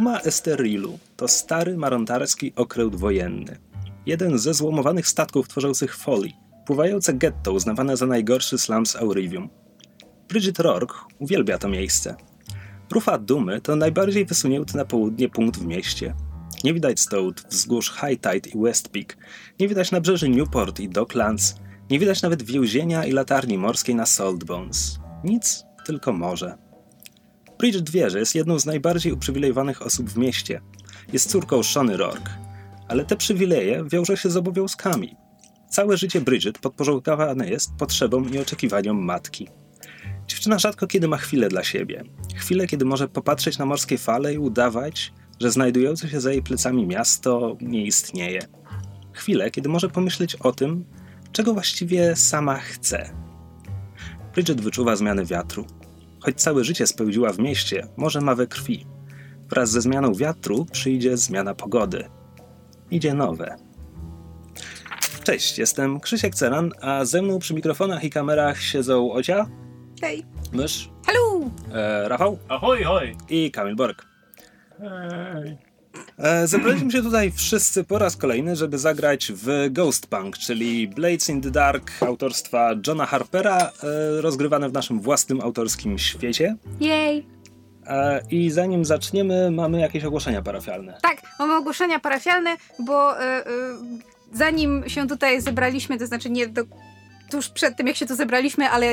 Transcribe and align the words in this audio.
Duma 0.00 0.20
Esterilu 0.20 0.98
to 1.16 1.28
stary 1.28 1.76
marontarski 1.76 2.52
okręt 2.56 2.96
wojenny. 2.96 3.58
Jeden 4.06 4.38
ze 4.38 4.54
złomowanych 4.54 5.08
statków 5.08 5.48
tworzących 5.48 5.96
Folly, 5.96 6.28
pływające 6.66 7.14
getto 7.14 7.52
uznawane 7.52 7.96
za 7.96 8.06
najgorszy 8.06 8.58
slum 8.58 8.86
z 8.86 8.96
Aurivium. 8.96 9.48
Bridget 10.28 10.60
Rourke 10.60 10.94
uwielbia 11.18 11.58
to 11.58 11.68
miejsce. 11.68 12.16
Rufa 12.90 13.18
Dumy 13.18 13.60
to 13.60 13.76
najbardziej 13.76 14.26
wysunięty 14.26 14.76
na 14.76 14.84
południe 14.84 15.28
punkt 15.28 15.60
w 15.60 15.66
mieście. 15.66 16.14
Nie 16.64 16.74
widać 16.74 17.00
stąd 17.00 17.46
wzgórz 17.50 17.92
High 17.92 18.20
Tide 18.20 18.48
i 18.48 18.62
West 18.62 18.88
Peak, 18.88 19.16
nie 19.60 19.68
widać 19.68 19.90
nabrzeży 19.90 20.28
Newport 20.28 20.80
i 20.80 20.88
Docklands, 20.88 21.54
nie 21.90 21.98
widać 21.98 22.22
nawet 22.22 22.42
więzienia 22.42 23.04
i 23.04 23.12
latarni 23.12 23.58
morskiej 23.58 23.94
na 23.94 24.06
Saltbones. 24.06 24.98
Nic, 25.24 25.64
tylko 25.86 26.12
morze. 26.12 26.69
Bridget 27.60 27.90
wie, 27.90 28.10
że 28.10 28.18
jest 28.18 28.34
jedną 28.34 28.58
z 28.58 28.66
najbardziej 28.66 29.12
uprzywilejowanych 29.12 29.82
osób 29.82 30.10
w 30.10 30.18
mieście. 30.18 30.60
Jest 31.12 31.30
córką 31.30 31.62
Shony 31.62 31.96
Rourke. 31.96 32.30
Ale 32.88 33.04
te 33.04 33.16
przywileje 33.16 33.84
wiążą 33.84 34.16
się 34.16 34.30
z 34.30 34.36
obowiązkami. 34.36 35.16
Całe 35.70 35.96
życie 35.96 36.20
Bridget 36.20 36.58
podporządkowane 36.58 37.50
jest 37.50 37.70
potrzebom 37.78 38.34
i 38.34 38.38
oczekiwaniom 38.38 39.04
matki. 39.04 39.48
Dziewczyna 40.26 40.58
rzadko 40.58 40.86
kiedy 40.86 41.08
ma 41.08 41.16
chwilę 41.16 41.48
dla 41.48 41.64
siebie. 41.64 42.04
Chwilę, 42.34 42.66
kiedy 42.66 42.84
może 42.84 43.08
popatrzeć 43.08 43.58
na 43.58 43.66
morskie 43.66 43.98
fale 43.98 44.34
i 44.34 44.38
udawać, 44.38 45.12
że 45.40 45.50
znajdujące 45.50 46.08
się 46.08 46.20
za 46.20 46.32
jej 46.32 46.42
plecami 46.42 46.86
miasto 46.86 47.56
nie 47.60 47.86
istnieje. 47.86 48.40
Chwilę, 49.12 49.50
kiedy 49.50 49.68
może 49.68 49.88
pomyśleć 49.88 50.36
o 50.36 50.52
tym, 50.52 50.84
czego 51.32 51.54
właściwie 51.54 52.16
sama 52.16 52.58
chce. 52.58 53.10
Bridget 54.34 54.60
wyczuwa 54.60 54.96
zmiany 54.96 55.24
wiatru. 55.24 55.79
Choć 56.20 56.40
całe 56.42 56.64
życie 56.64 56.86
spełdziła 56.86 57.32
w 57.32 57.38
mieście, 57.38 57.86
może 57.96 58.20
ma 58.20 58.34
we 58.34 58.46
krwi. 58.46 58.86
Wraz 59.48 59.70
ze 59.70 59.80
zmianą 59.80 60.14
wiatru 60.14 60.66
przyjdzie 60.72 61.16
zmiana 61.16 61.54
pogody. 61.54 62.08
Idzie 62.90 63.14
nowe. 63.14 63.56
Cześć, 65.24 65.58
jestem 65.58 66.00
Krzysiek 66.00 66.34
Ceran, 66.34 66.72
a 66.80 67.04
ze 67.04 67.22
mną 67.22 67.38
przy 67.38 67.54
mikrofonach 67.54 68.04
i 68.04 68.10
kamerach 68.10 68.60
siedzą 68.60 69.12
Ocia, 69.12 69.46
Hej. 70.00 70.22
Mysz, 70.52 70.90
Hello! 71.06 71.50
e, 71.74 72.08
Rafał 72.08 72.38
Ahoj, 72.48 72.82
hoj! 72.84 73.16
i 73.28 73.50
Kamil 73.50 73.76
Borek. 73.76 74.06
Hej. 74.78 75.58
E, 76.18 76.46
zebraliśmy 76.46 76.90
się 76.90 77.02
tutaj 77.02 77.32
wszyscy 77.32 77.84
po 77.84 77.98
raz 77.98 78.16
kolejny, 78.16 78.56
żeby 78.56 78.78
zagrać 78.78 79.32
w 79.34 79.68
Ghostpunk, 79.70 80.38
czyli 80.38 80.88
Blades 80.88 81.28
in 81.28 81.40
the 81.40 81.50
Dark 81.50 81.90
autorstwa 82.00 82.70
Johna 82.86 83.06
Harpera, 83.06 83.58
e, 83.58 83.70
rozgrywane 84.20 84.68
w 84.68 84.72
naszym 84.72 85.00
własnym 85.00 85.40
autorskim 85.40 85.98
świecie. 85.98 86.56
Jej! 86.80 87.26
E, 87.86 88.22
I 88.30 88.50
zanim 88.50 88.84
zaczniemy, 88.84 89.50
mamy 89.50 89.80
jakieś 89.80 90.04
ogłoszenia 90.04 90.42
parafialne. 90.42 90.98
Tak, 91.02 91.22
mamy 91.38 91.56
ogłoszenia 91.56 92.00
parafialne, 92.00 92.56
bo 92.78 93.22
y, 93.22 93.24
y, 93.24 93.42
zanim 94.32 94.88
się 94.88 95.08
tutaj 95.08 95.40
zebraliśmy, 95.40 95.98
to 95.98 96.06
znaczy 96.06 96.30
nie 96.30 96.46
do, 96.46 96.62
tuż 97.30 97.48
przed 97.48 97.76
tym, 97.76 97.86
jak 97.86 97.96
się 97.96 98.06
tu 98.06 98.16
zebraliśmy, 98.16 98.70
ale 98.70 98.86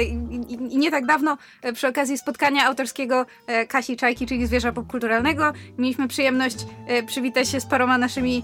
nie 0.59 0.91
tak 0.91 1.05
dawno, 1.05 1.37
e, 1.61 1.73
przy 1.73 1.87
okazji 1.87 2.17
spotkania 2.17 2.65
autorskiego 2.65 3.25
e, 3.47 3.67
Kasi 3.67 3.97
Czajki, 3.97 4.25
czyli 4.25 4.47
Zwierza 4.47 4.71
Popkulturalnego, 4.71 5.53
mieliśmy 5.77 6.07
przyjemność 6.07 6.57
e, 6.87 7.03
przywitać 7.03 7.49
się 7.49 7.59
z 7.59 7.65
paroma 7.65 7.97
naszymi 7.97 8.43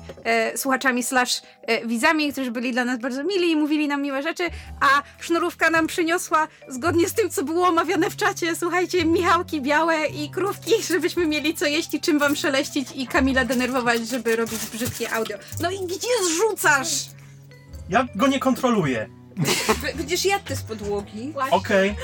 słuchaczami 0.56 1.04
slash 1.04 1.42
widzami, 1.86 2.32
którzy 2.32 2.52
byli 2.52 2.72
dla 2.72 2.86
nas 2.86 3.00
bardzo 3.00 3.24
mili 3.24 3.52
i 3.52 3.56
mówili 3.56 3.88
nam 3.88 4.02
miłe 4.02 4.24
rzeczy, 4.24 4.44
a 4.80 5.02
sznurówka 5.20 5.70
nam 5.70 5.88
przyniosła, 5.88 6.48
zgodnie 6.68 7.10
z 7.10 7.14
tym, 7.14 7.30
co 7.30 7.44
było 7.44 7.68
omawiane 7.68 8.10
w 8.10 8.16
czacie, 8.16 8.56
słuchajcie, 8.56 9.06
michałki 9.06 9.62
białe 9.62 10.06
i 10.06 10.30
krówki, 10.30 10.72
żebyśmy 10.92 11.26
mieli 11.28 11.54
co 11.54 11.66
jeść 11.66 11.94
i 11.94 12.02
czym 12.02 12.20
wam 12.20 12.36
szeleścić 12.36 12.88
i 12.96 13.08
Kamila 13.08 13.46
denerwować, 13.46 14.08
żeby 14.08 14.36
robić 14.36 14.60
brzydkie 14.74 15.12
audio. 15.12 15.38
No 15.62 15.72
i 15.72 15.80
gdzie 15.86 16.08
zrzucasz? 16.26 17.06
Ja 17.90 18.08
go 18.16 18.28
nie 18.28 18.40
kontroluję. 18.40 19.10
Będziesz 19.98 20.26
jadł 20.26 20.46
te 20.46 20.56
z 20.56 20.62
podłogi. 20.64 21.34
Okej. 21.52 21.96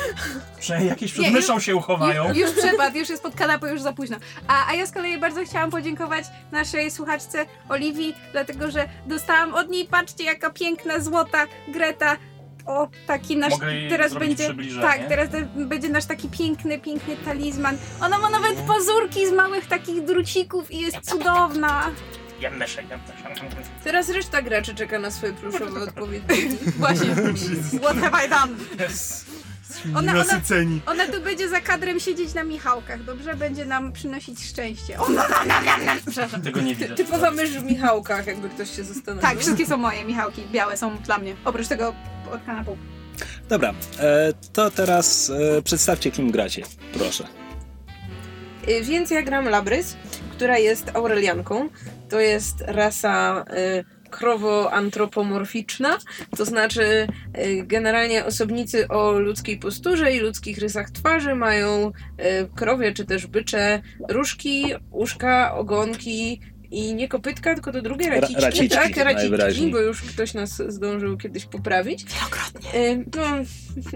Przynajmniej 0.60 0.90
jakieś 0.90 1.12
przed 1.12 1.24
Nie, 1.26 1.32
myszą 1.32 1.60
się 1.60 1.76
uchowają. 1.76 2.28
Już, 2.28 2.38
już 2.38 2.52
przepadł, 2.52 2.98
już 2.98 3.10
jest 3.10 3.24
pod 3.24 3.36
kanapą, 3.36 3.68
już 3.68 3.82
za 3.82 3.94
późno. 3.94 4.18
A, 4.48 4.68
a 4.70 4.74
ja 4.74 4.86
z 4.88 4.92
kolei 4.92 5.18
bardzo 5.20 5.46
chciałam 5.46 5.72
podziękować 5.72 6.26
naszej 6.52 6.92
słuchaczce 6.92 7.46
Oliwii, 7.70 8.16
dlatego 8.32 8.72
że 8.72 8.90
dostałam 9.06 9.54
od 9.54 9.70
niej, 9.70 9.86
patrzcie 9.86 10.24
jaka 10.24 10.50
piękna, 10.50 11.00
złota 11.00 11.46
Greta. 11.68 12.18
O, 12.66 12.88
taki 13.08 13.38
nasz, 13.38 13.52
Mogę 13.52 13.76
jej 13.76 13.90
teraz 13.90 14.12
zrobić 14.12 14.30
będzie, 14.30 14.44
przybliżenie? 14.44 14.82
tak, 14.82 15.08
teraz 15.08 15.30
te- 15.30 15.42
będzie 15.66 15.90
nasz 15.90 16.06
taki 16.06 16.30
piękny, 16.30 16.80
piękny 16.80 17.18
talizman. 17.18 17.78
Ona 18.02 18.18
ma 18.20 18.30
nawet 18.30 18.54
pazurki 18.56 19.28
z 19.28 19.32
małych 19.32 19.66
takich 19.68 20.06
drucików 20.06 20.72
i 20.72 20.80
jest 20.80 20.98
cudowna. 21.02 21.92
Ja 22.42 22.50
myszę, 22.50 22.84
ja 22.90 22.98
myszę. 22.98 23.46
Teraz 23.84 24.10
reszta 24.10 24.42
graczy 24.42 24.76
czeka 24.76 25.00
na 25.00 25.12
swoje 25.12 25.34
pluszowe 25.34 25.82
odpowiedniki. 25.84 26.58
Właśnie, 26.78 27.08
what 27.82 27.98
have 27.98 28.26
I 28.26 28.30
done? 28.30 28.86
Yes. 28.90 29.26
Ona- 29.96 30.12
ona-. 30.12 30.42
Ona 30.86 31.08
tu 31.08 31.22
będzie 31.22 31.50
za 31.50 31.62
kadrem 31.62 32.00
siedzieć 32.00 32.34
na 32.34 32.44
Michałkach, 32.44 33.04
dobrze? 33.04 33.36
Będzie 33.36 33.66
nam 33.66 33.92
przynosić 33.92 34.46
szczęście. 34.46 35.00
O, 35.00 35.10
no, 35.10 35.24
no, 35.30 35.36
no, 35.48 35.54
no, 35.66 35.72
no. 35.86 35.92
Przepraszam. 36.12 36.42
Tego 36.42 36.62
nie 36.62 36.76
widać. 36.76 36.98
Typowa 36.98 37.32
mysz 37.32 37.50
w 37.50 37.64
Michałkach, 37.64 38.28
jakby 38.28 38.50
ktoś 38.50 38.76
się 38.76 38.84
zastanowił. 38.84 39.30
Tak, 39.30 39.40
wszystkie 39.40 39.66
są 39.66 39.78
moje 39.78 40.06
Michałki. 40.06 40.44
Białe 40.52 40.78
są 40.78 40.98
dla 40.98 41.18
mnie. 41.18 41.36
Oprócz 41.46 41.68
tego 41.68 41.94
pod 42.32 42.46
kanapą. 42.46 42.78
Dobra, 43.50 43.74
e, 44.00 44.34
to 44.54 44.72
teraz 44.72 45.30
e, 45.58 45.62
przedstawcie, 45.62 46.12
kim 46.12 46.32
gracie. 46.32 46.64
Proszę. 46.94 47.28
Y, 48.70 48.82
Więc 48.84 49.12
ja 49.12 49.22
gram 49.24 49.46
Labrys, 49.50 49.96
która 50.40 50.58
jest 50.58 50.92
Aurelianką. 50.96 51.70
To 52.10 52.20
jest 52.20 52.62
rasa 52.62 53.46
y, 53.80 54.10
krowo-antropomorficzna, 54.10 55.98
to 56.38 56.46
znaczy 56.46 57.08
y, 57.38 57.64
generalnie 57.66 58.26
osobnicy 58.26 58.88
o 58.88 59.12
ludzkiej 59.12 59.58
posturze 59.58 60.16
i 60.16 60.20
ludzkich 60.20 60.58
rysach 60.58 60.92
twarzy 60.92 61.36
mają 61.36 61.88
y, 61.88 61.92
krowie 62.56 62.94
czy 62.94 63.06
też 63.06 63.28
bycze 63.28 63.82
różki, 64.10 64.66
uszka, 64.92 65.56
ogonki 65.56 66.42
i 66.72 66.96
nie 66.96 67.08
kopytka, 67.08 67.54
tylko 67.54 67.72
to 67.72 67.82
drugie 67.82 68.10
Ra- 68.10 68.20
raciczki, 68.20 68.42
raciczki, 68.44 68.70
tak, 68.70 68.98
raciczki, 68.98 69.72
bo 69.72 69.80
już 69.80 70.02
ktoś 70.02 70.34
nas 70.34 70.62
zdążył 70.68 71.18
kiedyś 71.18 71.46
poprawić. 71.46 72.06
Wielokrotnie. 72.06 73.04
No, 73.16 73.24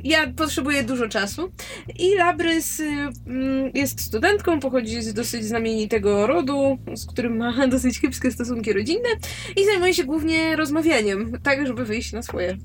ja 0.04 0.34
potrzebuję 0.34 0.84
dużo 0.84 1.08
czasu. 1.08 1.52
I 2.00 2.16
Labrys 2.16 2.80
y, 2.80 2.84
mm, 3.28 3.72
jest 3.74 4.02
studentką, 4.02 4.60
pochodzi 4.60 5.02
z 5.02 5.14
dosyć 5.14 5.46
znamienitego 5.46 6.28
rodu, 6.28 6.78
z 6.96 7.06
którym 7.06 7.38
ma 7.38 7.68
dosyć 7.68 8.02
kiepskie 8.02 8.32
stosunki 8.32 8.74
rodzinne 8.74 9.10
i 9.58 9.66
zajmuje 9.66 9.94
się 9.94 10.04
głównie 10.04 10.56
rozmawianiem, 10.56 11.32
tak 11.44 11.68
żeby 11.68 11.86
wyjść 11.86 12.12
na 12.12 12.22
swoje. 12.22 12.58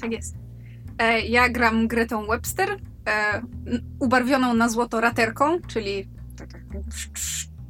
Tak 0.00 0.12
jest. 0.12 0.34
E, 0.98 1.20
ja 1.20 1.48
gram 1.48 1.88
Gretą 1.88 2.26
Webster, 2.26 2.68
e, 2.70 3.42
ubarwioną 4.00 4.54
na 4.54 4.68
złoto 4.68 5.00
raterką, 5.00 5.60
czyli 5.68 6.08
tak, 6.36 6.52
tak, 6.52 6.62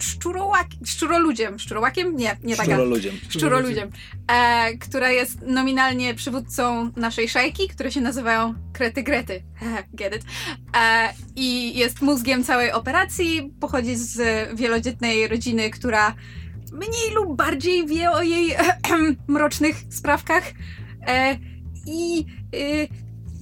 szczurołak, 0.02 0.66
szczuroludziem. 0.84 1.58
Szczurołakiem? 1.58 2.16
Nie, 2.16 2.36
nie 2.42 2.56
taka. 2.56 2.72
Szczuroludziem. 2.72 3.14
Szczuroludziem, 3.28 3.90
e, 4.28 4.78
która 4.78 5.10
jest 5.10 5.42
nominalnie 5.46 6.14
przywódcą 6.14 6.90
naszej 6.96 7.28
szajki, 7.28 7.68
które 7.68 7.92
się 7.92 8.00
nazywają 8.00 8.54
Krety 8.72 9.02
Grety. 9.02 9.42
Get 9.94 10.16
it? 10.16 10.22
E, 10.76 11.12
I 11.36 11.78
jest 11.78 12.02
mózgiem 12.02 12.44
całej 12.44 12.72
operacji. 12.72 13.52
Pochodzi 13.60 13.96
z 13.96 14.18
wielodzietnej 14.56 15.28
rodziny, 15.28 15.70
która 15.70 16.14
mniej 16.72 17.14
lub 17.14 17.36
bardziej 17.36 17.86
wie 17.86 18.10
o 18.10 18.22
jej 18.22 18.56
mrocznych 19.28 19.76
sprawkach. 19.90 20.44
E, 21.06 21.36
I 21.86 22.26
y, 22.54 22.88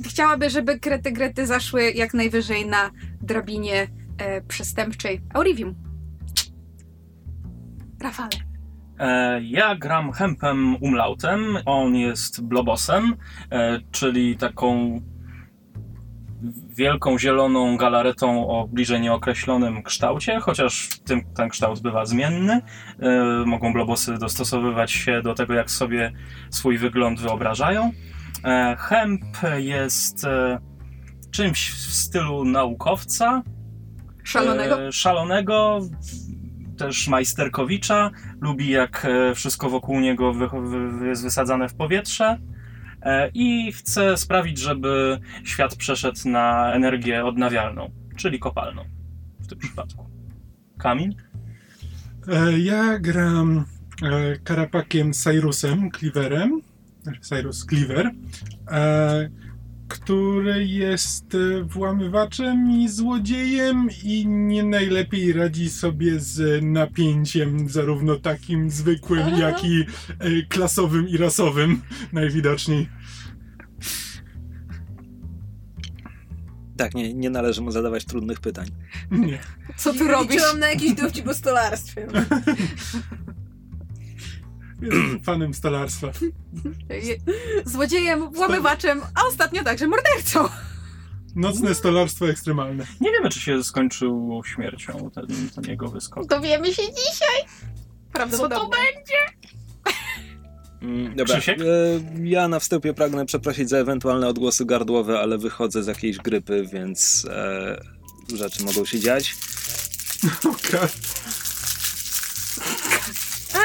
chciałaby, 0.08 0.50
żeby 0.50 0.78
Krety 0.78 1.12
Grety 1.12 1.46
zaszły 1.46 1.90
jak 1.90 2.14
najwyżej 2.14 2.66
na 2.66 2.90
drabinie 3.22 3.88
e, 4.18 4.42
przestępczej 4.42 5.20
Aurivium. 5.34 5.89
Rafale. 8.00 8.30
E, 8.98 9.40
Ja 9.42 9.74
gram 9.74 10.12
Hempem 10.12 10.76
Umlautem. 10.80 11.58
On 11.66 11.94
jest 11.96 12.42
Blobosem, 12.44 13.16
e, 13.52 13.80
czyli 13.90 14.36
taką 14.36 15.00
wielką 16.76 17.18
zieloną 17.18 17.76
galaretą 17.76 18.48
o 18.48 18.68
bliżej 18.68 19.00
nieokreślonym 19.00 19.82
kształcie, 19.82 20.40
chociaż 20.40 20.88
tym, 21.04 21.34
ten 21.34 21.48
kształt 21.48 21.80
bywa 21.80 22.04
zmienny. 22.06 22.62
E, 23.00 23.44
Mogą 23.46 23.72
blobosy 23.72 24.18
dostosowywać 24.18 24.92
się 24.92 25.22
do 25.22 25.34
tego, 25.34 25.54
jak 25.54 25.70
sobie 25.70 26.12
swój 26.50 26.78
wygląd 26.78 27.20
wyobrażają. 27.20 27.92
Hemp 28.78 29.24
jest 29.56 30.26
czymś 31.30 31.70
w 31.70 31.94
stylu 31.94 32.44
naukowca, 32.44 33.42
Szalonego. 34.24 34.92
Szalonego, 34.92 35.80
też 36.80 37.08
majsterkowicza. 37.08 38.10
Lubi 38.40 38.70
jak 38.70 39.04
e, 39.04 39.34
wszystko 39.34 39.70
wokół 39.70 40.00
niego 40.00 40.34
jest 41.04 41.22
wysadzane 41.22 41.68
w 41.68 41.74
powietrze. 41.74 42.38
E, 43.02 43.30
I 43.34 43.72
chce 43.72 44.16
sprawić, 44.16 44.58
żeby 44.58 45.20
świat 45.44 45.76
przeszedł 45.76 46.28
na 46.28 46.72
energię 46.72 47.24
odnawialną, 47.24 47.90
czyli 48.16 48.38
kopalną 48.38 48.84
w 49.40 49.46
tym 49.46 49.58
przypadku. 49.58 50.10
Kamil? 50.78 51.14
E, 52.28 52.58
ja 52.58 52.98
gram 52.98 53.64
karapakiem 54.44 55.12
Cyrusem 55.12 55.90
Cleaverem, 55.90 56.60
znaczy 57.02 57.20
Cyrus 57.20 57.66
Cleaver, 57.66 58.10
który 59.90 60.66
jest 60.66 61.34
e, 61.34 61.64
włamywaczem 61.64 62.70
i 62.70 62.88
złodziejem 62.88 63.88
i 64.04 64.26
nie 64.26 64.62
najlepiej 64.62 65.32
radzi 65.32 65.70
sobie 65.70 66.20
z 66.20 66.64
napięciem, 66.64 67.68
zarówno 67.68 68.16
takim 68.16 68.70
zwykłym, 68.70 69.28
jak 69.40 69.64
i 69.64 69.84
e, 70.18 70.42
klasowym 70.48 71.08
i 71.08 71.16
rasowym, 71.16 71.82
najwidoczniej. 72.12 72.88
Tak, 76.76 76.94
nie, 76.94 77.14
nie 77.14 77.30
należy 77.30 77.62
mu 77.62 77.70
zadawać 77.70 78.04
trudnych 78.04 78.40
pytań. 78.40 78.66
Nie. 79.10 79.38
Co 79.76 79.92
tu 79.92 80.08
robisz? 80.08 80.32
Liczyłam 80.32 80.58
na 80.58 80.68
jakiś 80.68 80.94
dowcip 80.94 81.28
o 81.28 81.34
stolarstwie. 81.34 82.06
Jestem 84.82 85.20
fanem 85.24 85.54
stolarstwa. 85.54 86.06
Je- 86.90 87.16
Złodziejem, 87.64 88.32
włamywaczem, 88.32 89.00
a 89.14 89.26
ostatnio 89.28 89.64
także 89.64 89.86
mordercą. 89.86 90.48
Nocne 91.36 91.74
stolarstwo 91.74 92.30
ekstremalne. 92.30 92.86
Nie 93.00 93.10
wiemy, 93.12 93.28
czy 93.30 93.40
się 93.40 93.64
skończył 93.64 94.42
śmiercią 94.46 95.10
ten, 95.14 95.26
ten 95.54 95.64
jego 95.64 95.88
wyskok. 95.88 96.26
Dowiemy 96.26 96.66
się 96.74 96.82
dzisiaj. 96.82 97.44
Prawdopodobnie. 98.12 98.78
Mm, 100.82 101.16
Dobra, 101.16 101.34
Krzysiek? 101.36 101.60
e, 101.60 101.64
ja 102.24 102.48
na 102.48 102.58
wstępie 102.60 102.94
pragnę 102.94 103.26
przeprosić 103.26 103.68
za 103.68 103.76
ewentualne 103.78 104.28
odgłosy 104.28 104.64
gardłowe, 104.64 105.20
ale 105.20 105.38
wychodzę 105.38 105.82
z 105.82 105.86
jakiejś 105.86 106.16
grypy, 106.18 106.66
więc 106.72 107.26
e, 107.30 107.80
rzeczy 108.36 108.64
mogą 108.64 108.84
się 108.84 109.00
dziać. 109.00 109.36
Okej. 110.54 110.88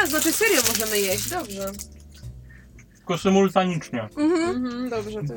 A, 0.05 0.07
znaczy 0.07 0.31
serio 0.31 0.61
możemy 0.67 0.99
jeść, 0.99 1.29
dobrze. 1.29 1.71
Tylko 2.97 3.17
symultanicznie. 3.17 4.01
Mhm. 4.17 4.55
Mhm, 4.55 4.89
dobrze, 4.89 5.21
to... 5.27 5.33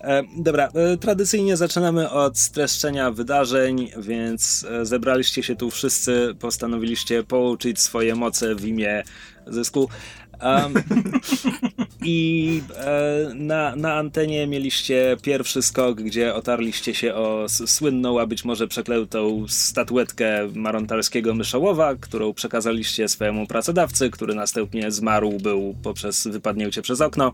E, 0.00 0.22
dobra, 0.36 0.68
e, 0.74 0.96
tradycyjnie 0.96 1.56
zaczynamy 1.56 2.10
od 2.10 2.38
streszczenia 2.38 3.10
wydarzeń, 3.10 3.90
więc 3.96 4.66
e, 4.70 4.86
zebraliście 4.86 5.42
się 5.42 5.56
tu 5.56 5.70
wszyscy, 5.70 6.34
postanowiliście 6.40 7.22
połączyć 7.22 7.80
swoje 7.80 8.14
moce 8.14 8.54
w 8.54 8.64
imię 8.64 9.02
zysku. 9.46 9.88
Em, 10.40 10.74
I 12.04 12.62
e, 12.76 13.34
na, 13.34 13.76
na 13.76 13.94
antenie 13.94 14.46
mieliście 14.46 15.16
pierwszy 15.22 15.62
skok, 15.62 16.00
gdzie 16.00 16.34
otarliście 16.34 16.94
się 16.94 17.14
o 17.14 17.46
słynną, 17.48 18.20
a 18.20 18.26
być 18.26 18.44
może 18.44 18.68
przeklętą 18.68 19.44
statuetkę 19.48 20.48
marontalskiego 20.54 21.34
myszołowa, 21.34 21.94
którą 22.00 22.34
przekazaliście 22.34 23.08
swojemu 23.08 23.46
pracodawcy, 23.46 24.10
który 24.10 24.34
następnie 24.34 24.90
zmarł 24.90 25.32
był 25.32 25.74
poprzez 25.82 26.26
wypadnięcie 26.26 26.82
przez 26.82 27.00
okno 27.00 27.32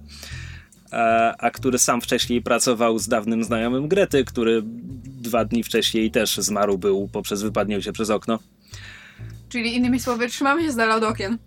e, 0.92 0.96
a 1.38 1.50
który 1.50 1.78
sam 1.78 2.00
wcześniej 2.00 2.42
pracował 2.42 2.98
z 2.98 3.08
dawnym 3.08 3.44
znajomym 3.44 3.88
Grety, 3.88 4.24
który 4.24 4.62
dwa 5.04 5.44
dni 5.44 5.62
wcześniej 5.62 6.10
też 6.10 6.36
zmarł 6.36 6.78
był 6.78 7.08
poprzez 7.12 7.42
wypadnięcie 7.42 7.92
przez 7.92 8.10
okno. 8.10 8.38
Czyli 9.48 9.76
innymi 9.76 10.00
słowy, 10.00 10.28
trzymamy 10.28 10.62
się 10.62 10.72
z 10.72 10.76
dala 10.76 10.96
od 10.96 11.02
okien. 11.02 11.38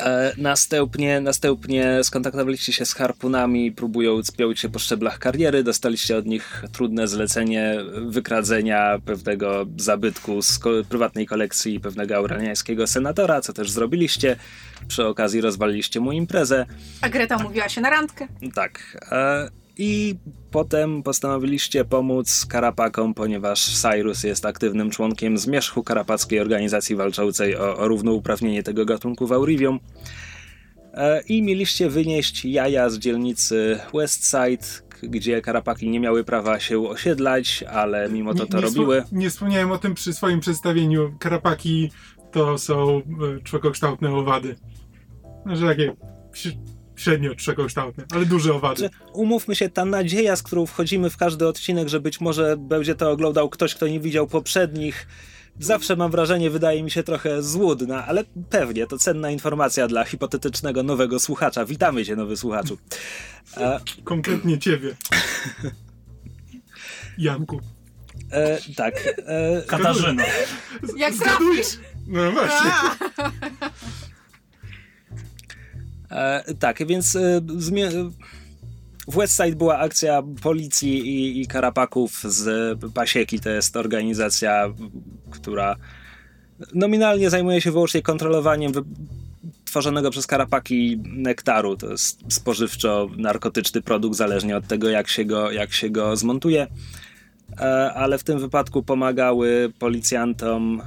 E, 0.00 0.32
następnie, 0.38 1.20
następnie 1.20 2.04
skontaktowaliście 2.04 2.72
się 2.72 2.84
z 2.84 2.94
harpunami, 2.94 3.72
próbując 3.72 4.32
piąć 4.32 4.60
się 4.60 4.68
po 4.68 4.78
szczeblach 4.78 5.18
kariery. 5.18 5.62
Dostaliście 5.62 6.16
od 6.16 6.26
nich 6.26 6.62
trudne 6.72 7.08
zlecenie 7.08 7.76
wykradzenia 8.06 8.98
pewnego 9.04 9.66
zabytku 9.76 10.42
z 10.42 10.58
ko- 10.58 10.70
prywatnej 10.88 11.26
kolekcji 11.26 11.80
pewnego 11.80 12.16
aureliańskiego 12.16 12.86
senatora, 12.86 13.40
co 13.40 13.52
też 13.52 13.70
zrobiliście. 13.70 14.36
Przy 14.88 15.06
okazji 15.06 15.40
rozwaliliście 15.40 16.00
mu 16.00 16.12
imprezę. 16.12 16.66
A 17.00 17.08
Greta 17.08 17.36
umówiła 17.36 17.68
się 17.68 17.80
na 17.80 17.90
randkę. 17.90 18.26
Tak. 18.54 18.98
E, 19.12 19.48
I 19.78 20.14
potem 20.50 21.02
postanowiliście 21.02 21.84
pomóc 21.84 22.46
Karapakom, 22.46 23.14
ponieważ 23.14 23.76
Cyrus 23.76 24.24
jest 24.24 24.46
aktywnym 24.46 24.90
członkiem 24.90 25.38
zmierzchu 25.38 25.82
karapackiej 25.82 26.40
organizacji 26.40 26.96
walczącej 26.96 27.56
o, 27.56 27.76
o 27.76 27.88
równouprawnienie 27.88 28.62
tego 28.62 28.84
gatunku 28.84 29.26
w 29.26 29.32
Aurivium. 29.32 29.80
E, 30.94 31.22
I 31.22 31.42
mieliście 31.42 31.90
wynieść 31.90 32.44
jaja 32.44 32.90
z 32.90 32.98
dzielnicy 32.98 33.78
Westside, 33.94 34.66
gdzie 35.02 35.42
Karapaki 35.42 35.90
nie 35.90 36.00
miały 36.00 36.24
prawa 36.24 36.60
się 36.60 36.88
osiedlać, 36.88 37.64
ale 37.72 38.08
mimo 38.08 38.34
to 38.34 38.46
to 38.46 38.56
nie, 38.56 38.62
robiły. 38.62 39.00
wspo- 39.00 39.12
nie 39.12 39.30
wspomniałem 39.30 39.72
o 39.72 39.78
tym 39.78 39.94
przy 39.94 40.12
swoim 40.12 40.40
przedstawieniu. 40.40 41.14
Karapaki 41.18 41.90
to 42.32 42.58
są 42.58 42.98
e, 42.98 43.02
człekokształtne 43.44 44.10
owady. 44.10 44.56
Znaczy 45.46 45.62
takie 45.62 45.92
średnio 46.96 47.34
człekokształtne, 47.34 48.04
ale 48.14 48.26
duże 48.26 48.54
owady. 48.54 48.80
Że 48.82 48.90
umówmy 49.12 49.56
się, 49.56 49.68
ta 49.68 49.84
nadzieja, 49.84 50.36
z 50.36 50.42
którą 50.42 50.66
wchodzimy 50.66 51.10
w 51.10 51.16
każdy 51.16 51.48
odcinek, 51.48 51.88
że 51.88 52.00
być 52.00 52.20
może 52.20 52.56
będzie 52.58 52.94
to 52.94 53.10
oglądał 53.10 53.48
ktoś, 53.48 53.74
kto 53.74 53.88
nie 53.88 54.00
widział 54.00 54.26
poprzednich, 54.26 55.06
zawsze 55.60 55.96
mam 55.96 56.10
wrażenie, 56.10 56.50
wydaje 56.50 56.82
mi 56.82 56.90
się 56.90 57.02
trochę 57.02 57.42
złudna, 57.42 58.06
ale 58.06 58.24
pewnie 58.50 58.86
to 58.86 58.98
cenna 58.98 59.30
informacja 59.30 59.88
dla 59.88 60.04
hipotetycznego 60.04 60.82
nowego 60.82 61.20
słuchacza. 61.20 61.64
Witamy 61.64 62.04
cię, 62.04 62.16
nowy 62.16 62.36
słuchaczu. 62.36 62.78
E, 63.56 63.80
Konkretnie 64.04 64.58
ciebie. 64.58 64.96
Janku. 67.18 67.60
e, 68.30 68.58
tak. 68.76 68.94
E, 69.26 69.62
Katarzyna. 69.66 70.24
Jak 70.96 71.14
trafisz? 71.14 71.78
No 72.06 72.32
właśnie. 72.32 72.70
E, 76.12 76.54
tak, 76.54 76.86
więc 76.86 77.16
e, 77.16 77.40
w 79.08 79.16
Westside 79.16 79.56
była 79.56 79.78
akcja 79.78 80.22
policji 80.42 80.98
i, 80.98 81.40
i 81.40 81.46
karapaków 81.46 82.22
z 82.24 82.78
Pasieki. 82.94 83.40
To 83.40 83.50
jest 83.50 83.76
organizacja, 83.76 84.74
która 85.30 85.76
nominalnie 86.74 87.30
zajmuje 87.30 87.60
się 87.60 87.72
wyłącznie 87.72 88.02
kontrolowaniem 88.02 88.72
tworzonego 89.64 90.10
przez 90.10 90.26
karapaki 90.26 91.00
nektaru. 91.04 91.76
To 91.76 91.90
jest 91.90 92.20
spożywczo-narkotyczny 92.28 93.82
produkt, 93.82 94.16
zależnie 94.16 94.56
od 94.56 94.66
tego, 94.66 94.88
jak 94.88 95.08
się 95.08 95.24
go, 95.24 95.50
jak 95.50 95.72
się 95.72 95.90
go 95.90 96.16
zmontuje. 96.16 96.66
E, 97.60 97.92
ale 97.94 98.18
w 98.18 98.24
tym 98.24 98.38
wypadku 98.38 98.82
pomagały 98.82 99.72
policjantom 99.78 100.82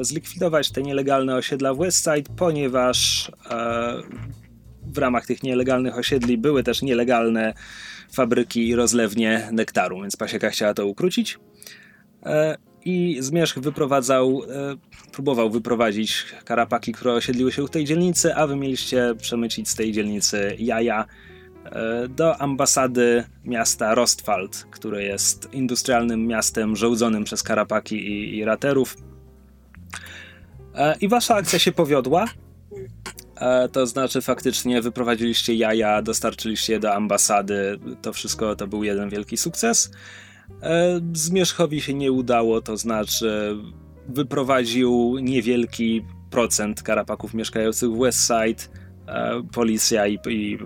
zlikwidować 0.00 0.70
te 0.70 0.82
nielegalne 0.82 1.36
osiedla 1.36 1.74
w 1.74 1.78
Westside, 1.78 2.30
ponieważ 2.36 3.30
w 4.86 4.98
ramach 4.98 5.26
tych 5.26 5.42
nielegalnych 5.42 5.98
osiedli 5.98 6.38
były 6.38 6.62
też 6.62 6.82
nielegalne 6.82 7.54
fabryki 8.12 8.68
i 8.68 8.74
rozlewnie 8.74 9.48
nektaru, 9.52 10.00
więc 10.02 10.16
Pasieka 10.16 10.50
chciała 10.50 10.74
to 10.74 10.86
ukrócić. 10.86 11.38
E, 12.26 12.56
I 12.84 13.16
Zmierzch 13.20 13.58
wyprowadzał, 13.58 14.42
e, 14.42 14.76
próbował 15.12 15.50
wyprowadzić 15.50 16.26
karapaki, 16.44 16.92
które 16.92 17.12
osiedliły 17.12 17.52
się 17.52 17.66
w 17.66 17.70
tej 17.70 17.84
dzielnicy, 17.84 18.34
a 18.34 18.46
wy 18.46 18.56
mieliście 18.56 19.14
przemycić 19.20 19.68
z 19.68 19.74
tej 19.74 19.92
dzielnicy 19.92 20.56
jaja 20.58 21.04
e, 21.64 22.08
do 22.08 22.40
ambasady 22.40 23.24
miasta 23.44 23.94
Rostwald, 23.94 24.66
które 24.70 25.02
jest 25.02 25.48
industrialnym 25.52 26.26
miastem 26.26 26.76
żołdzonym 26.76 27.24
przez 27.24 27.42
karapaki 27.42 27.96
i, 27.96 28.36
i 28.36 28.44
raterów. 28.44 28.96
I 31.00 31.08
wasza 31.08 31.34
akcja 31.34 31.58
się 31.58 31.72
powiodła. 31.72 32.26
E, 33.42 33.68
To 33.68 33.86
znaczy, 33.86 34.20
faktycznie 34.20 34.82
wyprowadziliście 34.82 35.54
jaja, 35.54 36.02
dostarczyliście 36.02 36.72
je 36.72 36.80
do 36.80 36.94
ambasady. 36.94 37.78
To 38.02 38.12
wszystko 38.12 38.56
to 38.56 38.66
był 38.66 38.84
jeden 38.84 39.10
wielki 39.10 39.36
sukces. 39.36 39.90
E, 40.62 41.00
Zmierzchowi 41.12 41.80
się 41.80 41.94
nie 41.94 42.12
udało, 42.12 42.60
to 42.60 42.76
znaczy, 42.76 43.56
wyprowadził 44.08 45.18
niewielki 45.22 46.04
procent 46.30 46.82
karapaków 46.82 47.34
mieszkających 47.34 47.90
w 47.90 47.98
Westside. 47.98 48.62
E, 49.06 49.42
Policja 49.52 50.06
i, 50.06 50.18
i 50.28 50.58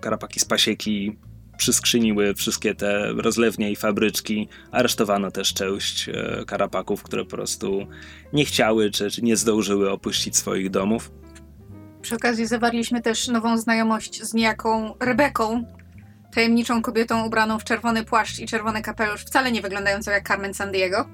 karapaki 0.00 0.40
z 0.40 0.44
pasieki 0.44 1.18
przyskrzyniły 1.56 2.34
wszystkie 2.34 2.74
te 2.74 3.12
rozlewnie 3.12 3.70
i 3.70 3.76
fabryczki. 3.76 4.48
Aresztowano 4.70 5.30
też 5.30 5.54
część 5.54 6.10
karapaków, 6.46 7.02
które 7.02 7.24
po 7.24 7.30
prostu 7.30 7.86
nie 8.32 8.44
chciały 8.44 8.90
czy, 8.90 9.10
czy 9.10 9.22
nie 9.22 9.36
zdążyły 9.36 9.90
opuścić 9.90 10.36
swoich 10.36 10.70
domów. 10.70 11.10
Przy 12.06 12.16
okazji 12.16 12.46
zawarliśmy 12.46 13.02
też 13.02 13.28
nową 13.28 13.58
znajomość 13.58 14.22
z 14.22 14.34
niejaką 14.34 14.94
Rebeką, 15.00 15.64
tajemniczą 16.34 16.82
kobietą 16.82 17.26
ubraną 17.26 17.58
w 17.58 17.64
czerwony 17.64 18.04
płaszcz 18.04 18.38
i 18.38 18.46
czerwony 18.46 18.82
kapelusz, 18.82 19.24
wcale 19.24 19.52
nie 19.52 19.62
wyglądającą 19.62 20.10
jak 20.10 20.28
Carmen 20.28 20.54
Sandiego, 20.54 21.08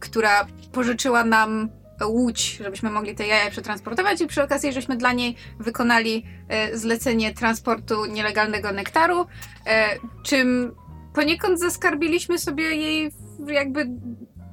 która 0.00 0.46
pożyczyła 0.72 1.24
nam 1.24 1.68
łódź, 2.04 2.58
żebyśmy 2.62 2.90
mogli 2.90 3.14
te 3.14 3.26
jaja 3.26 3.50
przetransportować 3.50 4.20
i 4.20 4.26
przy 4.26 4.42
okazji, 4.42 4.72
żeśmy 4.72 4.96
dla 4.96 5.12
niej 5.12 5.36
wykonali 5.60 6.26
e, 6.48 6.78
zlecenie 6.78 7.34
transportu 7.34 8.06
nielegalnego 8.06 8.72
nektaru, 8.72 9.26
e, 9.66 9.88
czym 10.22 10.74
poniekąd 11.14 11.60
zaskarbiliśmy 11.60 12.38
sobie 12.38 12.64
jej 12.64 13.10
jakby 13.46 13.86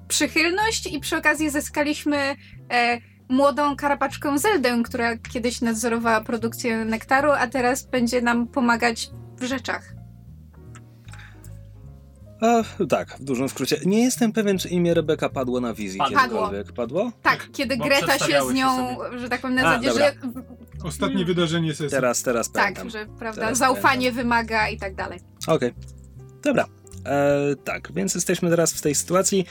przychylność 0.07 0.93
i 0.93 0.99
przy 0.99 1.17
okazji 1.17 1.49
zyskaliśmy 1.49 2.35
e, 2.71 3.10
młodą 3.31 3.75
karapaczkę 3.75 4.39
Zeldę, 4.39 4.83
która 4.83 5.17
kiedyś 5.17 5.61
nadzorowała 5.61 6.21
produkcję 6.21 6.85
nektaru, 6.85 7.31
a 7.31 7.47
teraz 7.47 7.83
będzie 7.83 8.21
nam 8.21 8.47
pomagać 8.47 9.09
w 9.37 9.43
rzeczach. 9.43 9.93
A, 12.41 12.85
tak, 12.85 13.17
w 13.19 13.23
dużym 13.23 13.49
skrócie. 13.49 13.77
Nie 13.85 14.03
jestem 14.03 14.31
pewien, 14.31 14.57
czy 14.57 14.69
imię 14.69 14.93
Rebeka 14.93 15.29
padło 15.29 15.61
na 15.61 15.73
wizji 15.73 15.99
Padło. 15.99 16.17
kiedykolwiek. 16.19 16.71
Padło? 16.71 17.11
Tak, 17.21 17.47
kiedy 17.53 17.77
bo 17.77 17.85
Greta 17.85 18.19
się 18.19 18.25
z 18.25 18.47
się 18.47 18.53
nią, 18.53 18.97
że 19.17 19.29
tak 19.29 19.41
powiem, 19.41 19.55
na 19.55 19.61
zasadzie, 19.61 19.93
że 19.93 20.13
Ostatnie 20.83 21.25
wydarzenie 21.25 21.73
sesji. 21.73 21.89
Teraz, 21.89 22.23
teraz 22.23 22.51
tak, 22.51 22.63
pamiętam. 22.63 22.89
że 22.89 23.05
prawda, 23.19 23.41
Teraz 23.41 23.57
zaufanie 23.57 24.11
wymaga 24.11 24.69
i 24.69 24.77
tak 24.77 24.95
dalej. 24.95 25.19
Okej. 25.47 25.73
Dobra. 26.43 26.65
E, 27.05 27.55
tak, 27.63 27.91
więc 27.93 28.15
jesteśmy 28.15 28.49
teraz 28.49 28.73
w 28.73 28.81
tej 28.81 28.95
sytuacji. 28.95 29.45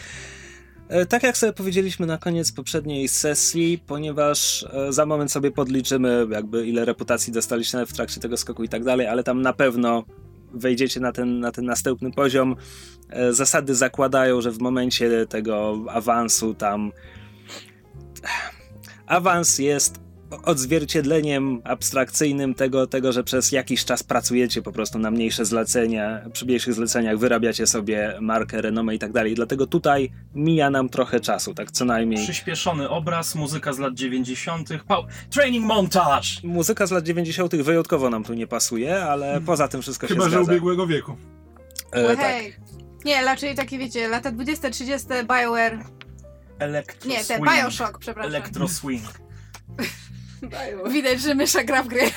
E, 0.91 1.07
tak 1.07 1.23
jak 1.23 1.39
sobie 1.39 1.53
powiedzieliśmy 1.53 2.07
na 2.07 2.19
koniec 2.19 2.53
poprzedniej 2.53 3.09
sesji, 3.09 3.83
ponieważ 3.87 4.67
e, 4.73 4.93
za 4.93 5.07
moment 5.07 5.33
sobie 5.33 5.51
podliczymy, 5.51 6.27
jakby 6.31 6.67
ile 6.67 6.85
reputacji 6.85 7.33
dostaliście 7.33 7.87
w 7.87 7.93
trakcie 7.93 8.21
tego 8.21 8.37
skoku 8.37 8.65
i 8.65 8.69
tak 8.69 8.85
dalej, 8.85 9.07
ale 9.07 9.25
tam 9.25 9.43
na 9.43 9.53
pewno 9.53 10.05
wejdziecie 10.55 11.01
na 11.01 11.13
ten, 11.13 11.41
na 11.41 11.53
ten 11.53 11.65
następny 11.65 12.13
poziom. 12.13 12.57
E, 13.09 13.33
zasady 13.33 13.75
zakładają, 13.75 14.41
że 14.41 14.51
w 14.51 14.59
momencie 14.59 15.27
tego 15.27 15.85
awansu 15.89 16.55
tam. 16.55 16.93
Awans 19.07 19.59
jest 19.59 20.01
odzwierciedleniem 20.45 21.61
abstrakcyjnym 21.65 22.55
tego, 22.55 22.87
tego, 22.87 23.13
że 23.13 23.25
przez 23.25 23.53
jakiś 23.53 23.85
czas 23.85 24.03
pracujecie 24.03 24.63
po 24.63 24.73
prostu 24.73 24.99
na 24.99 25.11
mniejsze 25.11 25.45
zlecenia, 25.45 26.21
przy 26.33 26.45
mniejszych 26.45 26.75
zleceniach 26.75 27.19
wyrabiacie 27.19 27.67
sobie 27.67 28.15
markę, 28.21 28.63
renomę 28.63 28.95
i 28.95 28.99
tak 28.99 29.13
dalej. 29.13 29.35
Dlatego 29.35 29.67
tutaj 29.67 30.11
mija 30.35 30.71
nam 30.71 30.89
trochę 30.89 31.21
czasu, 31.21 31.55
tak 31.55 31.71
co 31.71 31.85
najmniej. 31.85 32.25
Przyspieszony 32.25 32.89
obraz, 32.89 33.35
muzyka 33.35 33.73
z 33.73 33.79
lat 33.79 33.95
90. 33.95 34.69
Pau- 34.89 35.07
training 35.31 35.67
montage! 35.67 36.29
Muzyka 36.45 36.87
z 36.87 36.91
lat 36.91 37.05
90. 37.05 37.57
wyjątkowo 37.57 38.11
nam 38.11 38.25
tu 38.25 38.35
nie 38.35 38.47
pasuje, 38.47 39.05
ale 39.05 39.41
poza 39.47 39.69
tym 39.69 39.83
wszystko 39.83 40.07
Chyba, 40.07 40.25
się 40.25 40.31
że 40.31 40.37
zgadza. 40.37 40.53
ubiegłego 40.53 40.87
wieku. 40.87 41.17
E, 41.93 42.17
tak. 42.17 42.19
Hej. 42.19 42.55
Nie, 43.05 43.25
raczej 43.25 43.55
takie 43.55 43.79
wiecie, 43.79 44.09
lata 44.09 44.31
20, 44.33 44.71
30, 44.71 45.09
BioWare. 45.29 45.79
Electro 46.59 47.11
Nie, 47.11 47.17
ten 47.17 47.25
swing. 47.25 47.51
Bioshock, 47.51 47.99
przepraszam. 47.99 48.35
Electro 48.35 48.69
swing. 48.69 49.03
Widać, 50.91 51.21
że 51.21 51.35
mysza 51.35 51.65
gra 51.65 51.83
w 51.83 51.89
gry. 51.89 52.11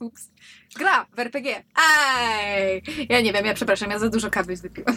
Ups. 0.00 0.30
Gra 0.78 1.06
w 1.16 1.18
RPG. 1.18 1.62
Aj! 1.74 2.82
Ja 3.08 3.20
nie 3.20 3.32
wiem, 3.32 3.46
ja 3.46 3.54
przepraszam, 3.54 3.90
ja 3.90 3.98
za 3.98 4.08
dużo 4.08 4.30
kawy 4.30 4.56
wypiłam. 4.56 4.96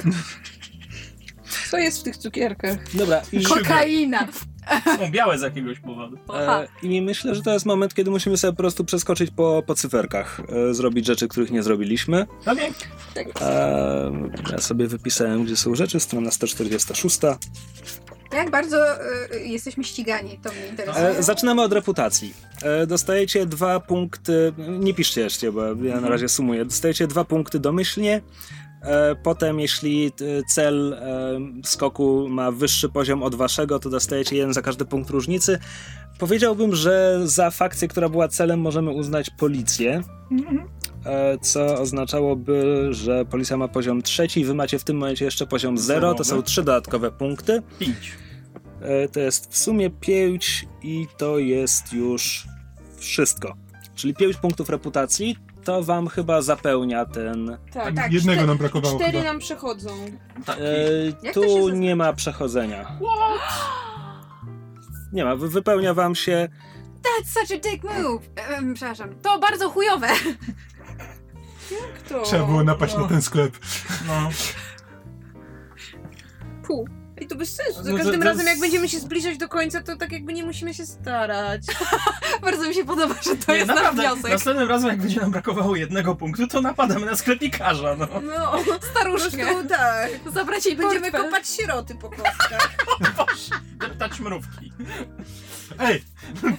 Co 1.72 1.78
jest 1.78 2.00
w 2.00 2.04
tych 2.04 2.18
cukierkach? 2.18 2.78
Dobra, 2.94 3.22
i, 3.32 3.44
Kokaina! 3.44 4.28
Są 4.98 5.12
białe 5.12 5.40
z 5.40 5.42
jakiegoś 5.42 5.80
powodu. 5.80 6.18
E, 6.34 6.68
i 6.84 7.02
myślę, 7.02 7.36
że 7.36 7.42
to 7.42 7.54
jest 7.54 7.66
moment, 7.66 7.94
kiedy 7.94 8.12
musimy 8.12 8.38
sobie 8.38 8.54
po 8.54 8.58
prostu 8.58 8.86
przeskoczyć 8.86 9.32
po, 9.32 9.64
po 9.68 9.76
cyferkach, 9.76 10.42
e, 10.70 10.74
zrobić 10.74 11.06
rzeczy, 11.06 11.28
których 11.28 11.52
nie 11.52 11.64
zrobiliśmy. 11.64 12.26
Okej. 12.46 12.74
E, 13.42 14.12
ja 14.52 14.58
sobie 14.58 14.88
wypisałem, 14.88 15.44
gdzie 15.44 15.58
są 15.58 15.76
rzeczy, 15.76 16.00
strona 16.00 16.32
146. 16.32 17.20
Jak 18.34 18.52
bardzo 18.52 18.78
y, 19.36 19.40
jesteśmy 19.40 19.84
ścigani, 19.84 20.40
to 20.44 20.52
mnie 20.52 20.68
interesuje. 20.68 21.08
E, 21.08 21.24
zaczynamy 21.24 21.62
od 21.62 21.74
reputacji. 21.74 22.34
E, 22.64 22.88
dostajecie 22.88 23.46
dwa 23.46 23.80
punkty. 23.80 24.54
Nie 24.58 24.94
piszcie 24.94 25.22
jeszcze, 25.22 25.52
bo 25.52 25.62
ja 25.84 26.02
na 26.02 26.10
razie 26.10 26.30
sumuję. 26.30 26.66
Dostajecie 26.66 27.08
dwa 27.08 27.24
punkty 27.24 27.60
domyślnie. 27.60 28.22
Potem, 29.24 29.60
jeśli 29.60 30.12
cel 30.50 30.98
skoku 31.66 32.28
ma 32.30 32.52
wyższy 32.52 32.90
poziom 32.90 33.24
od 33.24 33.36
waszego, 33.36 33.80
to 33.80 33.90
dostajecie 33.90 34.36
jeden 34.36 34.54
za 34.54 34.62
każdy 34.62 34.86
punkt 34.86 35.10
różnicy. 35.10 35.60
Powiedziałbym, 36.20 36.76
że 36.76 37.20
za 37.24 37.52
fakcję, 37.52 37.88
która 37.88 38.10
była 38.10 38.28
celem, 38.28 38.60
możemy 38.60 38.92
uznać 38.92 39.30
policję. 39.30 40.04
E, 40.32 40.77
Co 41.42 41.80
oznaczałoby, 41.80 42.88
że 42.92 43.26
policja 43.26 43.58
ma 43.58 43.68
poziom 43.68 44.02
trzeci, 44.02 44.46
wy 44.46 44.54
macie 44.54 44.80
w 44.80 44.84
tym 44.84 44.98
momencie 44.98 45.26
jeszcze 45.26 45.48
poziom 45.48 45.78
zero. 45.78 46.14
To 46.14 46.24
są 46.24 46.42
trzy 46.44 46.64
dodatkowe 46.64 47.12
punkty. 47.12 47.62
Pięć. 47.80 48.12
E, 48.82 49.08
To 49.08 49.20
jest 49.20 49.52
w 49.54 49.58
sumie 49.58 49.90
5 49.90 50.66
i 50.84 51.08
to 51.18 51.38
jest 51.40 51.94
już 51.94 52.48
wszystko. 52.98 53.54
Czyli 53.96 54.14
5 54.14 54.38
punktów 54.38 54.70
reputacji, 54.70 55.38
to 55.64 55.84
wam 55.84 56.08
chyba 56.08 56.42
zapełnia 56.42 57.06
ten. 57.06 57.58
Tak, 57.74 57.96
Tak, 57.96 58.12
jednego 58.14 58.42
cztery- 58.42 58.48
nam 58.48 58.58
brakowało 58.58 58.96
Cztery 58.96 59.12
chyba. 59.12 59.24
nam 59.24 59.40
przechodzą. 59.40 59.90
Taki. 60.46 60.62
E, 61.28 61.34
tu 61.34 61.70
nie 61.70 61.96
ma 61.96 62.14
przechodzenia. 62.14 62.98
Nie 65.14 65.26
ma, 65.26 65.36
wy- 65.36 65.50
wypełnia 65.50 65.94
wam 65.94 66.16
się. 66.16 66.48
That's 67.04 67.40
such 67.42 67.58
a 67.58 67.70
dick 67.70 67.84
move! 67.84 68.22
Em, 68.36 68.74
przepraszam, 68.74 69.10
to 69.22 69.40
bardzo 69.40 69.70
chujowe. 69.70 70.08
Kto? 72.06 72.22
Trzeba 72.22 72.46
było 72.46 72.64
napaść 72.64 72.96
na 72.96 73.08
ten 73.08 73.22
sklep. 73.22 73.58
No. 74.08 74.30
Pół. 76.68 76.90
I 77.22 77.28
to 77.28 77.36
bez 77.36 77.56
sensu. 77.56 77.84
Za 77.84 77.92
No 77.92 77.98
to- 77.98 78.04
każdym 78.04 78.20
to 78.22 78.26
razem, 78.26 78.46
jest- 78.46 78.50
jak 78.50 78.60
będziemy 78.60 78.90
się 78.90 79.00
zbliżać 79.00 79.38
do 79.38 79.50
końca, 79.50 79.84
to 79.84 79.96
tak 79.96 80.12
jakby 80.12 80.34
nie 80.34 80.44
musimy 80.44 80.74
się 80.74 80.86
starać. 80.86 81.62
bardzo 82.42 82.68
mi 82.68 82.74
się 82.74 82.86
podoba, 82.86 83.16
że 83.24 83.36
to 83.36 83.52
Nie, 83.52 83.58
jest 83.58 83.68
nasz 83.68 83.76
naprawdę, 83.78 84.02
wniosek. 84.02 84.32
następnym 84.32 84.70
razem 84.70 84.90
jak 84.90 85.00
będzie 85.00 85.22
nam 85.22 85.32
brakowało 85.32 85.76
jednego 85.76 86.16
punktu, 86.16 86.48
to 86.48 86.62
napadamy 86.62 87.06
na 87.06 87.16
sklepikarza, 87.16 87.96
no. 88.00 88.08
No, 88.22 88.52
Staruszkę. 88.92 89.38
prostu 89.46 89.68
tak. 89.70 90.10
Zabrać 90.34 90.66
jej 90.66 90.76
Będziemy 90.76 91.02
portfel. 91.12 91.24
kopać 91.32 91.50
sieroty 91.50 91.96
po 91.96 92.10
kostkach. 92.10 92.76
Deptać 93.80 94.20
mrówki. 94.20 94.74
Ej, 95.80 96.04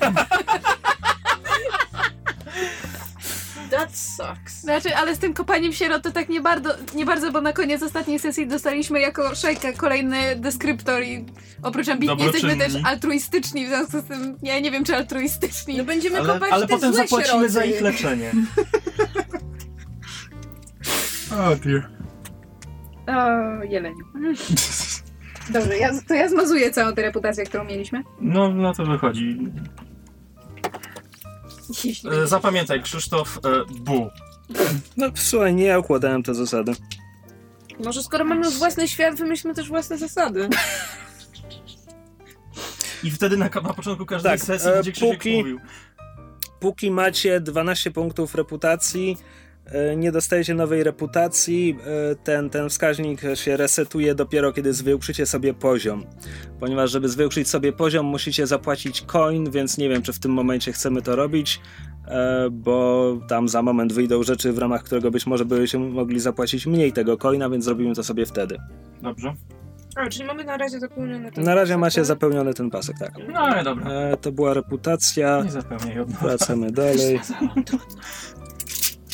That 3.70 3.96
sucks. 3.96 4.60
Znaczy, 4.60 4.96
ale 4.96 5.14
z 5.14 5.18
tym 5.18 5.34
kopaniem 5.34 5.72
sierot 5.72 6.02
to 6.02 6.10
tak 6.10 6.28
nie 6.28 6.40
bardzo, 6.40 6.70
nie 6.94 7.06
bardzo, 7.06 7.32
bo 7.32 7.40
na 7.40 7.52
koniec 7.52 7.82
ostatniej 7.82 8.18
sesji 8.18 8.46
dostaliśmy 8.46 9.00
jako 9.00 9.34
szejka 9.34 9.72
kolejny 9.72 10.36
deskryptor 10.36 11.02
i 11.02 11.24
oprócz 11.62 11.88
ambitni 11.88 12.24
jesteśmy 12.24 12.56
też 12.56 12.72
altruistyczni, 12.84 13.66
w 13.66 13.68
związku 13.68 14.00
z 14.00 14.04
tym 14.04 14.36
ja 14.42 14.60
nie 14.60 14.70
wiem, 14.70 14.84
czy 14.84 14.96
altruistyczni. 14.96 15.76
No 15.76 15.84
będziemy 15.84 16.18
ale, 16.18 16.28
kopać 16.28 16.52
ale 16.52 16.66
te 16.66 16.74
potem 16.74 16.94
złe 16.94 17.02
zapłacimy 17.02 17.28
sieroty. 17.28 17.48
za 17.48 17.64
ich 17.64 17.80
leczenie. 17.80 18.32
O 21.32 21.56
dear. 21.56 21.88
O, 23.06 23.64
jeleniu. 23.64 24.04
Dobrze, 25.50 25.78
ja, 25.78 25.90
to 26.08 26.14
ja 26.14 26.28
zmazuję 26.28 26.70
całą 26.70 26.94
tę 26.94 27.02
reputację, 27.02 27.44
którą 27.44 27.64
mieliśmy. 27.64 28.02
No, 28.20 28.50
no 28.50 28.74
to 28.74 28.84
wychodzi. 28.86 29.38
E, 32.22 32.26
zapamiętaj, 32.26 32.82
Krzysztof 32.82 33.38
e, 33.44 33.64
Bu. 33.80 34.10
No 34.96 35.06
słuchaj, 35.14 35.54
nie 35.54 35.64
ja 35.64 35.78
układałem 35.78 36.22
te 36.22 36.34
zasady. 36.34 36.72
Może 37.84 38.02
skoro 38.02 38.24
mamy 38.24 38.46
już 38.46 38.58
własny 38.58 38.88
świat, 38.88 39.14
wymyślmy 39.18 39.54
też 39.54 39.68
własne 39.68 39.98
zasady. 39.98 40.48
I 43.02 43.10
wtedy 43.10 43.36
na, 43.36 43.44
na 43.48 43.74
początku 43.74 44.06
każdej 44.06 44.32
Tak, 44.32 44.40
sesji 44.40 44.68
e, 44.70 44.74
będzie 44.74 44.92
Krzysiek 44.92 45.18
póki- 45.18 45.36
mówił. 45.38 45.60
Póki 46.60 46.90
macie 46.90 47.40
12 47.40 47.90
punktów 47.90 48.34
reputacji, 48.34 49.16
e, 49.20 49.47
nie 49.96 50.12
dostajecie 50.12 50.54
nowej 50.54 50.82
reputacji, 50.84 51.78
e, 52.10 52.14
ten, 52.14 52.50
ten 52.50 52.68
wskaźnik 52.68 53.20
się 53.34 53.56
resetuje 53.56 54.14
dopiero 54.14 54.52
kiedy 54.52 54.72
zwiększycie 54.72 55.26
sobie 55.26 55.54
poziom. 55.54 56.04
Ponieważ 56.60 56.90
żeby 56.90 57.08
zwiększyć 57.08 57.48
sobie 57.48 57.72
poziom 57.72 58.06
musicie 58.06 58.46
zapłacić 58.46 59.02
coin, 59.02 59.50
więc 59.50 59.78
nie 59.78 59.88
wiem 59.88 60.02
czy 60.02 60.12
w 60.12 60.18
tym 60.18 60.32
momencie 60.32 60.72
chcemy 60.72 61.02
to 61.02 61.16
robić, 61.16 61.60
e, 62.08 62.48
bo 62.50 63.16
tam 63.28 63.48
za 63.48 63.62
moment 63.62 63.92
wyjdą 63.92 64.22
rzeczy 64.22 64.52
w 64.52 64.58
ramach 64.58 64.82
którego 64.82 65.10
być 65.10 65.26
może 65.26 65.44
byście 65.44 65.78
mogli 65.78 66.20
zapłacić 66.20 66.66
mniej 66.66 66.92
tego 66.92 67.16
coina, 67.16 67.50
więc 67.50 67.64
zrobimy 67.64 67.94
to 67.94 68.04
sobie 68.04 68.26
wtedy. 68.26 68.56
Dobrze. 69.02 69.34
A, 69.96 70.08
czyli 70.08 70.24
mamy 70.24 70.44
na 70.44 70.56
razie 70.56 70.80
zapełnione 70.80 71.32
ten 71.32 71.44
Na 71.44 71.54
razie 71.54 71.72
pasek, 71.72 71.80
macie 71.80 72.00
tak? 72.00 72.06
zapełniony 72.06 72.54
ten 72.54 72.70
pasek, 72.70 72.98
tak. 72.98 73.12
No 73.32 73.40
ale 73.40 73.64
dobra. 73.64 73.90
E, 73.90 74.16
to 74.16 74.32
była 74.32 74.54
reputacja, 74.54 75.42
Nie 75.44 75.50
zapełniaj 75.50 76.00
od 76.00 76.10
wracamy 76.10 76.70
dalej. 76.72 77.20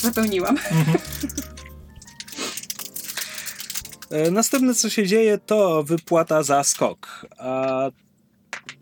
Zapełniłam. 0.05 0.57
E, 4.11 4.31
Następne 4.31 4.75
co 4.75 4.91
się 4.91 5.07
dzieje 5.07 5.39
to 5.39 5.83
wypłata 5.83 6.43
za 6.43 6.65
skok, 6.65 7.27
a 7.39 7.91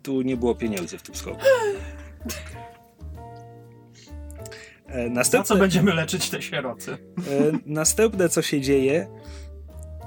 tu 0.03 0.23
nie 0.23 0.37
było 0.37 0.55
pieniędzy 0.55 0.99
w 0.99 1.03
tym 1.03 1.15
skoku. 1.15 1.41
E, 4.87 4.99
Na 4.99 5.09
co 5.09 5.11
Następne, 5.15 5.57
będziemy 5.57 5.95
leczyć 5.95 6.31
te 6.31 6.43
sieroty? 6.43 6.93
e, 6.93 6.97
następne 7.67 8.29
co 8.29 8.43
się 8.43 8.61
dzieje 8.61 9.09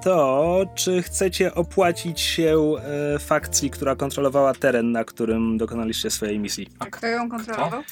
to 0.03 0.65
czy 0.75 1.01
chcecie 1.01 1.53
opłacić 1.53 2.21
się 2.21 2.55
fakcji, 3.19 3.69
która 3.69 3.95
kontrolowała 3.95 4.53
teren, 4.53 4.91
na 4.91 5.03
którym 5.03 5.57
dokonaliście 5.57 6.09
swojej 6.09 6.39
misji. 6.39 6.67
Kto 6.91 7.07
ją 7.07 7.29
kontrolował? 7.29 7.79
E, 7.79 7.83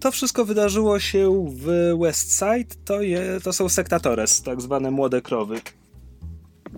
To 0.00 0.10
wszystko 0.10 0.44
wydarzyło 0.44 0.98
się 0.98 1.46
w 1.56 1.94
Westside, 2.00 2.74
to, 2.84 3.02
je, 3.02 3.38
to 3.44 3.52
są 3.52 3.68
sektatores, 3.68 4.42
tak 4.42 4.60
zwane 4.60 4.90
młode 4.90 5.22
krowy. 5.22 5.60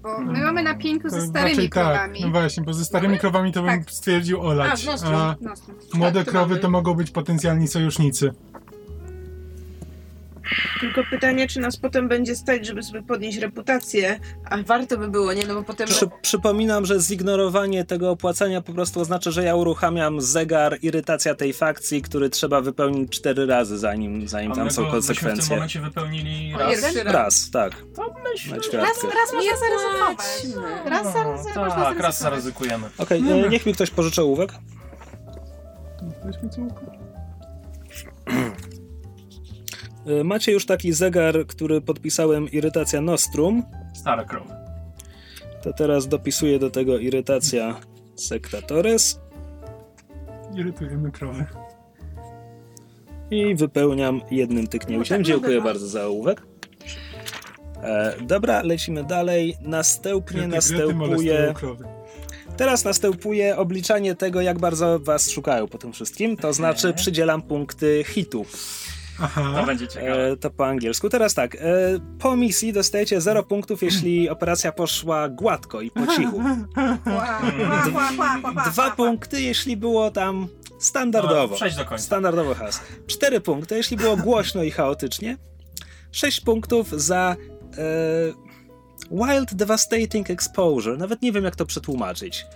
Bo 0.02 0.18
my 0.20 0.40
mamy 0.40 0.62
na 0.62 0.74
pieńku 0.74 1.08
ze 1.08 1.20
To 1.20 1.26
starymi 1.26 1.68
tak, 1.68 1.70
krowami. 1.72 2.20
no 2.22 2.30
właśnie, 2.30 2.62
bo 2.62 2.74
ze 2.74 2.84
starymi 2.84 3.08
Mamy? 3.12 3.20
krowami 3.20 3.52
to 3.52 3.62
bym 3.62 3.70
Tak. 3.70 3.90
stwierdził 3.90 4.40
A, 4.40 4.44
olać, 4.44 4.80
z 4.80 4.86
Nostrum. 4.86 5.14
a 5.14 5.36
młode 5.98 6.24
Tak, 6.24 6.28
krowy 6.28 6.48
mamy. 6.50 6.60
to 6.60 6.70
mogą 6.70 6.94
być 6.94 7.10
potencjalni 7.10 7.68
sojusznicy. 7.68 8.32
Tylko 10.80 11.00
pytanie, 11.10 11.48
czy 11.48 11.60
nas 11.60 11.76
potem 11.76 12.08
będzie 12.08 12.36
stać, 12.36 12.66
żeby 12.66 12.82
sobie 12.82 13.02
podnieść 13.02 13.38
reputację, 13.38 14.20
a 14.50 14.56
warto 14.62 14.98
by 14.98 15.08
było, 15.08 15.32
nie? 15.32 15.46
No 15.46 15.54
bo 15.54 15.62
potem... 15.62 15.88
Przy, 15.88 16.06
przypominam, 16.22 16.86
że 16.86 17.00
zignorowanie 17.00 17.84
tego 17.84 18.10
opłacenia 18.10 18.60
po 18.60 18.72
prostu 18.72 19.00
oznacza, 19.00 19.30
że 19.30 19.44
ja 19.44 19.54
uruchamiam 19.56 20.20
zegar 20.20 20.78
irytacja 20.82 21.34
tej 21.34 21.52
fakcji, 21.52 22.02
który 22.02 22.30
trzeba 22.30 22.60
wypełnić 22.60 23.10
cztery 23.12 23.46
razy, 23.46 23.78
zanim, 23.78 24.28
zanim 24.28 24.52
A 24.52 24.54
tam 24.54 24.64
my 24.64 24.70
są 24.70 24.82
go- 24.82 24.92
myśmy 24.92 25.00
w 25.02 25.06
tym 25.06 25.16
konsekwencje. 25.16 25.56
momencie 25.56 25.80
wypełnili 25.80 26.52
raz. 26.58 26.70
jeden? 26.94 27.06
Raz, 27.12 27.50
tak, 27.50 27.72
To 27.96 28.14
myślę. 28.32 28.56
Raz, 28.72 29.04
raz 29.04 29.32
można 29.34 29.56
zaryzykować. 29.56 30.18
Raz, 30.84 31.04
raz, 31.14 31.14
raz 31.14 31.56
można 31.56 31.74
Tak, 31.74 31.74
raz 31.74 31.74
zaryzykować. 31.74 32.14
zaryzykujemy. 32.16 32.88
Okej, 32.98 33.22
Dobra. 33.22 33.36
e, 33.46 33.48
niech 33.48 33.66
mi 33.66 33.74
ktoś 33.74 33.90
pożyczy 33.90 34.22
ołówek. 34.22 34.52
Weźmy 36.24 36.48
cółko. 36.48 36.80
E, 40.06 40.24
Macie 40.24 40.52
już 40.52 40.66
taki 40.66 40.92
zegar, 40.92 41.46
który 41.46 41.80
podpisałem 41.80 42.50
irytacja 42.50 43.00
Nostrum. 43.00 43.62
Stare 43.94 44.24
krowy. 44.24 44.54
To 45.62 45.72
teraz 45.72 46.08
dopisuję 46.08 46.58
do 46.58 46.70
tego 46.70 46.98
irytacja 46.98 47.80
Sectatores 48.16 49.20
Irytujemy 50.56 51.10
krowy. 51.10 51.46
i 53.30 53.54
wypełniam 53.54 54.20
jednym 54.30 54.66
tyknięciem. 54.66 55.24
Dziękuję 55.24 55.60
bardzo 55.60 55.86
za 55.86 56.06
ołówek. 56.06 56.42
E, 57.82 58.14
dobra, 58.20 58.62
lecimy 58.62 59.04
dalej. 59.04 59.56
Następnie 59.60 60.46
następuje. 60.46 61.54
Teraz 62.56 62.84
następuje 62.84 63.56
obliczanie 63.56 64.14
tego, 64.14 64.40
jak 64.40 64.58
bardzo 64.58 64.98
was 64.98 65.30
szukają 65.30 65.68
po 65.68 65.78
tym 65.78 65.92
wszystkim. 65.92 66.36
To 66.36 66.52
znaczy, 66.52 66.92
przydzielam 66.92 67.42
punkty 67.42 68.04
hitu. 68.06 68.46
To 69.22 69.26
Aha, 69.40 69.64
będzie 69.66 69.88
ciekawe. 69.88 70.26
E, 70.26 70.36
to 70.36 70.50
po 70.50 70.66
angielsku. 70.66 71.08
Teraz 71.08 71.34
tak. 71.34 71.54
E, 71.54 71.58
po 72.18 72.36
misji 72.36 72.72
dostajecie 72.72 73.20
0 73.20 73.42
punktów, 73.42 73.82
jeśli 73.82 74.28
operacja 74.28 74.72
poszła 74.72 75.28
gładko 75.28 75.80
i 75.80 75.90
po 75.90 76.06
cichu. 76.06 76.42
Dwa 78.72 78.90
punkty, 78.90 79.42
jeśli 79.42 79.76
było 79.76 80.10
tam 80.10 80.48
standardowo. 80.78 81.46
No, 81.50 81.56
Przejdź 81.56 81.76
do 81.76 81.84
końca. 81.84 82.04
Standardowo 82.04 82.54
has. 82.54 82.80
Cztery 83.06 83.40
punkty, 83.40 83.76
jeśli 83.76 83.96
było 83.96 84.16
głośno 84.16 84.62
i 84.62 84.70
chaotycznie. 84.70 85.36
Sześć 86.12 86.40
punktów 86.40 86.88
za 86.88 87.36
e, 87.78 87.82
Wild 89.10 89.54
Devastating 89.54 90.30
Exposure. 90.30 90.96
Nawet 90.96 91.22
nie 91.22 91.32
wiem, 91.32 91.44
jak 91.44 91.56
to 91.56 91.66
przetłumaczyć. 91.66 92.46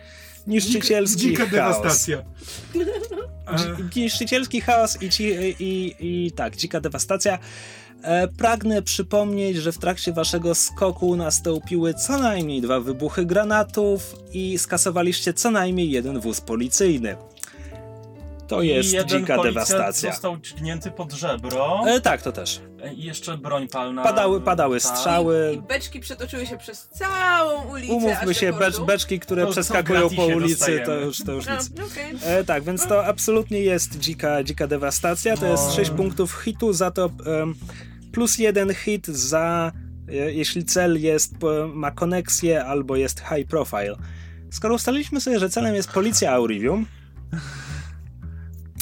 Niszczycielski 0.47 1.21
dzika 1.21 1.47
chaos. 1.47 1.53
dewastacja. 1.77 2.23
E, 3.47 3.57
Dzi- 3.57 4.01
Niszczycielski 4.01 4.61
chaos 4.61 4.99
i, 5.03 5.09
i, 5.61 5.95
i 6.01 6.33
tak, 6.33 6.57
dzika 6.57 6.81
dewastacja. 6.81 7.39
E, 8.03 8.29
pragnę 8.29 8.83
przypomnieć, 8.83 9.57
że 9.57 9.73
w 9.73 9.79
trakcie 9.79 10.13
waszego 10.13 10.55
skoku 10.55 11.17
nastąpiły 11.17 11.95
co 11.95 12.19
najmniej 12.19 12.61
dwa 12.61 12.81
wybuchy 12.81 13.27
granatów 13.27 14.15
i 14.33 14.59
skasowaliście 14.59 15.33
co 15.35 15.51
najmniej 15.51 15.91
jeden 15.91 16.21
wóz 16.21 16.41
policyjny. 16.41 17.17
To 18.49 18.63
I 18.63 18.69
jest 18.69 18.93
jeden 18.93 19.21
dzika 19.21 19.43
dewastacja. 19.43 20.11
został 20.11 20.37
dźgnięty 20.37 20.91
pod 20.91 21.13
żebro. 21.13 21.81
E, 21.87 22.01
tak, 22.01 22.23
to 22.23 22.33
też. 22.33 22.61
I 22.97 23.05
jeszcze 23.05 23.39
broń 23.39 23.69
palna. 23.69 24.03
Padały, 24.03 24.41
padały 24.41 24.81
strzały. 24.81 25.53
I 25.55 25.63
beczki 25.63 26.01
przetoczyły 26.01 26.47
się 26.47 26.57
przez 26.57 26.89
całą 26.89 27.63
ulicę. 27.73 27.93
Umówmy 27.93 28.35
się, 28.35 28.53
becz, 28.53 28.81
beczki, 28.81 29.21
które 29.21 29.43
To- 29.43 29.47
to 29.49 29.53
przeskakują 29.53 30.11
po 30.11 30.27
ulicy, 30.27 30.83
to 30.87 30.95
już, 30.95 31.19
to 31.25 31.33
już 31.33 31.49
A, 31.49 31.55
nic. 31.57 31.71
okej. 31.93 32.15
E, 32.25 32.45
tak, 32.45 32.65
więc 32.65 32.87
to 32.87 33.07
absolutnie 33.07 33.61
jest 33.61 33.99
dzika, 33.99 34.45
dzika 34.45 34.67
dewastacja. 34.67 35.37
To 35.37 35.43
No. 35.45 35.51
jest 35.51 35.73
6 35.75 35.91
punktów 35.91 36.43
hitu, 36.45 36.73
za 36.73 36.91
to 36.91 37.11
em, 37.27 37.55
plus 38.13 38.39
jeden 38.39 38.75
hit 38.75 39.07
za 39.07 39.73
e, 40.09 40.13
jeśli 40.15 40.65
cel 40.65 41.03
jest, 41.03 41.33
ma 41.75 41.91
koneksję 41.91 42.65
albo 42.65 42.97
jest 42.97 43.21
high 43.21 43.49
profile. 43.49 43.97
Skoro 44.51 44.75
ustaliliśmy 44.75 45.21
sobie, 45.21 45.39
że 45.39 45.51
celem 45.51 45.75
jest 45.75 45.91
policja 45.91 46.33
Aurivium, 46.33 46.87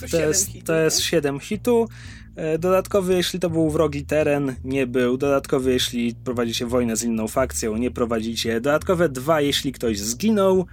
to 0.00 0.09
siedem 0.09 0.28
jest, 0.28 0.46
hitów, 0.46 0.66
to 0.66 0.74
jest 0.74 0.96
tak? 0.96 1.07
7 1.07 1.40
hitu. 1.40 1.88
E, 2.37 2.59
Dodatkowy, 2.59 3.14
jeśli 3.14 3.40
to 3.40 3.50
był 3.50 3.70
wrogi 3.70 4.07
teren, 4.07 4.54
nie 4.64 4.87
był. 4.87 5.16
Dodatkowy, 5.16 5.72
jeśli 5.72 6.14
prowadzicie 6.14 6.66
wojnę 6.66 6.96
z 6.96 7.02
inną 7.02 7.28
fakcją, 7.28 7.76
nie 7.76 7.90
prowadzicie. 7.90 8.61
Dodatkowe 8.61 9.09
dwa, 9.09 9.40
jeśli 9.40 9.72
ktoś 9.72 9.98
zginął, 9.98 10.66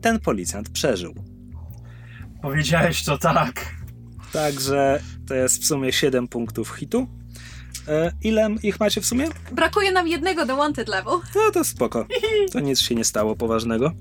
ten 0.00 0.20
policjant 0.20 0.70
przeżył. 0.70 1.14
Powiedziałeś 2.42 3.04
to 3.04 3.18
tak. 3.18 3.74
Także 4.32 5.00
to 5.26 5.34
jest 5.34 5.62
w 5.62 5.66
sumie 5.66 5.92
7 5.92 6.28
punktów 6.28 6.70
hitu. 6.70 7.06
E, 7.88 8.12
ile 8.22 8.48
ich 8.62 8.80
macie 8.80 9.00
w 9.00 9.06
sumie? 9.06 9.28
Brakuje 9.52 9.92
nam 9.92 10.08
jednego 10.08 10.46
do 10.46 10.56
wanted 10.56 10.88
level. 10.88 11.18
No 11.34 11.50
to 11.52 11.64
spoko. 11.64 12.06
To 12.52 12.60
nic 12.60 12.80
się 12.80 12.94
nie 12.94 13.04
stało 13.04 13.36
poważnego. 13.36 13.92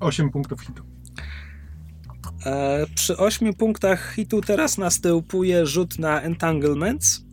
8 0.00 0.30
punktów 0.30 0.60
hitu. 0.60 0.82
E, 2.46 2.86
przy 2.94 3.16
8 3.16 3.54
punktach 3.54 4.12
hitu 4.14 4.40
teraz 4.40 4.78
następuje 4.78 5.66
rzut 5.66 5.98
na 5.98 6.22
entanglements. 6.22 7.24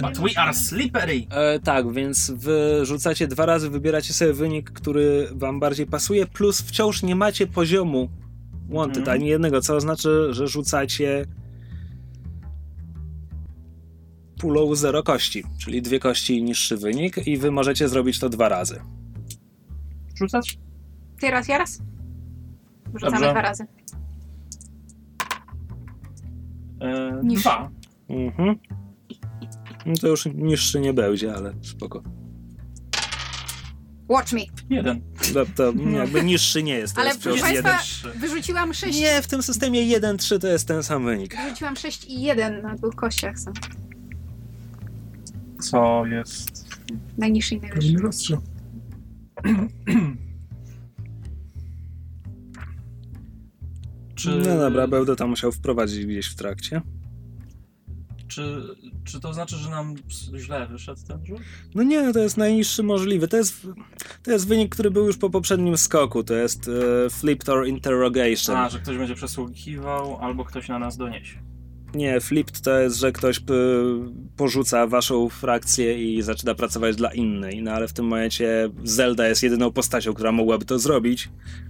But 0.00 0.18
we 0.18 0.38
are 0.38 0.54
slippery. 0.54 1.26
E, 1.30 1.58
tak, 1.60 1.92
więc 1.92 2.30
wy 2.30 2.80
rzucacie 2.82 3.28
dwa 3.28 3.46
razy, 3.46 3.70
wybieracie 3.70 4.14
sobie 4.14 4.32
wynik, 4.32 4.70
który 4.70 5.28
wam 5.32 5.60
bardziej 5.60 5.86
pasuje, 5.86 6.26
plus 6.26 6.60
wciąż 6.62 7.02
nie 7.02 7.16
macie 7.16 7.46
poziomu 7.46 8.08
wanted, 8.68 8.98
Mhm. 8.98 9.14
ani 9.20 9.28
jednego, 9.28 9.60
co 9.60 9.76
oznacza, 9.76 10.08
że 10.30 10.48
rzucacie 10.48 11.26
pulą 14.38 14.74
zero 14.74 15.02
kości, 15.02 15.44
czyli 15.58 15.82
dwie 15.82 15.98
kości 16.00 16.38
i 16.38 16.42
niższy 16.42 16.76
wynik 16.76 17.26
i 17.26 17.38
wy 17.38 17.50
możecie 17.50 17.88
zrobić 17.88 18.18
to 18.18 18.28
dwa 18.28 18.48
razy. 18.48 18.80
Rzucać? 20.18 20.58
Ty 21.20 21.30
raz, 21.30 21.48
ja 21.48 21.58
raz? 21.58 21.78
Rzucamy 22.94 23.12
Dobrze. 23.12 23.30
dwa 23.30 23.42
razy. 23.42 23.66
E, 26.80 27.20
Niż. 27.24 27.40
dwa. 27.40 27.70
Mhm. 28.08 28.56
No 29.86 29.94
to 30.00 30.08
już 30.08 30.26
niższy 30.34 30.80
nie 30.80 30.94
będzie, 30.94 31.34
ale 31.34 31.54
spoko. 31.62 32.02
Watch 34.08 34.32
me. 34.32 34.40
Jeden. 34.70 35.00
To, 35.34 35.46
to 35.56 35.72
jakby 35.90 36.22
niższy 36.24 36.62
nie 36.62 36.74
jest, 36.74 36.94
to 36.94 37.00
Ale 37.00 37.10
jest 37.10 37.22
proszę 37.22 37.38
wciąż 37.38 37.52
Państwa, 37.62 38.08
jeden. 38.08 38.20
Wyrzuciłam 38.20 38.74
6. 38.74 39.00
Nie, 39.00 39.22
w 39.22 39.26
tym 39.26 39.42
systemie 39.42 39.80
1-3 40.00 40.38
to 40.40 40.46
jest 40.46 40.68
ten 40.68 40.82
sam 40.82 41.04
wynik. 41.04 41.36
Wyrzuciłam 41.36 41.76
6 41.76 42.04
i 42.04 42.22
1 42.22 42.62
na 42.62 42.74
dwóch 42.74 42.94
kościach 42.94 43.38
są. 43.38 43.52
Co 45.60 46.06
jest? 46.06 46.64
Najniższy 47.18 47.54
i 47.54 47.60
najwyższy. 47.60 48.38
Czy, 54.24 54.30
No 54.48 54.58
dobra, 54.58 54.86
będę 54.88 55.16
to 55.16 55.26
musiał 55.26 55.52
wprowadzić 55.52 56.06
gdzieś 56.06 56.26
w 56.26 56.34
trakcie. 56.34 56.80
czy, 58.28 58.62
czy 59.04 59.20
to 59.20 59.34
znaczy, 59.34 59.56
że 59.56 59.70
nam 59.70 59.94
źle 60.36 60.66
wyszedł 60.66 61.00
ten 61.08 61.26
rzut? 61.26 61.38
No 61.74 61.82
nie, 61.82 62.02
no 62.02 62.12
to 62.12 62.18
jest 62.18 62.36
najniższy 62.36 62.82
możliwy. 62.82 63.28
To 63.28 63.36
jest, 63.36 63.66
to 64.22 64.30
jest 64.30 64.48
wynik, 64.48 64.72
który 64.74 64.90
był 64.90 65.06
już 65.06 65.16
po 65.16 65.30
poprzednim 65.30 65.78
skoku. 65.78 66.24
To 66.24 66.34
jest 66.34 66.68
e, 67.06 67.10
flipped 67.10 67.48
or 67.48 67.66
interrogation. 67.66 68.56
A, 68.56 68.68
że 68.68 68.78
ktoś 68.78 68.96
będzie 68.96 69.14
przesłuchiwał, 69.14 70.16
albo 70.20 70.44
ktoś 70.44 70.68
na 70.68 70.78
nas 70.78 70.96
doniesie. 70.96 71.38
Nie, 71.94 72.20
flipped 72.20 72.60
to 72.60 72.78
jest, 72.78 72.96
że 72.96 73.12
ktoś 73.12 73.40
p, 73.40 73.54
porzuca 74.36 74.86
waszą 74.86 75.28
frakcję 75.28 76.14
i 76.16 76.22
zaczyna 76.22 76.54
pracować 76.54 76.96
dla 76.96 77.12
innej. 77.12 77.62
No 77.62 77.72
ale 77.72 77.88
w 77.88 77.92
tym 77.92 78.04
momencie 78.04 78.70
Zelda 78.84 79.28
jest 79.28 79.42
jedyną 79.42 79.72
postacią, 79.72 80.14
która 80.14 80.32
mogłaby 80.32 80.64
to 80.64 80.78
zrobić, 80.78 81.28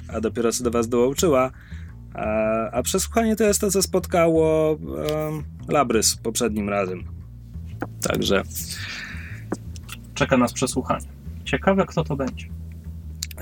a 0.09 0.21
dopiero 0.21 0.53
co 0.53 0.64
do 0.64 0.71
was 0.71 0.88
dołączyła. 0.88 1.51
A, 2.14 2.24
a 2.70 2.83
przesłuchanie 2.83 3.37
to 3.37 3.44
jest 3.44 3.61
to, 3.61 3.70
co 3.70 3.83
spotkało 3.83 4.79
Labrys 5.68 6.16
poprzednim 6.16 6.68
razem. 6.68 7.05
Także 8.09 8.42
Czeka 10.14 10.37
nas 10.37 10.53
przesłuchanie. 10.53 11.07
Ciekawe, 11.44 11.87
kto 11.87 12.05
to 12.05 12.16
będzie. 12.16 12.46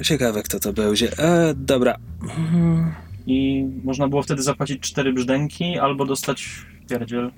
ciekawe, 0.03 0.43
kto 0.43 0.61
to 0.61 0.73
będzie. 0.73 1.19
E, 1.19 1.55
dobra. 1.57 1.97
Mhm. 2.23 2.93
I 3.27 3.65
można 3.85 4.09
było 4.09 4.23
wtedy 4.23 4.43
zapłacić 4.43 4.81
cztery 4.81 5.13
brzdęki, 5.13 5.79
albo 5.79 6.05
dostać 6.05 6.49
pierdziel. 6.89 7.31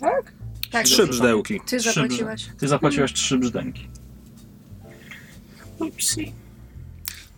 Tak? 0.00 0.32
Tak, 0.70 0.84
Trzy 0.86 1.06
brzdełki. 1.06 1.60
ty 1.66 1.80
zapłaciłaś. 1.80 2.48
Ty 2.58 2.68
zapłaciłaś 2.68 3.12
trzy 3.12 3.38
brzdęki. 3.38 3.88
Upsi. 5.78 6.32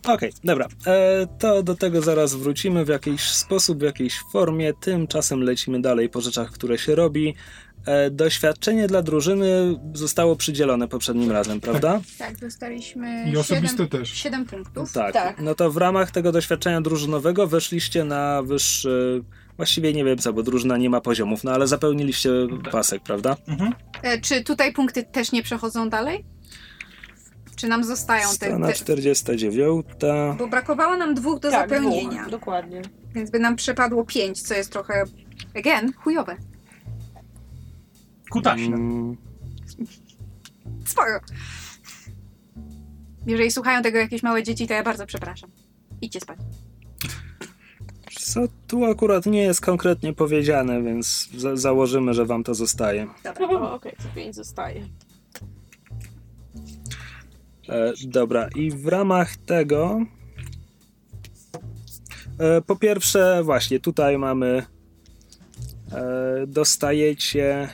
Okej, 0.05 0.33
dobra. 0.45 0.69
E, 0.87 1.27
to 1.39 1.63
do 1.63 1.75
tego 1.75 2.03
zaraz 2.03 2.35
wrócimy 2.35 2.85
w 2.85 2.89
jakiś 2.89 3.23
sposób, 3.23 3.79
w 3.79 3.83
jakiejś 3.83 4.21
formie. 4.33 4.75
Tymczasem 4.75 5.43
lecimy 5.43 5.83
dalej 5.83 6.09
po 6.09 6.21
rzeczach, 6.21 6.51
które 6.51 6.79
się 6.79 6.95
robi. 6.95 7.35
E, 7.87 8.11
doświadczenie 8.11 8.87
dla 8.87 9.03
drużyny 9.03 9.79
zostało 9.95 10.37
przydzielone 10.37 10.89
poprzednim 10.89 11.31
razem, 11.33 11.61
prawda? 11.61 12.01
Tak, 12.19 12.39
dostaliśmy 12.39 13.31
I 13.33 13.37
osobiste 13.37 13.77
7, 13.85 13.89
też. 13.89 14.13
7 14.13 14.47
punktów. 14.47 14.93
Tak. 14.93 15.13
Tak. 15.13 15.41
No 15.41 15.55
to 15.55 15.71
w 15.71 15.77
ramach 15.77 16.11
tego 16.11 16.33
doświadczenia 16.33 16.81
drużynowego 16.81 17.47
weszliście 17.47 18.05
na 18.05 18.43
wyższy. 18.43 19.23
Właściwie 19.57 19.93
nie 19.93 20.05
wiem 20.05 20.19
co, 20.19 20.33
bo 20.33 20.43
drużyna 20.43 20.77
nie 20.77 20.91
ma 20.91 21.01
poziomów, 21.01 21.45
no 21.45 21.53
ale 21.53 21.67
zapełniliście 21.67 22.31
pasek, 22.73 23.03
prawda? 23.03 23.37
Mhm. 23.49 23.73
E, 24.03 24.21
czy 24.21 24.45
tutaj 24.45 24.73
punkty 24.73 25.03
też 25.03 25.33
nie 25.33 25.43
przechodzą 25.43 25.89
dalej? 25.89 26.25
Czy 27.57 27.69
nam 27.69 27.85
zostają 27.85 28.29
te, 28.29 28.35
Strona 28.35 28.67
te... 28.67 28.73
49. 28.73 29.87
Bo 30.39 30.47
brakowało 30.47 30.97
nam 30.97 31.15
dwóch 31.15 31.41
do 31.41 31.51
tak, 31.51 31.71
zapełnienia. 31.71 32.21
dwóch, 32.21 32.31
dokładnie. 32.31 32.83
Więc 33.15 33.31
by 33.31 33.39
nam 33.39 33.57
przepadło 33.57 34.05
pięć, 34.05 34.43
co 34.43 34.55
jest 34.55 34.73
trochę, 34.73 35.05
again, 35.57 35.93
chujowe. 35.93 36.37
Kutaśne. 38.31 38.77
Mm, 38.77 39.17
Spoko. 40.87 41.21
Jeżeli 43.27 43.51
słuchają 43.51 43.83
tego 43.83 43.99
jakieś 43.99 44.23
małe 44.23 44.43
dzieci, 44.43 44.67
to 44.67 44.75
ja 44.75 44.83
bardzo 44.83 45.07
przepraszam. 45.07 45.51
Idźcie 46.01 46.21
spać. 46.21 46.39
Co 48.21 48.41
tu 48.67 48.85
akurat 48.85 49.27
nie 49.27 49.43
jest 49.43 49.61
konkretnie 49.61 50.13
powiedziane, 50.13 50.83
więc 50.83 51.29
za 51.37 51.57
założymy, 51.57 52.15
że 52.15 52.27
wam 52.27 52.45
to 52.45 52.55
zostaje. 52.55 53.07
Dobra. 53.25 53.71
Okej, 53.73 53.93
to 53.93 54.05
pięć 54.15 54.35
zostaje. 54.35 54.87
E, 57.69 57.93
dobra, 58.07 58.49
i 58.55 58.71
w 58.71 58.87
ramach 58.89 59.37
tego. 59.37 60.01
E, 62.39 62.61
po 62.61 62.77
pierwsze, 62.77 63.41
właśnie 63.45 63.81
tutaj 63.81 64.19
mamy. 64.19 64.67
E, 65.93 66.47
dostajecie. 66.47 67.69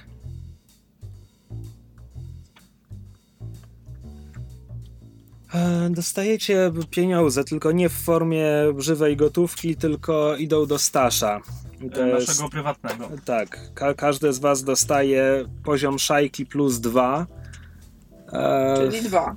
E, 5.55 5.91
Dostajecie 5.91 6.73
pieniądze, 6.91 7.45
tylko 7.45 7.73
nie 7.73 7.89
w 7.89 7.93
formie 7.93 8.49
żywej 8.79 9.17
gotówki, 9.17 9.77
tylko 9.77 10.37
idą 10.37 10.67
do 10.67 10.79
stasza. 10.79 11.41
To 11.95 12.05
E, 12.05 12.09
jest- 12.09 12.29
Naszego 12.29 12.49
prywatnego. 12.49 13.09
tak, 13.25 13.75
ka 13.75 13.95
każdy 13.95 14.33
z 14.33 14.39
was 14.39 14.65
dostaje 14.65 15.45
poziom 15.65 15.99
szajki 15.99 16.47
plus 16.47 16.81
dwa. 16.81 17.27
E, 18.33 18.75
Czyli 18.91 19.03
dwa. 19.09 19.35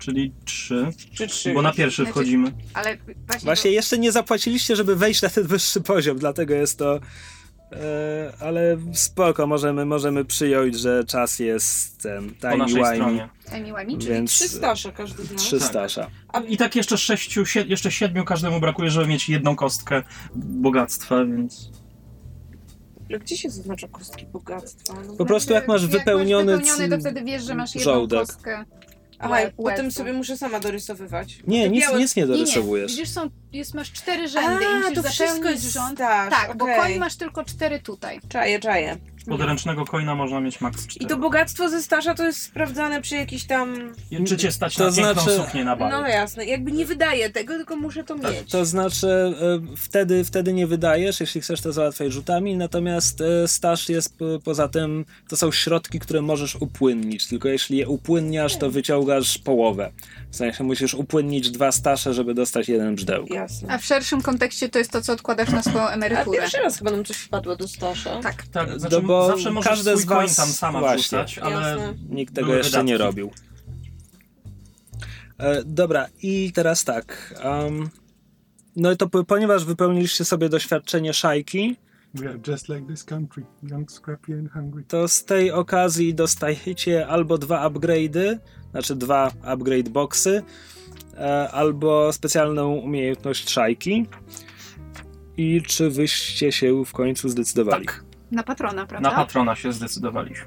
Czyli 0.00 0.32
trzy. 0.44 0.86
Czy 1.14 1.26
trzy. 1.28 1.52
Bo 1.54 1.62
na 1.62 1.72
pierwszy 1.72 2.02
Znaczy- 2.02 2.10
wchodzimy. 2.12 2.52
Ale 2.74 2.96
właśnie, 3.26 3.44
Właśnie 3.44 3.70
jeszcze 3.70 3.98
nie 3.98 4.12
zapłaciliście, 4.12 4.76
żeby 4.76 4.96
wejść 4.96 5.22
na 5.22 5.28
ten 5.28 5.46
wyższy 5.46 5.80
poziom, 5.80 6.18
dlatego 6.18 6.54
jest 6.54 6.78
to. 6.78 7.00
E, 7.72 8.32
ale 8.40 8.76
spoko, 8.92 9.46
możemy, 9.46 9.84
możemy 9.86 10.24
przyjąć, 10.24 10.78
że 10.78 11.04
czas 11.04 11.38
jest 11.38 12.02
ten 12.02 12.30
Po 12.40 12.56
naszej 12.56 12.76
timey 12.76 12.94
stronie. 12.96 13.28
to 13.50 13.60
miła 13.60 13.84
mi. 13.84 13.98
Czyli 13.98 14.10
więc- 14.12 14.30
trzy 14.30 14.92
każdy 14.96 15.24
z 15.24 15.30
nas. 15.32 15.42
Trzy 15.42 15.58
Tak. 15.58 15.68
stasza. 15.68 16.10
A 16.28 16.40
i 16.40 16.56
tak 16.56 16.76
jeszcze 16.76 16.98
sześciu, 16.98 17.46
sie, 17.46 17.60
jeszcze 17.62 17.90
siedmiu 17.92 18.24
każdemu 18.24 18.60
brakuje, 18.60 18.90
żeby 18.90 19.06
mieć 19.06 19.28
jedną 19.28 19.56
kostkę 19.56 20.02
bogactwa, 20.34 21.24
więc... 21.24 21.70
Ale 23.10 23.18
Gdzie 23.18 23.36
się 23.36 23.50
zaznacza 23.50 23.88
kostki 23.88 24.26
bogactwa? 24.26 24.94
No, 25.06 25.16
Po 25.16 25.24
prostu 25.26 25.52
jak 25.52 25.68
masz 25.68 25.86
wypełniony 25.86 26.56
wypełniony, 26.58 26.88
to 26.88 26.98
wtedy 27.00 27.24
wiesz, 27.24 27.42
że 27.44 27.54
masz 27.54 27.74
jedną 27.74 27.92
żołdek. 27.92 28.18
kostkę. 28.20 28.64
Aha, 29.20 29.50
potem 29.56 29.90
sobie 29.90 30.12
muszę 30.12 30.36
sama 30.36 30.60
dorysowywać. 30.60 31.38
Nie, 31.46 31.68
nic, 31.70 31.82
białe- 31.84 31.98
nic 31.98 32.16
nie 32.16 32.22
Nie, 32.22 32.28
nie, 32.28 32.34
dorysowujesz. 32.36 32.92
widzisz, 32.92 33.08
są, 33.08 33.30
jest, 33.52 33.74
masz 33.74 33.92
cztery 33.92 34.28
rzędy 34.28 34.64
i 34.64 34.66
A, 34.66 34.80
musisz 34.80 34.94
to 35.02 35.02
wszystko 35.10 35.50
jest 35.50 35.72
rząd. 35.72 35.98
Tak, 35.98 36.56
bo 36.56 36.64
okej. 36.64 36.80
koń 36.80 36.94
masz 36.98 37.16
tylko 37.16 37.44
cztery 37.44 37.80
tutaj. 37.80 38.20
Czaję, 38.28 38.60
czaję. 38.60 38.96
Podręcznego 39.28 39.84
coina 39.84 40.14
można 40.14 40.40
mieć 40.40 40.60
max 40.60 40.86
4. 40.86 41.04
I 41.04 41.08
to 41.08 41.16
bogactwo 41.16 41.68
ze 41.68 41.82
stasza 41.82 42.14
to 42.14 42.24
jest 42.26 42.42
sprawdzane 42.42 43.00
przy 43.02 43.14
jakiejś 43.16 43.44
tam... 43.46 43.92
Czy 44.26 44.36
cię 44.36 44.52
stać 44.52 44.74
To 44.74 44.84
na 44.90 44.96
piękną 44.96 45.22
znaczy- 45.22 45.36
suknię 45.38 45.64
na 45.64 45.76
balu? 45.76 45.90
No 46.02 46.08
jasne, 46.08 46.44
jakby 46.44 46.72
nie 46.72 46.86
wydaję 46.86 47.30
tego, 47.30 47.54
tylko 47.54 47.76
muszę 47.76 48.04
to 48.04 48.14
mieć. 48.14 48.50
To 48.50 48.64
znaczy, 48.64 49.06
e, 49.08 49.76
wtedy, 49.76 50.24
wtedy 50.24 50.52
nie 50.52 50.66
wydajesz, 50.66 51.20
jeśli 51.20 51.40
chcesz 51.40 51.60
to 51.60 51.72
załatwiać 51.72 52.12
rzutami, 52.12 52.56
natomiast 52.56 53.20
e, 53.20 53.48
staż 53.48 53.88
jest 53.88 54.18
p- 54.18 54.24
poza 54.44 54.68
tym, 54.68 55.04
to 55.28 55.36
są 55.36 55.52
środki, 55.52 55.98
które 55.98 56.22
możesz 56.22 56.56
upłynnić, 56.56 57.26
tylko 57.28 57.48
jeśli 57.48 57.76
je 57.78 57.88
upłynniasz, 57.88 58.56
to 58.56 58.70
wyciągasz 58.70 59.38
połowę. 59.38 59.90
W 60.30 60.36
sensie 60.36 60.64
musisz 60.64 60.94
upłynnić 60.94 61.50
dwa 61.50 61.72
stasze, 61.72 62.14
żeby 62.14 62.34
dostać 62.34 62.68
jeden 62.68 62.94
brzdęk. 62.94 63.30
Jasne. 63.40 63.68
A 63.74 63.78
w 63.78 63.84
szerszym 63.84 64.22
kontekście 64.22 64.68
to 64.68 64.78
jest 64.78 64.90
to, 64.90 65.02
co 65.02 65.12
odkładasz 65.12 65.48
na 65.50 65.62
swoją 65.62 65.84
A 65.84 65.90
emeryturę. 65.90 66.38
pierwszy 66.38 66.58
raz 66.58 66.78
chyba 66.78 66.90
nam 66.90 67.04
coś 67.04 67.16
wpadło 67.16 67.56
do 67.56 67.68
stasza. 67.68 68.20
Tak. 68.20 68.46
Tak, 68.46 68.78
znaczy 68.80 68.96
No 68.96 69.02
bo 69.02 69.26
zawsze 69.26 69.50
możesz 69.50 69.70
każde 69.70 69.90
swój 69.92 70.02
z 70.02 70.06
was- 70.06 70.36
tam 70.36 70.48
sama 70.48 70.80
właśnie. 70.80 70.98
wrzucać, 70.98 71.38
ale 71.38 71.70
Jasne. 71.70 71.94
Nikt 72.08 72.34
tego 72.34 72.46
Były 72.46 72.58
jeszcze 72.58 72.84
nie 72.84 72.92
wydatki. 72.92 73.06
robił. 73.06 73.30
E, 75.38 75.62
dobra, 75.64 76.06
i 76.22 76.52
teraz 76.54 76.84
tak. 76.84 77.34
Um, 77.44 77.90
no 78.76 78.92
i 78.92 78.96
to 78.96 79.08
po- 79.08 79.24
ponieważ 79.24 79.64
wypełniliście 79.64 80.24
sobie 80.24 80.48
doświadczenie 80.48 81.14
szajki, 81.14 81.76
We 82.14 82.28
are 82.28 82.38
just 82.48 82.68
like 82.68 82.86
this 82.86 83.04
country. 83.04 83.42
Young, 83.62 83.92
scrappy 83.92 84.32
and 84.38 84.52
hungry. 84.52 84.84
to 84.88 85.08
z 85.08 85.24
tej 85.24 85.52
okazji 85.52 86.14
dostajecie 86.14 87.06
albo 87.06 87.38
dwa 87.38 87.68
upgrade'y, 87.70 88.38
znaczy 88.70 88.96
dwa 88.96 89.30
upgrade 89.42 89.88
boxy, 89.88 90.42
albo 91.52 92.12
specjalną 92.12 92.72
umiejętność 92.72 93.50
szajki. 93.50 94.06
I 95.36 95.62
czy 95.62 95.90
wyście 95.90 96.52
się 96.52 96.84
w 96.84 96.92
końcu 96.92 97.28
zdecydowali? 97.28 97.86
tak, 97.86 98.04
Na 98.32 98.42
patrona, 98.42 98.86
prawda? 98.86 99.10
na 99.10 99.16
patrona 99.16 99.56
się 99.56 99.72
zdecydowaliśmy. 99.72 100.46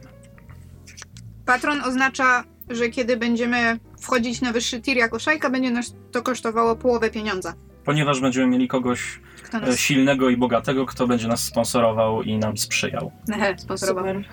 Patron 1.45 1.81
oznacza, 1.81 2.43
że 2.69 2.89
kiedy 2.89 3.17
będziemy 3.17 3.79
wchodzić 4.01 4.41
na 4.41 4.51
wyższy 4.53 4.81
tier 4.81 4.97
jako 4.97 5.19
szajka, 5.19 5.49
będzie 5.49 5.71
nas 5.71 5.95
to 6.11 6.21
kosztowało 6.21 6.75
połowę 6.75 7.09
pieniądza. 7.09 7.53
Ponieważ 7.85 8.19
będziemy 8.21 8.47
mieli 8.47 8.67
kogoś 8.67 9.19
Kto 9.43 9.57
e, 9.57 9.61
nas 9.61 9.79
silnego 9.79 10.29
i 10.29 10.37
bogatego, 10.37 10.85
kto 10.85 11.07
będzie 11.07 11.27
nas 11.27 11.43
sponsorował 11.43 12.23
i 12.23 12.37
nam 12.37 12.57
sprzyjał. 12.57 13.11
Nehe, 13.27 13.57
sponsorował. 13.57 14.05
Super. 14.05 14.25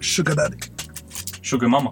Sugar 0.00 0.36
daddy. 0.36 0.56
Sugar 1.42 1.68
Mama. 1.70 1.90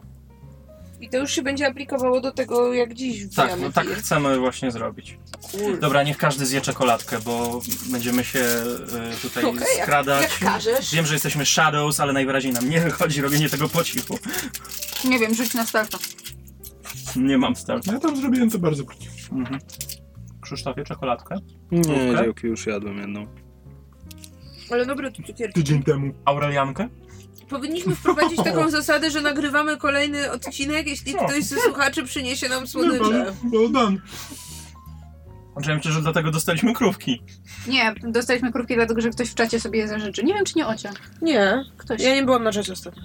I 1.01 1.09
to 1.09 1.19
już 1.19 1.33
się 1.33 1.43
będzie 1.43 1.67
aplikowało 1.67 2.21
do 2.21 2.33
tego, 2.33 2.75
jak 2.75 2.95
dziś 2.95 3.35
Tak, 3.37 3.61
no, 3.61 3.73
tak 3.73 3.87
chcemy 3.87 4.39
właśnie 4.39 4.71
zrobić. 4.71 5.19
Kurde. 5.53 5.79
Dobra, 5.79 6.03
niech 6.03 6.17
każdy 6.19 6.47
zje 6.47 6.61
czekoladkę, 6.61 7.19
bo 7.25 7.61
będziemy 7.91 8.25
się 8.25 8.39
e, 8.39 9.17
tutaj 9.23 9.45
jak, 9.45 9.69
skradać. 9.83 10.23
jak 10.23 10.53
każesz. 10.53 10.95
Wiem, 10.95 11.07
że 11.07 11.15
jesteśmy 11.15 11.47
Shadows, 11.47 12.01
ale 12.01 12.13
najwyraźniej 12.13 12.53
nam 12.53 12.71
nie 12.71 12.81
wychodzi 12.81 13.23
robienie 13.23 13.49
tego 13.49 13.69
po 13.69 13.85
cichu. 13.85 14.19
Nie 15.05 15.19
wiem, 15.19 15.35
rzuć 15.35 15.55
na 15.55 15.67
starta. 15.67 15.99
Nie 17.17 17.39
mam 17.39 17.57
startu. 17.57 17.93
Ja 17.93 18.01
tam 18.01 18.17
zrobiłem 18.17 18.51
to 18.51 18.59
bardzo 18.59 18.85
krótko. 18.85 19.07
Mhm. 19.33 19.61
Krzysztofie, 20.41 20.85
czekoladkę? 20.85 21.37
Nie, 21.71 22.13
działki 22.13 22.47
już 22.47 22.67
jadłem 22.67 22.99
jedną. 22.99 23.27
Ale 24.71 24.87
dobre 24.87 25.11
to 25.13 25.23
cukierki. 25.23 25.55
Tydzień 25.55 25.83
temu. 25.83 26.13
Aureliankę? 26.25 26.89
Powinniśmy 27.49 27.95
wprowadzić 27.97 28.37
taką 28.45 28.71
zasadę, 28.71 29.11
że 29.11 29.21
nagrywamy 29.21 29.77
kolejny 29.77 30.31
odcinek, 30.33 30.87
jeśli 30.87 31.15
ktoś 31.15 31.45
ze 31.45 31.61
słuchaczy 31.61 32.05
przyniesie 32.05 32.49
nam 32.49 32.61
No, 32.61 32.67
słodycze. 32.67 33.35
well 33.53 33.73
done. 33.73 33.97
Znaczy, 35.63 35.93
że 35.93 36.03
dlatego 36.03 36.31
dostaliśmy 36.31 36.75
krówki. 36.75 37.23
Nie, 37.69 37.95
dostaliśmy 38.03 38.53
krówki 38.53 38.75
dlatego, 38.75 39.01
że 39.01 39.11
ktoś 39.11 39.29
w 39.31 39.35
czacie 39.35 39.61
sobie 39.61 39.79
je 39.79 39.89
zażyczy. 39.89 40.25
Nie 40.25 40.35
wiem, 40.35 40.45
czy 40.45 40.53
nie 40.57 40.67
Ocia. 40.67 40.91
Nie, 41.23 41.65
Ktoś. 41.77 42.01
ja 42.03 42.15
nie 42.15 42.23
byłam 42.23 42.45
na 42.45 42.53
czacie 42.53 42.73
ostatnio. 42.73 43.03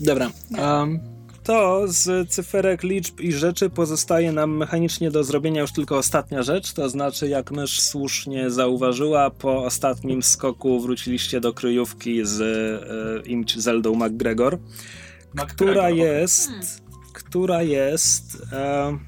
Dobra. 0.00 0.30
Um, 0.58 1.00
to 1.44 1.82
z 1.86 2.30
cyferek, 2.30 2.82
liczb 2.82 3.20
i 3.20 3.32
rzeczy 3.32 3.70
pozostaje 3.70 4.32
nam 4.32 4.56
mechanicznie 4.56 5.10
do 5.10 5.24
zrobienia 5.24 5.60
już 5.60 5.72
tylko 5.72 5.96
ostatnia 5.98 6.42
rzecz, 6.42 6.72
to 6.72 6.88
znaczy, 6.88 7.28
jak 7.28 7.50
mysz 7.50 7.80
słusznie 7.80 8.50
zauważyła, 8.50 9.30
po 9.30 9.64
ostatnim 9.64 10.22
skoku 10.22 10.80
wróciliście 10.80 11.40
do 11.40 11.52
kryjówki 11.52 12.26
z 12.26 12.40
e, 12.40 13.28
Imć 13.28 13.58
Zeldą 13.58 13.94
McGregor, 13.94 14.58
która 15.36 15.44
McGregor, 15.44 15.78
okej. 15.78 15.98
jest, 15.98 16.50
która 17.12 17.62
jest 17.62 18.42
e, 18.52 18.98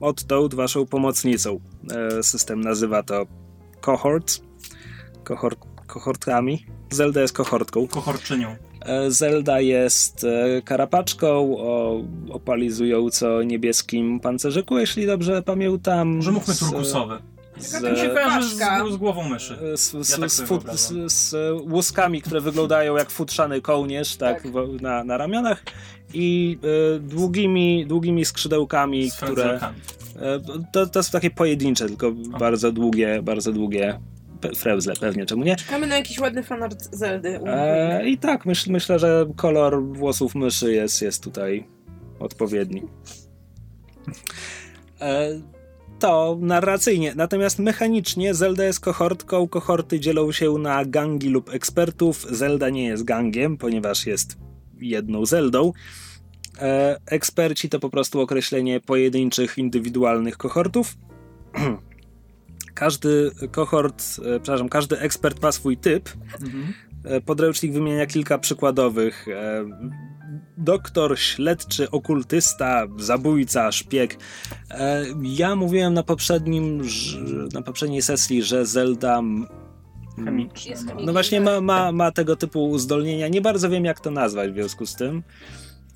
odtąd 0.00 0.54
waszą 0.54 0.86
pomocnicą. 0.86 1.60
E, 1.90 2.22
system 2.22 2.60
nazywa 2.60 3.02
to 3.02 3.26
cohort, 3.80 4.32
cohort 5.24 5.58
kohortkami. 5.86 6.66
Zelda 6.90 7.20
jest 7.20 7.34
kohortką. 7.34 7.88
Kohorczynią. 7.88 8.56
E, 8.88 9.10
Zelda 9.10 9.60
jest 9.60 10.24
e, 10.24 10.62
karapaczką 10.62 11.56
o 11.58 12.02
opalizująco 12.30 13.42
niebieskim 13.42 14.20
pancerzyku, 14.20 14.78
jeśli 14.78 15.06
dobrze 15.06 15.42
pamiętam. 15.42 16.08
Może 16.08 16.32
mówmy 16.32 16.54
Z- 16.54 16.58
turkusowy. 16.58 17.18
Z, 17.58 17.72
Tak 17.72 17.92
mi 17.92 17.98
się 17.98 18.08
kojarzy 18.08 18.56
Ważka. 18.56 18.88
z, 18.88 18.92
z 18.92 18.96
głową 18.96 19.28
myszy. 19.28 19.58
z, 19.76 20.06
z, 20.06 20.10
Ja 20.10 20.18
tak 20.18 20.30
z, 20.30 20.80
z, 20.80 21.12
z 21.12 21.34
łuskami, 21.72 22.22
które 22.22 22.40
wyglądają 22.40 22.96
jak 22.96 23.10
futrzany 23.10 23.60
kołnierz 23.60 24.16
tak, 24.16 24.42
Tak. 24.42 24.52
w- 24.52 24.82
na, 24.82 25.04
na 25.04 25.16
ramionach 25.16 25.62
i 26.14 26.58
e, 26.96 26.98
długimi, 26.98 27.86
długimi 27.86 28.24
skrzydełkami, 28.24 29.10
Z 29.10 29.16
które... 29.16 29.60
E, 30.16 30.40
to, 30.72 30.86
to 30.86 31.02
są 31.02 31.12
takie 31.12 31.30
pojedyncze, 31.30 31.86
tylko 31.86 32.12
bardzo 32.12 32.72
długie, 32.72 33.22
bardzo 33.22 33.52
długie 33.52 33.98
Pe 34.40 34.52
Frewzle 34.54 34.94
pewnie, 35.00 35.26
czemu 35.26 35.44
nie? 35.44 35.56
Czekamy 35.56 35.86
na 35.86 35.96
jakiś 35.96 36.18
ładny 36.18 36.42
fanart 36.42 36.88
Zeldy. 36.92 37.40
E, 37.46 38.08
I 38.08 38.18
tak, 38.18 38.46
myśl, 38.46 38.72
myślę, 38.72 38.98
że 38.98 39.26
kolor 39.36 39.82
włosów 39.82 40.34
myszy 40.34 40.72
jest, 40.72 41.02
jest 41.02 41.24
tutaj 41.24 41.66
odpowiedni. 42.18 42.82
E, 45.00 45.28
to 45.98 46.38
narracyjnie. 46.40 47.12
Natomiast 47.16 47.58
mechanicznie 47.58 48.34
Zelda 48.34 48.64
jest 48.64 48.80
kohortką. 48.80 49.48
Kohorty 49.48 50.00
dzielą 50.00 50.32
się 50.32 50.52
na 50.52 50.84
gangi 50.84 51.28
lub 51.28 51.54
ekspertów. 51.54 52.26
Zelda 52.30 52.70
nie 52.70 52.84
jest 52.84 53.04
gangiem, 53.04 53.56
ponieważ 53.56 54.06
jest 54.06 54.36
jedną 54.80 55.26
Zeldą. 55.26 55.72
E, 56.60 56.96
eksperci 57.06 57.68
to 57.68 57.80
po 57.80 57.90
prostu 57.90 58.20
określenie 58.20 58.80
pojedynczych, 58.80 59.58
indywidualnych 59.58 60.36
kohortów. 60.36 60.96
każdy 62.78 63.30
kohort, 63.50 64.02
e, 64.02 64.40
przepraszam, 64.40 64.68
każdy 64.68 64.98
ekspert 64.98 65.42
ma 65.42 65.52
swój 65.52 65.76
typ. 65.76 66.08
Mhm. 66.40 66.74
E, 67.04 67.20
Podręcznik 67.20 67.72
wymienia 67.72 68.06
kilka 68.06 68.38
przykładowych. 68.38 69.28
E, 69.28 69.64
Doktor, 70.56 71.18
śledczy, 71.18 71.90
okultysta, 71.90 72.86
zabójca, 72.98 73.72
szpieg. 73.72 74.16
Ja 75.22 75.56
mówiłem 75.56 75.94
na 75.94 76.02
poprzednim, 76.02 76.82
na 77.52 77.62
poprzedniej 77.62 78.02
sesji, 78.02 78.42
że 78.42 78.66
Zelda 78.66 79.22
no. 79.22 79.46
chemiczne. 80.24 80.74
no 81.04 81.12
właśnie 81.12 81.40
ma, 81.40 81.60
ma, 81.60 81.92
ma 81.92 82.12
tego 82.12 82.36
typu 82.36 82.70
uzdolnienia. 82.70 83.28
Nie 83.28 83.40
bardzo 83.40 83.70
wiem, 83.70 83.84
jak 83.84 84.00
to 84.00 84.10
nazwać 84.10 84.50
w 84.50 84.54
związku 84.54 84.86
z 84.86 84.94
tym. 84.94 85.22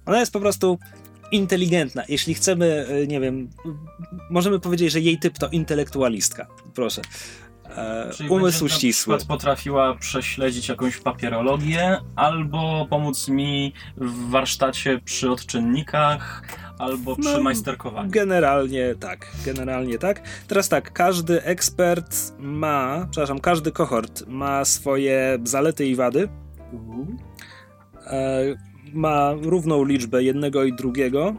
Ona 0.07 0.21
jest 0.21 0.33
po 0.33 0.41
prostu 0.41 0.79
inteligentna. 1.33 2.03
Jeśli 2.09 2.35
chcemy, 2.35 2.87
e, 2.89 3.07
nie 3.07 3.21
wiem, 3.21 3.51
możemy 4.31 4.61
powiedzieć, 4.61 4.93
że 4.93 5.01
jej 5.01 5.19
typ 5.19 5.39
to 5.39 5.49
intelektualistka. 5.49 6.47
Proszę. 6.75 7.03
E, 7.77 8.11
Czyli 8.15 8.29
umysł 8.31 8.61
będzie 8.65 8.75
na 8.75 8.79
ścisły. 8.79 9.17
przykład 9.19 9.29
potrafiła 9.39 9.95
prześledzić 9.95 10.69
jakąś 10.69 10.97
papierologię, 10.97 11.99
albo 12.17 12.87
pomóc 12.91 13.29
mi 13.29 13.73
w 13.97 14.31
warsztacie 14.31 15.01
przy 15.05 15.31
odczynnikach, 15.31 16.43
albo 16.79 17.17
przy 17.17 17.33
No, 17.33 17.41
majsterkowaniu. 17.43 18.11
Generalnie 18.11 18.95
tak, 19.01 19.27
generalnie 19.45 19.99
tak. 19.99 20.23
Teraz 20.49 20.69
tak, 20.69 20.93
każdy 20.93 21.43
ekspert 21.43 22.17
ma, 22.39 23.07
przepraszam, 23.11 23.39
każdy 23.41 23.73
kohort 23.73 24.25
ma 24.27 24.65
swoje 24.65 25.39
zalety 25.45 25.87
i 25.87 25.95
wady. 25.95 26.29
E, 28.07 28.72
ma 28.93 29.33
równą 29.43 29.85
liczbę 29.85 30.23
jednego 30.23 30.65
i 30.65 30.73
drugiego. 30.73 31.35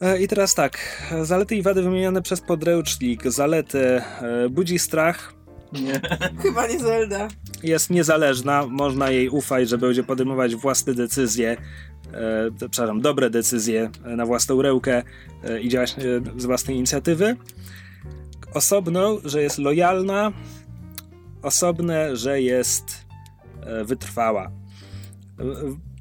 E, 0.00 0.22
I 0.22 0.28
teraz 0.28 0.54
tak, 0.54 1.02
zalety 1.22 1.56
i 1.56 1.62
wady 1.62 1.82
wymienione 1.82 2.22
przez 2.22 2.40
podręcznik. 2.40 3.22
Zalety 3.22 3.78
e, 3.78 4.02
budzi 4.50 4.78
strach, 4.78 5.34
Nie. 5.72 6.00
Chyba 6.42 6.66
nie 6.66 6.78
Zelda. 6.78 7.28
jest 7.62 7.90
niezależna, 7.90 8.66
można 8.66 9.10
jej 9.10 9.28
ufać, 9.28 9.68
że 9.68 9.78
będzie 9.78 10.02
podejmować 10.02 10.54
własne 10.56 10.94
decyzje, 10.94 11.56
e, 12.12 12.50
przepraszam, 12.70 13.00
dobre 13.00 13.30
decyzje 13.30 13.90
e, 14.04 14.16
na 14.16 14.26
własną 14.26 14.62
rękę 14.62 15.02
e, 15.44 15.60
i 15.60 15.68
działać 15.68 15.96
e, 15.98 16.40
z 16.40 16.46
własnej 16.46 16.76
inicjatywy. 16.76 17.36
Osobno, 18.54 19.18
że 19.24 19.42
jest 19.42 19.58
lojalna, 19.58 20.32
osobne, 21.42 22.16
że 22.16 22.42
jest 22.42 23.06
e, 23.62 23.84
wytrwała. 23.84 24.50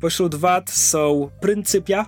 Pośród 0.02 0.36
wad 0.36 0.70
są 0.70 1.30
pryncypia, 1.42 2.06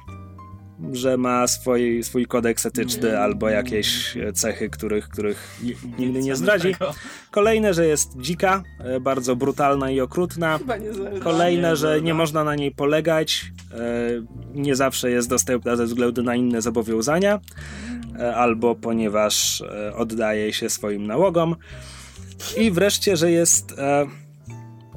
że 0.93 1.17
ma 1.17 1.47
swój, 1.47 2.03
swój 2.03 2.25
kodeks 2.25 2.65
etyczny 2.65 3.09
Mm. 3.09 3.21
albo 3.21 3.49
jakieś 3.49 4.17
e, 4.17 4.33
cechy, 4.33 4.69
których, 4.69 5.09
których 5.09 5.57
ni- 5.63 5.75
nigdy 5.99 6.19
nie 6.21 6.35
zdradzi. 6.35 6.75
Kolejne, 7.31 7.73
że 7.73 7.85
jest 7.87 8.17
dzika, 8.17 8.63
e, 8.79 8.99
bardzo 8.99 9.35
brutalna 9.35 9.91
i 9.91 9.99
okrutna. 10.01 10.59
Kolejne, 11.23 11.75
że 11.75 12.01
nie, 12.01 12.11
no. 12.11 12.17
można 12.17 12.43
na 12.43 12.55
niej 12.55 12.71
polegać, 12.71 13.51
e, 13.73 13.77
nie 14.53 14.75
zawsze 14.75 15.11
jest 15.11 15.29
dostępna 15.29 15.75
ze 15.75 15.85
względu 15.85 16.23
na 16.23 16.35
inne 16.35 16.61
zobowiązania, 16.61 17.39
albo 18.35 18.75
ponieważ 18.75 19.63
oddaje 19.95 20.53
się 20.53 20.69
swoim 20.69 21.07
nałogom. 21.07 21.55
I 22.57 22.71
wreszcie, 22.71 23.17
że 23.17 23.31
jest 23.31 23.75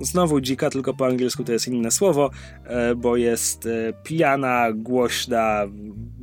znowu 0.00 0.40
dzika, 0.40 0.70
tylko 0.70 0.94
po 0.94 1.06
angielsku 1.06 1.44
to 1.44 1.52
jest 1.52 1.68
inne 1.68 1.90
słowo, 1.90 2.30
e, 2.64 2.94
bo 2.94 3.16
jest 3.16 3.66
e, 3.66 3.92
pijana, 4.04 4.66
głośna, 4.72 5.60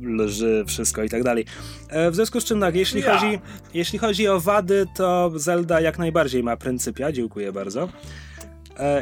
lży, 0.02 0.64
wszystko 0.66 1.02
i 1.02 1.08
tak 1.08 1.22
dalej. 1.22 1.44
E, 1.88 2.10
W 2.10 2.14
związku 2.14 2.40
z 2.40 2.44
czym 2.44 2.60
tak, 2.60 2.74
jeśli 2.76 3.00
Ja. 3.00 3.14
chodzi, 3.18 3.38
jeśli 3.74 3.98
chodzi 3.98 4.28
o 4.28 4.40
wady, 4.40 4.86
to 4.96 5.32
Zelda 5.34 5.80
jak 5.80 5.98
najbardziej 5.98 6.42
ma 6.42 6.56
pryncypia, 6.56 7.12
dziękuję 7.12 7.52
bardzo. 7.52 7.88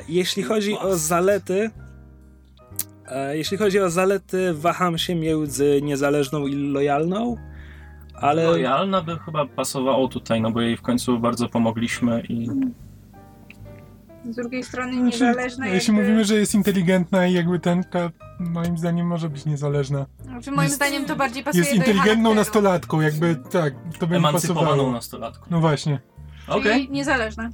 Jeśli 0.08 0.42
chodzi 0.42 0.78
o 0.78 0.96
zalety, 0.96 1.70
jeśli 3.32 3.56
chodzi 3.56 3.80
o 3.80 3.90
zalety, 3.90 4.54
waham 4.54 4.98
się 4.98 5.14
między 5.14 5.80
niezależną 5.82 6.46
i 6.46 6.54
lojalną, 6.54 7.36
ale 8.14 8.44
Lojalna 8.44 9.02
by 9.02 9.18
chyba 9.18 9.46
pasowało 9.46 10.08
tutaj, 10.08 10.40
no 10.40 10.50
bo 10.50 10.60
jej 10.60 10.76
w 10.76 10.82
końcu 10.82 11.18
bardzo 11.18 11.48
pomogliśmy 11.48 12.22
i 12.28 12.48
Z 14.30 14.36
drugiej 14.36 14.64
strony 14.64 14.92
Znaczy, 14.92 15.04
niezależna 15.06 15.66
Jeśli 15.66 15.94
jakby... 15.94 16.02
mówimy, 16.02 16.24
że 16.24 16.34
jest 16.34 16.54
inteligentna 16.54 17.26
i 17.26 17.32
jakby 17.32 17.58
ten, 17.58 17.84
to 17.84 18.10
moim 18.40 18.78
zdaniem 18.78 19.06
może 19.06 19.28
być 19.28 19.44
niezależna. 19.46 20.06
Znaczy, 20.24 20.50
moim 20.50 20.62
jest- 20.62 20.74
zdaniem 20.76 21.04
to 21.04 21.16
bardziej 21.16 21.44
pasuje 21.44 21.64
Jest 21.64 21.74
inteligentną 21.76 22.34
nastolatką, 22.34 23.00
jakby 23.00 23.36
tak, 23.36 23.74
to 23.98 24.06
by 24.06 24.16
emancypowaną 24.16 24.66
pasowało. 24.70 24.92
nastolatką. 24.92 25.46
No 25.50 25.60
właśnie. 25.60 26.00
Czyli 26.46 26.58
Okej. 26.60 26.88
niezależna. 26.90 27.50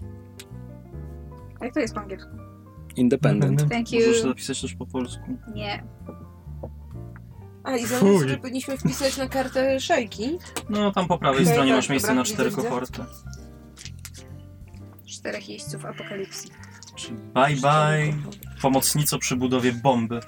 Jak 1.60 1.74
to 1.74 1.80
jest 1.80 1.94
po 1.94 2.00
angielsku? 2.00 2.30
independent. 2.96 3.68
Thank 3.70 3.92
you. 3.92 4.00
Możesz 4.06 4.22
zapisać 4.22 4.60
też 4.60 4.74
po 4.74 4.86
polsku. 4.86 5.22
Nie. 5.54 5.84
A 7.64 7.76
i 7.76 7.86
Fuj. 7.86 7.88
zauważ, 7.98 8.28
że 8.28 8.36
powinniśmy 8.36 8.76
wpisać 8.76 9.16
na 9.16 9.28
kartę 9.28 9.80
szejki. 9.80 10.38
No 10.70 10.92
tam 10.92 11.06
po 11.08 11.18
prawej 11.18 11.40
Okej, 11.42 11.52
stronie 11.52 11.70
tak, 11.70 11.78
masz 11.78 11.88
miejsce 11.88 12.08
dobra, 12.08 12.20
na 12.20 12.24
cztery 12.24 12.50
widzę, 12.50 12.62
widzę. 12.62 13.04
Czterech 15.26 15.48
jeźdźców 15.48 15.84
apokalipsji. 15.84 16.50
Czyli 16.96 17.16
bye 17.34 17.56
bye, 17.56 18.14
pomocnico 18.62 19.18
przy 19.18 19.36
budowie 19.36 19.72
bomby. 19.72 20.20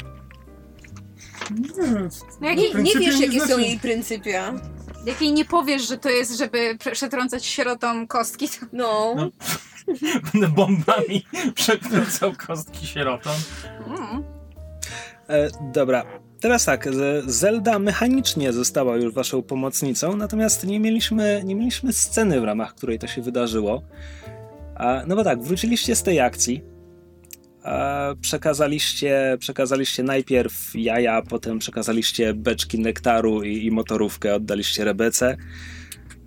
No 2.40 2.48
jak, 2.48 2.56
Nie, 2.58 2.62
jej, 2.64 2.66
nie 2.66 2.72
Pryncypia 2.72 3.00
wiesz, 3.00 3.18
nie 3.20 3.26
jakie 3.26 3.40
są 3.40 3.46
znaczy- 3.46 3.62
jej 3.62 3.78
pryncypia. 3.78 4.54
jak 5.06 5.20
jej 5.22 5.32
nie 5.32 5.44
powiesz, 5.44 5.88
że 5.88 5.98
to 5.98 6.08
jest, 6.10 6.38
żeby 6.38 6.76
prze- 6.78 6.90
przetrącać 6.92 7.46
sierotom 7.46 8.06
kostki, 8.06 8.48
to... 8.48 8.66
No. 8.72 9.14
No. 9.16 9.30
Będę 10.32 10.48
bombami 10.56 11.24
przekręcał 11.54 12.32
kostki 12.46 12.86
sierotom. 12.86 13.32
Mm. 13.86 14.24
E, 15.28 15.48
dobra, 15.72 16.04
teraz 16.40 16.64
tak, 16.64 16.94
z- 16.94 17.30
Zelda 17.30 17.78
mechanicznie 17.78 18.52
została 18.52 18.96
już 18.96 19.14
waszą 19.14 19.42
pomocnicą, 19.42 20.16
natomiast 20.16 20.66
nie 20.66 20.80
mieliśmy, 20.80 21.42
nie 21.44 21.54
mieliśmy 21.54 21.92
sceny, 21.92 22.40
w 22.40 22.44
ramach 22.44 22.74
której 22.74 22.98
to 22.98 23.06
się 23.06 23.22
wydarzyło. 23.22 23.82
No 25.06 25.16
bo 25.16 25.24
tak, 25.24 25.42
wróciliście 25.42 25.96
z 25.96 26.02
tej 26.02 26.20
akcji, 26.20 26.62
przekazaliście, 28.20 29.36
przekazaliście 29.40 30.02
najpierw 30.02 30.72
jaja, 30.74 31.22
potem 31.22 31.58
przekazaliście 31.58 32.34
beczki 32.34 32.78
nektaru 32.78 33.42
i, 33.42 33.66
i 33.66 33.70
motorówkę, 33.70 34.34
oddaliście 34.34 34.84
Rebece. 34.84 35.36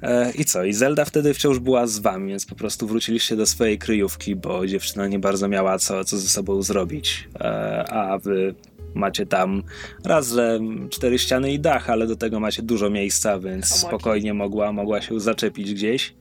E, 0.01 0.31
I 0.31 0.45
co? 0.45 0.63
I 0.63 0.73
Zelda 0.73 1.05
wtedy 1.05 1.33
wciąż 1.33 1.59
była 1.59 1.87
z 1.87 1.99
wami, 1.99 2.29
więc 2.29 2.45
po 2.45 2.55
prostu 2.55 2.87
wróciliście 2.87 3.35
do 3.35 3.45
swojej 3.45 3.77
kryjówki, 3.77 4.35
bo 4.35 4.67
dziewczyna 4.67 5.07
nie 5.07 5.19
bardzo 5.19 5.47
miała 5.47 5.77
co, 5.77 6.03
co 6.03 6.17
ze 6.17 6.29
sobą 6.29 6.61
zrobić. 6.61 7.29
E, 7.39 7.85
a 7.93 8.17
wy 8.17 8.55
macie 8.95 9.25
tam 9.25 9.63
raz, 10.05 10.29
że 10.29 10.59
cztery 10.89 11.19
ściany 11.19 11.53
i 11.53 11.59
dach, 11.59 11.89
ale 11.89 12.07
do 12.07 12.15
tego 12.15 12.39
macie 12.39 12.63
dużo 12.63 12.89
miejsca, 12.89 13.39
więc 13.39 13.65
spokojnie 13.65 14.33
mogła, 14.33 14.71
mogła 14.71 15.01
się 15.01 15.19
zaczepić 15.19 15.73
gdzieś. 15.73 16.13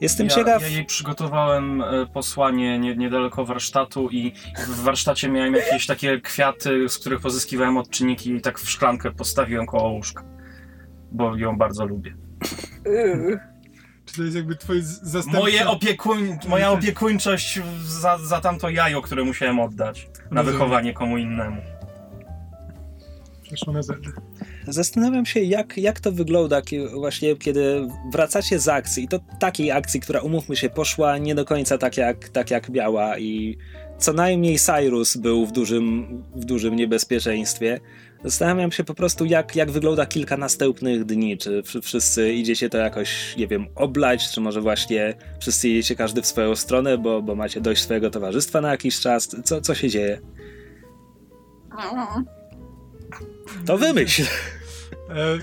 Jestem 0.00 0.26
ja, 0.26 0.34
ciekaw. 0.34 0.62
Ja 0.62 0.68
jej 0.68 0.84
przygotowałem 0.84 1.82
e, 1.82 2.06
posłanie 2.06 2.78
nie, 2.78 2.96
niedaleko 2.96 3.44
warsztatu 3.44 4.08
i 4.10 4.32
w 4.68 4.80
warsztacie 4.82 5.28
miałem 5.28 5.54
jakieś 5.54 5.86
takie 5.86 6.20
kwiaty, 6.20 6.88
z 6.88 6.98
których 6.98 7.20
pozyskiwałem 7.20 7.76
odczynniki 7.76 8.30
i 8.34 8.40
tak 8.40 8.58
w 8.58 8.70
szklankę 8.70 9.10
postawiłem 9.10 9.66
koło 9.66 9.88
łóżka. 9.88 10.24
Bo 11.12 11.36
ją 11.36 11.58
bardzo 11.58 11.84
lubię. 11.86 12.14
Czy 14.04 14.16
to 14.16 14.22
jest 14.22 14.36
jakby 14.36 14.56
twój 14.56 14.82
z- 14.82 15.02
zastępca? 15.02 15.40
Moje 15.40 15.68
opiekuń, 15.68 16.38
moja 16.48 16.70
opiekuńczość 16.70 17.60
za, 17.84 18.18
za 18.18 18.40
tamto 18.40 18.68
jajo, 18.68 19.02
które 19.02 19.24
musiałem 19.24 19.60
oddać 19.60 20.08
na 20.30 20.40
Rozumiem. 20.40 20.46
wychowanie 20.46 20.92
komu 20.92 21.18
innemu. 21.18 21.62
Przeszło 23.42 23.72
na 23.72 23.82
Zeldę. 23.82 24.10
Zastanawiam 24.68 25.26
się, 25.26 25.40
jak, 25.40 25.76
jak 25.76 26.00
to 26.00 26.12
wygląda 26.12 26.62
właśnie, 26.94 27.36
kiedy 27.36 27.88
wracacie 28.12 28.58
z 28.58 28.68
akcji. 28.68 29.04
I 29.04 29.08
to 29.08 29.20
takiej 29.40 29.70
akcji, 29.70 30.00
która, 30.00 30.20
umówmy 30.20 30.56
się, 30.56 30.70
poszła 30.70 31.18
nie 31.18 31.34
do 31.34 31.44
końca 31.44 31.78
tak, 31.78 31.96
jak, 31.96 32.28
tak 32.28 32.50
jak 32.50 32.68
miała 32.68 33.18
i 33.18 33.56
co 33.98 34.12
najmniej 34.12 34.58
Cyrus 34.58 35.16
był 35.16 35.46
w 35.46 35.52
dużym, 35.52 36.06
w 36.34 36.44
dużym 36.44 36.76
niebezpieczeństwie. 36.76 37.80
Zastanawiam 38.24 38.72
się 38.72 38.84
po 38.84 38.94
prostu, 38.94 39.24
jak, 39.24 39.56
jak 39.56 39.70
wygląda 39.70 40.06
kilka 40.06 40.36
następnych 40.36 41.04
dni. 41.04 41.38
Czy 41.38 41.62
wszyscy 41.82 42.32
idziecie 42.32 42.70
to 42.70 42.78
jakoś, 42.78 43.36
nie 43.36 43.46
wiem, 43.46 43.66
oblać, 43.74 44.30
czy 44.30 44.40
może 44.40 44.60
właśnie 44.60 45.14
wszyscy 45.40 45.68
idziecie 45.68 45.96
każdy 45.96 46.22
w 46.22 46.26
swoją 46.26 46.56
stronę, 46.56 46.98
bo, 46.98 47.22
bo 47.22 47.34
macie 47.34 47.60
dość 47.60 47.82
swojego 47.82 48.10
towarzystwa 48.10 48.60
na 48.60 48.70
jakiś 48.70 49.00
czas. 49.00 49.36
Co, 49.44 49.60
co 49.60 49.74
się 49.74 49.88
dzieje? 49.88 50.20
To 53.66 53.78
wymyśl. 53.78 54.22
E, 55.10 55.38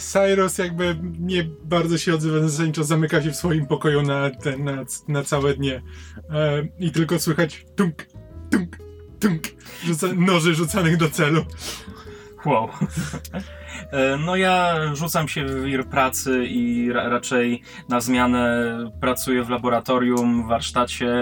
Cyrus 0.00 0.58
jakby 0.58 0.96
nie 1.18 1.44
bardzo 1.64 1.98
się 1.98 2.14
odzywa, 2.14 2.48
zasadniczo 2.48 2.84
zamyka 2.84 3.22
się 3.22 3.30
w 3.30 3.36
swoim 3.36 3.66
pokoju 3.66 4.02
na, 4.02 4.30
na, 4.58 4.84
na 5.08 5.24
całe 5.24 5.54
dnie. 5.54 5.82
E, 6.30 6.68
I 6.78 6.90
tylko 6.90 7.18
słychać 7.18 7.66
tunk, 7.76 8.06
tunk, 8.50 8.78
tunk 9.20 9.42
rzuca, 9.84 10.06
noży 10.16 10.54
rzucanych 10.54 10.96
do 10.96 11.10
celu. 11.10 11.44
Wow. 12.46 12.68
E, 13.92 14.16
no 14.16 14.36
ja 14.36 14.74
rzucam 14.94 15.28
się 15.28 15.44
w 15.44 15.64
wir 15.64 15.86
pracy 15.86 16.44
i 16.46 16.92
ra 16.92 17.08
raczej 17.08 17.62
na 17.88 18.00
zmianę 18.00 18.76
pracuję 19.00 19.44
w 19.44 19.50
laboratorium, 19.50 20.44
w 20.44 20.48
warsztacie 20.48 21.12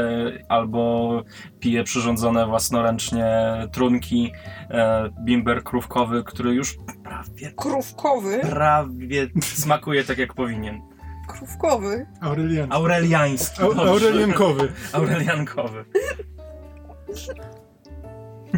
albo 0.49 1.23
piję 1.61 1.85
przyrządzone 1.85 2.47
własnoręcznie 2.47 3.27
trunki. 3.73 4.33
E, 4.71 5.11
bimber 5.25 5.64
krówkowy, 5.64 6.25
który 6.25 6.55
już 6.55 6.77
prawie... 7.05 7.53
Krówkowy? 7.57 8.38
Prawie 8.40 9.29
smakuje 9.40 10.05
tak 10.05 10.18
jak 10.18 10.35
powinien. 10.35 10.81
Krówkowy? 11.29 12.07
Aurelian. 12.21 12.73
Aureliański. 12.73 13.62
Aureliankowy. 13.62 14.73
Aureliankowy. 14.92 15.85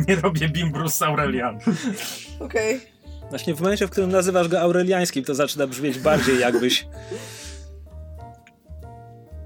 Nie 0.09 0.17
robię 0.17 0.49
bimbrus 0.49 0.95
z 0.95 1.03
Aurelian. 1.03 1.59
Okej. 2.41 2.77
Okay. 2.77 3.00
Właśnie 3.31 3.55
w 3.55 3.61
momencie, 3.61 3.87
w 3.87 3.91
którym 3.91 4.11
nazywasz 4.11 4.49
go 4.49 4.61
aureliańskim, 4.61 5.25
to 5.25 5.35
zaczyna 5.35 5.67
brzmieć 5.67 5.99
bardziej 5.99 6.39
jakbyś... 6.39 6.87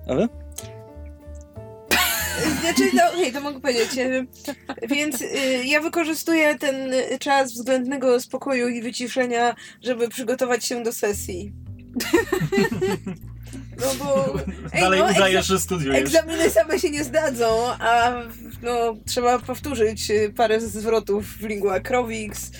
A 0.09 0.14
wy? 0.14 0.29
Znaczy, 2.61 2.90
no 2.94 3.03
okej, 3.12 3.33
to 3.33 3.40
mogę 3.40 3.61
powiedzieć. 3.61 3.90
Więc 4.88 5.20
y, 5.20 5.27
ja 5.64 5.81
wykorzystuję 5.81 6.59
ten 6.59 6.92
czas 7.18 7.53
względnego 7.53 8.20
spokoju 8.20 8.68
i 8.68 8.83
wyciszenia, 8.83 9.55
żeby 9.83 10.09
przygotować 10.09 10.64
się 10.64 10.83
do 10.83 10.92
sesji. 10.92 11.53
No 13.81 14.05
bo. 14.05 14.35
Ej, 14.73 14.81
Dalej 14.81 15.01
no, 15.01 15.11
udajesz, 15.11 15.47
że 15.47 15.61
studiujesz. 15.61 15.99
Egzaminy 15.99 16.51
same 16.51 16.79
się 16.79 16.90
nie 16.90 17.05
zdadzą, 17.05 17.67
a 17.79 18.12
no, 18.62 18.95
trzeba 19.07 19.38
powtórzyć 19.38 20.12
parę 20.37 20.61
zwrotów 20.61 21.27
w 21.27 21.43
lingua 21.43 21.81
Crowix 21.81 22.51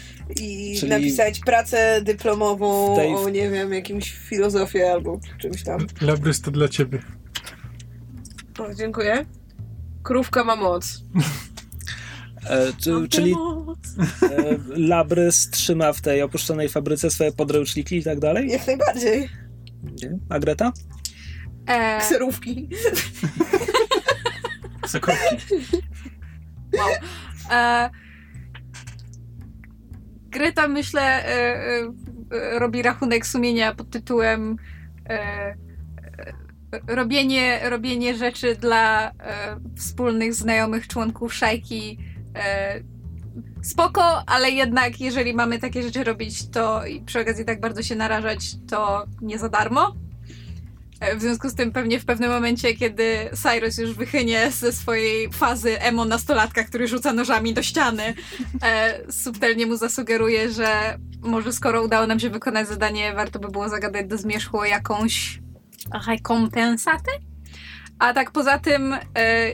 i 0.41 0.77
Czyli 0.81 0.91
napisać 0.91 1.41
pracę 1.41 2.01
dyplomową 2.03 2.97
tej... 2.97 3.15
o, 3.15 3.29
nie 3.29 3.51
wiem, 3.51 3.73
jakimś 3.73 4.13
filozofie 4.13 4.93
albo 4.93 5.21
czymś 5.41 5.63
tam. 5.63 5.87
Labrys 6.01 6.41
to 6.41 6.51
dla 6.51 6.69
ciebie. 6.69 7.03
O, 8.59 8.75
dziękuję. 8.75 9.27
Krówka 10.03 10.45
ma 10.45 10.57
moc. 10.57 11.03
E, 12.51 12.73
czy, 12.79 13.09
czyli 13.09 13.35
e, 14.23 14.59
Labrys 14.69 15.51
trzyma 15.51 15.93
w 15.93 16.01
tej 16.01 16.23
opuszczonej 16.23 16.69
fabryce 16.69 17.11
swoje 17.11 17.33
podręczniki 17.33 17.97
i 17.97 18.03
tak 18.03 18.21
dalej? 18.21 18.49
Jak 18.49 18.67
najbardziej. 18.67 19.29
A 20.29 20.39
Greta? 20.39 20.73
E... 21.67 21.99
Kserówki. 21.99 22.69
Kserówki. 24.83 25.13
Wow. 26.79 26.89
E... 27.51 27.91
Greta, 30.35 30.69
myślę, 30.69 31.03
e, 31.03 31.29
e, 31.29 31.93
e, 32.33 32.59
robi 32.59 32.83
rachunek 32.83 33.27
sumienia 33.27 33.75
pod 33.75 33.91
tytułem 33.91 34.57
robienie, 36.87 37.61
robienie 37.71 38.15
rzeczy 38.15 38.57
dla 38.57 39.13
wspólnych 39.77 40.35
znajomych 40.35 40.89
członków 40.89 41.35
szajki 41.35 41.99
spoko, 43.67 44.23
ale 44.27 44.51
jednak 44.51 45.01
jeżeli 45.01 45.35
mamy 45.35 45.59
takie 45.59 45.83
rzeczy 45.83 46.05
robić, 46.05 46.49
to 46.51 46.87
i 46.87 47.01
przy 47.01 47.21
okazji 47.21 47.45
tak 47.45 47.61
bardzo 47.61 47.83
się 47.83 47.97
narażać, 47.97 48.41
to 48.71 49.05
nie 49.23 49.39
za 49.39 49.49
darmo. 49.49 49.95
W 51.17 51.21
związku 51.21 51.49
z 51.49 51.55
tym 51.55 51.73
pewnie 51.73 52.01
w 52.01 52.05
pewnym 52.05 52.31
momencie, 52.31 52.75
kiedy 52.75 53.31
Cyrus 53.43 53.79
już 53.79 53.95
wychynie 53.95 54.51
ze 54.51 54.73
swojej 54.73 55.33
fazy 55.33 55.81
emo 55.81 56.05
nastolatka, 56.05 56.65
który 56.65 56.89
rzuca 56.89 57.13
nożami 57.13 57.55
do 57.55 57.63
ściany, 57.63 58.15
e, 58.63 59.01
subtelnie 59.13 59.67
mu 59.67 59.77
zasugeruje, 59.77 60.51
że 60.51 60.99
może 61.21 61.53
skoro 61.53 61.83
udało 61.83 62.07
nam 62.07 62.21
się 62.21 62.31
wykonać 62.31 62.69
zadanie, 62.69 63.13
warto 63.15 63.39
by 63.39 63.49
było 63.49 63.69
zagadać 63.69 64.07
do 64.07 64.19
zmierzchu 64.19 64.59
o 64.59 64.65
jakąś 64.65 65.41
rekompensatę? 66.07 67.11
A 68.05 68.15
tak 68.15 68.31
poza 68.31 68.59
tym 68.59 68.93
e, 68.93 68.99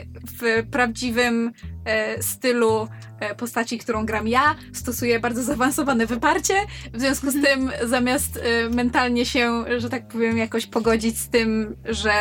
w 0.04 0.66
prawdziwym 0.70 1.52
e, 1.84 2.22
stylu 2.22 2.88
e, 3.20 3.34
postaci, 3.34 3.78
którą 3.78 4.06
gram 4.06 4.28
ja, 4.28 4.54
stosuję 4.72 5.20
bardzo 5.20 5.42
zaawansowane 5.42 6.06
wyparcie. 6.06 6.54
W 6.92 7.00
związku 7.00 7.30
z 7.30 7.42
tym 7.42 7.70
zamiast 7.84 8.40
mentalnie 8.74 9.26
się, 9.26 9.64
że 9.78 9.90
tak 9.90 10.08
powiem, 10.08 10.38
jakoś 10.38 10.66
pogodzić 10.66 11.18
z 11.18 11.28
tym, 11.28 11.76
że 11.84 12.12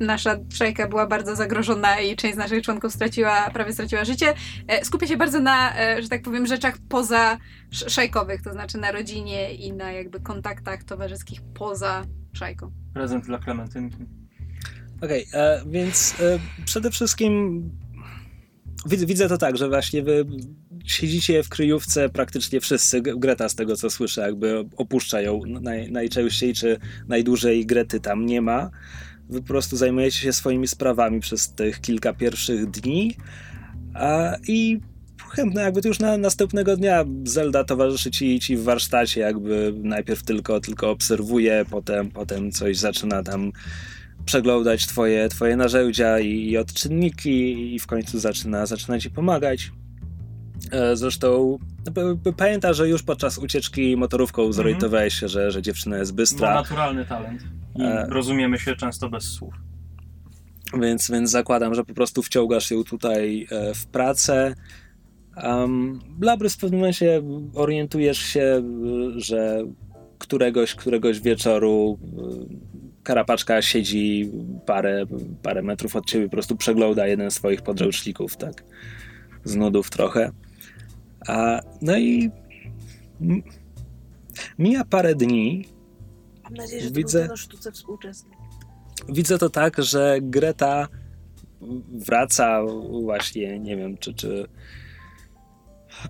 nasza 0.00 0.36
szajka 0.54 0.88
była 0.88 1.06
bardzo 1.06 1.36
zagrożona 1.36 2.00
i 2.00 2.16
część 2.16 2.34
z 2.34 2.38
naszych 2.38 2.64
członków 2.64 2.92
straciła, 2.92 3.50
prawie 3.50 3.72
straciła 3.72 4.04
życie, 4.04 4.34
skupię 4.82 5.06
się 5.06 5.16
bardzo 5.16 5.40
na, 5.40 5.72
że 6.00 6.08
tak 6.08 6.22
powiem, 6.22 6.46
rzeczach 6.46 6.74
poza 6.88 7.38
szajkowych, 7.70 8.42
to 8.42 8.52
znaczy 8.52 8.78
na 8.78 8.92
rodzinie 8.92 9.54
i 9.54 9.72
na 9.72 9.92
jakby 9.92 10.20
kontaktach 10.20 10.84
towarzyskich 10.84 11.40
poza 11.54 12.04
szajką. 12.32 12.72
Prezent 12.94 13.24
dla 13.26 13.38
Klementynki. 13.38 14.21
Okej, 15.02 15.26
okay, 15.28 15.40
e, 15.40 15.62
więc 15.66 16.14
e, 16.20 16.38
przede 16.64 16.90
wszystkim 16.90 17.62
widzę, 18.86 19.06
widzę 19.06 19.28
to 19.28 19.38
tak, 19.38 19.56
że 19.56 19.68
właśnie 19.68 20.02
wy 20.02 20.26
siedzicie 20.84 21.42
w 21.42 21.48
kryjówce 21.48 22.08
praktycznie 22.08 22.60
wszyscy. 22.60 23.02
Greta 23.02 23.48
z 23.48 23.54
tego 23.54 23.76
co 23.76 23.90
słyszę 23.90 24.20
jakby 24.20 24.64
opuszcza 24.76 25.20
ją 25.20 25.40
naj, 25.46 25.92
najczęściej 25.92 26.54
czy 26.54 26.78
najdłużej 27.08 27.66
Grety 27.66 28.00
tam 28.00 28.26
nie 28.26 28.40
ma. 28.42 28.70
Wy 29.28 29.40
po 29.40 29.46
prostu 29.46 29.76
zajmujecie 29.76 30.18
się 30.18 30.32
swoimi 30.32 30.68
sprawami 30.68 31.20
przez 31.20 31.52
tych 31.52 31.80
kilka 31.80 32.12
pierwszych 32.12 32.70
dni 32.70 33.16
a, 33.94 34.36
i 34.48 34.80
chętne 35.30 35.62
jakby 35.62 35.80
już 35.84 35.98
na 35.98 36.18
następnego 36.18 36.76
dnia 36.76 37.04
Zelda 37.24 37.64
towarzyszy 37.64 38.10
ci, 38.10 38.40
ci 38.40 38.56
w 38.56 38.62
warsztacie 38.62 39.20
jakby 39.20 39.74
najpierw 39.76 40.22
tylko, 40.22 40.60
tylko 40.60 40.90
obserwuje, 40.90 41.64
potem, 41.70 42.10
potem 42.10 42.52
coś 42.52 42.76
zaczyna 42.76 43.22
tam 43.22 43.52
przeglądać 44.24 44.86
twoje, 44.86 45.28
twoje 45.28 45.56
narzędzia 45.56 46.18
i, 46.18 46.50
i 46.50 46.58
odczynniki 46.58 47.74
i 47.74 47.78
w 47.78 47.86
końcu 47.86 48.18
zaczyna, 48.18 48.66
zaczyna 48.66 48.98
ci 48.98 49.10
pomagać. 49.10 49.72
E, 50.70 50.96
zresztą 50.96 51.58
no, 51.96 52.32
pamięta, 52.32 52.72
że 52.72 52.88
już 52.88 53.02
podczas 53.02 53.38
ucieczki 53.38 53.96
motorówką 53.96 54.42
mhm. 54.42 54.52
zorientowałeś 54.52 55.14
się, 55.14 55.28
że, 55.28 55.50
że 55.50 55.62
dziewczyna 55.62 55.98
jest 55.98 56.14
bystra. 56.14 56.48
Ma 56.48 56.54
naturalny 56.54 57.04
talent. 57.04 57.42
I 57.76 57.82
e... 57.82 58.06
rozumiemy 58.08 58.58
się 58.58 58.76
często 58.76 59.08
bez 59.08 59.24
słów. 59.24 59.54
Więc, 60.80 61.10
więc 61.10 61.30
zakładam, 61.30 61.74
że 61.74 61.84
po 61.84 61.94
prostu 61.94 62.22
wciągasz 62.22 62.70
ją 62.70 62.84
tutaj 62.84 63.46
e, 63.50 63.74
w 63.74 63.86
pracę. 63.86 64.54
Um, 65.44 66.00
Labrys 66.20 66.54
w 66.54 66.58
pewnym 66.58 66.80
momencie 66.80 67.22
orientujesz 67.54 68.18
się, 68.18 68.62
że 69.16 69.64
któregoś, 70.18 70.74
któregoś 70.74 71.20
wieczoru 71.20 71.98
Karapaczka 73.02 73.62
siedzi 73.62 74.30
parę, 74.66 75.04
parę 75.42 75.62
metrów 75.62 75.96
od 75.96 76.06
ciebie, 76.06 76.24
po 76.24 76.30
prostu 76.30 76.56
przegląda 76.56 77.06
jeden 77.06 77.30
z 77.30 77.34
swoich 77.34 77.62
podręczników, 77.62 78.36
tak, 78.36 78.64
z 79.44 79.56
nudów 79.56 79.90
trochę. 79.90 80.30
A, 81.28 81.60
no 81.82 81.98
i 81.98 82.30
mija 84.58 84.84
parę 84.84 85.14
dni. 85.14 85.68
Mam 86.44 86.54
nadzieję, 86.54 86.82
że 86.82 86.90
widzę, 86.90 87.28
to 87.28 87.36
sztuce 87.36 87.72
współczesnej. 87.72 88.38
Widzę 89.08 89.38
to 89.38 89.50
tak, 89.50 89.82
że 89.82 90.18
Greta 90.22 90.88
wraca 91.88 92.60
właśnie, 93.02 93.58
nie 93.58 93.76
wiem, 93.76 93.98
czy, 93.98 94.14
czy 94.14 94.48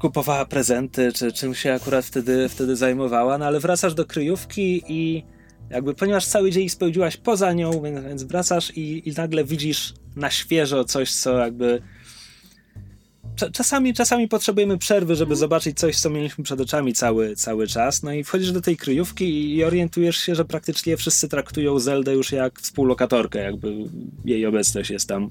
kupowała 0.01 0.45
prezenty, 0.45 1.13
czy 1.13 1.33
czym 1.33 1.55
się 1.55 1.73
akurat 1.73 2.05
wtedy, 2.05 2.49
wtedy 2.49 2.77
zajmowała, 2.77 3.39
no 3.39 3.47
ale 3.47 3.61
wracasz 3.61 3.95
do 3.95 4.05
kryjówki 4.05 4.83
i 4.89 5.25
jakby, 5.73 5.95
ponieważ 5.95 6.27
cały 6.27 6.51
dzień 6.51 6.69
spędziłaś 6.69 7.17
poza 7.17 7.53
nią, 7.53 7.83
więc, 7.83 8.05
więc 8.05 8.23
wracasz 8.23 8.77
i, 8.77 9.09
i 9.09 9.13
nagle 9.13 9.45
widzisz 9.45 9.95
na 10.17 10.31
świeżo 10.31 10.85
coś, 10.85 11.13
co 11.15 11.39
jakby 11.39 11.83
czasami, 13.53 13.95
czasami 13.95 14.29
potrzebujemy 14.29 14.79
przerwy, 14.79 15.17
żeby 15.17 15.37
zobaczyć 15.37 15.79
coś, 15.79 16.01
co 16.01 16.11
mieliśmy 16.11 16.45
przed 16.45 16.61
oczami 16.61 16.93
cały, 16.93 17.37
cały 17.37 17.67
czas. 17.67 18.03
No 18.03 18.13
i 18.13 18.25
wchodzisz 18.25 18.53
do 18.53 18.61
tej 18.61 18.77
kryjówki 18.77 19.55
i 19.55 19.65
orientujesz 19.65 20.17
się, 20.17 20.35
że 20.35 20.45
praktycznie 20.45 20.97
wszyscy 20.97 21.29
traktują 21.29 21.79
Zeldę 21.79 22.15
już 22.15 22.33
jak 22.33 22.61
współlokatorkę, 22.61 23.39
jakby 23.39 23.75
jej 24.25 24.47
obecność 24.47 24.91
jest 24.91 25.09
tam 25.09 25.31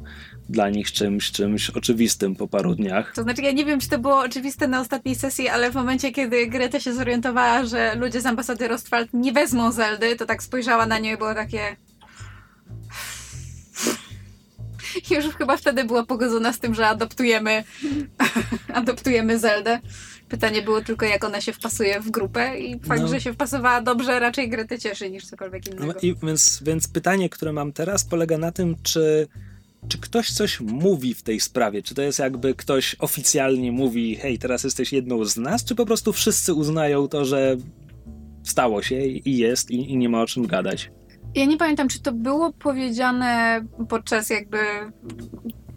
dla 0.50 0.70
nich 0.70 0.92
czymś, 0.92 1.32
czymś 1.32 1.70
oczywistym 1.70 2.36
po 2.36 2.48
paru 2.48 2.76
dniach. 2.76 3.14
To 3.16 3.24
znaczy, 3.24 3.42
ja 3.42 3.52
nie 3.52 3.66
wiem, 3.66 3.80
czy 3.80 3.90
to 3.90 4.00
było 4.00 4.20
oczywiste 4.20 4.68
na 4.68 4.82
ostatniej 4.82 5.16
sesji, 5.16 5.48
ale 5.48 5.72
w 5.72 5.76
momencie, 5.76 6.12
kiedy 6.12 6.48
Greta 6.48 6.80
się 6.80 6.94
zorientowała, 6.94 7.66
że 7.66 7.96
ludzie 7.96 8.22
z 8.22 8.26
ambasady 8.26 8.68
Rostwald 8.68 9.10
nie 9.14 9.32
wezmą 9.32 9.72
Zeldy, 9.72 10.16
to 10.16 10.26
tak 10.26 10.44
spojrzała 10.44 10.86
na 10.86 11.00
nią 11.00 11.14
i 11.14 11.18
było 11.18 11.34
takie... 11.34 11.76
Już 15.16 15.26
chyba 15.36 15.58
wtedy 15.58 15.84
była 15.84 16.06
pogodzona 16.06 16.54
z 16.54 16.60
tym, 16.60 16.76
że 16.76 16.88
adoptujemy, 16.88 17.64
adoptujemy 18.74 19.40
Zeldę. 19.40 19.80
Pytanie 20.30 20.62
było 20.62 20.82
tylko, 20.82 21.06
jak 21.06 21.24
ona 21.24 21.42
się 21.42 21.54
wpasuje 21.54 22.00
w 22.00 22.12
grupę 22.12 22.60
i 22.60 22.80
fakt, 22.80 23.02
No. 23.02 23.08
że 23.08 23.22
się 23.22 23.34
wpasowała 23.34 23.82
dobrze, 23.82 24.20
raczej 24.20 24.50
Gretę 24.50 24.80
cieszy 24.80 25.12
niż 25.12 25.26
cokolwiek 25.26 25.64
No 25.66 25.84
innego. 25.84 26.00
i 26.00 26.16
więc, 26.24 26.60
więc 26.66 26.88
pytanie, 26.88 27.30
które 27.30 27.54
mam 27.54 27.74
teraz, 27.74 28.04
polega 28.04 28.38
na 28.38 28.52
tym, 28.52 28.76
czy, 28.84 29.28
czy 29.88 29.98
ktoś 29.98 30.32
coś 30.32 30.60
mówi 30.60 31.14
w 31.14 31.24
tej 31.24 31.40
sprawie? 31.40 31.82
Czy 31.84 31.96
to 31.96 32.02
jest 32.02 32.20
jakby 32.20 32.56
ktoś 32.56 32.96
oficjalnie 33.00 33.72
mówi, 33.72 34.16
hej, 34.16 34.40
teraz 34.40 34.64
jesteś 34.64 34.94
jedną 34.94 35.26
z 35.26 35.38
nas, 35.38 35.66
czy 35.66 35.76
po 35.76 35.86
prostu 35.86 36.14
wszyscy 36.14 36.54
uznają 36.54 37.08
to, 37.08 37.26
że 37.26 37.58
stało 38.44 38.82
się 38.82 39.06
i 39.06 39.38
jest 39.38 39.72
i, 39.72 39.92
i 39.92 39.98
nie 39.98 40.10
ma 40.10 40.22
o 40.22 40.26
czym 40.26 40.48
gadać? 40.48 40.92
Ja 41.36 41.46
nie 41.46 41.58
pamiętam, 41.58 41.88
czy 41.88 42.02
to 42.02 42.12
było 42.12 42.54
powiedziane 42.54 43.62
podczas 43.90 44.30
jakby 44.30 44.58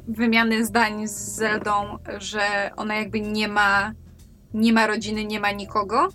wymiany 0.09 0.65
zdań 0.67 1.09
z 1.09 1.13
Zeldą, 1.37 1.73
że 2.19 2.71
ona 2.77 2.95
jakby 2.95 3.21
nie 3.21 3.49
ma, 3.49 3.93
nie 4.55 4.73
ma 4.73 4.87
rodziny, 4.87 5.25
nie 5.25 5.41
ma 5.41 5.51
nikogo. 5.53 6.09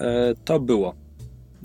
E, 0.00 0.34
to 0.44 0.60
było. 0.60 0.94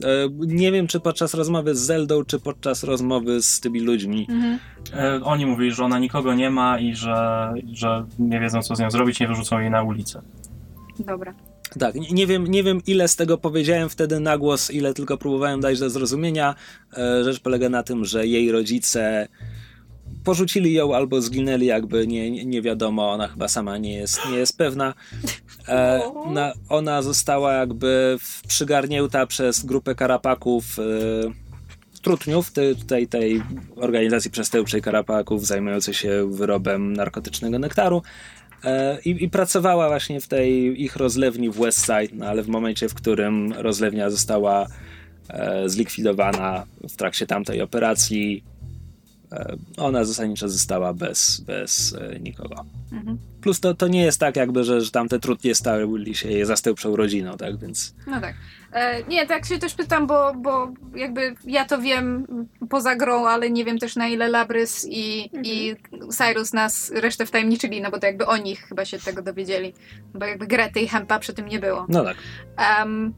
E, 0.04 0.08
nie 0.38 0.72
wiem, 0.72 0.88
czy 0.88 1.00
podczas 1.00 1.34
rozmowy 1.34 1.76
z 1.76 1.80
Zeldą, 1.80 2.26
czy 2.26 2.40
podczas 2.40 2.84
rozmowy 2.84 3.42
z 3.42 3.60
tymi 3.60 3.80
ludźmi. 3.80 4.28
E, 4.94 5.20
Oni 5.24 5.46
mówili, 5.46 5.72
że 5.72 5.86
ona 5.86 6.00
nikogo 6.00 6.34
nie 6.34 6.50
ma 6.50 6.80
i 6.80 6.96
że, 6.96 7.54
że 7.74 8.06
nie 8.20 8.40
wiedzą, 8.40 8.62
co 8.62 8.76
z 8.76 8.80
nią 8.80 8.92
zrobić, 8.92 9.20
nie 9.20 9.28
wyrzucą 9.28 9.60
jej 9.60 9.72
na 9.72 9.84
ulicę. 9.84 10.22
Dobra. 11.00 11.34
Tak, 11.80 11.96
nie, 11.96 12.28
wiem, 12.28 12.48
nie 12.48 12.64
wiem 12.64 12.82
ile 12.88 13.08
z 13.08 13.16
tego 13.16 13.38
powiedziałem 13.38 13.90
wtedy 13.90 14.20
na 14.20 14.38
głos, 14.38 14.72
ile 14.72 14.94
tylko 14.94 15.18
próbowałem 15.18 15.62
dać 15.62 15.80
do 15.80 15.90
zrozumienia. 15.90 16.56
E, 16.98 17.24
rzecz 17.24 17.40
polega 17.40 17.70
na 17.70 17.84
tym, 17.84 18.06
że 18.06 18.28
jej 18.28 18.52
rodzice 18.52 19.28
porzucili 20.24 20.74
ją 20.74 20.96
albo 20.96 21.22
zginęli, 21.22 21.66
jakby 21.66 22.08
nie, 22.08 22.46
nie, 22.46 22.62
wiadomo, 22.62 23.12
ona 23.12 23.28
chyba 23.28 23.48
sama 23.48 23.78
nie 23.78 23.94
jest, 23.94 24.20
nie 24.32 24.38
jest 24.38 24.58
pewna. 24.58 24.94
E, 25.68 26.02
na, 26.34 26.54
ona 26.70 27.02
została 27.02 27.54
jakby 27.54 28.18
przygarnięta 28.48 29.28
przez 29.28 29.66
grupę 29.66 29.96
karapaków 29.96 30.80
e, 30.80 31.48
trutniów, 32.02 32.52
tej, 32.52 32.76
tej, 32.76 33.08
tej 33.08 33.42
organizacji 33.76 34.32
przestępczej 34.32 34.82
karapaków 34.82 35.46
zajmującej 35.46 35.94
się 35.94 36.30
wyrobem 36.32 36.94
narkotycznego 36.94 37.60
nektaru. 37.60 38.02
E, 38.64 39.02
I, 39.06 39.24
I 39.24 39.30
pracowała 39.30 39.88
właśnie 39.88 40.22
w 40.22 40.28
tej 40.28 40.82
ich 40.84 40.96
rozlewni 40.96 41.50
w 41.50 41.58
Westside, 41.58 42.10
no 42.14 42.26
ale 42.26 42.44
w 42.44 42.48
momencie, 42.48 42.90
w 42.90 42.94
którym 42.94 43.54
rozlewnia 43.54 44.10
została 44.10 44.68
e, 45.30 45.70
zlikwidowana 45.70 46.66
w 46.90 46.96
trakcie 46.96 47.28
tamtej 47.28 47.62
operacji, 47.62 48.44
e, 49.32 49.58
ona 49.78 50.04
zasadniczo 50.04 50.50
została 50.50 50.94
bez, 50.94 51.42
bez 51.42 51.96
e, 52.02 52.20
nikogo. 52.20 52.66
Mhm. 52.92 53.18
Plus 53.42 53.60
to, 53.60 53.74
to 53.74 53.88
nie 53.88 54.02
jest 54.02 54.20
tak 54.20 54.36
jakby, 54.36 54.64
że, 54.64 54.82
że 54.82 54.92
tamte 54.92 55.20
trudnie 55.20 55.56
stali 55.56 56.16
się 56.16 56.32
jej 56.32 56.46
zastępczą 56.46 56.96
rodziną, 56.96 57.38
tak 57.38 57.58
więc... 57.58 57.96
No 58.08 58.22
tak. 58.22 58.36
E, 58.78 59.04
nie, 59.04 59.28
tak 59.28 59.46
się 59.46 59.60
też 59.60 59.74
pytam, 59.74 60.08
bo, 60.08 60.34
bo 60.34 60.72
jakby 60.96 61.36
ja 61.46 61.66
to 61.66 61.78
wiem 61.82 62.28
poza 62.70 62.96
grą, 62.96 63.26
ale 63.26 63.50
nie 63.50 63.66
wiem 63.66 63.80
też 63.80 63.96
na 63.96 64.08
ile 64.08 64.30
Labrys 64.30 64.88
i, 64.90 65.30
i 65.44 65.76
Cyrus 66.12 66.54
nas 66.54 66.92
resztę 66.96 67.26
wtajemniczyli, 67.26 67.82
no 67.82 67.92
bo 67.92 68.00
to 68.00 68.06
jakby 68.06 68.26
oni 68.26 68.56
chyba 68.56 68.86
się 68.86 69.00
tego 69.00 69.22
dowiedzieli. 69.22 69.74
Bo 70.14 70.26
jakby 70.26 70.48
Grety 70.48 70.80
i 70.80 70.88
Hempa 70.88 71.20
przy 71.20 71.34
tym 71.34 71.48
nie 71.48 71.60
było. 71.60 71.86
No 71.90 72.04
tak. 72.04 72.18
Em, 72.82 73.14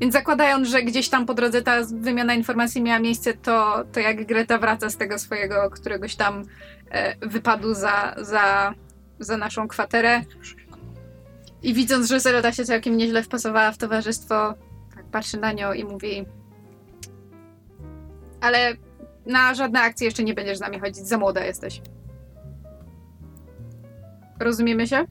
więc 0.00 0.12
zakładając, 0.12 0.68
że 0.68 0.82
gdzieś 0.82 1.08
tam 1.08 1.26
po 1.26 1.34
drodze 1.34 1.62
ta 1.62 1.76
wymiana 1.92 2.34
informacji 2.34 2.82
miała 2.82 2.98
miejsce, 2.98 3.34
to, 3.34 3.84
to 3.92 4.00
jak 4.00 4.26
Greta 4.26 4.58
wraca 4.58 4.90
z 4.90 4.96
tego 4.96 5.18
swojego 5.18 5.70
któregoś 5.70 6.16
tam 6.16 6.42
e, 6.90 7.28
wypadu 7.28 7.74
za, 7.74 8.14
za, 8.18 8.74
za 9.18 9.36
naszą 9.36 9.68
kwaterę 9.68 10.22
i 11.62 11.74
widząc, 11.74 12.08
że 12.08 12.20
Zelda 12.20 12.52
się 12.52 12.64
całkiem 12.64 12.96
nieźle 12.96 13.22
wpasowała 13.22 13.72
w 13.72 13.78
towarzystwo, 13.78 14.54
patrzy 15.12 15.40
na 15.40 15.52
nią 15.52 15.72
i 15.72 15.84
mówi 15.84 16.26
ale 18.40 18.76
na 19.26 19.54
żadne 19.54 19.80
akcje 19.80 20.04
jeszcze 20.04 20.24
nie 20.24 20.34
będziesz 20.34 20.58
z 20.58 20.60
nami 20.60 20.80
chodzić, 20.80 21.08
za 21.08 21.18
młoda 21.18 21.44
jesteś. 21.44 21.82
Rozumiemy 24.40 24.86
się? 24.86 25.04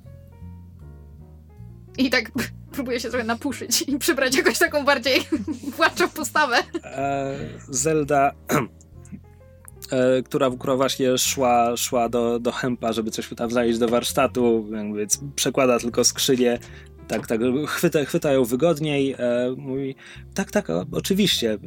I 1.98 2.10
tak 2.10 2.32
próbuję 2.76 3.00
się 3.00 3.10
trochę 3.10 3.26
napuszyć 3.26 3.82
i 3.82 3.98
przybrać 3.98 4.36
jakąś 4.38 4.60
taką 4.60 4.86
bardziej 4.86 5.20
płaczą 5.78 6.10
postawę. 6.10 6.58
E, 6.84 7.36
Zelda, 7.70 8.32
e, 9.92 10.24
która, 10.24 10.50
która 10.60 10.76
właśnie 10.76 11.18
szła, 11.18 11.78
szła 11.78 12.10
do, 12.10 12.40
do 12.40 12.52
Hempa, 12.52 12.94
żeby 12.94 13.12
coś 13.12 13.30
tam 13.38 13.52
zajść 13.52 13.80
do 13.80 13.88
warsztatu, 13.88 14.66
jakby 14.72 15.08
c- 15.08 15.20
przekłada 15.36 15.80
tylko 15.80 16.04
skrzynię, 16.04 16.60
tak, 17.08 17.28
tak, 17.28 17.42
chwyta, 17.68 18.06
chwyta 18.06 18.32
ją 18.32 18.44
wygodniej, 18.46 19.12
e, 19.12 19.18
mówi, 19.58 19.96
tak, 20.34 20.52
tak, 20.52 20.70
o, 20.70 20.86
oczywiście, 20.92 21.58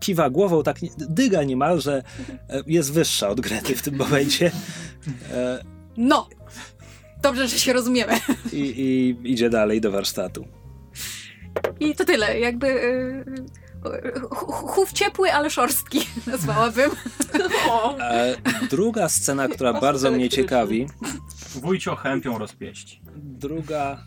kiwa 0.00 0.30
głową, 0.30 0.62
tak, 0.62 0.76
dyga 0.98 1.42
niemalże, 1.44 2.02
e, 2.50 2.62
jest 2.66 2.92
wyższa 2.92 3.28
od 3.28 3.40
Grety 3.40 3.74
w 3.76 3.82
tym 3.82 3.96
momencie 4.04 4.50
e, 5.32 5.64
No! 5.96 6.28
Dobrze, 7.22 7.48
że 7.48 7.58
się 7.58 7.72
rozumiemy. 7.72 8.12
i, 8.52 8.56
i 8.60 9.16
idzie 9.32 9.50
dalej 9.50 9.80
do 9.80 9.90
warsztatu. 9.90 10.46
I 11.80 11.94
to 11.94 12.04
tyle. 12.04 12.40
Jakby 12.40 12.66
ch- 14.30 14.52
chów 14.52 14.92
ciepły, 14.92 15.32
ale 15.32 15.50
szorstki 15.50 16.00
nazwałabym. 16.26 16.90
E, 18.00 18.36
druga 18.70 19.08
scena, 19.08 19.48
która 19.48 19.72
bardzo 19.80 20.10
mnie 20.10 20.28
ciekawi, 20.28 20.86
Wójcio 21.54 21.96
chępią 21.96 22.38
rozpieści. 22.38 23.00
druga... 23.16 24.04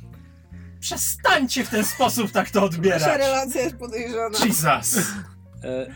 Przestańcie 0.79 1.63
w 1.63 1.69
ten 1.69 1.85
sposób 1.85 2.31
tak 2.31 2.49
to 2.49 2.61
nasza 2.61 2.75
odbierać. 2.75 3.03
relacja 3.19 3.61
jest 3.61 3.75
podejrzana. 3.75 4.45
Jesus. 4.45 4.97
E, 5.63 5.87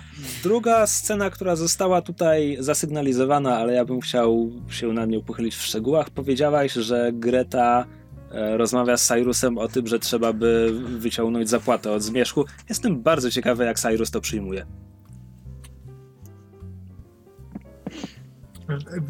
Druga 0.44 0.88
scena, 0.88 1.30
która 1.30 1.56
została 1.56 2.02
tutaj 2.02 2.58
zasygnalizowana, 2.60 3.58
ale 3.58 3.74
ja 3.74 3.86
bym 3.86 4.02
chciał 4.02 4.52
się 4.70 4.88
nad 4.94 5.10
nią 5.10 5.22
pochylić 5.22 5.56
w 5.56 5.62
szczegółach. 5.62 6.10
Powiedziałaś, 6.10 6.74
że 6.74 7.12
Greta 7.14 7.86
e, 8.32 8.58
rozmawia 8.58 8.98
z 8.98 9.08
Cyrusem 9.08 9.58
o 9.58 9.68
tym, 9.68 9.88
że 9.88 10.00
trzeba 10.00 10.34
by 10.34 10.72
wyciągnąć 10.98 11.50
zapłatę 11.50 11.92
od 11.92 12.02
zmierzchu. 12.04 12.46
Jestem 12.70 13.02
bardzo 13.02 13.32
ciekawy, 13.32 13.66
jak 13.66 13.80
Cyrus 13.80 14.12
to 14.12 14.22
przyjmuje. 14.22 14.66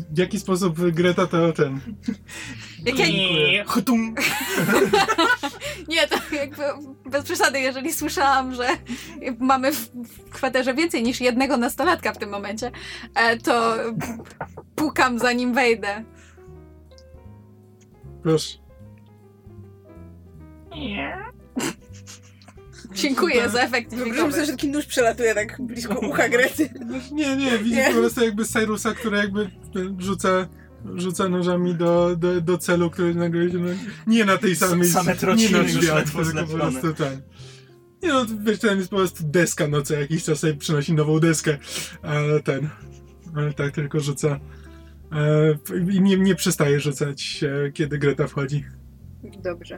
W 0.09 0.17
jaki 0.17 0.39
sposób 0.39 0.79
Greta 0.91 1.27
to 1.27 1.53
ten. 1.53 1.79
Jak 2.85 2.99
ja, 2.99 3.05
Nie, 3.07 3.65
nie, 5.87 6.07
to 6.07 6.35
jakby 6.35 6.63
bez 7.05 7.23
przesady, 7.23 7.59
jeżeli 7.59 7.93
słyszałam, 7.93 8.55
że 8.55 8.67
mamy 9.39 9.71
w, 9.71 9.89
kwaterze 10.29 10.73
więcej 10.73 11.03
niż 11.03 11.21
jednego 11.21 11.57
nastolatka 11.57 12.13
w 12.13 12.17
tym 12.17 12.29
momencie, 12.29 12.71
e, 13.15 13.37
to 13.37 13.75
pukam 14.75 15.19
zanim 15.19 15.53
wejdę. 15.53 16.03
Proszę. 18.23 18.57
Dziękuję 22.93 23.49
za 23.49 23.61
efekt 23.61 23.95
Wyobrażam 23.95 24.31
sobie, 24.31 24.45
że 24.45 24.51
taki 24.51 24.67
nóż 24.69 24.85
przelatuje 24.85 25.35
tak 25.35 25.61
blisko 25.61 25.99
ucha 26.09 26.29
Grety. 26.29 26.69
Nie, 27.11 27.35
nie, 27.35 27.57
widzisz 27.57 27.77
Nie. 27.77 27.85
po 27.85 27.93
prostu 27.93 28.23
jakby 28.23 28.45
Cyrusa, 28.45 28.93
który 28.93 29.17
jakby 29.17 29.51
rzuca, 29.97 30.47
rzuca 30.95 31.29
nożami 31.29 31.75
do, 31.75 32.15
do, 32.15 32.41
do 32.41 32.57
celu, 32.57 32.89
który 32.89 33.15
nagle 33.15 33.51
się, 33.51 33.57
no, 33.57 33.69
nie 34.07 34.25
na 34.25 34.37
tej 34.37 34.55
samej, 34.55 34.87
Same 34.87 35.15
nie 35.35 35.49
na 35.49 35.63
drzwiach, 35.63 36.03
tylko 36.03 36.47
po 36.47 36.53
prostu 36.53 36.93
ten. 36.93 37.21
Nie 38.03 38.09
no, 38.09 38.25
wiesz, 38.39 38.59
tam 38.59 38.77
jest 38.77 38.89
po 38.89 38.95
prostu 38.95 39.23
deska, 39.23 39.67
no 39.67 39.81
co 39.81 39.93
jakiś 39.93 40.23
czas 40.23 40.39
sobie 40.39 40.53
przynosi 40.53 40.93
nową 40.93 41.19
deskę, 41.19 41.57
ale 42.01 42.39
ten, 42.39 42.69
ale 43.35 43.53
tak 43.53 43.71
tylko 43.71 43.99
rzuca 43.99 44.39
e, 45.11 45.57
i 45.91 46.01
nie, 46.01 46.17
nie 46.17 46.35
przestaje 46.35 46.79
rzucać, 46.79 47.43
e, 47.43 47.71
kiedy 47.71 47.97
Greta 47.97 48.27
wchodzi. 48.27 48.65
Dobrze. 49.43 49.77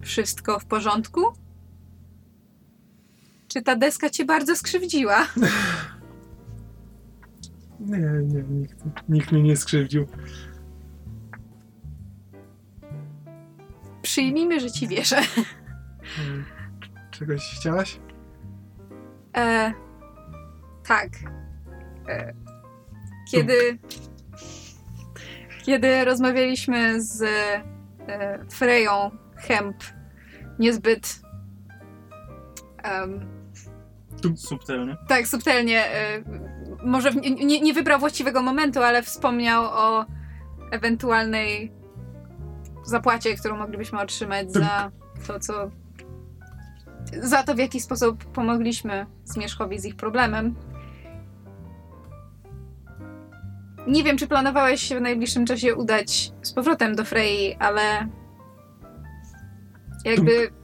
Wszystko 0.00 0.58
w 0.58 0.64
porządku? 0.64 1.20
Czy 3.48 3.62
ta 3.62 3.76
deska 3.76 4.10
cię 4.10 4.24
bardzo 4.24 4.56
skrzywdziła? 4.56 5.26
Nie, 7.80 7.98
nie, 7.98 8.42
nikt, 8.42 8.84
nikt 9.08 9.32
mnie 9.32 9.42
nie 9.42 9.56
skrzywdził. 9.56 10.06
Przyjmijmy, 14.02 14.60
że 14.60 14.70
ci 14.70 14.88
wierzę. 14.88 15.16
E, 15.18 15.22
Czegoś 17.10 17.54
chciałaś? 17.60 18.00
E, 19.36 19.72
tak. 20.86 21.08
E, 22.08 22.32
kiedy, 23.30 23.78
kiedy 25.64 26.04
rozmawialiśmy 26.04 27.02
z 27.02 27.22
e, 28.08 28.44
Freją 28.50 29.10
Hemp, 29.36 29.76
niezbyt 30.58 31.20
em, 32.82 33.20
Subtelnie. 34.36 34.96
tak 35.08 35.26
subtelnie, 35.26 35.86
e, 35.86 36.22
może 36.82 37.10
nie, 37.12 37.60
nie 37.60 37.74
wybrał 37.74 38.00
właściwego 38.00 38.42
momentu, 38.42 38.82
ale 38.82 39.02
wspomniał 39.02 39.64
o 39.64 40.06
ewentualnej 40.70 41.72
zapłacie, 42.84 43.36
którą 43.36 43.56
moglibyśmy 43.56 44.00
otrzymać 44.00 44.52
za 44.52 44.90
to, 45.26 45.40
co. 45.40 45.70
za 47.22 47.42
to, 47.42 47.54
w 47.54 47.58
jaki 47.58 47.80
sposób 47.80 48.24
pomogliśmy 48.24 49.06
Zmierzchowi 49.24 49.78
z 49.78 49.84
ich 49.84 49.96
problemem. 49.96 50.54
Nie 53.86 54.04
wiem, 54.04 54.16
czy 54.16 54.26
planowałeś 54.26 54.82
się 54.82 54.98
w 54.98 55.00
najbliższym 55.00 55.46
czasie 55.46 55.74
udać 55.74 56.32
z 56.42 56.52
powrotem 56.52 56.96
do 56.96 57.04
Frei, 57.04 57.56
ale 57.58 58.08
jakby. 60.04 60.50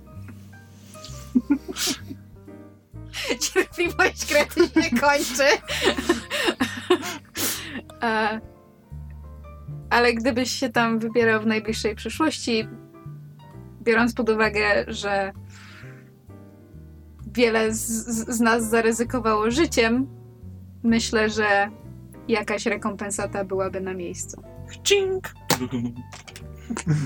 Cierpliwość 3.40 4.26
krety 4.26 4.82
się 4.82 4.96
kończy. 5.00 5.44
E, 8.02 8.40
ale 9.90 10.14
gdybyś 10.14 10.50
się 10.50 10.68
tam 10.68 10.98
wybierał 10.98 11.42
w 11.42 11.46
najbliższej 11.46 11.94
przyszłości, 11.94 12.68
biorąc 13.82 14.14
pod 14.14 14.28
uwagę, 14.30 14.84
że 14.88 15.32
wiele 17.26 17.74
z, 17.74 18.06
z 18.36 18.40
nas 18.40 18.70
zaryzykowało 18.70 19.50
życiem, 19.50 20.06
myślę, 20.82 21.30
że 21.30 21.70
jakaś 22.28 22.66
rekompensata 22.66 23.44
byłaby 23.44 23.80
na 23.80 23.94
miejscu. 23.94 24.42
Cink! 24.84 25.34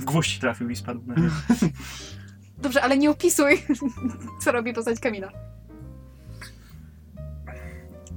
Gwoźdź 0.06 0.38
trafił 0.38 0.70
i 0.70 0.76
spadł 0.76 1.00
na. 1.06 1.14
Dobrze, 2.58 2.82
ale 2.82 2.98
nie 2.98 3.10
opisuj, 3.10 3.62
co 4.42 4.52
robi 4.52 4.72
postać 4.72 5.00
Kamila. 5.00 5.32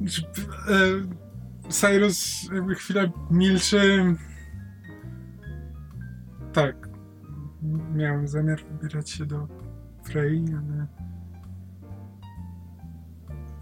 E, 0.04 1.70
Cyrus 1.70 2.50
jakby 2.54 2.76
chwilę 2.76 3.12
milczy. 3.32 4.16
Tak. 6.54 6.90
Miałem 7.96 8.28
zamiar 8.28 8.60
wybierać 8.64 9.10
się 9.10 9.26
do 9.26 9.48
Frey, 10.04 10.46
ale. 10.50 10.88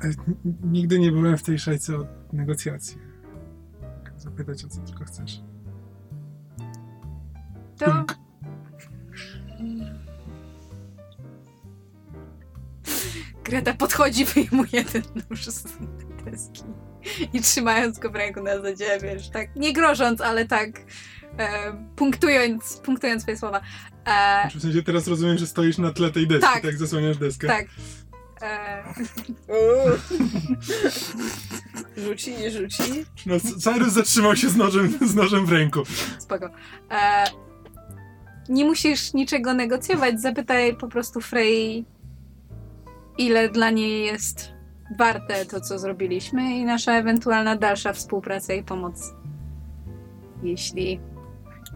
e, 0.03 0.13
Nigdy 0.63 0.99
nie 0.99 1.11
byłem 1.11 1.37
w 1.37 1.43
tej 1.43 1.59
szajce 1.59 1.97
od 1.97 2.33
negocjacji. 2.33 2.97
Zapytać 4.17 4.65
o 4.65 4.67
co 4.67 4.81
tylko 4.81 5.05
chcesz. 5.05 5.43
To 7.77 8.05
Greta 13.43 13.73
podchodzi, 13.73 14.25
wyjmuje 14.25 14.83
ten 14.85 15.01
nóż 15.29 15.47
z 15.47 15.63
deski 16.22 16.63
i 17.34 17.41
trzymając 17.41 17.99
go 17.99 18.09
w 18.09 18.15
ręku 18.15 18.43
na 18.43 18.55
zasadzie, 18.57 18.99
wiesz, 19.03 19.30
tak 19.30 19.55
nie 19.55 19.74
grożąc, 19.74 20.22
ale 20.22 20.45
tak 20.45 20.69
e, 21.38 21.74
punktując, 21.95 22.78
punktując 22.78 23.22
swoje 23.22 23.38
słowa. 23.38 23.61
E, 24.05 24.49
W 24.57 24.61
sensie 24.61 24.84
teraz 24.84 25.07
rozumiem, 25.07 25.38
że 25.38 25.47
stoisz 25.47 25.78
na 25.78 25.91
tle 25.93 26.11
tej 26.11 26.28
deski, 26.28 26.53
Tak. 26.53 26.61
tak, 26.63 26.78
zasłaniasz 26.78 27.17
deskę. 27.17 27.47
tak. 27.47 27.65
E. 28.41 28.84
Rzuci, 32.05 32.38
nie 32.38 32.51
rzuci. 32.51 32.84
No, 33.26 33.36
Cyrus 33.59 33.93
zatrzymał 33.93 34.36
się 34.36 34.49
z 34.49 34.55
nożem, 34.55 34.97
z 35.07 35.15
nożem 35.15 35.45
w 35.45 35.51
ręku. 35.51 35.80
spoko. 36.19 36.49
E, 36.91 37.24
nie 38.49 38.65
musisz 38.65 39.13
niczego 39.13 39.53
negocjować, 39.53 40.22
zapytaj 40.22 40.76
po 40.78 40.88
prostu 40.88 41.22
Frey, 41.22 41.86
ile 43.17 43.49
dla 43.49 43.69
niej 43.69 44.05
jest 44.05 44.53
warte 44.97 45.45
to, 45.45 45.61
co 45.61 45.79
zrobiliśmy 45.79 46.57
i 46.57 46.65
nasza 46.65 46.91
ewentualna 46.93 47.55
dalsza 47.55 47.93
współpraca 47.93 48.53
i 48.53 48.63
pomoc. 48.63 49.13
Jeśli 50.43 50.99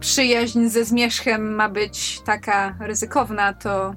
przyjaźń 0.00 0.66
ze 0.68 0.84
zmierzchem 0.84 1.54
ma 1.54 1.68
być 1.68 2.20
taka 2.20 2.76
ryzykowna, 2.80 3.52
to 3.52 3.94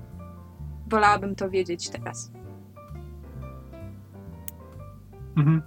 wolałabym 0.88 1.36
to 1.36 1.49
wiedzieć 1.49 1.89
teraz. 1.89 2.32
Mhm. 5.38 5.61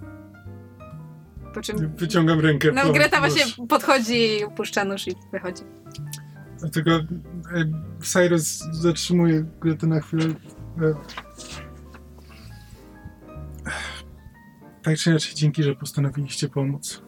Po 1.53 1.61
czym 1.61 1.95
Wyciągam 1.97 2.39
rękę. 2.39 2.71
no, 2.75 2.81
po 2.81 2.93
Greta 2.93 3.21
nóż. 3.21 3.33
właśnie 3.33 3.65
podchodzi 3.67 4.39
i 4.39 4.45
upuszcza 4.45 4.85
nóż 4.85 5.07
i 5.07 5.15
wychodzi. 5.31 5.63
Dlatego 6.59 6.91
e, 6.95 7.05
Cyrus 8.01 8.63
zatrzymuje 8.71 9.45
Gretę 9.61 9.87
na 9.87 9.99
chwilę. 9.99 10.25
E, 10.25 10.93
tak 14.83 14.97
czy 14.97 15.09
inaczej, 15.09 15.35
dzięki, 15.35 15.63
że 15.63 15.75
postanowiliście 15.75 16.49
pomóc. 16.49 17.01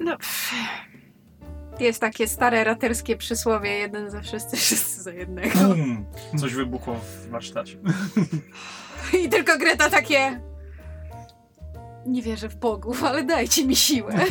No. 0.00 0.16
Jest 1.80 2.00
takie 2.00 2.28
stare 2.28 2.64
raterskie 2.64 3.16
przysłowie: 3.16 3.70
jeden 3.70 4.10
za 4.10 4.20
wszyscy, 4.20 4.56
wszyscy 4.66 5.02
za 5.02 5.12
jednego. 5.12 5.58
Bum! 5.58 6.04
Coś 6.36 6.54
wybuchło 6.54 6.94
w 6.94 7.28
warsztacie. 7.28 7.78
I 9.24 9.28
tylko 9.28 9.58
Greta 9.58 9.90
takie. 9.90 10.40
Nie 12.06 12.22
wierzę 12.22 12.48
w 12.48 12.56
bogów, 12.56 13.04
ale 13.04 13.24
dajcie 13.24 13.66
mi 13.66 13.76
siłę. 13.76 14.14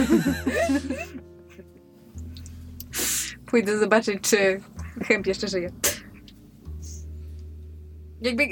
Pójdę 3.46 3.78
zobaczyć, 3.78 4.22
czy 4.22 4.62
Hemp 5.04 5.28
jeszcze 5.28 5.48
żyje. 5.48 5.72
Jakby. 8.22 8.44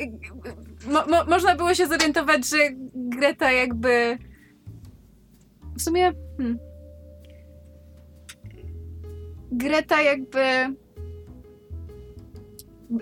Mo, 0.87 1.05
mo, 1.05 1.25
można 1.25 1.55
było 1.55 1.73
się 1.73 1.87
zorientować, 1.87 2.49
że 2.49 2.57
Greta 2.93 3.51
jakby. 3.51 4.17
W 5.77 5.81
sumie. 5.81 6.11
Hmm. 6.37 6.59
Greta 9.51 10.01
jakby. 10.01 10.39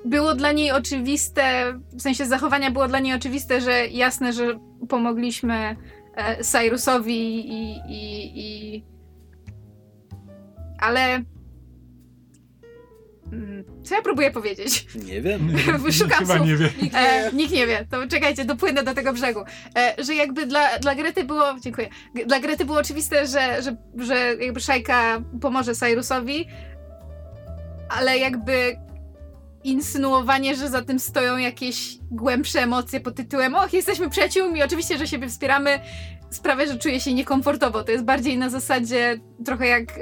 Było 0.05 0.36
dla 0.36 0.51
niej 0.51 0.71
oczywiste, 0.71 1.73
w 1.93 2.01
sensie 2.01 2.25
zachowania 2.25 2.71
było 2.71 2.88
dla 2.88 2.99
niej 2.99 3.13
oczywiste, 3.13 3.61
że 3.61 3.88
jasne, 3.88 4.34
że 4.34 4.59
pomogliśmy 4.89 5.75
e, 6.15 6.43
Cyrusowi 6.43 7.51
i, 7.51 7.78
i, 7.89 8.32
i. 8.36 8.84
Ale. 10.80 11.23
Mm, 13.32 13.63
Co 13.84 13.95
ja 13.95 14.01
próbuję 14.01 14.32
powiedzieć? 14.32 14.86
Nie 15.05 15.21
wiem. 15.21 15.53
Szukam 15.91 16.19
Chyba 16.19 16.36
słów. 16.38 16.47
nie 16.47 16.55
wie. 16.55 16.69
Nikt 16.82 16.93
nie 16.93 16.99
E, 16.99 17.32
wie. 17.32 17.38
nikt 17.38 17.53
nie 17.53 17.67
wie, 17.67 17.88
to 17.91 18.07
czekajcie, 18.07 18.45
dopłynę 18.45 18.84
do 18.84 18.93
tego 18.93 19.13
brzegu. 19.13 19.39
E, 19.78 19.95
że 20.03 20.15
jakby 20.15 20.45
dla, 20.45 20.80
dla 20.80 20.95
Grety 20.95 21.23
było, 21.23 21.43
dziękuję, 21.61 21.89
dla 22.25 22.39
Grety 22.39 22.65
było 22.65 22.78
oczywiste, 22.80 23.28
że, 23.28 23.61
że, 23.61 23.75
że 23.97 24.36
jakby 24.39 24.59
Szajka 24.59 25.21
pomoże 25.41 25.75
Cyrusowi, 25.75 26.47
ale 27.89 28.17
jakby 28.17 28.75
insynuowanie, 29.63 30.55
że 30.55 30.69
za 30.69 30.82
tym 30.82 30.99
stoją 30.99 31.38
jakieś 31.38 31.97
głębsze 32.11 32.61
emocje 32.61 32.99
pod 32.99 33.15
tytułem 33.15 33.55
och, 33.55 33.73
jesteśmy 33.73 34.09
przyjaciółmi, 34.09 34.63
oczywiście, 34.63 34.97
że 34.97 35.07
siebie 35.07 35.30
wspieramy, 35.30 35.80
sprawia, 36.30 36.65
że 36.65 36.78
czuję 36.78 36.99
się 36.99 37.13
niekomfortowo. 37.13 37.84
To 37.84 37.91
jest 37.91 38.03
bardziej 38.03 38.38
na 38.38 38.49
zasadzie 38.49 39.19
trochę 39.45 39.67
jak 39.67 39.91
e, 39.91 39.93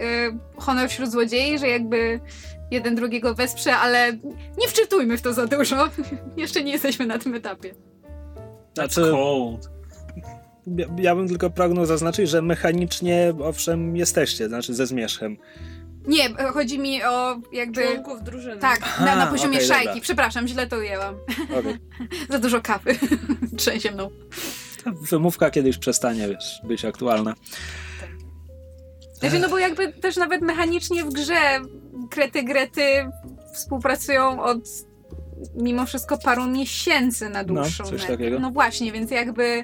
honor 0.57 0.89
wśród 0.89 1.11
złodziei, 1.11 1.59
że 1.59 1.67
jakby 1.67 2.19
jeden 2.75 2.95
drugiego 2.95 3.35
wesprze, 3.35 3.75
ale 3.75 4.13
nie 4.57 4.67
wczytujmy 4.67 5.17
w 5.17 5.21
to 5.21 5.33
za 5.33 5.47
dużo. 5.47 5.89
Jeszcze 6.37 6.63
nie 6.63 6.71
jesteśmy 6.71 7.05
na 7.05 7.19
tym 7.19 7.35
etapie. 7.35 7.75
Znaczy, 8.73 9.01
Cold. 9.11 9.69
ja, 10.77 10.85
ja 10.97 11.15
bym 11.15 11.27
tylko 11.27 11.49
pragnął 11.49 11.85
zaznaczyć, 11.85 12.29
że 12.29 12.41
mechanicznie 12.41 13.33
owszem 13.43 13.95
jesteście, 13.97 14.47
znaczy 14.47 14.73
ze 14.73 14.85
zmierzchem. 14.85 15.37
Nie, 16.07 16.29
chodzi 16.53 16.79
mi 16.79 17.03
o 17.03 17.41
jakby... 17.51 17.83
Członków 17.83 18.23
drużyny. 18.23 18.61
Tak, 18.61 18.79
na, 18.99 19.05
na 19.05 19.11
Aha, 19.11 19.27
poziomie 19.31 19.57
okej, 19.57 19.67
szajki. 19.67 19.85
dobra. 19.85 20.01
Przepraszam, 20.01 20.47
źle 20.47 20.67
to 20.67 20.77
ujęłam. 20.77 21.15
Okej. 21.59 21.77
Za 22.31 22.39
dużo 22.39 22.61
kawy. 22.61 22.95
Trzęsie 23.57 23.91
mną. 23.91 24.09
Ta 24.83 24.91
Wymówka 24.91 25.51
kiedyś 25.51 25.77
przestanie 25.77 26.27
wiesz, 26.27 26.61
być 26.63 26.85
aktualna. 26.85 27.33
Znaczy, 29.29 29.39
no 29.43 29.49
bo 29.49 29.59
jakby 29.59 29.93
też 29.93 30.15
nawet 30.17 30.41
mechanicznie 30.41 31.03
w 31.03 31.13
grze 31.13 31.35
krety 32.09 32.43
grety 32.43 32.81
współpracują 33.53 34.43
od 34.43 34.59
mimo 35.55 35.85
wszystko 35.85 36.17
paru 36.17 36.45
miesięcy 36.47 37.29
na 37.29 37.43
dłuższą 37.43 37.83
No, 37.83 37.89
coś 37.89 38.01
metę. 38.01 38.13
takiego. 38.17 38.39
No 38.39 38.51
właśnie, 38.51 38.91
więc 38.91 39.11
jakby 39.11 39.63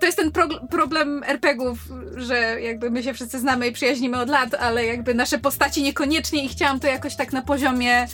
to 0.00 0.06
jest 0.06 0.18
ten 0.18 0.30
problem 0.70 1.22
RPGów, 1.26 1.78
że 2.16 2.60
jakby 2.60 2.90
my 2.90 3.02
się 3.02 3.14
wszyscy 3.14 3.38
znamy 3.38 3.68
i 3.68 3.72
przyjaźnimy 3.72 4.18
od 4.20 4.28
lat, 4.28 4.54
ale 4.54 4.86
jakby 4.86 5.14
nasze 5.14 5.38
postaci 5.38 5.82
niekoniecznie 5.82 6.44
i 6.44 6.48
chciałam 6.48 6.80
to 6.80 6.86
jakoś 6.86 7.16
tak 7.16 7.32
na 7.32 7.42
poziomie 7.42 8.06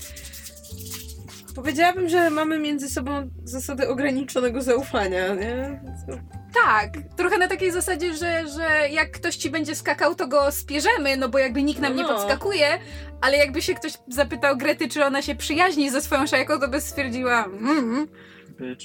Powiedziałabym, 1.54 2.08
że 2.08 2.30
mamy 2.30 2.58
między 2.58 2.88
sobą 2.90 3.30
zasadę 3.44 3.88
ograniczonego 3.88 4.62
zaufania, 4.62 5.34
nie? 5.34 5.80
Tak, 6.64 6.90
trochę 7.16 7.38
na 7.38 7.48
takiej 7.48 7.72
zasadzie, 7.72 8.14
że, 8.14 8.44
że 8.48 8.88
jak 8.90 9.11
ktoś 9.11 9.36
ci 9.36 9.50
będzie 9.50 9.74
skakał, 9.74 10.14
to 10.14 10.26
go 10.26 10.52
spierzemy, 10.52 11.16
no 11.16 11.28
bo 11.28 11.38
jakby 11.38 11.62
nikt 11.62 11.80
nam 11.80 11.96
nie 11.96 12.02
No. 12.02 12.09
podskakuje, 12.09 12.78
ale 13.20 13.36
jakby 13.36 13.62
się 13.62 13.74
ktoś 13.74 13.92
zapytał 14.09 14.57
Grety, 14.57 14.88
czy 14.88 15.04
ona 15.04 15.22
się 15.22 15.34
przyjaźni 15.34 15.90
ze 15.90 16.00
swoją 16.00 16.26
szajką, 16.26 16.61
to 16.61 16.68
by 16.68 16.80
stwierdziła, 16.80 17.44
mm, 17.44 18.09
Bitch. 18.61 18.84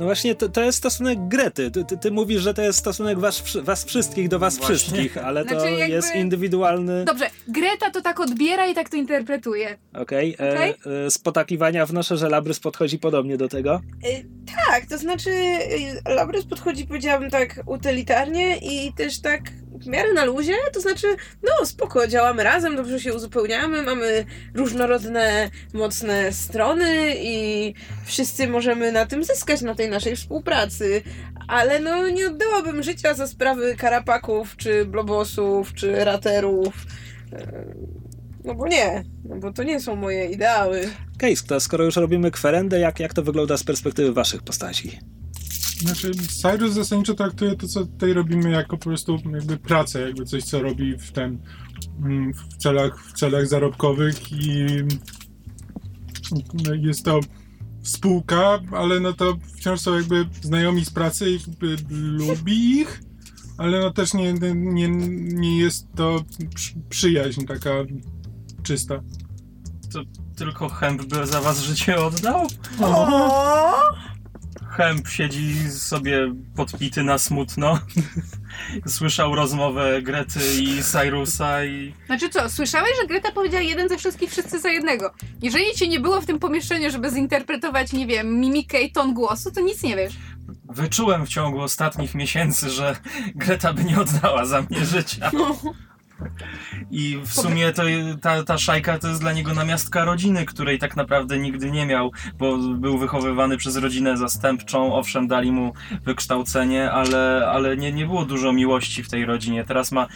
No 0.00 0.06
właśnie, 0.06 0.34
to, 0.34 0.48
to 0.48 0.62
jest 0.62 0.78
stosunek 0.78 1.18
Grety. 1.28 1.70
Ty, 1.70 1.84
ty, 1.84 1.98
ty 1.98 2.10
mówisz, 2.10 2.42
że 2.42 2.54
to 2.54 2.62
jest 2.62 2.78
stosunek 2.78 3.18
was, 3.18 3.42
was 3.62 3.84
wszystkich 3.84 4.28
do 4.28 4.38
was 4.38 4.56
Właśnie. 4.58 4.76
wszystkich, 4.76 5.18
ale 5.18 5.44
to 5.44 5.50
Znaczy 5.60 5.70
jakby- 5.72 5.94
jest 5.94 6.14
indywidualny. 6.14 7.04
Dobrze, 7.04 7.26
Greta 7.48 7.90
to 7.90 8.02
tak 8.02 8.20
odbiera 8.20 8.66
i 8.66 8.74
tak 8.74 8.88
to 8.88 8.96
interpretuje. 8.96 9.78
Okej. 9.94 10.36
e, 10.40 10.54
Okej. 10.54 10.74
e, 11.06 11.10
Z 11.10 11.18
potakiwania 11.18 11.86
wnoszę, 11.86 12.16
że 12.16 12.28
Labrys 12.28 12.60
podchodzi 12.60 12.98
podobnie 12.98 13.36
do 13.36 13.48
tego. 13.48 13.80
Y, 14.06 14.26
Tak, 14.70 14.86
to 14.86 14.98
znaczy 14.98 15.30
y, 15.30 16.14
Labrys 16.14 16.44
podchodzi, 16.44 16.86
powiedziałabym 16.86 17.30
tak 17.30 17.60
utylitarnie 17.66 18.56
i 18.56 18.92
też 18.92 19.20
tak 19.20 19.40
w 19.80 19.86
miarę 19.86 20.12
na 20.12 20.24
luzie, 20.24 20.54
to 20.72 20.80
znaczy 20.80 21.06
no 21.42 21.66
spoko, 21.66 22.06
działamy 22.06 22.44
razem, 22.44 22.76
dobrze 22.76 23.00
się 23.00 23.14
uzupełniamy, 23.14 23.82
mamy 23.82 24.24
różnorodne, 24.54 25.50
mocne 25.72 26.32
strony 26.32 27.14
i 27.18 27.74
wszyscy 28.04 28.48
możemy 28.48 28.92
na 28.92 29.06
tym 29.06 29.24
zyskać, 29.24 29.62
na 29.62 29.74
tej 29.74 29.90
naszej 29.90 30.16
współpracy, 30.16 31.02
ale 31.48 31.80
no 31.80 32.08
nie 32.08 32.26
oddałabym 32.26 32.82
życia 32.82 33.14
za 33.14 33.26
sprawy 33.26 33.76
karapaków, 33.76 34.56
czy 34.56 34.84
blobosów, 34.84 35.74
czy 35.74 36.04
raterów, 36.04 36.74
Y, 37.32 37.76
no 38.44 38.54
bo 38.54 38.68
nie, 38.68 39.04
no 39.24 39.36
bo 39.36 39.52
to 39.52 39.62
nie 39.62 39.80
są 39.80 39.96
moje 39.96 40.26
ideały. 40.26 40.88
Case, 41.18 41.46
to 41.46 41.60
skoro 41.60 41.84
już 41.84 41.96
robimy 41.96 42.30
kwerendę, 42.30 42.78
jak, 42.78 43.00
jak 43.00 43.14
to 43.14 43.22
wygląda 43.22 43.56
z 43.56 43.64
perspektywy 43.64 44.12
waszych 44.12 44.42
postaci? 44.42 44.98
Znaczy, 45.80 46.10
Cyrus 46.42 46.72
zasadniczo 46.74 47.14
traktuje 47.14 47.56
to, 47.56 47.68
co 47.68 47.80
tutaj 47.86 48.12
robimy, 48.12 48.50
jako 48.50 48.76
po 48.76 48.84
prostu 48.84 49.18
jakby 49.32 49.56
pracę, 49.56 50.00
jakby 50.00 50.24
coś, 50.24 50.44
co 50.44 50.62
robi 50.62 50.98
w 50.98 51.12
ten 51.12 51.38
mm, 52.02 52.32
w 52.34 52.56
celach, 52.56 53.04
w 53.04 53.12
celach 53.12 53.46
zarobkowych 53.46 54.32
i 54.32 54.66
no, 56.64 56.74
jest 56.74 57.04
to 57.04 57.20
spółka, 57.82 58.58
ale 58.72 59.00
no 59.00 59.12
to 59.12 59.36
wciąż 59.56 59.80
są 59.80 59.94
jakby 59.94 60.26
znajomi 60.42 60.84
z 60.84 60.90
pracy 60.90 61.30
i 61.30 61.32
jakby 61.32 61.76
lubi 61.92 62.80
ich, 62.80 63.02
ale 63.58 63.80
no 63.80 63.90
też 63.90 64.14
nie, 64.14 64.32
nie, 64.54 64.88
nie 64.88 65.58
jest 65.58 65.86
to 65.96 66.24
przy- 66.54 66.74
przyjaźń 66.88 67.44
taka 67.44 67.70
czysta. 68.62 69.00
Tylko 70.36 70.68
Hemp 70.68 71.04
by 71.04 71.26
za 71.26 71.40
was 71.40 71.60
życie 71.62 71.96
oddał? 71.96 72.46
Hemp 74.76 75.08
siedzi 75.08 75.70
sobie 75.70 76.34
podpity 76.56 77.02
na 77.02 77.18
smutno. 77.18 77.78
Słyszał 78.86 79.34
rozmowę 79.34 80.02
Grety 80.02 80.40
i 80.60 80.82
Cyrusa 80.82 81.64
i 81.64 81.94
Znaczy 82.06 82.28
co, 82.28 82.50
słyszałeś, 82.50 82.90
że 83.00 83.06
Greta 83.06 83.32
powiedziała 83.32 83.62
jeden 83.62 83.88
ze 83.88 83.96
wszystkich, 83.98 84.30
wszyscy 84.30 84.60
za 84.60 84.68
jednego. 84.68 85.10
Jeżeli 85.42 85.64
cię 85.74 85.88
nie 85.88 86.00
było 86.00 86.20
w 86.20 86.26
tym 86.26 86.38
pomieszczeniu, 86.38 86.90
żeby 86.90 87.10
zinterpretować, 87.10 87.92
nie 87.92 88.06
wiem, 88.06 88.40
mimikę 88.40 88.82
i 88.82 88.92
ton 88.92 89.14
głosu, 89.14 89.50
to 89.52 89.60
nic 89.60 89.82
nie 89.82 89.96
wiesz. 89.96 90.14
wyczułem 90.68 91.26
w 91.26 91.28
ciągu 91.28 91.60
ostatnich 91.60 92.14
miesięcy, 92.14 92.70
że 92.70 92.96
Greta 93.34 93.72
by 93.72 93.84
nie 93.84 94.00
oddała 94.00 94.44
za 94.44 94.62
mnie 94.62 94.84
życia. 94.84 95.30
I 96.90 97.18
w 97.24 97.32
sumie 97.32 97.72
to 97.72 97.82
ta, 98.22 98.42
ta 98.42 98.58
szajka 98.58 98.98
to 98.98 99.08
jest 99.08 99.20
dla 99.20 99.32
niego 99.32 99.54
namiastka 99.54 100.04
rodziny, 100.04 100.44
której 100.44 100.78
tak 100.78 100.96
naprawdę 100.96 101.38
nigdy 101.38 101.70
nie 101.70 101.86
miał, 101.86 102.12
bo 102.38 102.58
był 102.58 102.98
wychowywany 102.98 103.56
przez 103.56 103.76
rodzinę 103.76 104.16
zastępczą. 104.16 104.94
Owszem, 104.94 105.28
dali 105.28 105.52
mu 105.52 105.72
wykształcenie, 106.04 106.90
ale, 106.90 107.48
ale 107.52 107.76
nie, 107.76 107.92
nie 107.92 108.06
było 108.06 108.24
dużo 108.24 108.52
miłości 108.52 109.02
w 109.02 109.08
tej 109.08 109.24
rodzinie. 109.24 109.64
Teraz 109.64 109.92
ma 109.92 110.06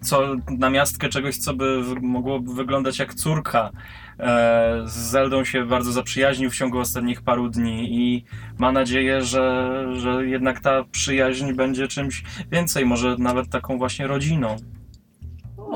co 0.00 0.36
namiastkę 0.58 1.08
czegoś, 1.08 1.36
co 1.36 1.54
by 1.54 1.82
mogłoby 2.02 2.54
wyglądać 2.54 2.98
jak 2.98 3.14
córka. 3.14 3.70
E, 4.18 4.82
z 4.84 4.92
Zeldą 4.92 5.44
się 5.44 5.64
bardzo 5.64 5.92
zaprzyjaźnił 5.92 6.50
w 6.50 6.56
ciągu 6.56 6.78
ostatnich 6.78 7.22
paru 7.22 7.48
dni 7.48 7.94
i 7.94 8.24
ma 8.58 8.72
nadzieję, 8.72 9.22
że, 9.22 9.84
że 9.96 10.26
jednak 10.26 10.60
ta 10.60 10.84
przyjaźń 10.84 11.52
będzie 11.52 11.88
czymś 11.88 12.22
więcej, 12.50 12.86
może 12.86 13.16
nawet 13.18 13.50
taką 13.50 13.78
właśnie 13.78 14.06
rodziną. 14.06 14.56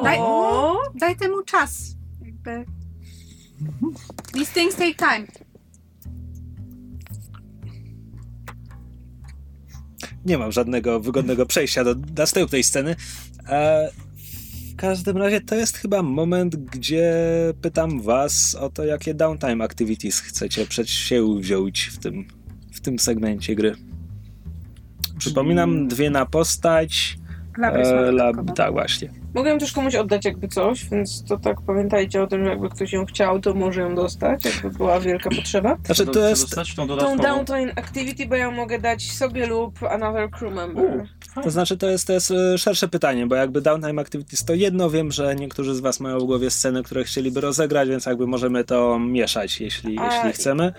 Daj, 0.01 0.19
daj 0.95 1.17
temu 1.17 1.43
czas. 1.43 1.97
Jakby. 2.25 2.65
These 4.33 4.53
things 4.53 4.77
take 4.77 4.95
time. 4.95 5.27
Nie 10.25 10.39
mam 10.39 10.53
żadnego 10.53 11.01
wygodnego 11.01 11.47
przejścia 11.47 11.85
do 11.85 11.95
następnej 12.17 12.63
sceny. 12.63 12.97
E, 13.49 13.91
w 14.73 14.77
każdym 14.77 15.17
razie 15.17 15.41
to 15.41 15.55
jest 15.55 15.77
chyba 15.77 16.03
moment, 16.03 16.57
gdzie 16.57 17.15
pytam 17.61 18.01
was 18.03 18.55
o 18.55 18.71
to, 18.71 18.85
jakie 18.85 19.15
downtime 19.15 19.65
activities 19.65 20.21
chcecie 20.21 20.67
przedsięwziąć 20.67 21.85
w 21.85 21.99
tym, 21.99 22.29
w 22.73 22.81
tym 22.81 22.99
segmencie 22.99 23.55
gry. 23.55 23.77
Przypominam, 25.19 25.89
dwie 25.89 26.11
na 26.11 26.27
postać. 26.27 27.19
Labrys 27.59 27.89
E, 27.89 28.13
lab, 28.13 28.37
tak, 28.57 28.73
właśnie. 28.73 29.09
Mogę 29.35 29.51
ją 29.51 29.59
też 29.59 29.73
komuś 29.73 29.95
oddać 29.95 30.25
jakby 30.25 30.49
coś, 30.49 30.89
więc 30.89 31.25
to 31.25 31.39
tak 31.39 31.57
pamiętajcie 31.67 32.23
o 32.23 32.27
tym, 32.27 32.45
że 32.45 32.51
jakby 32.51 32.71
ktoś 32.71 32.93
ją 32.93 33.07
chciał, 33.07 33.41
to 33.41 33.55
może 33.55 33.81
ją 33.81 33.95
dostać, 33.95 34.45
jakby 34.45 34.71
była 34.71 35.01
wielka 35.01 35.31
potrzeba. 35.37 35.77
Znaczy, 35.85 36.07
to 36.07 36.29
jest, 36.29 36.43
dostać 36.43 36.75
tą 36.75 36.87
Tą 37.45 37.55
activity, 37.77 38.27
bo 38.27 38.35
ja 38.37 38.51
mogę 38.51 38.79
dać 38.79 39.13
sobie 39.13 39.47
lub 39.47 39.83
another 39.83 40.31
crew 40.31 40.55
member. 40.55 41.07
to 41.45 41.51
znaczy, 41.51 41.77
to 41.77 41.91
jest, 41.91 42.07
to 42.07 42.13
jest 42.13 42.31
e, 42.31 42.59
szersze 42.59 42.89
pytanie, 42.89 43.27
bo 43.27 43.35
jakby 43.35 43.61
downtime 43.61 44.03
activities 44.03 44.45
to 44.45 44.55
jedno, 44.55 44.91
wiem, 44.91 45.13
że 45.13 45.35
niektórzy 45.37 45.75
z 45.75 45.81
was 45.81 46.01
mają 46.01 46.19
w 46.19 46.25
głowie 46.25 46.51
sceny, 46.51 46.83
które 46.83 47.05
chcieliby 47.05 47.41
rozegrać, 47.41 47.89
więc 47.89 48.07
jakby 48.07 48.27
możemy 48.27 48.65
to 48.65 48.99
mieszać, 48.99 49.61
jeśli, 49.61 49.99
A, 49.99 50.15
jeśli 50.15 50.33
chcemy. 50.33 50.73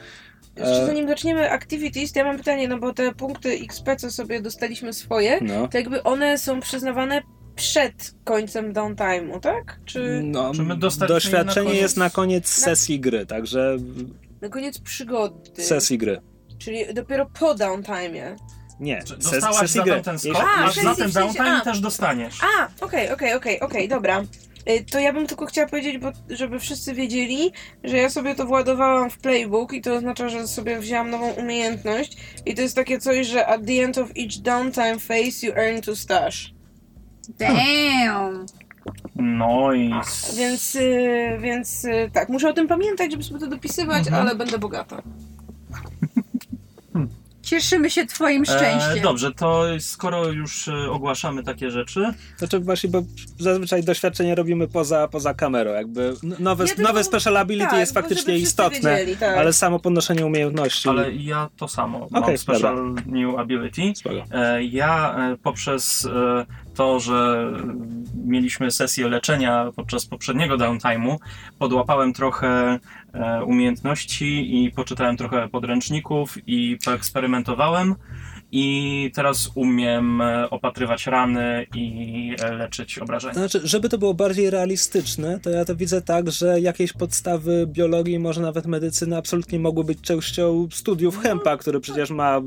Jeszcze 0.58 0.84
E. 0.84 0.86
zanim 0.86 1.08
zaczniemy 1.08 1.52
activities, 1.52 2.12
to 2.12 2.20
ja 2.20 2.26
mam 2.26 2.38
pytanie, 2.38 2.68
no 2.68 2.78
bo 2.80 2.94
te 2.94 3.14
punkty 3.14 3.50
XP, 3.50 3.96
co 3.98 4.12
sobie 4.12 4.42
dostaliśmy 4.42 4.94
swoje, 4.94 5.40
No. 5.42 5.68
to 5.68 5.78
jakby 5.78 6.04
one 6.04 6.38
są 6.38 6.60
przyznawane 6.60 7.22
przed 7.56 8.14
końcem 8.24 8.74
downtime'u, 8.74 9.40
tak? 9.40 9.80
Czy 9.86 10.22
No, 10.24 10.52
Czy 10.54 10.64
my 10.64 10.78
doświadczenie 11.08 11.70
na 11.70 11.76
jest 11.76 11.98
na 11.98 12.10
koniec 12.10 12.48
sesji 12.50 13.00
gry, 13.00 13.26
także 13.26 13.78
na 14.42 14.50
koniec 14.50 14.80
przygody? 14.80 15.64
sesji 15.64 15.98
gry. 15.98 16.22
Czyli 16.58 16.94
dopiero 16.94 17.26
po 17.40 17.56
downtime'ie. 17.56 18.36
Nie, 18.80 19.04
Czy 19.04 19.14
ses- 19.14 19.32
Dostałaś 19.32 19.58
sesji 19.58 19.82
gry. 19.84 20.02
ten 20.02 20.20
skok, 20.20 20.36
A, 20.58 20.62
masz 20.62 20.76
sesji 20.76 20.90
za 20.90 20.96
ten 20.96 21.12
downtime 21.12 21.52
a. 21.52 21.62
też 21.62 21.80
dostaniesz. 21.80 22.38
A, 22.60 22.68
okej, 22.86 23.12
okej, 23.12 23.34
okej, 23.34 23.60
okej, 23.60 23.88
dobra. 23.88 24.24
Y, 24.70 24.86
To 24.92 25.00
ja 25.00 25.14
bym 25.14 25.28
tylko 25.28 25.46
chciała 25.46 25.68
powiedzieć, 25.68 25.98
bo 25.98 26.12
żeby 26.30 26.60
wszyscy 26.60 26.94
wiedzieli, 26.94 27.52
że 27.84 27.98
ja 27.98 28.10
sobie 28.10 28.36
to 28.36 28.46
władowałam 28.46 29.10
w 29.10 29.18
playbook 29.18 29.74
i 29.74 29.82
to 29.82 29.94
oznacza, 29.94 30.30
że 30.30 30.48
sobie 30.48 30.80
wzięłam 30.80 31.10
nową 31.10 31.32
umiejętność 31.32 32.18
i 32.46 32.56
to 32.56 32.62
jest 32.62 32.76
takie 32.76 33.00
coś, 33.00 33.28
że 33.28 33.48
at 33.48 33.62
the 33.66 33.84
end 33.84 33.98
of 33.98 34.10
each 34.10 34.38
downtime 34.42 35.00
phase 35.00 35.48
you 35.48 35.54
earn 35.56 35.82
to 35.82 35.96
stash. 35.96 36.54
Damn. 37.40 38.46
Nice. 39.16 40.34
Więc, 40.38 40.76
y, 40.76 41.38
więc 41.42 41.86
y, 41.86 42.10
tak, 42.14 42.30
muszę 42.30 42.50
o 42.50 42.54
tym 42.54 42.68
pamiętać, 42.68 43.12
żeby 43.12 43.24
sobie 43.24 43.40
to 43.40 43.48
dopisywać, 43.48 44.08
Mhm. 44.08 44.22
ale 44.28 44.36
będę 44.36 44.58
bogata. 44.60 45.02
Cieszymy 47.54 47.90
się 47.90 48.06
twoim 48.06 48.46
szczęściem. 48.46 48.98
E, 48.98 49.02
dobrze, 49.02 49.32
to 49.32 49.64
skoro 49.80 50.28
już 50.28 50.68
e, 50.68 50.92
ogłaszamy 50.92 51.44
takie 51.44 51.72
rzeczy, 51.72 52.14
Znaczy 52.38 52.60
właśnie, 52.60 52.90
bo 52.90 53.02
zazwyczaj 53.40 53.84
doświadczenie 53.84 54.36
robimy 54.36 54.68
poza, 54.68 55.08
poza 55.08 55.34
kamerą, 55.34 55.72
jakby 55.74 56.14
nowe, 56.40 56.64
Ja 56.64 56.68
tylko- 56.76 56.82
nowe 56.90 57.04
special 57.04 57.38
ability 57.38 57.70
tak, 57.70 57.80
jest 57.80 57.94
faktycznie 57.94 58.38
istotne, 58.38 58.92
wiedzieli, 58.96 59.18
tak. 59.18 59.38
ale 59.38 59.54
samo 59.54 59.80
podnoszenie 59.80 60.26
umiejętności. 60.26 60.90
ale 60.90 61.12
ja 61.14 61.50
to 61.58 61.68
samo. 61.68 62.08
Mam 62.12 62.24
Okej, 62.24 62.38
special 62.38 62.94
new 63.06 63.40
ability. 63.40 63.82
Spoko. 63.96 64.16
E, 64.32 64.64
Ja 64.64 65.16
e, 65.18 65.38
poprzez 65.44 66.06
e, 66.06 66.46
to, 66.76 67.00
że 67.00 67.48
mieliśmy 68.26 68.72
sesję 68.72 69.08
leczenia 69.08 69.72
podczas 69.76 70.06
poprzedniego 70.06 70.58
downtime'u, 70.58 71.18
podłapałem 71.60 72.14
trochę 72.14 72.48
e, 72.48 72.80
umiejętności 73.46 74.64
i 74.64 74.72
poczytałem 74.72 75.18
trochę 75.18 75.50
podręczników 75.50 76.38
i 76.48 76.78
poeksperymentowałem. 76.86 77.96
I 78.56 79.12
teraz 79.16 79.52
umiem 79.56 80.22
e, 80.22 80.50
opatrywać 80.50 81.08
rany 81.08 81.66
i 81.76 82.36
e, 82.44 82.54
leczyć 82.54 83.00
obrażenia. 83.00 83.34
Znaczy, 83.34 83.62
żeby 83.64 83.90
to 83.90 83.98
było 83.98 84.14
bardziej 84.14 84.50
realistyczne, 84.50 85.40
to 85.40 85.50
ja 85.50 85.66
to 85.66 85.76
widzę 85.76 86.02
tak, 86.02 86.32
że 86.32 86.62
jakieś 86.62 86.94
podstawy 86.94 87.68
biologii, 87.68 88.20
może 88.20 88.42
nawet 88.42 88.66
medycyny 88.66 89.18
absolutnie 89.18 89.60
mogły 89.60 89.84
być 89.84 90.02
częścią 90.02 90.68
studiów 90.72 91.20
Hempa, 91.20 91.58
który 91.58 91.80
przecież 91.80 92.10
ma 92.12 92.42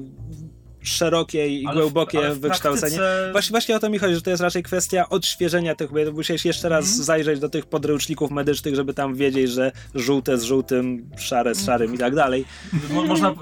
szerokie 0.88 1.48
i 1.48 1.66
Ale 1.66 1.76
w- 1.76 1.80
głębokie 1.82 2.18
ale 2.18 2.34
w 2.34 2.40
wykształcenie. 2.40 2.96
praktyce- 2.96 3.32
Właśnie, 3.32 3.50
właśnie 3.50 3.76
o 3.76 3.78
to 3.78 3.90
mi 3.90 3.98
chodzi, 3.98 4.14
że 4.14 4.22
to 4.22 4.30
jest 4.30 4.42
raczej 4.42 4.62
kwestia 4.62 5.08
odświeżenia 5.08 5.74
tych, 5.74 5.90
bo 5.92 6.12
musiałeś 6.12 6.44
jeszcze 6.44 6.68
raz 6.68 6.84
Mhm. 6.84 7.04
zajrzeć 7.04 7.40
do 7.40 7.48
tych 7.48 7.66
podręczników 7.66 8.30
medycznych, 8.30 8.74
żeby 8.74 8.94
tam 8.94 9.14
wiedzieć, 9.14 9.50
że 9.50 9.72
żółte 9.94 10.38
z 10.38 10.42
żółtym, 10.42 11.10
szare 11.18 11.54
z 11.54 11.66
szarym 11.66 11.94
i 11.94 11.98
tak 11.98 12.14
dalej. 12.14 12.44
Mo- 12.90 13.04
Można, 13.04 13.34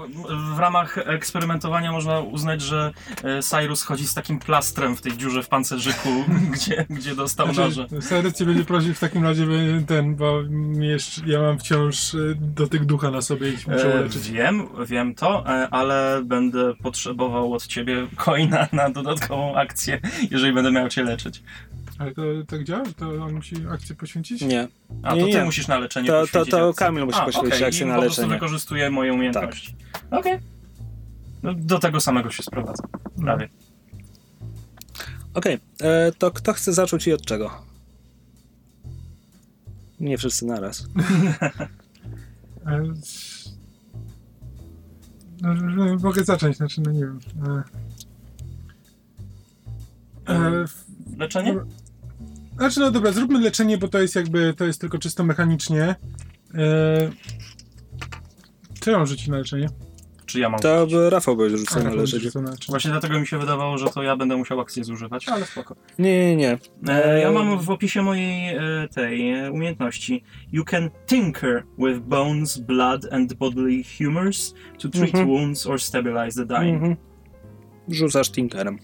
w 0.55 0.59
ramach 0.59 0.97
eksperymentowania 0.97 1.91
można 1.91 2.19
uznać, 2.19 2.61
że 2.61 2.91
e, 3.23 3.41
Cyrus 3.41 3.83
chodzi 3.83 4.07
z 4.07 4.13
takim 4.13 4.39
plastrem 4.39 4.95
w 4.95 5.01
tej 5.01 5.17
dziurze 5.17 5.43
w 5.43 5.47
pancerzyku, 5.47 6.09
gdzie, 6.53 6.85
gdzie 6.89 7.15
dostał 7.15 7.47
noże. 7.47 7.71
Znaczy, 7.87 8.07
Cyrus 8.07 8.33
cię 8.33 8.45
będzie 8.45 8.65
prosił 8.65 8.93
w 8.93 8.99
takim 8.99 9.23
razie 9.23 9.45
ten, 9.87 10.15
bo 10.15 10.39
jeszcze, 10.79 11.21
ja 11.25 11.41
mam 11.41 11.59
wciąż 11.59 12.13
y, 12.13 12.37
dotyk 12.39 12.85
ducha 12.85 13.11
na 13.11 13.21
sobie 13.21 13.49
i 13.49 13.53
muszę 13.67 13.93
E, 13.95 13.99
uleczyć. 13.99 14.29
wiem, 14.31 14.67
wiem 14.85 15.15
to, 15.15 15.43
e, 15.47 15.67
ale 15.69 16.21
będę 16.25 16.73
potrzebował 16.83 17.34
od 17.43 17.67
ciebie 17.67 18.07
coina 18.15 18.67
na 18.71 18.89
dodatkową 18.89 19.55
akcję, 19.55 19.99
jeżeli 20.31 20.53
będę 20.53 20.71
miał 20.71 20.89
cię 20.89 21.03
leczyć. 21.03 21.43
Ale 21.99 22.13
to 22.13 22.21
tak 22.47 22.63
działa? 22.63 22.83
To 22.97 23.09
on 23.23 23.33
musi 23.33 23.55
akcję 23.71 23.95
poświęcić? 23.95 24.41
Nie. 24.41 24.67
A 25.03 25.15
Nie, 25.15 25.21
to 25.21 25.27
ty 25.27 25.33
nie. 25.33 25.43
musisz 25.45 25.67
na 25.67 25.79
leczenie 25.79 26.07
To- 26.07 26.13
to- 26.13 26.21
poświęcić 26.21 26.51
to 26.51 26.69
akcję. 26.69 26.85
Kamil 26.85 27.05
musi 27.05 27.19
A, 27.19 27.25
poświęcić 27.25 27.53
okej, 27.53 27.67
akcję 27.67 27.85
i 27.85 27.89
na 27.89 27.95
po 27.95 28.01
prostu 28.01 28.21
leczenie. 28.21 28.29
Tak. 28.33 28.39
wykorzystuję 28.41 28.89
moje 28.89 29.13
umiejętności. 29.13 29.75
Okej. 30.11 30.39
No, 31.43 31.53
do 31.53 31.79
tego 31.79 31.99
samego 32.01 32.31
się 32.31 32.43
sprowadza. 32.43 32.83
Prawie. 33.21 33.49
Okej, 35.33 35.59
e, 35.81 36.11
to 36.17 36.31
kto 36.31 36.53
chce 36.53 36.73
zacząć 36.73 37.07
i 37.07 37.13
od 37.13 37.25
czego? 37.25 37.51
Nie 39.99 40.17
wszyscy 40.17 40.45
naraz. 40.45 40.85
No, 45.41 45.95
mogę 46.03 46.23
zacząć, 46.23 46.57
znaczy, 46.57 46.81
no 46.81 46.91
nie 46.91 46.99
wiem. 46.99 47.19
E, 50.27 50.33
e, 50.33 50.65
Leczenie? 51.17 51.55
Znaczy, 52.57 52.79
no 52.79 52.91
dobra, 52.91 53.11
zróbmy 53.11 53.39
leczenie, 53.39 53.77
bo 53.77 53.87
to 53.87 53.99
jest 53.99 54.15
jakby, 54.15 54.53
to 54.53 54.65
jest 54.65 54.81
tylko 54.81 54.97
czysto 54.97 55.23
mechanicznie. 55.23 55.95
E, 56.55 57.11
czy 58.79 58.97
on 58.97 59.07
rzuci 59.07 59.31
na 59.31 59.37
leczenie? 59.37 59.69
Czy 60.25 60.39
ja 60.39 60.49
mam 60.49 60.59
To 60.59 60.87
by 60.87 61.09
Rafał 61.09 61.37
będzie 61.37 61.57
rzucał 61.57 61.83
na 61.83 61.89
rzuca 61.91 62.41
na 62.41 62.49
leczenie. 62.49 62.57
Właśnie 62.69 62.91
dlatego 62.91 63.19
mi 63.19 63.27
się 63.27 63.37
wydawało, 63.39 63.77
że 63.77 63.89
to 63.89 64.03
ja 64.03 64.15
będę 64.15 64.37
musiał 64.37 64.59
akcję 64.59 64.83
zużywać, 64.83 65.27
ale 65.29 65.45
spoko. 65.45 65.75
Nie, 65.99 66.35
nie, 66.35 66.35
nie. 66.35 66.93
E, 66.93 67.19
ja 67.19 67.31
mam 67.31 67.59
w 67.59 67.69
opisie 67.69 68.01
mojej 68.01 68.55
e, 68.55 68.87
tej 68.95 69.31
e, 69.31 69.51
umiejętności. 69.51 70.23
You 70.51 70.63
can 70.63 70.89
tinker 71.07 71.63
with 71.77 71.99
bones, 71.99 72.57
blood 72.57 73.13
and 73.13 73.33
bodily 73.33 73.83
humors 73.97 74.53
to 74.79 74.89
treat 74.89 75.15
Mhm. 75.15 75.27
wounds 75.29 75.67
or 75.67 75.81
stabilize 75.81 76.45
the 76.45 76.59
dying. 76.59 76.75
Mhm. 76.75 76.95
Rzucasz 77.89 78.29
Tinkerem. 78.31 78.79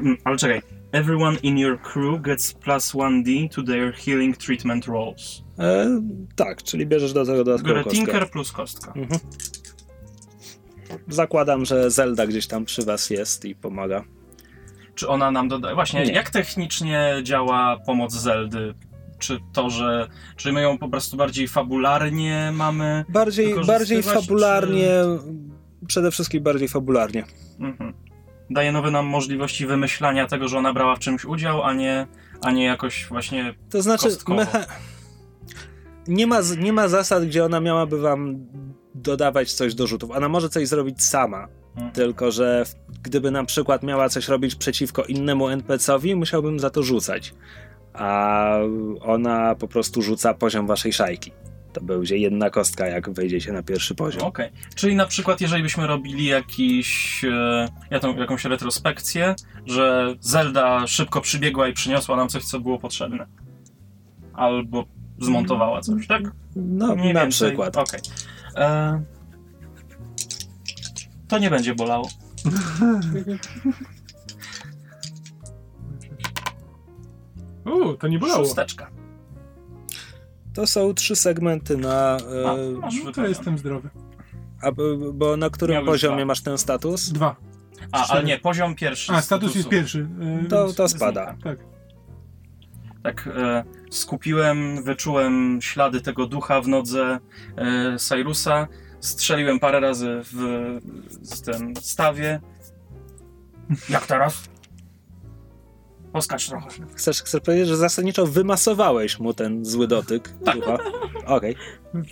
Mm, 0.00 0.16
ale 0.24 0.36
czekaj. 0.36 0.62
Everyone 0.92 1.38
in 1.42 1.58
your 1.58 1.80
crew 1.82 2.22
gets 2.22 2.52
plus 2.52 2.94
1d 2.94 3.48
to 3.48 3.62
their 3.62 3.94
healing 3.94 4.36
treatment 4.36 4.86
rolls. 4.86 5.42
E, 5.58 6.00
tak, 6.36 6.62
czyli 6.62 6.86
bierzesz 6.86 7.12
do 7.12 7.24
tego 7.26 7.44
kostkę. 7.64 7.90
tinker 7.90 8.30
plus 8.30 8.52
kostka. 8.52 8.92
Mhm. 8.96 9.20
Zakładam, 11.08 11.64
że 11.64 11.90
Zelda 11.90 12.26
gdzieś 12.26 12.46
tam 12.46 12.64
przy 12.64 12.82
was 12.84 13.10
jest 13.10 13.44
i 13.44 13.54
pomaga. 13.54 14.04
Czy 14.94 15.08
ona 15.08 15.30
nam 15.30 15.48
dodaje... 15.48 15.74
Właśnie, 15.74 16.04
Nie. 16.04 16.12
jak 16.12 16.30
technicznie 16.30 17.14
działa 17.22 17.78
pomoc 17.86 18.12
Zeldy? 18.12 18.74
Czy 19.18 19.38
to, 19.52 19.70
że... 19.70 20.08
Czy 20.36 20.52
my 20.52 20.62
ją 20.62 20.78
po 20.78 20.88
prostu 20.88 21.16
bardziej 21.16 21.48
fabularnie 21.48 22.50
mamy? 22.54 23.04
Bardziej, 23.08 23.54
bardziej 23.66 24.02
fabularnie, 24.02 24.90
przede 25.86 26.10
wszystkim 26.10 26.42
bardziej 26.42 26.68
fabularnie. 26.68 27.24
Mhm. 27.60 27.94
Daje 28.50 28.72
nowe 28.72 28.90
nam 28.90 29.06
możliwości 29.06 29.66
wymyślania 29.66 30.26
tego, 30.26 30.48
że 30.48 30.58
ona 30.58 30.72
brała 30.72 30.96
w 30.96 30.98
czymś 30.98 31.24
udział, 31.24 31.62
a 31.62 31.72
nie, 31.72 32.06
a 32.42 32.50
nie 32.50 32.64
jakoś 32.64 33.06
właśnie... 33.08 33.54
To 33.70 33.82
znaczy, 33.82 34.08
mecha... 34.28 34.64
nie, 36.08 36.26
ma, 36.26 36.38
nie 36.58 36.72
ma 36.72 36.88
zasad, 36.88 37.24
gdzie 37.24 37.44
ona 37.44 37.60
miałaby 37.60 38.00
wam 38.00 38.46
dodawać 38.94 39.52
coś 39.52 39.74
do 39.74 39.86
rzutów. 39.86 40.10
Ona 40.10 40.28
może 40.28 40.48
coś 40.48 40.68
zrobić 40.68 41.02
sama. 41.02 41.48
Mhm. 41.74 41.92
Tylko, 41.92 42.30
że 42.30 42.64
gdyby 43.02 43.30
na 43.30 43.44
przykład 43.44 43.82
miała 43.82 44.08
coś 44.08 44.28
robić 44.28 44.54
przeciwko 44.54 45.04
innemu 45.04 45.48
NPC-owi, 45.48 46.16
musiałbym 46.16 46.60
za 46.60 46.70
to 46.70 46.82
rzucać. 46.82 47.34
A 47.94 48.58
ona 49.00 49.54
po 49.54 49.68
prostu 49.68 50.02
rzuca 50.02 50.34
poziom 50.34 50.66
waszej 50.66 50.92
szajki. 50.92 51.32
To 51.72 51.80
będzie 51.80 52.16
jedna 52.16 52.50
kostka, 52.50 52.86
jak 52.86 53.10
wejdziecie 53.10 53.52
na 53.52 53.62
pierwszy 53.62 53.94
poziom. 53.94 54.22
Okej. 54.22 54.50
Czyli 54.74 54.96
na 54.96 55.06
przykład, 55.06 55.40
jeżeli 55.40 55.62
byśmy 55.62 55.86
robili 55.86 56.24
jakiś, 56.24 57.20
e, 57.24 57.68
jaką, 57.90 58.16
jakąś 58.16 58.44
retrospekcję, 58.44 59.34
że 59.66 60.14
Zelda 60.20 60.86
szybko 60.86 61.20
przybiegła 61.20 61.68
i 61.68 61.72
przyniosła 61.72 62.16
nam 62.16 62.28
coś, 62.28 62.44
co 62.44 62.60
było 62.60 62.78
potrzebne. 62.78 63.26
Albo 64.34 64.84
zmontowała 65.20 65.80
coś, 65.80 66.06
tak? 66.06 66.22
No, 66.56 66.96
Mniej 66.96 67.14
na 67.14 67.20
więcej. 67.20 67.48
przykład. 67.48 67.76
Okej. 67.76 68.00
E, 68.56 69.02
To 71.28 71.38
nie 71.38 71.50
będzie 71.50 71.74
bolało. 71.74 72.08
O, 77.64 77.94
to 77.94 78.08
nie 78.08 78.18
bolało. 78.18 78.44
Szósteczka. 78.44 78.90
To 80.54 80.66
są 80.66 80.94
trzy 80.94 81.16
segmenty 81.16 81.76
na. 81.76 82.16
E, 82.16 82.50
A, 82.50 82.80
masz 82.80 82.94
No, 82.94 83.00
to 83.00 83.06
wypełnione. 83.06 83.28
jestem 83.28 83.58
zdrowy. 83.58 83.90
a, 84.62 84.72
b- 84.72 85.12
bo 85.14 85.36
na 85.36 85.50
którym 85.50 85.84
poziomie 85.86 86.16
dwa. 86.16 86.24
masz 86.24 86.40
ten 86.42 86.58
status? 86.58 87.08
Dwa. 87.12 87.36
A, 87.92 88.06
ale 88.08 88.24
nie, 88.24 88.38
poziom 88.38 88.74
pierwszy. 88.74 89.12
A, 89.12 89.22
status 89.22 89.54
jest 89.54 89.68
statusu. 89.68 89.70
pierwszy. 89.70 90.08
e, 90.44 90.48
To, 90.48 90.64
więc- 90.64 90.76
to 90.76 90.88
spada. 90.88 91.36
Tak. 91.44 91.58
Tak, 93.02 93.26
e, 93.36 93.64
skupiłem, 93.92 94.84
wyczułem 94.84 95.58
ślady 95.62 96.00
tego 96.00 96.26
ducha 96.26 96.60
w 96.60 96.68
nodze 96.68 97.18
e, 97.56 97.96
Cyrusa, 97.98 98.68
strzeliłem 99.00 99.60
parę 99.60 99.80
razy 99.80 100.20
w, 100.24 100.36
w 101.36 101.40
tym 101.40 101.76
stawie. 101.76 102.40
Jak 103.88 104.06
teraz? 104.06 104.42
Poskacz 106.12 106.48
trochę. 106.48 106.68
Chcesz, 106.94 107.22
chcesz 107.22 107.40
powiedzieć, 107.40 107.68
że 107.68 107.76
zasadniczo 107.76 108.26
wymasowałeś 108.26 109.18
mu 109.18 109.34
ten 109.34 109.64
zły 109.64 109.88
dotyk 109.88 110.34
ducha? 110.54 110.78
Okej. 111.26 111.56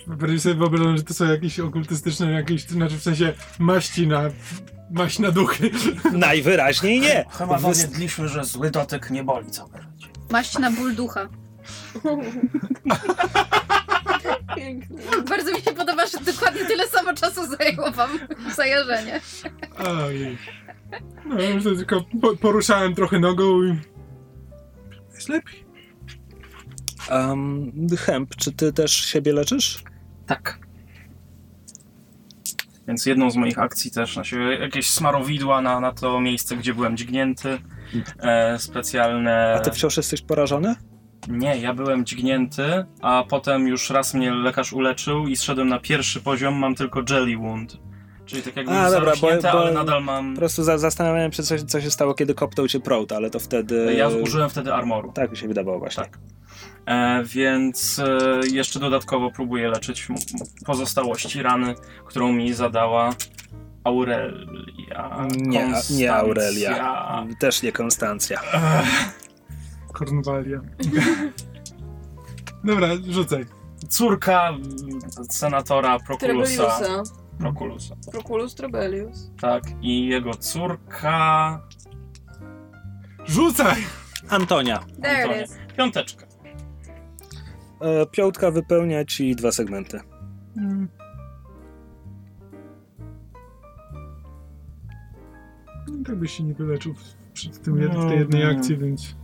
Bardziej 0.07 0.39
sobie 0.39 0.55
wyobrażam, 0.55 0.97
że 0.97 1.03
to 1.03 1.13
są 1.13 1.25
jakieś 1.25 1.59
okultystyczne, 1.59 2.31
jakieś, 2.31 2.67
znaczy 2.67 2.97
w 2.97 3.03
sensie 3.03 3.33
maści 3.59 4.07
na, 4.07 4.23
maść 4.91 5.19
na 5.19 5.31
duchy. 5.31 5.71
Najwyraźniej 6.13 6.99
nie. 7.01 7.25
Chyba 7.37 7.57
Wys- 7.57 7.61
dowiedliśmy, 7.61 8.27
że 8.27 8.43
zły 8.43 8.71
dotyk 8.71 9.09
nie 9.09 9.23
boli 9.23 9.45
życie. 9.47 9.61
Maść 10.31 10.59
na 10.59 10.71
ból 10.71 10.95
ducha. 10.95 11.29
Pięknie. 14.55 14.97
Bardzo 15.29 15.51
mi 15.51 15.61
się 15.61 15.71
podoba, 15.71 16.05
że 16.07 16.17
dokładnie 16.33 16.65
tyle 16.65 16.87
samo 16.87 17.13
czasu 17.13 17.41
zajęło 17.57 17.91
wam 17.91 18.09
zajarzenie. 18.55 19.21
Ojej. 20.05 20.37
No, 21.25 21.41
ja 21.41 21.59
tylko 21.61 22.05
po, 22.21 22.37
poruszałem 22.37 22.95
trochę 22.95 23.19
nogą 23.19 23.63
i... 23.63 23.79
Jest 25.13 25.29
lepiej. 25.29 25.65
Um, 27.11 27.87
Hemp, 27.97 28.35
czy 28.35 28.51
ty 28.51 28.73
też 28.73 28.91
siebie 28.91 29.33
leczysz? 29.33 29.83
Tak. 30.27 30.59
Więc 32.87 33.05
jedną 33.05 33.31
z 33.31 33.35
moich 33.35 33.59
akcji 33.59 33.91
też 33.91 34.15
na 34.17 34.23
siebie, 34.23 34.59
jakieś 34.59 34.89
smarowidła 34.89 35.61
na, 35.61 35.79
na 35.79 35.91
to 35.91 36.21
miejsce, 36.21 36.55
gdzie 36.55 36.73
byłem 36.73 36.97
dźgnięty. 36.97 37.57
E, 38.19 38.59
specjalne... 38.59 39.53
A 39.55 39.59
ty 39.59 39.71
wciąż 39.71 39.97
jesteś 39.97 40.21
porażony? 40.21 40.75
Nie, 41.27 41.57
ja 41.57 41.73
byłem 41.73 42.05
dźgnięty, 42.05 42.85
a 43.01 43.23
potem 43.29 43.67
już 43.67 43.89
raz 43.89 44.13
mnie 44.13 44.31
lekarz 44.31 44.73
uleczył 44.73 45.27
i 45.27 45.35
zszedłem 45.35 45.67
na 45.67 45.79
pierwszy 45.79 46.21
poziom, 46.21 46.55
mam 46.55 46.75
tylko 46.75 47.01
Jelly 47.09 47.37
Wound. 47.37 47.77
Czyli 48.25 48.41
tak 48.41 48.55
jakby 48.55 48.71
A, 48.71 48.91
dobra, 48.91 49.13
bo- 49.21 49.41
bo- 49.41 49.51
ale 49.51 49.71
nadal 49.73 50.03
mam... 50.03 50.33
Po 50.33 50.39
prostu 50.39 50.63
za, 50.63 50.77
zastanawiałem 50.77 51.31
się, 51.31 51.43
co, 51.43 51.55
co 51.57 51.81
się 51.81 51.91
stało, 51.91 52.13
kiedy 52.13 52.33
kopnął 52.33 52.67
cię 52.67 52.79
Prout, 52.79 53.11
ale 53.11 53.29
to 53.29 53.39
wtedy... 53.39 53.93
Ja 53.97 54.07
użyłem 54.07 54.49
wtedy 54.49 54.73
armoru. 54.73 55.11
Tak 55.11 55.31
mi 55.31 55.37
się 55.37 55.47
wydawało 55.47 55.79
właśnie. 55.79 56.03
Tak. 56.03 56.19
E, 56.85 57.23
więc 57.23 57.99
e, 57.99 58.39
jeszcze 58.51 58.79
dodatkowo 58.79 59.31
próbuję 59.35 59.69
leczyć 59.69 60.07
pozostałości 60.65 61.41
rany, 61.43 61.75
którą 62.05 62.33
mi 62.33 62.53
zadała 62.53 63.09
Aurelia. 63.83 65.27
Nie, 65.37 65.71
nie. 65.91 66.13
Aurelia. 66.13 67.25
Też 67.39 67.63
nie 67.63 67.71
Konstancja. 67.71 68.41
Ech, 68.53 69.30
Kornwalia. 69.91 70.61
Dobra, 72.63 72.87
rzucaj. 73.09 73.45
Córka 73.89 74.49
mm, 74.49 74.61
senatora 75.29 75.99
Proculusa. 75.99 76.77
Trebeliusa. 76.77 77.13
Proculusa. 77.39 77.95
Proculus 78.11 78.55
Trebelius. 78.55 79.31
Tak, 79.41 79.63
i 79.81 80.07
jego 80.07 80.33
córka. 80.33 81.61
Rzucaj! 83.25 83.75
Antonia. 84.29 84.79
There 85.01 85.23
Antonia. 85.23 85.41
it 85.43 85.49
is. 85.49 85.57
Piąteczka. 85.77 86.25
E, 87.81 88.05
piątka 88.05 88.51
wypełnia 88.51 89.05
ci 89.05 89.35
dwa 89.35 89.51
segmenty. 89.51 89.97
E, 89.97 90.87
tak 96.05 96.15
byś 96.15 96.31
się 96.37 96.43
nie 96.43 96.53
wyleczył 96.53 96.93
w, 96.93 97.13
przy 97.33 97.49
tym, 97.49 97.75
jed- 97.75 98.05
w 98.05 98.09
tej 98.09 98.19
jednej 98.19 98.41
Mhm. 98.41 98.57
akcji, 98.59 98.77
więc 98.77 99.15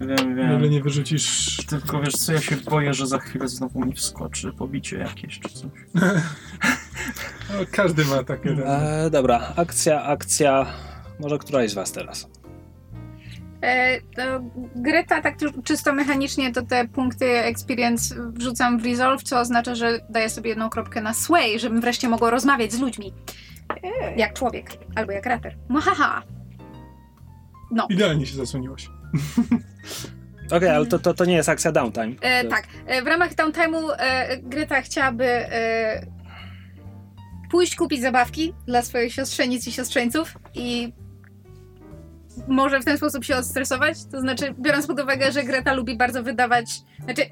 Wiem, 0.00 0.36
nagle 0.36 0.58
wiem. 0.60 0.70
nie 0.70 0.82
wyrzucisz... 0.82 1.56
Tylko 1.68 2.00
wiesz 2.00 2.14
co, 2.14 2.32
ja 2.32 2.40
się 2.40 2.56
boję, 2.56 2.94
że 2.94 3.06
za 3.06 3.18
chwilę 3.18 3.48
znowu 3.48 3.84
mi 3.84 3.92
wskoczy 3.92 4.52
pobicie 4.52 4.98
jakieś 4.98 5.40
czy 5.40 5.48
coś. 5.48 5.70
No, 7.50 7.64
każdy 7.72 8.04
ma 8.04 8.24
takie... 8.24 8.50
E, 8.50 9.10
dobra, 9.10 9.52
akcja, 9.56 10.02
akcja. 10.02 10.66
Może 11.20 11.38
któraś 11.38 11.70
z 11.70 11.74
was 11.74 11.92
teraz? 11.92 12.28
E, 13.62 14.00
to 14.00 14.22
Greta 14.76 15.22
tak 15.22 15.36
czysto 15.64 15.92
mechanicznie 15.92 16.52
to 16.52 16.62
te 16.62 16.88
punkty 16.88 17.26
experience 17.26 18.14
wrzucam 18.32 18.78
w 18.78 18.84
resolve, 18.84 19.22
co 19.22 19.40
oznacza, 19.40 19.74
że 19.74 20.00
daję 20.10 20.30
sobie 20.30 20.50
jedną 20.50 20.70
kropkę 20.70 21.00
na 21.00 21.14
sway, 21.14 21.58
żebym 21.58 21.80
wreszcie 21.80 22.08
mogła 22.08 22.30
rozmawiać 22.30 22.72
z 22.72 22.80
ludźmi. 22.80 23.12
Jak 24.16 24.32
człowiek, 24.32 24.70
albo 24.94 25.12
jak 25.12 25.26
raper. 25.26 25.56
Mahaha. 25.68 26.22
No. 27.70 27.86
Idealnie 27.90 28.26
się 28.26 28.36
zasłoniłaś. 28.36 28.90
Okej, 30.56 30.68
ale 30.68 30.86
to, 30.86 30.98
to, 30.98 31.14
to 31.14 31.24
nie 31.24 31.34
jest 31.34 31.48
akcja 31.48 31.72
downtime. 31.72 32.12
E, 32.20 32.44
tak, 32.44 32.66
e, 32.86 33.02
w 33.02 33.06
ramach 33.06 33.34
downtime'u 33.34 33.90
e, 33.98 34.38
Greta 34.38 34.80
chciałaby 34.80 35.24
e, 35.24 36.06
pójść 37.50 37.76
kupić 37.76 38.00
zabawki 38.00 38.54
dla 38.66 38.82
swoich 38.82 39.14
siostrzenic 39.14 39.66
i 39.66 39.72
siostrzeńców 39.72 40.38
i 40.54 40.92
może 42.48 42.80
w 42.80 42.84
ten 42.84 42.96
sposób 42.96 43.24
się 43.24 43.36
odstresować. 43.36 44.04
To 44.04 44.20
znaczy, 44.20 44.54
biorąc 44.60 44.86
pod 44.86 45.00
uwagę, 45.00 45.32
że 45.32 45.44
Greta 45.44 45.72
lubi 45.72 45.96
bardzo 45.96 46.22
wydawać. 46.22 46.66
Znaczy, 47.04 47.22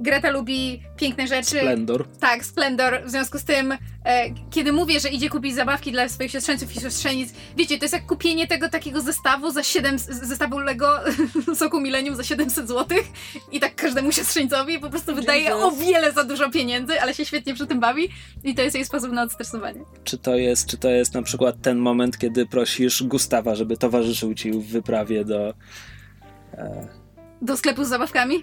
Greta 0.00 0.30
lubi 0.30 0.82
piękne 0.96 1.26
rzeczy. 1.26 1.44
Splendor. 1.58 2.08
Tak, 2.20 2.44
Splendor. 2.44 3.02
W 3.06 3.10
związku 3.10 3.38
z 3.38 3.44
tym, 3.44 3.72
e, 3.72 3.78
kiedy 4.50 4.72
mówię, 4.72 5.00
że 5.00 5.08
idzie 5.08 5.30
kupić 5.30 5.54
zabawki 5.54 5.92
dla 5.92 6.08
swoich 6.08 6.30
siostrzeńców 6.30 6.76
i 6.76 6.80
siostrzenic, 6.80 7.32
wiecie, 7.56 7.78
to 7.78 7.84
jest 7.84 7.92
jak 7.94 8.06
kupienie 8.06 8.46
tego 8.46 8.68
takiego 8.68 9.00
zestawu 9.00 9.50
za 9.50 9.62
7, 9.62 9.98
z- 9.98 10.04
zestawu 10.28 10.58
Lego 10.58 10.88
Soku 11.54 11.80
Millennium 11.80 12.16
za 12.16 12.24
700 12.24 12.68
zł 12.68 12.98
i 13.52 13.60
tak 13.60 13.74
każdemu 13.74 14.12
siostrzeńcowi 14.12 14.78
po 14.78 14.90
prostu 14.90 15.14
wydaje 15.14 15.42
Jesus. 15.42 15.62
o 15.62 15.70
wiele 15.70 16.12
za 16.12 16.24
dużo 16.24 16.50
pieniędzy, 16.50 17.00
ale 17.00 17.14
się 17.14 17.24
świetnie 17.24 17.54
przy 17.54 17.66
tym 17.66 17.80
bawi 17.80 18.08
i 18.44 18.54
to 18.54 18.62
jest 18.62 18.74
jej 18.76 18.84
sposób 18.84 19.12
na 19.12 19.22
odstresowanie. 19.22 19.80
Czy 20.04 20.18
to 20.18 20.36
jest, 20.36 20.66
czy 20.66 20.76
to 20.76 20.90
jest 20.90 21.14
na 21.14 21.22
przykład 21.22 21.56
ten 21.62 21.78
moment, 21.78 22.18
kiedy 22.18 22.46
prosisz 22.46 23.02
Gustawa, 23.02 23.54
żeby 23.54 23.76
towarzyszył 23.76 24.34
ci 24.34 24.50
w 24.52 24.66
wyprawie 24.66 25.24
do... 25.24 25.54
E, 26.52 26.88
Do 27.42 27.56
sklepu 27.56 27.84
z 27.84 27.88
zabawkami? 27.88 28.34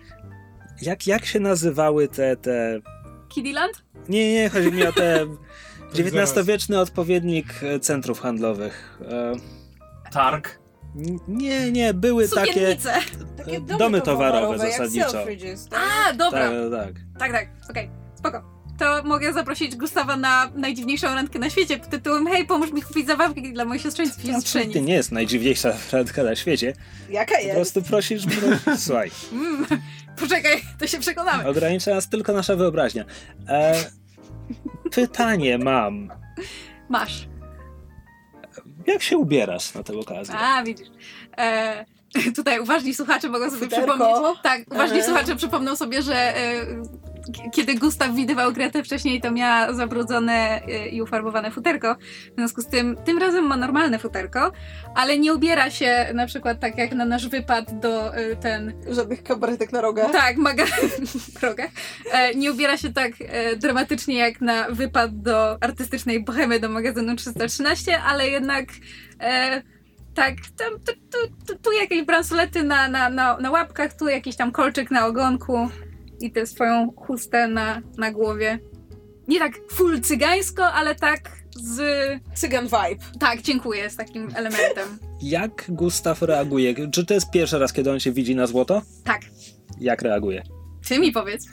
Jak, 0.81 1.07
jak 1.07 1.25
się 1.25 1.39
nazywały 1.39 2.07
te, 2.07 2.35
te... 2.37 2.79
Kiddyland? 3.29 3.83
Nie, 4.09 4.33
nie, 4.33 4.49
chodzi 4.49 4.71
mi 4.71 4.87
o 4.87 4.93
te... 4.93 5.25
XIX-wieczny 5.99 6.79
odpowiednik 6.79 7.63
e, 7.63 7.79
centrów 7.79 8.19
handlowych. 8.19 8.99
E, 9.09 9.33
Targ. 10.11 10.59
nie, 11.27 11.71
nie, 11.71 11.93
były 11.93 12.29
takie... 12.29 12.53
Sukiennice! 12.53 12.93
Takie 13.37 13.61
domy, 13.61 13.79
domy 13.79 14.01
towarowe 14.01 14.41
towarowe 14.41 14.63
jak 14.63 14.77
zasadniczo. 14.77 15.09
Selfridges, 15.09 15.69
tak? 15.69 15.79
A, 16.09 16.13
dobra. 16.13 16.49
Tak, 16.49 16.71
tak. 16.71 16.93
Tak, 17.19 17.31
tak, 17.31 17.69
okej, 17.69 17.89
spoko. 18.15 18.54
To 18.79 19.03
mogę 19.03 19.33
zaprosić 19.33 19.75
Gustawa 19.75 20.15
na 20.17 20.49
najdziwniejszą 20.55 21.07
randkę 21.15 21.39
na 21.39 21.49
świecie 21.49 21.77
pod 21.77 21.89
tytułem 21.89 22.27
Hej, 22.27 22.45
pomóż 22.45 22.71
mi 22.71 22.81
kupić 22.81 23.07
zabawki 23.07 23.53
dla 23.53 23.63
i 23.63 23.67
To 23.67 23.77
siostrzenic. 23.79 24.35
absolutnie 24.35 24.81
nie 24.81 24.93
jest 24.93 25.11
najdziwniejsza 25.11 25.73
randka 25.91 26.23
na 26.23 26.35
świecie. 26.35 26.73
Jaka 27.09 27.35
Po 27.35 27.41
jest? 27.41 27.55
prostu 27.55 27.81
prosisz... 27.81 28.25
pro- 28.25 28.77
Słuchaj, 28.85 29.11
Mm, 29.31 29.65
poczekaj, 30.19 30.61
to 30.79 30.87
się 30.87 30.99
przekonamy. 30.99 31.47
ogranicza 31.47 31.91
nas 31.95 32.09
tylko 32.09 32.33
nasza 32.33 32.55
wyobraźnia. 32.55 33.05
E, 33.49 33.75
pytanie 34.91 35.57
mam. 35.57 36.09
Masz. 36.89 37.27
Jak 38.87 39.01
się 39.03 39.17
ubierasz 39.17 39.73
na 39.73 39.83
tę 39.83 39.93
okazję? 39.99 40.35
A, 40.37 40.63
widzisz. 40.63 40.87
E, 41.37 41.85
tutaj 42.35 42.59
uważni 42.59 42.93
słuchacze 42.93 43.29
mogą 43.29 43.45
sobie 43.51 43.63
Futerko. 43.65 43.87
przypomnieć. 43.93 44.39
Tak, 44.43 44.61
uważni 44.71 44.97
Aha. 44.97 45.05
słuchacze 45.07 45.35
przypomną 45.35 45.75
sobie, 45.75 46.01
że 46.01 46.15
e, 46.37 46.65
kiedy 47.51 47.75
Gustaw 47.75 48.15
widywał 48.15 48.53
Gretę 48.53 48.83
wcześniej, 48.83 49.21
to 49.21 49.31
miała 49.31 49.73
zabrudzone 49.73 50.61
e, 50.61 50.87
i 50.87 51.01
ufarbowane 51.01 51.51
futerko. 51.51 51.95
W 52.31 52.35
związku 52.35 52.61
z 52.61 52.67
tym, 52.67 52.97
tym 53.05 53.17
razem 53.17 53.47
ma 53.47 53.57
normalne 53.57 53.99
futerko, 53.99 54.51
ale 54.95 55.17
nie 55.17 55.33
ubiera 55.33 55.69
się 55.69 56.11
na 56.13 56.25
przykład 56.25 56.59
tak 56.59 56.77
jak 56.77 56.91
na 56.91 57.05
nasz 57.05 57.27
wypad 57.27 57.79
do 57.79 58.15
e, 58.15 58.35
ten 58.35 58.73
Żadnych 58.89 59.23
kabaretek 59.23 59.71
na 59.71 59.81
rogach. 59.81 60.11
Tak, 60.11 60.37
maga 60.37 60.65
rogach. 61.41 61.69
E, 62.11 62.35
nie 62.35 62.51
ubiera 62.51 62.77
się 62.77 62.93
tak 62.93 63.11
e, 63.19 63.55
dramatycznie 63.55 64.15
jak 64.17 64.41
na 64.41 64.69
wypad 64.69 65.21
do 65.21 65.63
artystycznej 65.63 66.23
bohemy 66.23 66.59
do 66.59 66.69
magazynu 66.69 67.15
313, 67.15 68.01
ale 68.01 68.29
jednak 68.29 68.65
e, 69.21 69.61
tak, 70.15 70.33
tam, 70.57 70.73
tu, 70.73 70.93
tu, 70.93 71.17
tu, 71.47 71.59
tu 71.59 71.71
jakieś 71.71 72.03
bransolety 72.03 72.63
na, 72.63 72.87
na, 72.87 73.09
na, 73.09 73.37
na 73.37 73.51
łapkach, 73.51 73.93
tu 73.93 74.07
jakiś 74.07 74.35
tam 74.35 74.51
kolczyk 74.51 74.91
na 74.91 75.05
ogonku 75.05 75.69
i 76.19 76.31
tę 76.31 76.47
swoją 76.47 76.91
chustę 76.91 77.47
na, 77.47 77.81
na 77.97 78.11
głowie. 78.11 78.59
Nie 79.27 79.39
tak 79.39 79.53
full 79.71 80.01
cygańsko, 80.01 80.65
ale 80.65 80.95
tak 80.95 81.31
z... 81.55 81.79
Cygan 82.35 82.65
vibe. 82.65 83.03
Tak, 83.19 83.41
dziękuję, 83.41 83.89
z 83.89 83.95
takim 83.95 84.27
elementem. 84.35 84.99
Jak 85.21 85.65
Gustaw 85.69 86.21
reaguje? 86.21 86.89
Czy 86.91 87.05
to 87.05 87.13
jest 87.13 87.31
pierwszy 87.31 87.59
raz, 87.59 87.73
kiedy 87.73 87.91
on 87.91 87.99
się 87.99 88.11
widzi 88.11 88.35
na 88.35 88.47
złoto? 88.47 88.81
Tak, 89.03 89.21
Jak 89.79 90.01
reaguje? 90.01 90.43
ty 90.87 90.99
mi 90.99 91.11
powiedz. 91.11 91.45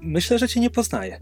Myślę, 0.00 0.38
że 0.38 0.48
cię 0.48 0.60
nie 0.60 0.70
poznaje. 0.70 1.20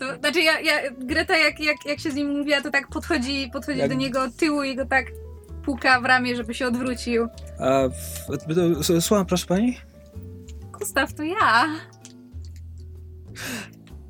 To, 0.00 0.16
znaczy 0.18 0.40
ja, 0.40 0.60
ja 0.60 0.74
Greta 0.98 1.36
jak, 1.38 1.60
jak, 1.60 1.76
jak 1.86 2.00
się 2.00 2.10
z 2.10 2.14
nim 2.14 2.38
mówiła, 2.38 2.60
to 2.60 2.70
tak 2.70 2.88
podchodzi, 2.88 3.50
podchodzi 3.52 3.78
Jak- 3.78 3.88
do 3.88 3.94
niego 3.96 4.22
od 4.22 4.36
tyłu 4.36 4.62
i 4.62 4.76
go 4.76 4.86
tak 4.86 5.06
puka 5.64 6.00
w 6.00 6.04
ramię, 6.04 6.36
żeby 6.36 6.54
się 6.54 6.66
odwrócił. 6.66 7.28
A, 7.58 7.80
słucham, 9.00 9.26
proszę 9.26 9.46
pani? 9.46 9.78
Gustaw, 10.78 11.14
to 11.14 11.22
ja. 11.22 11.66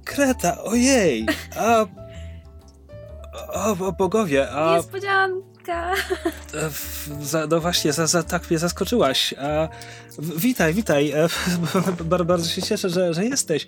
Kreta, 0.05 0.63
ojej! 0.65 1.27
A, 1.57 1.85
o, 3.53 3.87
o 3.87 3.93
bogowie, 3.93 4.51
a 4.51 4.77
Niespodzianka. 4.77 5.93
e, 6.55 6.71
za, 7.21 7.47
no 7.47 7.61
właśnie, 7.61 7.93
za, 7.93 8.07
za, 8.07 8.23
tak 8.23 8.51
mnie 8.51 8.59
zaskoczyłaś. 8.59 9.35
A, 9.39 9.69
witaj, 10.37 10.75
witaj. 10.75 11.11
E, 11.11 11.29
bar- 12.05 12.27
bardzo 12.27 12.49
się 12.49 12.63
cieszę, 12.63 12.91
że, 12.91 13.15
że 13.15 13.25
jesteś. 13.25 13.67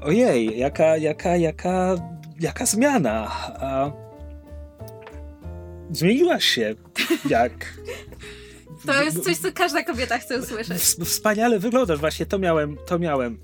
Ojej, 0.00 0.58
jaka, 0.58 0.96
jaka, 0.96 1.36
jaka, 1.36 1.94
jaka 2.40 2.66
zmiana. 2.66 3.30
A, 3.60 3.90
zmieniłaś 5.90 6.44
się. 6.44 6.74
Jak? 7.28 7.52
To 8.86 9.02
jest 9.02 9.24
coś, 9.24 9.36
co 9.36 9.52
każda 9.52 9.82
kobieta 9.82 10.18
chce 10.18 10.38
usłyszeć. 10.38 10.82
Wspaniale 10.82 11.58
wyglądasz, 11.58 11.98
właśnie 11.98 12.26
to 12.26 12.38
miałem, 12.38 12.76
to 12.86 12.98
miałem. 12.98 13.38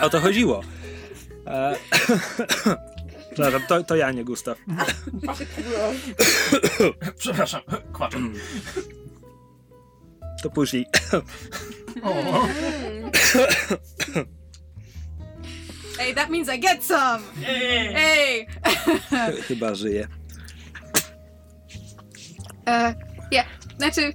O 0.00 0.10
to 0.10 0.20
chodziło. 0.20 0.62
E, 1.46 1.76
Przepraszam, 3.34 3.62
to, 3.68 3.84
to 3.84 3.96
ja, 3.96 4.12
nie 4.12 4.24
Gustaw. 4.24 4.58
Przepraszam, 7.18 7.60
kłaczę. 7.92 8.18
To 10.42 10.50
później. 10.50 10.86
O, 12.02 12.48
Hey, 15.98 16.14
that 16.14 16.30
means 16.30 16.48
I 16.48 16.58
get 16.58 16.84
some! 16.84 17.22
Hey! 17.92 18.46
Chyba 19.48 19.74
żyje. 19.74 20.08
E, 22.68 22.94
ja, 23.30 23.42
znaczy, 23.78 24.12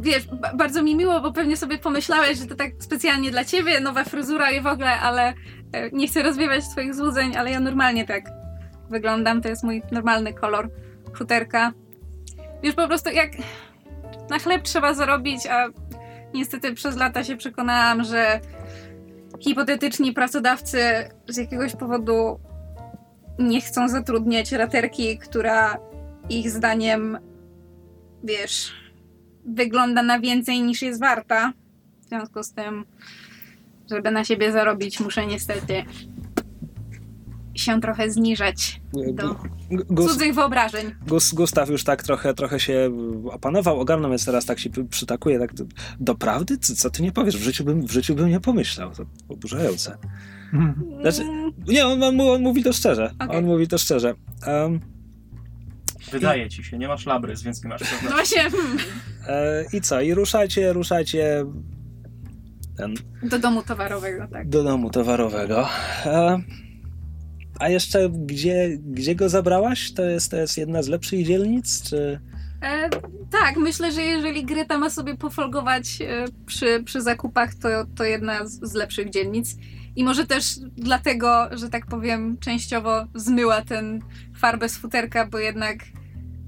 wiesz, 0.00 0.26
ba- 0.26 0.54
bardzo 0.54 0.82
mi 0.82 0.96
miło, 0.96 1.20
bo 1.20 1.32
pewnie 1.32 1.56
sobie 1.56 1.78
pomyślałeś, 1.78 2.38
że 2.38 2.46
to 2.46 2.54
tak 2.54 2.70
specjalnie 2.78 3.30
dla 3.30 3.44
ciebie, 3.44 3.80
nowa 3.80 4.04
fryzura 4.04 4.50
i 4.50 4.60
w 4.60 4.66
ogóle, 4.66 4.90
ale 5.00 5.34
e, 5.72 5.90
nie 5.92 6.08
chcę 6.08 6.22
rozwiewać 6.22 6.68
twoich 6.68 6.94
złudzeń, 6.94 7.36
ale 7.36 7.50
ja 7.50 7.60
normalnie 7.60 8.06
tak 8.06 8.30
wyglądam, 8.90 9.42
to 9.42 9.48
jest 9.48 9.64
mój 9.64 9.82
normalny 9.92 10.34
kolor 10.34 10.70
futerka. 11.16 11.72
Wiesz, 12.62 12.74
po 12.74 12.86
prostu 12.86 13.10
jak 13.10 13.30
na 14.30 14.38
chleb 14.38 14.62
trzeba 14.62 14.94
zarobić, 14.94 15.46
a 15.46 15.68
niestety 16.34 16.74
przez 16.74 16.96
lata 16.96 17.24
się 17.24 17.36
przekonałam, 17.36 18.04
że 18.04 18.40
hipotetyczni 19.40 20.12
pracodawcy 20.12 20.80
z 21.28 21.36
jakiegoś 21.36 21.76
powodu 21.76 22.40
nie 23.38 23.60
chcą 23.60 23.88
zatrudniać 23.88 24.52
raterki, 24.52 25.18
która 25.18 25.76
ich 26.28 26.50
zdaniem 26.50 27.18
wiesz, 28.24 28.72
wygląda 29.46 30.02
na 30.02 30.20
więcej 30.20 30.62
niż 30.62 30.82
jest 30.82 31.00
warta. 31.00 31.52
W 32.04 32.08
związku 32.08 32.42
z 32.42 32.52
tym, 32.52 32.84
żeby 33.90 34.10
na 34.10 34.24
siebie 34.24 34.52
zarobić, 34.52 35.00
muszę 35.00 35.26
niestety 35.26 35.84
się 37.54 37.80
trochę 37.80 38.10
zniżać 38.10 38.80
do 39.12 39.36
Gus, 39.70 40.12
cudzych 40.12 40.34
wyobrażeń. 40.34 40.94
Gus, 41.06 41.32
Gustaw 41.34 41.70
już 41.70 41.84
tak 41.84 42.02
trochę, 42.02 42.34
trochę 42.34 42.60
się 42.60 42.90
opanował, 43.30 43.80
ogarnął, 43.80 44.10
więc 44.10 44.24
teraz 44.24 44.46
tak 44.46 44.58
się 44.58 44.70
przy- 44.70 44.84
przytakuje. 44.84 45.38
Tak, 45.38 45.50
doprawdy? 46.00 46.58
Co, 46.58 46.74
co 46.74 46.90
ty 46.90 47.02
nie 47.02 47.12
powiesz? 47.12 47.36
W 47.36 47.42
życiu 47.42 47.64
bym, 47.64 47.86
w 47.86 47.90
życiu 47.90 48.14
bym 48.14 48.28
nie 48.28 48.40
pomyślał. 48.40 48.90
To 48.94 49.04
oburzające. 49.28 49.96
Znaczy- 51.00 51.22
Mm, 51.22 51.52
Nie, 51.68 51.86
on, 51.86 52.02
on, 52.02 52.20
on 52.20 52.42
mówi 52.42 52.62
to 52.62 52.72
szczerze. 52.72 53.10
Okej. 53.18 53.36
On 53.38 53.44
mówi 53.44 53.68
to 53.68 53.78
szczerze. 53.78 54.14
Um, 54.46 54.80
Wydaje 56.12 56.48
ci 56.48 56.64
się, 56.64 56.78
nie 56.78 56.88
masz 56.88 57.06
labrys, 57.06 57.42
więc 57.42 57.64
nie 57.64 57.68
masz 57.68 57.80
No 57.80 57.86
pewności. 57.86 58.14
właśnie, 58.14 58.50
hmm, 58.50 58.78
e, 59.28 59.64
I 59.72 59.80
co? 59.80 60.00
I 60.00 60.14
ruszacie, 60.14 60.72
ruszacie 60.72 61.44
ten, 62.76 62.94
do 63.22 63.38
domu 63.38 63.62
towarowego, 63.62 64.28
tak. 64.32 64.48
do 64.48 64.62
domu 64.62 64.90
towarowego. 64.90 65.68
E, 66.06 66.42
a 67.58 67.68
jeszcze 67.68 68.10
gdzie, 68.10 68.78
gdzie 68.86 69.14
go 69.14 69.28
zabrałaś? 69.28 69.92
To 69.92 70.04
jest, 70.04 70.30
to 70.30 70.36
jest 70.36 70.58
jedna 70.58 70.82
z 70.82 70.88
lepszych 70.88 71.26
dzielnic? 71.26 71.82
Czy... 71.90 72.20
E, 72.62 72.90
tak, 73.30 73.56
myślę, 73.56 73.92
że 73.92 74.02
jeżeli 74.02 74.44
Greta 74.44 74.78
ma 74.78 74.90
sobie 74.90 75.16
pofolgować 75.16 75.98
e, 76.02 76.24
przy, 76.46 76.82
przy 76.84 77.02
zakupach, 77.02 77.54
to, 77.54 77.68
to 77.96 78.04
jedna 78.04 78.46
z, 78.46 78.70
z 78.70 78.74
lepszych 78.74 79.10
dzielnic. 79.10 79.56
I 79.98 80.04
może 80.04 80.26
też 80.26 80.58
dlatego, 80.76 81.48
że 81.52 81.68
tak 81.68 81.86
powiem, 81.86 82.36
częściowo 82.40 83.06
zmyła 83.14 83.62
ten 83.62 84.00
farbę 84.36 84.68
z 84.68 84.76
futerka, 84.76 85.26
bo 85.26 85.38
jednak 85.38 85.78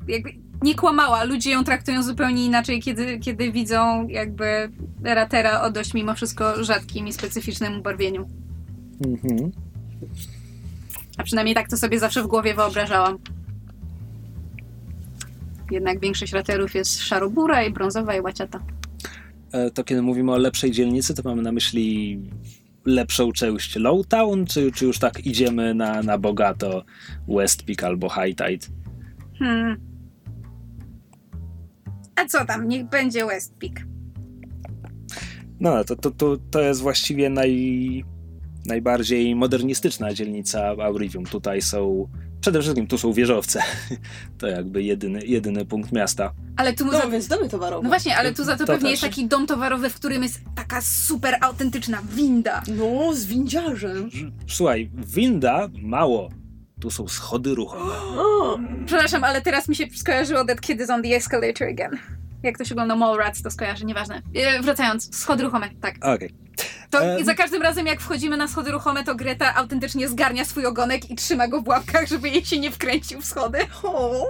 jakby 0.08 0.30
nie 0.62 0.74
kłamała. 0.74 1.24
Ludzie 1.24 1.50
ją 1.50 1.64
traktują 1.64 2.02
zupełnie 2.02 2.46
inaczej, 2.46 2.80
kiedy, 2.82 3.18
kiedy 3.18 3.52
widzą 3.52 4.08
jakby 4.08 4.70
ratera 5.02 5.62
o 5.62 5.70
dość 5.70 5.94
mimo 5.94 6.14
wszystko 6.14 6.64
rzadkim 6.64 7.08
i 7.08 7.12
specyficznym 7.12 7.78
ubarwieniu. 7.78 8.28
Mhm. 9.06 9.52
A 11.18 11.22
przynajmniej 11.22 11.54
tak 11.54 11.68
to 11.68 11.76
sobie 11.76 11.98
zawsze 11.98 12.22
w 12.22 12.26
głowie 12.26 12.54
wyobrażałam. 12.54 13.18
Jednak 15.70 16.00
większość 16.00 16.32
raterów 16.32 16.74
jest 16.74 17.00
szarobura 17.00 17.62
i 17.64 17.72
brązowa 17.72 18.16
i 18.16 18.20
łaciata. 18.20 18.60
E, 19.52 19.70
To 19.70 19.84
kiedy 19.84 20.02
mówimy 20.02 20.32
o 20.32 20.38
lepszej 20.38 20.70
dzielnicy, 20.70 21.14
to 21.14 21.22
mamy 21.28 21.42
na 21.42 21.52
myśli 21.52 22.18
lepszą 22.90 23.32
część 23.32 23.76
Lowtown, 23.76 24.46
czy, 24.46 24.72
czy 24.72 24.84
już 24.84 24.98
tak 24.98 25.26
idziemy 25.26 25.74
na, 25.74 26.02
na 26.02 26.18
bogato 26.18 26.84
West 27.28 27.62
Peak 27.62 27.84
albo 27.84 28.08
High 28.08 28.36
Tide? 28.36 28.66
Hmm. 29.38 29.80
A 32.16 32.26
co 32.26 32.44
tam? 32.44 32.68
Niech 32.68 32.88
będzie 32.88 33.26
West 33.26 33.54
Peak. 33.58 33.86
No, 35.60 35.84
to, 35.84 35.96
to, 35.96 36.10
to, 36.10 36.36
to 36.50 36.60
jest 36.60 36.80
właściwie 36.80 37.30
naj, 37.30 38.04
najbardziej 38.66 39.34
modernistyczna 39.36 40.14
dzielnica 40.14 40.68
Aurivium. 40.68 41.24
Tutaj 41.24 41.62
są, 41.62 42.08
przede 42.40 42.60
wszystkim 42.60 42.86
tu 42.86 42.98
są 42.98 43.12
wieżowce. 43.12 43.62
To 44.38 44.46
jakby 44.46 44.82
jedyny, 44.82 45.20
jedyny 45.26 45.64
punkt 45.66 45.92
miasta. 45.92 46.32
Ale 46.56 46.72
tu 46.74 46.84
No, 46.84 46.92
za... 46.92 47.06
więc 47.06 47.26
domy 47.28 47.48
towarowe. 47.48 47.82
No 47.82 47.88
właśnie, 47.88 48.16
ale 48.16 48.34
tu 48.34 48.44
za 48.44 48.52
to, 48.52 48.58
To 48.58 48.66
pewnie 48.66 48.82
też. 48.82 48.90
jest 48.90 49.02
taki 49.02 49.28
dom 49.28 49.46
towarowy, 49.46 49.90
w 49.90 49.94
którym 49.94 50.22
jest 50.22 50.40
taka 50.54 50.80
super 50.80 51.36
autentyczna 51.40 51.98
winda. 52.14 52.62
No, 52.76 53.14
z 53.14 53.24
windziarzem. 53.26 54.10
Słuchaj, 54.48 54.90
winda 54.94 55.68
mało. 55.82 56.30
Tu 56.80 56.90
są 56.90 57.08
schody 57.08 57.54
ruchome. 57.54 57.92
Przepraszam, 58.86 59.24
ale 59.24 59.40
teraz 59.42 59.68
mi 59.68 59.76
się 59.76 59.86
skojarzyło 59.94 60.44
That 60.44 60.60
Kid 60.60 60.80
is 60.80 60.90
on 60.90 61.02
the 61.02 61.16
escalator 61.16 61.68
again. 61.68 61.90
Jak 62.42 62.58
to 62.58 62.64
się 62.64 62.74
ogląda 62.74 62.96
Mallrats, 62.96 63.42
to 63.42 63.50
skojarzy, 63.50 63.84
nieważne. 63.84 64.22
E, 64.34 64.62
wracając, 64.62 65.16
schody 65.16 65.42
ruchome, 65.42 65.70
tak. 65.80 65.94
Okej. 66.04 66.34
To 66.90 67.00
Em. 67.00 67.20
i 67.20 67.24
za 67.24 67.34
każdym 67.34 67.62
razem, 67.62 67.86
jak 67.86 68.00
wchodzimy 68.00 68.36
na 68.36 68.48
schody 68.48 68.70
ruchome, 68.70 69.04
to 69.04 69.14
Greta 69.14 69.54
autentycznie 69.54 70.08
zgarnia 70.08 70.44
swój 70.44 70.66
ogonek 70.66 71.10
i 71.10 71.16
trzyma 71.16 71.48
go 71.48 71.62
w 71.62 71.68
łapkach, 71.68 72.06
żeby 72.06 72.28
jej 72.28 72.44
się 72.44 72.58
nie 72.58 72.70
wkręcił 72.70 73.20
w 73.20 73.24
schody. 73.24 73.58
o. 73.82 74.24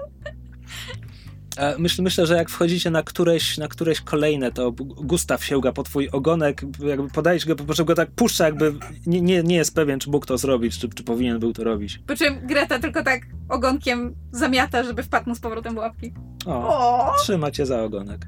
E, 1.56 1.78
Myślę, 1.78 2.04
myślę, 2.04 2.26
że 2.26 2.36
jak 2.36 2.50
wchodzicie 2.50 2.90
na 2.90 3.02
któreś, 3.02 3.58
na 3.58 3.68
któreś 3.68 4.00
kolejne, 4.00 4.52
to 4.52 4.72
Gustaw 4.72 5.44
sięga 5.44 5.72
po 5.72 5.82
twój 5.82 6.08
ogonek, 6.10 6.62
jakby 6.86 7.08
podajesz 7.10 7.46
go, 7.46 7.56
po 7.56 7.74
czym 7.74 7.84
go 7.84 7.94
tak 7.94 8.10
puszcza, 8.10 8.44
jakby 8.44 8.74
nie, 9.06 9.20
nie, 9.20 9.42
nie 9.42 9.56
jest 9.56 9.74
pewien, 9.74 10.00
czy 10.00 10.10
mógł 10.10 10.26
to 10.26 10.38
zrobić, 10.38 10.78
czy, 10.78 10.88
czy 10.88 11.02
powinien 11.04 11.38
był 11.38 11.52
to 11.52 11.64
robić. 11.64 12.00
Po 12.06 12.16
czym 12.16 12.46
Greta 12.46 12.78
tylko 12.78 13.02
tak 13.02 13.20
ogonkiem 13.48 14.14
zamiata, 14.32 14.84
żeby 14.84 15.02
wpadł 15.02 15.28
mu 15.28 15.34
z 15.34 15.40
powrotem 15.40 15.74
w 15.74 15.78
łapki. 15.78 16.12
O, 16.46 16.52
O. 16.68 17.12
trzyma 17.22 17.50
cię 17.50 17.66
za 17.66 17.82
ogonek. 17.82 18.26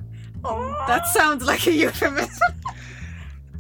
That 0.87 1.03
sounds 1.15 1.51
like 1.53 1.71
a 1.71 1.87
euphemism. 1.87 2.41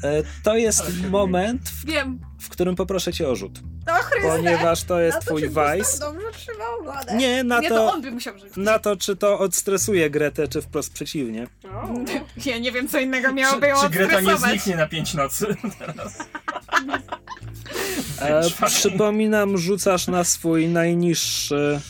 E, 0.02 0.22
To 0.44 0.56
jest 0.56 1.08
moment, 1.10 1.68
w, 1.68 1.84
Wiem. 1.86 2.20
w 2.40 2.48
którym 2.48 2.74
poproszę 2.76 3.12
cię 3.12 3.28
o 3.28 3.36
rzut. 3.36 3.60
O 3.86 3.92
Chryste! 4.02 4.28
Ponieważ 4.28 4.84
to 4.84 5.00
jest 5.00 5.14
Na 5.16 5.20
to 5.20 5.26
twój 5.26 5.42
vice. 5.42 5.98
dobrze 6.00 6.26
trzymał. 6.32 6.94
Nie, 7.16 7.44
na 7.44 7.60
Nie, 7.60 7.68
to 7.68 7.74
to, 7.74 7.92
on 7.92 8.02
by 8.02 8.10
musiał 8.10 8.38
żyć. 8.38 8.56
na 8.56 8.78
to, 8.78 8.96
czy 8.96 9.16
to 9.16 9.38
odstresuje 9.38 10.10
Gretę, 10.10 10.48
czy 10.48 10.62
wprost 10.62 10.92
przeciwnie. 10.92 11.46
O. 11.74 11.88
Ja 12.50 12.58
nie 12.58 12.72
wiem, 12.72 12.88
co 12.88 13.00
innego 13.00 13.32
miałoby 13.32 13.66
ją 13.66 13.76
czy 13.82 13.88
Greta 13.90 14.12
nie 14.12 14.18
odstresować. 14.18 14.50
zniknie 14.50 14.76
na 14.76 14.86
pięć 14.86 15.14
nocy 15.14 15.46
teraz? 15.78 16.18
E, 18.20 18.42
przypominam, 18.66 19.58
rzucasz 19.58 20.06
na 20.08 20.24
swój 20.24 20.68
najniższy 20.68 21.80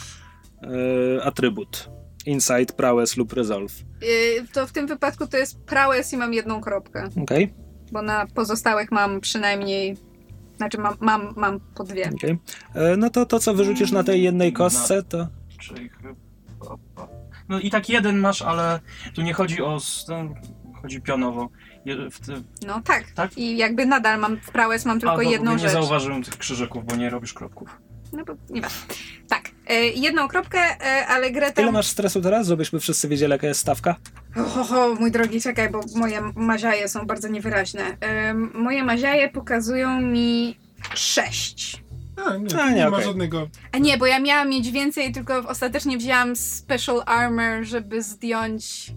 e, 0.63 1.25
atrybut. 1.25 1.89
Insight, 2.27 2.73
prowess 2.73 3.17
lub 3.17 3.33
resolve. 3.33 3.73
Y, 4.03 4.45
To 4.53 4.67
w 4.67 4.73
tym 4.73 4.87
wypadku 4.87 5.27
to 5.27 5.37
jest 5.37 5.59
prałes 5.65 6.13
i 6.13 6.17
mam 6.17 6.35
jedną 6.35 6.61
kropkę, 6.61 7.09
Okej, 7.23 7.55
bo 7.93 8.03
na 8.03 8.27
pozostałych 8.35 8.91
mam 8.93 9.21
przynajmniej, 9.21 9.97
znaczy 10.57 10.79
mam, 10.79 10.95
mam, 11.01 11.35
mam 11.37 11.61
po 11.61 11.85
dwie. 11.85 12.11
okej. 12.15 12.39
E, 12.75 12.97
No 12.97 13.11
to 13.11 13.27
to, 13.27 13.39
co 13.41 13.55
wyrzucisz 13.55 13.93
na 13.93 14.05
tej 14.05 14.23
jednej 14.23 14.53
kostce, 14.53 15.03
to... 15.03 15.27
No 17.49 17.61
i 17.61 17.71
tak 17.71 17.89
jeden 17.89 18.19
masz, 18.19 18.43
ale 18.43 18.81
tu 19.15 19.23
nie 19.23 19.33
chodzi 19.35 19.63
o... 19.63 19.79
no, 20.09 20.35
Chodzi 20.83 21.01
pionowo. 21.01 21.49
No 22.67 22.81
tak. 22.81 23.05
Tak? 23.15 23.39
I 23.39 23.57
jakby 23.57 23.87
nadal 23.87 24.19
mam 24.21 24.37
w 24.41 24.51
prałes 24.51 24.85
mam 24.85 25.01
tylko 25.01 25.17
A, 25.17 25.23
jedną 25.23 25.53
nie 25.53 25.59
rzecz. 25.59 25.73
zauważyłem 25.73 26.23
tych 26.23 26.37
krzyżyków, 26.39 26.85
bo 26.87 26.97
nie 26.97 27.11
robisz 27.11 27.35
kropków. 27.35 27.81
No 28.13 28.25
bo 28.25 28.35
nie 28.51 28.61
ważne. 28.61 28.79
Tak, 29.29 29.49
y, 29.71 29.75
jedną 29.75 30.29
kropkę, 30.29 30.59
y, 30.59 31.07
ale 31.07 31.31
Greta... 31.31 31.63
Ile 31.63 31.73
masz 31.73 31.87
stresu 31.87 32.21
teraz, 32.21 32.47
żebyśmy 32.47 32.81
wszyscy 32.81 33.09
wiedzieli, 33.09 33.33
jaka 33.33 33.47
jest 33.47 33.61
stawka? 33.61 33.97
Ho, 34.35 34.45
ho, 34.45 34.65
ho, 34.65 34.95
mój 35.01 35.11
drogi, 35.11 35.41
czekaj, 35.41 35.71
bo 35.71 35.81
moje 35.97 36.21
maziaje 36.37 36.89
są 36.89 37.07
bardzo 37.07 37.29
niewyraźne. 37.29 37.97
Ym, 38.31 38.51
moje 38.55 38.85
maziaje 38.85 39.29
pokazują 39.29 40.01
mi 40.01 40.59
sześć. 40.95 41.83
A, 42.27 42.37
nie, 42.37 42.61
A, 42.63 42.71
nie, 42.71 42.77
nie, 42.77 42.85
ma 42.91 42.97
okej. 42.97 43.07
żadnego. 43.07 43.49
A 43.73 43.79
nie, 43.79 43.99
bo 43.99 44.07
ja 44.07 44.21
miałam 44.21 44.49
mieć 44.49 44.71
więcej, 44.71 45.13
tylko 45.13 45.35
ostatecznie 45.49 45.99
wzięłam 45.99 46.37
special 46.37 47.03
armor, 47.07 47.65
żeby 47.65 48.03
zdjąć... 48.03 48.93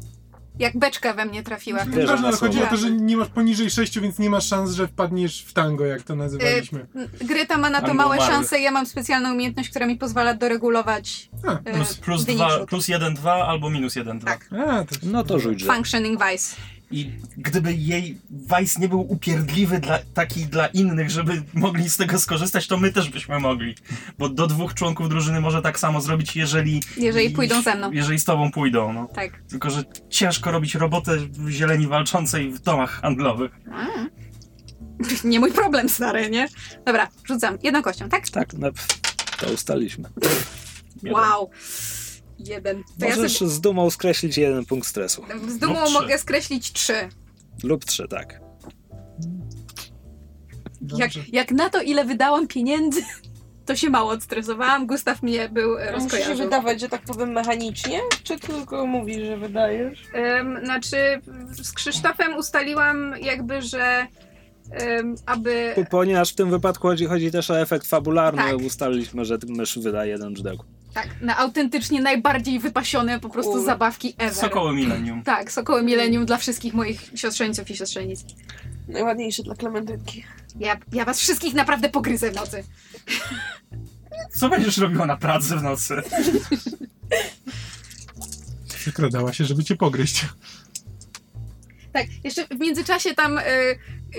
Jak 0.59 0.77
beczka 0.77 1.13
we 1.13 1.25
mnie 1.25 1.43
trafiła. 1.43 1.85
Wierzę 1.85 2.07
Ważne, 2.07 2.27
ale 2.27 2.37
chodzi 2.37 2.63
o 2.63 2.67
to, 2.67 2.77
że 2.77 2.91
nie 2.91 3.17
masz 3.17 3.27
poniżej 3.27 3.69
6, 3.69 3.99
więc 3.99 4.19
nie 4.19 4.29
masz 4.29 4.47
szans, 4.47 4.71
że 4.71 4.87
wpadniesz 4.87 5.41
w 5.41 5.53
tango, 5.53 5.85
jak 5.85 6.03
to 6.03 6.15
nazywaliśmy. 6.15 6.85
Greta 7.21 7.57
ma 7.57 7.69
na 7.69 7.79
to 7.79 7.85
Albo 7.85 7.97
małe 7.97 8.15
umarły. 8.15 8.33
szanse, 8.33 8.59
ja 8.59 8.71
mam 8.71 8.85
specjalną 8.85 9.33
umiejętność, 9.33 9.69
która 9.69 9.85
mi 9.85 9.95
pozwala 9.97 10.33
doregulować 10.33 11.29
A, 11.47 11.51
e, 11.51 11.73
Plus, 11.73 11.93
plus, 11.97 12.23
wynik 12.25 12.39
dwa, 12.39 12.65
plus 12.65 12.87
jeden, 12.87 13.13
dwa 13.13 13.33
albo 13.47 13.69
minus 13.69 13.95
jeden, 13.95 14.19
dwa. 14.19 14.31
Tak. 14.31 14.49
a, 14.67 14.85
to 14.85 14.95
No 15.03 15.23
to 15.23 15.39
rzuć, 15.39 15.59
że... 15.59 15.73
Functioning 15.73 16.19
Vice. 16.31 16.55
I 16.91 17.11
gdyby 17.37 17.73
jej 17.73 18.17
Vice 18.31 18.79
nie 18.79 18.89
był 18.89 19.11
upierdliwy 19.11 19.79
dla, 19.79 19.99
taki 20.13 20.45
dla 20.45 20.67
innych, 20.67 21.09
żeby 21.09 21.43
mogli 21.53 21.89
z 21.89 21.97
tego 21.97 22.19
skorzystać, 22.19 22.67
to 22.67 22.77
my 22.77 22.91
też 22.91 23.09
byśmy 23.09 23.39
mogli. 23.39 23.75
Bo 24.17 24.29
do 24.29 24.47
dwóch 24.47 24.73
członków 24.73 25.09
drużyny 25.09 25.41
może 25.41 25.61
tak 25.61 25.79
samo 25.79 26.01
zrobić, 26.01 26.35
jeżeli... 26.35 26.81
Jeżeli 26.97 27.29
pójdą 27.29 27.61
ze 27.61 27.75
mną. 27.75 27.91
Jeżeli 27.91 28.19
z 28.19 28.23
tobą 28.23 28.51
pójdą, 28.51 28.93
no. 28.93 29.07
Tak. 29.15 29.43
Tylko, 29.49 29.69
że 29.69 29.83
ciężko 30.09 30.51
robić 30.51 30.75
robotę 30.75 31.17
w 31.17 31.49
zieleni 31.49 31.87
walczącej 31.87 32.51
w 32.51 32.59
domach 32.59 33.01
handlowych. 33.01 33.51
Mm. 33.65 34.09
Nie 35.31 35.39
mój 35.39 35.51
problem, 35.51 35.89
stary, 35.89 36.29
nie? 36.29 36.47
Dobra, 36.85 37.07
rzucam. 37.23 37.57
Jedną 37.63 37.81
kością, 37.81 38.09
tak? 38.09 38.29
Tak, 38.29 38.53
no, 38.53 38.67
to 39.39 39.47
ustaliliśmy. 39.53 40.09
Wow. 41.11 41.49
Jeden. 42.39 42.83
To 42.99 43.05
ja 43.05 43.15
Możesz 43.15 43.37
sobie 43.37 43.51
z 43.51 43.61
dumą 43.61 43.89
skreślić 43.89 44.37
jeden 44.37 44.65
punkt 44.65 44.87
stresu. 44.87 45.23
z 45.47 45.57
dumą 45.57 45.83
trzy. 45.85 45.93
mogę 45.93 46.17
skreślić 46.17 46.71
trzy. 46.73 47.09
Lub 47.63 47.85
trzy, 47.85 48.07
tak. 48.07 48.41
Jak, 50.97 51.13
Dobrze. 51.13 51.19
jak 51.33 51.51
na 51.51 51.69
to, 51.69 51.81
ile 51.81 52.05
wydałam 52.05 52.47
pieniędzy, 52.47 53.01
to 53.65 53.75
się 53.75 53.89
mało 53.89 54.11
odstresowałam. 54.11 54.87
Gustaw 54.87 55.23
mnie 55.23 55.49
był 55.49 55.77
się 55.79 55.91
rozkojarzył. 55.91 56.37
wydawać, 56.37 56.81
że 56.81 56.89
tak 56.89 57.01
powiem 57.01 57.31
mechanicznie? 57.31 57.99
Czy 58.23 58.39
tylko 58.39 58.85
mówisz, 58.85 59.25
że 59.25 59.37
wydajesz? 59.37 60.03
Em, 60.13 60.59
znaczy, 60.65 60.97
z 61.63 61.71
Krzysztofem 61.73 62.37
ustaliłam 62.37 63.13
jakby, 63.21 63.61
że 63.61 64.07
em, 64.71 65.15
aby... 65.25 65.71
Po- 65.75 65.85
Ponieważ 65.85 66.31
w 66.31 66.35
tym 66.35 66.49
wypadku 66.49 66.87
chodzi, 66.87 67.05
chodzi 67.05 67.31
też 67.31 67.51
o 67.51 67.59
efekt 67.59 67.87
fabularny, 67.87 68.41
Tak. 68.43 68.57
ustaliliśmy, 68.57 69.25
że 69.25 69.37
mysz 69.47 69.79
wydaje 69.79 70.11
jeden 70.11 70.33
brzdęk. 70.33 70.61
Tak, 70.95 71.07
na 71.21 71.37
autentycznie 71.37 72.01
najbardziej 72.01 72.59
wypasione 72.59 73.19
po 73.19 73.29
prostu 73.29 73.65
zabawki 73.65 74.15
ever. 74.17 74.35
Sokoły 74.35 74.73
Millennium. 74.75 75.23
Tak, 75.23 75.51
Sokoły 75.51 75.83
Millennium 75.83 76.25
dla 76.25 76.37
wszystkich 76.37 76.73
moich 76.73 77.11
siostrzeńców 77.15 77.69
i 77.71 77.77
siostrzenic. 77.77 78.25
Najładniejsze 78.87 79.43
dla 79.43 79.55
Klementynki. 79.55 80.25
Ja, 80.59 80.77
ja 80.93 81.05
was 81.05 81.19
wszystkich 81.19 81.53
naprawdę 81.53 81.89
pogryzę 81.89 82.31
w 82.31 82.35
nocy. 82.35 82.63
Co 84.35 84.49
będziesz 84.49 84.77
robiła 84.77 85.05
na 85.05 85.17
pracy 85.17 85.55
w 85.55 85.63
nocy? 85.63 86.01
Wykradała 88.85 89.33
się, 89.33 89.45
żeby 89.45 89.63
cię 89.63 89.75
pogryźć. 89.75 90.25
Tak, 91.93 92.05
jeszcze 92.23 92.47
w 92.47 92.59
międzyczasie 92.59 93.15
tam 93.15 93.37
y, 93.37 93.41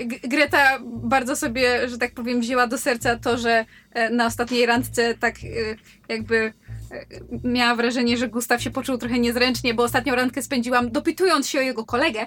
G- 0.07 0.19
Greta 0.23 0.79
bardzo 1.03 1.35
sobie, 1.35 1.89
że 1.89 1.97
tak 1.97 2.13
powiem, 2.13 2.41
wzięła 2.41 2.67
do 2.67 2.77
serca 2.77 3.15
to, 3.15 3.37
że 3.37 3.65
e, 3.93 4.09
na 4.09 4.25
ostatniej 4.25 4.65
randce 4.65 5.15
tak 5.17 5.43
y, 5.43 5.77
jakby 6.09 6.53
y, 6.91 7.07
miała 7.43 7.75
wrażenie, 7.75 8.17
że 8.17 8.27
Gustaw 8.27 8.61
się 8.61 8.71
poczuł 8.71 8.97
trochę 8.97 9.19
niezręcznie, 9.19 9.73
bo 9.73 9.83
ostatnią 9.83 10.15
randkę 10.15 10.41
spędziłam 10.41 10.91
dopytując 10.91 11.49
się 11.49 11.59
o 11.59 11.61
jego 11.61 11.85
kolegę. 11.85 12.25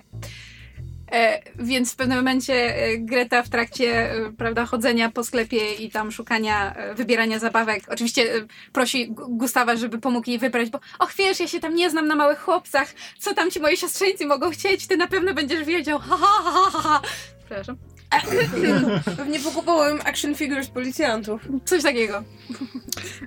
E, 1.13 1.43
więc 1.59 1.93
w 1.93 1.97
pewnym 1.97 2.19
momencie 2.19 2.55
e, 2.77 2.99
Greta 2.99 3.43
w 3.43 3.49
trakcie 3.49 4.13
e, 4.13 4.33
prawda, 4.39 4.67
chodzenia 4.67 5.11
po 5.11 5.25
sklepie 5.25 5.75
i 5.75 5.91
tam 5.91 6.13
szukania, 6.13 6.75
e, 6.75 6.95
wybierania 6.95 7.39
zabawek, 7.39 7.83
oczywiście 7.89 8.35
e, 8.35 8.47
prosi 8.73 9.13
Gu- 9.13 9.29
Gustawa, 9.29 9.77
żeby 9.77 9.99
pomógł 9.99 10.31
jej 10.31 10.39
wybrać, 10.39 10.71
bo 10.71 10.81
och 10.99 11.13
wiesz, 11.19 11.41
ja 11.41 11.49
się 11.49 11.61
tam 11.61 11.75
nie 11.75 11.91
znam 11.91 12.09
na 12.09 12.15
małych 12.15 12.41
chłopcach, 12.41 12.95
co 13.19 13.35
tam 13.35 13.51
ci 13.51 13.61
moi 13.61 13.77
siostrzeńcy 13.77 14.27
mogą 14.27 14.51
chcieć, 14.51 14.87
ty 14.87 14.97
na 14.97 15.07
pewno 15.07 15.35
będziesz 15.35 15.65
wiedział, 15.65 15.99
ha 15.99 16.17
ha 16.17 16.43
ha 16.51 16.71
ha 16.71 16.81
ha. 16.81 17.03
Przepraszam. 17.39 17.77
Pewnie 19.17 19.39
pokupowałem 19.39 19.99
action 20.05 20.35
figures 20.35 20.69
policjantów. 20.69 21.49
Coś 21.65 21.83
takiego. 21.83 22.23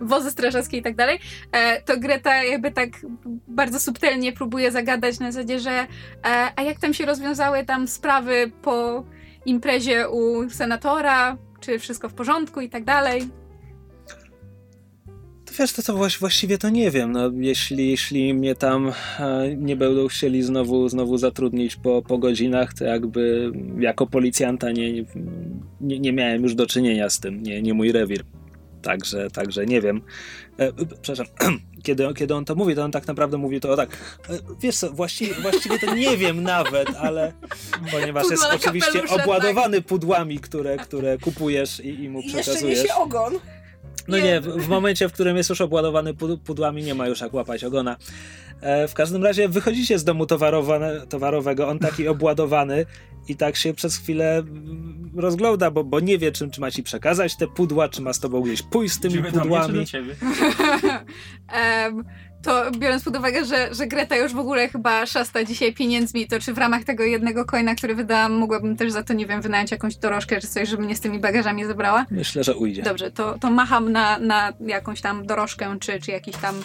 Wozy 0.01 0.31
strażackie 0.31 0.77
i 0.77 0.81
tak 0.81 0.95
dalej. 0.95 1.19
E, 1.51 1.81
to 1.81 1.97
Greta 1.97 2.43
jakby 2.43 2.71
tak 2.71 2.89
bardzo 3.47 3.79
subtelnie 3.79 4.33
próbuje 4.33 4.71
zagadać 4.71 5.19
na 5.19 5.31
zasadzie, 5.31 5.59
że 5.59 5.71
e, 5.71 5.87
a 6.55 6.61
jak 6.61 6.79
tam 6.79 6.93
się 6.93 7.05
rozwiązały 7.05 7.65
tam 7.65 7.87
sprawy 7.87 8.51
po 8.61 9.03
imprezie 9.45 10.09
u 10.09 10.49
senatora, 10.49 11.37
czy 11.59 11.79
wszystko 11.79 12.09
w 12.09 12.13
porządku 12.13 12.61
i 12.61 12.69
tak 12.69 12.83
dalej. 12.83 13.42
Wiesz, 15.59 15.73
to, 15.73 15.93
właś- 15.93 16.19
właściwie 16.19 16.57
to 16.57 16.69
nie 16.69 16.91
wiem. 16.91 17.11
No, 17.11 17.31
jeśli, 17.35 17.89
jeśli 17.91 18.33
mnie 18.33 18.55
tam 18.55 18.91
e, 19.19 19.55
nie 19.57 19.75
będą 19.75 20.07
chcieli 20.07 20.43
znowu, 20.43 20.89
znowu 20.89 21.17
zatrudnić 21.17 21.75
po, 21.75 22.01
po 22.01 22.17
godzinach, 22.17 22.73
to 22.73 22.85
jakby 22.85 23.51
jako 23.79 24.07
policjanta 24.07 24.71
nie, 24.71 24.93
nie, 25.81 25.99
nie 25.99 26.13
miałem 26.13 26.43
już 26.43 26.55
do 26.55 26.67
czynienia 26.67 27.09
z 27.09 27.19
tym. 27.19 27.43
Nie, 27.43 27.61
nie 27.61 27.73
mój 27.73 27.91
rewir. 27.91 28.23
Także, 28.81 29.29
także 29.31 29.65
nie 29.65 29.81
wiem. 29.81 30.01
E, 30.59 30.71
przepraszam, 31.01 31.25
kiedy, 31.83 32.07
kiedy 32.15 32.35
on 32.35 32.45
to 32.45 32.55
mówi, 32.55 32.75
to 32.75 32.83
on 32.83 32.91
tak 32.91 33.07
naprawdę 33.07 33.37
mówi 33.37 33.59
to 33.59 33.75
tak. 33.75 33.89
E, 34.29 34.39
wiesz 34.61 34.75
co, 34.77 34.91
właściwie, 34.91 35.33
właściwie 35.33 35.79
to 35.79 35.95
nie 35.95 36.17
wiem 36.17 36.43
nawet, 36.43 36.95
ale 36.99 37.33
ponieważ 37.91 38.23
jest 38.29 38.43
Pudła 38.43 38.49
na 38.49 38.55
oczywiście 38.55 38.99
tak. 39.01 39.11
obładowany 39.11 39.81
pudłami, 39.81 40.39
które, 40.39 40.77
które 40.77 41.17
kupujesz 41.17 41.79
i, 41.79 42.03
i 42.03 42.09
mu 42.09 42.19
I 42.19 42.23
jeszcze 42.25 42.41
przekazujesz. 42.41 42.81
niesie 42.81 42.93
ogon. 42.95 43.33
No 44.07 44.17
Nie. 44.17 44.23
nie, 44.23 44.41
w, 44.41 44.45
w 44.45 44.67
momencie, 44.67 45.09
w 45.09 45.13
którym 45.13 45.37
jest 45.37 45.49
już 45.49 45.61
obładowany 45.61 46.13
pud- 46.13 46.37
pudłami, 46.41 46.83
nie 46.83 46.95
ma 46.95 47.07
już 47.07 47.21
jak 47.21 47.33
łapać 47.33 47.63
ogona. 47.63 47.95
E, 48.61 48.87
w 48.87 48.93
każdym 48.93 49.23
razie 49.23 49.49
wychodzicie 49.49 49.99
z 49.99 50.03
domu 50.03 50.25
towarowego, 51.09 51.67
on 51.67 51.79
taki 51.79 52.07
obładowany 52.15 52.85
i 53.27 53.35
tak 53.35 53.55
się 53.55 53.73
przez 53.73 53.97
chwilę 53.97 54.43
rozgląda, 55.15 55.71
bo, 55.71 55.83
bo 55.83 55.99
nie 55.99 56.17
wie, 56.17 56.31
czym, 56.31 56.51
czy 56.51 56.61
ma 56.61 56.71
ci 56.71 56.83
przekazać 56.83 57.37
te 57.37 57.47
pudła, 57.47 57.89
czy 57.89 58.01
ma 58.01 58.13
z 58.13 58.19
tobą 58.19 58.41
gdzieś 58.41 58.61
pójść 58.61 58.93
z 58.95 58.99
tymi 58.99 59.13
Idziemy 59.13 59.31
do 59.31 59.37
mnie 59.37 59.43
czy 59.43 59.49
pudłami. 59.49 59.79
do 59.79 59.85
ciebie? 59.85 60.15
Em, 61.53 62.03
to 62.43 62.71
biorąc 62.71 63.03
pod 63.03 63.17
uwagę, 63.17 63.45
że, 63.45 63.75
że 63.75 63.87
Greta 63.87 64.15
już 64.15 64.33
w 64.33 64.39
ogóle 64.39 64.69
chyba 64.69 65.05
szasta 65.05 65.43
dzisiaj 65.43 65.73
pieniędzmi, 65.73 66.27
to 66.27 66.39
czy 66.39 66.53
w 66.53 66.57
ramach 66.57 66.83
tego 66.83 67.03
jednego 67.03 67.45
coina, 67.45 67.75
który 67.75 67.95
wydałam, 67.95 68.33
mogłabym 68.33 68.77
też 68.77 68.91
za 68.91 69.03
to, 69.03 69.13
nie 69.13 69.25
wiem, 69.25 69.41
wynająć 69.41 69.71
jakąś 69.71 69.95
dorożkę 69.95 70.41
czy 70.41 70.47
coś, 70.47 70.69
żeby 70.69 70.83
mnie 70.83 70.95
z 70.95 70.99
tymi 70.99 71.19
bagażami 71.19 71.65
zabrała? 71.65 72.05
Myślę, 72.11 72.43
że 72.43 72.55
ujdzie. 72.55 72.83
Dobrze, 72.83 73.11
to, 73.11 73.39
to 73.39 73.51
macham 73.51 73.91
na, 73.91 74.19
na 74.19 74.53
jakąś 74.59 75.01
tam 75.01 75.25
dorożkę, 75.25 75.77
czy, 75.79 75.99
czy 75.99 76.11
jakiś 76.11 76.35
tam 76.35 76.55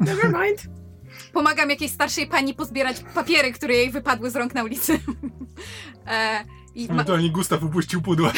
Never 0.00 0.32
mind. 0.32 0.62
pomagam 1.32 1.70
jakiejś 1.70 1.92
starszej 1.92 2.26
pani 2.26 2.54
pozbierać 2.54 2.96
papiery, 3.14 3.52
które 3.52 3.74
jej 3.74 3.90
wypadły 3.90 4.30
z 4.30 4.36
rąk 4.36 4.54
na 4.54 4.64
ulicy. 4.64 4.92
e, 6.06 6.44
I 6.74 6.86
ma- 6.86 6.94
Ewentualnie 6.94 7.30
Gustaw 7.30 7.62
upuścił 7.62 8.02
pudła. 8.02 8.32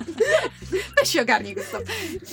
weź 0.98 1.08
się 1.08 1.22
ogarnij, 1.22 1.54
Gustaw. 1.54 1.82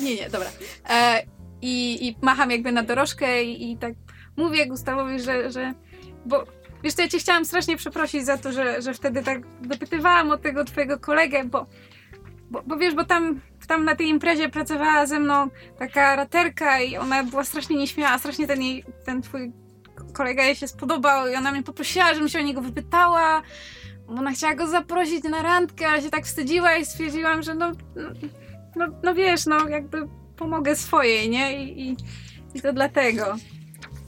Nie, 0.01 0.15
nie, 0.15 0.29
dobra. 0.29 0.49
E, 0.89 1.23
i, 1.61 2.07
I 2.07 2.15
macham 2.21 2.51
jakby 2.51 2.71
na 2.71 2.83
dorożkę 2.83 3.43
i, 3.43 3.71
i 3.71 3.77
tak 3.77 3.93
mówię 4.37 4.67
Gustawowi, 4.67 5.19
że, 5.19 5.51
że 5.51 5.73
bo 6.25 6.43
wiesz 6.83 6.93
co, 6.93 7.01
ja 7.01 7.07
cię 7.07 7.19
chciałam 7.19 7.45
strasznie 7.45 7.77
przeprosić 7.77 8.25
za 8.25 8.37
to, 8.37 8.51
że, 8.51 8.81
że 8.81 8.93
wtedy 8.93 9.23
tak 9.23 9.41
dopytywałam 9.61 10.31
o 10.31 10.37
tego 10.37 10.63
twojego 10.63 10.99
kolegę, 10.99 11.43
bo, 11.43 11.65
bo, 12.51 12.63
bo 12.65 12.77
wiesz, 12.77 12.95
bo 12.95 13.03
tam, 13.03 13.41
tam 13.67 13.85
na 13.85 13.95
tej 13.95 14.07
imprezie 14.07 14.49
pracowała 14.49 15.05
ze 15.05 15.19
mną 15.19 15.49
taka 15.79 16.15
raterka 16.15 16.81
i 16.81 16.97
ona 16.97 17.23
była 17.23 17.43
strasznie 17.43 17.77
nieśmiała, 17.77 18.17
strasznie 18.17 18.47
ten 18.47 18.61
jej, 18.61 18.83
ten 19.05 19.21
twój 19.21 19.51
kolega 20.13 20.43
jej 20.43 20.55
się 20.55 20.67
spodobał 20.67 21.27
i 21.27 21.35
ona 21.35 21.51
mnie 21.51 21.63
poprosiła, 21.63 22.13
żebym 22.13 22.29
się 22.29 22.39
o 22.39 22.41
niego 22.41 22.61
wypytała, 22.61 23.41
bo 24.07 24.13
ona 24.13 24.31
chciała 24.31 24.55
go 24.55 24.67
zaprosić 24.67 25.23
na 25.23 25.41
randkę, 25.41 25.87
ale 25.87 26.01
się 26.01 26.09
tak 26.09 26.25
wstydziła 26.25 26.75
i 26.75 26.85
stwierdziłam, 26.85 27.43
że 27.43 27.55
no, 27.55 27.71
no, 27.95 28.09
no, 28.75 28.87
no 29.03 29.15
wiesz, 29.15 29.45
no 29.45 29.67
jakby 29.69 30.07
pomogę 30.37 30.75
swojej, 30.75 31.29
nie? 31.29 31.63
I, 31.65 31.89
i, 31.89 31.97
i 32.53 32.61
to 32.61 32.73
dlatego. 32.73 33.35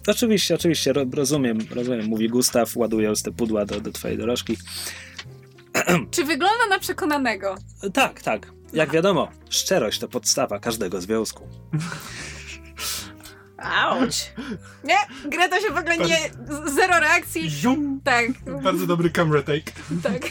Oczywiście, 0.08 0.56
oczywiście, 0.56 0.94
ro, 0.94 1.06
rozumiem, 1.14 1.58
rozumiem, 1.72 2.06
mówi 2.06 2.30
Gustaw, 2.30 2.78
ładując 2.78 3.24
te 3.24 3.32
pudła 3.32 3.66
do, 3.66 3.82
do 3.82 3.92
twojej 3.92 4.18
dorożki. 4.18 4.58
Czy 6.12 6.24
wygląda 6.24 6.68
na 6.70 6.80
przekonanego? 6.80 7.56
Tak, 7.94 8.22
tak. 8.22 8.52
Jak 8.74 8.92
wiadomo, 8.92 9.32
szczerość 9.50 10.00
to 10.00 10.08
podstawa 10.08 10.60
każdego 10.60 11.02
związku. 11.02 11.48
Auć. 13.62 14.34
Nie, 14.84 14.96
Greta 15.26 15.60
się 15.60 15.70
w 15.74 15.78
ogóle 15.78 15.98
nie... 15.98 16.18
Zero 16.72 17.00
reakcji. 17.00 17.50
Zium! 17.50 18.02
Tak, 18.04 18.26
Bardzo 18.64 18.88
dobry 18.88 19.10
camera 19.10 19.42
take. 19.42 19.72
tak. 20.04 20.22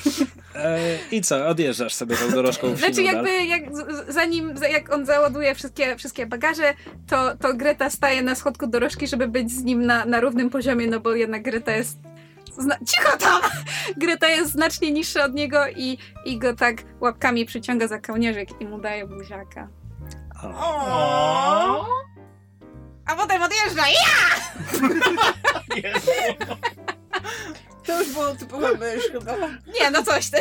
E, 0.54 0.78
I 1.10 1.22
co, 1.22 1.46
odjeżdżasz 1.48 1.94
sobie 1.94 2.16
tą 2.16 2.30
dorożką 2.30 2.74
w 2.74 2.78
Znaczy 2.78 3.02
jakby 3.02 3.44
jak, 3.44 3.62
zanim, 4.08 4.56
za- 4.58 4.68
jak 4.68 4.92
on 4.92 5.06
załaduje 5.06 5.54
wszystkie, 5.54 5.96
wszystkie 5.96 6.26
bagaże, 6.26 6.74
to, 7.08 7.36
to 7.36 7.54
Greta 7.54 7.90
staje 7.90 8.22
na 8.22 8.34
schodku 8.34 8.66
dorożki, 8.66 9.08
żeby 9.08 9.28
być 9.28 9.50
z 9.52 9.62
nim 9.64 9.86
na, 9.86 10.04
na 10.04 10.20
równym 10.20 10.50
poziomie, 10.50 10.86
no 10.86 11.00
bo 11.00 11.14
jednak 11.14 11.42
Greta 11.42 11.72
jest... 11.72 11.98
Zna- 12.58 12.78
Cicho 12.86 13.16
tam! 13.18 13.40
Greta 14.02 14.28
jest 14.28 14.52
znacznie 14.52 14.90
niższa 14.90 15.24
od 15.24 15.34
niego 15.34 15.58
i, 15.76 15.98
i 16.24 16.38
go 16.38 16.54
tak 16.56 16.76
łapkami 17.00 17.46
przyciąga 17.46 17.88
za 17.88 17.98
kołnierzyk 17.98 18.48
i 18.60 18.64
mu 18.66 18.78
daje 18.80 19.06
buziaka. 19.06 19.68
O. 20.42 21.86
A 23.08 23.16
potem 23.16 23.42
odjeżdża. 23.42 23.82
Ja! 23.88 24.38
To 27.86 28.02
już 28.02 28.12
było 28.12 28.34
typowe 28.34 28.74
mysz 28.74 29.04
chyba. 29.12 29.32
Nie, 29.80 29.90
no 29.92 30.02
coś 30.02 30.30
ty. 30.30 30.38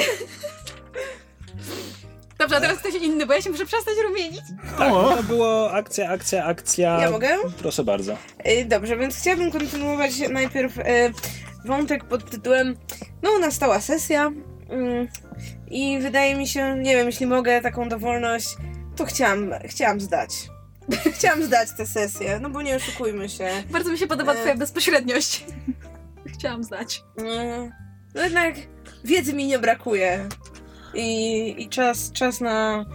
Dobrze, 2.37 2.58
a 2.58 2.62
teraz 2.62 2.78
ktoś 2.78 2.93
inny, 2.93 3.25
bo 3.25 3.33
ja 3.33 3.42
się 3.42 3.50
muszę 3.50 3.66
przestać 3.66 3.93
rumienić. 4.04 4.42
Tak, 4.78 4.93
O. 4.93 5.16
to 5.16 5.24
było 5.24 5.71
akcja, 5.71 6.09
akcja, 6.09 6.46
akcja. 6.46 7.01
Ja 7.01 7.12
mogę? 7.12 7.29
Proszę 7.58 7.83
bardzo. 7.83 8.17
Y, 8.47 8.66
Dobrze, 8.66 8.97
więc 8.97 9.17
chciałabym 9.20 9.51
kontynuować 9.51 10.12
najpierw 10.29 10.78
y, 10.78 10.83
wątek 11.66 12.04
pod 12.04 12.29
tytułem 12.29 12.78
No, 13.24 13.39
nastała 13.39 13.82
sesja 13.82 14.32
mm, 14.70 15.08
i 15.67 16.00
wydaje 16.00 16.36
mi 16.36 16.47
się, 16.47 16.75
nie 16.78 16.96
wiem, 16.96 17.05
jeśli 17.05 17.25
mogę 17.25 17.62
taką 17.62 17.89
dowolność, 17.89 18.47
to 18.96 19.05
chciałam, 19.05 19.51
chciałam 19.66 20.01
zdać. 20.01 20.29
Chciałam 21.16 21.43
zdać 21.43 21.70
tę 21.78 21.86
sesję, 21.86 22.39
no 22.42 22.50
bo 22.50 22.62
nie 22.62 22.76
oszukujmy 22.76 23.30
się. 23.30 23.47
Bardzo 23.72 23.92
mi 23.92 23.97
się 23.97 24.08
podoba 24.08 24.34
E. 24.34 24.36
twoja 24.36 24.55
bezpośredniość. 24.55 25.46
Chciałam 26.38 26.64
znać. 26.64 27.04
Mm, 27.18 27.72
No 28.16 28.24
jednak 28.24 28.55
wiedzy 29.04 29.34
mi 29.34 29.47
nie 29.47 29.59
brakuje 29.59 30.30
i, 30.93 31.55
i 31.64 31.70
czas, 31.70 32.12
czas 32.12 32.42
na 32.42 32.86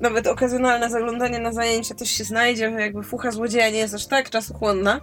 nawet 0.00 0.26
okazjonalne 0.26 0.90
zaglądanie 0.90 1.38
na 1.38 1.52
zajęcia 1.52 1.94
też 1.94 2.10
się 2.10 2.24
znajdzie, 2.24 2.64
jakby 2.78 3.02
fucha 3.02 3.30
złodzieja 3.30 3.70
nie 3.70 3.78
jest 3.78 3.94
aż 3.94 4.06
tak 4.06 4.30
czasochłonna. 4.30 5.00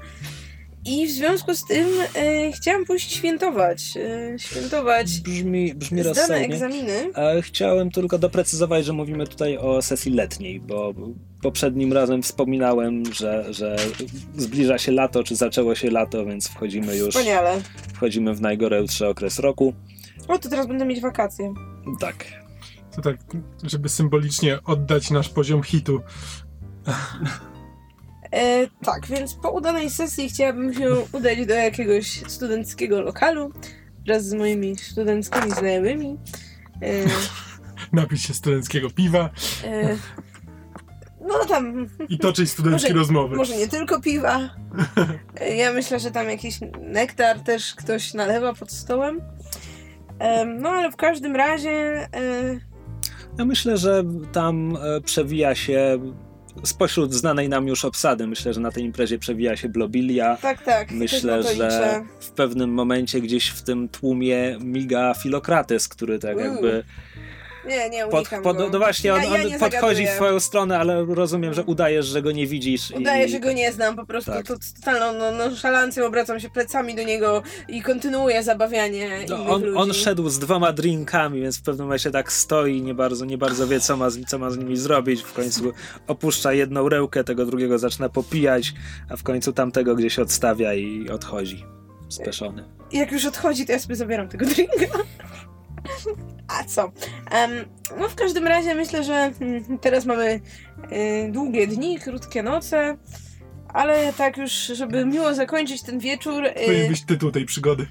I 0.85 1.07
w 1.07 1.11
związku 1.11 1.53
z 1.55 1.65
tym 1.67 1.87
e, 2.15 2.51
chciałam 2.51 2.85
pójść 2.85 3.13
świętować. 3.15 3.97
E, 3.97 4.39
świętować 4.39 5.19
Brzmi, 5.19 5.75
brzmi 5.75 6.01
zdane 6.01 6.15
rozsądnie. 6.19 6.45
egzaminy. 6.45 7.09
E, 7.15 7.41
Chciałem 7.41 7.91
tylko 7.91 8.17
doprecyzować, 8.19 8.85
że 8.85 8.93
mówimy 8.93 9.27
tutaj 9.27 9.57
o 9.57 9.81
sesji 9.81 10.11
letniej, 10.11 10.59
bo 10.59 10.93
poprzednim 11.41 11.93
razem 11.93 12.23
wspominałem, 12.23 13.13
że, 13.13 13.53
że 13.53 13.75
zbliża 14.35 14.77
się 14.77 14.91
lato, 14.91 15.23
czy 15.23 15.35
zaczęło 15.35 15.75
się 15.75 15.91
lato, 15.91 16.25
więc 16.25 16.47
wchodzimy 16.47 16.97
już 16.97 17.09
Wspaniale. 17.09 17.61
wchodzimy 17.93 18.33
w 18.35 18.41
najgorętszy 18.41 19.07
okres 19.07 19.39
roku. 19.39 19.73
O, 20.27 20.39
to 20.39 20.49
teraz 20.49 20.67
będę 20.67 20.85
mieć 20.85 21.01
wakacje. 21.01 21.53
Tak. 21.99 22.25
To 22.95 23.01
tak, 23.01 23.17
żeby 23.63 23.89
symbolicznie 23.89 24.59
oddać 24.63 25.11
nasz 25.11 25.29
poziom 25.29 25.63
hitu. 25.63 26.01
E, 28.31 28.67
tak, 28.67 29.07
więc 29.07 29.33
po 29.33 29.51
udanej 29.51 29.89
sesji 29.89 30.29
chciałabym 30.29 30.73
się 30.73 30.95
udać 31.11 31.45
do 31.45 31.53
jakiegoś 31.53 32.07
studenckiego 32.27 33.01
lokalu 33.01 33.51
wraz 34.05 34.25
z 34.25 34.33
moimi 34.33 34.77
studenckimi 34.77 35.51
znajomymi. 35.51 36.17
E, 36.81 36.89
Napić 37.93 38.21
się 38.23 38.33
studenckiego 38.33 38.89
piwa. 38.89 39.29
E, 39.63 39.97
No 41.27 41.45
tam, 41.45 41.87
I 42.09 42.17
toczyć 42.17 42.49
studenckie 42.49 42.87
Może- 42.89 42.99
rozmowy. 42.99 43.35
może 43.35 43.57
nie 43.57 43.67
tylko 43.67 44.01
piwa. 44.01 44.39
Ja 45.57 45.73
myślę, 45.73 45.99
że 45.99 46.11
tam 46.11 46.29
jakiś 46.29 46.59
nektar 46.81 47.39
też 47.39 47.75
ktoś 47.75 48.13
nalewa 48.13 48.53
pod 48.53 48.71
stołem. 48.71 49.21
Em, 50.19 50.61
No 50.61 50.69
ale 50.69 50.91
w 50.91 50.95
każdym 50.95 51.35
razie 51.35 51.69
e, 51.71 52.59
Ja 53.37 53.45
myślę, 53.45 53.77
że 53.77 54.03
tam 54.31 54.77
e, 54.81 55.01
przewija 55.01 55.55
się 55.55 55.99
spośród 56.63 57.13
znanej 57.13 57.49
nam 57.49 57.67
już 57.67 57.85
obsady. 57.85 58.27
Myślę, 58.27 58.53
że 58.53 58.59
na 58.61 58.71
tej 58.71 58.83
imprezie 58.83 59.19
przewija 59.19 59.55
się 59.55 59.69
Blobilia. 59.69 60.37
tak, 60.41 60.63
tak. 60.63 60.91
Myślę, 60.91 61.43
że 61.43 62.03
w 62.19 62.31
pewnym 62.31 62.69
momencie 62.73 63.21
gdzieś 63.21 63.49
w 63.49 63.61
tym 63.61 63.89
tłumie 63.89 64.57
miga 64.61 65.13
Filokrates, 65.13 65.87
który 65.87 66.19
tak 66.19 66.35
Uuu, 66.37 66.45
jakby 66.45 66.83
Nie, 67.69 67.89
nie, 67.89 68.03
pod, 68.05 68.13
unikam 68.13 68.43
pod, 68.43 68.57
go. 68.57 68.69
no 68.69 68.79
właśnie, 68.79 69.13
on, 69.13 69.23
ja, 69.23 69.25
ja 69.37 69.43
on 69.43 69.49
nie 69.49 69.59
podchodzi 69.59 69.71
w 69.79 69.79
zagaduję. 69.81 70.07
twoją 70.15 70.39
stronę, 70.39 70.79
ale 70.79 71.05
rozumiem, 71.05 71.53
że 71.53 71.63
udajesz, 71.63 72.05
że 72.05 72.21
go 72.21 72.31
nie 72.31 72.47
widzisz. 72.47 72.91
Udaję, 72.91 73.25
i... 73.25 73.29
że 73.31 73.39
go 73.39 73.51
nie 73.51 73.71
znam, 73.71 73.95
po 73.95 74.05
prostu 74.05 74.31
Tak. 74.31 74.47
to 74.47 74.55
z 74.61 74.73
totalną 74.73 75.19
no, 75.19 75.31
nonszalancją 75.31 76.05
obracam 76.05 76.39
się 76.39 76.49
plecami 76.49 76.95
do 76.95 77.03
niego 77.03 77.43
i 77.67 77.81
kontynuuję 77.81 78.43
zabawianie 78.43 79.09
No, 79.29 79.35
innych 79.37 79.49
on, 79.49 79.63
ludzi. 79.63 79.77
on 79.77 79.93
szedł 79.93 80.29
z 80.29 80.39
dwoma 80.39 80.71
drinkami, 80.73 81.41
więc 81.41 81.59
w 81.59 81.61
pewnym 81.63 81.85
momencie 81.85 82.11
tak 82.11 82.31
stoi, 82.31 82.81
nie 82.81 82.93
bardzo, 82.93 83.25
nie 83.25 83.37
bardzo 83.37 83.67
wie, 83.67 83.79
co 83.79 83.97
ma, 83.97 84.09
z- 84.09 84.25
co 84.27 84.39
ma 84.39 84.49
z 84.49 84.57
nimi 84.57 84.77
zrobić. 84.77 85.21
W 85.21 85.33
końcu 85.33 85.71
opuszcza 86.07 86.53
jedną 86.53 86.89
rękę, 86.89 87.23
tego 87.23 87.45
drugiego 87.45 87.77
zaczyna 87.79 88.09
popijać, 88.09 88.73
a 89.09 89.15
w 89.17 89.23
końcu 89.23 89.53
tamtego 89.53 89.95
gdzieś 89.95 90.19
odstawia 90.19 90.73
i 90.73 91.09
odchodzi. 91.09 91.65
Speszony. 92.09 92.63
I 92.91 92.97
jak 92.97 93.11
już 93.11 93.25
odchodzi, 93.25 93.65
to 93.65 93.71
ja 93.71 93.79
sobie 93.79 93.95
zabieram 93.95 94.27
tego 94.29 94.45
drinka. 94.45 94.97
A 96.47 96.63
co? 96.63 96.91
Em, 97.31 97.51
no 97.99 98.09
w 98.09 98.15
każdym 98.15 98.47
razie 98.47 98.75
myślę, 98.75 99.03
że 99.03 99.31
mm, 99.41 99.77
teraz 99.79 100.05
mamy 100.05 100.41
y, 100.91 101.29
długie 101.31 101.67
dni, 101.67 101.99
krótkie 101.99 102.43
noce, 102.43 102.97
ale 103.67 104.13
tak 104.13 104.37
już, 104.37 104.51
żeby 104.51 105.05
miło 105.05 105.33
zakończyć 105.33 105.81
ten 105.83 105.99
wieczór, 105.99 106.43
Powinien 106.65 106.85
y, 106.85 106.89
być 106.89 107.05
tytuł 107.05 107.31
tej 107.31 107.45
przygody. 107.45 107.87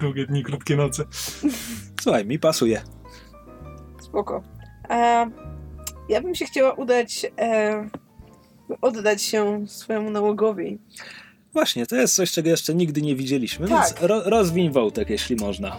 Długie 0.00 0.26
dni, 0.26 0.42
krótkie 0.42 0.76
noce. 0.76 1.04
Słuchaj, 2.02 2.24
mi 2.26 2.38
pasuje. 2.38 2.82
spoko. 4.00 4.42
E, 4.90 5.30
ja 6.08 6.20
bym 6.20 6.34
się 6.34 6.44
chciała 6.44 6.72
udać, 6.72 7.26
e, 7.38 7.88
oddać 8.80 9.22
się 9.22 9.64
swojemu 9.68 10.10
nałogowi. 10.10 10.78
Właśnie, 11.52 11.86
to 11.86 11.96
jest 11.96 12.14
coś, 12.14 12.30
czego 12.32 12.48
jeszcze 12.48 12.74
nigdy 12.74 13.02
nie 13.02 13.16
widzieliśmy, 13.16 13.68
Tak. 13.68 13.78
więc 13.78 14.00
ro, 14.00 14.22
rozwiń 14.30 14.70
wątek, 14.72 15.10
jeśli 15.10 15.36
można. 15.36 15.76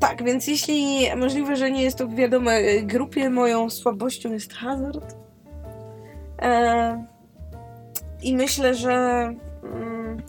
Tak, 0.00 0.24
więc 0.24 0.46
jeśli 0.46 1.06
możliwe, 1.16 1.56
że 1.56 1.70
nie 1.70 1.82
jest 1.82 1.98
to 1.98 2.08
wiadome 2.08 2.52
e, 2.52 2.82
grupie, 2.82 3.30
moją 3.30 3.70
słabością 3.70 4.32
jest 4.32 4.52
hazard. 4.52 5.16
E, 6.42 7.04
I 8.22 8.36
myślę, 8.36 8.74
że 8.74 8.92
mm, 9.62 10.22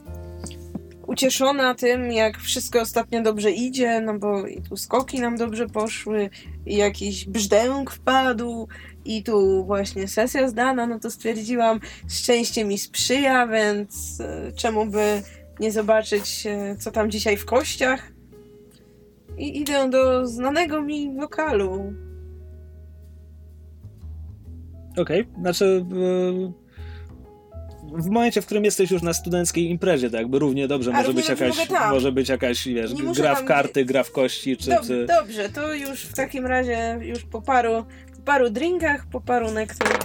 ucieszona 1.07 1.75
tym, 1.75 2.11
jak 2.11 2.37
wszystko 2.37 2.81
ostatnio 2.81 3.21
dobrze 3.21 3.51
idzie, 3.51 4.01
no 4.01 4.19
bo 4.19 4.47
i 4.47 4.61
tu 4.61 4.77
skoki 4.77 5.19
nam 5.19 5.37
dobrze 5.37 5.67
poszły, 5.67 6.29
i 6.65 6.77
jakiś 6.77 7.25
brzdęk 7.25 7.91
wpadł, 7.91 8.67
i 9.05 9.23
tu 9.23 9.65
właśnie 9.65 10.07
sesja 10.07 10.47
zdana, 10.47 10.87
no 10.87 10.99
to 10.99 11.11
stwierdziłam, 11.11 11.79
szczęście 12.09 12.65
mi 12.65 12.77
sprzyja, 12.77 13.47
więc 13.47 14.21
e, 14.21 14.51
czemu 14.51 14.85
by 14.85 15.21
nie 15.59 15.71
zobaczyć, 15.71 16.47
e, 16.47 16.75
co 16.79 16.91
tam 16.91 17.11
dzisiaj 17.11 17.37
w 17.37 17.45
kościach. 17.45 18.11
I 19.41 19.59
idę 19.59 19.89
do 19.89 20.27
znanego 20.27 20.81
mi 20.81 21.15
lokalu. 21.15 21.93
Okej, 24.97 25.27
znaczy 25.41 25.85
e, 25.91 26.61
w 28.01 28.09
momencie, 28.09 28.41
w 28.41 28.45
którym 28.45 28.65
jesteś 28.65 28.91
już 28.91 29.01
na 29.01 29.13
studenckiej 29.13 29.69
imprezie, 29.69 30.09
to 30.09 30.17
jakby 30.17 30.39
równie 30.39 30.67
dobrze 30.67 30.91
A, 30.91 30.93
może 30.93 31.07
równie 31.07 31.21
być 31.21 31.29
jakaś, 31.29 31.69
może 31.89 32.11
być 32.11 32.29
jakaś, 32.29 32.67
wiesz, 32.67 32.93
Nie 32.93 33.13
gra 33.13 33.35
w 33.35 33.45
karty, 33.45 33.85
gra 33.85 34.03
w 34.03 34.11
kości, 34.11 34.57
czy, 34.57 34.69
Dob- 34.69 34.87
czy... 34.87 35.05
Dobrze, 35.05 35.49
to 35.49 35.73
już 35.73 36.01
w 36.01 36.13
takim 36.13 36.45
razie, 36.45 36.99
już 37.01 37.23
po 37.23 37.41
paru, 37.41 37.85
po 38.15 38.21
paru 38.21 38.49
drinkach, 38.49 39.05
po 39.11 39.21
paru 39.21 39.51
nektar, 39.51 39.99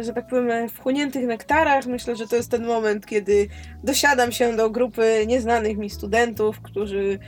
że 0.00 0.12
tak 0.12 0.26
powiem, 0.26 0.68
wchłoniętych 0.68 1.26
nektarach, 1.26 1.86
myślę, 1.86 2.16
że 2.16 2.26
to 2.26 2.36
jest 2.36 2.50
ten 2.50 2.66
moment, 2.66 3.06
kiedy 3.06 3.48
dosiadam 3.84 4.32
się 4.32 4.56
do 4.56 4.70
grupy 4.70 5.24
nieznanych 5.26 5.78
mi 5.78 5.90
studentów, 5.90 6.60
którzy, 6.60 7.18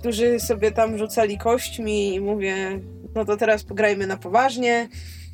którzy 0.00 0.40
sobie 0.40 0.72
tam 0.72 0.98
rzucali 0.98 1.38
kośćmi 1.38 2.14
i 2.14 2.20
mówię, 2.20 2.80
no 3.14 3.24
to 3.24 3.36
teraz 3.36 3.64
pograjmy 3.64 4.06
na 4.06 4.16
poważnie. 4.16 4.88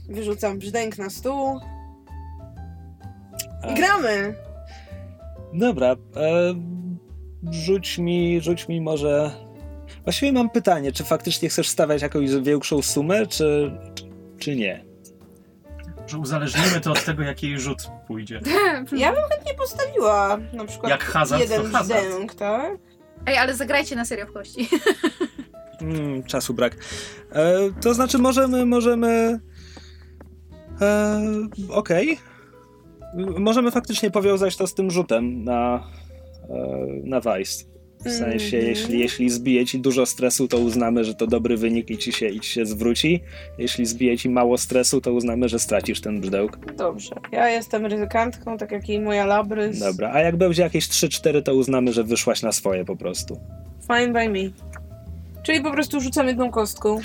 Wyrzucam 0.08 0.58
brzdęk 0.58 0.98
na 0.98 1.10
stół 1.10 1.60
i 3.70 3.74
gramy. 3.74 4.34
Dobra, 5.54 5.92
e, 6.16 6.54
rzuć 7.50 7.98
mi, 7.98 8.40
rzuć 8.40 8.68
mi 8.68 8.80
może... 8.80 9.30
Właściwie 10.04 10.32
mam 10.32 10.50
pytanie, 10.50 10.92
czy 10.92 11.04
faktycznie 11.04 11.48
chcesz 11.48 11.68
stawiać 11.68 12.02
jakąś 12.02 12.30
większą 12.30 12.82
sumę, 12.82 13.26
czy, 13.26 13.70
czy 14.38 14.56
nie? 14.56 14.84
Że 16.06 16.18
uzależnimy 16.18 16.80
to 16.80 16.92
od 16.92 17.04
tego, 17.04 17.22
jaki 17.22 17.48
jej 17.48 17.60
rzut 17.60 17.90
pójdzie. 18.06 18.40
Ja 18.96 19.12
bym 19.12 19.22
chętnie 19.30 19.54
postawiła 19.54 20.38
na 20.52 20.64
przykład 20.64 20.90
Jak 20.90 21.04
hazard, 21.04 21.42
jeden 21.42 21.62
to 21.62 21.68
hazard. 21.78 22.04
brzdęk, 22.04 22.34
tak? 22.34 22.78
Ej, 23.26 23.38
ale 23.38 23.54
zagrajcie 23.54 23.96
na 23.96 24.04
serio 24.04 24.26
w 24.26 24.32
kości. 24.32 24.68
Mm, 25.80 26.22
czasu 26.22 26.54
brak. 26.54 26.76
E, 27.32 27.58
to 27.80 27.94
znaczy 27.94 28.18
możemy, 28.18 28.66
możemy... 28.66 29.40
E, 30.80 31.20
Okej. 31.70 32.18
Możemy 33.38 33.70
faktycznie 33.70 34.10
powiązać 34.10 34.56
to 34.56 34.66
z 34.66 34.74
tym 34.74 34.90
rzutem 34.90 35.44
na, 35.44 35.90
e, 36.48 36.56
na 37.04 37.20
Vice. 37.20 37.64
W 38.04 38.10
sensie, 38.10 38.56
Mhm. 38.56 38.66
jeśli, 38.66 38.98
jeśli 38.98 39.30
zbije 39.30 39.66
ci 39.66 39.80
dużo 39.80 40.06
stresu, 40.06 40.48
to 40.48 40.58
uznamy, 40.58 41.04
że 41.04 41.14
to 41.14 41.26
dobry 41.26 41.56
wynik 41.56 41.90
i 41.90 41.98
ci, 41.98 42.12
się, 42.12 42.26
i 42.28 42.40
ci 42.40 42.50
się 42.50 42.66
zwróci. 42.66 43.20
Jeśli 43.58 43.86
zbije 43.86 44.18
ci 44.18 44.30
mało 44.30 44.58
stresu, 44.58 45.00
to 45.00 45.12
uznamy, 45.12 45.48
że 45.48 45.58
stracisz 45.58 46.00
ten 46.00 46.20
brzdęk. 46.20 46.58
Dobrze. 46.76 47.14
Ja 47.32 47.48
jestem 47.48 47.86
ryzykantką, 47.86 48.58
tak 48.58 48.72
jak 48.72 48.88
i 48.88 49.00
moja 49.00 49.26
labrys. 49.26 49.78
Dobra, 49.78 50.10
a 50.12 50.20
jak 50.20 50.36
będzie 50.36 50.62
jakieś 50.62 50.88
3-4, 50.88 51.42
to 51.42 51.54
uznamy, 51.54 51.92
że 51.92 52.04
wyszłaś 52.04 52.42
na 52.42 52.52
swoje 52.52 52.84
po 52.84 52.96
prostu. 52.96 53.40
Fine 53.86 54.12
by 54.12 54.28
me. 54.28 54.50
Czyli 55.42 55.60
po 55.60 55.70
prostu 55.70 56.00
rzucam 56.00 56.26
jedną 56.26 56.50
kostką. 56.50 57.00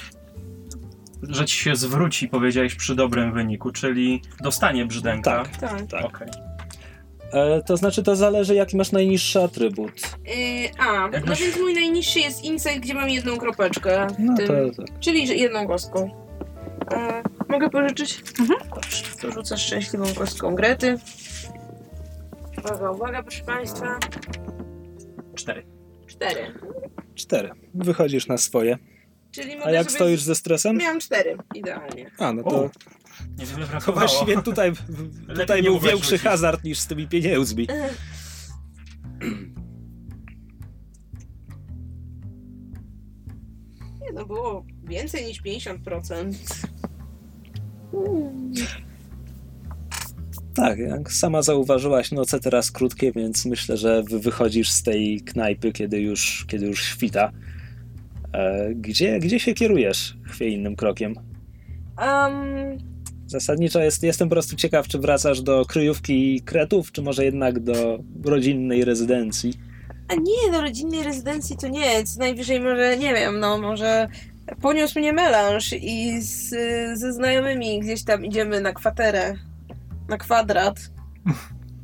Że 1.30 1.46
ci 1.46 1.58
się 1.58 1.76
zwróci, 1.76 2.28
powiedziałeś 2.28 2.76
przy 2.76 2.96
dobrym 2.96 3.34
wyniku, 3.34 3.72
czyli 3.72 4.22
dostanie 4.44 4.86
brzdęka. 4.86 5.44
Tak. 5.44 5.58
Tak. 5.58 5.88
Tak. 5.88 6.06
Okej. 6.06 6.28
E, 7.34 7.62
to 7.62 7.78
znaczy, 7.78 8.04
to 8.04 8.16
zależy, 8.16 8.56
jaki 8.56 8.78
masz 8.78 8.92
najniższy 8.92 9.44
atrybut. 9.44 9.92
Yy, 10.26 10.36
a, 10.80 11.10
Jak 11.14 11.22
no 11.26 11.30
masz- 11.30 11.42
więc 11.42 11.58
mój 11.60 11.74
najniższy 11.74 12.20
jest 12.20 12.44
insight, 12.44 12.80
gdzie 12.80 12.94
mam 12.94 13.10
jedną 13.10 13.38
kropeczkę. 13.38 14.08
w 14.08 14.20
No 14.20 14.38
tym, 14.38 14.48
to, 14.48 14.54
to 14.76 14.84
Czyli 15.00 15.28
że 15.28 15.36
jedną 15.36 15.68
kostką. 15.68 16.12
E, 16.94 17.24
mogę 17.50 17.70
pożyczyć? 17.70 18.24
Mhm. 18.40 18.60
Dobrze, 18.76 19.04
to 19.22 19.32
rzucę 19.32 19.58
szczęśliwą 19.58 20.06
kostką 20.14 20.56
Grety. 20.56 20.98
Uwaga, 22.60 22.92
uwaga, 22.92 23.22
proszę 23.24 23.44
Państwa. 23.44 24.00
Cztery. 25.36 25.66
Cztery. 26.08 26.54
cztery. 27.16 27.50
Wychodzisz 27.74 28.28
na 28.28 28.38
swoje. 28.38 28.78
Czyli 29.32 29.54
mogę 29.56 29.66
A 29.66 29.72
jak 29.72 29.84
sobie... 29.92 29.96
stoisz 29.96 30.22
ze 30.22 30.36
stresem? 30.36 30.78
Miałam 30.78 31.00
cztery, 31.00 31.38
idealnie. 31.56 32.12
A, 32.18 32.34
no 32.34 32.44
to, 32.44 32.70
Niewiele 33.38 33.66
to 33.66 33.72
brakowało. 33.72 34.08
właściwie 34.08 34.42
tutaj, 34.42 34.72
tutaj 35.36 35.64
był 35.64 35.80
większy 35.80 36.18
hazard 36.18 36.64
niż 36.64 36.80
z 36.80 36.88
tymi 36.88 37.08
pieniędzmi. 37.08 37.68
Nie 44.02 44.12
no, 44.14 44.26
było 44.26 44.66
więcej 44.84 45.26
niż 45.26 45.44
50%. 45.44 46.34
Tak, 50.54 50.80
jak 50.80 51.12
sama 51.12 51.42
zauważyłaś, 51.42 52.12
noce 52.12 52.40
teraz 52.40 52.72
krótkie, 52.72 53.12
więc 53.12 53.46
myślę, 53.46 53.78
że 53.78 54.04
wy 54.04 54.20
wychodzisz 54.20 54.70
z 54.70 54.84
tej 54.84 55.22
knajpy, 55.22 55.72
kiedy 55.72 56.00
już, 56.02 56.46
kiedy 56.48 56.66
już 56.66 56.84
świta. 56.84 57.32
E, 58.34 58.74
gdzie, 58.76 59.20
gdzie 59.20 59.40
się 59.40 59.54
kierujesz 59.54 60.18
chwiejnym 60.24 60.76
krokiem? 60.76 61.16
Um, 61.98 62.91
Zasadniczo 63.36 63.80
jest, 63.80 64.04
jestem 64.04 64.30
po 64.30 64.36
prostu 64.36 64.56
ciekaw, 64.56 64.88
czy 64.88 65.00
wracasz 65.00 65.42
do 65.42 65.66
kryjówki 65.66 66.42
kretów, 66.46 66.92
czy 66.92 67.02
może 67.02 67.26
jednak 67.26 67.60
do 67.60 68.00
rodzinnej 68.26 68.86
rezydencji. 68.86 69.54
a 70.08 70.16
nie, 70.16 70.52
do 70.52 70.62
rodzinnej 70.62 71.04
rezydencji 71.04 71.58
to 71.58 71.68
nie. 71.68 72.04
Co 72.04 72.20
najwyżej 72.20 72.60
może, 72.60 72.98
nie 72.98 73.14
wiem, 73.14 73.40
no 73.40 73.58
może 73.58 74.08
poniósł 74.62 75.00
mnie 75.00 75.14
melanż 75.14 75.74
i 75.74 76.22
z, 76.22 76.50
ze 77.00 77.14
znajomymi 77.14 77.80
gdzieś 77.80 78.04
tam 78.04 78.26
idziemy 78.26 78.62
na 78.62 78.74
kwaterę, 78.74 79.34
na 80.10 80.18
kwadrat. 80.18 80.80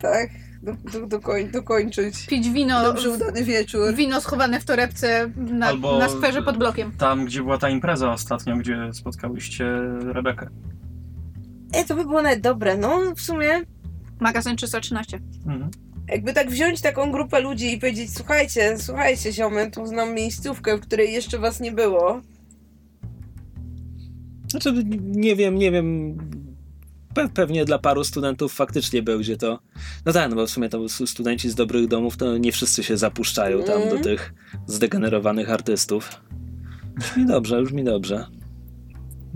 Tak, 0.01 0.29
do, 0.63 0.73
do, 0.99 1.07
dokoń, 1.07 1.47
dokończyć. 1.51 2.25
Pić 2.27 2.49
wino, 2.49 2.83
Dobrze 2.83 3.09
udany 3.09 3.43
wieczór. 3.43 3.93
wino 3.93 4.21
schowane 4.21 4.59
w 4.59 4.65
torebce 4.65 5.31
na, 5.37 5.67
Albo- 5.67 5.99
na 5.99 6.09
skwerze 6.09 6.41
pod 6.41 6.57
blokiem. 6.57 6.91
Tam, 6.97 7.25
gdzie 7.25 7.41
była 7.43 7.57
ta 7.57 7.69
impreza 7.69 8.11
ostatnio, 8.11 8.57
gdzie 8.57 8.77
spotkałyście 8.93 9.65
Rebekę. 10.13 10.47
E, 11.77 11.85
to 11.85 11.95
by 11.95 12.01
było 12.05 12.21
nawet 12.21 12.41
dobre, 12.41 12.77
no 12.77 12.99
w 13.15 13.21
sumie. 13.21 13.49
Magazyn 14.19 14.55
313. 14.55 15.19
Mhm. 15.47 15.71
Jakby 16.07 16.33
tak 16.33 16.49
wziąć 16.49 16.81
taką 16.81 17.11
grupę 17.11 17.39
ludzi 17.41 17.73
i 17.73 17.77
powiedzieć, 17.77 18.13
słuchajcie, 18.13 18.75
słuchajcie 18.79 19.33
ziomy, 19.33 19.71
tu 19.71 19.85
znam 19.85 20.13
miejscówkę, 20.13 20.77
w 20.77 20.81
której 20.81 21.13
jeszcze 21.13 21.39
was 21.39 21.59
nie 21.59 21.71
było. 21.71 22.21
Znaczy, 24.51 24.73
nie 25.01 25.35
wiem, 25.35 25.55
nie 25.55 25.71
wiem. 25.71 26.17
Pe- 27.13 27.29
pewnie 27.29 27.65
dla 27.65 27.79
paru 27.79 28.03
studentów 28.03 28.53
faktycznie 28.53 29.01
będzie 29.03 29.37
to. 29.37 29.59
No 30.05 30.13
tak, 30.13 30.29
no 30.29 30.35
bo 30.35 30.47
w 30.47 30.49
sumie 30.49 30.69
to 30.69 30.85
s- 30.85 31.09
studenci 31.09 31.49
z 31.49 31.55
dobrych 31.55 31.87
domów 31.87 32.17
to 32.17 32.37
nie 32.37 32.51
wszyscy 32.51 32.83
się 32.83 32.97
zapuszczają 32.97 33.63
tam 33.63 33.81
Mm. 33.81 33.97
do 33.97 34.03
tych 34.03 34.33
zdegenerowanych 34.67 35.49
artystów. 35.49 36.21
Brzmi 36.95 37.25
dobrze, 37.25 37.61
brzmi 37.63 37.83
dobrze. 37.83 38.27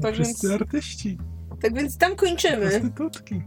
Tak 0.01 0.13
Wszyscy 0.13 0.47
więc- 0.49 0.61
artyści, 0.61 1.17
Tak 1.61 1.73
więc 1.73 1.97
tam 1.97 2.15
kończymy. 2.15 2.69
prostytutki. 2.69 3.41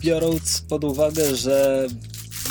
Biorąc 0.00 0.60
pod 0.68 0.84
uwagę, 0.84 1.36
że 1.36 1.86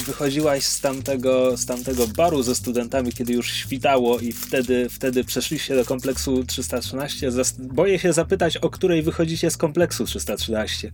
wychodziłaś 0.05 0.63
z 0.63 0.81
tamtego, 0.81 1.57
z 1.57 1.65
tamtego 1.65 2.07
baru 2.07 2.43
ze 2.43 2.55
studentami, 2.55 3.13
kiedy 3.13 3.33
już 3.33 3.51
świtało 3.53 4.19
i 4.19 4.31
wtedy, 4.31 4.89
wtedy 4.89 5.23
przeszliście 5.23 5.75
do 5.75 5.85
kompleksu 5.85 6.43
313, 6.43 7.31
zas- 7.31 7.61
boję 7.73 7.99
się 7.99 8.13
zapytać, 8.13 8.57
o 8.57 8.69
której 8.69 9.03
wychodzicie 9.03 9.51
z 9.51 9.57
kompleksu 9.57 10.05
313. 10.05 10.91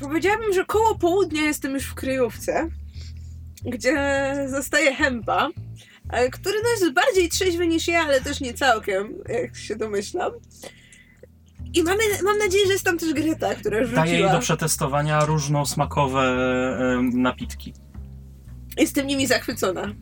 Powiedziałabym, 0.00 0.52
że 0.52 0.64
koło 0.64 0.94
południa 0.98 1.42
jestem 1.42 1.74
już 1.74 1.84
w 1.84 1.94
kryjówce, 1.94 2.68
gdzie 3.64 3.96
zostaje 4.50 4.94
Hempa, 4.94 5.48
e, 6.10 6.30
który 6.30 6.54
no 6.64 6.70
jest 6.70 6.92
bardziej 6.94 7.28
trzeźwy 7.28 7.66
niż 7.66 7.88
ja, 7.88 8.00
ale 8.00 8.20
też 8.20 8.40
nie 8.40 8.54
całkiem, 8.54 9.14
jak 9.28 9.56
się 9.56 9.76
domyślam. 9.76 10.32
I 11.76 11.82
mamy, 11.82 12.02
mam 12.24 12.38
nadzieję, 12.38 12.66
że 12.66 12.72
jest 12.72 12.84
tam 12.84 12.98
też 12.98 13.12
Greta, 13.14 13.54
która 13.54 13.78
już 13.78 13.92
Daję 13.92 14.20
jej 14.20 14.30
do 14.30 14.38
przetestowania 14.38 15.24
różnosmakowe 15.24 16.22
em, 16.98 17.22
napitki. 17.22 17.72
Jestem 18.76 19.06
nimi 19.06 19.26
zachwycona. 19.26 19.92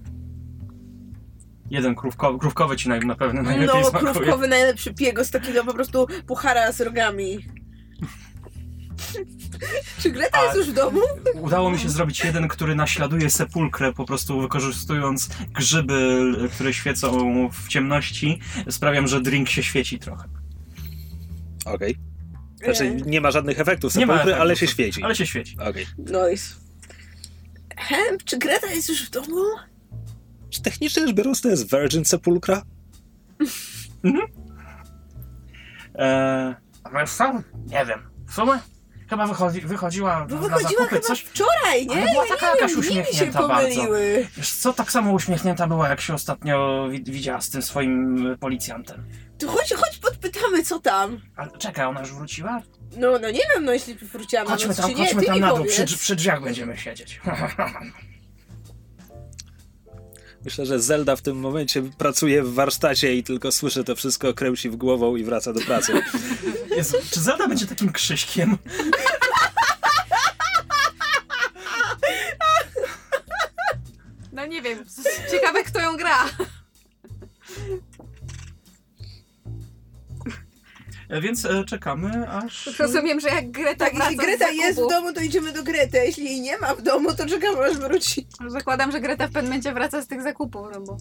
Jeden 1.71 1.95
krówkowy, 1.95 2.39
krówkowy 2.39 2.77
ci 2.77 2.89
na, 2.89 2.99
na 2.99 3.15
pewno 3.15 3.43
najlepiej 3.43 3.83
No, 3.83 3.91
smakuje. 3.91 4.13
krówkowy 4.13 4.49
najlepszy 4.49 4.95
piego 4.95 5.25
z 5.25 5.31
takiego 5.31 5.65
po 5.65 5.75
prostu 5.75 6.07
puchara 6.27 6.73
z 6.73 6.81
rogami. 6.81 7.39
Czy 10.03 10.11
Greta 10.11 10.39
A- 10.39 10.45
jest 10.45 10.57
już 10.57 10.71
w 10.71 10.73
domu? 10.73 11.01
Udało 11.35 11.71
mi 11.71 11.79
się 11.79 11.89
zrobić 11.89 12.25
jeden, 12.25 12.49
który 12.49 12.75
naśladuje 12.75 13.31
sepulkrę, 13.31 13.93
po 13.93 14.05
prostu 14.05 14.41
wykorzystując 14.41 15.29
grzyby, 15.55 16.21
które 16.55 16.73
świecą 16.73 17.11
w 17.51 17.69
ciemności. 17.69 18.41
Sprawiam, 18.71 19.07
że 19.07 19.21
drink 19.21 19.49
się 19.49 19.63
świeci 19.63 19.99
trochę. 19.99 20.25
Okej. 21.65 21.97
Znaczy, 22.65 22.85
E, 22.85 22.95
nie 22.95 23.20
ma 23.20 23.31
żadnych 23.31 23.61
efektów 23.61 23.95
Nie 23.95 24.07
ma 24.07 24.15
efektów, 24.15 24.41
ale 24.41 24.57
się 24.57 24.66
świeci. 24.66 25.03
Ale 25.03 25.15
się 25.16 25.27
świeci. 25.27 25.57
Okej. 25.61 25.86
Nice. 25.99 26.55
Hemp, 27.78 28.24
czy 28.24 28.39
Greta 28.39 28.66
jest 28.66 28.89
już 28.89 29.07
w 29.07 29.11
domu? 29.11 29.43
Czy 30.51 30.62
technicznie 30.62 31.07
rzecz 31.07 31.15
biorąc 31.16 31.41
to 31.41 31.49
jest 31.49 31.70
Virgin 31.70 32.05
Sepulchra? 32.05 32.62
Eee, 35.95 36.55
wiesz 37.01 37.11
co? 37.11 37.32
Nie 37.66 37.86
wiem. 37.86 38.01
W 38.28 38.35
sumie 38.35 38.53
chyba 39.11 39.27
wychodzi, 39.27 39.61
wychodziła 39.61 40.27
Bo 40.27 40.35
na 40.35 40.41
wychodziła 40.41 40.70
zakupy 40.70 40.89
chyba 40.89 41.01
coś. 41.01 41.20
wczoraj, 41.20 41.86
nie? 41.86 41.95
Ale 42.03 42.11
była 42.12 42.24
Ja 42.27 42.35
taka 42.35 42.47
nie 42.55 42.61
jakaś 42.61 42.73
wiem, 42.74 42.81
dni 42.82 42.89
mi 42.89 42.95
się 42.95 43.01
uśmiechnięta 43.11 43.49
bardzo. 43.49 43.69
pomyliły. 43.77 44.27
Wiesz 44.36 44.53
co, 44.53 44.73
tak 44.73 44.93
samo 44.93 45.12
uśmiechnięta 45.12 45.66
była, 45.66 45.89
jak 45.89 46.01
się 46.01 46.15
ostatnio 46.15 46.89
wi- 46.91 47.03
widziała 47.05 47.41
z 47.41 47.51
tym 47.51 47.62
swoim 47.62 48.27
y, 48.27 48.39
policjantem. 48.39 49.05
To 49.39 49.48
chodź, 49.48 49.74
chodź 49.74 49.98
podpytamy, 49.98 50.62
co 50.62 50.81
tam. 50.81 51.20
Ale 51.36 51.51
czekaj, 51.59 51.86
ona 51.86 52.01
już 52.01 52.12
wróciła? 52.12 52.62
No, 52.97 53.19
no 53.19 53.31
nie 53.31 53.40
wiem, 53.55 53.65
no 53.65 53.73
jeśli 53.73 53.94
wróciłam 53.94 54.44
na 54.47 54.51
Chodźmy 54.52 54.74
tam, 54.74 54.90
czy 54.90 54.97
nie, 54.97 55.05
chodźmy 55.06 55.20
ty 55.20 55.27
tam 55.27 55.35
mi 55.35 55.40
na 55.40 55.48
dół, 55.48 55.59
powiedz. 55.59 55.73
przy, 55.74 55.98
przy 55.98 56.16
drzwiach 56.16 56.43
będziemy 56.43 56.77
siedzieć. 56.77 57.20
Myślę, 60.44 60.66
że 60.66 60.81
Zelda 60.81 61.16
w 61.16 61.23
tym 61.23 61.36
momencie 61.36 61.82
pracuje 61.98 62.43
w 62.43 62.55
warsztacie 62.55 63.15
i 63.15 63.23
tylko 63.24 63.52
słyszy 63.52 63.85
to 63.85 63.97
wszystko, 63.97 64.35
kręci 64.35 64.70
w 64.70 64.77
głową 64.77 65.16
i 65.16 65.24
wraca 65.24 65.52
do 65.52 65.61
pracy. 65.61 65.93
Jezu, 66.77 66.97
czy 67.11 67.20
Zelda 67.20 67.48
będzie 67.48 67.66
takim 67.66 67.93
krzyśkiem? 67.93 68.59
No 74.32 74.47
nie 74.47 74.62
wiem, 74.62 74.85
ciekawe 75.31 75.65
kto 75.65 75.81
ją 75.81 75.97
gra. 75.97 76.24
Więc 81.11 81.45
e, 81.45 81.65
czekamy, 81.65 82.29
aż... 82.31 82.79
Rozumiem, 82.79 83.21
że 83.21 83.29
jak 83.29 83.51
Greta 83.51 83.85
Tak, 83.85 83.95
jeśli 83.95 84.17
z 84.17 84.19
Greta 84.21 84.51
jest 84.51 84.81
w 84.81 84.89
domu, 84.91 85.13
to 85.13 85.21
idziemy 85.21 85.53
do 85.53 85.63
Grety, 85.63 86.01
a 86.01 86.05
jeśli 86.05 86.25
jej 86.25 86.41
nie 86.41 86.59
ma 86.59 86.75
w 86.75 86.83
domu, 86.83 87.15
to 87.15 87.27
czekamy, 87.27 87.65
aż 87.65 87.77
wróci. 87.77 88.27
Zakładam, 88.49 88.93
że 88.93 89.01
Greta 89.01 89.25
w 89.27 89.31
pewnym 89.31 89.45
momencie 89.45 89.73
wraca 89.73 90.03
z 90.03 90.07
tych 90.07 90.23
zakupów, 90.23 90.67
no 90.75 90.81
bo... 90.81 90.97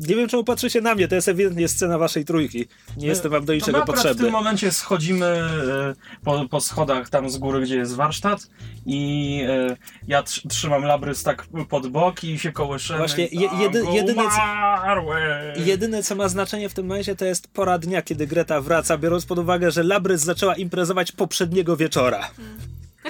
Nie 0.00 0.16
wiem, 0.16 0.28
czemu 0.28 0.44
patrzycie 0.44 0.80
na 0.80 0.94
mnie, 0.94 1.08
to 1.08 1.14
jest 1.14 1.28
ewidentnie 1.28 1.68
scena 1.68 1.98
waszej 1.98 2.24
trójki. 2.24 2.68
Nie 2.96 3.06
jestem 3.08 3.30
wam 3.32 3.40
do 3.40 3.46
To 3.46 3.52
my 3.52 3.56
niczego 3.56 3.78
akurat 3.82 3.98
w 3.98 4.02
potrzebny. 4.02 4.24
tym 4.24 4.32
momencie 4.32 4.72
schodzimy 4.72 5.26
e, 5.26 5.94
po, 6.24 6.48
po 6.48 6.60
schodach 6.60 7.10
tam 7.10 7.30
z 7.30 7.36
góry, 7.38 7.60
gdzie 7.60 7.76
jest 7.76 7.94
warsztat 7.94 8.40
i 8.86 9.40
e, 9.48 9.76
ja 10.08 10.22
tr- 10.22 10.48
trzymam 10.48 10.82
labrys 10.82 11.22
tak 11.22 11.46
pod 11.68 11.86
bok 11.86 12.24
i 12.24 12.38
się 12.38 12.52
kołyszę. 12.52 12.96
Właśnie, 12.98 13.24
je- 13.26 13.48
jedy- 13.60 13.84
jedyne 13.92 14.22
co- 14.22 14.30
co... 14.30 15.62
Jedyne, 15.64 16.02
co 16.02 16.14
ma 16.14 16.28
znaczenie 16.28 16.68
w 16.68 16.74
tym 16.74 16.86
momencie, 16.86 17.16
to 17.16 17.24
jest 17.24 17.48
pora 17.48 17.78
dnia, 17.78 18.02
kiedy 18.02 18.26
Greta 18.26 18.60
wraca, 18.60 18.98
biorąc 18.98 19.11
pod 19.26 19.38
uwagę, 19.38 19.70
że 19.70 19.82
Labrys 19.82 20.22
zaczęła 20.22 20.54
imprezować 20.54 21.12
poprzedniego 21.12 21.76
wieczora. 21.76 22.30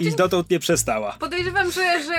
I 0.01 0.03
Znaczy- 0.05 0.17
dotąd 0.17 0.51
nie 0.51 0.59
przestała. 0.59 1.17
Podejrzewam, 1.21 1.71
że, 1.71 2.03
że 2.03 2.15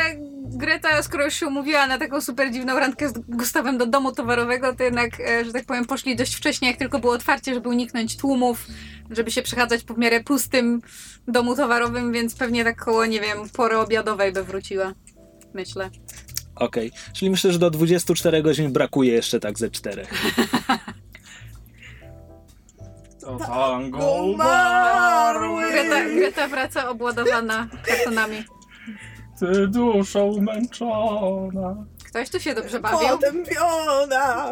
Greta, 0.46 1.04
skoro 1.04 1.26
już 1.26 1.34
się 1.34 1.48
umówiła 1.48 1.88
na 1.88 1.98
taką 1.98 2.22
super 2.22 2.52
dziwną 2.52 2.80
randkę 2.80 3.10
z 3.10 3.14
Gustawem 3.28 3.78
do 3.78 3.86
domu 3.86 4.12
towarowego, 4.12 4.76
to 4.76 4.84
jednak, 4.84 5.20
e, 5.20 5.46
że 5.46 5.54
tak 5.54 5.66
powiem, 5.66 5.86
poszli 5.86 6.16
dość 6.16 6.36
wcześnie, 6.36 6.68
jak 6.68 6.78
tylko 6.78 7.00
było 7.00 7.14
otwarcie, 7.14 7.54
żeby 7.54 7.70
uniknąć 7.70 8.18
tłumów, 8.18 8.68
żeby 9.10 9.32
się 9.32 9.42
przechadzać 9.42 9.84
po 9.84 9.94
w 9.94 9.98
miarę 9.98 10.24
pustym 10.24 10.82
domu 11.28 11.56
towarowym, 11.56 12.12
więc 12.12 12.36
pewnie 12.36 12.64
tak 12.64 12.84
koło, 12.86 13.06
nie 13.06 13.22
wiem, 13.22 13.50
pory 13.50 13.78
obiadowej 13.78 14.32
by 14.32 14.44
wróciła. 14.44 14.94
Myślę. 15.54 15.90
Okej, 16.56 16.92
czyli 17.14 17.32
myślę, 17.32 17.54
że 17.54 17.60
do 17.60 17.70
24 17.70 18.44
godzin 18.44 18.74
brakuje 18.74 19.14
jeszcze 19.14 19.40
tak 19.40 19.60
ze 19.60 19.70
czterech. 19.70 20.14
To 23.26 23.38
tango 23.38 24.22
umarły. 24.24 25.72
Greta, 25.72 26.04
Greta 26.16 26.48
wraca 26.48 26.90
obładowana 26.90 27.68
kartonami. 27.86 28.44
Ty 29.40 29.68
duszą 29.68 30.42
męczona. 30.42 31.86
Ktoś 32.08 32.30
tu 32.30 32.40
się 32.40 32.54
dobrze 32.54 32.80
bawił. 32.80 33.00
Potępiona. 33.10 34.52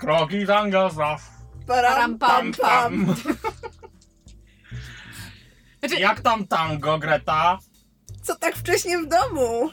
Kroki 0.00 0.46
tanga 0.46 0.88
za... 0.88 1.16
Param, 1.66 2.18
pam, 2.18 2.52
pam. 2.52 3.14
Znaczy, 5.80 6.00
Jak 6.00 6.20
tam 6.20 6.46
tango, 6.46 6.98
Greta? 6.98 7.58
Co 8.22 8.36
tak 8.36 8.56
wcześnie 8.56 8.98
w 8.98 9.06
domu? 9.06 9.70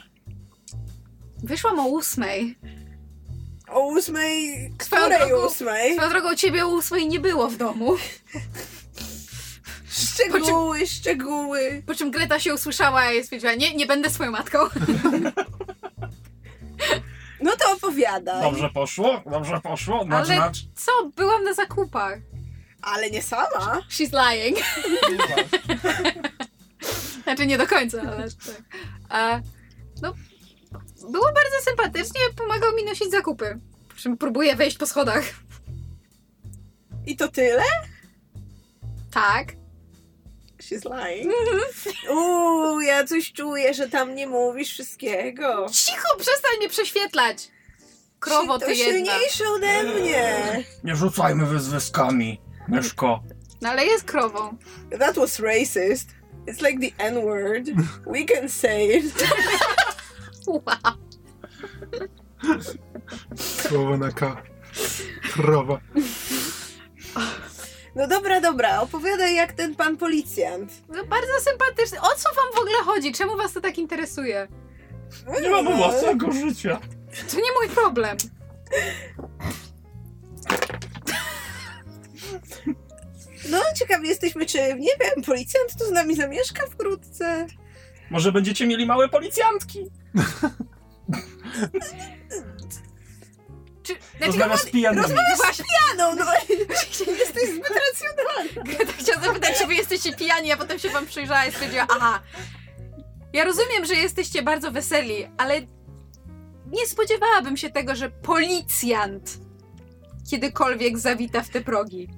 wyszłam 1.42 1.78
o 1.78 1.86
ósmej. 1.86 2.58
O 3.70 3.80
ósmej... 3.86 4.70
Swoją 4.82 5.02
Której 5.02 5.18
drogą- 5.30 5.46
ósmej? 5.46 5.94
Swoją 5.94 6.10
drogą 6.10 6.34
ciebie 6.36 6.66
o 6.66 6.68
ósmej 6.68 7.08
nie 7.08 7.20
było 7.20 7.48
w 7.48 7.56
domu. 7.56 7.96
Szczegóły, 9.90 10.86
szczegóły. 10.86 11.82
Po 11.86 11.94
czym 11.94 12.10
Greta 12.10 12.40
się 12.40 12.54
usłyszała 12.54 13.12
i 13.12 13.24
stwierdziła, 13.24 13.54
nie, 13.54 13.74
nie 13.74 13.86
będę 13.86 14.10
swoją 14.10 14.30
matką. 14.30 14.58
No 17.42 17.50
to 17.56 17.72
opowiadaj. 17.72 18.42
Dobrze 18.42 18.70
poszło? 18.70 19.22
Dobrze 19.30 19.60
poszło? 19.60 20.04
Nacz, 20.04 20.28
Ale- 20.30 20.38
nacz. 20.38 20.58
Co? 20.74 20.92
Byłam 21.16 21.44
na 21.44 21.54
zakupach. 21.54 22.18
Ale 22.82 23.10
nie 23.10 23.22
sama. 23.22 23.80
She's 23.90 24.12
lying. 24.12 24.58
Znaczy 27.24 27.46
nie 27.46 27.58
do 27.58 27.66
końca, 27.66 28.00
ale 28.02 28.30
tak. 28.30 28.62
A, 29.08 29.40
no, 30.02 30.14
było 31.10 31.24
bardzo 31.24 31.56
sympatycznie, 31.64 32.20
pomagał 32.36 32.74
mi 32.76 32.84
nosić 32.84 33.10
zakupy. 33.10 33.58
Po 33.88 33.94
czym 33.94 34.16
próbuję 34.16 34.56
wejść 34.56 34.78
po 34.78 34.86
schodach. 34.86 35.24
I 37.06 37.16
to 37.16 37.28
tyle? 37.28 37.62
Tak. 39.10 39.52
She's 40.58 40.84
lying. 40.84 41.32
Uuu, 42.10 42.80
ja 42.80 43.04
coś 43.06 43.32
czuję, 43.32 43.74
że 43.74 43.88
tam 43.88 44.14
nie 44.14 44.26
mówisz 44.26 44.68
wszystkiego. 44.72 45.66
Cicho, 45.72 46.16
przestań 46.18 46.56
mnie 46.58 46.68
prześwietlać! 46.68 47.48
Krowo 48.20 48.58
to 48.58 48.66
ty 48.66 48.74
jedna. 48.74 48.92
silniejsze 48.92 49.44
ode 49.48 49.82
mnie. 49.82 50.64
Nie 50.84 50.96
rzucajmy 50.96 51.46
wyzwyskami, 51.46 52.40
Myszko. 52.68 53.22
No 53.60 53.68
ale 53.68 53.84
jest 53.86 54.04
krową. 54.04 54.56
That 54.98 55.16
was 55.16 55.38
racist. 55.40 56.08
It's 56.46 56.62
like 56.62 56.78
the 56.90 57.04
N-word. 57.04 57.66
We 58.06 58.24
can 58.24 58.48
say 58.48 58.86
it. 58.86 59.14
Wow. 60.50 60.62
Słowo 63.36 63.96
na 63.96 64.12
K. 64.12 64.42
Krowa. 65.32 65.80
No 67.94 68.08
dobra, 68.08 68.40
dobra, 68.40 68.80
opowiadaj 68.80 69.34
jak 69.34 69.52
ten 69.52 69.74
pan 69.76 69.96
policjant. 69.96 70.72
No 70.88 71.04
bardzo 71.04 71.32
sympatyczny. 71.50 72.00
O 72.00 72.08
co 72.16 72.28
wam 72.34 72.54
w 72.54 72.58
ogóle 72.58 72.78
chodzi? 72.84 73.12
Czemu 73.12 73.36
was 73.36 73.52
to 73.52 73.60
tak 73.60 73.78
interesuje? 73.78 74.48
No 75.26 75.40
Nie 75.40 75.50
mamy 75.50 75.76
własnego 75.76 76.32
życia. 76.32 76.80
To 77.30 77.36
nie 77.36 77.52
mój 77.60 77.68
problem. 77.74 78.16
No 83.50 83.58
ciekawi 83.78 84.08
jesteśmy, 84.08 84.46
czy, 84.46 84.58
nie 84.58 84.92
wiem, 85.00 85.24
policjant 85.26 85.78
tu 85.78 85.84
z 85.84 85.90
nami 85.90 86.16
zamieszka 86.16 86.66
wkrótce. 86.66 87.46
Może 88.10 88.32
będziecie 88.32 88.66
mieli 88.66 88.86
małe 88.86 89.08
policjantki? 89.08 89.90
Czy, 93.82 93.92
znaczy, 93.92 94.26
Rozmawia 94.26 94.56
z 94.56 94.66
pijanymi. 94.70 95.14
właśnie, 95.36 95.64
Ja 95.88 95.94
no, 95.96 96.14
no, 96.24 96.24
jesteś 96.98 97.48
zbyt 97.54 97.70
racjonalny. 97.70 98.74
Greta 98.76 98.92
chciała 98.92 99.22
zapytać, 99.22 99.58
czy 99.58 99.66
wy 99.66 99.74
jesteście 99.74 100.12
pijani, 100.16 100.52
a 100.52 100.56
potem 100.56 100.78
się 100.78 100.88
wam 100.90 101.06
przyjrzała 101.06 101.44
i 101.44 101.52
stwierdziła, 101.52 101.86
aha. 101.90 102.20
Ja 103.32 103.44
rozumiem, 103.44 103.84
że 103.86 103.94
jesteście 103.94 104.42
bardzo 104.42 104.72
weseli, 104.72 105.28
ale 105.38 105.60
nie 106.66 106.86
spodziewałabym 106.86 107.56
się 107.56 107.70
tego, 107.70 107.94
że 107.94 108.10
policjant 108.10 109.38
kiedykolwiek 110.30 110.98
zawita 110.98 111.42
w 111.42 111.48
te 111.48 111.60
progi. 111.60 112.08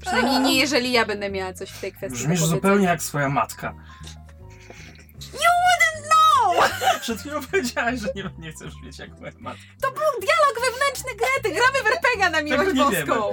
Przynajmniej 0.00 0.40
nie 0.40 0.60
jeżeli 0.60 0.92
ja 0.92 1.06
będę 1.06 1.30
miała 1.30 1.52
coś 1.52 1.70
w 1.70 1.80
tej 1.80 1.92
kwestii. 1.92 2.18
Brzmisz 2.18 2.44
zupełnie 2.44 2.86
jak 2.86 3.02
swoja 3.02 3.28
matka. 3.28 3.74
Przed 7.00 7.20
chwilą 7.20 7.40
powiedziałaś, 7.50 8.00
że 8.00 8.08
nie, 8.14 8.30
nie 8.38 8.52
chcesz 8.52 8.74
brzmieć 8.74 8.98
jak 8.98 9.20
moja 9.20 9.32
matka. 9.38 9.62
Dialog 10.20 10.60
wewnętrzny 10.60 11.10
Grety, 11.16 11.60
gramy 11.60 11.82
w 11.84 11.86
RPGa 11.86 12.30
na 12.30 12.42
miłość 12.42 12.70
Tego 12.70 12.90
boską. 12.90 13.32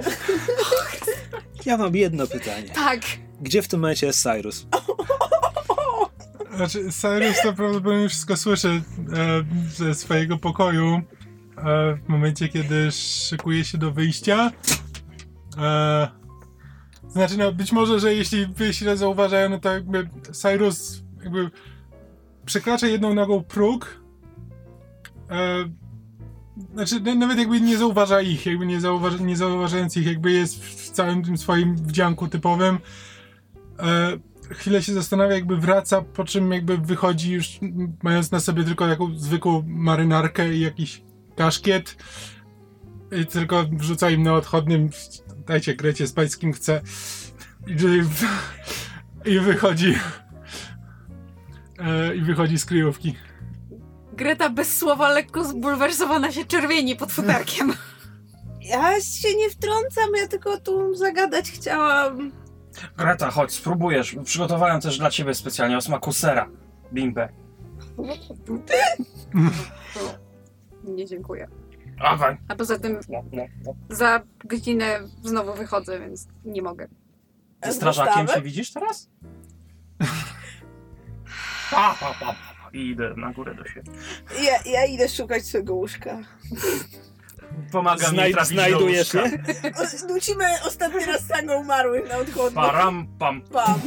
Ja 1.66 1.76
mam 1.76 1.96
jedno 1.96 2.26
pytanie. 2.26 2.68
Tak. 2.74 3.00
Gdzie 3.40 3.62
w 3.62 3.68
tym 3.68 3.80
momencie 3.80 4.06
jest 4.06 4.22
Cyrus? 4.22 4.66
Znaczy, 6.56 6.92
Cyrus 6.92 7.42
to 7.42 7.52
prawdopodobnie 7.52 8.08
wszystko 8.08 8.36
słyszy 8.36 8.68
e, 8.68 8.82
ze 9.68 9.94
swojego 9.94 10.38
pokoju 10.38 10.94
e, 10.94 11.02
w 11.94 12.08
momencie, 12.08 12.48
kiedy 12.48 12.90
szykuje 12.92 13.64
się 13.64 13.78
do 13.78 13.92
wyjścia. 13.92 14.50
E, 15.58 16.08
znaczy, 17.08 17.38
no, 17.38 17.52
być 17.52 17.72
może, 17.72 18.00
że 18.00 18.14
jeśli 18.14 18.46
wy 18.46 18.72
źle 18.72 18.96
zauważają, 18.96 19.48
no 19.48 19.58
to 19.58 19.72
jakby 19.72 20.08
Cyrus 20.32 21.02
jakby 21.22 21.50
przekracza 22.46 22.86
jedną 22.86 23.14
nogą 23.14 23.42
próg. 23.42 24.00
E, 25.30 25.64
znaczy, 26.74 27.00
nawet 27.00 27.38
jakby 27.38 27.60
nie 27.60 27.78
zauważa 27.78 28.20
ich, 28.20 28.46
jakby 28.46 28.66
nie, 28.66 28.80
zauważa, 28.80 29.18
nie 29.18 29.36
zauważając 29.36 29.96
ich, 29.96 30.06
jakby 30.06 30.32
jest 30.32 30.64
w, 30.64 30.90
całym 30.90 31.22
tym 31.22 31.38
swoim 31.38 31.76
wdzianku 31.76 32.28
typowym. 32.28 32.78
E, 33.78 34.18
chwilę 34.50 34.82
się 34.82 34.92
zastanawia, 34.92 35.34
jakby 35.34 35.56
wraca, 35.56 36.02
po 36.02 36.24
czym 36.24 36.52
jakby 36.52 36.78
wychodzi 36.78 37.32
już 37.32 37.58
mając 38.02 38.30
na 38.30 38.40
sobie 38.40 38.64
tylko 38.64 38.88
taką 38.88 39.18
zwykłą 39.18 39.62
marynarkę 39.66 40.54
i 40.54 40.60
jakiś 40.60 41.02
kaszkiet. 41.36 41.96
I 43.22 43.26
tylko 43.26 43.64
wrzuca 43.72 44.10
im 44.10 44.22
na 44.22 44.34
odchodnym 44.34 44.90
dajcie 45.46 45.74
Grecie 45.74 46.06
spać 46.06 46.32
z 46.32 46.36
kim 46.36 46.52
chce. 46.52 46.80
I, 47.66 47.74
i 49.30 49.40
wychodzi 49.40 49.94
e, 51.80 52.16
i 52.16 52.20
wychodzi 52.20 52.58
z 52.58 52.64
kryjówki. 52.64 53.16
Greta 54.12 54.50
bez 54.50 54.76
słowa 54.78 55.08
lekko 55.08 55.44
zbulwersowana 55.44 56.32
się 56.32 56.44
czerwieni 56.44 56.96
pod 56.96 57.12
futerkiem. 57.12 57.72
Ja 58.62 59.00
się 59.00 59.36
nie 59.36 59.50
wtrącam, 59.50 60.10
ja 60.20 60.28
tylko 60.28 60.60
tu 60.60 60.94
zagadać 60.94 61.50
chciałam. 61.50 62.32
Greta, 62.96 63.30
chodź, 63.30 63.52
spróbujesz. 63.52 64.16
Przygotowałem 64.24 64.80
też 64.80 64.98
dla 64.98 65.10
ciebie 65.10 65.34
specjalnie 65.34 65.76
o 65.76 65.80
smaku 65.80 66.12
sera. 66.12 66.48
Bimbę. 66.92 67.28
Nie 70.84 71.06
dziękuję. 71.06 71.48
Dawaj. 72.02 72.36
A 72.48 72.54
poza 72.54 72.78
tym 72.78 73.00
No, 73.08 73.24
no, 73.32 73.42
no. 73.64 73.74
za 73.96 74.22
godzinę 74.44 75.00
znowu 75.24 75.54
wychodzę, 75.54 76.00
więc 76.00 76.28
nie 76.44 76.62
mogę. 76.62 76.88
Ze 77.64 77.72
Z 77.72 77.76
strażakiem 77.76 78.28
się 78.28 78.42
widzisz 78.42 78.72
teraz? 78.72 79.10
Pa, 81.70 81.94
pa, 82.00 82.06
pa, 82.06 82.14
pa. 82.20 82.32
pa. 82.32 82.70
I 82.72 82.86
idę 82.90 83.14
na 83.16 83.32
górę 83.32 83.54
do 83.54 83.64
siebie. 83.64 83.92
Ja, 84.42 84.72
ja 84.72 84.84
idę 84.86 85.08
szukać 85.08 85.44
swojego 85.46 85.74
łóżka. 85.74 86.18
Pomagam 87.72 88.14
Znaj- 88.14 88.22
jej 88.24 88.32
trafić 88.32 88.52
znajdujesz 88.52 89.12
do. 89.12 89.20
O, 89.22 90.08
Nucimy 90.14 90.44
ostatni 90.66 91.04
raz 91.04 91.26
sangą 91.26 91.60
umarłych 91.60 92.08
na 92.08 92.16
odchodnym. 92.16 92.54
Param, 92.54 93.06
pam. 93.18 93.42
Pam. 93.42 93.80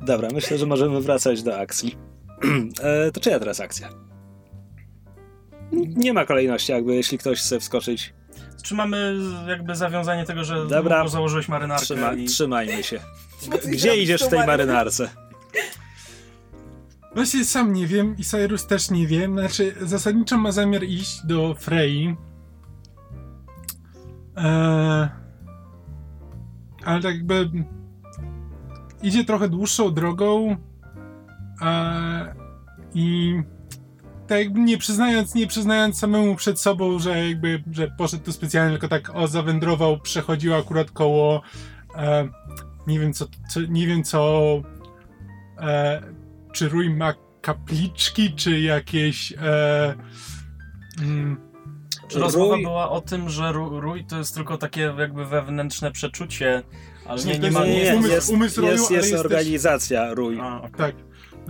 Dobra, 0.00 0.28
myślę, 0.32 0.58
że 0.58 0.66
możemy 0.66 1.00
wracać 1.00 1.42
do 1.42 1.58
akcji. 1.58 1.98
e, 2.82 3.10
to 3.12 3.20
czyja 3.20 3.38
teraz 3.38 3.60
akcja? 3.60 3.88
Nie 5.72 6.12
ma 6.12 6.24
kolejności, 6.26 6.72
jakby 6.72 6.94
jeśli 6.94 7.18
ktoś 7.18 7.40
chce 7.40 7.60
wskoczyć, 7.60 8.14
Czy 8.62 8.74
mamy 8.74 9.14
jakby 9.48 9.74
zawiązanie 9.74 10.24
tego, 10.24 10.44
że 10.44 10.66
Dobra. 10.66 11.08
założyłeś 11.08 11.48
marynarkę 11.48 11.84
trzyma, 11.84 12.12
i... 12.12 12.24
trzymajmy 12.24 12.82
się. 12.82 13.00
Gdzie 13.72 13.96
idziesz 13.96 14.22
w 14.22 14.28
tej 14.28 14.46
marynarce? 14.46 15.10
Właśnie 17.14 17.44
sam 17.44 17.72
nie 17.72 17.86
wiem 17.86 18.16
i 18.18 18.24
Cyrus 18.24 18.66
też 18.66 18.90
nie 18.90 19.06
wie. 19.06 19.26
Znaczy, 19.26 19.74
zasadniczo 19.80 20.38
ma 20.38 20.52
zamiar 20.52 20.84
iść 20.84 21.26
do 21.26 21.54
Frey. 21.54 22.16
Eee, 24.36 25.08
ale 26.84 27.02
tak 27.02 27.14
jakby 27.14 27.50
idzie 29.02 29.24
trochę 29.24 29.48
dłuższą 29.48 29.94
drogą 29.94 30.56
eee, 31.60 32.26
i 32.94 33.34
tak 34.28 34.38
jakby 34.38 34.60
nie 34.60 34.78
przyznając, 34.78 35.34
nie 35.34 35.46
przyznając 35.46 35.98
samemu 35.98 36.34
przed 36.36 36.60
sobą, 36.60 36.98
że 36.98 37.28
jakby, 37.28 37.62
że 37.72 37.90
poszedł 37.98 38.24
tu 38.24 38.32
specjalnie, 38.32 38.70
tylko 38.72 38.88
tak 38.88 39.10
o, 39.14 39.28
zawędrował, 39.28 40.00
przechodził 40.00 40.54
akurat 40.54 40.90
koło 40.90 41.42
e, 41.96 42.28
nie 42.86 43.00
wiem 43.00 43.12
co, 43.12 43.26
co 43.50 43.60
nie 43.60 43.86
wiem 43.86 44.02
co 44.04 44.42
e, 45.58 46.02
czy 46.52 46.68
Rój 46.68 46.90
ma 46.90 47.14
kapliczki, 47.40 48.32
czy 48.34 48.60
jakieś 48.60 49.32
e, 49.32 49.94
mm, 51.02 51.40
Czy 52.08 52.18
rozmowa 52.18 52.54
Rój- 52.56 52.62
była 52.62 52.90
o 52.90 53.00
tym, 53.00 53.28
że 53.28 53.42
ró- 53.42 53.80
rój 53.80 54.04
to 54.04 54.18
jest 54.18 54.34
tylko 54.34 54.58
takie 54.58 54.94
jakby 54.98 55.24
wewnętrzne 55.26 55.92
przeczucie, 55.92 56.62
ale 57.06 57.24
nie, 57.24 57.38
nie 57.38 57.44
jest- 57.46 57.58
ma... 57.58 57.64
Nie, 57.64 57.72
Nie, 57.74 57.82
nie, 57.84 57.96
umysł- 57.96 58.10
jest, 58.12 58.30
umysł 58.30 58.60
roju, 58.60 58.72
jest, 58.72 58.86
ale 58.86 58.96
jest 58.96 59.10
jest 59.10 59.22
też- 59.22 59.32
organizacja 59.32 60.14
RUJ. 60.14 60.38
A, 60.40 60.58
okej. 60.58 60.70
tak, 60.76 60.94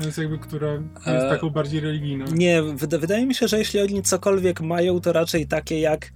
jest 0.02 0.18
jakby, 0.18 0.38
która 0.38 0.72
jest 0.72 1.06
E, 1.06 1.28
taką 1.30 1.50
bardziej 1.50 1.80
religijną. 1.80 2.24
Nie, 2.32 2.62
wyda- 2.62 2.98
wydaje 2.98 3.26
mi 3.26 3.34
się, 3.34 3.48
że 3.48 3.58
jeśli 3.58 3.80
oni 3.80 4.02
cokolwiek 4.02 4.60
mają, 4.60 5.00
to 5.00 5.12
raczej 5.12 5.46
takie 5.46 5.80
jak. 5.80 6.12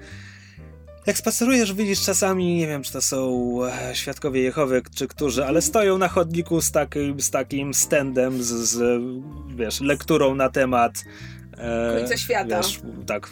Jak 1.07 1.19
spacerujesz, 1.19 1.73
widzisz 1.75 2.05
czasami, 2.05 2.55
nie 2.57 2.67
wiem, 2.67 2.83
czy 2.83 2.93
to 2.93 3.03
są 3.03 3.51
e, 3.65 3.95
świadkowie 3.95 4.41
Jehowy, 4.43 4.83
czy 4.95 5.07
którzy, 5.09 5.45
ale 5.45 5.63
stoją 5.63 5.99
na 5.99 6.09
chodniku 6.09 6.61
z 6.61 6.71
takim, 6.71 7.21
z 7.21 7.31
takim 7.31 7.75
standem, 7.75 8.43
z, 8.43 8.47
z 8.47 9.03
wiesz, 9.57 9.81
lekturą 9.81 10.35
na 10.35 10.49
temat. 10.49 11.05
E, 11.59 11.97
Końca 11.99 12.17
świata. 12.17 12.57
Wiesz, 12.57 12.81
tak, 13.07 13.31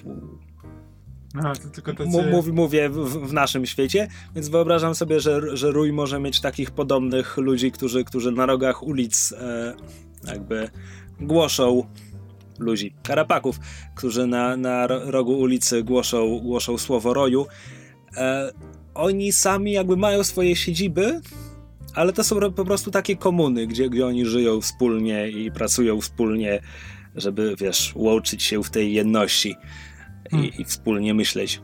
A, 1.45 1.55
to 1.55 1.69
tylko 1.69 1.93
tacy... 1.95 2.05
mu- 2.11 2.23
mów, 2.23 2.49
mówię 2.49 2.89
w, 2.89 3.29
w 3.29 3.33
naszym 3.33 3.67
świecie, 3.67 4.09
więc 4.35 4.49
wyobrażam 4.49 4.95
sobie, 4.95 5.21
że, 5.21 5.57
że 5.57 5.71
Rój 5.71 5.93
może 5.93 6.21
mieć 6.21 6.41
takich 6.41 6.71
podobnych 6.71 7.37
ludzi, 7.37 7.73
którzy, 7.73 8.05
którzy 8.05 8.33
na 8.33 8.47
rogach 8.47 8.83
ulic 8.83 9.33
e, 9.33 9.75
jakby 10.27 10.71
głoszą 11.21 11.87
ludzi, 12.59 12.95
karapaków, 13.03 13.59
którzy 13.95 14.27
na, 14.27 14.57
na 14.57 14.87
ro- 14.87 15.11
rogu 15.11 15.39
ulicy 15.39 15.83
głoszą, 15.83 16.39
głoszą 16.41 16.79
słowo 16.79 17.15
roju. 17.15 17.47
E, 18.17 18.53
oni 18.95 19.33
sami 19.33 19.73
jakby 19.73 19.97
mają 19.97 20.25
swoje 20.25 20.57
siedziby, 20.57 21.21
ale 21.95 22.13
to 22.13 22.25
są 22.25 22.53
po 22.53 22.65
prostu 22.65 22.91
takie 22.91 23.17
komuny, 23.17 23.67
gdzie, 23.67 23.91
gdzie 23.91 24.07
oni 24.07 24.27
żyją 24.27 24.61
wspólnie 24.61 25.29
i 25.29 25.51
pracują 25.53 26.01
wspólnie, 26.01 26.61
żeby, 27.17 27.55
wiesz, 27.59 27.93
łączyć 27.97 28.43
się 28.43 28.63
w 28.63 28.71
tej 28.71 28.93
jedności 28.95 29.55
Hmm. 30.31 30.49
i, 30.51 30.61
i 30.61 30.65
wspólnie 30.65 31.15
myśleć. 31.15 31.61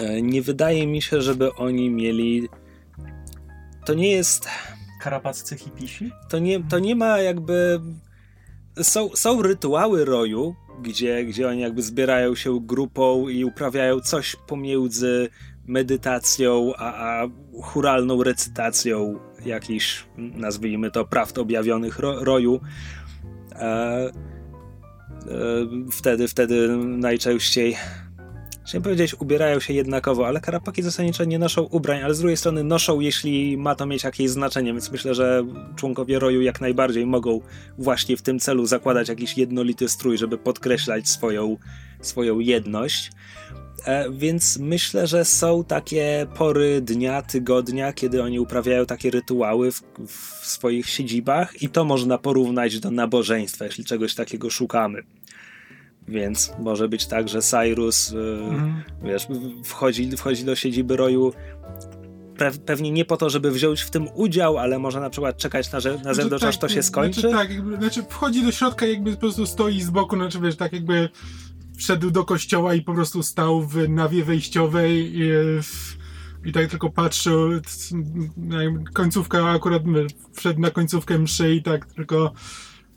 E, 0.00 0.22
Nie 0.22 0.42
wydaje 0.42 0.86
mi 0.86 1.02
się, 1.02 1.22
żeby 1.22 1.54
oni 1.54 1.90
mieli. 1.90 2.48
To 3.86 3.94
nie 3.94 4.10
jest. 4.10 4.48
Karapaccy 4.98 5.56
hipisi? 5.56 6.10
To 6.28 6.38
nie, 6.38 6.64
to 6.64 6.78
nie 6.78 6.96
ma 6.96 7.18
jakby. 7.18 7.80
Są, 8.82 9.08
są 9.16 9.42
rytuały 9.42 10.04
roju, 10.04 10.54
gdzie, 10.82 11.24
gdzie 11.24 11.48
oni 11.48 11.60
jakby 11.60 11.82
zbierają 11.82 12.34
się 12.34 12.60
grupą 12.60 13.28
i 13.28 13.44
uprawiają 13.44 14.00
coś 14.00 14.36
pomiędzy 14.46 15.28
medytacją 15.66 16.72
a, 16.76 16.94
a 16.94 17.28
churalną 17.62 18.22
recytacją 18.22 19.18
jakichś, 19.44 20.06
nazwijmy 20.16 20.90
to, 20.90 21.04
prawd 21.04 21.38
objawionych 21.38 21.98
ro, 21.98 22.24
roju. 22.24 22.60
E, 23.52 23.60
e, 23.60 24.10
wtedy, 25.92 26.28
wtedy 26.28 26.76
najczęściej 26.78 27.76
chciałem 28.68 28.82
powiedzieć, 28.82 29.14
ubierają 29.20 29.60
się 29.60 29.72
jednakowo, 29.72 30.26
ale 30.26 30.40
karapaki 30.40 30.82
zasadniczo 30.82 31.24
nie 31.24 31.38
noszą 31.38 31.62
ubrań, 31.62 32.02
ale 32.02 32.14
z 32.14 32.18
drugiej 32.18 32.36
strony 32.36 32.64
noszą, 32.64 33.00
jeśli 33.00 33.56
ma 33.56 33.74
to 33.74 33.86
mieć 33.86 34.04
jakieś 34.04 34.30
znaczenie, 34.30 34.72
więc 34.72 34.90
myślę, 34.90 35.14
że 35.14 35.44
członkowie 35.76 36.18
roju 36.18 36.42
jak 36.42 36.60
najbardziej 36.60 37.06
mogą 37.06 37.40
właśnie 37.78 38.16
w 38.16 38.22
tym 38.22 38.38
celu 38.38 38.66
zakładać 38.66 39.08
jakiś 39.08 39.38
jednolity 39.38 39.88
strój, 39.88 40.18
żeby 40.18 40.38
podkreślać 40.38 41.08
swoją, 41.08 41.56
swoją 42.00 42.38
jedność. 42.38 43.10
E, 43.84 44.10
więc 44.10 44.58
myślę, 44.58 45.06
że 45.06 45.24
są 45.24 45.64
takie 45.64 46.26
pory 46.34 46.80
dnia, 46.80 47.22
tygodnia, 47.22 47.92
kiedy 47.92 48.22
oni 48.22 48.40
uprawiają 48.40 48.86
takie 48.86 49.10
rytuały 49.10 49.72
w, 49.72 49.82
w 50.06 50.46
swoich 50.46 50.88
siedzibach, 50.88 51.62
i 51.62 51.68
to 51.68 51.84
można 51.84 52.18
porównać 52.18 52.80
do 52.80 52.90
nabożeństwa, 52.90 53.64
jeśli 53.64 53.84
czegoś 53.84 54.14
takiego 54.14 54.50
szukamy. 54.50 55.02
Więc 56.08 56.52
może 56.58 56.88
być 56.88 57.06
tak, 57.06 57.28
że 57.28 57.42
Cyrus, 57.42 58.12
mhm. 58.12 58.82
wiesz, 59.02 59.26
wchodzi, 59.64 60.16
wchodzi 60.16 60.44
do 60.44 60.56
siedziby 60.56 60.96
roju 60.96 61.32
pewnie 62.66 62.90
nie 62.90 63.04
po 63.04 63.16
to, 63.16 63.30
żeby 63.30 63.50
wziąć 63.50 63.80
w 63.80 63.90
tym 63.90 64.08
udział, 64.14 64.58
ale 64.58 64.78
może 64.78 65.00
na 65.00 65.10
przykład 65.10 65.36
czekać 65.36 65.72
na, 65.72 65.78
na 65.78 65.80
znaczy, 65.80 66.14
zewnątrz, 66.14 66.40
tak, 66.40 66.48
aż 66.48 66.58
to 66.58 66.68
się 66.68 66.82
skończy. 66.82 67.20
Znaczy, 67.20 67.36
tak, 67.36 67.50
jakby, 67.50 67.76
znaczy 67.76 68.02
wchodzi 68.08 68.44
do 68.44 68.52
środka 68.52 68.86
jakby 68.86 69.12
po 69.12 69.18
prostu 69.18 69.46
stoi 69.46 69.80
z 69.80 69.90
boku, 69.90 70.16
znaczy 70.16 70.40
wiesz, 70.40 70.56
tak 70.56 70.72
jakby 70.72 71.08
wszedł 71.76 72.10
do 72.10 72.24
kościoła 72.24 72.74
i 72.74 72.82
po 72.82 72.94
prostu 72.94 73.22
stał 73.22 73.62
w 73.62 73.88
nawie 73.88 74.24
wejściowej 74.24 75.18
i, 75.18 75.30
i 76.44 76.52
tak 76.52 76.70
tylko 76.70 76.90
patrzył, 76.90 77.50
końcówka 78.92 79.50
akurat 79.50 79.82
wszedł 80.32 80.60
na 80.60 80.70
końcówkę 80.70 81.18
mszy 81.18 81.54
i 81.54 81.62
tak 81.62 81.86
tylko 81.86 82.32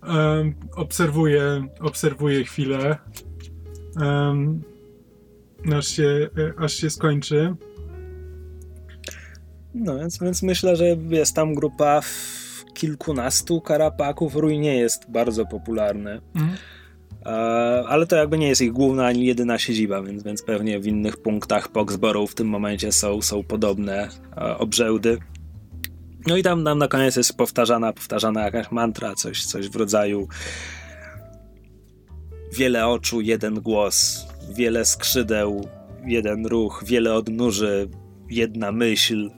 um, 0.07 0.55
obserwuje, 0.75 1.67
obserwuje 1.79 2.43
chwilę, 2.43 2.97
um, 3.95 4.61
aż, 5.75 5.87
się, 5.87 6.29
aż 6.57 6.73
się 6.73 6.89
skończy. 6.89 7.55
No 9.73 9.99
więc, 9.99 10.19
więc 10.19 10.43
myślę, 10.43 10.75
że 10.75 10.85
jest 11.09 11.35
tam 11.35 11.55
grupa 11.55 12.01
kilkunastu 12.73 13.61
karapaków. 13.61 14.35
Rój 14.35 14.59
nie 14.59 14.75
jest 14.75 15.11
bardzo 15.11 15.45
popularny. 15.45 16.21
Mhm. 16.35 16.57
E, 17.25 17.29
ale 17.87 18.07
to 18.07 18.15
jakby 18.15 18.37
nie 18.37 18.47
jest 18.47 18.61
ich 18.61 18.71
główna 18.71 19.05
ani 19.05 19.25
jedyna 19.25 19.59
siedziba, 19.59 20.01
więc, 20.01 20.23
więc 20.23 20.43
pewnie 20.43 20.79
w 20.79 20.87
innych 20.87 21.17
punktach 21.17 21.69
Poxborough 21.69 22.31
w 22.31 22.35
tym 22.35 22.47
momencie 22.47 22.91
są, 22.91 23.21
są 23.21 23.43
podobne 23.43 24.09
e, 24.37 24.57
obrzędy. 24.57 25.17
No 26.27 26.37
i 26.37 26.43
tam, 26.43 26.65
tam 26.65 26.77
na 26.77 26.87
koniec 26.87 27.15
jest 27.15 27.37
powtarzana, 27.37 27.93
powtarzana 27.93 28.41
jakaś 28.41 28.71
mantra, 28.71 29.15
coś, 29.15 29.45
coś 29.45 29.69
w 29.69 29.75
rodzaju 29.75 30.27
wiele 32.51 32.87
oczu, 32.87 33.21
jeden 33.21 33.61
głos, 33.61 34.25
wiele 34.49 34.85
skrzydeł, 34.85 35.67
jeden 36.05 36.45
ruch, 36.45 36.83
wiele 36.85 37.13
odnóży, 37.13 37.89
jedna 38.29 38.71
myśl 38.71 39.31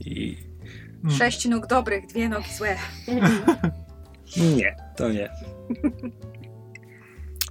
i... 0.00 0.36
Sześć 1.18 1.48
nóg 1.48 1.66
dobrych, 1.66 2.06
dwie 2.06 2.28
nogi 2.28 2.52
złe. 2.58 2.76
Nie, 4.56 4.76
to 4.96 5.12
nie. 5.12 5.30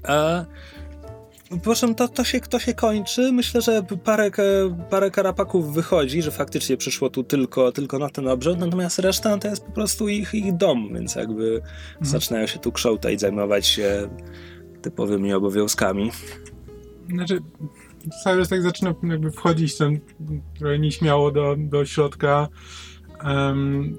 A 0.07 0.45
Proszę, 1.63 1.95
to, 1.95 2.07
to, 2.07 2.23
się, 2.23 2.39
to 2.39 2.59
się 2.59 2.73
kończy. 2.73 3.31
Myślę, 3.31 3.61
że 3.61 3.83
parę, 4.03 4.31
parę 4.89 5.11
karapaków 5.11 5.73
wychodzi, 5.73 6.21
że 6.21 6.31
faktycznie 6.31 6.77
przyszło 6.77 7.09
tu 7.09 7.23
tylko, 7.23 7.71
tylko 7.71 7.99
na 7.99 8.09
ten 8.09 8.27
obrzęd, 8.27 8.59
natomiast 8.59 8.99
reszta 8.99 9.37
to 9.37 9.47
jest 9.47 9.65
po 9.65 9.71
prostu 9.71 10.07
ich, 10.09 10.33
ich 10.33 10.57
dom, 10.57 10.93
więc 10.93 11.15
jakby 11.15 11.55
mhm. 11.55 11.71
zaczynają 12.01 12.47
się 12.47 12.59
tu 12.59 12.71
kształtać, 12.71 13.19
zajmować 13.19 13.67
się 13.67 14.09
typowymi 14.81 15.33
obowiązkami. 15.33 16.11
Znaczy, 17.09 17.39
Cyrus 18.23 18.49
tak 18.49 18.61
zaczyna 18.61 18.93
jakby 19.03 19.31
wchodzić 19.31 19.77
tam 19.77 19.99
trochę 20.59 20.79
nieśmiało 20.79 21.31
do, 21.31 21.55
do 21.57 21.85
środka. 21.85 22.47
Um, 23.25 23.97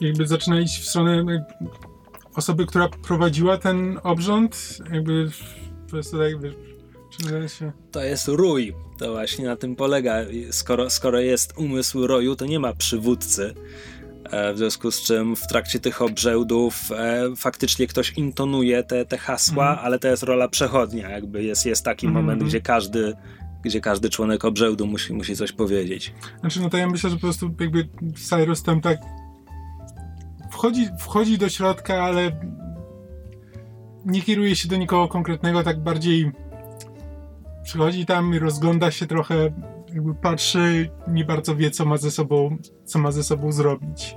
jakby 0.00 0.26
zaczyna 0.26 0.60
iść 0.60 0.80
w 0.82 0.88
stronę 0.88 1.46
osoby, 2.34 2.66
która 2.66 2.88
prowadziła 2.88 3.58
ten 3.58 4.00
obrząd, 4.02 4.78
jakby 4.92 5.30
po 5.86 5.90
prostu 5.90 6.18
tak, 6.18 6.40
wiesz, 6.40 7.58
się... 7.58 7.72
To 7.90 8.04
jest 8.04 8.28
rój, 8.28 8.74
to 8.98 9.12
właśnie 9.12 9.44
na 9.44 9.56
tym 9.56 9.76
polega. 9.76 10.14
Skoro, 10.50 10.90
skoro 10.90 11.20
jest 11.20 11.52
umysł 11.56 12.06
roju, 12.06 12.36
to 12.36 12.46
nie 12.46 12.60
ma 12.60 12.74
przywódcy. 12.74 13.54
E, 14.30 14.52
w 14.54 14.58
związku 14.58 14.90
z 14.90 15.02
czym 15.02 15.36
w 15.36 15.46
trakcie 15.46 15.80
tych 15.80 16.02
obrzędów 16.02 16.92
e, 16.92 17.36
faktycznie 17.36 17.86
ktoś 17.86 18.12
intonuje 18.12 18.82
te, 18.82 19.04
te 19.04 19.18
hasła, 19.18 19.72
mm. 19.72 19.84
ale 19.84 19.98
to 19.98 20.08
jest 20.08 20.22
rola 20.22 20.48
przechodnia. 20.48 21.10
Jakby 21.10 21.44
jest, 21.44 21.66
jest 21.66 21.84
taki 21.84 22.06
mm. 22.06 22.22
moment, 22.22 22.44
gdzie 22.44 22.60
każdy, 22.60 23.16
gdzie 23.62 23.80
każdy 23.80 24.10
członek 24.10 24.44
obrzędu 24.44 24.86
musi, 24.86 25.12
musi 25.12 25.36
coś 25.36 25.52
powiedzieć. 25.52 26.14
Znaczy, 26.40 26.60
no 26.60 26.70
to 26.70 26.76
ja 26.76 26.88
myślę, 26.88 27.10
że 27.10 27.16
po 27.16 27.22
prostu 27.22 27.54
jakby 27.60 27.88
Cyrus 28.28 28.62
tam 28.62 28.80
tak 28.80 28.98
wchodzi, 30.50 30.88
wchodzi 30.98 31.38
do 31.38 31.48
środka, 31.48 32.02
ale 32.02 32.40
nie 34.06 34.22
kieruje 34.22 34.56
się 34.56 34.68
do 34.68 34.76
nikogo 34.76 35.08
konkretnego, 35.08 35.62
tak 35.62 35.80
bardziej 35.80 36.32
przychodzi 37.64 38.06
tam 38.06 38.34
i 38.34 38.38
rozgląda 38.38 38.90
się 38.90 39.06
trochę, 39.06 39.34
jakby 39.94 40.14
patrzy, 40.14 40.90
nie 41.08 41.24
bardzo 41.24 41.56
wie, 41.56 41.70
co 41.70 41.84
ma 41.84 41.96
ze 41.96 42.10
sobą, 42.10 42.56
co 42.84 42.98
ma 42.98 43.12
ze 43.12 43.24
sobą 43.24 43.52
zrobić. 43.52 44.16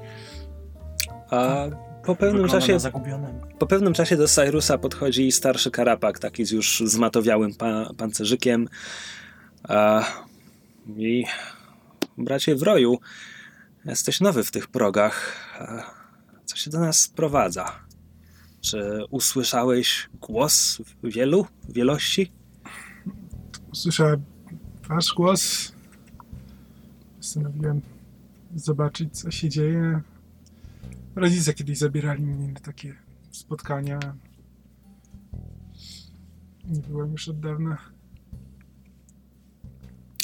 A 1.29 1.65
po 2.05 2.15
pewnym 2.15 2.47
czasie 2.47 2.77
po 3.59 3.67
pewnym 3.67 3.93
czasie 3.93 4.17
do 4.17 4.27
Cyrusa 4.27 4.77
podchodzi 4.77 5.31
starszy 5.31 5.71
karapak, 5.71 6.19
taki 6.19 6.45
z 6.45 6.51
już 6.51 6.83
zmatowiałym 6.85 7.55
pa 7.55 7.93
pancerzykiem. 7.97 8.67
A, 9.63 10.05
I 10.97 11.25
bracie 12.17 12.55
w 12.55 12.63
roju, 12.63 12.99
jesteś 13.85 14.21
nowy 14.21 14.43
w 14.43 14.51
tych 14.51 14.67
progach. 14.67 15.35
A, 15.59 15.83
co 16.45 16.55
się 16.55 16.69
do 16.69 16.79
nas 16.79 16.99
sprowadza? 16.99 17.88
Czy 18.61 19.05
usłyszałeś 19.09 20.09
głos 20.21 20.81
wielu, 21.03 21.45
wielości? 21.69 22.31
Usłyszałem 23.71 24.23
wasz 24.89 25.13
głos. 25.13 25.71
Postanowiłem 27.17 27.81
zobaczyć, 28.55 29.19
co 29.19 29.31
się 29.31 29.49
dzieje. 29.49 30.01
Rodzice 31.15 31.53
kiedyś 31.53 31.77
zabierali 31.77 32.23
mnie 32.23 32.47
na 32.47 32.59
takie 32.59 32.95
spotkania. 33.31 33.99
Nie 36.65 36.81
byłem 36.81 37.11
już 37.11 37.29
od 37.29 37.39
dawna. 37.39 37.77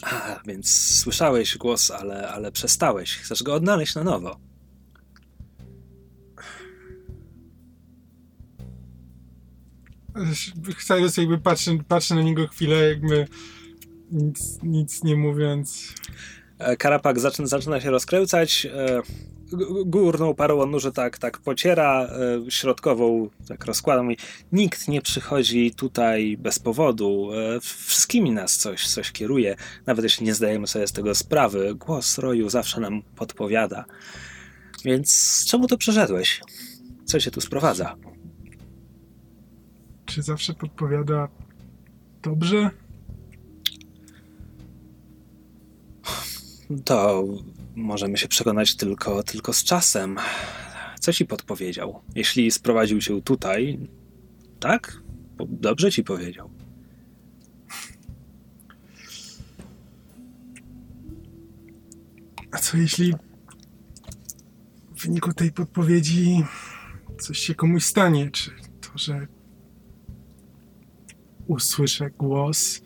A, 0.04 0.40
więc 0.48 0.96
słyszałeś 1.00 1.58
głos, 1.58 1.92
ale, 1.92 2.30
ale 2.30 2.52
przestałeś. 2.52 3.18
Chcesz 3.18 3.44
go 3.44 3.54
odnaleźć 3.54 3.96
na 3.96 4.04
nowo. 4.04 4.45
Cyrus 10.88 11.18
jakby 11.18 11.38
patrzy, 11.88 12.16
na 12.16 12.22
niego 12.22 12.48
chwilę, 12.48 12.90
jakby 12.90 13.28
nic, 14.12 14.60
nic 14.64 15.04
nie 15.04 15.16
mówiąc. 15.16 15.94
E, 16.60 16.78
Karapak 16.78 17.20
zaczyna, 17.20 17.48
zaczyna 17.48 17.82
się 17.82 17.92
rozkręcać. 17.92 18.68
E, 18.74 19.02
górną 19.86 20.36
parą 20.36 20.60
odnóży 20.60 20.92
tak, 20.92 21.18
tak 21.18 21.38
pociera, 21.38 22.08
e, 22.48 22.52
środkową 22.52 23.30
tak 23.48 23.66
rozkładam 23.66 24.12
i 24.12 24.18
nikt 24.52 24.88
nie 24.88 25.02
przychodzi 25.02 25.72
tutaj 25.72 26.38
bez 26.38 26.60
powodu. 26.60 27.30
Wszystkimi 27.62 28.32
nas 28.32 28.58
coś, 28.58 28.88
coś 28.88 29.12
kieruje, 29.12 29.56
nawet 29.86 30.04
jeśli 30.04 30.26
nie 30.26 30.34
zdajemy 30.34 30.68
sobie 30.68 30.88
z 30.88 30.92
tego 30.92 31.16
sprawy. 31.16 31.76
Głos 31.76 32.18
roju 32.18 32.50
zawsze 32.50 32.82
nam 32.82 33.02
podpowiada. 33.02 33.86
Więc 34.86 35.44
czemu 35.48 35.68
tu 35.68 35.78
przyszedłeś? 35.78 36.42
Co 37.06 37.20
się 37.20 37.32
tu 37.32 37.42
sprowadza? 37.42 37.96
Czy 40.06 40.22
zawsze 40.22 40.54
podpowiada 40.54 41.28
dobrze? 42.24 42.70
To 46.86 47.24
możemy 47.76 48.18
się 48.18 48.28
przekonać 48.28 48.76
tylko, 48.76 49.24
tylko 49.24 49.54
z 49.54 49.64
czasem. 49.64 50.18
Co 51.00 51.14
ci 51.14 51.26
podpowiedział? 51.26 52.02
Jeśli 52.16 52.52
sprowadził 52.52 53.02
cię 53.02 53.22
tutaj, 53.22 53.80
tak? 54.60 55.02
Dobrze 55.50 55.92
ci 55.92 56.04
powiedział. 56.04 56.50
A 62.52 62.58
co 62.58 62.78
jeśli 62.78 63.14
w 64.96 65.04
wyniku 65.04 65.34
tej 65.34 65.52
podpowiedzi 65.52 66.44
coś 67.20 67.40
się 67.40 67.56
komuś 67.56 67.84
stanie? 67.86 68.32
Czy 68.32 68.52
to, 68.82 68.90
że 68.96 69.28
usłyszę 71.48 72.10
głos, 72.10 72.82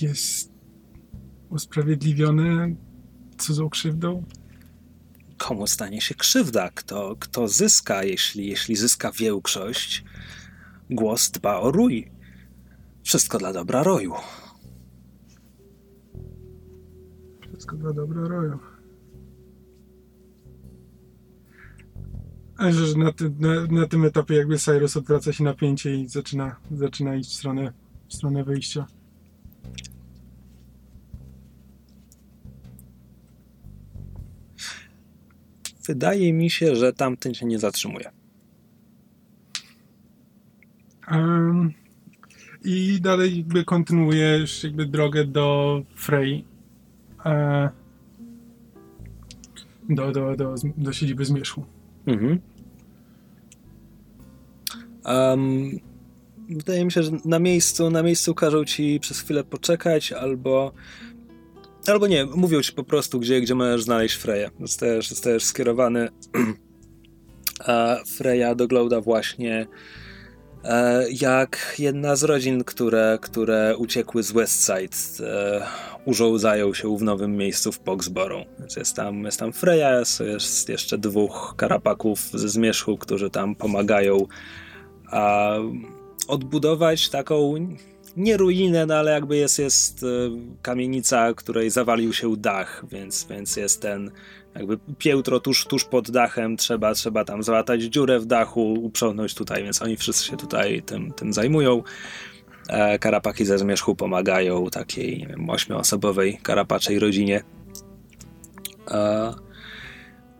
jest 0.00 0.52
usprawiedliwiony 1.48 2.76
cudzą 3.38 3.70
krzywdą? 3.70 4.24
Komu 5.38 5.66
stanie 5.66 6.00
się 6.00 6.14
krzywda? 6.14 6.70
Kto, 6.74 7.16
kto 7.20 7.48
zyska, 7.48 8.04
jeśli, 8.04 8.46
jeśli 8.46 8.76
zyska 8.76 9.12
większość? 9.12 10.04
Głos 10.90 11.30
dba 11.30 11.60
o 11.60 11.70
rój. 11.70 12.10
Wszystko 13.02 13.38
dla 13.38 13.52
dobra 13.52 13.82
roju. 13.82 14.14
Wszystko 17.42 17.76
dla 17.76 17.92
dobra 17.92 18.28
roju. 18.28 18.69
Że 22.68 22.98
na, 22.98 23.12
ty, 23.12 23.32
na, 23.38 23.66
na 23.66 23.86
tym 23.86 24.04
etapie 24.04 24.34
jakby 24.34 24.58
Cyrus 24.58 24.96
odwraca 24.96 25.32
się 25.32 25.44
napięcie 25.44 25.94
i 25.94 26.08
zaczyna, 26.08 26.56
zaczyna 26.70 27.16
iść 27.16 27.30
w 27.30 27.34
stronę, 27.34 27.72
w 28.08 28.14
stronę 28.14 28.44
wyjścia. 28.44 28.86
Wydaje 35.86 36.32
mi 36.32 36.50
się, 36.50 36.76
że 36.76 36.92
tamten 36.92 37.34
się 37.34 37.46
nie 37.46 37.58
zatrzymuje. 37.58 38.10
Em, 41.08 41.72
I 42.64 43.00
dalej 43.00 43.38
jakby 43.38 43.64
kontynuujesz 43.64 44.64
jakby 44.64 44.86
drogę 44.86 45.24
do 45.24 45.82
Frey. 45.94 46.44
E, 47.26 47.70
do, 49.88 50.12
do, 50.12 50.36
do, 50.36 50.54
do 50.76 50.92
siedziby 50.92 51.24
Zmierzchu. 51.24 51.79
Mhm. 52.06 52.40
Em, 55.04 55.78
wydaje 56.48 56.84
mi 56.84 56.92
się, 56.92 57.02
że 57.02 57.10
na 57.24 57.38
miejscu, 57.38 57.90
na 57.90 58.02
miejscu 58.02 58.34
każą 58.34 58.64
ci 58.64 59.00
przez 59.00 59.20
chwilę 59.20 59.44
poczekać, 59.44 60.12
albo 60.12 60.72
albo 61.86 62.06
nie, 62.06 62.24
mówią 62.24 62.62
ci 62.62 62.72
po 62.72 62.84
prostu, 62.84 63.20
gdzie, 63.20 63.40
gdzie 63.40 63.54
możesz 63.54 63.82
znaleźć 63.82 64.14
Freję. 64.14 64.50
Zostajesz, 64.60 65.08
zostajesz 65.08 65.44
skierowany, 65.44 66.08
a 67.66 67.96
Freya 68.06 68.54
dogląda 68.56 69.00
właśnie 69.00 69.66
jak 71.20 71.74
jedna 71.78 72.16
z 72.16 72.22
rodzin, 72.22 72.64
które, 72.64 73.18
które 73.22 73.76
uciekły 73.76 74.22
z 74.22 74.32
Westside, 74.32 75.28
e, 75.28 75.66
urządzają 76.04 76.74
się 76.74 76.96
w 76.96 77.02
nowym 77.02 77.36
miejscu 77.36 77.72
w 77.72 77.78
Poxborough. 77.78 78.46
Więc 78.58 78.76
jest 78.76 78.96
tam, 78.96 79.24
jest 79.24 79.38
tam 79.38 79.52
Freya, 79.52 80.04
jest, 80.20 80.68
jeszcze 80.68 80.98
dwóch 80.98 81.54
karapaków 81.56 82.20
ze 82.20 82.48
Zmierzchu, 82.48 82.98
którzy 82.98 83.30
tam 83.30 83.54
pomagają 83.54 84.26
odbudować 86.28 87.08
taką 87.08 87.54
nie 88.16 88.36
ruinę, 88.36 88.86
no 88.86 88.94
ale 88.94 89.10
jakby 89.10 89.36
jest, 89.36 89.58
jest 89.58 90.02
e, 90.02 90.06
kamienica, 90.62 91.34
której 91.34 91.70
zawalił 91.70 92.12
się 92.12 92.36
dach, 92.36 92.84
więc, 92.90 93.26
więc 93.30 93.56
jest 93.56 93.82
ten 93.82 94.10
jakby 94.54 94.78
piętro 94.98 95.40
tuż, 95.40 95.64
tuż 95.66 95.84
pod 95.84 96.10
dachem, 96.10 96.56
trzeba, 96.56 96.94
trzeba 96.94 97.24
tam 97.24 97.42
załatać 97.42 97.82
dziurę 97.82 98.20
w 98.20 98.26
dachu, 98.26 98.72
uprzątnąć 98.72 99.34
tutaj, 99.34 99.62
więc 99.62 99.82
oni 99.82 99.96
wszyscy 99.96 100.26
się 100.26 100.36
tutaj 100.36 100.82
tym, 100.82 101.12
tym 101.12 101.32
zajmują. 101.32 101.82
E, 102.68 102.98
Karapaki 102.98 103.44
ze 103.44 103.58
zmierzchu 103.58 103.96
pomagają 103.96 104.66
takiej, 104.66 105.18
nie 105.18 105.26
wiem, 105.26 105.50
ośmioosobowej 105.50 106.38
karapaczej 106.42 106.98
rodzinie. 106.98 107.42
E, 108.90 109.34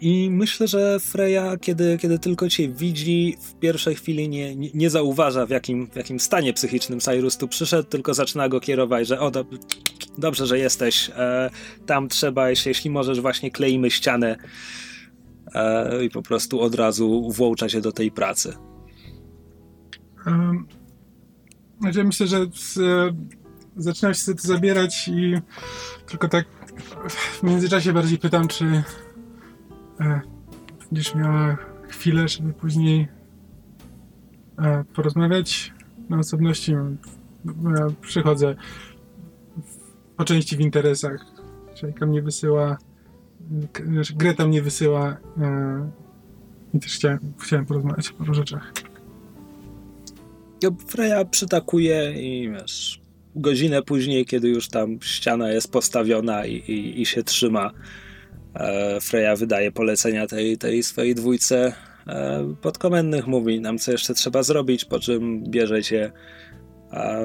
I 0.00 0.30
myślę, 0.30 0.68
że 0.68 1.00
Freya, 1.00 1.58
kiedy, 1.60 1.98
kiedy 1.98 2.18
tylko 2.18 2.48
cię 2.48 2.68
widzi, 2.68 3.36
w 3.40 3.54
pierwszej 3.54 3.94
chwili 3.94 4.28
nie, 4.28 4.56
nie, 4.56 4.90
zauważa, 4.90 5.46
w 5.46 5.50
jakim, 5.50 5.90
w 5.90 5.96
jakim 5.96 6.20
stanie 6.20 6.52
psychicznym 6.52 7.00
Cyrus 7.00 7.36
tu 7.36 7.48
przyszedł, 7.48 7.88
tylko 7.88 8.14
zaczyna 8.14 8.48
go 8.48 8.60
kierować, 8.60 9.06
że 9.06 9.20
o, 9.20 9.30
do, 9.30 9.44
dobrze, 10.18 10.46
że 10.46 10.58
jesteś. 10.58 11.10
E, 11.16 11.50
tam 11.86 12.08
trzeba, 12.08 12.50
jeśli, 12.50 12.68
jeśli 12.68 12.90
możesz, 12.90 13.20
właśnie 13.20 13.50
kleimy 13.50 13.90
ścianę 13.90 14.36
e, 15.54 16.04
i 16.04 16.10
po 16.10 16.22
prostu 16.22 16.60
od 16.60 16.74
razu 16.74 17.30
włącza 17.30 17.68
się 17.68 17.80
do 17.80 17.92
tej 17.92 18.10
pracy. 18.10 18.54
Um, 20.26 20.66
znaczy 21.80 22.04
myślę, 22.04 22.26
że 22.26 22.46
z, 22.54 22.76
e, 22.78 23.12
zaczynam 23.76 24.14
się 24.14 24.32
zabierać 24.38 25.08
i 25.08 25.34
tylko 26.06 26.28
tak 26.28 26.44
w 27.08 27.42
międzyczasie 27.42 27.92
bardziej 27.92 28.18
pytam, 28.18 28.48
czy 28.48 28.82
e, 30.00 30.20
będziesz 30.92 31.14
miała 31.14 31.56
chwilę, 31.88 32.28
żeby 32.28 32.52
później 32.52 33.08
e, 34.58 34.84
porozmawiać 34.94 35.72
na 36.08 36.18
osobności. 36.18 36.72
Ja 36.72 37.86
przychodzę 38.00 38.54
po 40.16 40.24
części 40.24 40.56
w 40.56 40.60
interesach. 40.60 41.24
Szejka 41.74 42.06
mnie 42.06 42.22
wysyła, 42.22 42.78
Greta 44.16 44.46
mnie 44.46 44.62
wysyła 44.62 45.16
e, 45.40 45.90
i 46.74 46.78
też 46.80 46.92
chciałem, 46.94 47.18
chciałem 47.38 47.66
porozmawiać 47.66 48.08
o 48.08 48.14
paru 48.14 48.34
rzeczach. 48.34 48.72
Ja- 50.62 50.70
Freya 50.86 51.24
przytakuje 51.30 52.12
i 52.12 52.50
wiesz, 52.50 53.02
godzinę 53.36 53.82
później, 53.82 54.24
kiedy 54.26 54.48
już 54.48 54.68
tam 54.68 54.98
ściana 55.02 55.48
jest 55.50 55.72
postawiona 55.72 56.46
i, 56.46 56.54
i, 56.54 57.00
i 57.00 57.06
się 57.06 57.22
trzyma, 57.22 57.66
e, 57.66 57.72
Freya 59.00 59.36
wydaje 59.36 59.72
polecenia 59.72 60.26
tej, 60.26 60.58
tej 60.58 60.82
swojej 60.82 61.14
dwójce 61.14 61.72
e, 62.06 62.54
podkomendnych, 62.62 63.26
mówi 63.26 63.60
nam, 63.60 63.78
co 63.78 63.92
jeszcze 63.92 64.14
trzeba 64.14 64.42
zrobić, 64.42 64.84
po 64.84 65.00
czym 65.00 65.44
bierze 65.44 65.82
cię, 65.82 66.12
a 66.90 67.16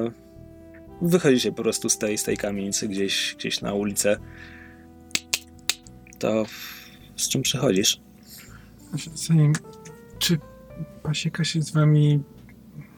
wychodzicie 1.02 1.52
po 1.52 1.62
prostu 1.62 1.88
z 1.88 1.98
tej, 1.98 2.18
z 2.18 2.24
tej 2.24 2.36
kamienicy 2.36 2.88
gdzieś, 2.88 3.34
gdzieś 3.38 3.60
na 3.60 3.74
ulicę. 3.74 4.16
To 6.18 6.44
z 7.16 7.28
czym 7.28 7.42
przychodzisz? 7.42 8.00
Zanim, 9.14 9.52
czy 10.18 10.38
Pasieka 11.02 11.44
się 11.44 11.62
z 11.62 11.70
wami 11.70 12.22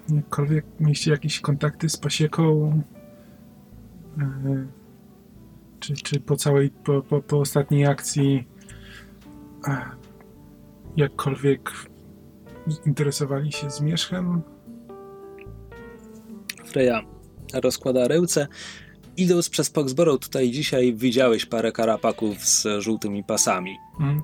jakkolwiek 0.08 0.64
mieliście 0.80 1.10
jakieś 1.10 1.40
kontakty 1.40 1.88
z 1.88 1.96
Pasieką? 1.96 2.82
Czy, 5.80 5.94
czy 5.94 6.20
po 6.20 6.36
całej, 6.36 6.70
po, 6.70 7.02
po, 7.02 7.22
po 7.22 7.40
ostatniej 7.40 7.86
akcji 7.86 8.44
jakkolwiek 10.96 11.70
interesowali 12.86 13.52
się 13.52 13.70
Zmierzchem? 13.70 14.42
Freya 16.66 17.06
rozkłada 17.54 18.08
ręce. 18.08 18.46
Idąc 19.16 19.48
przez 19.48 19.70
Poxborough 19.70 20.22
tutaj 20.22 20.50
dzisiaj 20.50 20.94
widziałeś 20.94 21.46
parę 21.46 21.72
karapaków 21.72 22.44
z 22.44 22.66
żółtymi 22.78 23.24
pasami. 23.24 23.76
Mm. 24.00 24.22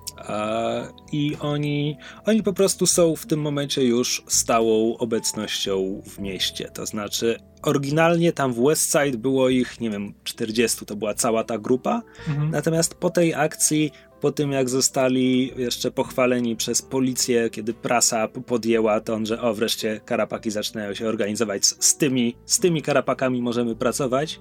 I 1.13 1.37
oni, 1.41 1.97
oni 2.27 2.43
po 2.43 2.53
prostu 2.53 2.87
są 2.87 3.17
w 3.17 3.27
tym 3.27 3.41
momencie 3.41 3.85
już 3.85 4.23
stałą 4.29 4.97
obecnością 4.97 6.03
w 6.07 6.19
mieście. 6.19 6.71
To 6.75 6.87
znaczy, 6.87 7.39
oryginalnie 7.65 8.33
tam 8.33 8.53
w 8.53 8.63
Westside 8.63 9.19
było 9.19 9.49
ich, 9.49 9.81
nie 9.81 9.91
wiem, 9.91 10.15
40, 10.25 10.87
to 10.87 10.97
była 10.97 11.15
cała 11.15 11.45
ta 11.45 11.59
grupa. 11.59 12.03
Mhm. 12.29 12.51
Natomiast 12.51 12.95
po 12.95 13.11
tej 13.11 13.35
akcji, 13.35 13.91
po 14.21 14.33
tym 14.33 14.53
jak 14.53 14.69
zostali 14.69 15.53
jeszcze 15.57 15.91
pochwaleni 15.91 16.57
przez 16.57 16.83
policję, 16.83 17.51
kiedy 17.51 17.75
prasa 17.75 18.29
podjęła 18.29 19.01
ton, 19.01 19.27
że 19.27 19.41
o 19.41 19.55
wreszcie 19.55 20.01
karapaki 20.05 20.51
zaczynają 20.51 20.95
się 20.95 21.09
organizować, 21.09 21.67
z, 21.67 21.85
z, 21.85 21.97
tymi, 21.97 22.37
z 22.45 22.59
tymi 22.59 22.83
karapakami 22.83 23.43
możemy 23.43 23.77
pracować, 23.77 24.41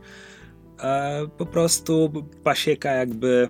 e, 0.79 1.27
po 1.37 1.45
prostu 1.45 2.25
pasieka 2.43 2.91
jakby. 2.91 3.49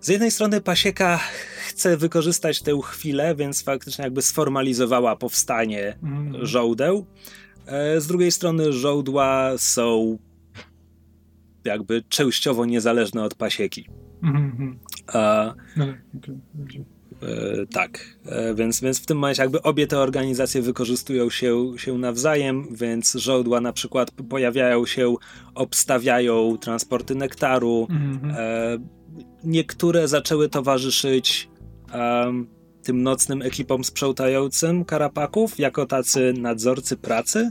Z 0.00 0.08
jednej 0.08 0.30
strony 0.30 0.60
pasieka 0.60 1.20
chce 1.68 1.96
wykorzystać 1.96 2.62
tę 2.62 2.80
chwilę, 2.84 3.34
więc 3.34 3.62
faktycznie 3.62 4.04
jakby 4.04 4.22
sformalizowała 4.22 5.16
powstanie 5.16 5.98
Mhm. 6.02 6.46
żołdeł. 6.46 7.06
E, 7.70 8.00
Z 8.00 8.06
drugiej 8.06 8.30
strony 8.32 8.72
żołdła 8.72 9.50
są 9.56 10.18
jakby 11.64 12.02
częściowo 12.08 12.64
niezależne 12.66 13.22
od 13.22 13.34
pasieki. 13.34 13.88
Mhm, 14.22 14.44
mhm. 14.44 14.78
A, 15.06 15.54
No, 15.76 15.86
to- 16.22 16.32
e, 17.26 17.66
tak, 17.66 18.18
e, 18.26 18.54
więc, 18.54 18.80
więc 18.80 19.00
w 19.02 19.06
tym 19.06 19.18
momencie 19.18 19.42
jakby 19.42 19.62
obie 19.62 19.86
te 19.86 19.98
organizacje 19.98 20.62
wykorzystują 20.62 21.30
się, 21.30 21.72
się 21.76 21.98
nawzajem, 21.98 22.68
więc 22.74 23.12
żołdła 23.12 23.60
na 23.60 23.72
przykład 23.72 24.10
pojawiają 24.10 24.86
się, 24.86 25.14
obstawiają 25.54 26.58
transporty 26.58 27.14
nektaru, 27.14 27.86
Mhm. 27.90 28.34
E, 28.38 28.78
niektóre 29.44 30.08
zaczęły 30.08 30.48
towarzyszyć 30.48 31.48
em, 31.92 32.46
tym 32.82 33.02
nocnym 33.02 33.42
ekipom 33.42 33.84
sprzątającym 33.84 34.84
karapaków 34.84 35.58
jako 35.58 35.86
tacy 35.86 36.34
nadzorcy 36.38 36.96
pracy. 36.96 37.50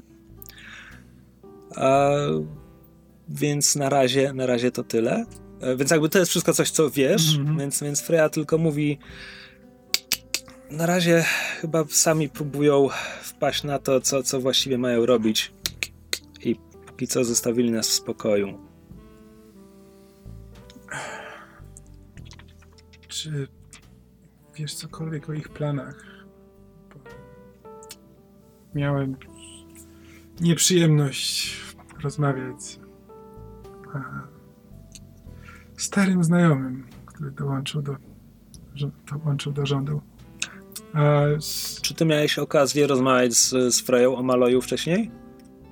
Więc 3.30 3.76
na 3.76 3.90
razie, 3.90 4.34
na 4.34 4.46
razie 4.46 4.72
to 4.72 4.84
tyle. 4.84 5.26
E, 5.62 5.76
więc 5.76 5.92
jakby 5.92 6.10
to 6.10 6.20
jest 6.20 6.30
wszystko 6.32 6.54
coś, 6.54 6.72
co 6.72 6.90
wiesz, 6.90 7.38
Mhm. 7.38 7.58
więc, 7.58 7.84
więc 7.84 8.02
Freya 8.02 8.30
tylko 8.30 8.58
mówi 8.58 9.00
na 10.72 10.86
razie 10.86 11.26
chyba 11.62 11.84
sami 11.90 12.30
próbują 12.30 12.88
wpaść 13.22 13.64
na 13.64 13.80
to, 13.80 14.02
co, 14.02 14.24
co 14.24 14.40
właściwie 14.40 14.78
mają 14.78 15.06
robić 15.06 15.52
i 16.44 16.56
póki 16.88 17.08
co 17.08 17.24
zostawili 17.24 17.72
nas 17.72 17.88
w 17.88 17.94
spokoju. 17.94 18.58
Czy 23.08 23.48
wiesz 24.56 24.74
cokolwiek 24.74 25.30
o 25.30 25.34
ich 25.34 25.50
planach? 25.50 26.06
Bo 26.90 27.00
Miałem 28.76 29.16
nieprzyjemność 30.42 31.58
rozmawiać 32.04 32.62
z 32.62 32.76
e, 33.96 34.02
starym 35.78 36.24
znajomym, 36.24 36.88
który 37.06 37.32
dołączył 37.32 37.82
do, 37.82 37.96
dołączył 39.12 39.52
do 39.52 39.66
rządu. 39.66 40.02
E, 40.96 41.24
s- 41.38 41.80
Czy 41.82 41.94
ty 41.94 42.06
miałeś 42.06 42.40
okazję 42.40 42.88
rozmawiać 42.88 43.34
z, 43.34 43.50
z 43.76 43.82
Freją 43.82 44.16
o 44.16 44.24
Maloju 44.24 44.62
wcześniej? 44.62 45.12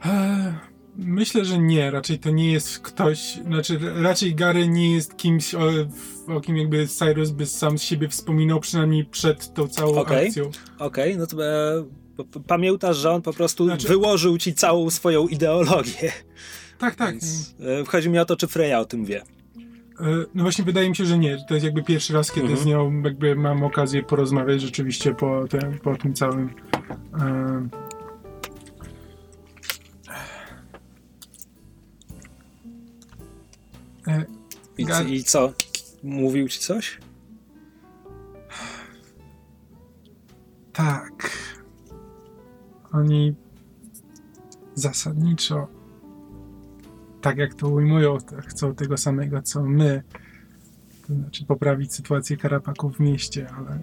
e, 0.05 0.59
myślę, 0.95 1.45
że 1.45 1.59
nie. 1.59 1.91
Raczej 1.91 2.19
to 2.19 2.29
nie 2.29 2.51
jest 2.51 2.79
ktoś, 2.79 3.39
znaczy 3.45 3.79
raczej 4.01 4.35
Gary 4.35 4.67
nie 4.67 4.93
jest 4.95 5.17
kimś, 5.17 5.55
o, 5.55 5.69
o 6.27 6.41
kim 6.41 6.57
jakby 6.57 6.87
Cyrus 6.87 7.29
by 7.29 7.45
sam 7.45 7.77
z 7.77 7.81
siebie 7.81 8.09
wspominał, 8.09 8.59
przynajmniej 8.59 9.05
przed 9.05 9.53
tą 9.53 9.67
całą 9.67 9.97
Okej. 9.97 10.27
akcją. 10.27 10.51
Okej, 10.79 11.17
no 11.17 11.27
to 11.27 11.45
e, 11.45 11.85
pamiętasz, 12.47 12.97
że 12.97 13.11
on 13.11 13.21
po 13.21 13.33
prostu 13.33 13.65
Znaczy- 13.65 13.87
wyłożył 13.87 14.37
ci 14.37 14.53
całą 14.53 14.89
swoją 14.89 15.27
ideologię. 15.27 16.11
Tak, 16.79 16.95
tak. 16.95 17.11
Więc, 17.11 17.55
e, 17.81 17.85
chodzi 17.85 18.09
mi 18.09 18.19
o 18.19 18.25
to, 18.25 18.35
czy 18.35 18.47
Freya 18.47 18.73
o 18.73 18.85
tym 18.85 19.05
wie. 19.05 19.21
E, 19.21 19.25
No 20.35 20.43
właśnie 20.43 20.65
wydaje 20.65 20.89
mi 20.89 20.95
się, 20.95 21.05
że 21.05 21.17
nie. 21.17 21.37
To 21.47 21.53
jest 21.53 21.63
jakby 21.65 21.83
pierwszy 21.83 22.13
raz, 22.13 22.31
kiedy 22.31 22.47
Mhm. 22.47 22.63
z 22.63 22.65
nią 22.65 23.01
jakby 23.01 23.35
mam 23.35 23.63
okazję 23.63 24.03
porozmawiać 24.03 24.61
rzeczywiście 24.61 25.15
po, 25.15 25.45
tym, 25.49 25.79
po 25.79 25.95
tym 25.95 26.13
całym. 26.13 26.49
e, 27.19 27.67
e, 34.07 34.25
I, 34.77 35.13
I 35.15 35.23
co? 35.23 35.53
Mówił 36.03 36.49
ci 36.49 36.59
coś? 36.59 36.97
tak. 40.73 41.31
Oni 42.91 43.35
zasadniczo, 44.75 45.67
tak 47.21 47.37
jak 47.37 47.53
to 47.53 47.69
ujmują, 47.69 48.17
chcą 48.47 48.75
tego 48.75 48.97
samego 48.97 49.41
co 49.41 49.63
my. 49.63 50.03
To 51.07 51.13
znaczy 51.13 51.45
poprawić 51.45 51.93
sytuację 51.93 52.37
karapaków 52.37 52.97
w 52.97 52.99
mieście, 52.99 53.49
ale. 53.49 53.79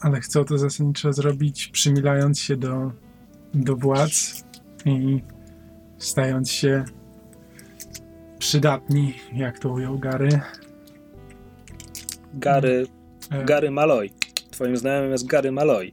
Ale 0.00 0.20
chcą 0.20 0.44
to 0.44 0.58
zasadniczo 0.58 1.12
zrobić, 1.12 1.68
przymilając 1.68 2.38
się 2.38 2.56
do, 2.56 2.92
do 3.54 3.76
władz 3.76 4.44
i 4.84 5.22
stając 5.98 6.50
się 6.50 6.84
przydatni, 8.38 9.14
jak 9.32 9.58
to 9.58 9.72
ujął 9.72 9.98
Gary. 9.98 10.40
Gary, 12.34 12.86
E, 13.30 13.44
Gary 13.44 13.70
Malloy. 13.70 14.10
Twoim 14.50 14.76
znajomym 14.76 15.12
jest 15.12 15.26
Gary 15.26 15.52
Malloy. 15.52 15.92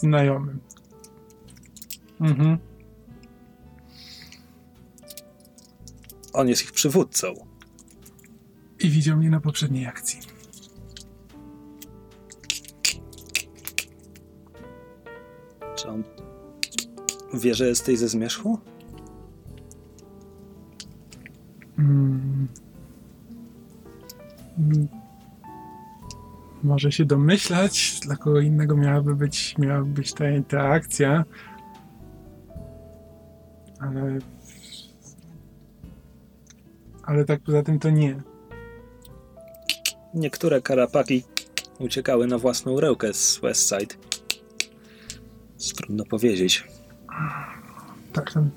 Znajomym. 0.00 0.60
Mhm. 2.20 2.58
On 6.32 6.48
jest 6.48 6.62
ich 6.62 6.72
przywódcą. 6.72 7.34
I 8.80 8.90
widział 8.90 9.16
mnie 9.16 9.30
na 9.30 9.40
poprzedniej 9.40 9.86
akcji. 9.86 10.20
Czy 15.76 15.88
on 15.88 16.04
wie, 17.34 17.54
że 17.54 17.68
jesteś 17.68 17.98
ze 17.98 18.08
zmierzchu? 18.08 18.58
Mm. 21.78 22.48
Może 26.66 26.92
się 26.92 27.04
domyślać, 27.04 28.00
dla 28.02 28.16
kogo 28.16 28.40
innego 28.40 28.76
miałaby 28.76 29.14
być, 29.14 29.54
miałaby 29.58 29.90
być 29.90 30.12
ta, 30.12 30.24
ta 30.48 30.62
akcja. 30.62 31.24
Ale. 33.80 34.18
Ale 37.02 37.24
tak 37.24 37.40
poza 37.40 37.62
tym 37.62 37.78
to 37.78 37.90
nie. 37.90 38.22
Niektóre 40.14 40.62
karapaki 40.62 41.24
uciekały 41.78 42.26
na 42.26 42.38
własną 42.38 42.80
rękę 42.80 43.14
z 43.14 43.38
Westside. 43.38 43.94
Trudno 45.76 46.04
powiedzieć. 46.04 46.64
Tak, 48.12 48.32
tam 48.32 48.50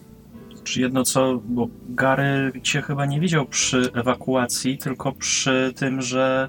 Czy 0.64 0.82
jedno 0.82 1.04
co, 1.04 1.42
bo 1.46 1.68
Gary 1.90 2.52
cię 2.64 2.82
chyba 2.82 3.06
nie 3.06 3.20
widział 3.20 3.46
przy 3.46 3.92
ewakuacji, 3.94 4.78
tylko 4.78 5.12
przy 5.12 5.74
tym, 5.76 6.02
że... 6.02 6.48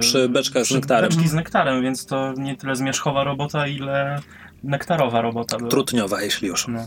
Przy 0.00 0.28
beczkach 0.28 0.62
z 0.62 0.66
przy 0.66 0.74
nektarem. 0.74 1.10
Beczki 1.10 1.28
z 1.28 1.32
nektarem, 1.32 1.82
więc 1.82 2.06
to 2.06 2.32
nie 2.32 2.56
tyle 2.56 2.76
zmierzchowa 2.76 3.24
robota, 3.24 3.66
ile 3.66 4.20
nektarowa 4.62 5.20
robota 5.20 5.58
była. 5.58 5.70
Trutniowa, 5.70 6.22
jeśli 6.22 6.48
już. 6.48 6.68
No. 6.68 6.86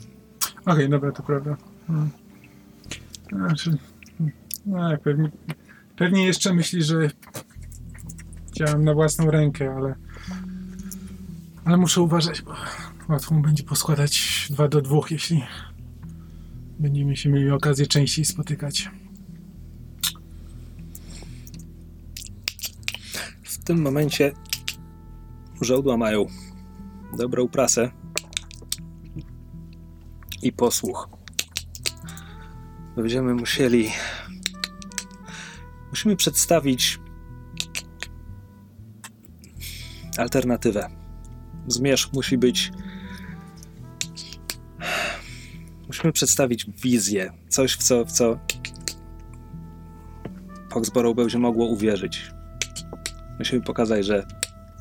Okej, 0.65 0.89
dobra, 0.89 1.11
to 1.11 1.23
prawda. 1.23 1.57
Hmm. 1.87 2.09
Znaczy, 3.31 3.77
no, 4.65 4.97
pewnie, 5.03 5.31
pewnie 5.97 6.25
jeszcze 6.25 6.53
myśli, 6.53 6.83
że 6.83 7.09
działam 8.53 8.83
na 8.83 8.93
własną 8.93 9.31
rękę, 9.31 9.73
ale 9.77 9.95
ale 11.65 11.77
muszę 11.77 12.01
uważać, 12.01 12.41
bo 12.41 12.55
łatwo 13.09 13.35
mu 13.35 13.41
będzie 13.41 13.63
poskładać 13.63 14.47
dwa 14.49 14.67
do 14.67 14.81
dwóch, 14.81 15.11
jeśli 15.11 15.43
będziemy 16.79 17.15
się 17.15 17.29
mieli 17.29 17.51
okazję 17.51 17.87
częściej 17.87 18.25
spotykać. 18.25 18.89
Tym 23.65 23.81
momencie 23.81 24.33
żołdła 25.61 25.97
mają 25.97 26.25
dobrą 27.17 27.47
prasę 27.47 27.91
i 30.41 30.51
posłuch. 30.51 31.09
Będziemy 32.95 33.35
musieli. 33.35 33.91
Musimy 35.89 36.15
przedstawić 36.15 36.99
alternatywę. 40.17 40.89
Zmierzch 41.67 42.13
musi 42.13 42.37
być. 42.37 42.71
Musimy 45.87 46.13
przedstawić 46.13 46.65
wizję. 46.83 47.33
Coś, 47.49 47.73
w 47.73 47.83
co, 47.83 48.05
w 48.05 48.11
co 48.11 48.39
Foxborough 50.71 51.15
będzie 51.15 51.39
mogło 51.39 51.65
uwierzyć. 51.65 52.34
Musimy 53.39 53.61
pokazać, 53.61 54.05
że 54.05 54.25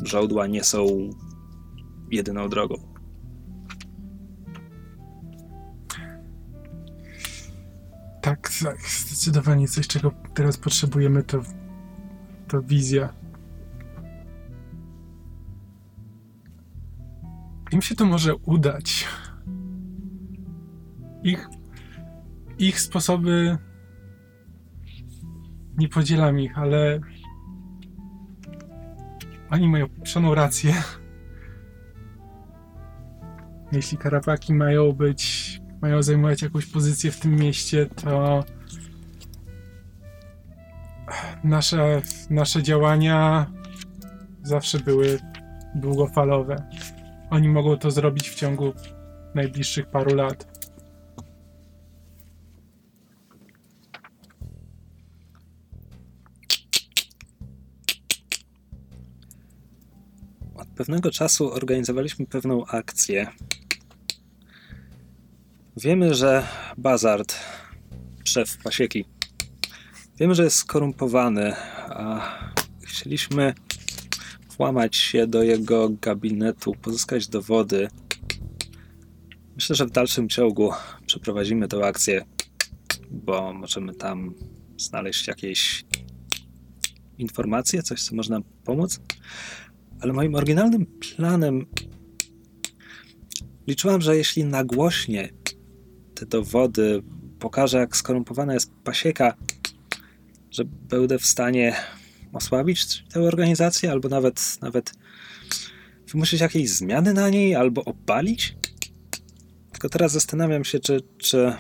żołdła 0.05 0.47
nie 0.47 0.65
są 0.65 0.87
jedyną 2.11 2.49
drogą. 2.49 2.95
Tak, 8.23 8.51
tak, 8.63 8.81
zdecydowanie 8.81 9.69
coś, 9.69 9.89
czego 9.89 10.13
teraz 10.35 10.59
potrzebujemy, 10.59 11.23
to, 11.23 11.43
to 12.49 12.63
wizja. 12.63 13.15
Im 17.73 17.83
się 17.83 17.95
to 17.95 18.05
może 18.07 18.37
udać. 18.37 19.09
Ich, 21.23 21.49
ich 22.59 22.81
sposoby. 22.81 23.59
Nie 25.79 25.89
podzielam 25.89 26.41
ich, 26.41 26.59
ale. 26.59 27.01
Oni 29.55 29.69
mają 29.69 29.89
psioną 30.03 30.35
rację. 30.35 30.75
Jeśli 33.73 33.99
karapaki 33.99 34.55
mają 34.55 34.93
być 34.93 35.55
mają 35.83 36.03
zajmować 36.03 36.43
jakąś 36.43 36.67
pozycję 36.67 37.11
w 37.11 37.21
tym 37.21 37.37
mieście, 37.37 37.87
to 37.87 38.45
nasze, 41.45 42.03
nasze 42.31 42.63
działania 42.63 43.47
zawsze 44.43 44.79
były 44.79 45.19
długofalowe. 45.75 46.69
Oni 47.31 47.49
mogą 47.49 47.77
to 47.77 47.91
zrobić 47.91 48.31
w 48.31 48.35
ciągu 48.35 48.73
najbliższych 49.35 49.87
paru 49.87 50.15
lat. 50.15 50.54
Pewnego 60.77 61.11
czasu 61.11 61.53
organizowaliśmy 61.53 62.27
pewną 62.27 62.67
akcję. 62.67 63.27
Wiemy, 65.77 66.15
że 66.15 66.47
Bazard, 66.79 67.35
szef 68.25 68.57
pasieki, 68.57 69.05
wiemy, 70.21 70.35
że 70.35 70.45
jest 70.45 70.57
skorumpowany, 70.57 71.55
a 71.89 72.31
chcieliśmy 72.83 73.55
włamać 74.57 74.97
się 74.97 75.27
do 75.27 75.43
jego 75.43 75.89
gabinetu, 75.89 76.75
pozyskać 76.75 77.29
dowody. 77.29 77.89
Myślę, 79.55 79.77
że 79.77 79.87
w 79.87 79.91
dalszym 79.91 80.29
ciągu 80.29 80.73
przeprowadzimy 81.07 81.69
tę 81.69 81.87
akcję, 81.87 82.25
bo 83.11 83.53
możemy 83.53 83.95
tam 83.95 84.35
znaleźć 84.77 85.29
jakieś 85.29 85.85
informacje, 87.19 87.83
coś, 87.83 88.03
co 88.03 88.15
można 88.15 88.41
pomóc. 88.65 89.01
Ale 90.05 90.13
moim 90.13 90.35
oryginalnym 90.35 90.87
planem 90.87 91.67
Liczyłam, 93.67 94.01
że 94.01 94.17
jeśli 94.17 94.45
nagłośnie 94.45 95.29
te 96.15 96.27
dowody 96.27 97.03
pokażę, 97.39 97.79
jak 97.79 97.97
skorumpowana 97.97 98.55
jest 98.55 98.71
pasieka, 98.85 99.35
że 100.51 100.65
będę 100.65 101.19
w 101.19 101.27
stanie 101.27 101.77
osłabić 102.33 103.05
tę 103.13 103.21
organizację, 103.21 103.91
albo 103.91 104.09
nawet, 104.09 104.59
nawet 104.63 104.93
wymusić 106.13 106.41
jakieś 106.41 106.71
zmiany 106.71 107.13
na 107.13 107.29
niej, 107.31 107.55
albo 107.55 107.85
opalić. 107.85 108.57
Tylko 109.73 109.89
teraz 109.89 110.13
zastanawiam 110.13 110.65
się, 110.65 110.81
czy, 110.81 111.01
czy 111.19 111.53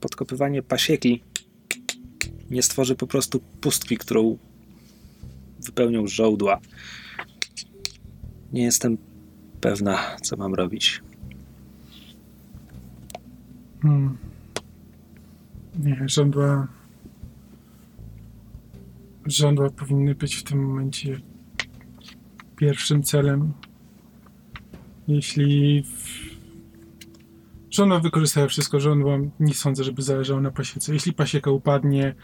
podkopywanie 0.00 0.62
pasieki 0.62 1.22
nie 2.50 2.62
stworzy 2.62 2.94
po 2.94 3.06
prostu 3.06 3.40
pustki, 3.60 3.96
którą 3.96 4.38
wypełnią 5.60 6.06
żołdła. 6.06 6.60
Nie 8.56 8.62
jestem 8.62 8.98
pewna, 9.60 9.98
co 10.22 10.36
mam 10.36 10.54
robić. 10.54 11.02
Hmm. 13.82 14.16
Nie, 15.78 16.02
żądła. 16.06 16.68
Żądła 19.26 19.70
powinny 19.70 20.14
być 20.14 20.34
w 20.34 20.42
tym 20.42 20.64
momencie 20.64 21.20
pierwszym 22.56 23.02
celem. 23.02 23.52
Jeśli. 25.08 25.82
W... 25.82 26.36
Żądła 27.70 28.00
wykorzystała 28.00 28.46
wszystko, 28.46 28.80
żądła 28.80 29.18
nie 29.40 29.54
sądzę, 29.54 29.84
żeby 29.84 30.02
zależało 30.02 30.40
na 30.40 30.50
pasiece. 30.50 30.94
Jeśli 30.94 31.12
pasieka 31.12 31.50
upadnie, 31.50 32.14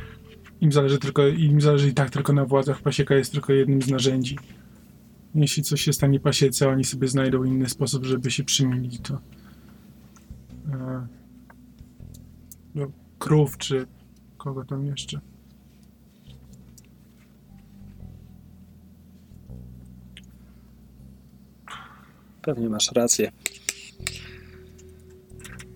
im 0.61 0.73
zależy 0.73 0.99
tylko, 0.99 1.29
im 1.29 1.61
zależy 1.61 1.89
i 1.89 1.95
tak 1.95 2.11
tylko 2.11 2.33
na 2.33 2.45
władzach. 2.45 2.83
Pasieka 2.83 3.15
jest 3.15 3.33
tylko 3.33 3.53
jednym 3.53 3.83
z 3.83 3.89
narzędzi. 3.89 4.37
Jeśli 5.35 5.63
coś 5.63 5.83
się 5.83 5.93
stanie 5.93 6.21
pasiece, 6.21 6.69
oni 6.69 6.85
sobie 6.85 7.09
znajdą 7.09 7.45
inny 7.45 7.69
sposób, 7.69 8.05
żeby 8.05 8.31
się 8.31 8.45
przymilić, 8.45 9.01
to. 9.01 9.21
E, 10.73 11.07
no, 12.75 12.91
krów, 13.19 13.59
czy 13.59 13.87
kogo 14.37 14.65
tam 14.65 14.87
jeszcze. 14.87 15.21
Pewnie 22.43 22.69
masz 22.69 22.93
rację. 22.93 23.33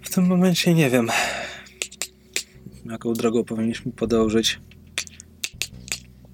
W 0.02 0.10
tym 0.10 0.26
momencie 0.26 0.74
nie 0.74 0.90
wiem, 0.90 1.08
jaką 2.90 3.12
drogą 3.12 3.44
powinniśmy 3.44 3.92
podążyć. 3.92 4.60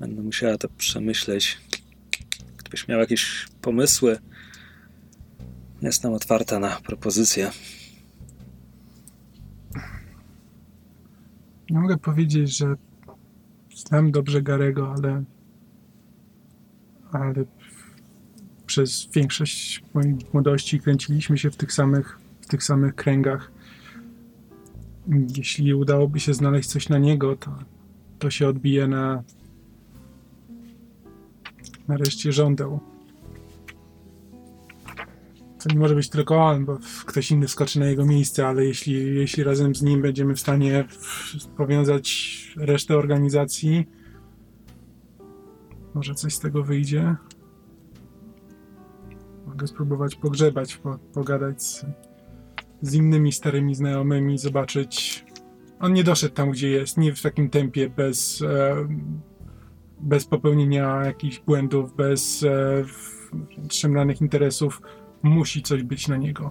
Będę 0.01 0.23
musiała 0.23 0.59
to 0.59 0.69
przemyśleć. 0.69 1.59
Gdybyś 2.73 2.89
miał 2.89 3.01
jakieś 3.01 3.47
pomysły, 3.61 4.19
jestem 5.82 6.12
otwarta 6.12 6.59
na 6.59 6.81
propozycje. 6.81 7.51
Nie 11.70 11.81
mogę 11.81 11.99
powiedzieć, 11.99 12.57
że 12.57 12.74
znam 13.74 14.11
dobrze 14.11 14.43
Garego, 14.43 14.94
ale 14.97 15.24
ale 17.12 17.44
przez 18.66 19.09
większość 19.15 19.82
mojej 19.94 20.16
młodości 20.32 20.81
kręciliśmy 20.81 21.39
się 21.39 21.51
w 21.51 21.57
tych 21.57 21.73
samych, 21.73 22.19
w 22.40 22.47
tych 22.47 22.65
samych 22.65 22.94
kręgach. 22.94 23.53
Jeśli 25.36 25.74
udałoby 25.74 26.20
się 26.20 26.35
znaleźć 26.35 26.69
coś 26.69 26.89
na 26.89 26.99
niego, 26.99 27.36
to, 27.36 27.59
to 28.19 28.31
się 28.31 28.49
odbije 28.49 28.89
na 28.89 29.23
nareszcie 31.88 32.32
żądeł. 32.32 32.80
To 35.62 35.68
nie 35.72 35.78
może 35.78 35.94
być 35.94 36.09
tylko 36.09 36.36
on, 36.36 36.64
bo 36.64 36.78
ktoś 37.06 37.30
inny 37.30 37.48
skoczy 37.48 37.80
na 37.80 37.86
jego 37.86 38.06
miejsce, 38.06 38.46
ale 38.46 38.64
jeśli, 38.64 39.14
jeśli 39.14 39.44
razem 39.44 39.74
z 39.74 39.82
nim 39.82 40.02
będziemy 40.02 40.34
w 40.34 40.40
stanie 40.40 40.84
powiązać 41.56 42.38
resztę 42.56 42.96
organizacji, 42.96 43.86
może 45.94 46.14
coś 46.14 46.34
z 46.34 46.40
tego 46.40 46.64
wyjdzie. 46.64 47.16
Mogę 49.46 49.66
spróbować 49.66 50.14
pogrzebać, 50.14 50.76
po, 50.76 50.98
pogadać 50.98 51.62
z, 51.62 51.86
z 52.82 52.94
innymi 52.94 53.32
starymi 53.32 53.74
znajomymi, 53.74 54.38
zobaczyć. 54.38 55.24
On 55.80 55.92
nie 55.92 56.04
doszedł 56.04 56.34
tam, 56.34 56.50
gdzie 56.50 56.70
jest, 56.70 56.96
nie 56.96 57.14
w 57.14 57.22
takim 57.22 57.50
tempie, 57.50 57.90
bez, 57.90 58.42
e, 58.42 58.76
bez 60.03 60.24
popełnienia 60.24 61.05
jakichś 61.05 61.41
błędów, 61.41 61.97
bez 61.97 62.43
e, 62.43 62.85
interesów. 64.20 64.83
Musi 65.23 65.62
coś 65.62 65.83
być 65.83 66.09
na 66.09 66.16
niego. 66.16 66.51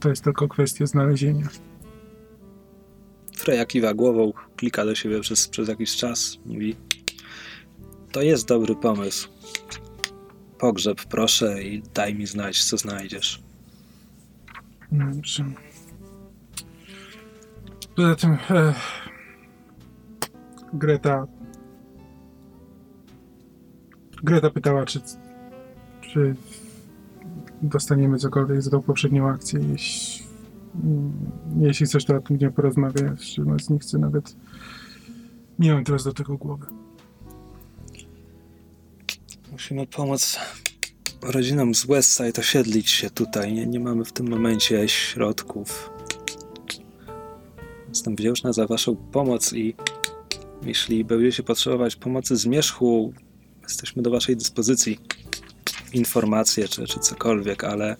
To 0.00 0.08
jest 0.08 0.24
tylko 0.24 0.48
kwestia 0.48 0.86
znalezienia. 0.86 1.48
Freja 3.36 3.66
kiwa 3.66 3.94
głową, 3.94 4.32
klika 4.56 4.84
do 4.84 4.94
siebie 4.94 5.20
przez, 5.20 5.48
przez 5.48 5.68
jakiś 5.68 5.96
czas, 5.96 6.38
mówi 6.46 6.76
to 8.12 8.22
jest 8.22 8.48
dobry 8.48 8.74
pomysł. 8.74 9.28
Pogrzeb 10.58 11.04
proszę 11.04 11.62
i 11.62 11.82
daj 11.94 12.14
mi 12.14 12.26
znać, 12.26 12.64
co 12.64 12.76
znajdziesz. 12.76 13.42
Dobrze. 14.92 15.44
Poza 17.96 18.14
tym 18.14 18.32
e, 18.50 18.74
Greta 20.72 21.26
Greta 24.22 24.50
pytała, 24.50 24.84
czy, 24.84 25.00
czy 26.00 26.34
dostaniemy 27.62 28.18
cokolwiek 28.18 28.62
za 28.62 28.70
tą 28.70 28.82
poprzednią 28.82 29.28
akcję. 29.28 29.60
Jeśli, 29.72 30.26
jeśli 31.58 31.86
coś, 31.86 32.04
to 32.04 32.16
o 32.16 32.20
tym 32.20 32.38
nie 32.38 32.50
porozmawiać. 32.50 33.22
Szczerze 33.22 33.42
mówiąc, 33.42 33.70
nie 33.70 33.78
chcę 33.78 33.98
nawet... 33.98 34.36
Mam 35.58 35.84
teraz 35.84 36.04
do 36.04 36.12
tego 36.12 36.36
głowy. 36.36 36.66
Musimy 39.52 39.86
pomóc 39.86 40.38
rodzinom 41.22 41.74
z 41.74 41.86
Westside 41.86 42.40
osiedlić 42.40 42.90
się 42.90 43.10
tutaj. 43.10 43.52
Nie, 43.52 43.66
nie 43.66 43.80
mamy 43.80 44.04
w 44.04 44.12
tym 44.12 44.28
momencie 44.28 44.88
środków. 44.88 45.90
Jestem 47.88 48.16
wdzięczna 48.16 48.52
za 48.52 48.66
waszą 48.66 48.96
pomoc 48.96 49.52
i 49.52 49.74
jeśli 50.62 51.04
będziecie 51.04 51.42
potrzebować 51.42 51.96
pomocy 51.96 52.36
Zmierzchu, 52.36 53.12
jesteśmy 53.70 54.02
do 54.02 54.10
waszej 54.10 54.36
dyspozycji. 54.36 54.98
Informacje 55.92 56.68
czy, 56.68 56.86
czy 56.86 57.00
cokolwiek, 57.00 57.64
ale 57.64 57.96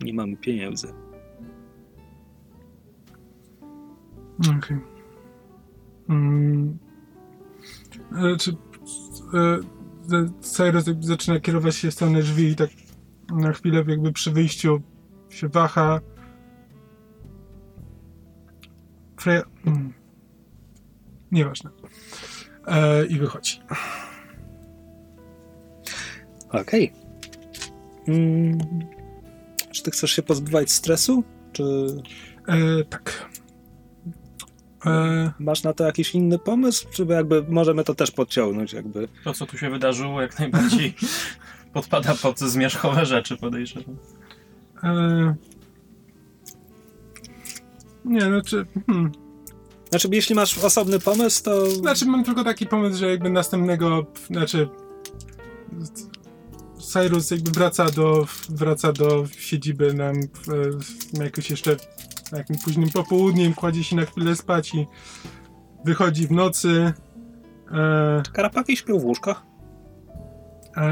nie 0.00 0.14
mamy 0.14 0.36
pieniędzy. 0.36 0.88
Okej. 4.40 4.56
Okay. 4.58 4.80
Mm. 6.08 6.78
E, 8.16 8.36
czy 8.36 8.56
e, 9.34 9.60
Cyrus 10.40 10.84
zaczyna 11.00 11.40
kierować 11.40 11.76
się 11.76 11.90
w 11.90 11.94
stronę 11.94 12.22
drzwi 12.22 12.48
i 12.48 12.56
tak 12.56 12.70
na 13.32 13.52
chwilę 13.52 13.84
jakby 13.88 14.12
przy 14.12 14.30
wyjściu 14.30 14.82
się 15.30 15.48
waha. 15.48 16.00
Freya... 19.16 19.42
Mm. 19.66 19.92
Nieważne. 21.32 21.70
E, 22.66 23.06
I 23.06 23.18
wychodzi. 23.18 23.60
Okej. 26.52 26.92
Okay. 28.02 28.14
Mm. 28.14 28.58
Czy 29.72 29.82
ty 29.82 29.90
chcesz 29.90 30.10
się 30.12 30.22
pozbywać 30.22 30.70
stresu? 30.70 31.24
Czy... 31.52 31.62
E, 32.48 32.84
tak. 32.84 33.30
E... 34.86 35.32
Masz 35.38 35.62
na 35.62 35.72
to 35.72 35.84
jakiś 35.84 36.14
inny 36.14 36.38
pomysł? 36.38 36.86
Czy 36.90 37.04
jakby 37.04 37.44
możemy 37.48 37.84
to 37.84 37.94
też 37.94 38.10
podciągnąć? 38.10 38.72
Jakby? 38.72 39.08
To, 39.24 39.32
co 39.32 39.46
tu 39.46 39.58
się 39.58 39.70
wydarzyło, 39.70 40.22
jak 40.22 40.38
najbardziej 40.38 40.94
podpada 41.74 42.14
pod 42.14 42.38
zmierzchowe 42.38 43.06
rzeczy, 43.06 43.36
podejrzewam. 43.36 43.96
E... 44.84 45.34
Nie, 48.04 48.20
znaczy... 48.20 48.66
Hmm. 48.86 49.12
Znaczy, 49.90 50.08
jeśli 50.12 50.34
masz 50.34 50.58
osobny 50.58 50.98
pomysł, 50.98 51.44
to... 51.44 51.70
Znaczy, 51.70 52.06
mam 52.06 52.24
tylko 52.24 52.44
taki 52.44 52.66
pomysł, 52.66 52.98
że 52.98 53.10
jakby 53.10 53.30
następnego... 53.30 54.06
Znaczy... 54.30 54.68
Cyrus 56.92 57.30
jakby 57.30 57.50
wraca 57.50 57.90
do, 57.90 58.26
wraca 58.48 58.92
do 58.92 59.26
siedziby 59.38 59.94
nam 59.94 60.14
w, 60.22 61.18
jakoś 61.18 61.50
jeszcze 61.50 61.76
takim 62.30 62.56
późnym 62.64 62.90
popołudniem, 62.90 63.54
kładzie 63.54 63.84
się 63.84 63.96
na 63.96 64.04
chwilę 64.04 64.36
spać 64.36 64.74
i 64.74 64.86
wychodzi 65.84 66.26
w 66.26 66.30
nocy. 66.30 66.92
E, 67.72 68.22
Czy 68.24 68.32
karapaki 68.32 68.76
śpią 68.76 68.98
w 68.98 69.04
łóżkach? 69.04 69.42
E, 70.76 70.82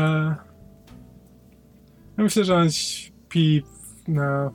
ja 2.19 2.25
myślę, 2.25 2.45
że 2.45 2.57
on 2.57 2.71
śpi 2.71 3.63
na 4.09 4.51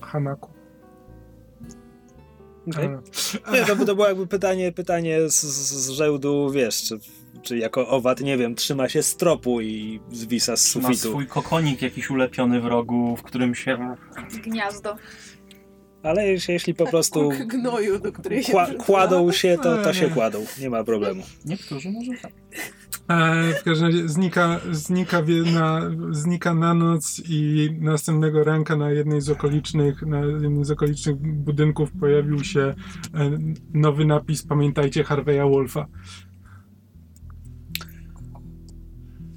hamaku. 0.00 0.50
Okay. 2.70 2.98
Nie, 3.52 3.64
to, 3.64 3.76
to 3.76 3.94
było 3.94 4.08
jakby 4.08 4.26
pytanie, 4.26 4.72
pytanie 4.72 5.30
z, 5.30 5.40
z, 5.40 5.86
z 5.86 5.88
żełdu, 5.90 6.50
wiesz, 6.50 6.82
czy 6.82 6.98
czy 7.42 7.58
jako 7.58 7.88
owad, 7.88 8.20
nie 8.20 8.36
wiem, 8.36 8.54
trzyma 8.54 8.88
się 8.88 9.02
stropu 9.02 9.60
i 9.60 10.00
zwisa 10.10 10.56
z 10.56 10.76
Ma 10.76 10.82
sufitu. 10.82 11.08
swój 11.08 11.26
kokonik 11.26 11.82
jakiś 11.82 12.10
ulepiony 12.10 12.60
w 12.60 12.66
rogu, 12.66 13.16
w 13.16 13.22
którym 13.22 13.54
się... 13.54 13.96
Gniazdo. 14.44 14.96
Ale 16.02 16.26
jeśli, 16.26 16.54
jeśli 16.54 16.74
po 16.74 16.86
prostu 16.86 17.20
Kulk 17.20 17.46
gnoju, 17.46 17.98
do 17.98 18.12
której 18.12 18.42
się 18.42 18.52
kła, 18.52 18.66
kładą 18.66 19.32
się, 19.32 19.58
to, 19.62 19.82
to 19.82 19.92
się 19.92 20.10
kładą. 20.10 20.44
Nie 20.60 20.70
ma 20.70 20.84
problemu. 20.84 21.22
Niektórzy 21.44 21.90
może 21.90 22.12
tak. 22.22 22.32
E, 23.08 23.52
w 23.60 23.62
każdym 23.62 23.86
razie 23.86 24.08
znika, 24.08 24.60
znika, 24.70 25.22
na, 25.54 25.90
znika 26.10 26.54
na 26.54 26.74
noc 26.74 27.22
i 27.28 27.68
następnego 27.80 28.44
ranka 28.44 28.76
na 28.76 28.90
jednej 28.90 29.20
z 29.20 29.30
okolicznych, 29.30 30.02
na 30.02 30.20
jednym 30.20 30.64
z 30.64 30.70
okolicznych 30.70 31.16
budynków 31.16 31.92
pojawił 32.00 32.44
się 32.44 32.60
e, 32.60 32.74
nowy 33.74 34.04
napis 34.04 34.46
Pamiętajcie 34.46 35.04
Harveya 35.04 35.50
Wolfa. 35.50 35.86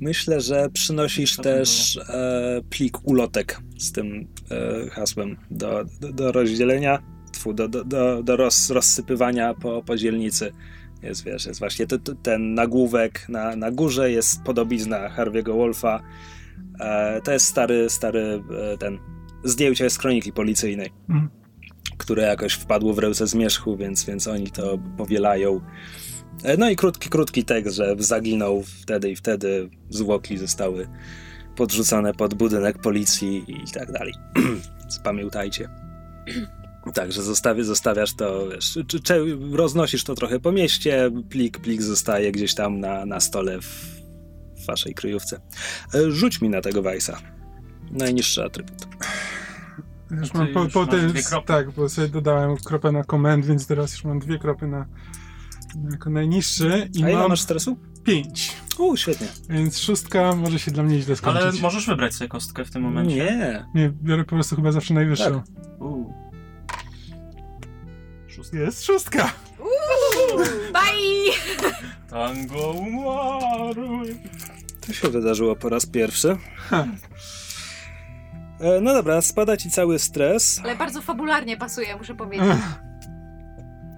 Myślę, 0.01 0.41
że 0.41 0.69
przynosisz 0.73 1.35
też 1.37 1.97
e, 1.97 2.61
plik 2.69 3.07
ulotek 3.07 3.59
z 3.77 3.91
tym 3.91 4.27
e, 4.51 4.89
hasłem 4.89 5.37
do, 5.51 5.85
do, 5.99 6.13
do 6.13 6.31
rozdzielenia, 6.31 7.03
tfu, 7.33 7.53
do, 7.53 7.67
do, 7.67 7.83
do, 7.83 8.23
do 8.23 8.35
roz, 8.37 8.69
rozsypywania 8.69 9.53
po, 9.53 9.83
po 9.83 9.97
dzielnicy. 9.97 10.51
Jest, 11.03 11.23
wiesz, 11.25 11.45
jest 11.45 11.59
właśnie 11.59 11.87
to, 11.87 11.99
to, 11.99 12.15
ten 12.15 12.53
nagłówek 12.53 13.29
na, 13.29 13.55
na 13.55 13.71
górze, 13.71 14.11
jest 14.11 14.43
podobizna 14.43 15.09
Harvey'ego 15.09 15.55
Wolfa. 15.55 16.03
E, 16.79 17.21
to 17.21 17.31
jest 17.31 17.45
stary, 17.45 17.89
stary 17.89 18.43
e, 18.73 18.77
ten 18.77 18.99
zdjęcie 19.43 19.89
z 19.89 19.97
kroniki 19.97 20.33
policyjnej, 20.33 20.89
Mhm. 21.09 21.29
które 21.97 22.23
jakoś 22.23 22.53
wpadło 22.53 22.93
w 22.93 22.99
ręce 22.99 23.27
zmierzchu, 23.27 23.77
więc, 23.77 24.05
więc 24.05 24.27
oni 24.27 24.51
to 24.51 24.77
powielają. 24.97 25.61
E, 26.43 26.57
No 26.57 26.69
i 26.69 26.75
krótki, 26.75 27.09
krótki 27.09 27.45
tekst, 27.45 27.75
że 27.75 27.95
zaginął 27.99 28.63
wtedy 28.81 29.11
i 29.11 29.15
wtedy, 29.15 29.69
zwłoki 29.89 30.37
zostały 30.37 30.87
podrzucone 31.55 32.13
pod 32.13 32.33
budynek 32.33 32.77
policji 32.77 33.45
i 33.67 33.71
tak 33.71 33.91
dalej. 33.91 34.13
Więc 34.81 34.99
Pamiętajcie. 35.03 35.69
Także 36.93 37.21
zostawi, 37.23 37.63
zostawiasz 37.63 38.15
to, 38.15 38.49
wiesz, 38.49 38.79
czy, 38.87 38.99
czy 38.99 39.37
roznosisz 39.51 40.03
to 40.03 40.15
trochę 40.15 40.39
po 40.39 40.51
mieście, 40.51 41.11
plik, 41.29 41.59
plik 41.59 41.81
zostaje 41.81 42.31
gdzieś 42.31 42.55
tam 42.55 42.79
na, 42.79 43.05
na 43.05 43.19
stole 43.19 43.61
w, 43.61 43.65
w 44.55 44.65
waszej 44.65 44.93
kryjówce. 44.93 45.41
E, 45.93 46.11
Rzuć 46.11 46.41
mi 46.41 46.49
na 46.49 46.61
tego 46.61 46.81
Weissa. 46.81 47.17
Najniższy 47.91 48.43
atrybut. 48.43 48.87
Już 50.11 50.33
mam 50.33 50.47
po, 50.47 50.65
po 50.65 50.87
kropy. 51.29 51.47
tak, 51.47 51.71
bo 51.71 51.89
sobie 51.89 52.07
dodałem 52.07 52.57
kropę 52.57 52.91
na 52.91 53.03
komend, 53.03 53.45
więc 53.45 53.67
teraz 53.67 53.91
już 53.91 54.03
mam 54.03 54.19
dwie 54.19 54.39
kropy 54.39 54.67
na 54.67 54.85
jako 55.91 56.09
najniższy 56.09 56.89
i 56.95 57.03
A 57.03 57.09
ile 57.09 57.19
mam 57.19 57.29
masz 57.29 57.41
stresu? 57.41 57.77
pięć. 58.03 58.57
U, 58.79 58.97
świetnie. 58.97 59.27
Więc 59.49 59.79
szóstka 59.79 60.35
może 60.35 60.59
się 60.59 60.71
dla 60.71 60.83
mnie 60.83 61.01
źle 61.01 61.15
skończyć. 61.15 61.43
Ale 61.43 61.53
możesz 61.61 61.87
wybrać 61.87 62.13
sobie 62.15 62.27
kostkę 62.27 62.65
w 62.65 62.71
tym 62.71 62.81
momencie. 62.81 63.15
Nie. 63.15 63.65
Nie, 63.75 63.89
biorę 64.03 64.23
po 64.23 64.29
prostu 64.29 64.55
chyba 64.55 64.71
zawsze 64.71 64.93
najwyższą. 64.93 65.41
U. 65.79 66.13
Szóstka. 68.27 68.57
Jest 68.57 68.83
szóstka! 68.85 69.33
Bye! 70.73 71.33
Tango 72.09 72.71
umarły. 72.71 74.15
To 74.87 74.93
się 74.93 75.09
wydarzyło 75.09 75.55
po 75.55 75.69
raz 75.69 75.85
pierwszy. 75.85 76.37
Ha. 76.69 76.87
E, 78.59 78.81
No 78.81 78.93
dobra, 78.93 79.21
spada 79.21 79.57
ci 79.57 79.69
cały 79.69 79.99
stres. 79.99 80.61
Ale 80.63 80.75
bardzo 80.75 81.01
fabularnie 81.01 81.57
pasuje, 81.57 81.95
muszę 81.97 82.15
powiedzieć. 82.15 82.47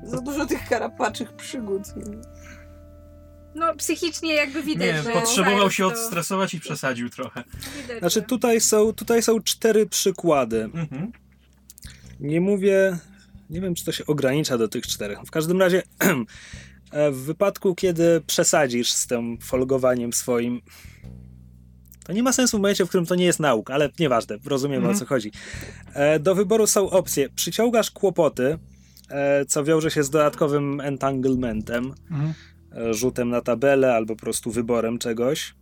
Za 0.05 0.21
dużo 0.21 0.45
tych 0.45 0.69
karapaczych 0.69 1.33
przygód. 1.33 1.81
No, 3.55 3.75
psychicznie 3.75 4.33
jakby 4.33 4.63
widać, 4.63 4.87
Nie, 4.87 5.03
że... 5.03 5.11
potrzebował 5.11 5.71
się 5.71 5.83
to- 5.83 5.89
odstresować 5.89 6.53
i 6.53 6.59
przesadził 6.59 7.09
trochę. 7.09 7.43
widać, 7.81 7.99
Znaczy 7.99 8.21
tutaj 8.21 8.61
są, 8.61 8.93
tutaj 8.93 9.23
są 9.23 9.41
cztery 9.41 9.85
przykłady. 9.85 10.63
Mhm. 10.63 11.11
Nie 12.19 12.41
mówię, 12.41 12.97
nie 13.49 13.61
wiem 13.61 13.75
czy 13.75 13.85
to 13.85 13.91
się 13.91 14.05
ogranicza 14.05 14.57
do 14.57 14.67
tych 14.67 14.87
czterech. 14.87 15.19
W 15.25 15.31
każdym 15.31 15.59
razie 15.59 15.83
e, 16.91 17.11
w 17.11 17.17
wypadku, 17.17 17.75
kiedy 17.75 18.21
przesadzisz 18.27 18.91
z 18.91 19.07
tym 19.07 19.37
folgowaniem 19.41 20.13
swoim, 20.13 20.61
to 22.05 22.13
nie 22.13 22.23
ma 22.23 22.33
sensu 22.33 22.57
w 22.57 22.61
momencie, 22.61 22.85
w 22.85 22.89
którym 22.89 23.05
to 23.05 23.15
nie 23.15 23.25
jest 23.25 23.39
nauka, 23.39 23.73
ale 23.73 23.89
nieważne, 23.99 24.37
rozumiem 24.45 24.77
Mhm. 24.77 24.95
o 24.95 24.99
co 24.99 25.05
chodzi. 25.05 25.31
E, 25.93 26.19
Do 26.19 26.35
wyboru 26.35 26.67
są 26.67 26.89
opcje. 26.89 27.29
Przyciągasz 27.29 27.91
kłopoty, 27.91 28.57
co 29.47 29.63
wiąże 29.63 29.91
się 29.91 30.03
z 30.03 30.09
dodatkowym 30.09 30.81
entanglementem, 30.81 31.93
Mhm. 32.11 32.33
e, 32.89 32.93
rzutem 32.93 33.29
na 33.29 33.41
tabelę 33.41 33.95
albo 33.95 34.15
po 34.15 34.21
prostu 34.21 34.51
wyborem 34.51 34.97
czegoś. 34.97 35.55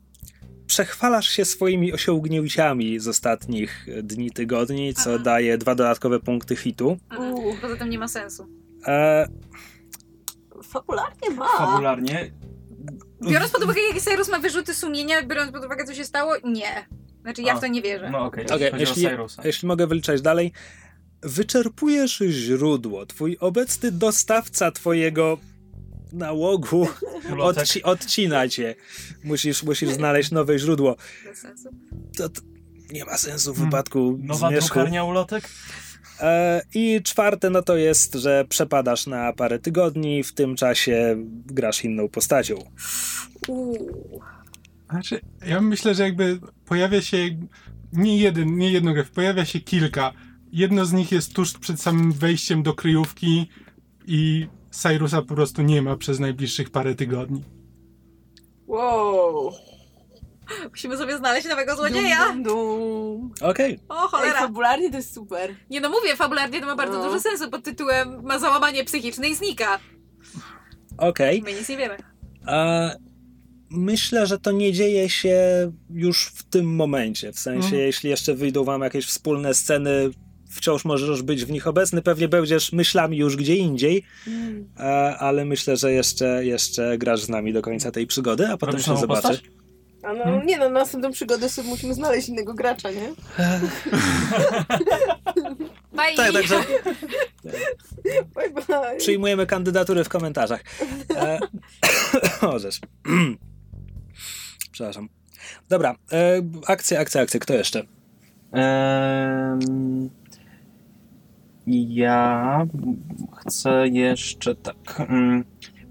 Przechwalasz 0.68 1.30
się 1.30 1.46
swoimi 1.46 1.94
osiągnięciami 1.94 3.00
z 3.00 3.08
ostatnich 3.08 3.88
e, 3.90 4.04
dni, 4.04 4.32
tygodni, 4.32 4.94
co 4.94 5.14
Aha. 5.14 5.24
daje 5.24 5.58
dwa 5.58 5.76
dodatkowe 5.76 6.20
punkty 6.20 6.56
hitu. 6.56 6.98
Uuu. 7.20 7.56
Poza 7.62 7.76
tym 7.76 7.90
nie 7.90 8.00
ma 8.00 8.08
sensu. 8.08 8.48
E, 8.88 9.28
Fabularnie 10.64 11.30
ma. 11.30 11.48
Fabularnie. 11.58 12.32
Biorąc 13.30 13.52
pod 13.52 13.64
uwagę, 13.64 13.82
jakie 13.82 14.02
Cyrus 14.02 14.30
ma 14.30 14.40
wyrzuty 14.40 14.74
sumienia, 14.74 15.24
biorąc 15.24 15.52
pod 15.52 15.66
uwagę, 15.66 15.84
co 15.84 15.94
się 15.94 16.06
stało, 16.06 16.34
nie. 16.44 16.86
Znaczy, 17.22 17.42
ja 17.42 17.54
A. 17.54 17.58
w 17.58 17.62
to 17.62 17.68
nie 17.68 17.82
wierzę. 17.82 18.10
No 18.10 18.26
okej, 18.26 18.46
okay, 18.46 18.72
chodzi 18.72 18.82
jeśli, 18.82 19.08
jeśli 19.44 19.68
mogę 19.68 19.88
wyliczać 19.88 20.22
dalej. 20.22 20.52
Wyczerpujesz 21.24 22.18
źródło. 22.30 23.06
Twój 23.06 23.38
obecny 23.40 23.92
dostawca 23.92 24.72
twojego 24.72 25.38
nałogu 26.14 26.88
odci- 27.30 27.82
odcina 27.84 28.48
cię. 28.50 28.76
Musisz, 29.24 29.64
musisz 29.64 29.90
znaleźć 29.90 30.32
nowe 30.32 30.60
źródło. 30.60 30.96
To, 32.18 32.30
to 32.30 32.42
nie 32.92 33.06
ma 33.06 33.18
sensu 33.18 33.54
w 33.54 33.56
Hmm. 33.56 33.70
wypadku 33.72 34.20
Nowa 34.24 34.50
zmierzchu. 34.50 34.74
drukarnia 34.74 35.04
ulotek? 35.04 35.50
E, 36.20 36.62
I 36.74 37.02
czwarte, 37.04 37.50
no 37.50 37.62
to 37.62 37.78
jest, 37.78 38.14
że 38.16 38.46
przepadasz 38.50 39.08
na 39.08 39.34
parę 39.34 39.60
tygodni, 39.60 40.24
w 40.24 40.34
tym 40.34 40.56
czasie 40.56 41.16
grasz 41.46 41.84
inną 41.86 42.10
postacią. 42.10 42.56
Znaczy, 44.90 45.22
ja 45.46 45.62
myślę, 45.62 45.96
że 45.96 46.04
jakby 46.04 46.40
pojawia 46.66 47.02
się 47.02 47.18
nie 47.94 48.18
jeden, 48.18 48.58
nie 48.58 48.72
jedno 48.72 48.94
graf, 48.94 49.10
pojawia 49.12 49.46
się 49.46 49.60
kilka. 49.60 50.14
Jedno 50.52 50.86
z 50.86 50.94
nich 50.94 51.12
jest 51.12 51.34
tuż 51.34 51.54
przed 51.58 51.82
samym 51.82 52.12
wejściem 52.12 52.64
do 52.64 52.74
kryjówki 52.74 53.50
i 54.08 54.48
Cyrusa 54.72 55.22
po 55.22 55.36
prostu 55.36 55.62
nie 55.62 55.82
ma 55.82 55.98
przez 55.98 56.20
najbliższych 56.20 56.70
parę 56.70 56.96
tygodni. 56.96 57.44
Wow. 58.68 59.52
Musimy 60.70 60.98
sobie 60.98 61.18
znaleźć 61.18 61.48
nowego 61.50 61.76
złodzieja. 61.76 62.26
Dum, 62.34 62.44
dum, 62.44 62.54
dum. 62.54 63.50
Okej, 63.50 63.80
O, 63.90 64.04
Ej, 64.04 64.10
cholera. 64.10 64.40
fabularnie 64.40 64.90
to 64.92 64.98
jest 64.98 65.14
super. 65.14 65.56
Nie 65.70 65.82
no 65.82 65.90
mówię, 65.90 66.16
fabularnie 66.16 66.60
to 66.62 66.66
ma 66.66 66.76
bardzo 66.76 66.98
No. 67.00 67.06
duży 67.06 67.20
sens 67.20 67.50
pod 67.52 67.64
tytułem 67.64 68.24
ma 68.24 68.40
załamanie 68.40 68.84
psychiczne 68.84 69.30
i 69.30 69.36
znika. 69.36 69.80
okej. 70.98 71.42
My 71.42 71.54
nic 71.54 71.70
nie 71.70 71.78
wiemy. 71.78 71.98
A 72.46 72.90
myślę, 73.70 74.28
że 74.28 74.40
to 74.40 74.52
nie 74.52 74.74
dzieje 74.74 75.10
się 75.10 75.38
już 75.90 76.26
w 76.26 76.44
tym 76.44 76.76
momencie. 76.76 77.32
W 77.34 77.40
sensie, 77.40 77.66
Mhm. 77.66 77.82
jeśli 77.84 78.10
jeszcze 78.10 78.36
wyjdą 78.36 78.64
wam 78.64 78.82
jakieś 78.82 79.06
wspólne 79.06 79.54
sceny, 79.54 80.10
wciąż 80.52 80.86
możesz 80.86 81.22
być 81.22 81.46
w 81.46 81.52
nich 81.52 81.68
obecny, 81.68 82.02
pewnie 82.02 82.28
będziesz 82.28 82.72
myślami 82.72 83.18
już 83.18 83.36
gdzie 83.38 83.56
indziej, 83.56 84.04
e, 84.80 84.84
ale 85.18 85.46
myślę, 85.46 85.78
że 85.78 85.94
jeszcze, 85.94 86.46
jeszcze 86.46 86.98
grasz 86.98 87.22
z 87.24 87.30
nami 87.30 87.54
do 87.54 87.62
końca 87.62 87.92
tej 87.92 88.08
przygody, 88.08 88.48
a 88.48 88.58
potem 88.58 88.72
Robisz 88.74 88.86
się 88.86 88.98
zobaczy. 88.98 89.22
postać? 89.22 89.44
A 90.04 90.14
no 90.14 90.24
Hmm? 90.24 90.46
nie 90.46 90.58
no, 90.58 90.64
na 90.70 90.80
następną 90.80 91.12
przygodę 91.12 91.50
sobie 91.50 91.70
musimy 91.70 91.94
znaleźć 91.94 92.30
innego 92.30 92.54
gracza, 92.54 92.92
nie? 92.92 93.08
Bye. 95.94 96.16
Tak, 96.16 96.34
także 96.34 96.64
Bye 98.36 98.50
bye. 98.68 98.98
przyjmujemy 98.98 99.46
kandydatury 99.46 100.04
w 100.04 100.10
komentarzach. 100.10 100.64
E, 101.16 101.40
Możesz. 102.42 102.80
Przepraszam. 104.72 105.10
Dobra, 105.70 105.96
e, 106.12 106.42
akcja, 106.68 107.00
akcja, 107.00 107.22
akcja. 107.22 107.40
Kto 107.40 107.54
jeszcze? 107.54 107.84
Em, 108.52 110.10
ja 111.68 112.68
chcę 113.38 113.88
jeszcze 113.88 114.56
tak. 114.56 115.00
mm, 115.10 115.44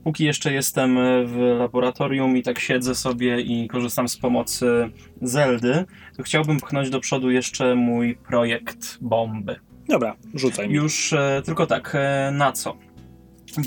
Póki 0.04 0.24
jeszcze 0.24 0.52
jestem 0.52 0.98
w 1.26 1.36
laboratorium 1.58 2.36
i 2.36 2.42
tak 2.42 2.58
siedzę 2.58 2.94
sobie 2.94 3.40
i 3.40 3.68
korzystam 3.68 4.08
z 4.08 4.16
pomocy 4.16 4.90
Zeldy, 5.22 5.84
to 6.16 6.22
chciałbym 6.22 6.60
pchnąć 6.60 6.90
do 6.90 7.00
przodu 7.00 7.30
jeszcze 7.30 7.74
mój 7.74 8.16
projekt 8.16 8.98
bomby. 9.00 9.56
Dobra, 9.88 10.16
rzucaj 10.34 10.68
mi. 10.68 10.74
Już 10.74 11.12
e, 11.12 11.42
tylko 11.44 11.66
tak, 11.66 11.92
e, 11.94 12.30
na 12.34 12.52
co? 12.52 12.76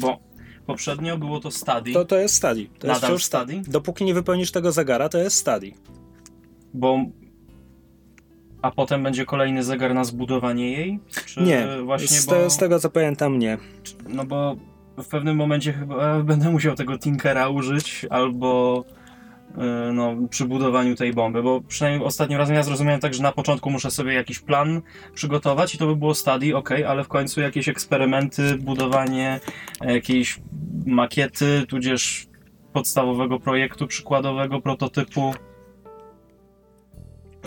Bo 0.02 0.20
poprzednio 0.66 1.18
było 1.18 1.40
to 1.40 1.52
study, 1.52 1.94
To, 1.94 2.06
to 2.06 2.18
jest 2.18 2.36
study. 2.36 2.66
To 2.80 2.88
jest 2.88 3.02
Nadal 3.02 3.10
wciąż 3.10 3.24
study? 3.24 3.62
Dopóki 3.68 4.06
nie 4.06 4.14
wypełnisz 4.14 4.52
tego 4.52 4.72
zegara, 4.72 5.10
to 5.10 5.18
jest 5.18 5.38
study. 5.38 5.72
bo. 6.74 7.06
A 8.64 8.72
potem 8.72 9.04
będzie 9.04 9.26
kolejny 9.26 9.64
zegar 9.64 9.94
na 9.94 10.04
zbudowanie 10.04 10.72
jej? 10.72 11.00
Czy 11.26 11.42
Nie, 11.42 11.68
właśnie 11.84 12.08
z, 12.08 12.26
bo... 12.26 12.32
te, 12.32 12.50
z 12.50 12.58
tego 12.58 12.80
co 12.80 12.90
pamiętam 12.90 13.40
nie. 13.40 13.58
No 14.10 14.26
bo 14.26 14.56
w 14.98 15.08
pewnym 15.08 15.38
momencie 15.38 15.74
chyba 15.74 16.24
będę 16.24 16.50
musiał 16.50 16.76
tego 16.76 17.00
Tinkera 17.00 17.50
użyć, 17.50 18.06
albo 18.10 18.84
y, 19.50 19.94
no, 19.94 20.16
przy 20.30 20.46
budowaniu 20.46 20.96
tej 20.96 21.14
bomby, 21.14 21.44
bo 21.44 21.62
przynajmniej 21.62 22.08
ostatnim 22.08 22.40
razem 22.40 22.56
ja 22.56 22.64
zrozumiałem 22.64 23.02
tak, 23.02 23.14
że 23.14 23.24
na 23.24 23.32
początku 23.32 23.70
muszę 23.70 23.92
sobie 23.92 24.14
jakiś 24.14 24.40
plan 24.40 24.82
przygotować 25.14 25.76
i 25.76 25.78
to 25.78 25.88
by 25.88 25.96
było 25.96 26.16
study, 26.16 26.56
ok, 26.56 26.70
ale 26.88 27.04
w 27.04 27.08
końcu 27.08 27.42
jakieś 27.42 27.70
eksperymenty, 27.70 28.58
budowanie 28.58 29.40
jakiejś 29.82 30.40
makiety, 30.86 31.64
tudzież 31.68 32.28
podstawowego 32.74 33.40
projektu, 33.40 33.88
przykładowego 33.88 34.62
prototypu. 34.62 35.34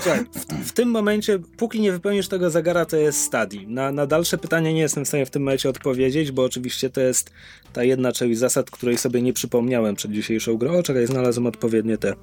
Słuchaj, 0.01 0.25
w, 0.35 0.69
w 0.69 0.73
tym 0.73 0.89
momencie, 0.91 1.39
póki 1.39 1.81
nie 1.81 1.93
wypełnisz 1.93 2.29
tego 2.29 2.51
zegara, 2.51 2.85
to 2.87 2.97
jest 2.97 3.21
stadii. 3.23 3.67
Na, 3.69 3.93
na 3.93 4.07
dalsze 4.07 4.39
pytania 4.39 4.73
nie 4.73 4.81
jestem 4.81 5.05
w 5.05 5.09
stanie 5.09 5.27
w 5.27 5.31
tym 5.31 5.43
momencie 5.43 5.69
odpowiedzieć, 5.69 6.33
bo 6.33 6.45
oczywiście 6.45 6.91
to 6.91 7.01
jest 7.01 7.31
ta 7.73 7.85
jedna 7.85 8.13
część 8.13 8.39
zasad, 8.39 8.71
której 8.71 8.99
sobie 8.99 9.23
nie 9.23 9.33
przypomniałem 9.33 9.95
przed 9.95 10.13
dzisiejszą 10.13 10.57
grą. 10.57 10.79
O, 10.79 10.83
czekaj, 10.83 11.07
znalazłem 11.07 11.47
odpowiednie 11.47 11.99
te. 11.99 12.15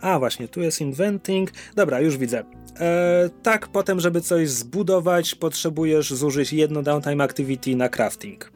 A, 0.00 0.18
właśnie, 0.18 0.48
tu 0.48 0.60
jest 0.60 0.80
inventing. 0.80 1.50
Dobra, 1.76 2.00
już 2.00 2.16
widzę. 2.16 2.44
E, 2.80 3.30
tak, 3.42 3.68
potem, 3.68 4.00
żeby 4.00 4.20
coś 4.20 4.50
zbudować, 4.50 5.34
potrzebujesz 5.34 6.10
zużyć 6.14 6.52
jedno 6.52 6.82
downtime 6.82 7.24
activity 7.24 7.76
na 7.76 7.88
crafting. 7.88 8.52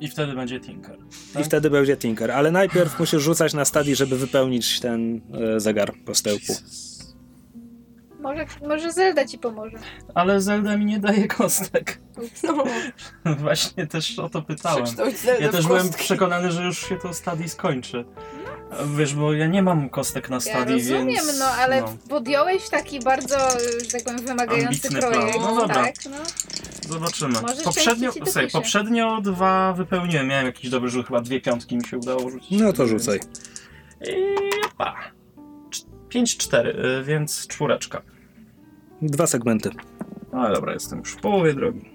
I 0.00 0.08
wtedy 0.08 0.32
będzie 0.32 0.60
Tinker. 0.60 0.96
I 1.30 1.34
Tak? 1.34 1.44
wtedy 1.44 1.70
będzie 1.70 1.96
Tinker. 1.96 2.30
Ale 2.30 2.50
najpierw 2.50 2.98
musisz 2.98 3.22
rzucać 3.22 3.54
na 3.54 3.64
stadii, 3.64 3.96
żeby 3.96 4.16
wypełnić 4.18 4.80
ten 4.80 5.20
e, 5.56 5.60
zegar 5.60 5.92
postępu. 6.04 6.52
Może, 8.24 8.46
może 8.68 8.92
Zelda 8.92 9.24
ci 9.26 9.38
pomoże. 9.38 9.76
Ale 10.14 10.40
Zelda 10.40 10.76
mi 10.76 10.84
nie 10.84 10.98
daje 11.00 11.28
kostek. 11.28 12.00
No, 12.42 12.64
Właśnie 13.44 13.86
też 13.86 14.18
o 14.18 14.28
to 14.28 14.42
pytałem. 14.42 14.84
Ja 15.40 15.48
też 15.48 15.66
byłem 15.66 15.90
przekonany, 15.90 16.52
że 16.52 16.64
już 16.64 16.78
się 16.88 16.96
to 16.96 17.14
stadii 17.14 17.48
skończy. 17.48 18.04
Wiesz, 18.96 19.14
bo 19.14 19.32
ja 19.32 19.46
nie 19.46 19.62
mam 19.62 19.88
kostek 19.88 20.30
na 20.30 20.36
Ja 20.36 20.40
stadii, 20.40 20.74
rozumiem, 20.74 21.06
więc... 21.06 21.38
no 21.38 21.44
ale 21.44 21.80
no. 21.80 21.96
podjąłeś 22.08 22.68
taki 22.68 23.00
bardzo, 23.00 23.36
że 23.84 23.90
tak 23.92 24.04
powiem, 24.04 24.18
wymagający 24.26 24.66
Ambitny 24.66 25.00
projekt. 25.00 25.34
plan. 25.34 25.54
No 25.54 25.60
dobra. 25.60 25.74
tak, 25.74 25.94
no. 26.10 26.16
Zobaczymy. 26.88 27.40
Może 27.42 27.62
Poprzednio, 27.62 28.12
dopisze. 28.12 28.46
poprzednio 28.52 29.20
dwa 29.20 29.72
wypełniłem. 29.72 30.26
Miałem 30.28 30.46
jakiś 30.46 30.70
dobry 30.70 30.90
rzut, 30.90 31.06
chyba 31.06 31.20
dwie 31.20 31.40
piątki 31.40 31.76
mi 31.76 31.86
się 31.86 31.98
udało 31.98 32.30
rzucić. 32.30 32.60
No 32.60 32.72
to 32.72 32.86
rzucaj. 32.86 33.20
I 34.00 34.36
opa. 34.66 34.96
5-4, 36.10 36.66
y, 36.66 37.04
więc 37.04 37.46
czwóreczka. 37.46 38.02
Dwa 39.04 39.26
segmenty. 39.26 39.70
No 40.32 40.38
ale 40.40 40.54
dobra, 40.54 40.72
jestem 40.72 40.98
już 40.98 41.12
w 41.12 41.20
połowie 41.20 41.54
drogi. 41.54 41.90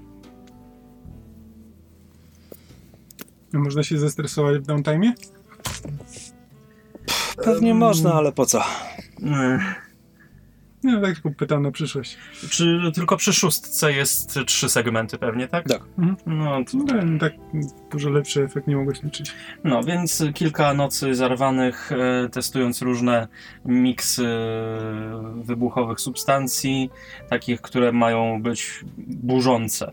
Można 3.54 3.84
się 3.84 3.98
zestresować 3.98 4.58
w 4.58 4.66
downtime? 4.66 5.14
Pewnie 7.44 7.74
można, 7.74 8.14
ale 8.14 8.32
po 8.32 8.46
co? 8.46 8.62
No 10.84 11.02
tak 11.02 11.16
pytam 11.38 11.64
na 11.64 11.72
przyszłość. 11.72 12.18
Czy 12.50 12.80
tylko 12.96 13.18
przy 13.18 13.34
szóstce 13.34 13.94
jest 13.94 14.40
trzy 14.46 14.70
segmenty 14.70 15.18
pewnie, 15.18 15.48
tak? 15.48 15.68
Tak. 15.68 15.82
Mhm. 15.98 16.16
No, 16.26 16.64
to, 16.72 16.78
No, 16.78 17.20
tak 17.20 17.34
dużo 17.92 18.10
lepszy 18.10 18.44
efekt 18.44 18.68
nie 18.68 18.76
mogłeś 18.76 19.04
liczyć. 19.04 19.32
no, 19.64 19.84
więc 19.84 20.24
kilka 20.34 20.74
nocy 20.74 21.16
zarwanych, 21.16 21.92
e, 21.92 22.30
testując 22.30 22.82
różne 22.82 23.28
miksy 23.66 24.28
wybuchowych 25.36 26.00
substancji, 26.00 26.90
takich, 27.30 27.62
które 27.62 27.92
mają 27.92 28.42
być 28.42 28.86
burzące. 28.98 29.92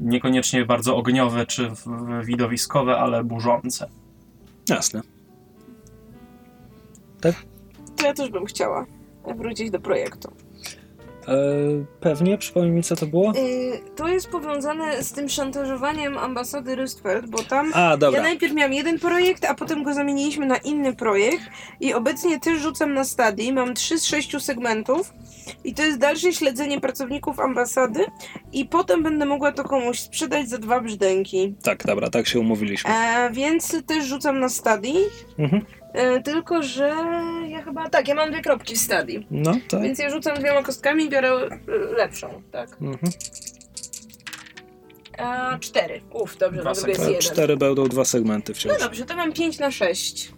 Niekoniecznie 0.00 0.64
bardzo 0.64 0.96
ogniowe 0.96 1.46
czy 1.46 1.68
w- 1.70 1.74
w- 1.86 2.24
widowiskowe, 2.24 2.96
ale 2.98 3.24
burzące. 3.24 3.88
Jasne. 4.68 5.00
To 7.96 8.06
ja 8.06 8.14
też 8.14 8.30
bym 8.30 8.44
chciała 8.46 8.86
wrócić 9.36 9.70
do 9.70 9.80
projektu. 9.80 10.32
E, 11.28 11.34
pewnie, 12.00 12.38
przypomnij 12.38 12.72
mi 12.72 12.82
co 12.82 12.96
to 12.96 13.06
było? 13.06 13.32
Yy, 13.36 13.80
to 13.96 14.08
jest 14.08 14.28
powiązane 14.28 15.02
z 15.02 15.12
tym 15.12 15.28
szantażowaniem 15.28 16.18
ambasady 16.18 16.74
Rystfeld, 16.74 17.26
bo 17.30 17.38
tam 17.42 17.70
A, 17.74 17.96
dobra. 17.96 18.18
ja 18.18 18.22
najpierw 18.24 18.52
miałam 18.54 18.72
jeden 18.72 18.98
projekt, 18.98 19.44
a 19.44 19.54
potem 19.54 19.82
go 19.82 19.94
zamieniliśmy 19.94 20.46
na 20.46 20.56
inny 20.56 20.96
projekt 20.96 21.42
i 21.80 21.94
obecnie 21.94 22.40
też 22.40 22.60
rzucam 22.60 22.94
na 22.94 23.04
stadii. 23.04 23.52
Mam 23.52 23.74
trzy 23.74 23.98
z 23.98 24.04
sześciu 24.04 24.40
segmentów 24.40 25.12
i 25.64 25.74
to 25.74 25.82
jest 25.82 25.98
dalsze 25.98 26.32
śledzenie 26.32 26.80
pracowników 26.80 27.40
ambasady 27.40 28.04
i 28.52 28.64
potem 28.64 29.02
będę 29.02 29.24
mogła 29.26 29.52
to 29.52 29.64
komuś 29.64 30.00
sprzedać 30.00 30.48
za 30.48 30.58
dwa 30.58 30.80
brzdęki. 30.80 31.54
Tak, 31.62 31.86
dobra, 31.86 32.10
tak 32.10 32.26
się 32.26 32.40
umówiliśmy. 32.40 32.90
E, 32.90 33.30
więc 33.32 33.76
też 33.86 34.04
rzucam 34.04 34.40
na 34.40 34.48
stadii, 34.48 34.98
Mhm. 35.38 35.62
E, 35.94 36.22
tylko 36.22 36.62
że 36.62 36.94
ja 37.48 37.62
chyba 37.62 37.88
tak, 37.90 38.08
ja 38.08 38.14
mam 38.14 38.30
dwie 38.30 38.42
kropki 38.42 38.74
w 38.74 38.78
stadii. 38.78 39.26
No, 39.30 39.52
tak. 39.68 39.82
Więc 39.82 39.98
ja 39.98 40.10
rzucam 40.10 40.36
dwiema 40.36 40.62
kostkami 40.62 41.04
i 41.04 41.10
biorę 41.10 41.28
e, 41.30 41.58
lepszą, 41.96 42.42
tak. 42.52 42.70
Mhm. 42.80 43.12
A, 45.18 45.58
cztery. 45.58 46.00
Uf, 46.12 46.36
dobrze, 46.38 46.60
Dwa 46.60 46.70
na 46.70 46.74
drugie 46.76 46.90
jest 46.92 47.04
jeden. 47.04 47.20
Cztery 47.20 47.56
będą 47.56 47.88
dwa 47.88 48.04
segmenty 48.04 48.54
wciąż. 48.54 48.72
No 48.72 48.78
dobrze, 48.78 49.04
to 49.04 49.16
mam 49.16 49.32
5 49.32 49.58
na 49.58 49.70
6. 49.70 50.32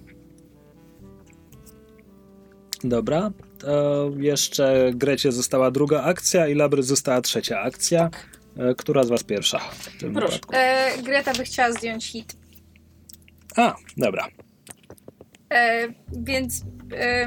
Dobra. 2.85 3.31
To 3.59 4.11
jeszcze 4.17 4.91
Grecie 4.95 5.33
została 5.33 5.71
druga 5.71 6.03
akcja 6.03 6.49
i 6.49 6.55
Labry 6.55 6.83
została 6.83 7.21
trzecia 7.21 7.61
akcja. 7.61 8.11
E, 8.57 8.75
Która 8.75 9.03
z 9.05 9.09
was 9.09 9.25
pierwsza? 9.25 9.59
W 9.59 9.99
tym 10.01 10.15
Proszę. 10.15 10.33
wypadku? 10.33 10.53
E, 10.57 11.03
Greta 11.03 11.33
by 11.33 11.45
chciała 11.45 11.73
zdjąć 11.73 12.07
hit. 12.07 12.37
A, 13.57 13.75
dobra. 13.97 14.29
E, 15.53 15.89
więc 16.13 16.65
e, 17.01 17.27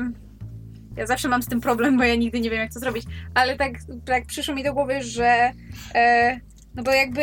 ja 0.98 1.06
zawsze 1.06 1.28
mam 1.30 1.44
z 1.44 1.48
tym 1.48 1.62
problem, 1.62 1.98
bo 1.98 2.04
ja 2.04 2.16
nigdy 2.16 2.40
nie 2.40 2.50
wiem, 2.50 2.60
jak 2.60 2.74
to 2.74 2.80
zrobić. 2.80 3.04
Ale 3.34 3.56
tak, 3.58 3.72
tak 4.06 4.26
przyszło 4.26 4.56
mi 4.56 4.64
do 4.64 4.74
głowy, 4.74 5.04
że 5.04 5.52
e, 5.96 6.40
no 6.76 6.84
bo 6.84 6.92
jakby 6.92 7.22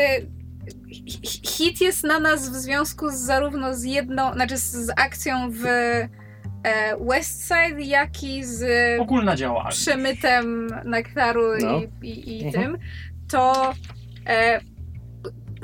hi- 0.93 1.41
hit 1.49 1.81
jest 1.81 2.05
na 2.05 2.21
nas 2.21 2.49
w 2.49 2.55
związku 2.55 3.11
z 3.11 3.15
zarówno 3.15 3.75
z 3.75 3.85
jedną, 3.85 4.33
znaczy 4.33 4.57
z, 4.59 4.73
z 4.73 4.91
akcją 4.97 5.51
w 5.51 5.67
e, 5.67 6.09
Westside, 7.01 7.81
jak 7.83 8.23
i 8.23 8.45
z 8.45 8.65
Ogólna 9.01 9.37
działalność. 9.37 9.79
przemytem 9.81 10.67
nektaru 10.85 11.43
No. 11.61 11.81
i, 12.03 12.09
i, 12.09 12.41
i 12.43 12.47
Mhm. 12.47 12.65
tym, 12.65 12.79
to 13.31 13.75
e, 14.27 14.61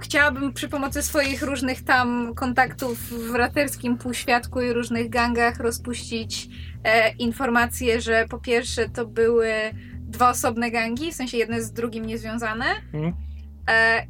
chciałabym 0.01 0.52
przy 0.52 0.69
pomocy 0.69 1.02
swoich 1.02 1.43
różnych 1.43 1.85
tam 1.85 2.35
kontaktów 2.35 2.98
w 3.31 3.35
raterskim 3.35 3.98
półświadku 3.98 4.60
i 4.60 4.73
różnych 4.73 5.10
gangach 5.10 5.60
rozpuścić 5.60 6.48
e, 6.85 7.12
informacje, 7.12 8.01
że 8.01 8.27
po 8.28 8.39
pierwsze 8.39 8.89
to 8.89 9.06
były 9.06 9.52
dwa 10.01 10.31
osobne 10.31 10.70
gangi, 10.70 11.12
w 11.12 11.14
sensie 11.14 11.36
jedne 11.36 11.62
z 11.62 11.73
drugim 11.73 12.06
niezwiązane. 12.06 12.64
Mhm. 12.93 13.12
E, 13.70 14.06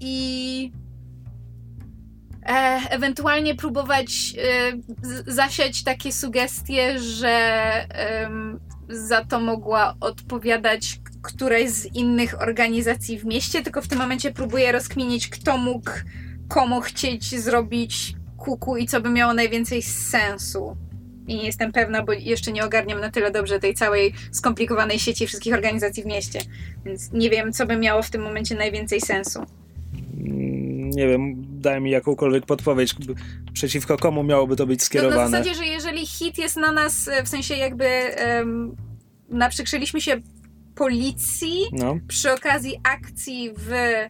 I 0.00 0.72
e, 2.46 2.80
ewentualnie 2.90 3.54
próbować 3.54 4.34
e, 4.38 5.32
zasiać 5.32 5.84
takie 5.84 6.12
sugestie, 6.12 6.98
że 6.98 7.60
za 8.88 9.24
to 9.24 9.40
mogła 9.40 9.94
odpowiadać 10.00 11.00
k- 11.22 11.32
któraś 11.32 11.68
z 11.70 11.86
innych 11.94 12.42
organizacji 12.42 13.18
w 13.18 13.24
mieście, 13.24 13.62
tylko 13.62 13.82
w 13.82 13.88
tym 13.88 13.98
momencie 13.98 14.30
próbuję 14.32 14.72
rozkminić, 14.72 15.28
kto 15.28 15.58
mógł 15.58 15.90
komu 16.48 16.80
chcieć 16.80 17.40
zrobić 17.40 18.14
kuku 18.36 18.76
i 18.76 18.86
co 18.86 19.00
by 19.00 19.10
miało 19.10 19.34
najwięcej 19.34 19.82
sensu. 19.82 20.76
I 21.28 21.36
nie 21.36 21.44
jestem 21.46 21.72
pewna, 21.72 22.02
bo 22.02 22.12
jeszcze 22.12 22.52
nie 22.52 22.64
ogarniam 22.64 23.00
na 23.00 23.10
tyle 23.10 23.30
dobrze 23.30 23.58
tej 23.60 23.74
całej 23.74 24.14
skomplikowanej 24.32 24.98
sieci 24.98 25.26
wszystkich 25.26 25.54
organizacji 25.54 26.02
w 26.02 26.06
mieście. 26.06 26.40
Więc 26.84 27.12
nie 27.12 27.30
wiem, 27.30 27.52
co 27.52 27.66
by 27.66 27.76
miało 27.76 28.02
w 28.02 28.10
tym 28.10 28.22
momencie 28.22 28.54
najwięcej 28.54 29.00
sensu. 29.00 29.46
Mm, 30.20 30.90
Nie 30.90 31.08
wiem, 31.08 31.34
daj 31.60 31.80
mi 31.80 31.90
jakąkolwiek 31.90 32.46
podpowiedź, 32.46 32.94
przeciwko 33.52 33.96
komu 33.96 34.22
miałoby 34.22 34.56
to 34.56 34.66
być 34.66 34.78
To 34.80 34.82
na 34.82 34.86
skierowane. 34.86 35.30
zasadzie, 35.30 35.54
że 35.54 35.64
jeżeli 35.66 36.06
hit 36.06 36.38
jest 36.38 36.56
na 36.56 36.72
nas, 36.72 37.08
e, 37.08 37.22
w 37.24 37.28
sensie 37.28 37.54
jakby 37.54 37.86
um, 38.38 38.76
naprzykrzyliśmy 39.28 40.00
się 40.00 40.16
policji 40.80 41.62
No, 41.72 41.98
przy 42.08 42.32
okazji 42.32 42.80
akcji 42.82 43.50
w 43.56 43.72
e, 43.72 44.08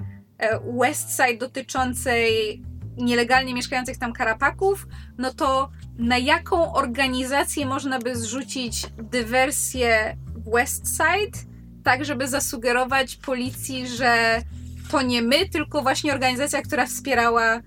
Westside 0.78 1.38
dotyczącej 1.38 2.62
nielegalnie 2.96 3.54
mieszkających 3.54 3.98
tam 3.98 4.12
karapaków, 4.12 4.86
no 5.18 5.34
to 5.34 5.70
na 5.98 6.18
jaką 6.18 6.74
organizację 6.74 7.66
można 7.66 7.98
by 7.98 8.16
zrzucić 8.16 8.86
dywersję 9.10 10.16
w 10.34 10.50
Westside, 10.50 11.38
tak 11.84 12.04
żeby 12.04 12.28
zasugerować 12.28 13.16
policji, 13.16 13.88
że 13.88 14.42
to 14.90 15.02
nie 15.02 15.22
my, 15.22 15.48
tylko 15.48 15.82
właśnie 15.82 16.12
organizacja, 16.12 16.62
która 16.62 16.86
wspierała 16.86 17.60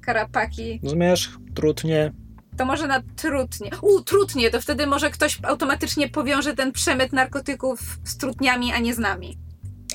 karapaki. 0.00 0.80
rozumiesz? 0.82 1.30
Trudnie. 1.54 2.12
To 2.58 2.64
może 2.64 2.86
na 2.86 3.02
trutnie. 3.16 3.70
U, 3.82 4.00
trutnie, 4.00 4.50
to 4.50 4.60
wtedy 4.60 4.86
może 4.86 5.10
ktoś 5.10 5.38
automatycznie 5.42 6.08
powiąże 6.08 6.54
ten 6.54 6.72
przemyt 6.72 7.12
narkotyków 7.12 7.80
z 8.04 8.16
trutniami, 8.16 8.72
a 8.72 8.78
nie 8.78 8.94
z 8.94 8.98
nami. 8.98 9.38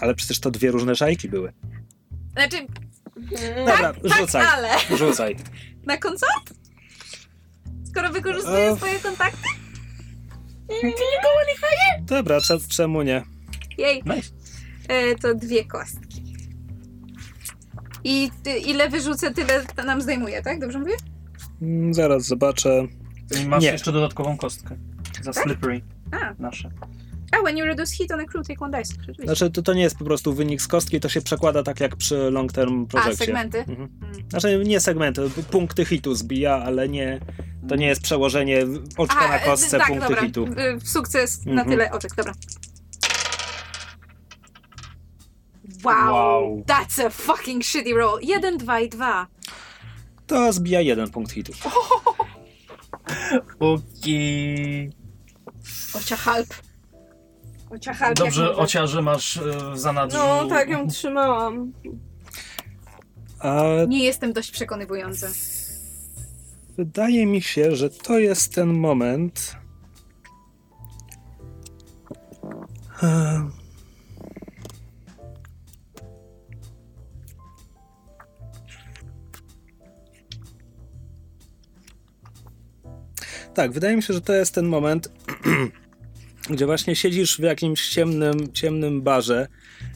Ale 0.01 0.15
przecież 0.15 0.39
to 0.39 0.51
dwie 0.51 0.71
różne 0.71 0.95
szajki 0.95 1.29
były. 1.29 1.53
Znaczy, 2.31 2.57
Dobra, 3.57 3.93
rzucaj, 4.03 4.43
Tak, 4.45 4.53
Ale 4.57 4.97
rzucaj. 4.97 5.35
na 5.85 5.97
koncert? 5.97 6.53
Skoro 7.89 8.09
wykorzystuję 8.09 8.75
swoje 8.75 8.99
kontakty? 8.99 9.47
Dobra, 12.01 12.41
cze- 12.41 12.59
czemu 12.69 13.01
nie? 13.01 13.23
Jej. 13.77 14.03
Nice. 14.05 14.29
E, 14.87 15.15
to 15.15 15.35
dwie 15.35 15.65
kostki. 15.65 16.23
I 18.03 18.31
ty, 18.43 18.57
ile 18.57 18.89
wyrzucę, 18.89 19.31
tyle 19.33 19.65
nam 19.85 20.01
zdejmuje, 20.01 20.41
tak? 20.43 20.59
Dobrze 20.59 20.79
mówię? 20.79 20.93
Mm, 21.61 21.93
Zaraz 21.93 22.23
zobaczę. 22.25 22.87
I 23.43 23.47
masz 23.47 23.63
Nie. 23.63 23.71
jeszcze 23.71 23.91
dodatkową 23.91 24.37
kostkę. 24.37 24.77
Za 25.21 25.33
slippery. 25.33 25.81
A. 26.11 26.33
Nasze. 26.39 26.69
A, 27.31 27.37
when 27.43 27.57
you 27.57 27.65
reduce 27.65 27.95
heat 27.95 28.11
on 28.11 28.19
a 28.19 28.25
crew, 28.25 28.47
take 28.47 28.65
one 28.65 28.77
dice. 28.77 28.93
Rzeczywiście. 28.99 29.23
Znaczy, 29.23 29.49
to, 29.51 29.61
to 29.61 29.73
nie 29.73 29.81
jest 29.81 29.97
po 29.97 30.05
prostu 30.05 30.33
wynik 30.33 30.61
z 30.61 30.67
kostki, 30.67 30.99
to 30.99 31.09
się 31.09 31.21
przekłada 31.21 31.63
tak 31.63 31.79
jak 31.79 31.95
przy 31.95 32.17
long 32.31 32.53
term 32.53 32.83
A, 32.83 32.85
projekcie. 32.85 33.25
segmenty. 33.25 33.57
Mhm. 33.59 33.89
Mm. 34.01 34.29
Znaczy, 34.29 34.63
nie 34.65 34.79
segmenty, 34.79 35.21
punkty 35.51 35.85
hitu 35.85 36.15
zbija, 36.15 36.63
ale 36.65 36.89
nie, 36.89 37.19
to 37.67 37.75
nie 37.75 37.87
jest 37.87 38.01
przełożenie 38.01 38.65
oczka 38.97 39.27
na 39.27 39.39
e, 39.39 39.45
kostce, 39.45 39.77
tak, 39.77 39.87
punkty 39.87 40.07
dobra. 40.07 40.21
hitu. 40.25 40.45
Y, 40.47 40.87
Sukces 40.87 41.45
na 41.45 41.51
Mhm. 41.51 41.69
tyle 41.69 41.91
oczek, 41.91 42.15
dobra. 42.15 42.33
Wow, 45.83 46.13
Wow. 46.13 46.63
that's 46.67 47.05
a 47.05 47.09
fucking 47.09 47.63
shitty 47.63 47.93
roll. 47.93 48.19
1, 48.21 48.57
2 48.57 48.79
i 48.79 48.89
2. 48.89 49.27
To 50.29 50.53
zbija 50.53 50.81
jeden 50.81 51.09
punkt 51.11 51.31
hitu. 51.31 51.53
Okej. 53.59 54.91
Ocia 55.93 56.15
halp. 56.15 56.47
Ocia 57.69 57.93
halp. 57.93 58.17
Dobrze, 58.17 58.43
jak. 58.43 58.57
Ocia, 58.57 58.87
że 58.87 59.01
masz 59.01 59.37
e, 59.37 59.41
w 59.73 59.79
zanadrzu... 59.79 60.17
No, 60.17 60.45
tak 60.45 60.69
ją 60.69 60.87
trzymałam. 60.87 61.73
A 63.39 63.63
Nie 63.87 64.03
jestem 64.03 64.33
dość 64.33 64.51
przekonywująca. 64.51 65.27
wydaje 66.77 67.25
mi 67.25 67.41
się, 67.41 67.75
że 67.75 67.89
to 67.89 68.19
jest 68.19 68.55
ten 68.55 68.73
moment. 68.73 69.55
Ehm. 73.03 73.58
Tak, 83.59 83.71
wydaje 83.71 83.95
mi 83.95 84.03
się, 84.03 84.13
że 84.13 84.21
to 84.21 84.33
jest 84.33 84.55
ten 84.55 84.65
moment, 84.65 85.11
gdzie 86.53 86.65
właśnie 86.65 86.95
siedzisz 86.95 87.37
w 87.37 87.43
jakimś 87.43 87.89
ciemnym, 87.89 88.53
ciemnym 88.53 89.01
barze 89.01 89.47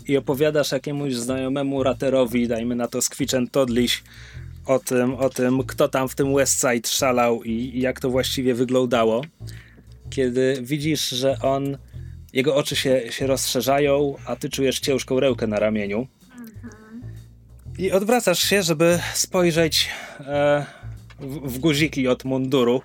i 0.07 0.17
opowiadasz 0.17 0.71
jakiemuś 0.71 1.13
znajomemu 1.13 1.83
raterowi, 1.83 2.47
dajmy 2.47 2.75
na 2.75 2.87
to 2.87 3.01
Squitch 3.01 3.33
and 3.33 3.51
Toddliś, 3.51 4.03
o 4.65 4.79
tym, 4.79 5.15
o 5.15 5.29
tym, 5.29 5.63
kto 5.63 5.87
tam 5.87 6.09
w 6.09 6.15
tym 6.15 6.35
Westside 6.35 6.89
szalał 6.89 7.43
i, 7.43 7.51
i 7.51 7.81
jak 7.81 7.99
to 7.99 8.09
właściwie 8.09 8.53
wyglądało. 8.53 9.21
Kiedy 10.09 10.57
widzisz, 10.61 11.09
że 11.09 11.37
on, 11.41 11.77
jego 12.33 12.55
oczy 12.55 12.75
się, 12.75 13.01
się 13.09 13.27
rozszerzają, 13.27 14.15
a 14.25 14.35
ty 14.35 14.49
czujesz 14.49 14.79
ciężką 14.79 15.19
rękę 15.19 15.47
na 15.47 15.59
ramieniu. 15.59 16.07
I 17.77 17.91
odwracasz 17.91 18.39
się, 18.39 18.63
żeby 18.63 18.99
spojrzeć 19.13 19.89
e, 20.19 20.65
w, 21.19 21.53
w 21.53 21.59
guziki 21.59 22.07
od 22.07 22.25
munduru, 22.25 22.81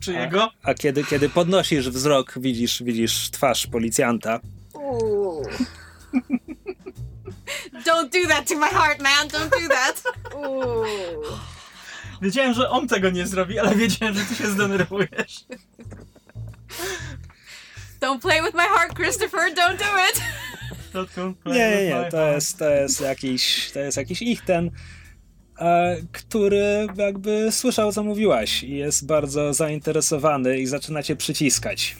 Czy 0.00 0.12
jego? 0.12 0.50
a 0.62 0.74
kiedy, 0.74 1.04
kiedy 1.04 1.28
podnosisz 1.28 1.90
wzrok, 1.90 2.34
widzisz, 2.36 2.82
widzisz 2.82 3.30
twarz 3.30 3.66
policjanta. 3.66 4.40
Ooh. 4.74 5.46
Don't 7.86 8.10
do 8.10 8.28
that 8.28 8.48
to 8.48 8.56
my 8.56 8.68
heart, 8.68 9.00
man. 9.02 9.28
Don't 9.28 9.50
do 9.50 9.68
that. 9.68 10.02
Ooh. 10.34 11.40
Wiedziałem, 12.22 12.54
że 12.54 12.70
on 12.70 12.88
tego 12.88 13.10
nie 13.10 13.26
zrobi, 13.26 13.58
ale 13.58 13.74
wiedziałem, 13.74 14.14
że 14.14 14.24
ty 14.24 14.34
się 14.34 14.46
zdenerwujesz. 14.46 15.44
Don't 18.00 18.20
play 18.20 18.42
with 18.42 18.54
my 18.54 18.62
heart, 18.62 18.94
Christopher. 18.94 19.54
Don't 19.54 19.78
do 19.78 19.84
it. 20.10 20.22
Nie, 21.46 21.52
nie, 21.52 21.86
nie, 21.86 22.08
to 22.10 22.26
jest, 22.28 22.58
to 22.58 22.70
jest 22.70 23.00
jakiś, 23.00 23.70
to 23.70 23.78
jest 23.78 23.96
jakiś 23.96 24.22
ich 24.22 24.44
ten, 24.44 24.70
który 26.12 26.86
jakby 26.96 27.52
słyszał, 27.52 27.92
co 27.92 28.04
mówiłaś 28.04 28.62
i 28.62 28.76
jest 28.76 29.06
bardzo 29.06 29.54
zainteresowany 29.54 30.58
i 30.58 30.66
zaczyna 30.66 31.02
cię 31.02 31.16
przyciskać. 31.16 31.96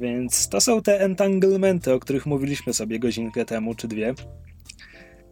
Więc 0.00 0.48
to 0.48 0.60
są 0.60 0.82
te 0.82 1.00
entanglementy, 1.00 1.92
o 1.92 2.00
których 2.00 2.26
mówiliśmy 2.26 2.74
sobie 2.74 2.98
godzinkę 2.98 3.44
temu, 3.44 3.74
czy 3.74 3.88
dwie. 3.88 4.14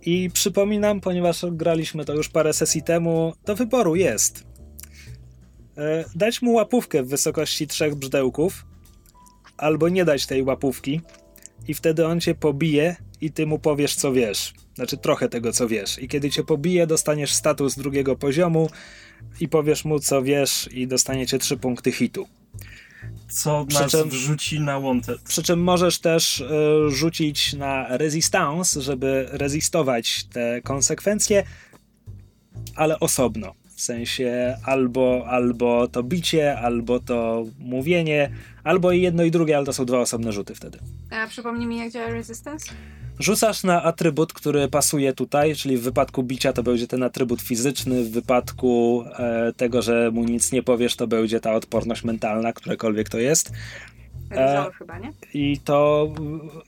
I 0.02 0.30
przypominam, 0.32 1.00
ponieważ 1.00 1.44
graliśmy 1.50 2.04
to 2.04 2.14
już 2.14 2.28
parę 2.28 2.52
sesji 2.52 2.82
temu, 2.82 3.32
do 3.44 3.56
wyboru 3.56 3.96
jest. 3.96 4.46
E, 5.78 6.04
dać 6.14 6.42
mu 6.42 6.52
łapówkę 6.52 7.02
w 7.02 7.08
wysokości 7.08 7.66
trzech 7.66 7.94
brzdęków, 7.94 8.66
albo 9.56 9.88
nie 9.88 10.04
dać 10.04 10.26
tej 10.26 10.42
łapówki, 10.42 11.00
i 11.68 11.74
wtedy 11.74 12.06
on 12.06 12.20
cię 12.20 12.34
pobije 12.34 12.96
i 13.20 13.32
ty 13.32 13.46
mu 13.46 13.58
powiesz, 13.58 13.94
co 13.94 14.12
wiesz. 14.12 14.52
Znaczy 14.74 14.96
trochę 14.96 15.28
tego, 15.28 15.52
co 15.52 15.68
wiesz. 15.68 15.98
I 16.02 16.08
kiedy 16.08 16.30
cię 16.30 16.44
pobije, 16.44 16.86
dostaniesz 16.86 17.32
status 17.32 17.74
drugiego 17.76 18.16
poziomu 18.16 18.68
i 19.40 19.48
powiesz 19.48 19.84
mu, 19.84 19.98
co 20.00 20.22
wiesz 20.22 20.68
i 20.72 20.86
dostaniecie 20.86 21.38
trzy 21.38 21.56
punkty 21.56 21.92
hitu. 21.92 22.28
Co 23.28 23.64
Przy 23.68 23.80
nas 23.80 23.90
czym- 23.90 24.08
wrzuci 24.08 24.60
na 24.60 24.80
wanted. 24.80 25.20
Przy 25.22 25.42
czym 25.42 25.62
możesz 25.62 25.98
też 25.98 26.40
y, 26.40 26.46
rzucić 26.90 27.52
na 27.54 27.96
resistance, 27.96 28.80
żeby 28.82 29.28
rezistować 29.30 30.24
te 30.24 30.60
konsekwencje, 30.62 31.44
ale 32.74 33.00
osobno. 33.00 33.54
W 33.76 33.80
sensie 33.80 34.56
albo, 34.64 35.24
albo 35.28 35.88
to 35.88 36.02
bicie, 36.02 36.58
albo 36.58 37.00
to 37.00 37.44
mówienie, 37.58 38.30
albo 38.64 38.92
i 38.92 39.02
jedno 39.02 39.24
i 39.24 39.30
drugie, 39.30 39.56
ale 39.56 39.66
to 39.66 39.72
są 39.72 39.84
dwa 39.84 39.98
osobne 40.00 40.32
rzuty 40.32 40.54
wtedy. 40.54 40.78
A 41.10 41.26
przypomnij 41.26 41.66
mi, 41.66 41.78
jak 41.78 41.90
działa 41.92 42.08
Resistance? 42.08 42.70
Rzucasz 43.18 43.64
na 43.64 43.82
atrybut, 43.82 44.32
który 44.32 44.68
pasuje 44.68 45.12
tutaj, 45.12 45.54
czyli 45.54 45.76
w 45.76 45.82
wypadku 45.82 46.22
bicia 46.22 46.52
to 46.52 46.62
będzie 46.62 46.86
ten 46.86 47.02
atrybut 47.02 47.40
fizyczny, 47.40 48.04
w 48.04 48.10
wypadku 48.10 49.04
e, 49.18 49.52
tego, 49.52 49.82
że 49.82 50.10
mu 50.10 50.24
nic 50.24 50.52
nie 50.52 50.62
powiesz, 50.62 50.96
to 50.96 51.06
będzie 51.06 51.40
ta 51.40 51.54
odporność 51.54 52.04
mentalna, 52.04 52.52
którekolwiek 52.52 53.08
to 53.08 53.18
jest. 53.18 53.52
Chyba, 54.78 54.98
nie? 54.98 55.12
I 55.34 55.58
to 55.58 56.08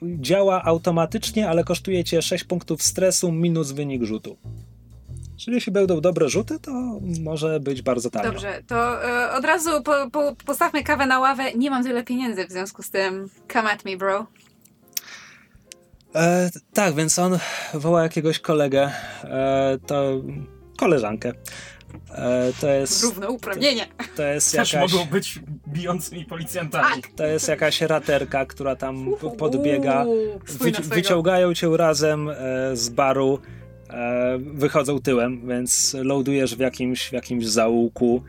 y, 0.02 0.16
działa 0.20 0.64
automatycznie, 0.64 1.48
ale 1.48 1.64
kosztuje 1.64 2.04
cię 2.04 2.22
6 2.22 2.44
punktów 2.44 2.82
stresu 2.82 3.32
minus 3.32 3.72
wynik 3.72 4.02
rzutu. 4.02 4.36
Czyli 5.36 5.54
jeśli 5.54 5.72
będą 5.72 6.00
dobre 6.00 6.28
rzuty, 6.28 6.58
to 6.58 7.00
może 7.20 7.60
być 7.60 7.82
bardzo 7.82 8.10
tanio. 8.10 8.32
Dobrze, 8.32 8.62
to 8.66 9.04
e, 9.04 9.32
od 9.32 9.44
razu 9.44 9.82
po, 9.82 10.10
po, 10.10 10.36
postawmy 10.46 10.84
kawę 10.84 11.06
na 11.06 11.18
ławę. 11.18 11.52
Nie 11.54 11.70
mam 11.70 11.84
tyle 11.84 12.04
pieniędzy, 12.04 12.46
w 12.46 12.50
związku 12.50 12.82
z 12.82 12.90
tym 12.90 13.28
come 13.52 13.70
at 13.70 13.84
me, 13.84 13.96
bro. 13.96 14.26
E, 16.14 16.50
tak, 16.72 16.94
więc 16.94 17.18
on 17.18 17.38
woła 17.74 18.02
jakiegoś 18.02 18.38
kolegę, 18.38 18.90
e, 19.24 19.78
to 19.86 20.22
koleżankę. 20.76 21.32
E, 22.10 22.52
to 22.60 22.70
jest, 22.70 23.02
Równouprawnienie. 23.02 23.86
to 24.16 24.22
jest 24.22 24.52
Też 24.52 24.72
jakaś... 24.72 24.92
mogą 24.92 25.04
być 25.04 25.40
bijącymi 25.68 26.24
policjantami. 26.24 27.02
Tak. 27.02 27.12
To 27.16 27.26
jest 27.26 27.48
jakaś 27.48 27.80
raterka, 27.80 28.46
która 28.46 28.76
tam 28.76 29.14
podbiega. 29.38 30.04
Uuu, 30.04 30.40
swego. 30.46 30.78
wyciągają 30.82 31.54
cię 31.54 31.76
razem 31.76 32.28
e, 32.28 32.36
z 32.76 32.88
baru, 32.88 33.38
e, 33.90 34.38
wychodzą 34.38 34.98
tyłem, 34.98 35.48
więc 35.48 35.96
loadujesz 36.02 36.56
w 36.56 36.60
jakimś, 36.60 37.08
w 37.08 37.12
jakimś 37.12 37.46
zaułku. 37.46 38.22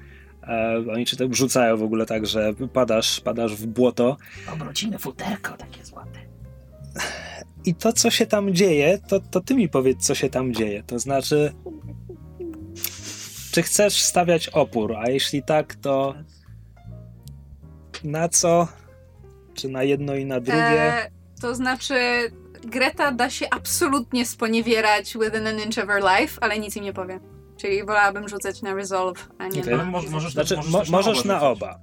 E, 0.44 0.84
oni 0.94 1.06
cię 1.06 1.18
tak 1.18 1.36
rzucają 1.36 1.78
w 1.78 1.84
ogóle 1.84 2.06
tak, 2.06 2.26
że 2.26 2.54
padasz, 2.74 3.22
padasz 3.22 3.56
w 3.56 3.66
błoto. 3.66 4.18
Obrodzimy 4.54 5.00
futerko 5.00 5.58
takie 5.58 5.86
złote. 5.86 6.20
I 7.70 7.76
to, 7.76 7.94
co 7.94 8.12
się 8.12 8.26
tam 8.26 8.54
dzieje, 8.54 9.00
to, 9.08 9.20
to 9.20 9.42
ty 9.42 9.56
mi 9.56 9.70
powiedz, 9.70 10.06
co 10.06 10.16
się 10.16 10.30
tam 10.30 10.54
dzieje. 10.54 10.84
To 10.84 11.00
znaczy, 11.00 11.54
czy 13.52 13.62
chcesz 13.62 14.02
stawiać 14.04 14.50
opór, 14.50 14.96
a 14.96 15.10
jeśli 15.10 15.44
tak, 15.44 15.76
to 15.76 16.16
na 18.04 18.30
co? 18.30 18.68
Czy 19.54 19.70
na 19.70 19.84
jedno 19.84 20.16
i 20.16 20.26
na 20.26 20.40
drugie? 20.40 20.94
E, 20.94 21.12
to 21.42 21.56
znaczy, 21.56 21.96
Greta 22.64 23.12
da 23.12 23.30
się 23.30 23.46
absolutnie 23.52 24.26
sponiewierać 24.26 25.14
within 25.14 25.48
an 25.48 25.60
inch 25.60 25.78
of 25.78 25.88
her 25.88 26.04
life, 26.04 26.38
ale 26.42 26.60
nic 26.60 26.76
im 26.76 26.84
nie 26.84 26.94
powie. 26.94 27.20
Czyli 27.58 27.86
wolałabym 27.86 28.30
rzucać 28.30 28.62
na 28.62 28.74
resolve, 28.74 29.30
a 29.38 29.48
nie 29.48 29.62
Okej. 29.62 29.74
na... 29.74 29.82
Ale 29.82 29.92
mo- 29.92 30.02
możesz, 30.10 30.34
Znaczy, 30.34 30.56
możesz, 30.56 30.72
mo- 30.90 30.98
możesz 30.98 31.26
na 31.26 31.42
oba. 31.42 31.80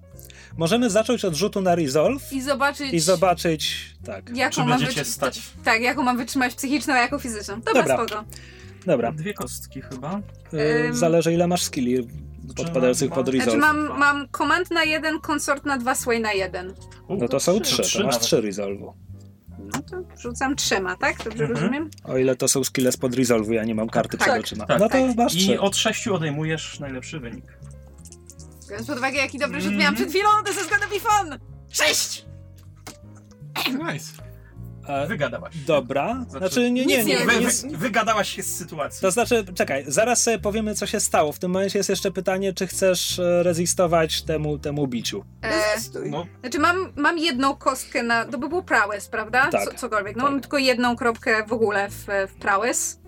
Możemy 0.57 0.91
zacząć 0.91 1.24
od 1.24 1.35
rzutu 1.35 1.61
na 1.61 1.74
resolve 1.74 2.33
I 2.33 2.43
zobaczyć, 2.43 2.93
i 2.95 3.01
zobaczyć. 3.01 3.95
Tak, 4.05 4.37
jaką 4.37 4.55
Czy 4.55 4.61
mam, 4.61 4.69
będziecie 4.69 5.01
wytrzy- 5.01 5.12
stać? 5.12 5.43
tak, 5.65 5.81
jaką 5.83 6.03
mam 6.03 6.16
wytrzymać 6.16 6.55
psychiczną, 6.55 6.95
a 6.95 6.99
jaką 6.99 7.19
fizyczną. 7.19 7.61
Dobra, 7.61 7.83
Dobra. 7.83 7.97
spoko. 8.07 8.24
dobra. 8.87 9.12
Dwie 9.12 9.35
kostki 9.35 9.83
chyba. 9.83 10.20
Ym. 10.89 10.95
Zależy, 10.97 11.33
ile 11.35 11.47
masz 11.47 11.62
skilli 11.62 12.09
podpadających 12.57 13.11
pod 13.11 13.27
Znaczy, 13.27 13.39
resolve. 13.39 13.61
Znaczy 13.61 13.77
mam, 13.89 13.99
mam 13.99 14.28
command 14.39 14.70
na 14.70 14.85
jeden, 14.85 15.19
consort 15.31 15.65
na 15.65 15.78
dwa, 15.78 15.95
sway 15.95 16.20
na 16.20 16.33
jeden. 16.33 16.74
U, 17.09 17.16
No 17.16 17.28
to 17.28 17.41
są 17.41 17.61
trzy, 17.61 17.77
to 17.77 17.83
masz 17.83 17.95
nawet. 18.15 18.20
trzy 18.20 18.37
resolve'u. 18.37 18.93
No 19.59 19.83
to 19.91 19.97
rzucam 20.20 20.57
trzema, 20.57 20.97
tak? 20.97 21.16
Dobrze 21.24 21.45
Mhm. 21.45 21.51
rozumiem? 21.51 21.91
O 22.05 22.16
ile 22.19 22.37
to 22.37 22.49
są 22.49 22.65
skille 22.65 22.93
spod 22.93 23.12
Resolve'u, 23.12 23.53
ja 23.53 23.65
nie 23.65 23.74
mam 23.74 23.89
karty 23.89 24.19
Tak, 24.19 24.28
przed 24.28 24.41
oczyma. 24.45 24.66
tak, 24.66 24.81
no 24.81 24.89
to 24.89 24.93
tak. 25.07 25.16
masz 25.16 25.35
I 25.35 25.39
trzy. 25.39 25.61
od 25.61 25.77
sześciu 25.77 26.15
odejmujesz 26.15 26.81
najlepszy 26.81 27.20
wynik. 27.20 27.45
Biorąc 28.68 28.86
pod 28.86 28.98
uwagę, 28.98 29.16
jaki 29.18 29.38
dobry 29.38 29.60
rzut 29.60 29.72
Mhm. 29.72 29.80
miałam 29.80 29.94
przed 29.94 30.09
chwilą, 30.10 30.28
to 30.44 30.52
jest 30.52 30.70
gonna 30.70 30.86
be 30.88 31.01
fun! 31.01 31.38
Sześć! 31.70 32.26
Nice. 33.68 34.12
E, 34.88 35.06
Wygadałaś. 35.06 35.55
dobra, 35.66 36.14
Znaczy- 36.28 36.38
znaczy 36.38 36.70
nie, 36.70 36.86
nie, 36.86 36.97
Nic 36.97 37.06
nie. 37.06 37.18
nie- 37.18 37.26
Wy, 37.26 37.40
nie, 37.40 37.47
wy, 37.70 37.76
wygadałaś 37.78 38.28
się 38.36 38.43
z 38.43 38.56
sytuacji. 38.56 39.01
To 39.02 39.10
znaczy, 39.10 39.44
czekaj, 39.55 39.84
zaraz 39.88 40.22
sobie 40.22 40.38
powiemy, 40.38 40.74
co 40.74 40.86
się 40.86 41.01
stało. 41.01 41.32
W 41.32 41.38
tym 41.38 41.51
momencie 41.51 41.78
jest 41.78 41.88
jeszcze 41.88 42.10
pytanie, 42.10 42.52
czy 42.52 42.66
chcesz 42.66 43.18
e, 43.18 43.43
rezystować 43.43 44.22
temu, 44.22 44.59
temu 44.59 44.86
biciu. 44.86 45.24
E. 45.43 45.76
No, 46.10 46.26
znaczy 46.40 46.59
mam, 46.59 46.93
mam 46.97 47.18
jedną 47.18 47.56
kostkę 47.56 48.02
na... 48.02 48.24
To 48.24 48.38
by 48.38 48.48
było 48.48 48.62
prowess, 48.62 49.09
prawda? 49.09 49.48
Tak. 49.51 49.64
Co, 49.64 49.74
cokolwiek. 49.78 50.16
No 50.16 50.22
Tak. 50.22 50.32
mam 50.32 50.40
tylko 50.40 50.59
jedną 50.59 50.97
kropkę 50.97 51.44
w 51.47 51.52
ogóle 51.52 51.88
w, 51.90 52.06
w 52.28 52.34
prowess. 52.40 53.01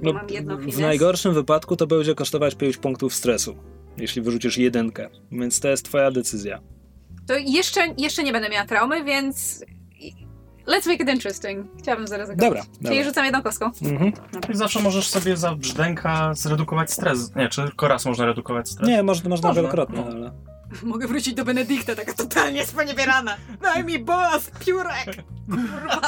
No, 0.00 0.12
mam 0.12 0.28
jedną 0.30 0.56
w 0.56 0.78
najgorszym 0.78 1.34
wypadku 1.34 1.76
to 1.76 1.86
będzie 1.86 2.14
kosztować 2.14 2.54
5 2.54 2.76
punktów 2.76 3.14
stresu, 3.14 3.56
jeśli 3.98 4.22
wyrzucisz 4.22 4.58
jedynkę. 4.58 5.08
Więc 5.32 5.60
to 5.60 5.68
jest 5.68 5.84
twoja 5.84 6.10
decyzja. 6.10 6.60
To 7.26 7.34
jeszcze, 7.38 7.80
jeszcze 7.98 8.22
nie 8.22 8.32
będę 8.32 8.48
miała 8.48 8.66
traumy, 8.66 9.04
więc... 9.04 9.64
Let's 10.66 10.86
make 10.88 11.00
it 11.00 11.08
interesting. 11.08 11.66
Chciałabym 11.78 12.06
zaraz 12.06 12.28
Dobra, 12.36 12.62
Czyli 12.62 12.74
dobra. 12.80 13.04
rzucam 13.04 13.24
jedną 13.24 13.42
kostką. 13.42 13.70
Mhm. 13.82 14.12
i 14.52 14.56
zawsze 14.56 14.80
możesz 14.80 15.08
sobie 15.08 15.36
za 15.36 15.54
brzdęka 15.54 16.34
zredukować 16.34 16.92
stres. 16.92 17.34
Nie, 17.36 17.48
czy 17.48 17.62
tylko 17.62 17.88
raz 17.88 18.04
można 18.06 18.26
redukować 18.26 18.68
stres? 18.68 18.88
Nie, 18.88 19.02
można, 19.02 19.30
można 19.30 19.48
Można, 19.48 19.62
wielokrotnie, 19.62 20.00
no. 20.00 20.06
ale... 20.06 20.32
Mogę 20.82 21.06
wrócić 21.08 21.34
do 21.34 21.44
Benedykta, 21.44 21.94
taka 21.94 22.12
totalnie 22.14 22.66
sponiewierana. 22.66 23.36
Daj 23.62 23.84
mi 23.84 23.98
boss, 23.98 24.50
piórek! 24.66 25.06
Kurwa. 25.50 26.00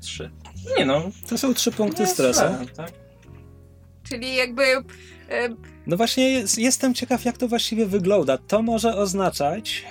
Trzy. 0.00 0.30
Nie 0.78 0.84
no. 0.84 1.10
To 1.28 1.38
są 1.38 1.54
trzy 1.54 1.72
punkty 1.72 2.06
stresu. 2.06 2.40
Tak? 2.76 2.92
Czyli 4.08 4.36
jakby... 4.36 4.62
E, 4.62 5.48
No 5.86 5.96
właśnie 5.96 6.30
jest, 6.30 6.58
jestem 6.58 6.94
ciekaw, 6.94 7.24
jak 7.24 7.38
to 7.38 7.48
właściwie 7.48 7.86
wygląda. 7.86 8.38
To 8.38 8.62
może 8.62 8.96
oznaczać. 8.96 9.84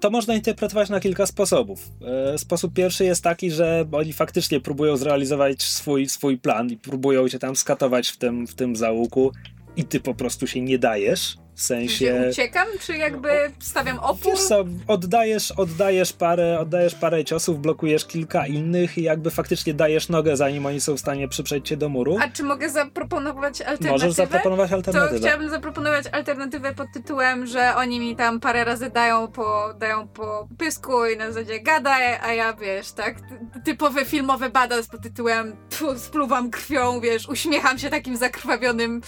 To 0.00 0.10
można 0.10 0.34
interpretować 0.34 0.88
na 0.90 1.00
kilka 1.00 1.26
sposobów. 1.26 1.88
E, 2.34 2.38
Sposób 2.38 2.74
pierwszy 2.74 3.04
jest 3.04 3.24
taki, 3.24 3.50
że 3.50 3.84
oni 3.92 4.12
faktycznie 4.12 4.60
próbują 4.60 4.96
zrealizować 4.96 5.62
swój, 5.62 6.08
swój 6.08 6.38
plan 6.38 6.70
i 6.70 6.76
próbują 6.76 7.28
cię 7.28 7.38
tam 7.38 7.56
skatować 7.56 8.08
w 8.08 8.16
tym, 8.16 8.46
w 8.46 8.54
tym 8.54 8.76
załuku 8.76 9.32
i 9.76 9.84
ty 9.84 10.00
po 10.00 10.14
prostu 10.14 10.46
się 10.46 10.60
nie 10.60 10.78
dajesz. 10.78 11.36
W 11.56 11.58
Gdzie 11.58 11.66
sensie. 11.68 12.28
uciekam, 12.30 12.66
czy 12.80 12.96
jakby 12.96 13.28
stawiam 13.60 13.98
opór? 13.98 14.32
Wiesz 14.32 14.40
co, 14.44 14.64
oddajesz, 14.88 15.50
oddajesz, 15.52 16.12
parę, 16.12 16.58
oddajesz 16.60 16.94
parę 16.94 17.24
ciosów, 17.24 17.58
blokujesz 17.60 18.04
kilka 18.06 18.46
innych 18.46 18.98
i 18.98 19.02
jakby 19.02 19.30
faktycznie 19.30 19.74
dajesz 19.74 20.08
nogę, 20.08 20.36
zanim 20.36 20.66
oni 20.66 20.80
są 20.80 20.96
w 20.96 21.00
stanie 21.00 21.28
przyprzeć 21.28 21.68
cię 21.68 21.76
do 21.76 21.88
muru. 21.88 22.18
A 22.22 22.28
czy 22.28 22.42
mogę 22.42 22.70
zaproponować 22.70 23.60
alternatywę? 23.60 23.90
Możesz 23.90 24.12
zaproponować 24.12 24.70
To 24.70 24.76
alternatywę. 24.76 25.18
chciałabym 25.18 25.50
zaproponować 25.50 26.04
alternatywę 26.12 26.74
pod 26.74 26.86
tytułem, 26.94 27.46
że 27.46 27.74
oni 27.76 28.00
mi 28.00 28.16
tam 28.16 28.40
parę 28.40 28.64
razy 28.64 28.90
dają 28.90 29.28
po, 29.28 29.74
dają 29.78 30.08
po 30.08 30.48
pysku 30.58 31.06
i 31.06 31.16
na 31.16 31.32
zasadzie 31.32 31.60
gadaj, 31.60 32.14
a 32.22 32.32
ja 32.32 32.52
wiesz, 32.52 32.92
tak, 32.92 33.20
ty- 33.20 33.60
typowy 33.64 34.04
filmowy 34.04 34.50
badass 34.50 34.86
pod 34.88 35.02
tytułem 35.02 35.56
tu 35.78 35.98
spluwam 35.98 36.50
krwią, 36.50 37.00
wiesz, 37.00 37.28
uśmiecham 37.28 37.78
się 37.78 37.90
takim 37.90 38.16
zakrwawionym, 38.16 39.00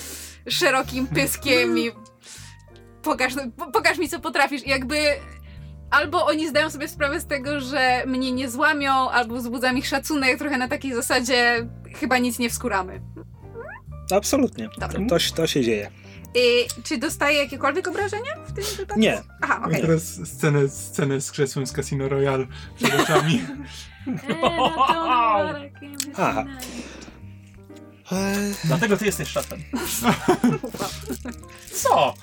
szerokim 0.48 1.06
pyskiem 1.06 1.78
i 1.78 1.90
pokaż, 3.08 3.34
po- 3.56 3.70
pokaż 3.72 3.98
mi 3.98 4.08
co 4.08 4.20
potrafisz 4.20 4.66
i 4.66 4.70
jakby 4.70 4.96
albo 5.90 6.26
oni 6.26 6.48
zdają 6.48 6.70
sobie 6.70 6.88
sprawę 6.88 7.20
z 7.20 7.26
tego, 7.26 7.60
że 7.60 8.02
mnie 8.06 8.32
nie 8.32 8.50
złamią, 8.50 9.10
albo 9.10 9.36
wzbudzam 9.36 9.78
ich 9.78 9.86
szacunek 9.86 10.38
trochę 10.38 10.58
na 10.58 10.68
takiej 10.68 10.94
zasadzie 10.94 11.66
chyba 11.94 12.18
nic 12.18 12.38
nie 12.38 12.50
wskuramy. 12.50 13.00
Absolutnie. 14.10 14.68
To, 14.80 14.88
to, 14.88 15.16
to 15.34 15.46
się 15.46 15.62
dzieje. 15.62 15.90
I, 16.34 16.66
czy 16.84 16.98
dostaję 16.98 17.38
jakiekolwiek 17.38 17.88
obrażenia 17.88 18.32
w 18.46 18.52
tym 18.52 18.64
wypadku? 18.76 19.00
Nie. 19.00 19.22
Aha, 19.42 19.68
teraz 19.70 20.28
scenę, 20.28 20.68
scenę 20.68 21.20
z 21.20 21.30
krzesłem 21.30 21.66
z 21.66 21.72
Casino 21.72 22.08
Royale 22.08 22.46
przed 22.76 23.00
oczami. 23.00 23.42
Aha. 26.16 26.44
Dlatego 28.64 28.96
ty 28.96 29.06
jesteś 29.06 29.28
szefem. 29.28 29.62
Co? 31.82 32.14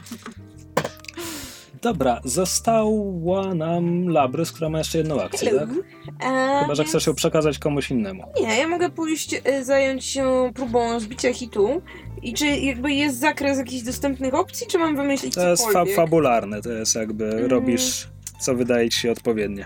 Dobra, 1.86 2.20
została 2.24 3.54
nam 3.56 4.10
Labrys, 4.10 4.52
która 4.52 4.70
ma 4.70 4.78
jeszcze 4.78 4.98
jedną 4.98 5.22
akcję, 5.22 5.52
tak? 5.52 5.70
E, 5.70 6.60
Chyba, 6.62 6.76
że 6.76 6.84
więc- 6.84 6.90
chcesz 6.90 7.08
ją 7.08 7.16
przekazać 7.16 7.60
komuś 7.60 7.92
innemu. 7.92 8.24
Nie, 8.42 8.58
ja 8.60 8.68
mogę 8.68 8.90
pójść 8.90 9.42
e, 9.44 9.64
zająć 9.66 10.06
się 10.06 10.52
próbą 10.56 11.00
zbicia 11.00 11.34
hitu. 11.34 11.82
I 12.22 12.34
czy 12.34 12.48
jakby 12.48 12.92
jest 12.94 13.20
zakres 13.20 13.58
jakichś 13.58 13.84
dostępnych 13.84 14.34
opcji, 14.34 14.68
czy 14.68 14.78
mam 14.78 14.96
wymyślić 14.96 15.36
To 15.36 15.50
jest 15.50 15.72
fa 15.72 15.86
fabularne, 15.96 16.62
to 16.62 16.70
jest 16.72 16.96
jakby 16.96 17.26
Mm. 17.32 17.46
robisz, 17.46 18.08
co 18.40 18.56
wydaje 18.56 18.90
ci 18.90 19.00
się 19.00 19.12
odpowiednie. 19.12 19.66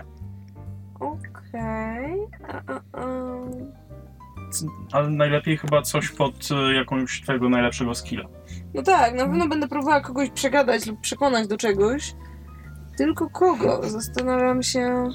Okej. 1.00 2.16
A. 2.92 3.00
Ale 4.92 5.10
najlepiej 5.10 5.56
chyba 5.56 5.82
coś 5.82 6.08
pod 6.08 6.48
y, 6.70 6.74
jakąś 6.74 7.22
twojego 7.22 7.48
najlepszego 7.48 7.94
skilla. 7.94 8.24
No 8.74 8.82
tak, 8.82 9.14
na 9.14 9.24
pewno 9.26 9.48
będę 9.48 9.68
próbowała 9.68 10.00
kogoś 10.00 10.30
przegadać 10.30 10.86
lub 10.86 11.00
przekonać 11.00 11.48
do 11.48 11.56
czegoś. 11.56 12.14
Tylko 12.96 13.30
kogo? 13.30 13.80
Zastanawiam 13.90 14.62
się. 14.62 15.08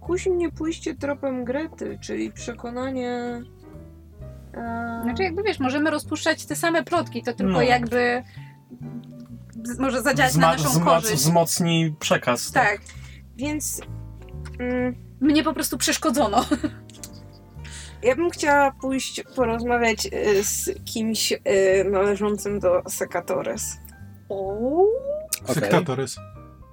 Kusi 0.00 0.30
mnie 0.30 0.50
pójście 0.52 0.94
tropem 0.94 1.44
Grety, 1.44 1.98
czyli 2.00 2.32
przekonanie. 2.32 3.42
E... 4.54 5.00
Znaczy 5.02 5.22
jakby 5.22 5.42
wiesz, 5.42 5.60
możemy 5.60 5.90
rozpuszczać 5.90 6.46
te 6.46 6.56
same 6.56 6.82
plotki, 6.84 7.22
to 7.22 7.32
tylko 7.32 7.52
No. 7.52 7.62
jakby 7.62 8.22
z- 9.64 9.78
może 9.78 10.02
zadziałać 10.02 10.36
na 10.36 10.52
naszą 10.52 10.68
wzma- 10.68 10.84
korzyść. 10.84 11.14
wzmocni 11.14 11.94
przekaz. 12.00 12.52
Tak. 12.52 12.80
Więc. 13.36 13.80
Mm, 14.60 14.94
Mnie 15.20 15.44
po 15.44 15.52
prostu 15.54 15.78
przeszkodzono. 15.78 16.44
ja 18.02 18.16
bym 18.16 18.30
chciała 18.30 18.72
pójść 18.80 19.22
porozmawiać 19.36 20.06
e, 20.12 20.44
z 20.44 20.70
kimś 20.84 21.32
e, 21.32 21.38
należącym 21.84 22.60
do 22.60 22.82
Sekatores. 22.88 23.76
Okej. 24.28 25.54
Sektatores. 25.54 26.16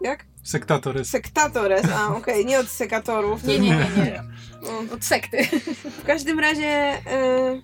Jak? 0.02 0.26
Sektatores. 0.44 1.10
Sektatores, 1.10 1.86
a 1.96 2.08
okej, 2.18 2.46
nie 2.46 2.60
od 2.60 2.68
sekatorów. 2.68 3.44
Nie, 3.44 3.60
nie, 3.60 3.70
nie, 3.70 3.90
nie. 3.98 4.04
Nie. 4.04 4.24
No, 4.64 4.94
Od 4.96 5.06
sekty. 5.06 5.38
w 6.02 6.04
każdym 6.06 6.40
razie 6.40 6.68
e, 6.68 7.62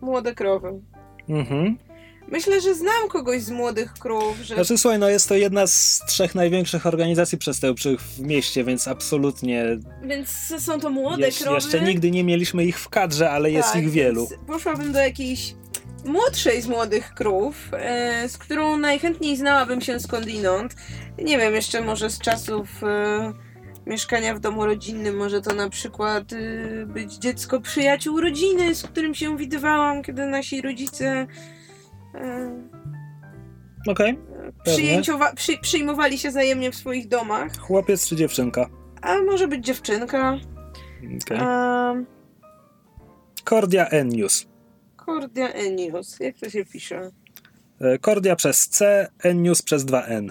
młode 0.00 0.34
krowy. 0.34 0.80
Mhm. 1.28 1.78
Myślę, 2.30 2.60
że 2.60 2.74
znam 2.74 3.08
kogoś 3.08 3.42
z 3.42 3.50
młodych 3.50 3.92
krów, 3.92 4.36
że 4.42 4.54
Znaczy, 4.54 4.78
słuchaj, 4.78 4.98
no 4.98 5.08
jest 5.08 5.28
to 5.28 5.34
jedna 5.34 5.66
z 5.66 6.02
trzech 6.08 6.34
największych 6.34 6.86
organizacji 6.86 7.38
przestępczych 7.38 8.00
w 8.00 8.20
mieście, 8.20 8.64
więc 8.64 8.88
absolutnie 8.88 9.64
więc 10.02 10.28
są 10.58 10.80
to 10.80 10.90
młode 10.90 11.28
jeż- 11.28 11.42
krowy. 11.42 11.54
jeszcze 11.54 11.80
nigdy 11.80 12.10
nie 12.10 12.24
mieliśmy 12.24 12.64
ich 12.64 12.78
w 12.80 12.88
kadrze, 12.88 13.30
ale 13.30 13.50
jest 13.50 13.72
Tak, 13.72 13.82
ich 13.82 13.90
wielu. 13.90 14.28
Poszłabym 14.46 14.92
do 14.92 14.98
jakiejś 14.98 15.54
młodszej 16.04 16.62
z 16.62 16.66
młodych 16.66 17.14
krów, 17.14 17.56
e, 17.72 18.28
z 18.28 18.38
którą 18.38 18.76
najchętniej 18.76 19.36
znałabym 19.36 19.80
się 19.80 20.00
skądinąd. 20.00 20.74
Nie 21.18 21.38
wiem, 21.38 21.54
jeszcze 21.54 21.80
może 21.80 22.10
z 22.10 22.18
czasów 22.18 22.68
e, 22.84 23.32
mieszkania 23.86 24.34
w 24.34 24.40
domu 24.40 24.66
rodzinnym, 24.66 25.16
może 25.16 25.40
to 25.42 25.54
na 25.54 25.70
przykład 25.70 26.32
e, 26.32 26.86
być 26.86 27.14
dziecko 27.14 27.60
przyjaciół 27.60 28.20
rodziny, 28.20 28.74
z 28.74 28.82
którym 28.82 29.14
się 29.14 29.36
widywałam, 29.36 30.02
kiedy 30.02 30.26
nasi 30.26 30.60
rodzice 30.62 31.26
Okej. 33.88 34.18
przyjęciowa- 34.66 35.34
przy, 35.34 35.58
przyjmowali 35.58 36.18
się 36.18 36.28
wzajemnie 36.30 36.70
w 36.72 36.76
swoich 36.76 37.08
domach. 37.08 37.56
Chłopiec 37.58 38.08
czy 38.08 38.16
dziewczynka? 38.16 38.66
A 39.02 39.22
może 39.22 39.48
być 39.48 39.64
dziewczynka. 39.66 40.36
Okej. 41.24 41.38
A, 41.40 41.94
Cordia 43.48 43.86
Ennius. 43.88 44.46
Cordia 45.06 45.48
Enius. 45.48 46.20
Jak 46.20 46.36
to 46.38 46.50
się 46.50 46.64
pisze? 46.64 47.10
E, 47.80 47.98
Cordia 47.98 48.36
przez 48.36 48.68
C, 48.68 49.08
Ennius 49.22 49.62
przez 49.62 49.84
2N. 49.84 50.30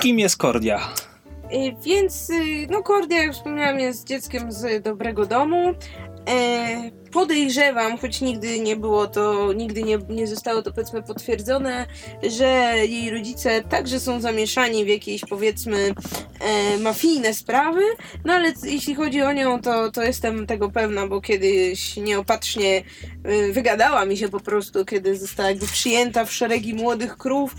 Kim 0.00 0.18
jest 0.18 0.36
Cordia? 0.36 0.78
Y, 1.52 1.76
Więc, 1.84 2.30
y, 2.30 2.66
no 2.70 2.82
Cordia, 2.82 3.22
jak 3.22 3.32
wspomniałam, 3.32 3.78
jest 3.78 4.06
dzieckiem 4.06 4.52
z 4.52 4.82
dobrego 4.82 5.26
domu. 5.26 5.74
E, 6.28 6.90
podejrzewam, 7.12 7.98
choć 7.98 8.20
nigdy 8.20 8.60
nie 8.60 8.76
było 8.76 9.06
to, 9.06 9.52
nigdy 9.52 9.82
nie, 9.82 9.98
nie 10.08 10.26
zostało 10.26 10.62
to 10.62 10.72
powiedzmy 10.72 11.02
potwierdzone, 11.02 11.86
że 12.22 12.46
jej 12.76 13.10
rodzice 13.10 13.62
także 13.62 14.00
są 14.00 14.20
zamieszani 14.20 14.84
w 14.84 14.88
jakieś 14.88 15.20
powiedzmy 15.20 15.94
e, 16.40 16.78
mafijne 16.78 17.34
sprawy, 17.34 17.82
no 18.24 18.32
ale 18.32 18.52
jeśli 18.64 18.94
chodzi 18.94 19.22
o 19.22 19.32
nią, 19.32 19.60
to, 19.60 19.92
to 19.92 20.02
jestem 20.02 20.46
tego 20.46 20.70
pewna, 20.70 21.06
bo 21.06 21.20
kiedyś 21.20 21.96
nieopatrznie 21.96 22.82
e, 23.24 23.52
wygadała 23.52 24.04
mi 24.04 24.16
się 24.16 24.28
po 24.28 24.40
prostu, 24.40 24.84
kiedy 24.84 25.18
została 25.18 25.48
jakby 25.48 25.66
przyjęta 25.66 26.24
w 26.24 26.32
szeregi 26.32 26.74
młodych 26.74 27.16
krów 27.16 27.54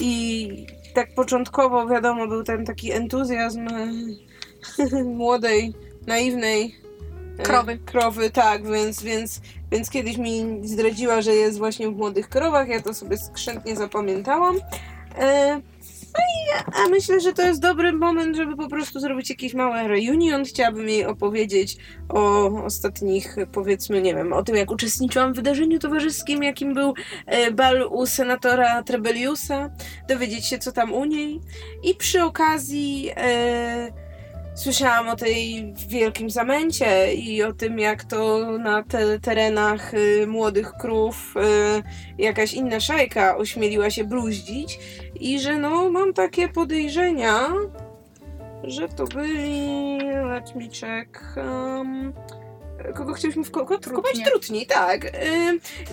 i 0.00 0.48
tak 0.94 1.14
początkowo 1.14 1.86
wiadomo 1.86 2.26
był 2.26 2.42
ten 2.42 2.64
taki 2.64 2.92
entuzjazm 2.92 3.68
e, 3.68 5.04
młodej, 5.04 5.74
naiwnej 6.06 6.83
Krowy. 7.42 7.78
Krowy, 7.78 8.30
tak, 8.30 8.66
więc, 8.70 9.02
więc, 9.02 9.40
więc 9.72 9.90
kiedyś 9.90 10.16
mi 10.16 10.60
zdradziła, 10.62 11.22
że 11.22 11.34
jest 11.34 11.58
właśnie 11.58 11.88
w 11.88 11.96
młodych 11.96 12.28
krowach, 12.28 12.68
ja 12.68 12.82
to 12.82 12.94
sobie 12.94 13.16
skrzętnie 13.18 13.76
zapamiętałam. 13.76 14.56
E, 15.18 15.60
no 16.14 16.86
i 16.86 16.90
myślę, 16.90 17.20
że 17.20 17.32
to 17.32 17.42
jest 17.42 17.60
dobry 17.60 17.92
moment, 17.92 18.36
żeby 18.36 18.56
po 18.56 18.68
prostu 18.68 19.00
zrobić 19.00 19.30
jakiś 19.30 19.54
mały 19.54 19.88
reunion. 19.88 20.44
Chciałabym 20.44 20.88
jej 20.88 21.06
opowiedzieć 21.06 21.76
o 22.08 22.46
ostatnich, 22.64 23.36
powiedzmy, 23.52 24.02
nie 24.02 24.14
wiem, 24.14 24.32
o 24.32 24.42
tym, 24.42 24.56
jak 24.56 24.70
uczestniczyłam 24.70 25.32
w 25.32 25.36
wydarzeniu 25.36 25.78
towarzyskim, 25.78 26.42
jakim 26.42 26.74
był 26.74 26.94
e, 27.26 27.50
bal 27.50 27.88
u 27.90 28.06
senatora 28.06 28.82
Trebeliusa, 28.82 29.70
dowiedzieć 30.08 30.46
się, 30.46 30.58
co 30.58 30.72
tam 30.72 30.92
u 30.92 31.04
niej. 31.04 31.40
I 31.82 31.94
przy 31.94 32.22
okazji 32.22 33.10
e, 33.16 34.03
słyszałam 34.54 35.08
o 35.08 35.16
tej 35.16 35.72
wielkim 35.88 36.30
zamęcie 36.30 37.14
i 37.14 37.42
o 37.42 37.52
tym, 37.52 37.78
jak 37.78 38.04
to 38.04 38.50
na 38.58 38.82
te 38.82 39.20
terenach 39.20 39.94
y, 39.94 40.26
młodych 40.26 40.72
krów 40.72 41.34
y, 41.36 42.22
jakaś 42.22 42.54
inna 42.54 42.80
szajka 42.80 43.36
ośmieliła 43.36 43.90
się 43.90 44.04
bluździć 44.04 44.78
i 45.20 45.40
że 45.40 45.58
no 45.58 45.90
mam 45.90 46.12
takie 46.12 46.48
podejrzenia, 46.48 47.38
że 48.62 48.88
to 48.88 49.04
byli 49.04 49.98
let 50.28 50.54
me 50.56 50.68
check 50.68 51.36
um, 51.36 52.12
kogo 52.94 53.12
chcieliśmy 53.12 53.42
wko- 53.42 53.78
wkopać? 53.88 54.20
Trutni, 54.30 54.66
tak. 54.66 55.12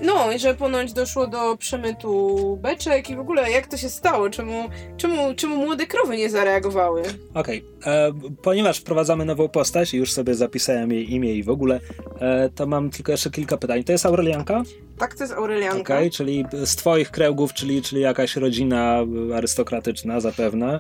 No 0.02 0.32
i 0.32 0.40
że 0.40 0.56
ponoć 0.56 0.94
doszło 0.94 1.28
do 1.28 1.58
przemytu 1.58 2.58
beczek 2.62 3.10
i 3.10 3.16
w 3.16 3.20
ogóle 3.20 3.52
jak 3.52 3.68
to 3.68 3.78
się 3.78 3.90
stało? 3.90 4.30
Czemu, 4.30 4.70
czemu, 4.98 5.34
czemu 5.36 5.56
młode 5.56 5.88
krowy 5.88 6.18
nie 6.18 6.30
zareagowały? 6.30 7.04
Okej, 7.34 7.66
e, 7.86 8.12
ponieważ 8.42 8.80
wprowadzamy 8.80 9.26
nową 9.26 9.50
postać 9.50 9.94
i 9.94 9.98
już 9.98 10.12
sobie 10.12 10.36
zapisałem 10.36 10.92
jej 10.92 11.14
imię 11.14 11.34
i 11.34 11.44
w 11.44 11.50
ogóle, 11.50 11.80
e, 12.20 12.50
to 12.56 12.68
mam 12.68 12.90
tylko 12.90 13.12
jeszcze 13.12 13.32
kilka 13.32 13.58
pytań. 13.58 13.84
To 13.84 13.92
jest 13.92 14.06
Aurelianka? 14.06 14.64
Tak, 14.98 15.16
to 15.16 15.24
jest 15.24 15.34
Aurelianka. 15.34 15.96
Okej, 15.96 16.12
czyli 16.12 16.46
z 16.66 16.76
twoich 16.76 17.12
kręgów, 17.12 17.54
czyli, 17.54 17.82
czyli 17.82 18.02
jakaś 18.02 18.36
rodzina 18.36 18.98
arystokratyczna 19.36 20.20
zapewne. 20.20 20.80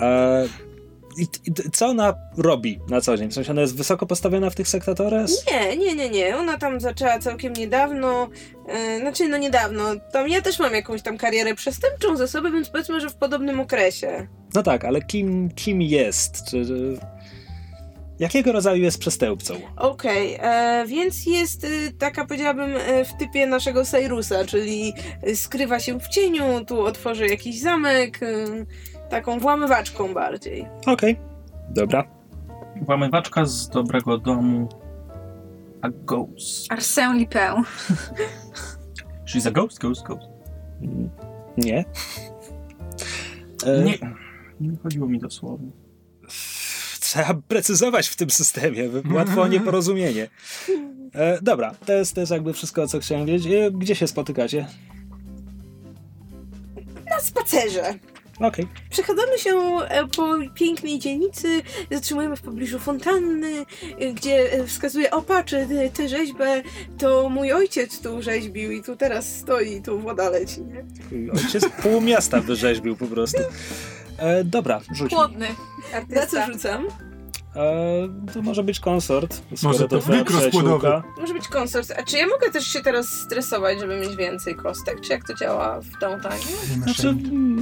E, 0.00 0.44
co 1.72 1.86
ona 1.86 2.14
robi 2.36 2.80
na 2.88 3.00
co 3.00 3.16
dzień? 3.16 3.30
W 3.30 3.34
sensie 3.34 3.50
ona 3.52 3.60
jest 3.60 3.76
wysoko 3.76 4.06
postawiona 4.06 4.50
w 4.50 4.54
tych 4.54 4.68
sektatores? 4.68 5.44
Nie, 5.52 5.76
nie, 5.76 5.94
nie, 5.94 6.10
nie. 6.10 6.36
Ona 6.36 6.58
tam 6.58 6.80
zaczęła 6.80 7.18
całkiem 7.18 7.52
niedawno. 7.52 8.28
E, 8.68 8.98
znaczy, 8.98 9.28
no 9.28 9.36
niedawno. 9.36 9.84
Tam 10.12 10.28
ja 10.28 10.42
też 10.42 10.58
mam 10.58 10.74
jakąś 10.74 11.02
tam 11.02 11.18
karierę 11.18 11.54
przestępczą 11.54 12.16
za 12.16 12.28
sobą, 12.28 12.52
więc 12.52 12.70
powiedzmy, 12.70 13.00
że 13.00 13.10
w 13.10 13.16
podobnym 13.16 13.60
okresie. 13.60 14.28
No 14.54 14.62
tak, 14.62 14.84
ale 14.84 15.02
kim, 15.02 15.50
kim 15.50 15.82
jest? 15.82 16.44
Czy, 16.50 16.66
czy, 16.66 16.98
jakiego 18.18 18.52
rodzaju 18.52 18.82
jest 18.82 18.98
przestępcą? 18.98 19.54
Okej, 19.76 20.38
e, 20.40 20.84
więc 20.86 21.26
jest 21.26 21.66
taka, 21.98 22.24
powiedziałabym, 22.24 22.76
e, 22.76 23.04
w 23.04 23.12
typie 23.18 23.46
naszego 23.46 23.82
Cyrus'a, 23.82 24.46
czyli 24.46 24.92
skrywa 25.34 25.80
się 25.80 26.00
w 26.00 26.08
cieniu, 26.08 26.64
tu 26.64 26.80
otworzy 26.80 27.26
jakiś 27.26 27.60
zamek, 27.60 28.20
taką 29.14 29.38
włamywaczką 29.40 30.14
bardziej. 30.14 30.66
Okej, 30.86 31.16
dobra. 31.70 32.04
Włamywaczka 32.82 33.44
z 33.44 33.68
dobrego 33.68 34.18
domu. 34.18 34.68
A 35.82 35.88
ghost. 35.88 36.68
Arsène 36.72 37.12
Lupin. 37.18 37.64
She's 39.28 39.48
a 39.48 39.50
ghost, 39.50 39.78
ghost, 39.80 40.02
ghost. 40.06 40.28
Mm, 40.82 41.10
Nie. 41.66 41.84
E, 43.66 43.82
Nie, 43.84 43.98
nie 44.60 44.76
chodziło 44.82 45.08
mi 45.08 45.18
dosłownie. 45.18 45.70
Trzeba 47.00 47.34
precyzować 47.48 48.08
w 48.08 48.16
tym 48.16 48.30
systemie, 48.30 48.82
łatwo 49.14 49.42
o 49.42 49.48
nieporozumienie. 49.48 50.28
E, 51.14 51.38
dobra, 51.42 51.74
to 51.86 51.92
jest, 51.92 52.14
to 52.14 52.20
jest 52.20 52.32
jakby 52.32 52.52
wszystko, 52.52 52.86
co 52.88 52.98
chciałem 53.00 53.26
wiedzieć. 53.26 53.52
E, 53.52 53.70
gdzie 53.70 53.94
się 53.94 54.06
spotykacie? 54.06 54.66
Na 57.10 57.20
spacerze. 57.20 57.94
Okej. 58.40 58.68
Przechadzamy 58.90 59.38
się 59.38 59.50
e, 59.88 60.06
po 60.16 60.34
pięknej 60.54 60.98
dzielnicy, 60.98 61.62
zatrzymujemy 61.90 62.36
w 62.36 62.42
pobliżu 62.42 62.78
fontanny, 62.78 63.66
e, 63.98 64.12
gdzie 64.12 64.52
e, 64.52 64.66
wskazuje, 64.66 65.10
o 65.10 65.22
patrz, 65.22 65.54
tę 65.94 66.08
rzeźbę 66.08 66.62
to 66.98 67.28
mój 67.28 67.52
ojciec 67.52 68.00
tu 68.00 68.22
rzeźbił 68.22 68.72
i 68.72 68.82
tu 68.82 68.96
teraz 68.96 69.36
stoi, 69.36 69.82
tu 69.82 70.00
woda 70.00 70.30
leci, 70.30 70.60
nie? 70.62 70.84
Ojciec 71.32 71.64
pół 71.82 72.00
miasta 72.00 72.40
wyrzeźbił 72.40 72.96
po 72.96 73.06
prostu. 73.06 73.42
E, 74.18 74.44
dobra, 74.44 74.80
rzuć. 74.94 75.12
Chłodny 75.12 75.48
Na 75.92 75.98
artysta. 75.98 76.26
co 76.46 76.52
rzucam? 76.52 76.86
E, 77.56 78.32
to 78.32 78.42
może 78.42 78.62
być 78.62 78.80
konsort. 78.80 79.42
Może 79.62 79.88
to 79.88 79.96
rozkładowy. 79.96 80.24
przyjaciółka. 80.24 81.02
Może 81.20 81.34
być 81.34 81.48
konsort. 81.48 81.90
A 81.98 82.02
czy 82.02 82.16
ja 82.16 82.26
mogę 82.26 82.50
też 82.50 82.66
się 82.66 82.80
teraz 82.80 83.06
stresować, 83.08 83.80
żeby 83.80 83.96
mieć 84.00 84.16
więcej 84.16 84.54
kostek? 84.54 85.00
Czy 85.00 85.12
jak 85.12 85.26
to 85.26 85.34
działa 85.34 85.80
w 85.80 85.98
downtime? 86.00 86.34
Znaczy, 86.82 87.16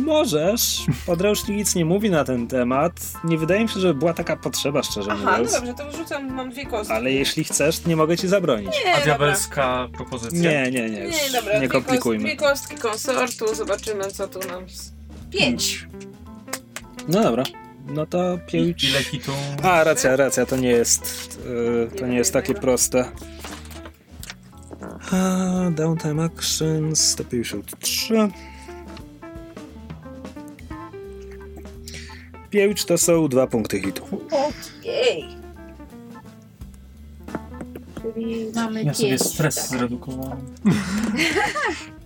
możesz. 0.04 0.82
Podręcznik 1.06 1.56
nic 1.56 1.74
nie 1.74 1.84
mówi 1.84 2.10
na 2.10 2.24
ten 2.24 2.46
temat. 2.48 2.92
Nie 3.24 3.38
wydaje 3.38 3.62
mi 3.62 3.68
się, 3.68 3.80
żeby 3.80 3.94
była 3.94 4.14
taka 4.14 4.36
potrzeba, 4.36 4.82
szczerze 4.82 5.10
Aha, 5.12 5.22
no 5.24 5.30
mówiąc. 5.32 5.52
dobrze, 5.52 5.74
to 5.74 5.90
wyrzucam, 5.90 6.34
mam 6.34 6.50
dwie 6.50 6.66
kostki. 6.66 6.94
Ale 6.96 7.12
jeśli 7.12 7.44
chcesz, 7.44 7.84
nie 7.86 7.96
mogę 7.96 8.16
ci 8.16 8.28
zabronić. 8.28 8.70
Nie, 8.84 8.92
A 8.94 8.98
dobra. 8.98 9.04
diabelska 9.04 9.88
propozycja? 9.96 10.50
Nie, 10.50 10.70
nie, 10.70 10.90
nie. 10.90 11.00
Już 11.04 11.14
Nie, 11.14 11.40
dobra, 11.40 11.58
nie 11.58 11.68
komplikujmy. 11.68 12.24
Dwie 12.24 12.36
kostki 12.36 12.76
konsortu, 12.76 13.54
zobaczymy 13.54 14.04
co 14.04 14.28
tu 14.28 14.38
nam... 14.38 14.64
Pięć. 15.30 15.86
No 17.08 17.22
dobra. 17.22 17.42
No 17.86 18.06
to 18.06 18.38
pięć. 18.46 18.84
Ile 18.84 19.02
hitu? 19.02 19.32
A, 19.62 19.84
racja, 19.84 20.16
racja, 20.16 20.46
to 20.46 20.56
nie 20.56 20.68
jest. 20.70 21.38
e, 21.92 21.96
to 21.96 22.06
nie 22.06 22.16
jest 22.16 22.32
takie 22.32 22.54
proste. 22.54 23.04
A, 25.12 25.70
downtime 25.70 26.24
action 26.24 26.96
153. 26.96 28.14
Pięć 32.50 32.84
to 32.84 32.98
są 32.98 33.28
dwa 33.28 33.46
punkty 33.46 33.80
hitu. 33.80 34.02
Jej. 34.84 35.28
Czyli 38.02 38.46
mamy 38.54 38.82
Ja 38.84 38.94
sobie 38.94 39.08
pięć, 39.08 39.22
stres 39.22 39.54
tak. 39.56 39.78
zredukowałem. 39.78 40.38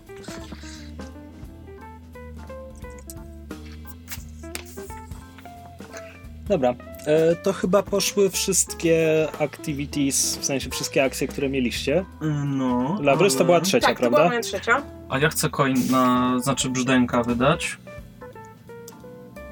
Dobra, 6.48 6.74
e, 7.06 7.36
to 7.36 7.52
chyba 7.52 7.82
poszły 7.82 8.30
wszystkie 8.30 9.28
activities, 9.38 10.36
w 10.36 10.44
sensie 10.44 10.70
wszystkie 10.70 11.04
akcje, 11.04 11.28
które 11.28 11.48
mieliście. 11.48 12.04
No. 12.44 12.98
Labrys 13.02 13.32
to 13.34 13.38
ale- 13.38 13.46
była 13.46 13.60
trzecia, 13.60 13.86
Tak, 13.86 13.96
to 13.96 14.00
była 14.02 14.10
prawda? 14.10 14.28
moja 14.28 14.40
trzecia. 14.40 14.82
A 15.08 15.18
ja 15.18 15.28
chcę 15.28 15.50
coin 15.50 15.76
na, 15.90 16.36
znaczy 16.40 16.70
brzdęka 16.70 17.22
wydać. 17.22 17.76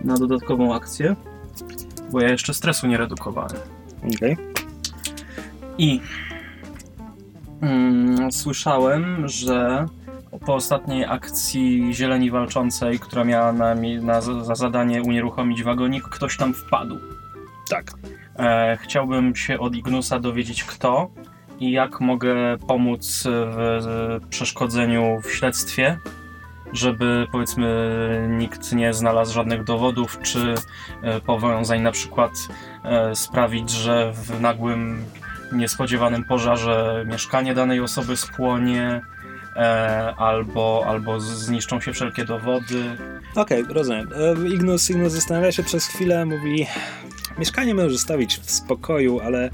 Na 0.05 0.15
dodatkową 0.19 0.75
akcję. 0.75 1.17
Bo 2.11 2.21
ja 2.21 2.29
jeszcze 2.29 2.55
stresu 2.55 2.87
nie 2.87 2.97
redukowałem. 2.97 3.57
Okej. 4.17 4.37
I 5.79 6.01
mm, 7.61 8.33
słyszałem, 8.33 9.29
że 9.29 9.87
po 10.47 10.55
ostatniej 10.55 11.05
akcji 11.05 11.95
Zieleni 11.95 12.31
Walczącej, 12.31 12.99
która 12.99 13.25
miała 13.25 13.53
na, 13.53 13.75
na, 14.03 14.21
za 14.21 14.55
zadanie 14.55 15.03
unieruchomić 15.03 15.63
wagonik, 15.63 16.05
ktoś 16.05 16.37
tam 16.37 16.55
wpadł. 16.55 16.99
Tak. 17.71 17.93
E, 18.39 18.79
chciałbym 18.83 19.37
się 19.37 19.59
od 19.59 19.75
Ignusa 19.75 20.19
dowiedzieć 20.19 20.65
kto 20.65 21.11
i 21.61 21.73
jak 21.73 22.01
mogę 22.01 22.35
pomóc 22.69 23.25
w, 23.27 23.57
w 24.21 24.29
przeszkodzeniu 24.29 25.21
w 25.23 25.33
śledztwie, 25.33 25.99
żeby 26.73 27.27
powiedzmy 27.33 28.29
nikt 28.31 28.73
nie 28.73 28.95
znalazł 28.95 29.35
żadnych 29.35 29.65
dowodów 29.65 30.19
czy 30.23 30.55
e, 31.03 31.21
powiązań 31.21 31.81
na 31.81 31.93
przykład 31.93 32.33
e, 32.85 33.15
sprawić, 33.15 33.71
że 33.71 34.13
w 34.13 34.41
nagłym 34.41 35.05
niespodziewanym 35.53 36.25
pożarze 36.25 37.05
mieszkanie 37.09 37.55
danej 37.55 37.81
osoby 37.81 38.17
spłonie 38.17 39.01
e, 39.57 40.15
albo, 40.17 40.85
albo 40.87 41.21
zniszczą 41.21 41.81
się 41.81 41.93
wszelkie 41.93 42.25
dowody. 42.25 42.97
Okej, 43.35 43.65
rozumiem. 43.69 44.09
E, 44.17 44.49
Ignus, 44.49 44.91
Ignus 44.91 45.13
zastanawia 45.13 45.53
się 45.53 45.63
przez 45.63 45.87
chwilę, 45.87 46.27
mówi 46.27 46.67
mieszkanie 47.39 47.75
możesz 47.75 47.93
zostawić 47.93 48.39
w 48.39 48.51
spokoju, 48.51 49.21
ale 49.21 49.51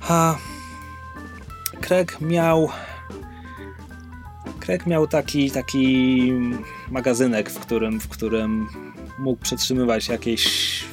ha, 0.00 0.38
Craig 1.80 2.20
miał. 2.20 2.68
Craig 4.60 4.86
miał 4.86 5.06
taki, 5.06 5.50
taki 5.50 6.32
magazynek, 6.90 7.50
w 7.50 7.58
którym, 7.58 8.00
w 8.00 8.08
którym 8.08 8.68
mógł 9.18 9.42
przetrzymywać 9.42 10.08
jakieś 10.08 10.84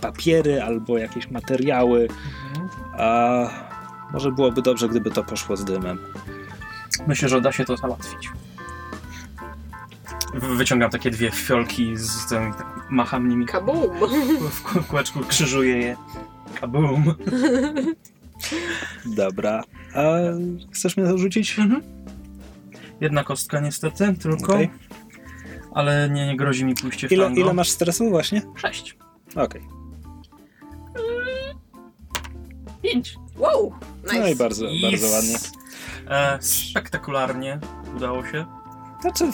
papiery 0.00 0.62
albo 0.62 0.98
jakieś 0.98 1.30
materiały. 1.30 2.08
A 2.98 3.40
może 4.12 4.32
byłoby 4.32 4.62
dobrze, 4.62 4.88
gdyby 4.88 5.10
to 5.10 5.24
poszło 5.24 5.56
z 5.56 5.64
dymem. 5.64 5.98
Myślę, 7.06 7.28
że 7.28 7.40
da 7.40 7.52
się 7.52 7.64
to 7.64 7.76
załatwić. 7.76 8.30
Wyciągam 10.34 10.90
takie 10.90 11.10
dwie 11.10 11.30
fiolki 11.30 11.96
z 11.96 12.26
tym, 12.26 12.52
macham 12.90 13.28
nimi 13.28 13.46
Kabum! 13.46 13.76
w 14.50 14.62
kół- 14.62 14.82
kółeczku, 14.84 15.20
krzyżuję 15.20 15.76
je. 15.78 15.96
Kabum. 16.60 17.04
Dobra. 19.06 19.62
A 19.94 20.02
chcesz 20.72 20.96
mnie 20.96 21.06
to 21.06 21.18
rzucić? 21.18 21.58
Mhm. 21.58 21.82
Jedna 23.00 23.24
kostka 23.24 23.60
niestety, 23.60 24.14
tylko. 24.22 24.54
Okej. 24.54 24.70
Ale 25.74 26.10
nie, 26.10 26.26
nie 26.26 26.36
grozi 26.36 26.64
mi 26.64 26.74
pójście 26.74 27.08
w 27.08 27.12
Ile, 27.12 27.24
tango. 27.24 27.40
ile 27.40 27.54
masz 27.54 27.68
stresu 27.70 28.10
właśnie? 28.10 28.42
Sześć. 28.56 28.96
Okej. 29.36 29.62
Pięć. 32.82 33.16
Wow! 33.36 33.74
Nice. 34.04 34.20
No 34.20 34.28
i 34.28 34.36
bardzo, 34.36 34.66
bardzo 34.82 35.06
ładnie. 35.06 35.38
E, 36.10 36.38
spektakularnie 36.40 37.58
udało 37.96 38.26
się. 38.26 38.46
Znaczy, 39.00 39.24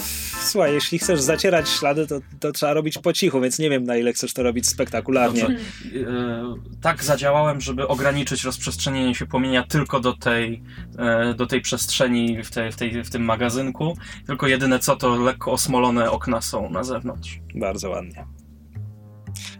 słuchaj, 0.40 0.74
jeśli 0.74 0.98
chcesz 0.98 1.20
zacierać 1.20 1.68
ślady, 1.68 2.06
to, 2.06 2.20
to 2.40 2.52
trzeba 2.52 2.72
robić 2.72 2.98
po 2.98 3.12
cichu, 3.12 3.40
więc 3.40 3.58
nie 3.58 3.70
wiem 3.70 3.84
na 3.84 3.96
ile 3.96 4.12
chcesz 4.12 4.34
to 4.34 4.42
robić 4.42 4.68
spektakularnie. 4.68 5.40
Dobrze. 5.40 5.56
E, 5.56 6.54
tak 6.80 7.04
zadziałałem, 7.04 7.60
żeby 7.60 7.88
ograniczyć 7.88 8.44
rozprzestrzenienie 8.44 9.14
się 9.14 9.26
płomienia 9.26 9.62
tylko 9.62 10.00
do 10.00 10.12
tej, 10.12 10.62
e, 10.98 11.34
do 11.34 11.46
tej 11.46 11.60
przestrzeni 11.60 12.42
w, 12.44 12.50
tej, 12.50 12.72
w, 12.72 12.76
tej, 12.76 13.04
w 13.04 13.10
tym 13.10 13.24
magazynku. 13.24 13.96
Tylko 14.26 14.46
jedyne 14.46 14.78
co 14.78 14.96
to 14.96 15.16
lekko 15.16 15.52
osmolone 15.52 16.10
okna 16.10 16.40
są 16.40 16.70
na 16.70 16.84
zewnątrz. 16.84 17.40
Bardzo 17.54 17.90
ładnie. 17.90 18.41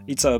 I 0.07 0.15
co, 0.15 0.39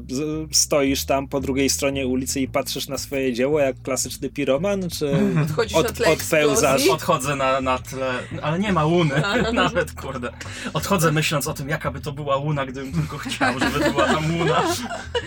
stoisz 0.52 1.06
tam 1.06 1.28
po 1.28 1.40
drugiej 1.40 1.70
stronie 1.70 2.08
ulicy 2.08 2.42
i 2.42 2.48
patrzysz 2.48 2.88
na 2.88 2.98
swoje 2.98 3.34
dzieło 3.34 3.60
jak 3.60 3.82
klasyczny 3.82 4.30
piroman, 4.30 4.90
czy 4.90 5.12
Odchodzisz 5.44 5.78
od, 5.78 5.88
na 5.88 5.94
tle 5.94 6.08
odpełzasz? 6.08 6.88
Odchodzę 6.88 7.36
na, 7.36 7.62
na 7.62 7.78
tle, 7.78 8.14
ale 8.42 8.60
nie 8.60 8.74
ma 8.74 8.86
łuny, 8.86 9.26
A. 9.26 9.52
nawet 9.52 9.92
kurde. 9.92 10.30
Odchodzę 10.74 11.12
myśląc 11.12 11.48
o 11.48 11.54
tym, 11.54 11.70
jaka 11.70 11.92
by 11.92 12.02
to 12.02 12.12
była 12.12 12.38
łuna, 12.38 12.66
gdybym 12.66 12.94
tylko 12.94 13.18
chciał, 13.18 13.60
żeby 13.60 13.92
była 13.92 14.06
tam 14.06 14.38
łuna. 14.38 14.64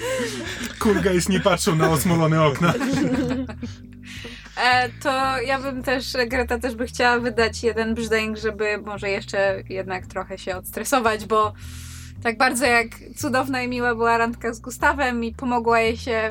Kurgajs 0.80 1.28
nie 1.28 1.40
patrzył 1.40 1.76
na 1.76 1.90
osmolone 1.90 2.44
okna. 2.44 2.74
E, 4.64 4.88
to 4.88 5.40
ja 5.40 5.60
bym 5.60 5.82
też, 5.82 6.12
Greta 6.28 6.58
też 6.58 6.74
by 6.74 6.86
chciała 6.86 7.18
wydać 7.18 7.62
jeden 7.62 7.94
brzdęk, 7.94 8.38
żeby 8.38 8.78
może 8.78 9.10
jeszcze 9.10 9.62
jednak 9.68 10.06
trochę 10.06 10.38
się 10.38 10.56
odstresować, 10.56 11.26
bo 11.26 11.52
tak 12.26 12.38
bardzo 12.38 12.66
jak 12.66 12.86
cudowna 13.16 13.62
i 13.62 13.68
miła 13.68 13.94
była 13.94 14.18
randka 14.18 14.54
z 14.54 14.60
Gustawem 14.60 15.24
i 15.24 15.34
pomogła 15.34 15.80
jej 15.80 15.96
się 15.96 16.28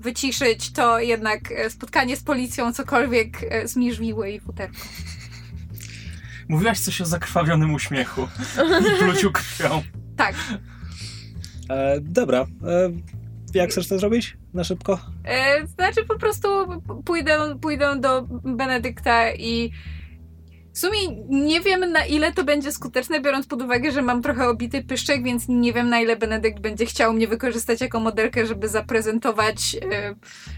wyciszyć, 0.00 0.72
to 0.72 1.00
jednak 1.00 1.52
e, 1.52 1.70
spotkanie 1.70 2.16
z 2.16 2.22
policją 2.22 2.72
cokolwiek 2.72 3.36
e, 3.50 3.68
zmierzwiło 3.68 4.24
jej 4.24 4.40
futerko. 4.40 4.76
Mówiłaś 6.48 6.80
coś 6.80 7.00
o 7.00 7.06
zakrwawionym 7.06 7.74
uśmiechu 7.74 8.28
i 8.80 8.98
pluciu 8.98 9.32
krwią. 9.32 9.82
Tak. 10.16 10.34
E, 11.70 12.00
dobra, 12.00 12.46
e, 12.66 12.90
jak 13.54 13.70
chcesz 13.70 13.88
to 13.88 13.98
zrobić? 13.98 14.36
Na 14.54 14.64
szybko? 14.64 15.00
E, 15.24 15.66
znaczy 15.66 16.04
po 16.04 16.18
prostu 16.18 16.48
pójdę, 17.04 17.58
pójdę 17.60 18.00
do 18.00 18.22
Benedykta 18.44 19.32
i 19.32 19.72
w 20.78 20.80
sumie 20.80 20.98
nie 21.28 21.60
wiem 21.60 21.92
na 21.92 22.06
ile 22.06 22.32
to 22.32 22.44
będzie 22.44 22.72
skuteczne, 22.72 23.20
biorąc 23.20 23.46
pod 23.46 23.62
uwagę, 23.62 23.92
że 23.92 24.02
mam 24.02 24.22
trochę 24.22 24.48
obity 24.48 24.84
pyszczek, 24.84 25.22
więc 25.24 25.48
nie 25.48 25.72
wiem 25.72 25.88
na 25.88 26.00
ile 26.00 26.16
Benedykt 26.16 26.60
będzie 26.60 26.86
chciał 26.86 27.12
mnie 27.12 27.28
wykorzystać 27.28 27.80
jako 27.80 28.00
modelkę, 28.00 28.46
żeby 28.46 28.68
zaprezentować, 28.68 29.76
e, 29.92 30.14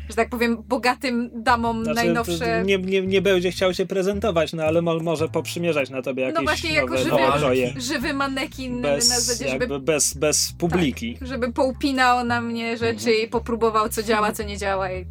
że 0.09 0.14
tak 0.16 0.28
powiem, 0.28 0.62
bogatym 0.68 1.30
damom 1.34 1.82
najnowsze... 1.82 2.36
Znaczy, 2.36 2.62
Nie, 2.66 2.78
nie, 2.78 3.02
nie 3.02 3.22
będzie 3.22 3.51
chciał 3.51 3.74
się 3.74 3.86
prezentować, 3.86 4.52
no 4.52 4.62
ale 4.62 4.82
mo, 4.82 4.98
może 4.98 5.28
poprzymierzać 5.28 5.90
na 5.90 6.02
tobie 6.02 6.22
jakieś 6.22 6.38
No 6.38 6.42
właśnie, 6.42 6.72
jako 6.72 6.94
nowe, 6.94 6.98
żywy, 7.05 7.16
nowe 7.40 7.80
żywy 7.80 8.14
manekin 8.14 8.80
na 8.80 8.88
Bez, 8.88 9.09
zasadzie, 9.09 9.51
żeby, 9.51 9.64
jakby 9.64 9.80
bez, 9.80 10.14
bez 10.14 10.52
publiki. 10.59 11.18
żeby 11.22 11.52
poupinał 11.52 12.24
na 12.24 12.40
mnie 12.40 12.76
rzeczy 12.76 13.10
Mhm. 13.10 13.24
i 13.24 13.28
popróbował 13.28 13.88
co 13.88 14.02
działa, 14.02 14.32
co 14.32 14.42
nie 14.42 14.59
działa 14.59 14.92
i 14.92 15.06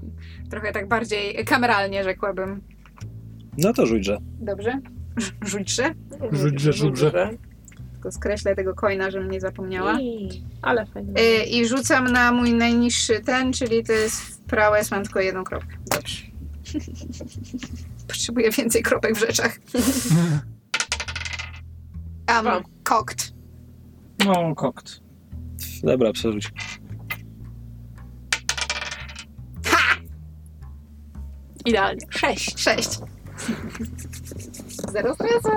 trochę 0.49 0.71
tak 0.71 0.87
bardziej 0.87 1.45
kameralnie 1.45 2.03
rzekłabym. 2.03 2.61
No 3.57 3.73
to 3.73 3.85
rzućże. 3.85 4.17
Dobrze? 4.39 4.79
Rzućże? 5.41 5.93
Rzućże, 6.31 6.73
rzućże. 6.73 7.29
Tylko 7.93 8.11
skreślę 8.11 8.55
tego 8.55 8.73
coina, 8.73 9.11
żebym 9.11 9.31
nie 9.31 9.39
zapomniała. 9.39 9.99
I- 10.01 10.43
Ale 10.61 10.85
fajnie. 10.85 11.13
Y, 11.21 11.43
I 11.43 11.67
rzucam 11.67 12.11
na 12.11 12.31
mój 12.31 12.53
najniższy 12.53 13.19
ten, 13.19 13.53
czyli 13.53 13.83
to 13.83 13.93
jest 13.93 14.21
w 14.21 14.41
mam 14.91 15.03
tylko 15.03 15.19
jedną 15.19 15.43
kropkę. 15.43 15.77
Dobrze. 15.95 16.23
Potrzebuję 18.07 18.51
więcej 18.51 18.83
kropek 18.83 19.15
w 19.15 19.19
rzeczach. 19.19 19.59
Um, 22.29 22.63
cocked. 22.83 23.33
No, 24.25 24.55
kokt. 24.55 24.99
Dobra, 25.83 26.11
przerzuć. 26.13 26.51
Idealnie. 31.65 32.01
Sześć. 32.09 32.59
Sześć. 32.59 32.89
Zero 34.91 35.13
stresu. 35.15 35.49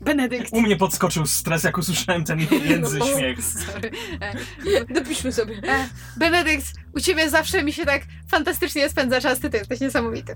Benedykt. 0.00 0.52
U 0.52 0.60
mnie 0.62 0.76
podskoczył 0.76 1.26
stres, 1.26 1.64
jak 1.64 1.78
usłyszałem 1.78 2.24
ten 2.24 2.38
jędzy 2.70 2.98
No, 2.98 3.06
śmiech. 3.06 3.38
Sorry. 3.44 3.90
E, 4.20 4.94
Dopiszmy 4.94 5.32
sobie. 5.32 5.54
e, 5.68 5.88
Benedykt, 6.16 6.66
u 6.94 7.00
ciebie 7.00 7.30
zawsze 7.30 7.64
mi 7.64 7.72
się 7.72 7.84
tak 7.86 8.02
fantastycznie 8.28 8.88
spędza 8.90 9.20
czas, 9.20 9.38
ty, 9.40 9.50
ty 9.50 9.56
jesteś 9.58 9.80
niesamowity. 9.80 10.34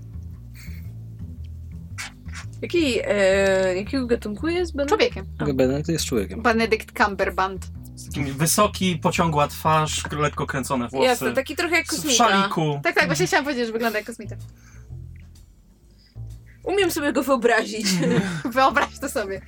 Jaki, 2.61 2.99
e, 3.03 3.75
jakiego 3.75 4.07
gatunku 4.07 4.47
jest 4.47 4.75
Ben? 4.75 4.87
Człowiekiem. 4.87 5.25
Benedykt 5.53 5.89
jest 5.89 6.05
człowiekiem. 6.05 6.41
Benedict 6.41 6.97
Cumberbund. 6.97 7.67
Wysoki, 8.37 8.97
pociągła 8.97 9.47
twarz, 9.47 10.03
lekko 10.11 10.45
kręcone 10.45 10.87
włosy. 10.87 11.05
Jasne, 11.07 11.33
taki 11.33 11.55
trochę 11.55 11.75
jak 11.75 11.85
w 11.85 11.89
kosmita. 11.89 12.15
szaliku. 12.29 12.79
Tak, 12.83 12.95
tak, 12.95 13.05
właśnie 13.05 13.27
chciałam 13.27 13.45
powiedzieć, 13.45 13.65
że 13.67 13.73
wygląda 13.73 13.99
jak 13.99 14.07
kosmita. 14.07 14.35
Umiem 16.67 16.91
sobie 16.91 17.13
go 17.13 17.23
wyobrazić. 17.23 17.87
Wyobraź 18.55 18.99
to 18.99 19.09
sobie. 19.09 19.41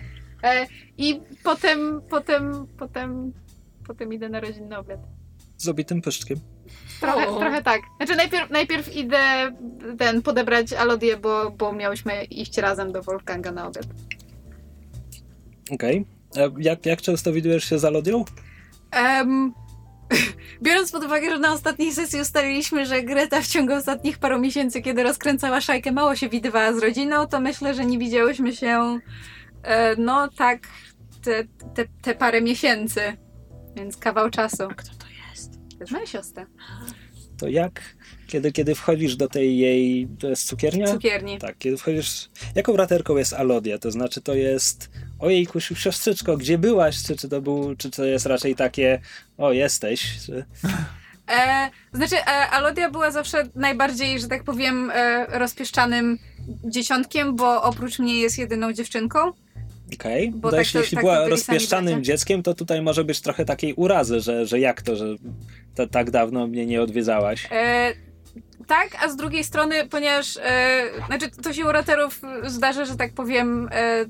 E, 0.43 0.67
I 0.97 1.21
potem, 1.43 2.01
potem, 2.09 2.67
potem, 2.77 3.33
potem 3.87 4.13
idę 4.13 4.29
na 4.29 4.39
rodzinny 4.39 4.77
obiad. 4.77 4.99
Z 5.57 5.67
obitym 5.67 6.01
pyszczkiem. 6.01 6.39
Trochę, 6.99 7.27
O. 7.29 7.39
trochę 7.39 7.63
tak. 7.63 7.81
Znaczy 7.97 8.15
najpierw, 8.15 8.49
najpierw 8.49 8.95
idę 8.95 9.19
ten, 9.97 10.21
podebrać 10.21 10.73
Alodię, 10.73 11.17
bo, 11.17 11.51
bo 11.51 11.73
miałyśmy 11.73 12.23
iść 12.23 12.57
razem 12.57 12.91
do 12.91 13.03
Wolfganga 13.03 13.51
na 13.51 13.67
obiad. 13.67 13.85
Okej. 15.71 16.05
A 16.35 16.59
Jak, 16.61 16.85
jak 16.85 17.01
często 17.01 17.33
widujesz 17.33 17.63
się 17.69 17.79
z 17.79 17.85
Alodią? 17.85 18.25
Em, 18.91 19.53
biorąc 20.64 20.91
pod 20.91 21.03
uwagę, 21.03 21.30
że 21.30 21.40
na 21.40 21.53
ostatniej 21.53 21.94
sesji 21.94 22.22
ustaliliśmy, 22.22 22.86
że 22.86 23.03
Greta 23.03 23.41
w 23.41 23.48
ciągu 23.48 23.73
ostatnich 23.73 24.18
paru 24.18 24.40
miesięcy, 24.40 24.81
kiedy 24.81 25.03
rozkręcała 25.03 25.61
szajkę, 25.61 25.91
mało 25.91 26.15
się 26.15 26.30
widywała 26.30 26.73
z 26.73 26.77
rodziną, 26.77 27.27
to 27.27 27.40
myślę, 27.40 27.73
że 27.73 27.86
nie 27.86 27.98
widziałyśmy 27.98 28.56
się 28.56 28.99
e, 29.64 29.95
no 29.95 30.27
tak 30.27 30.68
te, 31.22 31.44
te, 31.76 31.86
te 32.02 32.15
parę 32.15 32.41
miesięcy. 32.41 33.02
Więc 33.76 33.98
kawał 33.98 34.30
czasu. 34.30 34.68
Kto 34.76 34.90
to 34.90 35.06
jest? 35.30 35.52
To 35.53 35.77
jest 35.80 35.91
moja 35.91 36.06
siostra. 36.06 36.45
To 37.38 37.48
jak, 37.48 37.81
kiedy, 38.27 38.52
kiedy 38.52 38.76
wchodzisz 38.76 39.15
do 39.15 39.27
tej 39.27 39.57
jej, 39.57 40.07
to 40.19 40.30
jest 40.30 40.48
cukiernia? 40.48 40.88
Cukierni. 40.88 41.38
Tak, 41.38 41.57
kiedy 41.57 41.77
wchodzisz, 41.77 42.30
jaką 42.56 42.73
braterką 42.73 43.18
jest 43.18 43.34
Alodia? 43.34 43.77
To 43.80 43.91
znaczy 43.91 44.22
to 44.22 44.34
jest, 44.34 44.90
ojejku, 45.19 45.59
siostrzyczko, 45.59 46.37
gdzie 46.37 46.57
byłaś? 46.57 47.03
Czy, 47.03 47.15
czy, 47.15 47.29
to 47.29 47.41
był, 47.41 47.75
czy 47.75 47.91
to 47.91 48.05
jest 48.05 48.25
raczej 48.25 48.55
takie, 48.55 48.99
o 49.37 49.51
jesteś? 49.51 50.17
Czy... 50.25 50.45
E, 51.31 51.69
znaczy, 51.93 52.15
e, 52.17 52.25
Alodia 52.49 52.89
była 52.91 53.11
zawsze 53.11 53.47
najbardziej, 53.55 54.19
że 54.19 54.27
tak 54.27 54.43
powiem, 54.43 54.91
e, 54.95 55.25
rozpieszczanym 55.39 56.17
dzieciątkiem, 56.65 57.35
bo 57.35 57.63
oprócz 57.63 57.99
mnie 57.99 58.15
jest 58.19 58.37
jedyną 58.37 58.73
dziewczynką. 58.73 59.19
Okej, 59.93 60.31
Bo 60.31 60.37
bo 60.37 60.49
tak 60.51 60.59
jeśli, 60.59 60.73
to- 60.73 60.79
jeśli 60.79 60.95
tak 60.95 61.03
była 61.05 61.27
rozpieszczanym 61.27 61.93
bracia. 61.93 62.01
dzieckiem, 62.11 62.43
to 62.43 62.53
tutaj 62.53 62.81
może 62.81 63.03
być 63.03 63.21
trochę 63.21 63.45
takiej 63.45 63.73
urazy, 63.73 64.19
że, 64.19 64.45
że 64.45 64.59
jak 64.59 64.81
to, 64.81 64.95
że 64.95 65.05
ta, 65.75 65.87
tak 65.87 66.11
dawno 66.11 66.47
mnie 66.47 66.65
nie 66.65 66.81
odwiedzałaś. 66.81 67.47
E, 67.51 67.93
tak, 68.69 69.03
a 69.03 69.09
z 69.09 69.15
drugiej 69.15 69.43
strony, 69.43 69.87
ponieważ 69.87 70.37
e, 70.37 70.83
znaczy 71.07 71.31
to 71.43 71.53
się 71.53 71.65
u 71.65 71.71
raterów 71.71 72.21
zdarza, 72.43 72.85
że 72.85 72.95
tak 72.95 73.13
powiem, 73.13 73.69
e, 73.71 74.05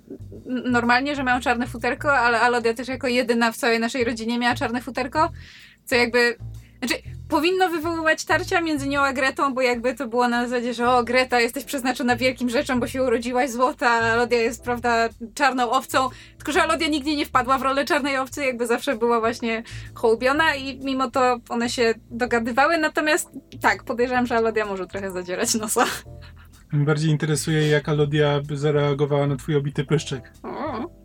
normalnie, 0.45 1.15
że 1.15 1.23
mają 1.23 1.39
czarne 1.39 1.67
futerko, 1.67 2.17
ale 2.17 2.41
Alodia 2.41 2.73
też 2.73 2.87
jako 2.87 3.07
jedyna 3.07 3.51
w 3.51 3.57
całej 3.57 3.79
naszej 3.79 4.03
rodzinie 4.03 4.39
miała 4.39 4.55
czarne 4.55 4.81
futerko, 4.81 5.29
co 5.85 5.95
jakby. 5.95 6.35
Znaczy, 6.79 6.95
powinno 7.29 7.69
wywoływać 7.69 8.25
tarcia 8.25 8.61
między 8.61 8.87
nią 8.87 9.01
a 9.01 9.13
Gretą, 9.13 9.53
bo 9.53 9.61
jakby 9.61 9.95
to 9.95 10.07
było 10.07 10.27
na 10.27 10.47
zasadzie, 10.47 10.73
że 10.73 10.89
o 10.89 11.03
Greta, 11.03 11.39
jesteś 11.39 11.63
przeznaczona 11.63 12.15
wielkim 12.15 12.49
rzeczom, 12.49 12.79
bo 12.79 12.87
się 12.87 13.03
urodziłaś 13.03 13.51
złota, 13.51 13.89
a 13.89 14.13
Alodia 14.13 14.37
jest, 14.37 14.63
prawda, 14.63 15.09
czarną 15.33 15.71
owcą. 15.71 16.09
Tylko, 16.37 16.51
że 16.51 16.63
Alodia 16.63 16.87
nigdy 16.87 17.15
nie 17.15 17.25
wpadła 17.25 17.57
w 17.57 17.61
rolę 17.61 17.85
czarnej 17.85 18.17
owcy, 18.17 18.45
jakby 18.45 18.67
zawsze 18.67 18.95
była 18.95 19.19
właśnie 19.19 19.63
hołubiona 19.93 20.55
i 20.55 20.79
mimo 20.79 21.11
to 21.11 21.37
one 21.49 21.69
się 21.69 21.93
dogadywały. 22.11 22.77
Natomiast 22.77 23.29
tak, 23.61 23.83
podejrzewam, 23.83 24.27
że 24.27 24.35
Alodia 24.35 24.65
może 24.65 24.87
trochę 24.87 25.11
zadzierać 25.11 25.55
nosa. 25.55 25.85
Mnie 26.71 26.85
bardziej 26.85 27.11
interesuje, 27.11 27.67
jak 27.67 27.89
Alodia 27.89 28.41
by 28.41 28.57
zareagowała 28.57 29.27
na 29.27 29.35
twój 29.35 29.55
obity 29.55 29.83
pyszczek. 29.85 30.33
O. 30.43 30.98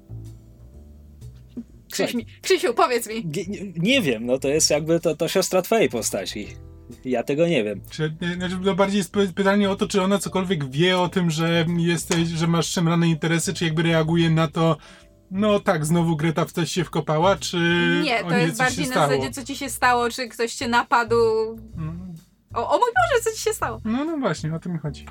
Krzyś 1.95 2.15
mi, 2.15 2.27
Krzysiu, 2.43 2.75
powiedz 2.75 3.09
mi. 3.09 3.25
Nie, 3.27 3.45
nie, 3.77 4.03
wiem, 4.03 4.27
no 4.27 4.39
to 4.39 4.49
jest 4.49 4.71
jakby 4.71 5.01
to, 5.01 5.17
to 5.17 5.29
siostra 5.29 5.63
twojej 5.63 5.89
postaci. 5.89 6.49
Ja 7.05 7.23
tego 7.23 7.47
nie 7.47 7.65
wiem. 7.65 7.81
Czy, 7.91 8.15
nie, 8.21 8.35
znaczy, 8.35 8.57
to 8.65 8.75
bardziej 8.75 8.99
jest 8.99 9.13
py- 9.15 9.33
pytanie 9.33 9.71
o 9.71 9.77
to, 9.77 9.89
czy 9.89 10.03
ona 10.03 10.19
cokolwiek 10.19 10.71
wie 10.71 10.99
o 10.99 11.09
tym, 11.09 11.31
że 11.31 11.67
jesteś, 11.79 12.29
że 12.29 12.47
masz 12.47 12.67
szemrane 12.67 13.09
interesy, 13.09 13.55
czy 13.55 13.65
jakby 13.65 13.83
reaguje 13.83 14.31
na 14.31 14.49
to, 14.49 14.77
no 15.31 15.61
tak, 15.61 15.87
znowu 15.87 16.17
Greta 16.17 16.45
w 16.45 16.53
coś 16.53 16.71
się 16.73 16.85
wkopała, 16.85 17.37
czy 17.37 17.57
Nie, 18.05 18.25
to 18.25 18.37
jest 18.37 18.59
bardziej 18.59 18.89
na 18.89 18.95
zasadzie, 18.95 19.31
co 19.31 19.45
ci 19.45 19.57
się 19.57 19.71
stało, 19.71 20.11
czy 20.11 20.29
ktoś 20.29 20.55
cię 20.55 20.69
napadł. 20.69 21.17
Mm, 21.77 22.15
O, 22.55 22.71
o 22.71 22.79
mój 22.79 22.91
Boże, 22.97 23.25
co 23.25 23.33
ci 23.37 23.43
się 23.43 23.53
stało? 23.53 23.81
No, 23.85 24.05
no 24.05 24.19
właśnie, 24.19 24.55
o 24.55 24.59
to 24.59 24.69
mi 24.71 24.79
chodzi. 24.79 25.07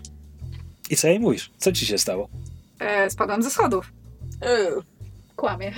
I 0.90 0.96
co 0.96 1.08
jej 1.08 1.20
mówisz? 1.20 1.52
Co 1.58 1.72
ci 1.72 1.86
się 1.86 1.98
stało? 1.98 2.30
E, 2.80 3.10
spadłam 3.10 3.44
ze 3.44 3.50
schodów. 3.50 3.94
Ew. 4.42 4.84
Kłamie. 5.44 5.72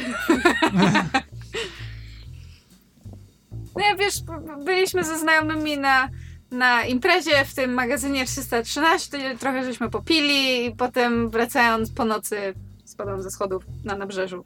Nie, 3.75 3.95
wiesz, 3.99 4.21
b- 4.21 4.63
byliśmy 4.65 5.03
ze 5.03 5.19
znajomymi 5.19 5.77
na, 5.77 6.09
na 6.51 6.83
imprezie 6.85 7.45
w 7.45 7.53
tym 7.55 7.73
magazynie 7.73 8.25
313, 8.25 9.37
trochę 9.39 9.63
żeśmy 9.63 9.89
popili 9.89 10.65
i 10.65 10.75
potem 10.75 11.29
wracając 11.29 11.91
po 11.91 12.05
nocy 12.05 12.53
spadłam 12.85 13.21
ze 13.21 13.31
schodów 13.31 13.63
na 13.83 13.95
nabrzeżu. 13.97 14.43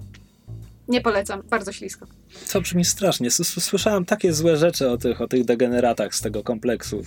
Nie 0.88 1.02
polecam, 1.02 1.42
bardzo 1.50 1.72
ślisko. 1.72 2.06
To 2.52 2.62
brzmi 2.62 2.86
strasznie. 2.86 3.28
S- 3.28 3.40
s- 3.40 3.64
Słyszałem 3.64 4.06
takie 4.06 4.34
złe 4.34 4.58
rzeczy 4.58 4.90
o 4.90 4.98
tych, 4.98 5.22
o 5.22 5.28
tych 5.28 5.46
degeneratach 5.46 6.16
z 6.16 6.22
tego 6.22 6.44
kompleksu. 6.44 7.04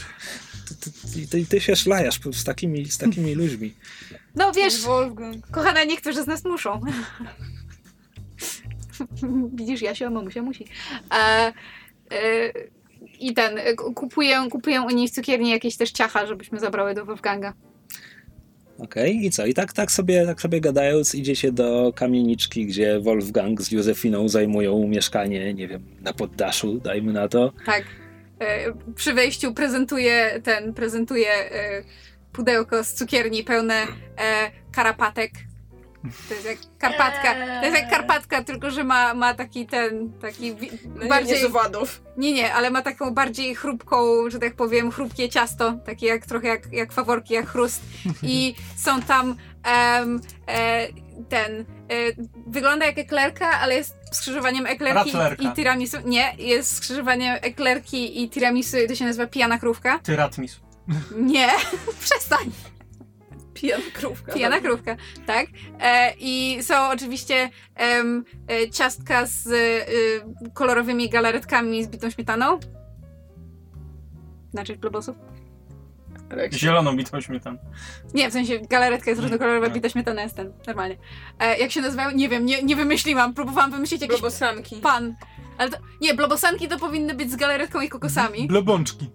Ty, 0.69 0.75
ty, 0.77 0.91
ty, 1.13 1.27
ty, 1.29 1.47
ty 1.47 1.61
się 1.61 1.77
szlajasz 1.77 2.21
z 2.33 2.45
takimi, 2.45 2.87
z 2.91 2.99
takimi 2.99 3.35
ludźmi. 3.35 3.75
No 4.35 4.53
wiesz, 4.53 4.81
Wolfgang. 4.83 5.47
kochana, 5.51 5.85
niektórzy 5.85 6.23
z 6.23 6.27
nas 6.27 6.45
muszą. 6.45 6.81
Widzisz, 9.57 9.83
Jasio, 9.83 10.11
mamusia 10.11 10.43
musi. 10.43 10.65
E, 11.15 11.53
e, 12.13 12.53
I 13.21 13.35
ten, 13.35 13.59
e, 13.59 13.75
kupuję, 13.75 14.37
kupuję 14.51 14.83
u 14.83 14.91
niej 14.91 15.09
w 15.09 15.11
cukierni 15.11 15.51
jakieś 15.51 15.77
też 15.77 15.91
ciacha, 15.91 16.27
żebyśmy 16.27 16.61
zabrały 16.61 16.95
do 16.95 17.05
Wolfganga. 17.05 17.53
Okej, 18.79 19.27
i 19.27 19.31
co? 19.31 19.47
I 19.47 19.55
tak, 19.55 19.73
tak, 19.73 19.91
sobie, 19.91 20.27
tak 20.27 20.41
sobie 20.41 20.61
gadając 20.61 21.15
idziecie 21.15 21.53
do 21.53 21.93
kamieniczki, 21.97 22.67
gdzie 22.67 23.01
Wolfgang 23.01 23.63
z 23.63 23.73
Józefiną 23.73 24.29
zajmują 24.29 24.89
mieszkanie, 24.89 25.55
nie 25.55 25.69
wiem, 25.69 25.83
na 26.01 26.13
poddaszu, 26.13 26.79
dajmy 26.79 27.13
na 27.13 27.29
to. 27.29 27.53
Tak. 27.67 27.85
E, 28.41 28.73
przy 28.95 29.15
wejściu 29.15 29.55
prezentuje 29.55 30.41
ten, 30.45 30.75
prezentuje 30.75 31.29
e, 31.29 31.83
pudełko 32.33 32.85
z 32.85 32.93
cukierni 32.93 33.45
pełne 33.45 33.75
e, 33.75 33.87
karapatek. 34.73 35.31
To 36.29 36.35
jest 36.35 36.47
jak 36.47 36.59
karpatka. 36.79 37.35
To 37.61 37.67
jest 37.67 37.77
jak 37.79 37.91
karpatka, 37.91 38.45
tylko 38.45 38.71
że 38.71 38.85
ma, 38.85 39.15
ma 39.15 39.35
taki 39.35 39.67
ten, 39.67 40.13
taki 40.21 40.57
No 40.95 41.09
bardziej... 41.09 41.37
nie. 41.43 41.43
Nie, 42.17 42.33
nie, 42.33 42.55
ale 42.55 42.71
ma 42.71 42.83
taką 42.83 43.15
bardziej 43.15 43.55
chrupką, 43.55 44.31
że 44.31 44.39
tak 44.39 44.55
powiem, 44.55 44.91
chrupkie 44.91 45.29
ciasto, 45.29 45.73
takie 45.87 46.07
jak 46.07 46.27
trochę 46.27 46.49
jak, 46.49 46.73
jak 46.73 46.93
faworki, 46.93 47.35
jak 47.35 47.47
chrust. 47.49 47.83
I 48.23 48.55
są 48.85 49.03
tam 49.03 49.37
em, 49.65 50.21
e, 50.49 50.89
ten. 51.29 51.61
E, 51.61 51.65
wygląda 52.47 52.87
jak 52.87 52.99
eklerka, 52.99 53.51
ale 53.61 53.75
jest 53.75 53.95
skrzyżowaniem 54.13 54.67
eklerki 54.67 55.13
Ratlerka. 55.13 55.43
i 55.43 55.53
tiramisu. 55.53 55.97
Nie, 56.05 56.35
jest 56.39 56.77
skrzyżowaniem 56.77 57.37
eklerki 57.41 58.23
i 58.23 58.31
tiramisu 58.31 58.79
i 58.79 58.89
to 58.89 58.95
się 58.95 59.05
nazywa 59.05 59.27
pijana 59.27 59.59
krówka. 59.59 59.99
Ty 59.99 60.17
Ratmis. 60.17 60.61
Nie, 61.17 61.51
przestań. 62.05 62.53
Pijana 63.63 63.85
krówka. 63.95 64.33
Pijana 64.33 64.61
krówka, 64.61 64.97
tak. 65.27 65.47
E, 65.81 66.15
I 66.21 66.59
są 66.63 66.89
oczywiście 66.91 67.51
em, 67.75 68.25
e, 68.51 68.71
ciastka 68.71 69.27
z 69.27 69.47
e, 69.47 70.51
kolorowymi 70.55 71.09
galaretkami 71.09 71.85
z 71.85 71.89
bitą 71.89 72.11
śmietaną. 72.11 72.59
Znaczy 74.51 74.77
globosów? 74.77 75.17
Zieloną 76.53 76.97
bitą 76.97 77.21
śmietaną. 77.21 77.59
Nie, 78.15 78.31
w 78.31 78.33
sensie 78.33 78.59
galaretka 78.59 79.11
jest 79.11 79.23
różnokolorowa, 79.23 79.67
Tak. 79.67 79.75
bita 79.75 79.89
śmietana 79.89 80.23
jest 80.23 80.37
ten, 80.37 80.53
normalnie. 80.67 80.97
E, 81.39 81.59
jak 81.59 81.71
się 81.71 81.81
nazywają? 81.81 82.11
Nie 82.11 82.29
wiem, 82.29 82.47
nie, 82.47 82.63
nie 82.63 82.77
wymyśliłam. 82.77 83.35
Próbowałam 83.35 83.71
wymyślić 83.71 84.01
jakiś 84.03 84.21
Blobosanki. 84.21 84.77
pan. 84.77 85.15
Ale 85.59 85.71
to, 85.71 85.77
nie, 86.01 86.15
blobosanki 86.15 86.69
to 86.69 86.79
powinny 86.79 87.15
być 87.15 87.31
z 87.33 87.37
galaretką 87.37 87.81
i 87.81 87.89
kokosami. 87.89 88.47
Blobączki. 88.47 89.11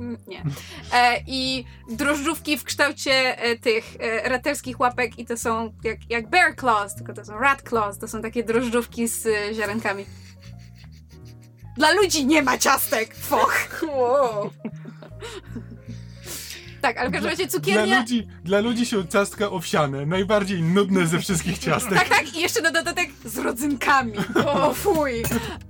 Mm, 0.00 0.16
Nie. 0.26 0.42
E, 0.92 1.22
I 1.26 1.64
drożdżówki 1.90 2.58
w 2.58 2.64
kształcie 2.64 3.38
e, 3.38 3.56
tych 3.56 3.84
e, 4.00 4.28
raterskich 4.28 4.80
łapek 4.80 5.18
i 5.18 5.26
to 5.26 5.36
są 5.36 5.72
jak, 5.84 5.98
jak 6.10 6.30
bear 6.30 6.56
claws, 6.56 6.94
tylko 6.94 7.12
to 7.12 7.24
są 7.24 7.38
rat 7.38 7.62
claws. 7.68 7.98
To 7.98 8.08
są 8.08 8.22
takie 8.22 8.44
drożdżówki 8.44 9.08
z 9.08 9.26
e, 9.26 9.54
ziarenkami. 9.54 10.06
Dla 11.76 11.92
ludzi 11.92 12.26
nie 12.26 12.42
ma 12.42 12.58
ciastek! 12.58 13.14
Foch! 13.14 13.82
Wow. 13.96 14.50
Tak, 16.80 16.98
ale 16.98 17.08
w 17.08 17.12
każdym 17.12 17.30
razie 17.30 17.46
Dla 17.46 17.52
cukiernia... 17.52 18.00
ludzi, 18.00 18.26
dla 18.44 18.60
ludzi 18.60 18.86
są 18.86 19.06
ciastka 19.06 19.50
owsiane. 19.50 20.06
Najbardziej 20.06 20.62
nudne 20.62 21.06
ze 21.06 21.18
wszystkich 21.18 21.58
ciastek. 21.58 21.98
Tak, 21.98 22.08
tak, 22.08 22.36
i 22.36 22.40
jeszcze 22.40 22.62
na 22.62 22.70
dodatek 22.70 23.10
z 23.24 23.38
rodzynkami. 23.38 24.12
O, 24.46 24.74
fuj. 24.74 25.12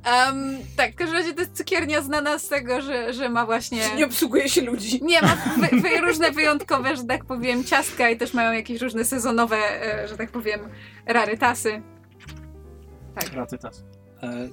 Em, 0.05 0.59
tak, 0.77 0.93
w 0.93 0.95
każdym 0.95 1.17
razie 1.19 1.33
to 1.35 1.41
jest 1.41 1.57
cukiernia 1.57 2.03
znana 2.03 2.39
z 2.39 2.49
tego, 2.49 2.81
że, 2.81 3.13
że 3.13 3.29
ma 3.29 3.47
właśnie... 3.47 3.95
Nie 3.97 4.07
obsługuje 4.07 4.49
się 4.49 4.61
ludzi. 4.61 5.01
Nie, 5.05 5.23
ma 5.23 5.37
wy, 5.57 5.81
wy, 5.81 6.01
różne 6.01 6.31
wyjątkowe, 6.31 6.97
że 6.97 7.05
tak 7.05 7.25
powiem, 7.25 7.65
ciastka 7.65 8.11
i 8.11 8.17
też 8.17 8.35
mają 8.35 8.53
jakieś 8.53 8.81
różne 8.83 9.05
sezonowe, 9.05 9.57
e, 9.57 10.09
że 10.09 10.17
tak 10.17 10.31
powiem, 10.31 10.61
rarytasy. 11.07 11.83
Ratytas. 13.35 13.85
E, 14.23 14.49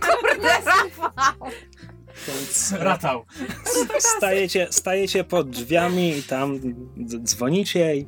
Kurde, 0.00 0.48
Rafał! 0.64 1.50
Więc 2.28 2.72
Ratał. 2.72 3.24
stajecie, 3.98 4.66
stajecie 4.70 5.24
pod 5.24 5.50
drzwiami 5.50 6.18
i 6.18 6.22
tam 6.22 6.60
dzwonicie 7.22 7.96
i 7.96 8.06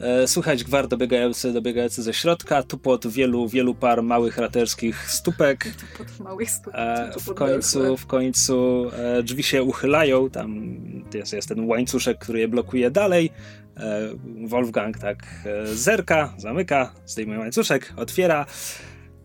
e, 0.00 0.28
słychać 0.28 0.64
gwar 0.64 0.88
dobiegający, 0.88 1.52
dobiegający 1.52 2.02
ze 2.02 2.14
środka, 2.14 2.62
tupot 2.62 3.06
wielu, 3.06 3.48
wielu 3.48 3.74
par 3.74 4.02
małych 4.02 4.38
raterskich 4.38 5.10
stópek. 5.10 5.74
Pod 5.98 6.20
małych. 6.20 6.48
E, 6.72 7.12
w 7.20 7.24
pod 7.24 7.36
końcu, 7.36 7.96
w 7.96 8.06
końcu 8.06 8.90
e, 8.92 9.22
drzwi 9.22 9.42
się 9.42 9.62
uchylają, 9.62 10.30
tam 10.30 10.74
jest, 11.14 11.32
jest 11.32 11.48
ten 11.48 11.64
łańcuszek, 11.68 12.18
który 12.18 12.38
je 12.40 12.48
blokuje 12.48 12.90
dalej. 12.90 13.30
E, 13.76 14.08
Wolfgang 14.46 14.98
tak 14.98 15.26
e, 15.44 15.66
zerka, 15.66 16.34
zamyka, 16.36 16.92
zdejmuje 17.06 17.38
łańcuszek, 17.38 17.92
otwiera. 17.96 18.46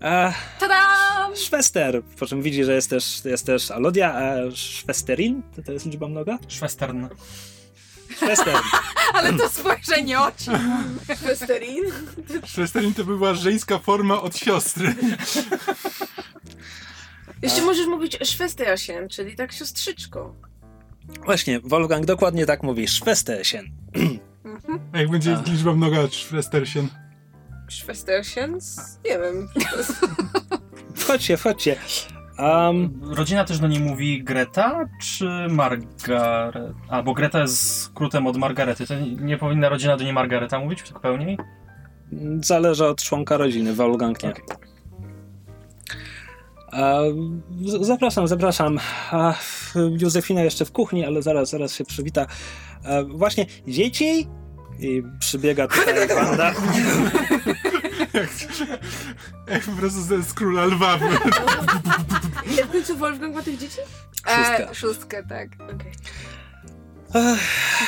E, 0.06 0.34
Tadam! 0.60 1.36
Szwester, 1.36 2.04
po 2.20 2.26
czym 2.26 2.42
widzi, 2.42 2.64
że 2.64 2.76
jest 2.76 2.90
też, 2.90 3.26
jest 3.26 3.46
też 3.46 3.72
Alodia, 3.72 4.14
a 4.16 4.52
Szwesterin, 4.56 5.42
to, 5.56 5.62
to 5.62 5.72
jest 5.72 5.86
liczba 5.86 6.08
mnoga? 6.08 6.38
Szwestern. 6.48 7.08
Szwester. 8.16 8.56
Ale 9.14 9.34
to 9.34 9.50
spojrzenie 9.50 10.22
oczy. 10.22 10.52
Westerin. 11.22 11.84
Szwesterin 12.46 12.94
to 12.94 13.04
była 13.04 13.34
żeńska 13.34 13.80
forma 13.80 14.22
od 14.22 14.38
siostry. 14.38 14.96
Jeszcze 17.42 17.62
możesz 17.62 17.88
mówić 17.88 18.18
Szwesterchen, 18.24 19.10
czyli 19.10 19.36
tak 19.36 19.52
siostrzyczko. 19.54 20.36
Właśnie, 21.26 21.60
Wolfgang 21.60 22.06
dokładnie 22.06 22.46
tak 22.46 22.64
mówi, 22.64 22.88
Szwesterchen. 22.88 23.72
A 24.94 24.98
jak 24.98 25.10
będzie 25.10 25.38
liczba 25.46 25.74
mnoga 25.74 26.08
Szwestersen? 26.12 27.05
Szwesterchen? 27.68 28.60
Nie 29.06 29.20
wiem. 29.20 29.48
Wchodźcie, 30.96 31.38
wchodźcie. 31.38 31.76
Um, 32.40 33.00
Rodzina 33.14 33.44
też 33.46 33.60
do 33.60 33.68
niej 33.68 33.80
mówi 33.80 34.24
Greta, 34.24 34.86
czy 35.02 35.26
Margaret? 35.50 35.96
Albo 36.90 37.14
Greta 37.14 37.40
jest 37.40 37.80
skrótem 37.82 38.28
od 38.28 38.38
Margarety. 38.38 38.88
To 38.88 38.96
nie- 39.00 39.16
nie 39.16 39.38
powinna 39.38 39.70
rodzina 39.70 39.98
do 39.98 40.04
niej 40.04 40.14
Margareta 40.14 40.60
mówić 40.60 40.84
tak 40.90 41.00
pełniej? 41.00 41.38
zależy 42.42 42.86
od 42.86 43.04
członka 43.04 43.38
rodziny, 43.38 43.74
Wolfgang 43.74 44.24
nie. 44.24 44.34
Z- 47.66 47.86
zapraszam, 47.88 48.28
zapraszam. 48.28 48.80
Józefina 50.00 50.42
jeszcze 50.44 50.66
w 50.66 50.72
kuchni, 50.72 51.06
ale 51.06 51.22
zaraz, 51.22 51.50
zaraz 51.50 51.74
się 51.74 51.86
przywita. 51.86 52.26
Właśnie, 53.08 53.46
dzieci? 53.68 54.28
I 54.80 55.04
przybiega 55.20 55.68
tutaj 55.68 56.08
Wanda. 56.08 56.54
Jak, 59.48 59.64
po 59.66 59.72
prostu 59.72 60.02
z, 60.02 60.28
z 60.28 60.34
króla 60.34 60.66
lwa. 60.66 61.00
Ile 62.54 62.66
w 62.66 62.72
końcu 62.72 62.98
Wolfgang 62.98 63.36
ma 63.36 63.42
tych 63.42 63.58
dzieci? 63.58 63.78
Szóstka. 64.18 64.58
E, 64.72 64.76
szóstkę, 64.76 65.24
tak. 65.24 65.48
Okej. 65.76 65.92
Ech, 67.16 67.40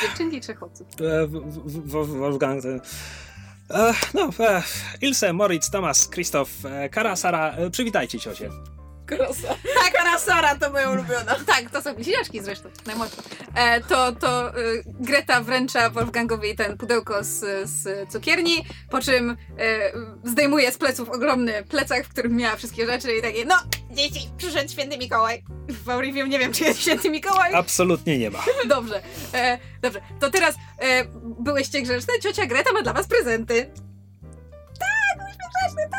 Dziewczynki 0.02 0.40
czy 0.40 0.54
chłopców? 0.54 0.86
e, 1.00 1.26
w- 1.26 1.30
w- 1.66 2.06
w- 2.06 2.16
Wolfgang... 2.18 2.64
e, 2.64 2.80
e, 3.70 3.94
No, 4.14 4.30
e, 4.40 4.62
Ilse, 5.00 5.32
Moritz, 5.32 5.70
Tomas, 5.70 6.08
Krzysztof, 6.08 6.50
e, 6.64 6.88
Kara, 6.88 7.16
Sara, 7.16 7.50
e, 7.50 7.70
przywitajcie 7.70 8.18
ciocie. 8.18 8.50
Krosa. 9.08 9.48
Tak, 9.48 9.92
Karasara 9.92 10.54
to 10.54 10.70
moja 10.70 10.90
ulubiona. 10.90 11.36
Tak, 11.46 11.70
to 11.72 11.82
są 11.82 11.94
bliźniaczki 11.94 12.40
zresztą, 12.40 12.68
najmłodsze. 12.86 13.22
E, 13.54 13.80
to 13.80 14.12
to 14.12 14.58
y, 14.58 14.84
Greta 14.86 15.40
wręcza 15.40 15.90
Wolfgangowi 15.90 16.56
ten 16.56 16.78
pudełko 16.78 17.24
z, 17.24 17.68
z 17.70 18.08
cukierni, 18.12 18.64
po 18.90 19.00
czym 19.00 19.30
e, 19.30 19.36
zdejmuje 20.24 20.72
z 20.72 20.78
pleców 20.78 21.08
ogromny 21.10 21.64
plecak, 21.64 22.04
w 22.04 22.08
którym 22.08 22.36
miała 22.36 22.56
wszystkie 22.56 22.86
rzeczy 22.86 23.16
i 23.16 23.22
takie, 23.22 23.44
no, 23.44 23.54
dzieci, 23.90 24.28
przyszedł 24.36 24.72
święty 24.72 24.98
Mikołaj. 24.98 25.44
W 25.68 25.90
Aurivium 25.90 26.28
nie 26.28 26.38
wiem, 26.38 26.52
czy 26.52 26.64
jest 26.64 26.80
święty 26.80 27.10
Mikołaj. 27.10 27.54
Absolutnie 27.54 28.18
nie 28.18 28.30
ma. 28.30 28.44
Dobrze, 28.68 29.02
e, 29.34 29.58
dobrze. 29.82 30.00
To 30.20 30.30
teraz 30.30 30.54
e, 30.78 31.04
byłyście 31.40 31.82
grzeczne, 31.82 32.14
ciocia 32.22 32.46
Greta 32.46 32.72
ma 32.72 32.82
dla 32.82 32.92
was 32.92 33.06
prezenty. 33.06 33.70
Tak, 34.78 35.18
byliśmy 35.18 35.44
grzeczne, 35.60 35.88
tak. 35.90 35.97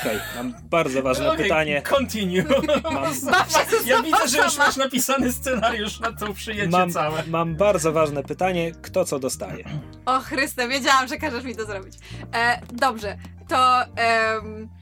Okej, 0.00 0.18
mam 0.36 0.54
bardzo 0.70 1.02
ważne 1.02 1.30
Okej, 1.32 1.42
pytanie. 1.42 1.82
Continue. 1.82 2.44
Mam, 2.84 2.94
Baw 3.30 3.50
się 3.52 3.76
ze 3.82 3.90
Ja 3.90 4.02
widzę, 4.02 4.28
że 4.28 4.38
już 4.38 4.52
sama. 4.52 4.66
masz 4.66 4.76
napisany 4.76 5.32
scenariusz 5.32 6.00
na 6.00 6.12
to 6.12 6.34
przyjęcie 6.34 6.78
mam, 6.78 6.90
całe. 6.92 7.22
mam 7.26 7.56
bardzo 7.56 7.92
ważne 7.92 8.22
pytanie. 8.22 8.72
Kto 8.82 9.04
co 9.04 9.18
dostaje? 9.18 9.64
O 10.06 10.20
Chryste, 10.20 10.68
wiedziałam, 10.68 11.08
że 11.08 11.16
każesz 11.16 11.44
mi 11.44 11.56
to 11.56 11.64
zrobić. 11.64 11.94
E, 12.34 12.60
dobrze, 12.72 13.16
to 13.48 13.82
em, 13.82 13.88
e, 13.96 14.79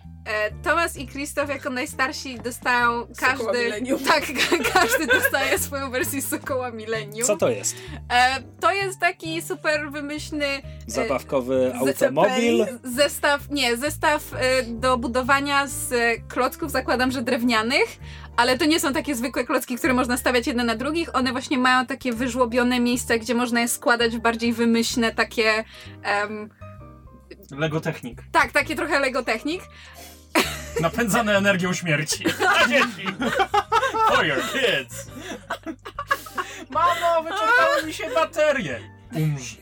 Tomas 0.63 0.97
i 0.97 1.07
Krzysztof 1.07 1.49
jako 1.49 1.71
najstarsi 1.71 2.41
dostają 2.41 3.07
każdy... 3.19 3.71
Tak, 4.07 4.27
ka- 4.27 4.71
każdy 4.81 5.07
dostaje 5.07 5.59
swoją 5.59 5.91
wersję 5.91 6.23
Sokoła 6.23 6.71
Millennium. 6.71 7.27
Co 7.27 7.37
to 7.37 7.49
jest? 7.51 7.77
E, 8.13 8.43
to 8.61 8.73
jest 8.73 9.01
taki 9.01 9.43
super 9.43 9.91
wymyślny 9.91 10.47
Zabawkowy 10.87 11.73
z- 11.75 11.89
automobil? 12.05 12.67
zestaw, 12.85 13.51
nie, 13.51 13.77
zestaw 13.77 14.23
e, 14.35 14.63
do 14.63 14.99
budowania 14.99 15.67
z 15.67 15.93
e, 15.93 16.17
klocków, 16.29 16.71
zakładam, 16.71 17.11
że 17.13 17.23
drewnianych, 17.23 17.99
ale 18.37 18.59
to 18.59 18.65
nie 18.65 18.81
są 18.81 18.93
takie 18.93 19.15
zwykłe 19.15 19.45
klocki, 19.45 19.77
które 19.77 19.95
można 19.95 20.17
stawiać 20.17 20.47
jedne 20.47 20.65
na 20.65 20.75
drugich, 20.75 21.15
one 21.17 21.33
właśnie 21.33 21.59
mają 21.59 21.87
takie 21.87 22.13
wyżłobione 22.13 22.81
miejsca, 22.81 23.19
gdzie 23.19 23.35
można 23.35 23.61
je 23.61 23.69
składać 23.69 24.17
w 24.17 24.21
bardziej 24.21 24.53
wymyślne 24.53 25.15
takie... 25.15 25.65
em, 26.03 26.49
Lego 27.51 27.81
Technik. 27.81 28.23
tak, 28.33 28.53
takie 28.53 28.77
trochę 28.77 29.01
Lego 29.01 29.23
Technik. 29.23 29.63
Napędzane 30.81 31.37
energią 31.37 31.73
śmierci. 31.73 32.25
Dla 32.39 32.69
dzieci. 32.69 33.07
For 34.09 34.27
your 34.27 34.43
kids. 34.53 35.07
Mamo, 36.71 37.23
wyczerpały 37.23 37.83
mi 37.87 37.95
się 37.95 38.05
baterie. 38.15 38.81
Umrz. 39.13 39.57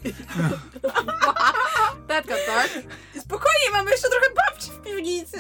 Tatka, 2.09 2.35
tak? 2.47 2.71
Spokojnie, 3.21 3.71
mamy 3.73 3.91
jeszcze 3.91 4.09
trochę 4.09 4.27
babci 4.37 4.71
w 4.71 4.83
piwnicy. 4.83 5.39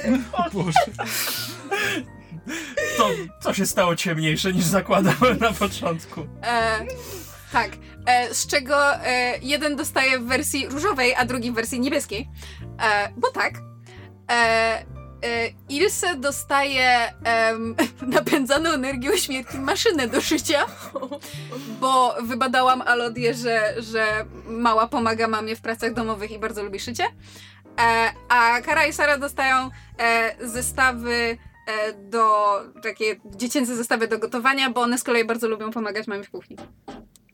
Boże. 0.52 0.80
To, 2.96 3.10
to 3.42 3.55
się 3.55 3.66
stało 3.66 3.96
ciemniejsze 3.96 4.52
niż 4.52 4.64
zakładałem 4.64 5.38
na 5.40 5.52
początku. 5.52 6.26
E, 6.42 6.78
tak, 7.52 7.70
e, 8.06 8.34
z 8.34 8.46
czego 8.46 8.94
e, 8.94 9.38
jeden 9.42 9.76
dostaje 9.76 10.18
w 10.18 10.24
wersji 10.24 10.68
różowej, 10.68 11.14
a 11.14 11.24
drugi 11.24 11.52
w 11.52 11.55
wersji 11.55 11.80
niebieskiej. 11.80 12.28
E, 12.82 13.12
bo 13.16 13.30
tak. 13.30 13.55
E, 14.30 14.84
Ilse 15.69 16.15
dostaje 16.15 17.15
em, 17.25 17.77
napędzaną 18.17 18.70
energią 18.70 19.17
śmierci 19.17 19.59
maszynę 19.59 20.09
do 20.09 20.20
szycia, 20.20 20.67
bo 21.81 22.15
wybadałam 22.23 22.83
Alodię, 22.83 23.35
że, 23.35 23.75
że 23.78 24.25
mała 24.49 24.89
pomaga 24.89 25.28
mamie 25.28 25.57
w 25.57 25.61
pracach 25.61 25.95
domowych 25.95 26.31
i 26.31 26.39
bardzo 26.39 26.62
lubi 26.62 26.81
szycie. 26.81 27.05
E, 27.81 28.12
a 28.28 28.61
Kara 28.61 28.86
i 28.86 28.93
Sara 28.93 29.19
dostają 29.19 29.70
e, 29.99 30.36
zestawy 30.49 31.39
e, 31.67 31.93
do 31.93 32.57
takie 32.83 33.17
dziecięce 33.25 33.77
zestawy 33.77 34.09
do 34.09 34.19
gotowania, 34.19 34.70
bo 34.70 34.81
one 34.81 34.99
z 34.99 35.05
kolei 35.05 35.25
bardzo 35.25 35.49
lubią 35.49 35.70
pomagać 35.70 36.07
mamie 36.07 36.25
w 36.25 36.31
kuchni. 36.31 36.57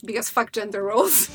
Because 0.03 0.33
fuck 0.33 0.51
gender 0.51 0.83
roles. 0.83 1.29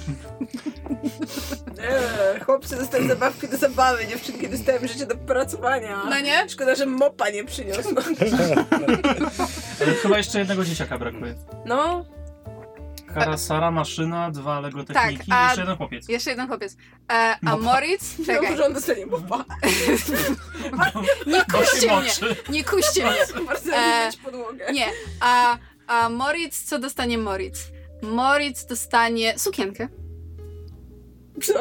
Nie, 1.78 2.40
chłopcy 2.46 2.76
dostają 2.76 3.08
zabawki 3.08 3.48
do 3.48 3.58
zabawy, 3.58 4.08
dziewczynki 4.08 4.50
dostają 4.50 4.80
rzeczy 4.88 5.06
do 5.06 5.16
pracowania. 5.18 6.04
No 6.10 6.20
nie? 6.20 6.50
Szkoda, 6.50 6.76
że 6.76 6.86
mopa 6.86 7.30
nie 7.30 7.44
przyniosła. 7.44 7.92
Ale 9.82 9.94
chyba 10.02 10.18
jeszcze 10.18 10.40
jednego 10.40 10.66
dzieciaka 10.66 10.98
brakuje. 10.98 11.36
No, 11.66 12.06
Kara, 13.14 13.38
Sara, 13.38 13.72
maszyna, 13.72 14.32
dwa 14.32 14.60
Lego 14.60 14.84
Techniki 14.84 15.32
a- 15.32 15.44
i 15.46 15.48
jeszcze 15.48 15.62
jeden 15.62 15.78
chłopiec. 15.78 16.10
Jeszcze 16.10 16.30
jeden 16.30 16.48
chłopiec. 16.48 16.78
E, 17.12 17.14
a 17.14 17.38
Mopa. 17.42 17.58
Moritz? 17.58 18.18
czekaj. 18.18 18.36
Czekaj, 18.36 18.58
że 18.58 18.66
on 18.66 18.74
dostanie 18.74 19.06
mopa. 19.06 19.46
nie 21.28 21.44
Bo 21.52 21.58
się 21.66 21.72
kuście 21.72 21.88
mnie! 22.00 22.12
Nie 22.50 22.64
kuście 22.64 23.04
mnie! 23.06 23.46
Bardzo 23.48 23.72
E. 23.76 24.10
Nie, 24.74 24.86
a, 25.20 25.58
a 25.88 26.10
Moritz, 26.10 26.64
co 26.64 26.80
dostanie 26.80 27.18
Moritz? 27.18 27.58
Moritz 28.02 28.66
dostanie 28.66 29.40
sukienkę. 29.40 29.88
Co? 31.44 31.54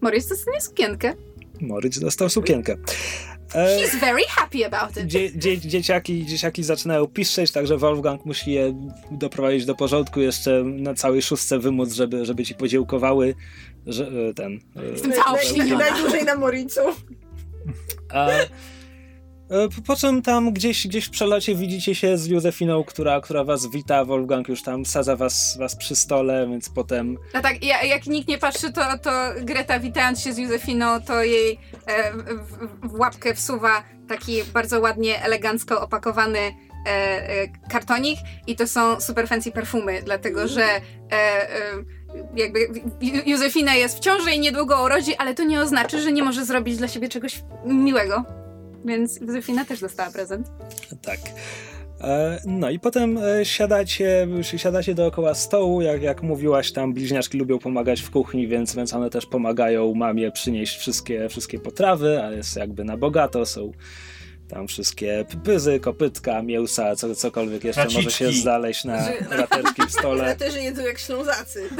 Moritz 0.00 0.28
dostanie 0.28 0.60
sukienkę. 0.60 1.14
Moritz 1.60 1.98
dostał 1.98 2.28
sukienkę. 2.30 2.76
E, 3.54 3.78
He's 3.78 4.00
very 4.00 4.22
happy 4.28 4.66
about 4.66 4.96
it. 4.96 5.06
dzie, 5.06 5.32
dzie, 5.38 5.58
dzieciaki, 5.58 6.26
dzieciaki 6.26 6.64
zaczynają 6.64 7.06
piszczeć, 7.06 7.50
także 7.52 7.76
Wolfgang 7.78 8.24
musi 8.24 8.52
je 8.52 8.74
doprowadzić 9.10 9.66
do 9.66 9.74
porządku, 9.74 10.20
jeszcze 10.20 10.62
na 10.64 10.94
całej 10.94 11.22
szóstce 11.22 11.58
wymóc, 11.58 11.92
żeby, 11.92 12.24
żeby 12.24 12.44
ci 12.44 12.54
podziękowały, 12.54 13.34
że 13.86 14.06
e, 14.30 14.34
ten... 14.34 14.60
e, 14.76 14.84
Jestem 14.84 15.12
cała. 15.12 15.38
Najdłużej 15.78 16.24
na 16.24 16.34
Moricu. 16.34 16.80
A, 18.08 18.28
po- 19.76 19.82
po 19.86 19.96
czym 19.96 20.22
tam 20.22 20.52
gdzieś, 20.52 20.86
gdzieś 20.86 21.04
w 21.04 21.10
przelocie 21.10 21.54
widzicie 21.54 21.94
się 21.94 22.18
z 22.18 22.26
Józefiną, 22.26 22.84
która, 22.84 23.20
która 23.20 23.44
was 23.44 23.66
wita, 23.70 24.04
Wolfgang 24.04 24.48
już 24.48 24.62
tam 24.62 24.86
sadza 24.86 25.16
was, 25.16 25.56
was 25.58 25.76
przy 25.76 25.96
stole, 25.96 26.46
więc 26.50 26.68
potem 26.68 27.18
No 27.34 27.40
tak, 27.42 27.64
ja, 27.64 27.82
jak 27.82 28.06
nikt 28.06 28.28
nie 28.28 28.38
patrzy, 28.38 28.72
to, 28.72 28.80
to 29.02 29.10
Greta 29.40 29.78
witając 29.78 30.20
się 30.20 30.32
z 30.32 30.38
Józefiną, 30.38 31.00
to 31.00 31.22
jej 31.24 31.58
e, 31.86 32.12
w, 32.12 32.88
w, 32.88 32.98
łapkę 32.98 33.34
wsuwa 33.34 33.82
taki 34.08 34.44
bardzo 34.54 34.80
ładnie, 34.80 35.22
elegancko 35.22 35.80
opakowany 35.80 36.38
e, 36.38 36.52
e, 36.88 37.48
kartonik 37.70 38.18
i 38.46 38.56
to 38.56 38.66
są 38.66 39.00
super 39.00 39.28
fancy 39.28 39.52
perfumy, 39.52 40.02
dlatego 40.04 40.48
że 40.48 40.64
e, 40.64 40.80
e, 41.12 41.50
jakby 42.36 42.68
Józefina 43.26 43.74
jest 43.74 43.96
w 43.96 44.00
ciąży 44.00 44.30
i 44.30 44.40
niedługo 44.40 44.82
urodzi, 44.84 45.16
ale 45.16 45.34
to 45.34 45.44
nie 45.44 45.60
oznacza, 45.60 45.98
że 45.98 46.12
nie 46.12 46.22
może 46.22 46.44
zrobić 46.44 46.76
dla 46.76 46.88
siebie 46.88 47.08
czegoś 47.08 47.42
miłego. 47.64 48.41
Więc 48.84 49.20
Józefina 49.20 49.64
też 49.64 49.80
dostała 49.80 50.10
prezent. 50.10 50.46
Tak. 51.02 51.18
E, 52.00 52.40
No 52.46 52.70
i 52.70 52.78
potem 52.78 53.18
e, 53.18 53.44
siadacie, 53.44 54.28
siadacie 54.56 54.94
dookoła 54.94 55.34
stołu, 55.34 55.82
jak, 55.82 56.02
jak 56.02 56.22
mówiłaś, 56.22 56.72
tam 56.72 56.92
bliźniaczki 56.92 57.38
lubią 57.38 57.58
pomagać 57.58 58.00
w 58.00 58.10
kuchni, 58.10 58.48
więc, 58.48 58.74
więc 58.76 58.94
one 58.94 59.10
też 59.10 59.26
pomagają 59.26 59.94
mamie 59.94 60.30
przynieść 60.32 60.76
wszystkie, 60.78 61.28
wszystkie 61.28 61.58
potrawy, 61.58 62.22
a 62.22 62.30
jest 62.30 62.56
jakby 62.56 62.84
na 62.84 62.96
bogato, 62.96 63.46
są 63.46 63.72
tam 64.48 64.68
wszystkie 64.68 65.24
pyzy, 65.44 65.80
kopytka, 65.80 66.42
mięsa, 66.42 66.96
co, 66.96 67.14
cokolwiek 67.14 67.64
jeszcze 67.64 67.84
może 67.84 68.10
się 68.10 68.24
Raciczki. 68.24 68.42
znaleźć 68.42 68.84
na 68.84 69.04
Że- 69.04 69.24
braterskim 69.28 69.90
stole. 69.90 70.24
Raterzy 70.32 70.60
jedzą 70.62 70.82
jak 70.82 70.98
ślązacy. 70.98 71.62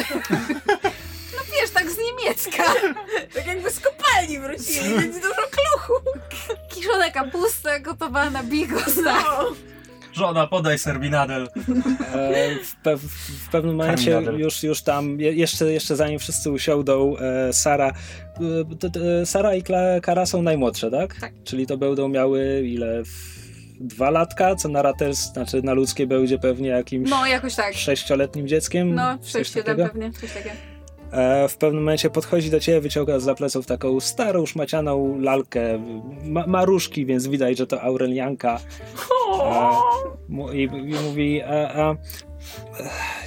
Wiesz, 1.63 1.71
tak 1.71 1.91
z 1.91 1.97
niemiecka. 1.99 2.63
Tak 3.35 3.47
jakby 3.47 3.71
z 3.71 3.81
kopalni 3.81 4.39
wrócili, 4.41 4.89
więc 5.01 5.17
dużo 5.17 5.35
kluchu. 5.35 5.93
Kiszona 6.69 7.11
kapusta 7.11 7.81
gotowana 7.81 8.31
na 8.31 8.43
bigos. 8.43 8.95
tak. 9.05 9.25
No. 9.25 9.45
Żona, 10.13 10.47
podaj 10.47 10.79
serbinadel. 10.79 11.49
E, 12.15 12.55
w, 12.65 12.75
pe 12.83 12.97
w 12.97 13.49
pewnym 13.53 13.77
momencie 13.77 14.23
już, 14.37 14.63
już 14.63 14.83
tam, 14.83 15.21
je 15.21 15.33
jeszcze, 15.33 15.73
jeszcze 15.73 15.97
zanim 15.97 16.19
wszyscy 16.19 16.51
usiądą, 16.51 17.17
e, 17.17 17.53
Sara, 17.53 17.93
e, 18.83 18.91
t, 18.91 19.27
Sara 19.27 19.55
i 19.55 19.63
Kla 19.63 20.01
Kara 20.03 20.27
są 20.27 20.43
najmłodsze, 20.43 20.91
tak? 20.91 21.15
Tak. 21.21 21.33
Czyli 21.45 21.67
to 21.67 21.77
będą 21.77 22.09
miały 22.09 22.63
ile? 22.67 23.03
Dwa 23.81 24.11
latka, 24.11 24.55
co 24.55 24.69
na 24.69 24.83
raters, 24.83 25.19
znaczy 25.19 25.63
na 25.63 25.73
ludzkie 25.73 26.07
będzie 26.07 26.39
pewnie 26.39 26.69
jakimś 26.69 27.11
No, 27.11 27.27
jakoś 27.27 27.55
tak. 27.55 27.75
sześcioletnim 27.75 28.49
dzieckiem. 28.49 28.95
No, 28.95 29.19
coś 29.19 29.33
6 29.33 29.53
7 29.55 29.65
takiego. 29.65 29.89
pewnie, 29.89 30.13
coś 30.13 30.33
takiego. 30.33 30.72
E, 31.13 31.49
w 31.49 31.57
pewnym 31.57 31.83
momencie 31.83 32.11
podchodzi 32.11 32.51
do 32.51 32.61
ciebie, 32.61 32.81
wyciąga 32.81 33.19
z 33.21 33.39
pleców 33.39 33.67
taką 33.67 34.01
starą, 34.01 34.47
szmacianą 34.47 35.21
lalkę, 35.21 35.85
ma, 36.25 36.47
maruszki, 36.47 37.07
więc 37.07 37.27
widać, 37.27 37.59
że 37.59 37.67
to 37.67 37.83
Aurelianka. 37.83 38.61
E, 39.41 40.55
i, 40.55 40.63
I 40.63 40.95
mówi, 41.05 41.43
a, 41.43 41.55
a, 41.55 41.91
e, 41.91 41.97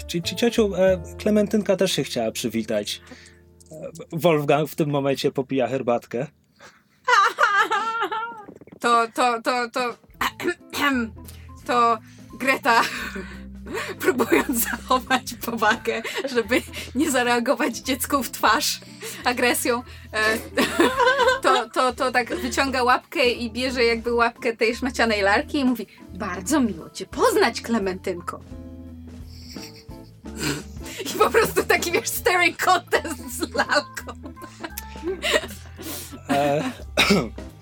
ci, 0.07 0.21
ci 0.21 0.35
ciociu, 0.35 0.75
e, 0.75 1.03
Klementynka 1.17 1.75
też 1.75 1.91
się 1.91 2.03
chciała 2.03 2.31
przywitać. 2.31 3.01
E, 3.71 3.91
Wolfgang 4.11 4.69
w 4.69 4.75
tym 4.75 4.89
momencie 4.89 5.31
popija 5.31 5.67
herbatkę. 5.67 6.27
To, 8.79 9.07
to, 9.13 9.41
to, 9.41 9.69
to... 9.69 10.05
To 11.65 11.97
Greta, 12.39 12.81
próbując 13.99 14.69
zachować 14.71 15.33
powagę, 15.45 16.01
żeby 16.33 16.61
nie 16.95 17.11
zareagować 17.11 17.77
dziecku 17.77 18.23
w 18.23 18.31
twarz 18.31 18.79
agresją, 19.23 19.83
e, 20.13 20.37
to, 21.43 21.69
to, 21.69 21.93
to 21.93 22.11
tak 22.11 22.35
wyciąga 22.35 22.83
łapkę 22.83 23.29
i 23.29 23.51
bierze 23.51 23.83
jakby 23.83 24.13
łapkę 24.13 24.55
tej 24.55 24.75
szmacianej 24.75 25.21
lalki 25.21 25.59
i 25.59 25.65
mówi 25.65 25.87
bardzo 26.13 26.59
miło 26.59 26.89
cię 26.89 27.05
poznać, 27.05 27.61
Klementynko. 27.61 28.39
I 31.05 31.17
po 31.17 31.29
prostu 31.29 31.63
taki, 31.63 31.91
wiesz, 31.91 32.09
staring 32.09 32.57
contest 32.57 33.37
z 33.37 33.53
lalką. 33.53 34.13
E, 36.29 36.71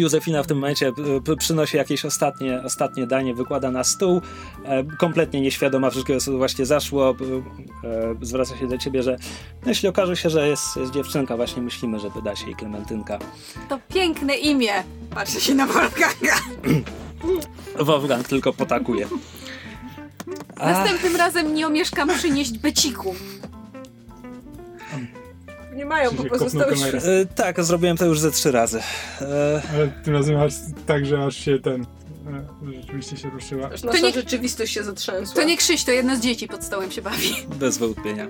Józefina 0.00 0.42
w 0.42 0.46
tym 0.46 0.56
momencie 0.56 0.92
e, 1.28 1.36
przynosi 1.36 1.76
jakieś 1.76 2.04
ostatnie, 2.04 2.62
ostatnie 2.64 3.06
danie, 3.06 3.34
wykłada 3.34 3.70
na 3.70 3.84
stół, 3.84 4.20
e, 4.64 4.84
kompletnie 4.84 5.40
nieświadoma 5.40 5.90
wszystkiego, 5.90 6.20
co 6.20 6.30
tu 6.30 6.38
właśnie 6.38 6.66
zaszło. 6.66 7.10
e, 7.10 7.14
Zwraca 8.22 8.56
się 8.56 8.68
do 8.68 8.78
ciebie, 8.78 9.02
że 9.02 9.16
no, 9.62 9.68
jeśli 9.68 9.88
okaże 9.88 10.16
się, 10.16 10.30
że 10.30 10.48
jest, 10.48 10.76
jest 10.76 10.92
dziewczynka, 10.92 11.36
właśnie 11.36 11.62
myślimy, 11.62 12.00
żeby 12.00 12.22
dać 12.22 12.42
jej 12.42 12.54
Klementynka. 12.56 13.18
To 13.68 13.78
piękne 13.94 14.34
imię. 14.36 14.72
Patrzę 15.14 15.40
się 15.40 15.54
na 15.54 15.66
Wolfganga. 15.66 16.34
Wolfgang 17.86 18.28
tylko 18.28 18.52
potakuje. 18.52 19.06
Następnym 20.56 21.16
razem 21.16 21.54
nie 21.54 21.66
omieszkam 21.66 22.08
przynieść 22.08 22.58
beciku. 22.58 23.14
Nie 25.74 25.86
mają 25.86 26.10
po 26.10 26.24
kamerę? 26.50 26.98
e, 27.02 27.26
tak, 27.26 27.64
zrobiłem 27.64 27.96
to 27.96 28.04
już 28.06 28.20
ze 28.20 28.30
trzy 28.30 28.52
razy. 28.52 28.80
E, 29.20 29.62
Ale 29.74 29.88
tym 30.04 30.14
razem 30.14 30.36
aż 30.36 30.52
tak, 30.86 31.06
że 31.06 31.24
aż 31.24 31.36
się 31.36 31.58
ten... 31.58 31.82
e, 31.82 32.76
Rzeczywiście 32.80 33.16
się 33.16 33.30
ruszyła. 33.30 33.70
Aż 33.70 33.80
To 33.80 33.86
nasza 33.86 34.06
nie- 34.06 34.12
rzeczywistość 34.12 34.72
się 34.74 34.82
zatrzęsła. 34.84 35.34
To 35.42 35.48
nie 35.48 35.56
Krzyś, 35.56 35.84
to 35.84 35.90
jedno 35.90 36.16
z 36.16 36.20
dzieci 36.20 36.48
pod 36.48 36.64
stołem 36.64 36.90
się 36.90 37.02
bawi. 37.02 37.34
Bez 37.60 37.78
wątpienia. 37.78 38.28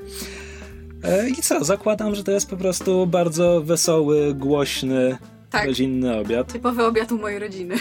I 1.28 1.34
co? 1.42 1.64
Zakładam, 1.64 2.14
że 2.14 2.24
to 2.24 2.30
jest 2.32 2.50
po 2.50 2.56
prostu 2.56 3.06
bardzo 3.06 3.60
wesoły, 3.64 4.34
głośny, 4.34 5.18
Tak. 5.50 5.66
rodzinny 5.66 6.16
obiad. 6.18 6.52
Typowy 6.52 6.84
obiad 6.84 7.12
u 7.12 7.18
mojej 7.18 7.38
rodziny. 7.38 7.74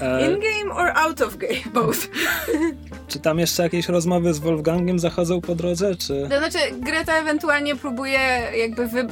E, 0.00 0.26
In-game 0.26 0.72
or 0.74 0.92
out 0.94 1.20
of 1.20 1.36
game? 1.36 1.72
Both. 1.74 2.08
Czy 3.08 3.20
tam 3.20 3.38
jeszcze 3.38 3.62
jakieś 3.62 3.88
rozmowy 3.88 4.34
z 4.34 4.38
Wolfgangiem 4.38 4.98
zachodzą 4.98 5.40
po 5.40 5.54
drodze, 5.54 5.96
czy... 5.96 6.26
To 6.30 6.38
znaczy, 6.38 6.58
Greta 6.80 7.18
ewentualnie 7.18 7.76
próbuje 7.76 8.18
jakby 8.56 8.86
wy, 8.86 9.06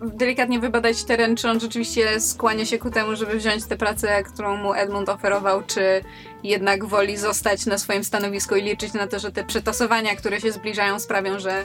delikatnie 0.00 0.60
wybadać 0.60 1.04
teren, 1.04 1.36
czy 1.36 1.48
on 1.48 1.60
rzeczywiście 1.60 2.20
skłania 2.20 2.66
się 2.66 2.78
ku 2.78 2.90
temu, 2.90 3.16
żeby 3.16 3.36
wziąć 3.36 3.64
tę 3.64 3.76
pracę, 3.76 4.22
którą 4.22 4.56
mu 4.56 4.74
Edmund 4.74 5.08
oferował, 5.08 5.62
czy 5.66 6.04
jednak 6.44 6.84
woli 6.84 7.16
zostać 7.16 7.66
na 7.66 7.78
swoim 7.78 8.04
stanowisku 8.04 8.56
i 8.56 8.62
liczyć 8.62 8.92
na 8.92 9.06
to, 9.06 9.18
że 9.18 9.32
te 9.32 9.44
przetasowania, 9.44 10.16
które 10.16 10.40
się 10.40 10.52
zbliżają, 10.52 10.98
sprawią, 10.98 11.38
że, 11.38 11.64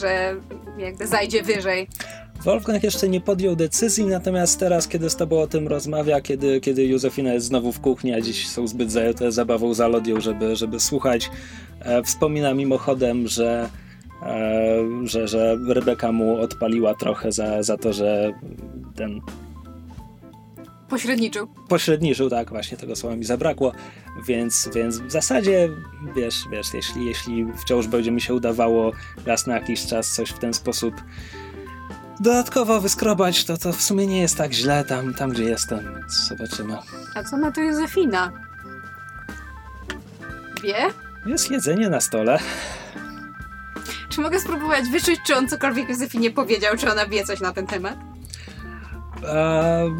że 0.00 0.34
jakby 0.78 1.06
zajdzie 1.06 1.42
wyżej. 1.42 1.88
Wolfgang 2.44 2.82
jeszcze 2.84 3.08
nie 3.08 3.20
podjął 3.20 3.56
decyzji, 3.56 4.06
natomiast 4.06 4.60
teraz, 4.60 4.88
kiedy 4.88 5.10
z 5.10 5.16
tobą 5.16 5.40
o 5.40 5.46
tym 5.46 5.68
rozmawia, 5.68 6.20
kiedy, 6.20 6.60
kiedy 6.60 6.84
Józefina 6.84 7.32
jest 7.32 7.46
znowu 7.46 7.72
w 7.72 7.80
kuchni, 7.80 8.14
a 8.14 8.20
dziś 8.20 8.48
są 8.48 8.66
zbyt 8.66 8.92
zajęte 8.92 9.32
zabawą 9.32 9.74
za 9.74 9.88
lodią, 9.88 10.20
żeby, 10.20 10.56
żeby 10.56 10.80
słuchać, 10.80 11.30
e, 11.80 12.02
wspomina 12.02 12.54
mimochodem, 12.54 13.28
że, 13.28 13.68
e, 14.22 14.84
że, 15.04 15.28
że 15.28 15.56
Rebeka 15.68 16.12
mu 16.12 16.40
odpaliła 16.40 16.94
trochę 16.94 17.32
za, 17.32 17.62
za 17.62 17.76
to, 17.76 17.92
że 17.92 18.32
ten 18.96 19.20
Pośredniczył. 20.88 21.48
pośredniczył, 21.68 22.30
tak, 22.30 22.50
właśnie 22.50 22.76
tego 22.76 22.96
słowa 22.96 23.16
mi 23.16 23.24
zabrakło, 23.24 23.72
więc, 24.26 24.68
więc 24.74 24.98
w 24.98 25.10
zasadzie, 25.10 25.68
wiesz, 26.16 26.44
wiesz, 26.52 26.74
jeśli, 26.74 27.06
jeśli 27.06 27.46
wciąż 27.62 27.86
będzie 27.86 28.10
mi 28.10 28.20
się 28.20 28.34
udawało 28.34 28.92
raz 29.26 29.46
na 29.46 29.54
jakiś 29.54 29.86
czas 29.86 30.12
coś 30.12 30.30
w 30.30 30.38
ten 30.38 30.54
sposób 30.54 30.94
dodatkowo 32.20 32.80
wyskrobać, 32.80 33.44
to 33.44 33.56
to 33.56 33.72
w 33.72 33.82
sumie 33.82 34.06
nie 34.06 34.20
jest 34.20 34.36
tak 34.36 34.52
źle 34.52 34.84
tam, 34.84 35.14
tam 35.14 35.30
gdzie 35.30 35.44
jestem, 35.44 35.78
więc 35.94 36.12
zobaczymy. 36.28 36.76
A 37.14 37.24
co 37.24 37.36
na 37.36 37.52
to 37.52 37.60
Józefina? 37.60 38.32
Wie? 40.62 40.76
Jest 41.26 41.50
jedzenie 41.50 41.88
na 41.88 42.00
stole. 42.00 42.38
Czy 44.08 44.20
mogę 44.20 44.40
spróbować 44.40 44.88
wyczuć, 44.88 45.20
czy 45.26 45.36
on 45.36 45.48
cokolwiek 45.48 45.88
Józefinie 45.88 46.30
powiedział, 46.30 46.76
czy 46.76 46.92
ona 46.92 47.06
wie 47.06 47.24
coś 47.24 47.40
na 47.40 47.52
ten 47.52 47.66
temat? 47.66 47.96
Eee, 49.28 49.92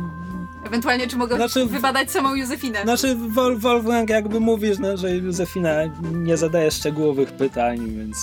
Ewentualnie, 0.67 1.07
czy 1.07 1.17
mogę 1.17 1.37
Znaczy- 1.37 1.67
wybadać 1.67 2.11
samą 2.11 2.35
Józefinę? 2.35 2.83
znaczy, 2.83 3.17
Wol, 3.29 3.59
Wolfgang 3.59 4.11
jakby 4.11 4.41
mówisz, 4.41 4.79
no, 4.79 4.97
że 4.97 5.17
Józefina 5.17 5.71
nie 6.13 6.37
zadaje 6.37 6.71
szczegółowych 6.71 7.33
pytań, 7.33 7.91
więc 7.91 8.17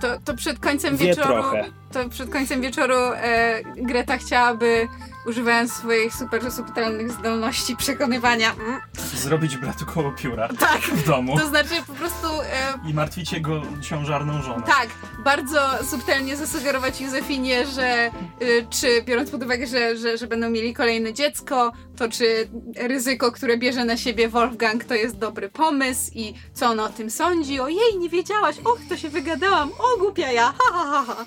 To, 0.00 0.08
to 0.24 0.34
przed 0.34 0.58
końcem 0.58 0.96
wie 0.96 1.06
wieczoru. 1.06 1.28
trochę. 1.28 1.64
To 1.92 2.08
przed 2.08 2.30
końcem 2.30 2.60
wieczoru 2.60 2.94
e, 2.96 3.62
Greta 3.76 4.16
chciałaby, 4.18 4.88
używając 5.26 5.72
swoich 5.72 6.14
super 6.14 6.52
subtelnych 6.52 7.12
zdolności 7.12 7.76
przekonywania. 7.76 8.52
Mm, 8.52 8.80
Zrobić 9.14 9.56
bratu 9.56 9.86
koło 9.86 10.12
pióra 10.12 10.48
tak, 10.58 10.80
w 10.80 11.06
domu 11.06 11.38
to 11.38 11.48
znaczy 11.48 11.74
po 11.86 11.92
prostu. 11.92 12.26
E, 12.42 12.90
i 12.90 12.94
martwić 12.94 13.32
jego 13.32 13.62
ciążarną 13.82 14.42
żonę. 14.42 14.62
tak, 14.66 14.88
bardzo 15.24 15.60
subtelnie 15.90 16.36
zasugerować 16.36 17.00
Józefinie, 17.00 17.66
że 17.66 18.10
y, 18.42 18.66
czy 18.70 19.02
biorąc 19.02 19.30
pod 19.30 19.42
uwagę, 19.42 19.66
że, 19.66 19.96
że, 19.96 20.18
że 20.18 20.26
będą 20.26 20.50
mieli 20.50 20.74
kolejne 20.74 21.12
dziecko, 21.14 21.72
to 21.96 22.08
czy 22.08 22.48
ryzyko, 22.76 23.32
które 23.32 23.58
bierze 23.58 23.84
na 23.84 23.96
siebie 23.96 24.28
Wolfgang, 24.28 24.84
to 24.84 24.94
jest 24.94 25.18
dobry 25.18 25.48
pomysł 25.48 26.10
i 26.14 26.34
co 26.54 26.66
ona 26.66 26.84
o 26.84 26.88
tym 26.88 27.10
sądzi? 27.10 27.60
Ojej, 27.60 27.98
nie 27.98 28.08
wiedziałaś, 28.08 28.56
och, 28.58 28.78
to 28.88 28.96
się 28.96 29.08
wygadałam, 29.08 29.70
o 29.78 29.98
głupia 29.98 30.32
ja, 30.32 30.44
ha, 30.58 30.72
ha, 30.72 30.84
ha, 30.90 31.04
ha. 31.14 31.24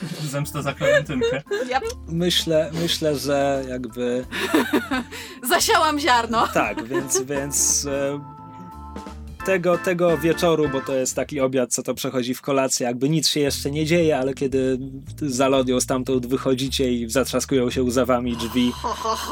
Zemsta 0.30 0.62
za 0.62 0.72
Klementynkę. 0.72 1.42
Yep. 1.66 1.84
Myślę, 2.08 2.70
myślę, 2.82 3.18
że 3.18 3.64
jakby 3.68 4.26
Zasiałam 5.48 5.98
ziarno. 6.00 6.48
Tak, 6.54 6.84
więc, 6.84 7.22
więc 7.22 7.86
e, 7.86 8.20
tego, 9.44 9.78
tego 9.78 10.18
wieczoru, 10.18 10.68
bo 10.68 10.80
to 10.80 10.94
jest 10.94 11.16
taki 11.16 11.40
obiad, 11.40 11.72
co 11.72 11.82
to 11.82 11.94
przechodzi 11.94 12.34
w 12.34 12.40
kolację, 12.40 12.86
jakby 12.86 13.08
nic 13.08 13.28
się 13.28 13.40
jeszcze 13.40 13.70
nie 13.70 13.86
dzieje, 13.86 14.18
ale 14.18 14.34
kiedy 14.34 14.78
za 15.16 15.48
lodią 15.48 15.80
stamtąd 15.80 16.26
wychodzicie 16.26 16.92
i 16.92 17.10
zatrzaskują 17.10 17.70
się 17.70 17.82
łzawami 17.82 18.36
drzwi 18.36 18.72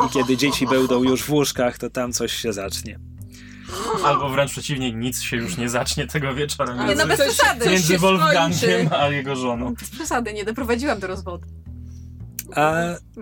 i 0.07 0.13
kiedy 0.13 0.37
dzieci 0.37 0.67
będą 0.67 1.03
już 1.03 1.23
w 1.23 1.33
łóżkach, 1.33 1.79
to 1.79 1.91
tam 1.91 2.13
coś 2.13 2.33
się 2.33 2.53
zacznie. 2.53 3.10
Albo 4.05 4.29
wręcz 4.29 4.51
przeciwnie, 4.51 4.93
nic 4.93 5.23
się 5.23 5.37
już 5.37 5.57
nie 5.57 5.69
zacznie 5.69 6.07
tego 6.07 6.35
wieczora 6.35 6.75
Ale 6.75 6.89
Nie, 6.89 6.95
no 6.95 7.07
bez 7.07 7.21
przesady. 7.21 7.71
między 7.71 7.99
Wolfgangiem 7.99 8.89
a 9.01 9.09
jego 9.09 9.37
żoną. 9.37 9.75
Bez 9.75 9.91
przesady, 9.91 10.33
nie 10.33 10.45
doprowadziłam 10.45 11.01
do 11.01 11.07
rozwodu. 11.07 11.47
A 12.57 12.75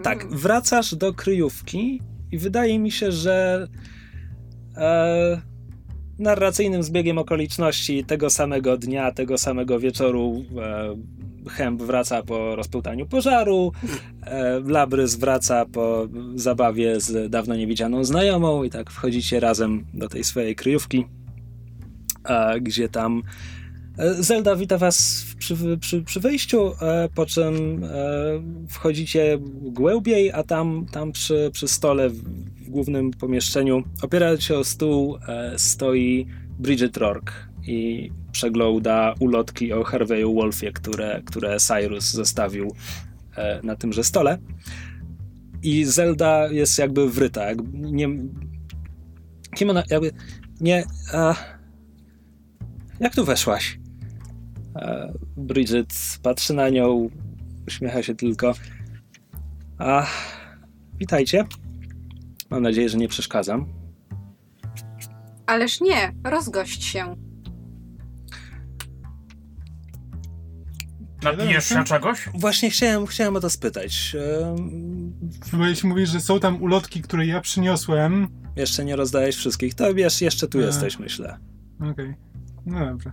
tak, 0.02 0.31
wracasz 0.31 0.94
do 0.94 1.15
kryjówki 1.15 2.02
i 2.33 2.39
wydaje 2.39 2.78
mi 2.78 2.91
się, 2.91 3.12
że 3.12 3.68
e, 4.77 5.41
narracyjnym 6.19 6.83
zbiegiem 6.83 7.19
okoliczności 7.19 8.05
tego 8.05 8.31
samego 8.31 8.77
dnia, 8.77 9.13
tego 9.13 9.39
samego 9.39 9.79
wieczoru 9.79 10.45
e, 10.59 10.97
Hemp 11.51 11.83
wraca 11.83 12.23
po 12.23 12.57
rozpełtaniu 12.57 13.07
pożaru, 13.07 13.73
e, 14.27 14.61
Labrys 14.67 15.15
wraca 15.15 15.67
po 15.67 16.09
zabawie 16.35 17.01
z 17.01 17.31
dawno 17.31 17.57
niewidzianą 17.57 18.05
znajomą 18.05 18.63
i 18.63 18.71
tak 18.71 18.91
wchodzicie 18.91 19.41
razem 19.41 19.87
do 19.95 20.09
tej 20.09 20.25
swojej 20.25 20.57
kryjówki, 20.57 21.07
e, 22.25 22.61
gdzie 22.61 22.89
tam 22.89 23.23
Zelda 23.99 24.57
wita 24.57 24.78
was 24.78 25.27
przy, 25.39 25.57
przy, 25.81 26.02
przy 26.02 26.20
wejściu, 26.20 26.73
e, 26.83 27.09
po 27.15 27.27
czym 27.27 27.85
e, 27.85 27.89
wchodzicie 28.68 29.39
głębiej, 29.62 30.33
a 30.33 30.43
tam, 30.43 30.86
tam 30.93 31.12
przy, 31.12 31.51
przy 31.52 31.68
stole 31.68 32.09
w, 32.09 32.23
głównym 32.68 33.10
pomieszczeniu, 33.10 33.83
opierając 34.02 34.43
się 34.43 34.59
o 34.59 34.65
stół, 34.65 35.18
e, 35.28 35.59
stoi 35.59 36.27
Bridget 36.59 36.97
Rourke 36.97 37.33
i 37.67 38.10
przegląda 38.33 39.15
ulotki 39.20 39.73
o 39.73 39.85
Harveyu 39.85 40.35
Wolfie, 40.35 40.73
które, 40.73 41.23
które 41.25 41.57
Cyrus 41.57 42.05
zostawił 42.05 42.75
e, 43.36 43.60
na 43.62 43.77
tymże 43.77 44.05
stole. 44.05 44.39
I 45.62 45.85
Zelda 45.85 46.49
jest 46.49 46.78
jakby 46.78 47.10
wryta, 47.10 47.44
jakby 47.44 47.78
nie... 47.78 48.09
Kim 49.57 49.70
ona, 49.70 49.83
jakby... 49.91 50.12
Nie... 50.60 50.85
A, 51.12 51.35
jak 53.01 53.15
tu 53.15 53.25
weszłaś? 53.25 53.78
Bridget 55.37 56.19
patrzy 56.23 56.55
na 56.55 56.69
nią, 56.69 57.11
uśmiecha 57.67 58.03
się 58.03 58.15
tylko. 58.15 58.55
A, 59.79 60.07
witajcie. 60.99 61.45
Mam 62.51 62.63
nadzieję, 62.63 62.89
że 62.89 62.99
nie 62.99 63.09
przeszkadzam. 63.09 63.67
Ależ 65.47 65.81
nie, 65.81 66.13
rozgość 66.25 66.85
się. 66.85 67.17
Napijesz 71.23 71.65
się 71.65 71.85
czegoś? 71.85 72.29
Właśnie 72.35 72.71
chciałem, 72.71 73.07
chciałem 73.07 73.37
o 73.37 73.41
to 73.41 73.51
spytać. 73.51 74.17
Bo 75.53 75.67
jeśli 75.67 75.89
mówisz, 75.89 76.11
że 76.11 76.21
są 76.21 76.41
tam 76.41 76.63
ulotki, 76.63 77.03
które 77.03 77.27
ja 77.27 77.41
przyniosłem... 77.41 78.29
jeszcze 78.57 78.85
nie 78.85 78.97
rozdałeś 78.97 79.37
wszystkich, 79.37 79.75
to 79.75 79.95
wiesz, 79.95 80.21
jeszcze 80.21 80.49
tu 80.49 80.59
E. 80.59 80.63
jesteś, 80.63 80.99
myślę. 80.99 81.39
Okej. 81.93 82.15
No 82.67 82.87
dobrze. 82.87 83.13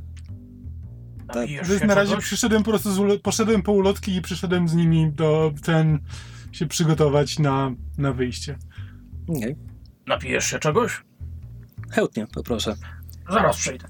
Napijesz 1.28 1.70
Więc 1.70 1.82
na 1.84 1.96
razie 1.96 2.10
czegoś? 2.10 2.26
przyszedłem 2.26 2.64
po 2.64 2.72
prostu, 2.72 2.92
z 2.92 3.00
ulo- 3.00 3.20
poszedłem 3.20 3.62
po 3.62 3.72
ulotki 3.72 4.16
i 4.16 4.22
przyszedłem 4.22 4.68
z 4.68 4.74
nimi 4.76 5.12
do 5.12 5.54
ten 5.64 6.00
się 6.52 6.68
przygotować 6.68 7.40
na, 7.40 7.72
na 7.98 8.14
wyjście. 8.14 8.58
Okej. 9.30 9.56
Napijesz 10.08 10.46
się 10.46 10.60
czegoś? 10.60 11.04
Chętnie, 11.92 12.28
poproszę. 12.34 12.76
Zaraz 13.32 13.58
przyjdę. 13.58 13.88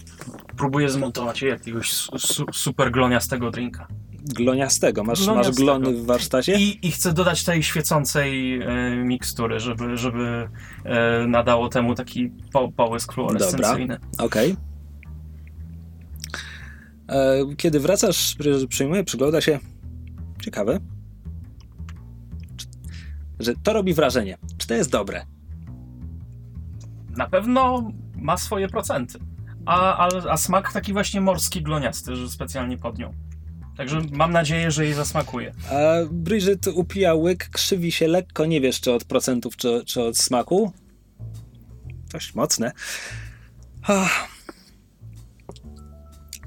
Próbuję 0.57 0.89
zmontować 0.89 1.41
jakiegoś 1.41 1.91
su 1.93 2.19
su 2.19 2.45
super 2.53 2.91
gloniastego 2.91 3.51
drinka. 3.51 3.87
Gloniastego. 4.35 5.03
Masz, 5.03 5.19
masz 5.19 5.25
Gloniastego. 5.27 5.55
glony 5.79 5.93
w 5.93 6.05
warsztacie? 6.05 6.55
I, 6.59 6.87
I 6.87 6.91
chcę 6.91 7.13
dodać 7.13 7.43
tej 7.43 7.63
świecącej 7.63 8.61
e, 8.61 8.95
mikstury, 8.95 9.59
żeby, 9.59 9.97
żeby 9.97 10.49
e, 10.83 11.27
nadało 11.27 11.69
temu 11.69 11.95
taki 11.95 12.31
po, 12.53 12.71
połysk 12.71 13.13
fluorescencyjny. 13.13 13.97
Okej. 14.17 14.51
E, 14.51 14.55
Kiedy 17.57 17.79
wracasz, 17.79 18.35
przy- 18.35 18.67
przyjmuje, 18.67 19.03
przygląda 19.03 19.41
się. 19.41 19.59
Ciekawe. 20.41 20.79
Że 23.39 23.53
to 23.63 23.73
robi 23.73 23.93
wrażenie. 23.93 24.37
Czy 24.57 24.67
to 24.67 24.73
jest 24.73 24.91
dobre? 24.91 25.25
Na 27.09 27.29
pewno 27.29 27.91
ma 28.15 28.37
swoje 28.37 28.67
procenty. 28.67 29.19
A, 29.65 29.97
a, 29.97 30.09
a 30.29 30.37
smak 30.37 30.73
taki 30.73 30.93
właśnie 30.93 31.21
morski, 31.21 31.61
gloniasty, 31.61 32.15
że 32.15 32.29
specjalnie 32.29 32.77
podnią. 32.77 33.13
Także 33.77 34.01
mam 34.11 34.31
nadzieję, 34.31 34.71
że 34.71 34.85
jej 34.85 34.93
zasmakuje. 34.93 35.53
A 35.71 35.75
Bridget 36.11 36.67
upija 36.67 37.13
łyk, 37.13 37.49
krzywi 37.49 37.91
się 37.91 38.07
lekko, 38.07 38.45
nie 38.45 38.61
wiesz 38.61 38.81
czy 38.81 38.91
od 38.91 39.03
procentów, 39.03 39.57
czy, 39.57 39.83
czy 39.85 40.01
od 40.01 40.17
smaku. 40.17 40.71
Dość 42.11 42.35
mocne. 42.35 42.71
Ach. 43.83 44.34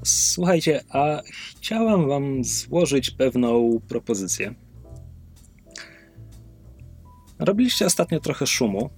Słuchajcie, 0.03 0.83
a 0.89 1.21
chciałam 1.55 2.07
wam 2.07 2.43
złożyć 2.43 3.11
pewną 3.11 3.79
propozycję. 3.87 4.53
Robiliście 7.39 7.85
ostatnio 7.85 8.19
trochę 8.19 8.47
szumu. 8.47 8.89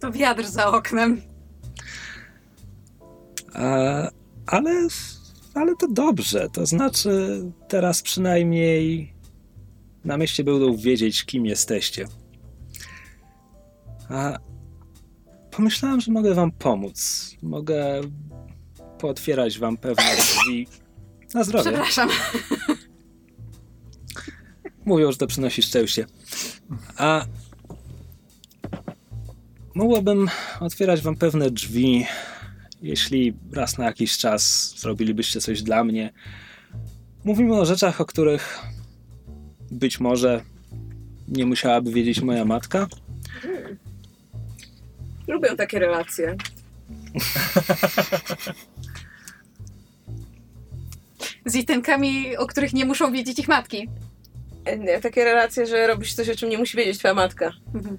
To 0.00 0.12
wiatr 0.12 0.46
za 0.46 0.66
oknem. 0.66 1.22
A, 3.54 3.66
ale, 4.46 4.88
ale 5.54 5.76
to 5.76 5.88
dobrze. 5.88 6.48
To 6.52 6.66
znaczy, 6.66 7.42
teraz 7.68 8.02
przynajmniej 8.02 9.12
na 10.04 10.16
mieście 10.16 10.44
będą 10.44 10.76
wiedzieć, 10.76 11.24
kim 11.24 11.46
jesteście. 11.46 12.06
A 14.08 14.38
pomyślałem, 15.52 16.00
że 16.00 16.12
mogę 16.12 16.34
wam 16.34 16.50
pomóc. 16.50 17.30
Mogę 17.42 18.00
pootwierać 18.98 19.58
wam 19.58 19.76
pewne 19.76 20.16
drzwi. 20.22 20.66
Na 21.34 21.44
zdrowie. 21.44 21.70
Przepraszam. 21.70 22.08
Mówią, 24.84 25.12
że 25.12 25.18
to 25.18 25.26
przynosi 25.26 25.62
szczęście. 25.62 26.06
A 26.96 27.24
mogłabym 29.74 30.28
otwierać 30.60 31.00
wam 31.00 31.16
pewne 31.16 31.50
drzwi, 31.50 32.06
jeśli 32.82 33.34
raz 33.52 33.78
na 33.78 33.84
jakiś 33.84 34.18
czas 34.18 34.74
zrobilibyście 34.78 35.40
coś 35.40 35.62
dla 35.62 35.84
mnie. 35.84 36.12
Mówimy 37.24 37.60
o 37.60 37.64
rzeczach, 37.64 38.00
o 38.00 38.04
których 38.04 38.60
być 39.70 40.00
może 40.00 40.44
nie 41.28 41.46
musiałaby 41.46 41.92
wiedzieć 41.92 42.20
moja 42.20 42.44
matka. 42.44 42.86
Lubię 45.28 45.56
takie 45.56 45.78
relacje. 45.78 46.36
Z 51.46 51.54
itenkami, 51.54 52.36
o 52.36 52.46
których 52.46 52.72
nie 52.72 52.84
muszą 52.84 53.12
wiedzieć 53.12 53.38
ich 53.38 53.48
matki. 53.48 53.88
E, 54.64 54.78
Nie, 54.78 55.00
takie 55.00 55.24
relacje, 55.24 55.66
że 55.66 55.86
robisz 55.86 56.14
coś, 56.14 56.28
o 56.28 56.34
czym 56.36 56.48
nie 56.48 56.58
musi 56.58 56.76
wiedzieć 56.76 56.98
twoja 56.98 57.14
matka. 57.14 57.52
Mhm. 57.74 57.98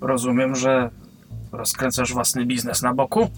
Rozumiem, 0.00 0.54
że 0.56 0.90
rozkręcasz 1.52 2.12
własny 2.12 2.46
biznes 2.46 2.82
na 2.82 2.94
boku? 2.94 3.28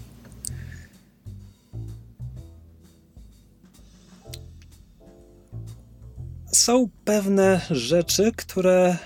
Są 6.55 6.89
pewne 7.05 7.61
rzeczy, 7.71 8.31
które 8.37 8.97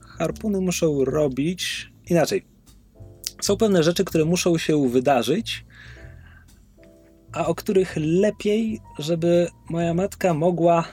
harpuny 0.00 0.60
muszą 0.60 1.04
robić 1.04 1.92
inaczej. 2.06 2.46
Są 3.42 3.56
pewne 3.56 3.82
rzeczy, 3.82 4.04
które 4.04 4.24
muszą 4.24 4.58
się 4.58 4.88
wydarzyć, 4.88 5.66
a 7.32 7.46
o 7.46 7.54
których 7.54 7.96
lepiej, 7.96 8.80
żeby 8.98 9.48
moja 9.70 9.94
matka 9.94 10.34
mogła 10.34 10.84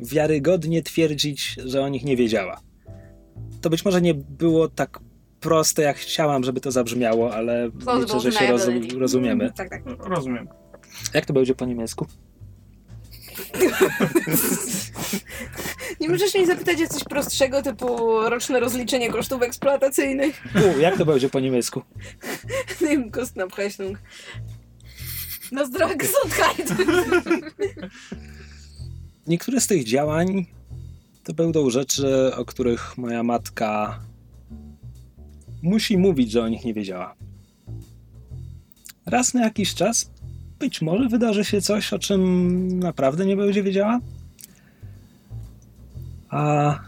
wiarygodnie 0.00 0.82
twierdzić, 0.82 1.56
że 1.64 1.82
o 1.82 1.88
nich 1.88 2.04
nie 2.04 2.16
wiedziała. 2.16 2.60
To 3.60 3.70
być 3.70 3.84
może 3.84 4.02
nie 4.02 4.14
było 4.14 4.68
tak 4.68 5.00
proste, 5.40 5.82
jak 5.82 5.96
chciałam, 5.96 6.44
żeby 6.44 6.60
to 6.60 6.70
zabrzmiało, 6.70 7.34
ale 7.34 7.70
liczę, 8.00 8.20
że 8.20 8.32
się 8.32 8.46
rozu 8.46 8.70
rozumiemy. 8.98 9.52
Tak, 9.56 9.70
tak. 9.70 9.82
Rozumiem. 9.98 10.48
Jak 11.14 11.26
to 11.26 11.32
będzie 11.32 11.54
po 11.54 11.66
niemiecku? 11.66 12.06
Nie 16.00 16.08
możesz 16.08 16.34
mnie 16.34 16.46
zapytać 16.46 16.82
o 16.82 16.88
coś 16.88 17.04
prostszego, 17.04 17.62
typu 17.62 18.20
roczne 18.20 18.60
rozliczenie 18.60 19.10
kosztów 19.10 19.42
eksploatacyjnych? 19.42 20.42
U, 20.76 20.80
jak 20.80 20.98
to 20.98 21.06
będzie 21.06 21.28
po 21.28 21.40
niemiecku? 21.40 21.82
Tym 22.78 23.10
Kostenabrechnung. 23.10 23.98
No 25.52 25.66
zdrowie 25.66 25.96
gesundheit. 25.96 26.74
Niektóre 29.26 29.60
z 29.60 29.66
tych 29.66 29.84
działań 29.84 30.46
to 31.24 31.34
będą 31.34 31.70
rzeczy, 31.70 32.34
o 32.36 32.44
których 32.44 32.98
moja 32.98 33.22
matka 33.22 34.00
musi 35.62 35.98
mówić, 35.98 36.30
że 36.30 36.42
o 36.42 36.48
nich 36.48 36.64
nie 36.64 36.74
wiedziała. 36.74 37.14
Raz 39.06 39.34
na 39.34 39.44
jakiś 39.44 39.74
czas 39.74 40.10
być 40.58 40.82
może 40.82 41.08
wydarzy 41.08 41.44
się 41.44 41.60
coś, 41.60 41.92
o 41.92 41.98
czym 41.98 42.78
naprawdę 42.78 43.26
nie 43.26 43.36
będzie 43.36 43.62
wiedziała. 43.62 44.00
A 46.28 46.78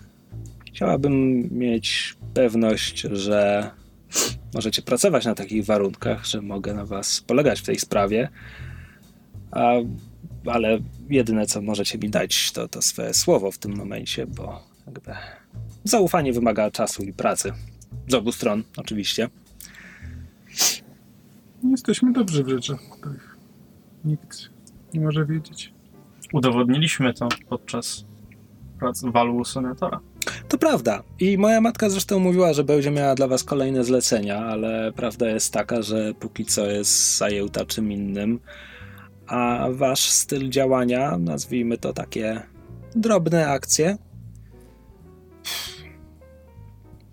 chciałabym 0.67 1.49
mieć 1.59 2.17
pewność, 2.35 3.01
że 3.01 3.71
możecie 4.55 4.83
pracować 4.83 5.25
na 5.25 5.35
takich 5.35 5.65
warunkach, 5.65 6.27
że 6.27 6.43
mogę 6.43 6.75
na 6.75 6.85
was 6.87 7.21
polegać 7.21 7.61
w 7.61 7.65
tej 7.65 7.79
sprawie. 7.79 8.29
A 9.51 9.73
ale 10.47 10.79
jedyne, 11.11 11.47
co 11.47 11.63
możecie 11.63 11.99
mi 11.99 12.11
dać, 12.11 12.53
to, 12.53 12.69
to 12.69 12.83
swoje 12.83 13.15
słowo 13.15 13.51
w 13.51 13.59
tym 13.59 13.77
momencie, 13.77 14.27
bo 14.27 14.63
jakby 14.87 15.13
zaufanie 15.85 16.33
wymaga 16.33 16.71
czasu 16.71 17.03
i 17.03 17.13
pracy. 17.13 17.53
Z 18.09 18.15
obu 18.15 18.33
stron, 18.33 18.63
oczywiście. 18.77 19.29
Jesteśmy 21.71 22.13
dobrzy 22.13 22.45
w 22.45 22.49
rzeczach, 22.49 22.81
których 23.01 23.26
nikt 24.07 24.51
nie 24.95 25.01
może 25.01 25.27
wiedzieć. 25.27 25.75
Udowodniliśmy 26.33 27.15
to 27.15 27.29
podczas 27.49 28.05
prac 28.79 29.03
walu 29.05 29.45
senatora. 29.45 30.01
To 30.49 30.59
prawda. 30.59 31.03
I 31.21 31.39
moja 31.39 31.61
matka 31.61 31.91
zresztą 31.91 32.19
mówiła, 32.19 32.53
że 32.53 32.65
będzie 32.65 32.91
miała 32.91 33.15
dla 33.15 33.29
was 33.29 33.45
kolejne 33.45 33.85
zlecenia, 33.85 34.39
ale 34.39 34.93
prawda 34.93 35.29
jest 35.29 35.53
taka, 35.53 35.83
że 35.83 36.15
póki 36.21 36.45
co 36.45 36.67
jest 36.67 37.17
zajęta 37.17 37.65
czym 37.65 37.93
innym. 37.93 38.41
A 39.27 39.69
wasz 39.71 40.11
styl 40.11 40.51
działania, 40.51 41.19
nazwijmy 41.19 41.79
to 41.79 41.93
takie 41.93 42.43
drobne 42.97 43.49
akcje, 43.49 43.97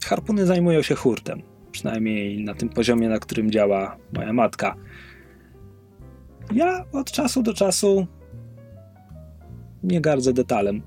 harpuny 0.06 0.46
zajmują 0.46 0.82
się 0.82 0.96
hurtem. 0.96 1.42
Przynajmniej 1.72 2.44
na 2.44 2.54
tym 2.54 2.70
poziomie, 2.70 3.10
na 3.10 3.20
którym 3.20 3.52
działa 3.52 3.98
moja 4.14 4.34
matka. 4.34 4.76
Ja 6.52 6.86
od 6.92 7.12
czasu 7.12 7.44
do 7.44 7.54
czasu 7.54 8.08
nie 9.84 10.02
gardzę 10.02 10.34
detalem. 10.34 10.82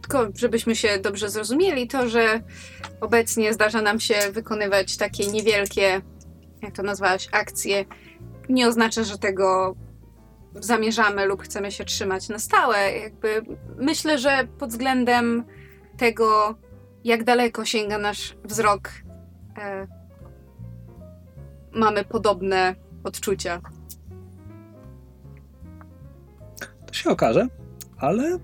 Tylko 0.00 0.28
żebyśmy 0.34 0.76
się 0.76 0.98
dobrze 0.98 1.30
zrozumieli, 1.30 1.88
to, 1.88 2.08
że 2.08 2.40
obecnie 3.00 3.52
zdarza 3.52 3.82
nam 3.82 4.00
się 4.00 4.14
wykonywać 4.32 4.96
takie 4.96 5.26
niewielkie, 5.26 6.00
jak 6.62 6.76
to 6.76 6.82
nazwałaś, 6.82 7.28
akcje, 7.32 7.84
nie 8.48 8.68
oznacza, 8.68 9.04
że 9.04 9.18
tego 9.18 9.76
zamierzamy 10.54 11.26
lub 11.26 11.42
chcemy 11.42 11.72
się 11.72 11.84
trzymać 11.84 12.28
na 12.28 12.38
stałe. 12.38 12.92
Jakby 12.92 13.42
myślę, 13.76 14.18
że 14.18 14.48
pod 14.58 14.70
względem 14.70 15.44
tego, 15.96 16.54
jak 17.04 17.24
daleko 17.24 17.64
sięga 17.64 17.98
nasz 17.98 18.36
wzrok, 18.44 18.90
e, 19.58 19.86
mamy 21.72 22.04
podobne 22.04 22.74
odczucia. 23.04 23.60
Się 27.00 27.10
okaże, 27.10 27.48
ale 27.98 28.38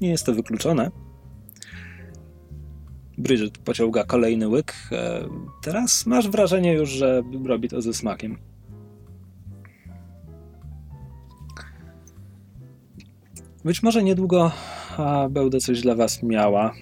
nie 0.00 0.08
jest 0.08 0.26
to 0.26 0.34
wykluczone. 0.34 0.90
Bridget 3.18 3.58
pociąga 3.58 4.04
kolejny 4.04 4.48
łyk. 4.48 4.74
E, 4.92 5.28
Teraz 5.62 6.06
masz 6.06 6.28
wrażenie 6.28 6.72
już, 6.72 6.88
że 6.90 7.22
robi 7.44 7.68
to 7.68 7.82
ze 7.82 7.94
smakiem. 7.94 8.38
Być 13.64 13.82
może 13.82 14.02
niedługo 14.02 14.52
a, 14.96 15.28
będę 15.30 15.60
coś 15.60 15.80
dla 15.80 15.94
was 15.94 16.22
miała. 16.22 16.72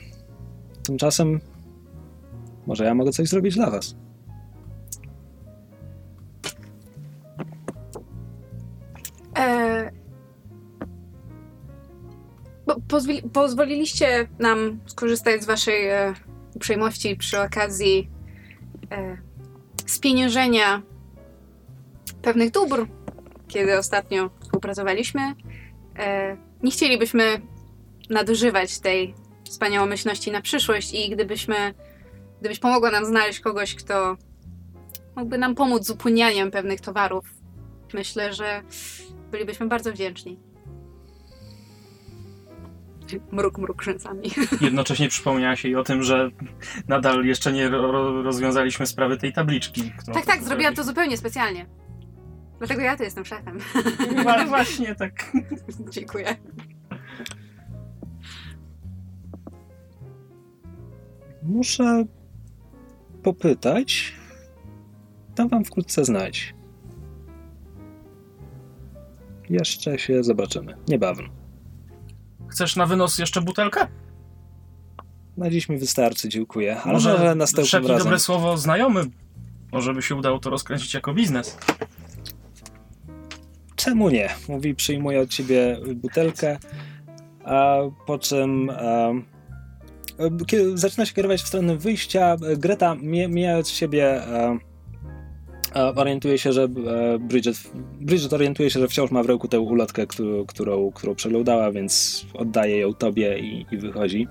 Tymczasem 0.83 1.41
może 2.67 2.85
ja 2.85 2.95
mogę 2.95 3.13
coś 3.13 3.29
zrobić 3.29 3.55
dla 3.55 3.71
was. 3.71 3.97
E, 9.39 9.91
pozwoli, 12.89 13.23
pozwoliliście 13.23 14.29
nam 14.39 14.81
skorzystać 14.87 15.43
z 15.43 15.47
waszej 15.47 15.89
e, 15.89 16.15
uprzejmości 16.55 17.17
przy 17.17 17.41
okazji 17.41 18.11
e, 18.91 19.19
spieniężenia 19.87 20.83
pewnych 22.23 22.51
dóbr, 22.51 22.87
kiedy 23.49 23.79
ostatnio 23.79 24.31
współpracowaliśmy. 24.41 25.35
E, 25.99 26.37
nie 26.63 26.71
chcielibyśmy 26.71 27.41
nadużywać 28.11 28.79
tej 28.79 29.15
wspaniałomyślności 29.45 30.31
na 30.31 30.41
przyszłość 30.41 30.95
i 30.95 31.11
gdybyśmy, 31.11 31.75
gdybyś 32.41 32.59
pomogła 32.59 32.91
nam 32.91 33.05
znaleźć 33.05 33.41
kogoś, 33.41 33.75
kto 33.75 34.17
mógłby 35.17 35.39
nam 35.39 35.55
pomóc 35.55 35.87
z 35.87 35.91
upłynianiem 35.91 36.51
pewnych 36.51 36.81
towarów, 36.81 37.25
myślę, 37.95 38.33
że 38.33 38.63
bylibyśmy 39.31 39.67
bardzo 39.67 39.93
wdzięczni. 39.93 40.48
Mruk, 43.33 43.59
mruk 43.59 43.83
rzęsami. 43.83 44.31
Jednocześnie 44.61 45.09
przypomniałaś 45.09 45.65
jej 45.65 45.77
o 45.77 45.85
tym, 45.85 46.03
że 46.03 46.31
nadal 46.89 47.25
jeszcze 47.25 47.53
nie 47.53 47.69
ro- 47.69 48.23
rozwiązaliśmy 48.23 48.87
sprawy 48.87 49.17
tej 49.17 49.33
tabliczki. 49.33 49.93
którą 49.99 50.15
Tak, 50.15 50.27
tak, 50.27 50.43
zrobiłam 50.43 50.75
to 50.75 50.85
zupełnie 50.85 51.17
specjalnie. 51.17 51.67
Dlatego 52.59 52.81
ja 52.81 52.97
tu 52.97 53.03
jestem 53.03 53.25
szefem. 53.25 53.59
Ale 54.27 54.47
właśnie 54.57 54.95
tak. 54.95 55.33
Dziękuję. 55.91 56.37
Muszę 61.43 62.05
popytać. 63.23 64.15
Dam 65.37 65.49
wam 65.49 65.65
wkrótce 65.65 66.05
znać. 66.05 66.55
Jeszcze 69.51 69.99
się 69.99 70.25
zobaczymy. 70.25 70.77
Niebawem. 70.89 71.38
Chcesz 72.59 72.77
na 72.77 72.87
wynos 72.87 73.19
jeszcze 73.19 73.41
butelkę? 73.41 73.87
Na 75.37 75.51
dziś 75.51 75.69
mi 75.69 75.79
wystarczy, 75.79 76.29
dziękuję. 76.29 76.81
Ale 76.81 76.93
Może 76.93 77.13
może 77.13 77.35
następnym 77.35 77.83
razem. 77.87 77.99
dobre 77.99 78.19
słowo 78.19 78.57
znajomy. 78.57 79.05
Może 79.73 79.95
by 79.95 80.03
się 80.03 80.15
udało 80.15 80.39
to 80.39 80.51
rozkręcić 80.51 80.95
jako 80.95 81.15
biznes. 81.15 81.59
Czemu 83.77 84.11
nie? 84.11 84.29
Mówi, 84.49 84.75
przyjmuję 84.75 85.21
od 85.21 85.29
ciebie 85.29 85.79
butelkę, 85.95 86.59
a 87.45 87.77
po 88.07 88.19
czym 88.19 88.71
em, 88.71 89.25
kiedy 90.47 90.79
zaczyna 90.79 91.07
się 91.07 91.15
kierować 91.15 91.43
w 91.43 91.47
stronę 91.49 91.77
wyjścia. 91.77 92.37
Greta, 92.57 92.95
mi- 92.95 93.29
mijając 93.29 93.69
siebie, 93.71 94.27
e, 94.27 94.59
orientuje 95.75 96.39
się, 96.39 96.53
że 96.53 96.63
e, 96.63 97.19
Bridget, 97.19 97.71
Bridget 98.01 98.33
orientuje 98.33 98.71
się, 98.71 98.81
że 98.81 98.89
wciąż 98.89 99.11
ma 99.11 99.23
w 99.23 99.27
ręku 99.27 99.49
tę 99.49 99.61
ulotkę, 99.61 100.07
którą, 100.07 100.47
którą, 100.47 100.93
którą 100.93 101.15
przeglądała, 101.15 101.73
więc 101.73 102.25
oddaje 102.35 102.79
ją 102.79 102.95
tobie 102.95 103.39
i, 103.39 103.67
i 103.71 103.79
wychodzi. 103.79 104.29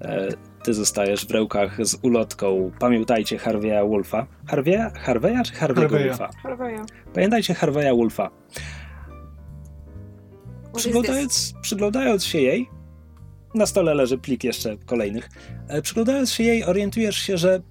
E, 0.00 0.28
Ty 0.64 0.74
zostajesz 0.74 1.26
w 1.26 1.30
rękach 1.30 1.86
z 1.86 1.98
ulotką. 2.02 2.70
Pamiętajcie 2.78 3.36
Harvey'a 3.36 3.88
Wolfa. 3.88 4.26
Harvey'a, 4.48 4.90
Harvey'a 5.06 5.42
czy 5.44 5.52
Harvey'ego 5.52 5.88
Harvey'a. 5.88 6.08
Wolfa? 6.08 6.30
Harveya. 6.42 6.80
Pamiętajcie 7.14 7.54
Harvey'a 7.54 7.96
Wolfa. 7.96 8.30
Przyglądając, 10.76 11.54
przyglądając 11.62 12.24
się 12.24 12.38
jej, 12.38 12.68
na 13.54 13.66
stole 13.66 13.94
leży 13.94 14.18
plik 14.18 14.44
jeszcze 14.44 14.76
kolejnych. 14.76 15.28
E, 15.68 15.82
Przyglądając 15.82 16.32
się 16.32 16.42
jej, 16.44 16.64
orientujesz 16.64 17.16
się, 17.16 17.36
że 17.38 17.62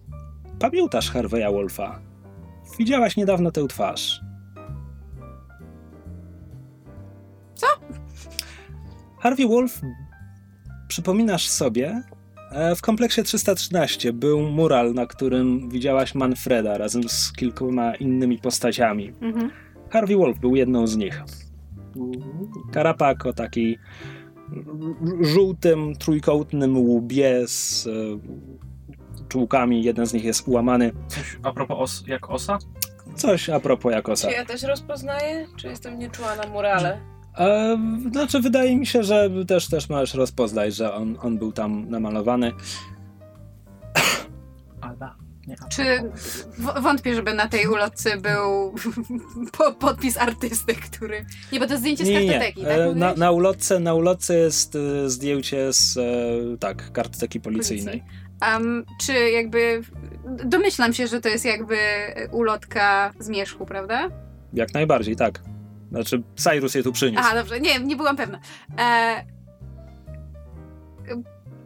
pamiętasz 0.60 1.12
Harvey'a 1.12 1.52
Wolfa. 1.52 2.00
Widziałaś 2.80 3.18
niedawno 3.18 3.52
tę 3.52 3.68
twarz. 3.68 4.22
Co? 7.56 7.68
Harvey 9.20 9.48
Wolf, 9.48 9.82
przypominasz 10.88 11.50
sobie, 11.50 12.04
e, 12.52 12.76
w 12.76 12.82
kompleksie 12.82 13.24
313 13.24 14.14
był 14.14 14.40
mural, 14.40 14.94
na 14.94 15.06
którym 15.06 15.70
widziałaś 15.70 16.16
Manfreda 16.16 16.78
razem 16.78 17.10
z 17.10 17.34
kilkoma 17.34 17.96
innymi 17.96 18.38
postaciami. 18.38 19.14
Mhm. 19.22 19.52
Harvey 19.90 20.18
Wolf 20.18 20.40
był 20.40 20.56
jedną 20.56 20.88
z 20.88 20.98
nich. 20.98 21.24
Karapak 22.72 23.26
o 23.26 23.34
takiej 23.34 23.80
żółtym, 25.22 25.96
trójkątnym 25.96 26.78
łbie 26.78 27.48
z 27.48 27.88
e, 27.88 27.92
czułkami. 29.40 29.84
Jeden 29.84 30.06
z 30.06 30.14
nich 30.14 30.24
jest 30.24 30.48
ułamany. 30.48 30.92
Coś 31.08 31.38
a 31.44 31.52
propos 31.54 31.78
os, 31.80 32.04
jak 32.08 32.30
osa? 32.30 32.58
Coś 33.16 33.50
a 33.50 33.60
propos 33.60 33.92
Jakosa. 33.94 34.28
Czy 34.28 34.34
ja 34.34 34.46
też 34.46 34.64
rozpoznaję? 34.64 35.48
Czy 35.58 35.68
jestem 35.68 36.00
nieczuła 36.00 36.36
na 36.36 36.48
murale? 36.48 36.98
E, 37.38 37.78
znaczy, 38.12 38.40
wydaje 38.40 38.76
mi 38.76 38.86
się, 38.86 39.04
że 39.04 39.30
też, 39.48 39.68
też 39.68 39.90
możesz 39.90 40.14
rozpoznać, 40.14 40.76
że 40.76 40.94
on, 40.94 41.18
on 41.22 41.38
był 41.38 41.52
tam 41.52 41.90
namalowany. 41.90 42.52
Ada. 44.82 45.16
Nie, 45.48 45.56
Czy 45.72 45.84
wątpię, 46.82 47.16
żeby 47.16 47.34
na 47.34 47.48
tej 47.48 47.68
ulotce 47.68 48.18
był 48.18 48.76
po, 49.58 49.72
podpis 49.74 50.18
artysty, 50.18 50.76
który... 50.76 51.26
Nie, 51.52 51.60
bo 51.60 51.68
to 51.68 51.78
zdjęcie 51.78 52.06
z 52.06 52.08
Nie, 52.08 52.26
nie, 52.26 52.32
kartoteki, 52.32 52.60
nie. 52.62 52.66
tak 52.68 52.78
E, 52.80 52.96
Na, 52.96 53.14
na, 53.14 53.32
ulotce, 53.32 53.80
na 53.80 53.94
ulotce 53.94 54.36
jest 54.36 54.76
e, 54.76 55.10
zdjęcie 55.10 55.74
z 55.74 55.98
e, 55.98 56.58
tak, 56.58 56.92
kartoteki 56.92 57.40
policyjnej. 57.40 58.04
Am, 58.40 58.86
czy 59.02 59.14
jakby... 59.14 59.82
Domyślam 60.46 60.94
się, 60.94 61.08
że 61.08 61.22
to 61.22 61.30
jest 61.30 61.46
jakby 61.46 61.78
ulotka 62.32 63.14
zmierzchu, 63.20 63.66
prawda? 63.66 64.10
Jak 64.54 64.74
najbardziej, 64.74 65.16
tak. 65.16 65.42
Znaczy, 65.92 66.24
Cyrus 66.36 66.76
je 66.76 66.84
tu 66.84 66.92
przyniósł. 66.92 67.24
Aha, 67.26 67.36
dobrze, 67.36 67.60
nie, 67.60 67.80
nie 67.80 67.96
byłam 67.96 68.16
pewna. 68.16 68.40
E, 68.80 69.26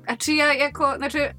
a 0.08 0.18
czy 0.18 0.34
ja 0.34 0.54
jako, 0.54 0.98
znaczy, 0.98 1.34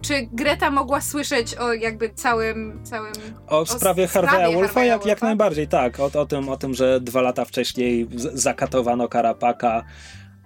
czy 0.00 0.28
Greta 0.32 0.70
mogła 0.70 1.00
słyszeć 1.00 1.54
o 1.54 1.72
jakby 1.72 2.10
całym, 2.10 2.84
całym... 2.84 3.12
O 3.46 3.66
sprawie 3.66 4.08
sprawie 4.08 4.28
Harvey'a 4.28 4.54
Wolfa 4.54 4.84
jak, 4.84 5.06
jak 5.06 5.22
najbardziej, 5.22 5.68
tak. 5.68 6.00
O, 6.00 6.10
o, 6.14 6.26
tym, 6.26 6.48
o 6.48 6.56
tym, 6.56 6.74
że 6.74 7.00
dwa 7.00 7.20
lata 7.20 7.44
wcześniej 7.44 8.08
zakatowano 8.32 9.08
Karapaka. 9.08 9.84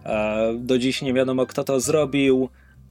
E, 0.05 0.55
do 0.59 0.79
dziś 0.79 1.03
nie 1.03 1.15
wiadomo, 1.15 1.47
kto 1.47 1.65
to 1.65 1.81
zrobił. 1.81 2.49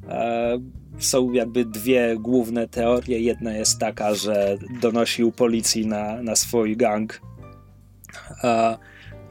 E, 0.10 0.60
są 1.00 1.32
jakby 1.32 1.66
dwie 1.66 2.16
główne 2.20 2.68
teorie. 2.68 3.20
Jedna 3.20 3.54
jest 3.54 3.80
taka, 3.80 4.16
że 4.16 4.58
donosił 4.82 5.32
policji 5.32 5.88
na, 5.88 6.22
na 6.22 6.36
swój 6.36 6.78
gang. 6.78 7.22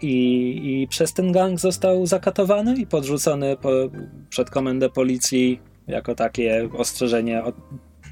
I, 0.02 0.82
I 0.82 0.88
przez 0.88 1.12
ten 1.12 1.32
gang 1.32 1.60
został 1.60 2.06
zakatowany 2.06 2.76
i 2.76 2.86
podrzucony 2.86 3.56
po, 3.56 3.70
przed 4.28 4.50
komendę 4.50 4.90
policji 4.90 5.60
jako 5.86 6.14
takie 6.14 6.68
ostrzeżenie. 6.76 7.44
O, 7.44 7.52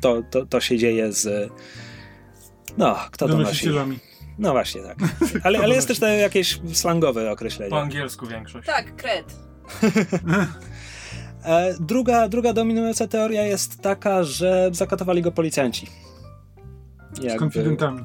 to, 0.01 0.23
to, 0.31 0.47
to 0.47 0.61
się 0.61 0.79
dzieje 0.79 1.13
z. 1.13 1.53
No, 2.79 2.97
kto 3.11 3.29
to 3.29 3.33
nosi? 3.33 3.45
Donosicielami. 3.45 3.99
No 4.39 4.53
właśnie, 4.53 4.83
tak. 4.83 4.99
Ale, 5.45 5.59
ale 5.59 5.75
jest 5.75 5.89
też 5.89 5.99
to 5.99 6.07
jakieś 6.07 6.61
slangowe 6.73 7.31
określenie. 7.31 7.71
Po 7.71 7.81
angielsku 7.81 8.27
większość. 8.27 8.67
Tak, 8.67 8.97
kret. 8.97 9.37
E, 11.45 11.75
druga, 11.81 12.29
druga 12.29 12.53
dominująca 12.53 13.07
teoria 13.07 13.43
jest 13.47 13.81
taka, 13.81 14.25
że 14.25 14.71
zakatowali 14.73 15.23
go 15.23 15.33
policjanci. 15.33 15.87
Z 17.13 17.23
Jakby- 17.23 17.39
konfidentami. 17.39 18.01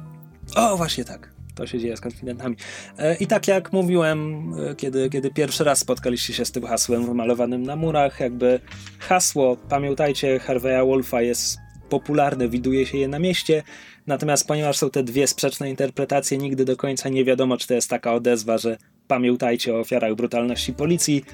O, 0.56 0.76
właśnie 0.76 1.04
tak. 1.04 1.36
To 1.54 1.66
się 1.66 1.78
dzieje 1.78 1.96
z 1.96 2.00
konfidentami. 2.00 2.56
E, 2.98 3.14
I 3.16 3.26
tak 3.26 3.48
jak 3.48 3.72
mówiłem, 3.72 4.52
e, 4.70 4.74
kiedy, 4.74 5.10
kiedy 5.10 5.30
pierwszy 5.30 5.64
raz 5.64 5.78
spotkaliście 5.78 6.32
się 6.34 6.44
z 6.44 6.52
tym 6.52 6.66
hasłem 6.66 7.06
wymalowanym 7.06 7.62
na 7.62 7.76
murach, 7.76 8.20
jakby 8.20 8.60
hasło, 8.98 9.56
pamiętajcie, 9.68 10.40
Harvey'a 10.48 10.86
Wolfa 10.86 11.22
jest 11.22 11.58
popularne, 11.88 12.48
widuje 12.48 12.86
się 12.86 12.98
je 12.98 13.08
na 13.08 13.18
mieście, 13.18 13.62
natomiast 14.06 14.46
ponieważ 14.48 14.76
są 14.78 14.90
te 14.90 15.02
dwie 15.02 15.26
sprzeczne 15.26 15.70
interpretacje, 15.70 16.38
nigdy 16.38 16.64
do 16.64 16.76
końca 16.76 17.08
nie 17.08 17.24
wiadomo, 17.24 17.56
czy 17.56 17.66
to 17.66 17.74
jest 17.74 17.90
taka 17.90 18.14
odezwa, 18.14 18.58
że 18.58 18.76
pamiętajcie 19.08 19.74
o 19.74 19.80
ofiarach 19.80 20.14
brutalności 20.14 20.72
policji, 20.72 21.24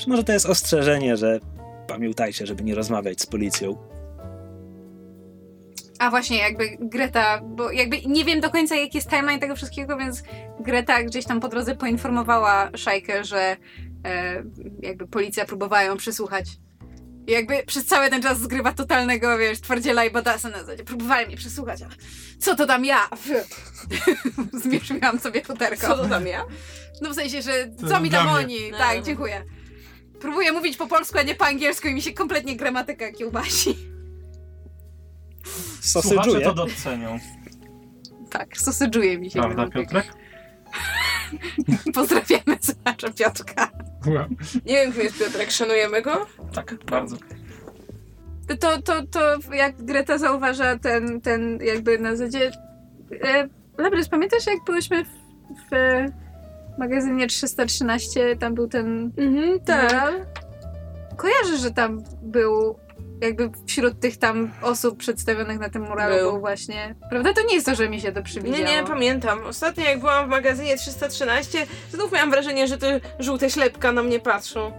czy 0.00 0.10
może 0.10 0.24
to 0.24 0.32
jest 0.32 0.46
ostrzeżenie, 0.46 1.16
że 1.16 1.40
pamiętajcie, 1.86 2.46
żeby 2.46 2.64
nie 2.64 2.74
rozmawiać 2.74 3.20
z 3.20 3.26
policją. 3.26 3.76
A 5.98 6.10
właśnie, 6.10 6.38
jakby 6.38 6.76
Greta, 6.80 7.40
bo 7.44 7.70
jakby 7.70 8.02
nie 8.06 8.24
wiem 8.24 8.40
do 8.40 8.50
końca 8.50 8.76
jaki 8.76 8.96
jest 8.96 9.10
timeline 9.10 9.40
tego 9.40 9.56
wszystkiego, 9.56 9.96
więc 9.96 10.22
Greta 10.60 11.02
gdzieś 11.02 11.24
tam 11.24 11.40
po 11.40 11.48
drodze 11.48 11.76
poinformowała 11.76 12.70
Szajkę, 12.76 13.24
że 13.24 13.56
e, 14.06 14.44
jakby 14.82 15.06
policja 15.06 15.44
próbowała 15.44 15.82
ją 15.82 15.96
przesłuchać. 15.96 16.46
I 17.26 17.32
jakby 17.32 17.62
przez 17.66 17.86
cały 17.86 18.10
ten 18.10 18.22
czas 18.22 18.40
zgrywa 18.40 18.72
totalnego, 18.72 19.38
wiesz, 19.38 19.60
twardziela 19.60 20.04
i 20.04 20.10
badasa 20.10 20.48
na 20.48 20.58
zasadzie. 20.58 20.84
Próbowali 20.84 21.26
mnie 21.26 21.36
przesłuchać, 21.36 21.82
ale 21.82 21.94
co 22.38 22.56
to 22.56 22.66
tam 22.66 22.84
ja? 22.84 23.08
Zmierzyłam 24.62 25.18
sobie 25.20 25.44
futerko. 25.44 25.86
Co 25.86 25.96
to 25.96 26.08
tam 26.08 26.26
ja? 26.26 26.44
No 27.00 27.10
w 27.10 27.14
sensie, 27.14 27.42
że 27.42 27.66
To 27.80 27.88
co 27.88 28.00
mi 28.00 28.10
tam 28.10 28.28
oni? 28.28 28.70
No. 28.70 28.78
Tak, 28.78 29.02
dziękuję. 29.02 29.44
Próbuję 30.20 30.52
mówić 30.52 30.76
po 30.76 30.86
polsku, 30.86 31.18
a 31.18 31.22
nie 31.22 31.34
po 31.34 31.46
angielsku 31.46 31.88
i 31.88 31.94
mi 31.94 32.02
się 32.02 32.12
kompletnie 32.12 32.56
gramatyka 32.56 33.12
kiełbasi. 33.12 33.76
Słuchacze 35.80 36.16
Sosydżuje. 36.16 36.44
to 36.44 36.54
docenią. 36.54 37.18
Tak, 38.30 38.58
sosydżuje 38.58 39.18
mi 39.18 39.30
się. 39.30 39.40
Prawda, 39.40 39.66
gramatyka. 39.66 40.02
Piotrek? 40.02 40.16
Pozdrawiamy 41.94 42.58
słuchacza 42.60 43.10
Piotrka. 43.18 43.70
Wow. 44.06 44.26
Nie 44.66 44.74
wiem, 44.74 44.92
kim 44.92 45.02
jest 45.02 45.18
Piotrek, 45.18 45.50
szanujemy 45.50 46.02
go? 46.02 46.26
Tak, 46.52 46.74
bardzo. 46.84 47.16
To, 48.60 48.82
to, 48.82 49.06
to 49.06 49.54
jak 49.54 49.82
Greta 49.84 50.18
zauważa 50.18 50.78
ten, 50.78 51.20
ten 51.20 51.58
jakby 51.62 51.98
na 51.98 52.16
zasadzie... 52.16 52.50
E, 53.24 53.48
Lebrys, 53.78 54.08
pamiętasz 54.08 54.46
jak 54.46 54.64
byliśmy 54.66 55.04
w, 55.04 55.08
w 55.70 55.74
magazynie 56.80 57.26
313, 57.26 58.36
tam 58.36 58.54
był 58.54 58.68
ten 58.68 59.12
Mhm, 59.16 59.58
mural? 59.68 60.26
Kojarzę, 61.16 61.58
że 61.58 61.70
tam 61.70 62.02
był 62.22 62.76
jakby 63.20 63.50
wśród 63.66 64.00
tych 64.00 64.16
tam 64.16 64.50
osób 64.62 64.98
przedstawionych 64.98 65.58
na 65.58 65.68
tym 65.70 65.82
muralu 65.82 66.14
Był. 66.14 66.30
był, 66.32 66.40
właśnie... 66.40 66.94
Prawda? 67.10 67.32
To 67.34 67.42
nie 67.42 67.54
jest 67.54 67.66
to, 67.66 67.74
że 67.74 67.88
mi 67.88 68.00
się 68.00 68.12
to 68.12 68.22
przywidziało. 68.22 68.64
Nie, 68.64 68.76
nie, 68.76 68.84
pamiętam. 68.84 69.44
Ostatnio 69.46 69.84
jak 69.84 70.00
byłam 70.00 70.26
w 70.26 70.30
magazynie 70.30 70.76
313, 70.76 71.66
znów 71.92 72.12
miałam 72.12 72.30
wrażenie, 72.30 72.66
że 72.66 72.78
te 72.78 73.00
żółte 73.18 73.50
ślepka 73.50 73.92
na 73.92 74.02
mnie 74.02 74.20
patrzą. 74.20 74.72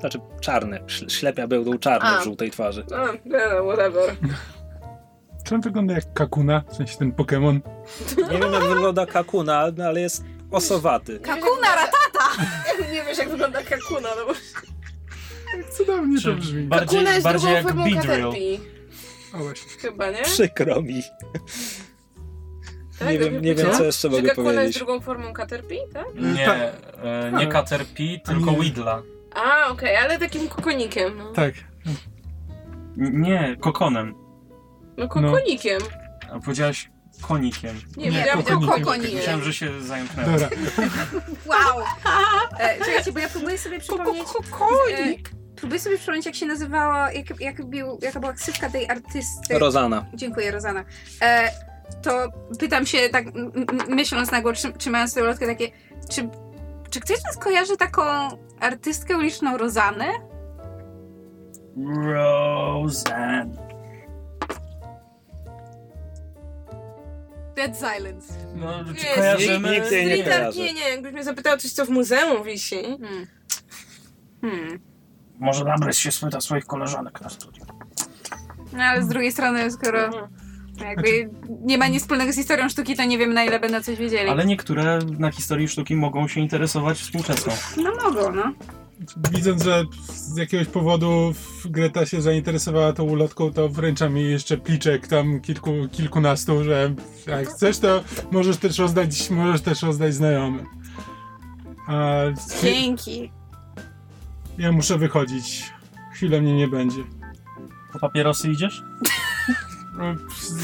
Znaczy 0.00 0.20
czarne. 0.40 0.80
Ślepia 1.08 1.46
będą 1.46 1.78
czarne 1.78 2.08
A. 2.08 2.20
w 2.20 2.24
żółtej 2.24 2.50
twarzy. 2.50 2.84
No, 2.90 2.96
no, 3.24 3.64
whatever. 3.64 4.16
Czy 5.50 5.54
on 5.54 5.60
wygląda 5.60 5.94
jak 5.94 6.12
Kakuna? 6.14 6.62
W 6.72 6.76
sensie 6.76 6.98
ten 6.98 7.12
Pokémon? 7.12 7.60
Nie 8.32 8.38
wiem 8.38 8.52
jak 8.52 8.62
wygląda 8.64 9.06
Kakuna, 9.06 9.64
no, 9.76 9.84
ale 9.84 10.00
jest 10.00 10.24
osowaty. 10.50 11.20
Kakuna 11.20 11.68
Ratata! 11.74 12.42
Nie 12.92 13.02
wiesz, 13.04 13.18
jak 13.18 13.28
wygląda 13.30 13.62
Kakuna, 13.62 14.08
no 14.18 14.26
bo 14.26 14.32
Cudownie 15.76 16.20
to 16.22 16.32
brzmi. 16.34 16.62
bardziej, 16.62 16.88
Kakuna 16.98 17.12
jest 17.14 17.24
bardziej 17.24 17.40
drugą 17.50 17.56
jak 17.56 17.66
formą 17.66 17.84
Beedrill. 17.84 18.24
Caterpie. 18.24 18.58
O 19.34 19.38
właśnie. 19.38 19.70
Chyba, 19.80 20.10
nie? 20.10 20.22
Przykro 20.22 20.82
mi. 20.82 21.02
Tak, 22.98 23.08
Nie 23.08 23.18
wiem, 23.18 23.42
nie 23.42 23.54
wiem 23.54 23.72
Co? 23.72 23.84
jeszcze 23.84 24.08
mogę 24.08 24.22
Kakuna 24.28 24.48
jest 24.48 24.56
powiedzieć. 24.56 24.76
drugą 24.76 25.00
formą 25.00 25.32
Caterpie, 25.32 25.78
tak? 25.92 26.06
Nie, 26.14 26.44
Tak. 26.46 26.58
e, 27.02 27.32
nie. 27.38 27.46
Caterpie, 27.46 28.20
tylko. 28.20 28.52
Widla. 28.52 29.02
A, 29.34 29.68
okej, 29.70 29.96
ale 29.96 30.18
takim 30.18 30.48
kokonikiem. 30.48 31.18
No, 31.18 31.32
Tak. 31.32 31.54
N- 32.98 33.20
Nie, 33.20 33.56
kokonem. 33.60 34.14
No 35.00 35.08
kokonikiem. 35.08 35.80
A 36.32 36.40
powiedziałaś 36.40 36.90
konikiem. 37.22 37.76
Nie, 37.96 38.04
Nie, 38.04 38.10
wiedziałam, 38.18 38.42
kokonikiem. 38.42 38.84
kokonikiem. 38.84 39.14
Myślałem, 39.16 39.42
że 39.42 39.52
się 39.52 39.82
zająknęłem. 39.82 40.32
Dobra. 40.32 40.48
Wow! 41.46 41.84
E, 42.58 42.78
czekajcie, 42.78 43.12
bo 43.12 43.18
ja 43.18 43.28
próbuję 43.28 43.58
sobie 43.58 43.78
przypomnieć... 43.80 44.24
Kokonik. 44.50 45.30
Próbuję 45.56 45.80
sobie 45.80 45.96
przypomnieć, 45.96 46.26
jak 46.26 46.34
się 46.34 46.46
nazywała, 46.46 47.12
jak, 47.12 47.40
jak 47.40 47.64
był, 47.66 47.98
jaka 48.02 48.20
była 48.20 48.32
ksywka 48.32 48.70
tej 48.70 48.88
artysty. 48.90 49.58
Rozana. 49.58 50.06
Dziękuję, 50.14 50.50
Rozana. 50.50 50.84
E, 51.22 51.50
to 52.02 52.28
pytam 52.58 52.86
się, 52.86 52.98
tak 53.08 53.24
myśląc 53.88 54.30
na 54.30 54.40
głos, 54.42 54.58
trzym- 54.58 54.72
trzymając 54.78 55.14
tę 55.14 55.22
ulotkę, 55.22 55.46
takie, 55.46 55.68
czy, 56.10 56.28
czy 56.90 57.00
ktoś 57.00 57.18
z 57.18 57.24
nas 57.24 57.36
kojarzy 57.36 57.76
taką 57.76 58.02
artystkę 58.60 59.16
uliczną 59.16 59.56
Rozanę? 59.58 60.06
Roseanne. 62.04 63.69
Dead 67.56 67.76
Silence. 67.78 68.34
No, 68.56 68.84
czy 68.84 68.92
Jest. 69.06 69.14
kojarzymy? 69.14 69.70
Nikt 69.70 69.92
jej 69.92 70.06
nie 70.06 70.12
art, 70.24 70.24
kojarzy. 70.24 70.58
nie, 70.60 70.72
nie, 70.72 70.88
jakbyś 70.88 71.12
mnie 71.12 71.24
zapytał 71.24 71.58
coś, 71.58 71.72
co 71.72 71.84
w 71.86 71.88
muzeum 71.90 72.44
wisi. 72.44 72.82
Hmm. 72.82 73.26
Hmm. 74.40 74.80
Może 75.38 75.64
Labrys 75.64 75.98
się 75.98 76.12
spyta 76.12 76.40
swoich 76.40 76.66
koleżanek 76.66 77.20
na 77.20 77.28
studiu. 77.30 77.64
No 78.72 78.82
ale 78.84 79.02
z 79.02 79.08
drugiej 79.08 79.32
strony, 79.32 79.70
skoro 79.70 80.04
Mhm. 80.04 80.28
jakby 80.80 81.30
nie 81.64 81.78
ma 81.78 81.88
nic 81.88 82.02
wspólnego 82.02 82.32
z 82.32 82.36
historią 82.36 82.68
sztuki, 82.68 82.96
to 82.96 83.04
nie 83.04 83.18
wiem 83.18 83.34
na 83.34 83.44
ile 83.44 83.60
będą 83.60 83.82
coś 83.82 83.98
wiedzieli. 83.98 84.30
Ale 84.30 84.44
niektóre 84.46 84.98
na 85.18 85.30
historii 85.32 85.68
sztuki 85.68 85.96
mogą 85.96 86.28
się 86.28 86.40
interesować 86.40 86.98
współczesną. 86.98 87.52
No 87.76 87.90
mogą, 88.04 88.32
no. 88.32 88.52
Widząc, 89.32 89.62
że 89.64 89.84
z 90.12 90.36
jakiegoś 90.36 90.66
powodu 90.66 91.32
Greta 91.64 92.06
się 92.06 92.22
zainteresowała 92.22 92.92
tą 92.92 93.04
ulotką, 93.04 93.52
to 93.52 93.68
wręczam 93.68 94.16
jej 94.16 94.30
jeszcze 94.30 94.56
pliczek 94.56 95.06
tam 95.08 95.40
kilku, 95.40 95.72
kilkunastu, 95.92 96.64
że 96.64 96.94
jak 97.26 97.48
chcesz, 97.48 97.78
to 97.78 98.04
możesz 98.30 98.56
też 98.56 98.78
rozdać, 98.78 99.30
możesz 99.30 99.60
też 99.60 99.82
rozdać 99.82 100.14
znajomym. 100.14 100.66
A 101.86 102.12
Dzięki. 102.62 103.32
ja 104.58 104.72
muszę 104.72 104.98
wychodzić. 104.98 105.72
Chwilę 106.12 106.40
mnie 106.40 106.54
nie 106.56 106.68
będzie. 106.68 107.02
Po 107.92 107.98
papierosy 107.98 108.50
idziesz? 108.50 108.82
No, 109.98 110.04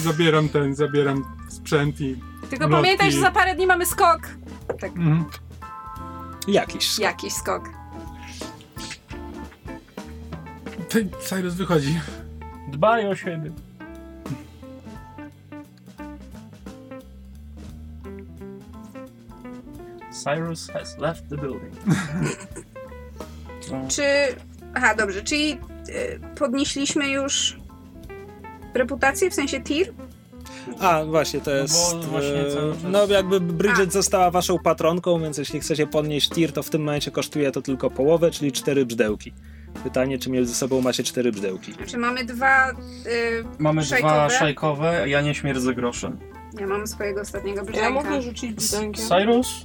Zabieram 0.03 0.49
ten, 0.49 0.75
zabieram 0.75 1.25
sprzęt 1.49 2.01
i... 2.01 2.17
Tylko 2.51 2.65
Lotki. 2.65 2.77
pamiętaj, 2.83 3.13
że 3.13 3.21
za 3.21 3.31
parę 3.31 3.55
dni 3.55 3.67
mamy 3.67 3.87
skok. 3.87 4.21
Mhm. 4.83 5.25
Jakiś. 6.49 6.99
Jakiś 6.99 7.33
skok. 7.33 7.63
Ty, 10.97 11.09
Cyrus 11.29 11.55
wychodzi. 11.55 12.01
Dbaj 12.69 13.09
o 13.09 13.17
siebie. 13.17 13.51
Cyrus 20.25 20.69
has 20.69 20.99
left 20.99 21.29
the 21.29 21.37
building. 21.37 21.73
No, 23.71 23.89
Czy. 23.89 24.03
Aha, 24.75 24.95
dobrze, 24.95 25.23
czyli 25.23 25.59
y, 25.89 26.21
podnieśliśmy 26.39 27.09
już 27.09 27.57
reputację, 28.75 29.31
w 29.31 29.35
sensie 29.35 29.61
tier? 29.61 29.93
A, 30.79 31.05
właśnie, 31.05 31.41
to 31.41 31.51
No 31.51 31.57
jest... 31.57 31.97
właśnie 31.97 32.41
e, 32.41 32.75
No 32.91 33.07
jakby 33.07 33.41
Bridget 33.41 33.93
została 33.93 34.31
waszą 34.31 34.59
patronką, 34.59 35.21
więc 35.21 35.39
jeśli 35.39 35.61
chcecie 35.61 35.87
podnieść 35.87 36.31
tier, 36.31 36.53
to 36.53 36.63
w 36.63 36.71
tym 36.71 36.83
momencie 36.83 37.11
kosztuje 37.11 37.53
to 37.53 37.63
tylko 37.63 37.91
połowę, 37.91 38.31
czyli 38.31 38.53
cztery 38.53 38.87
brzdełki. 38.87 39.33
Pytanie, 39.87 40.19
czy 40.19 40.31
między 40.31 40.55
sobą 40.55 40.81
macie 40.81 41.03
cztery 41.05 41.33
brzdełki. 41.33 41.73
Znaczy 41.73 41.99
mamy 41.99 42.25
dwa. 42.25 42.71
Y, 42.71 42.75
Mamy 43.59 43.83
dwa 43.83 43.89
Szajkowe? 43.91 44.31
szajkowe, 44.31 45.09
ja 45.09 45.21
nie 45.21 45.35
śmierdzę 45.35 45.75
groszem. 45.75 46.19
ja 46.61 46.67
mam 46.67 46.87
swojego 46.87 47.21
ostatniego 47.21 47.63
Ja 47.75 47.91
mogę 47.91 48.23
rzucić 48.23 48.53
brzdękiem. 48.53 49.05
Cyrus? 49.09 49.63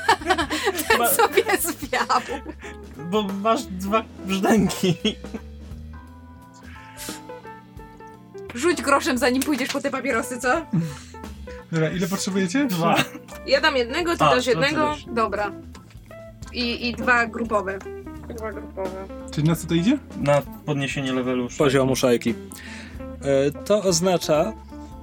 Ma, 0.98 1.08
sobie 1.08 1.42
zwiał. 1.60 2.20
bo 3.10 3.22
masz 3.22 3.62
dwa 3.62 4.04
brzdęki. 4.26 4.94
Rzuć 8.54 8.82
groszem, 8.82 9.18
zanim 9.18 9.42
pójdziesz 9.42 9.68
po 9.68 9.80
te 9.80 9.90
papierosy, 9.90 10.38
co? 10.40 10.66
Dobra, 11.72 11.90
ile 11.90 12.06
potrzebujecie? 12.08 12.66
Dwa. 12.66 12.94
Ja 13.46 13.60
dam 13.60 13.76
jednego, 13.76 14.16
ty 14.16 14.24
A, 14.24 14.34
dasz 14.34 14.44
to 14.44 14.50
jednego. 14.50 14.94
Dobra. 15.06 15.52
I, 16.52 16.88
I 16.88 16.94
dwa 16.94 17.26
grupowe. 17.26 17.78
Grupowe. 18.34 18.90
Czyli 19.30 19.48
na 19.48 19.56
co 19.56 19.66
to 19.66 19.74
idzie? 19.74 19.98
Na 20.20 20.42
podniesienie 20.66 21.12
levelu 21.12 21.42
szajki. 21.48 21.58
Poziomu 21.58 21.96
szajki. 21.96 22.34
E, 23.22 23.50
To 23.64 23.82
oznacza, 23.82 24.52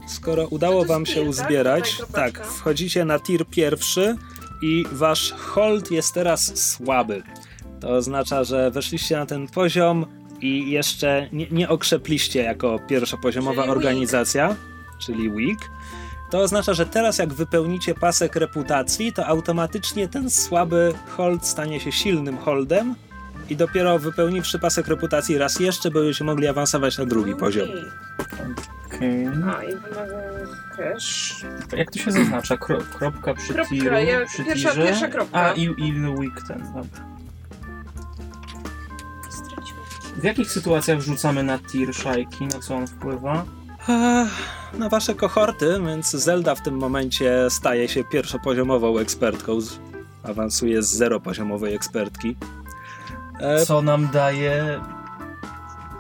skoro 0.08 0.48
udało 0.48 0.86
wam 0.86 1.06
się 1.06 1.14
tier, 1.14 1.24
tak? 1.24 1.30
uzbierać, 1.30 2.02
tak, 2.14 2.46
wchodzicie 2.48 3.06
na 3.06 3.20
tier 3.20 3.46
pierwszy 3.48 4.16
i 4.62 4.86
wasz 4.92 5.32
hold 5.32 5.92
jest 5.92 6.14
teraz 6.14 6.58
słaby. 6.72 7.24
To 7.80 7.90
oznacza, 7.90 8.44
że 8.44 8.72
weszliście 8.72 9.18
na 9.18 9.26
ten 9.26 9.48
poziom 9.48 10.06
i 10.42 10.72
jeszcze 10.72 11.30
nie, 11.34 11.48
nie 11.52 11.70
okrzepliście 11.70 12.44
jako 12.44 12.80
pierwszopoziomowa 12.88 13.56
Czyli 13.56 13.68
weak. 13.68 13.78
organizacja, 13.78 14.56
czyli 15.06 15.30
weak. 15.30 15.60
To 16.32 16.40
oznacza, 16.40 16.74
że 16.74 16.86
teraz 16.86 17.18
jak 17.18 17.34
wypełnicie 17.34 17.94
pasek 17.94 18.36
reputacji, 18.36 19.14
to 19.14 19.26
automatycznie 19.26 20.08
ten 20.08 20.30
słaby 20.30 20.94
hold 21.18 21.46
stanie 21.48 21.80
się 21.80 21.92
silnym 21.92 22.38
holdem 22.38 22.96
i 23.50 23.56
dopiero 23.56 24.00
wypełniwszy 24.00 24.60
pasek 24.60 24.88
reputacji 24.88 25.38
raz 25.38 25.60
jeszcze 25.60 25.92
będziecie 25.92 26.24
mogli 26.24 26.48
awansować 26.48 26.98
na 26.98 27.06
drugi 27.06 27.36
poziom. 27.36 27.68
Okej. 28.88 29.26
A, 29.28 29.64
i 29.64 29.68
wymagam. 29.76 30.20
To 31.70 31.76
Jak 31.76 31.92
to 31.92 32.00
się 32.00 32.12
zaznacza? 32.12 32.58
Kro, 32.58 32.78
kropka 32.98 33.34
przy 33.34 33.54
Kropka, 33.54 33.76
tiru, 33.76 33.96
ja- 33.96 34.26
przy 34.26 34.44
pierwsza- 34.44 34.70
tirze. 34.70 34.84
pierwsza 34.86 35.08
kropka. 35.08 35.40
A, 35.50 35.54
i, 35.54 35.64
i 35.64 35.94
weak 35.94 36.42
ten, 36.48 36.60
dobra. 36.64 37.06
Straciłam. 39.30 39.86
jakich 40.24 40.52
sytuacjach 40.52 40.98
wrzucamy 41.00 41.44
na 41.44 41.60
tir 41.60 41.94
szajki? 41.96 42.46
Na 42.46 42.60
co 42.60 42.76
on 42.76 42.88
wpływa? 42.88 43.46
Ech, 43.90 44.30
Na 44.80 44.90
wasze 44.90 45.16
kohorty, 45.16 45.80
więc 45.88 46.12
Zelda 46.12 46.56
w 46.56 46.62
tym 46.64 46.78
momencie 46.78 47.48
staje 47.50 47.88
się 47.88 48.04
pierwszopoziomową 48.04 48.98
ekspertką. 49.00 49.62
z- 49.62 49.80
Awansuje 50.24 50.84
z 50.84 50.90
zeropoziomowej 50.90 51.76
ekspertki. 51.76 52.36
E, 53.40 53.66
Co 53.66 53.82
nam 53.82 54.10
daje 54.14 54.80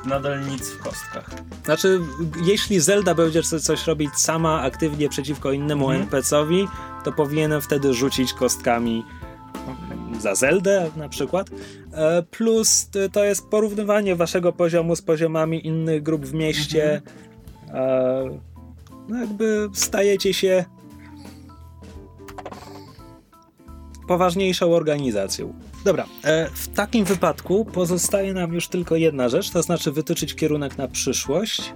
nadal 0.05 0.45
nic 0.45 0.69
w 0.69 0.79
kostkach. 0.79 1.29
Znaczy, 1.65 1.99
jeśli 2.43 2.79
Zelda 2.79 3.15
będzie 3.15 3.43
coś, 3.43 3.87
robić 3.87 4.13
sama 4.15 4.61
aktywnie 4.61 5.09
przeciwko 5.09 5.51
innemu 5.51 5.91
Mhm. 5.91 6.01
NPC-owi, 6.09 6.67
to 7.03 7.11
powinienem 7.11 7.61
wtedy 7.61 7.93
rzucić 7.93 8.33
kostkami 8.33 9.05
za 10.19 10.35
Zeldę 10.35 10.91
na 10.95 11.09
przykład. 11.09 11.49
E, 11.93 12.23
Plus 12.23 12.89
to 13.11 13.23
jest 13.23 13.47
porównywanie 13.49 14.15
waszego 14.15 14.53
poziomu 14.53 14.95
z 14.95 15.01
poziomami 15.01 15.67
innych 15.67 16.03
grup 16.03 16.25
w 16.25 16.33
mieście. 16.33 17.01
E, 17.73 18.39
No 19.09 19.19
jakby 19.19 19.69
stajecie 19.73 20.33
się 20.33 20.65
poważniejszą 24.07 24.73
organizacją. 24.73 25.53
Dobra, 25.85 26.05
e, 26.23 26.49
w 26.53 26.67
takim 26.67 27.05
wypadku 27.05 27.65
pozostaje 27.65 28.33
nam 28.33 28.53
już 28.53 28.67
tylko 28.67 28.95
jedna 28.95 29.29
rzecz, 29.29 29.49
to 29.49 29.61
znaczy 29.61 29.91
wytyczyć 29.91 30.35
kierunek 30.35 30.77
na 30.77 30.87
przyszłość. 30.87 31.73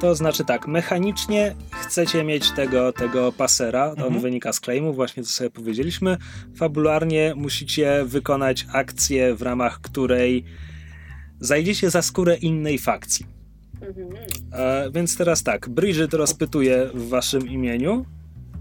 To 0.00 0.14
znaczy 0.14 0.44
tak, 0.44 0.68
mechanicznie 0.68 1.54
chcecie 1.72 2.24
mieć 2.24 2.50
tego, 2.50 2.92
tego 2.92 3.32
pasera, 3.32 3.84
on 3.90 3.98
Mhm. 4.02 4.20
wynika 4.20 4.52
z 4.52 4.60
claimu, 4.60 4.92
właśnie 4.92 5.22
co 5.22 5.30
sobie 5.30 5.50
powiedzieliśmy. 5.50 6.16
Fabularnie 6.56 7.32
musicie 7.36 8.04
wykonać 8.04 8.66
akcję, 8.72 9.34
w 9.34 9.42
ramach 9.42 9.80
której 9.80 10.44
zajdziecie 11.40 11.90
za 11.90 12.02
skórę 12.02 12.36
innej 12.36 12.78
fakcji. 12.78 13.26
Mhm. 13.80 14.08
E, 14.52 14.90
więc 14.90 15.16
teraz 15.16 15.42
tak, 15.42 15.68
Bridget 15.68 16.14
rozpytuje 16.14 16.90
w 16.94 17.08
waszym 17.08 17.48
imieniu 17.48 18.04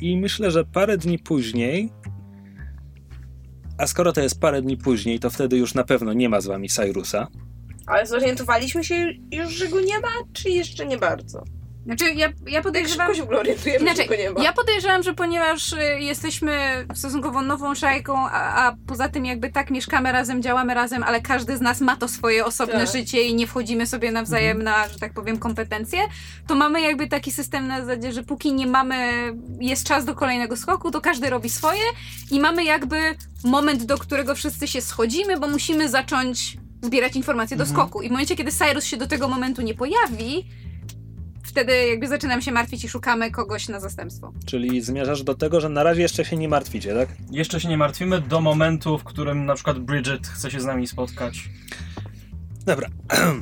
i 0.02 0.18
myślę, 0.18 0.52
że 0.52 0.66
parę 0.66 0.98
dni 0.98 1.20
później, 1.20 1.90
a 3.78 3.88
skoro 3.88 4.14
to 4.14 4.22
jest 4.22 4.40
parę 4.40 4.62
dni 4.62 4.78
później, 4.78 5.20
to 5.20 5.30
wtedy 5.30 5.58
już 5.58 5.74
na 5.74 5.84
pewno 5.84 6.14
nie 6.14 6.30
ma 6.30 6.42
z 6.42 6.48
wami 6.48 6.70
Cyrusa. 6.70 7.28
Ale 7.86 8.06
zorientowaliśmy 8.06 8.84
się 8.84 9.14
już, 9.32 9.54
że 9.54 9.68
go 9.68 9.82
nie 9.82 10.00
ma, 10.00 10.08
czy 10.34 10.50
jeszcze 10.50 10.86
nie 10.86 10.98
bardzo? 10.98 11.44
Znaczy, 11.88 12.06
ja, 12.06 12.28
ja 12.28 12.34
Jak 12.48 12.64
podejrzewam... 12.64 13.16
szybko 13.16 13.32
się 13.34 13.40
orientujemy, 13.40 13.80
Inaczej, 13.86 14.06
że 14.06 14.10
go 14.10 14.16
nie 14.24 14.32
ma. 14.32 14.44
ja 14.44 14.54
podejrzewam, 14.54 15.04
że 15.04 15.14
ponieważ 15.14 15.74
y, 15.74 15.78
jesteśmy 16.00 16.58
stosunkowo 16.94 17.42
nową 17.42 17.76
szajką, 17.76 18.18
a, 18.18 18.68
a 18.68 18.76
poza 18.88 19.10
tym 19.10 19.26
jakby 19.26 19.50
tak 19.52 19.70
mieszkamy 19.72 20.12
razem, 20.12 20.42
działamy 20.42 20.74
razem, 20.74 21.04
ale 21.04 21.22
każdy 21.22 21.58
z 21.58 21.62
nas 21.62 21.82
ma 21.82 21.96
to 21.96 22.08
swoje 22.08 22.46
osobne 22.46 22.74
Tak. 22.86 22.92
życie 22.96 23.22
i 23.22 23.36
nie 23.36 23.48
wchodzimy 23.48 23.86
sobie 23.88 24.12
nawzajem 24.12 24.64
na, 24.64 24.88
że 24.90 25.00
tak 25.00 25.14
powiem, 25.14 25.38
kompetencje, 25.38 26.00
to 26.48 26.56
mamy 26.56 26.82
jakby 26.82 27.08
taki 27.08 27.32
system 27.32 27.68
na 27.68 27.86
zasadzie, 27.86 28.12
że 28.12 28.24
póki 28.24 28.54
nie 28.54 28.68
mamy, 28.68 29.34
jest 29.60 29.84
czas 29.88 30.06
do 30.06 30.16
kolejnego 30.16 30.58
skoku, 30.58 30.92
to 30.92 31.02
każdy 31.02 31.30
robi 31.30 31.50
swoje 31.50 31.82
i 32.32 32.40
mamy 32.40 32.64
jakby 32.64 32.98
moment, 33.44 33.84
do 33.84 33.98
którego 33.98 34.36
wszyscy 34.36 34.68
się 34.68 34.82
schodzimy, 34.82 35.40
bo 35.40 35.48
musimy 35.48 35.90
zacząć 35.90 36.58
zbierać 36.82 37.16
informacje 37.16 37.58
do 37.58 37.64
Mhm. 37.64 37.80
skoku. 37.80 38.02
I 38.02 38.08
w 38.08 38.12
momencie, 38.12 38.36
kiedy 38.36 38.52
Cyrus 38.52 38.84
się 38.86 38.98
do 38.98 39.08
tego 39.08 39.28
momentu 39.28 39.62
nie 39.62 39.74
pojawi, 39.74 40.46
wtedy 41.48 41.88
jakby 41.88 42.08
zaczynam 42.08 42.42
się 42.42 42.52
martwić 42.52 42.84
i 42.84 42.90
szukamy 42.90 43.32
kogoś 43.32 43.70
na 43.70 43.80
zastępstwo. 43.80 44.34
Czyli 44.46 44.82
zmierzasz 44.82 45.24
do 45.24 45.36
tego, 45.36 45.62
że 45.62 45.70
na 45.70 45.84
razie 45.84 46.02
jeszcze 46.02 46.26
się 46.26 46.38
nie 46.38 46.50
martwicie, 46.50 46.94
tak? 46.94 47.10
Jeszcze 47.32 47.60
się 47.60 47.70
nie 47.70 47.78
martwimy 47.78 48.22
do 48.22 48.42
momentu, 48.42 48.98
w 48.98 49.04
którym 49.04 49.46
na 49.46 49.56
przykład 49.56 49.80
Bridget 49.80 50.28
chce 50.28 50.52
się 50.52 50.60
z 50.60 50.66
nami 50.66 50.88
spotkać. 50.88 51.50
Dobra. 52.66 52.90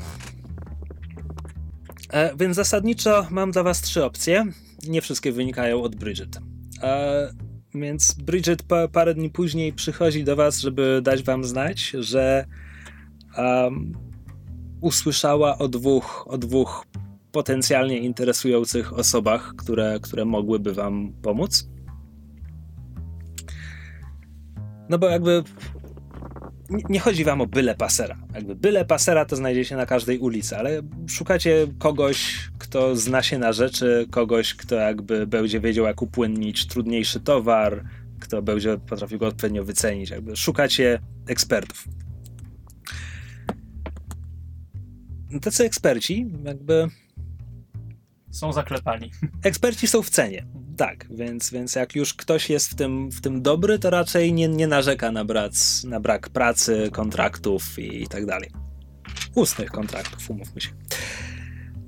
E, 2.09 2.35
więc 2.35 2.55
zasadniczo 2.55 3.27
mam 3.29 3.51
dla 3.51 3.63
was 3.63 3.81
trzy 3.81 4.03
opcje. 4.03 4.45
Nie 4.87 5.01
wszystkie 5.01 5.31
wynikają 5.31 5.81
od 5.81 5.95
Bridget. 5.95 6.37
E, 6.83 7.33
więc 7.73 8.13
Bridget 8.13 8.63
pa, 8.63 8.87
parę 8.87 9.13
dni 9.13 9.29
później 9.29 9.73
przychodzi 9.73 10.23
do 10.23 10.35
was, 10.35 10.59
żeby 10.59 10.99
dać 11.03 11.23
wam 11.23 11.43
znać, 11.43 11.89
że 11.99 12.45
em, 13.37 13.93
usłyszała 14.81 15.57
o 15.57 15.67
dwóch, 15.67 16.25
o 16.27 16.37
dwóch 16.37 16.85
potencjalnie 17.35 17.99
interesujących 17.99 18.93
osobach, 18.93 19.53
które, 19.57 19.99
które 20.01 20.25
mogłyby 20.25 20.73
wam 20.73 21.13
pomóc. 21.21 21.69
No 24.89 24.97
bo 24.97 25.09
jakby 25.09 25.43
nie- 26.89 26.99
chodzi 26.99 27.23
wam 27.23 27.41
o 27.41 27.47
byle 27.47 27.75
pasera. 27.75 28.17
Jakby 28.33 28.55
byle 28.55 28.85
pasera 28.85 29.25
to 29.25 29.35
znajdzie 29.35 29.65
się 29.65 29.75
na 29.75 29.85
każdej 29.85 30.19
ulicy, 30.19 30.57
ale 30.57 30.81
szukacie 31.07 31.67
kogoś, 31.79 32.49
kto 32.57 32.95
zna 32.95 33.23
się 33.23 33.37
na 33.37 33.53
rzeczy, 33.53 34.07
kogoś, 34.11 34.53
kto 34.53 34.75
jakby 34.75 35.27
będzie 35.27 35.59
wiedział, 35.59 35.85
jak 35.85 36.01
upłynnić 36.01 36.67
trudniejszy 36.67 37.19
towar, 37.19 37.83
kto 38.19 38.41
będzie 38.41 38.77
potrafił 38.77 39.19
go 39.19 39.27
odpowiednio 39.27 39.63
wycenić. 39.63 40.09
Jakby 40.09 40.35
szukacie 40.35 40.99
ekspertów. 41.27 41.87
Tacy 45.41 45.63
eksperci, 45.63 46.25
jakby 46.43 46.89
Są 48.35 48.53
zaklepani. 48.53 49.11
eksperci 49.43 49.87
są 49.87 50.01
w 50.01 50.09
cenie. 50.09 50.45
Tak, 50.77 51.07
więc, 51.09 51.51
więc 51.51 51.75
jak 51.75 51.95
już 51.95 52.13
ktoś 52.13 52.49
jest 52.49 52.69
w 52.71 52.75
tym, 52.75 53.11
w 53.11 53.21
tym 53.21 53.41
dobry, 53.41 53.79
to 53.79 53.89
raczej 53.89 54.33
nie, 54.33 54.47
nie 54.47 54.67
narzeka 54.67 55.11
na, 55.11 55.25
brac, 55.25 55.83
na 55.83 55.99
brak 55.99 56.29
pracy, 56.29 56.89
kontraktów 56.91 57.79
i, 57.79 58.03
i 58.03 58.07
tak 58.07 58.25
dalej. 58.25 58.51
Ustnych 59.35 59.71
kontraktów, 59.71 60.29
umówmy 60.29 60.61
się. 60.61 60.69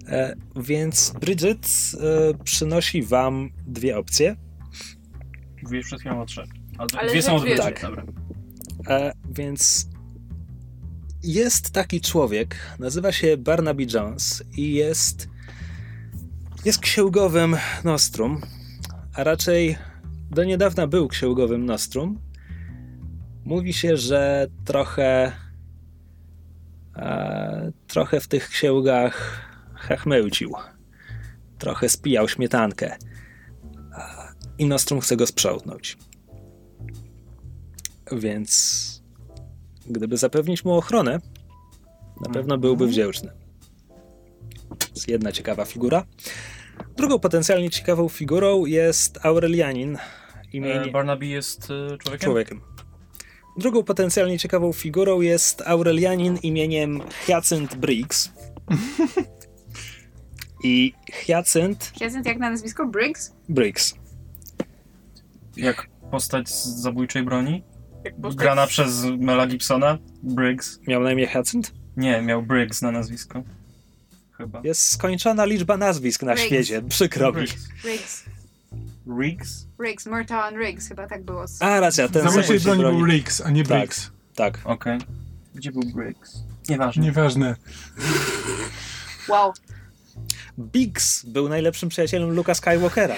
E, 0.08 0.36
więc 0.56 1.14
Bridget 1.22 1.68
e, 1.68 2.44
przynosi 2.44 3.04
wam 3.04 3.50
dwie 3.68 3.98
opcje. 3.98 4.36
Mówiłeś 5.64 5.86
przed 5.86 6.00
chwilą 6.00 6.22
o 6.22 6.26
trzech. 6.26 6.50
Ale 6.78 7.10
dwie 7.12 7.22
są 7.22 7.36
od 7.36 7.42
Bridget, 7.42 7.64
tak. 7.64 7.82
dobra. 7.82 8.04
E, 8.88 9.14
więc 9.30 9.90
jest 11.24 11.72
taki 11.72 12.02
człowiek, 12.02 12.56
nazywa 12.80 13.12
się 13.12 13.38
Barnaby 13.38 13.86
Jones 13.94 14.44
i 14.58 14.74
jest, 14.74 15.30
jest 16.66 16.80
księgowym 16.80 17.56
Nostrum, 17.84 18.42
a 19.14 19.24
raczej 19.24 19.78
do 20.32 20.44
niedawna 20.44 20.88
był 20.88 21.08
księgowym 21.08 21.66
Nostrum. 21.66 22.20
Mówi 23.46 23.74
się, 23.74 23.98
że 23.98 24.48
trochę 24.66 25.32
e, 26.96 27.72
trochę 27.88 28.20
w 28.20 28.28
tych 28.28 28.50
księgach 28.50 29.42
hachmełcił. 29.76 30.54
Trochę 31.58 31.90
spijał 31.90 32.28
śmietankę. 32.28 32.96
A- 33.96 34.28
I 34.58 34.66
Nostrum 34.66 35.00
chce 35.02 35.18
go 35.18 35.28
sprzątnąć. 35.28 35.98
Więc 38.12 38.88
gdyby 39.90 40.18
zapewnić 40.18 40.66
mu 40.66 40.74
ochronę, 40.74 41.20
na 42.22 42.30
pewno 42.34 42.58
byłby 42.58 42.88
wdzięczny. 42.88 43.32
To 44.98 45.00
jest 45.02 45.10
jedna 45.10 45.32
ciekawa 45.32 45.66
figura. 45.66 46.06
Drugą 46.98 47.20
potencjalnie 47.20 47.70
ciekawą 47.70 48.10
figurą 48.10 48.66
jest 48.66 49.26
Aurelianin 49.26 49.96
E, 49.96 50.00
imieniem 50.54 50.92
Barnaby 50.92 51.26
jest 51.26 51.64
e, 51.72 51.98
człowiekiem? 51.98 52.20
człowiekiem. 52.26 52.62
Drugą 53.58 53.84
potencjalnie 53.84 54.40
ciekawą 54.40 54.74
figurą 54.74 55.22
jest 55.22 55.62
Aurelianin 55.62 56.38
imieniem 56.44 57.02
Hyacinth 57.26 57.76
Briggs. 57.76 58.32
I 60.64 60.94
Hyacinth 61.14 61.92
Hyacynt 62.00 62.26
jak 62.26 62.38
na 62.38 62.50
nazwisko? 62.50 62.86
Briggs? 62.88 63.34
Briggs. 63.50 63.96
Jak 65.58 65.88
postać 66.12 66.50
z 66.50 66.66
zabójczej 66.66 67.24
broni? 67.24 67.64
Postać- 68.22 68.36
Grana 68.36 68.68
przez 68.68 69.04
Mela 69.20 69.48
Gibsona? 69.48 69.98
Briggs. 70.24 70.80
Miał 70.88 71.04
na 71.04 71.12
imię 71.12 71.28
Hyacinth? 71.28 71.72
Nie, 71.98 72.22
miał 72.22 72.44
Briggs 72.44 72.82
na 72.82 72.92
nazwisko. 72.92 73.44
Chyba. 74.38 74.62
Jest 74.64 74.92
skończona 74.92 75.46
liczba 75.46 75.78
nazwisk 75.78 76.24
na 76.24 76.34
Briggs. 76.34 76.48
świecie. 76.48 76.82
Przykro 76.82 77.32
mi. 77.32 77.42
Riggs. 77.86 78.24
Riggs? 79.20 79.68
Riggs, 79.84 80.06
Murtaugh 80.06 80.58
Riggs, 80.66 80.88
chyba 80.88 81.08
tak 81.08 81.24
było. 81.24 81.46
A, 81.60 81.80
racja, 81.80 82.10
ten 82.10 82.30
zabójczy 82.30 82.60
broni 82.60 82.82
był. 82.82 83.06
Riggs, 83.06 83.42
a 83.42 83.50
nie 83.50 83.64
Tak. 83.64 83.78
Briggs. 83.78 84.12
Tak. 84.36 84.60
Okej. 84.64 85.00
Gdzie 85.56 85.72
był 85.72 85.82
Briggs? 85.84 86.38
Nieważne. 86.70 87.04
Nieważne. 87.04 87.56
Wow. 89.30 89.54
Biggs 90.60 91.26
był 91.26 91.50
najlepszym 91.50 91.90
przyjacielem 91.90 92.30
Luka 92.32 92.54
Skywalkera. 92.54 93.16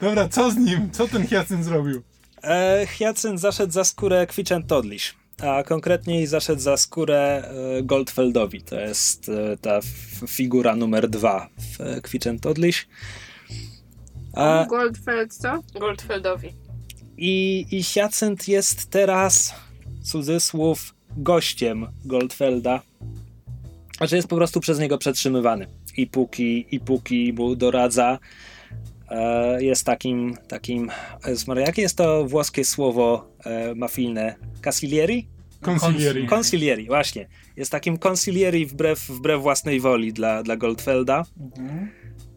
Dobra, 0.00 0.28
co 0.28 0.50
z 0.50 0.56
nim? 0.56 0.90
Co 0.90 1.08
ten 1.08 1.26
Hyacynt 1.26 1.64
zrobił? 1.64 2.02
E, 2.42 2.86
zaszedł 3.34 3.72
za 3.72 3.84
skórę 3.84 4.26
Quichen 4.26 4.62
Todlish, 4.62 5.14
a 5.42 5.62
konkretniej 5.62 6.26
zaszedł 6.26 6.60
za 6.60 6.76
skórę 6.76 7.42
e, 7.78 7.82
Goldfeldowi. 7.82 8.62
To 8.62 8.80
jest 8.80 9.28
e, 9.28 9.56
ta 9.56 9.80
figura 10.28 10.76
numer 10.76 11.08
dwa 11.08 11.48
w 11.58 11.80
e, 11.80 12.00
Quichen 12.00 12.38
Todlish. 12.38 12.88
A, 14.34 14.66
Goldfeld, 14.68 15.34
co? 15.34 15.62
Goldfeldowi. 15.80 16.52
i, 17.16 17.66
I 17.70 17.82
Hyacynt 17.82 18.48
jest 18.48 18.90
teraz, 18.90 19.54
cudzysłów, 20.02 20.94
gościem 21.16 21.86
Goldfelda. 22.04 22.82
Znaczy 23.96 24.16
jest 24.16 24.28
po 24.28 24.36
prostu 24.36 24.60
przez 24.60 24.78
niego 24.78 24.98
przetrzymywany. 24.98 25.66
I 25.96 26.06
póki, 26.06 26.66
i 26.70 26.80
póki 26.80 27.32
mu 27.32 27.56
doradza, 27.56 28.12
e, 28.12 28.55
jest 29.58 29.84
takim, 29.84 30.36
takim, 30.48 30.90
Maria, 31.46 31.66
jakie 31.66 31.82
jest 31.82 31.96
to 31.96 32.24
włoskie 32.24 32.64
słowo 32.64 33.28
e, 33.44 33.74
mafijne? 33.74 34.34
Casilieri? 34.60 35.28
Concilieri. 35.62 36.26
Concilieri, 36.26 36.86
właśnie. 36.86 37.28
Jest 37.56 37.72
takim 37.72 37.98
concilieri 37.98 38.66
wbrew, 38.66 39.08
wbrew 39.08 39.42
własnej 39.42 39.80
woli 39.80 40.12
dla, 40.12 40.42
dla 40.42 40.56
Goldfelda. 40.56 41.24
Mhm. 41.40 41.90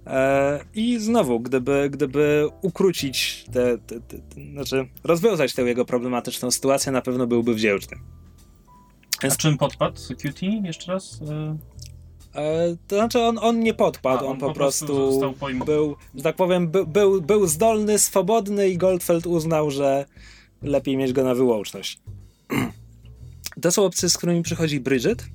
E, 0.08 0.60
I 0.76 1.00
znowu, 1.00 1.40
gdyby, 1.40 1.90
gdyby 1.90 2.48
ukrócić 2.62 3.46
te, 3.54 3.78
te, 3.78 4.02
te, 4.02 4.18
te, 4.18 4.42
znaczy 4.54 4.88
rozwiązać 5.04 5.54
tę 5.54 5.62
jego 5.62 5.86
problematyczną 5.86 6.52
sytuację, 6.52 6.92
na 6.92 7.02
pewno 7.02 7.28
byłby 7.28 7.54
wdzięczny. 7.54 7.98
A 9.24 9.28
czym 9.28 9.58
podpadł 9.58 10.02
QT 10.24 10.42
jeszcze 10.64 10.92
raz? 10.92 11.20
E, 12.40 12.76
to 12.88 12.95
znaczy 12.95 13.19
on, 13.19 13.38
on 13.42 13.59
nie 13.59 13.74
podpadł, 13.74 14.26
A, 14.26 14.30
on, 14.30 14.38
po 14.38 14.53
prostu, 14.53 15.11
został 15.11 15.32
pojm- 15.32 15.66
był, 15.66 15.95
że 16.16 16.24
tak 16.24 16.35
powiem, 16.35 16.68
by, 16.68 16.85
był, 16.85 17.22
był 17.22 17.48
zdolny, 17.48 18.00
swobodny 18.00 18.69
i 18.69 18.77
Goldfeld 18.77 19.27
uznał, 19.27 19.72
że 19.72 20.06
lepiej 20.61 20.98
mieć 20.98 21.14
go 21.14 21.24
na 21.24 21.35
wyłączność. 21.35 22.00
To 23.61 23.72
są 23.72 23.85
opcje, 23.85 24.09
z 24.09 24.18
którymi 24.18 24.42
przychodzi 24.42 24.80
Bridget. 24.80 25.26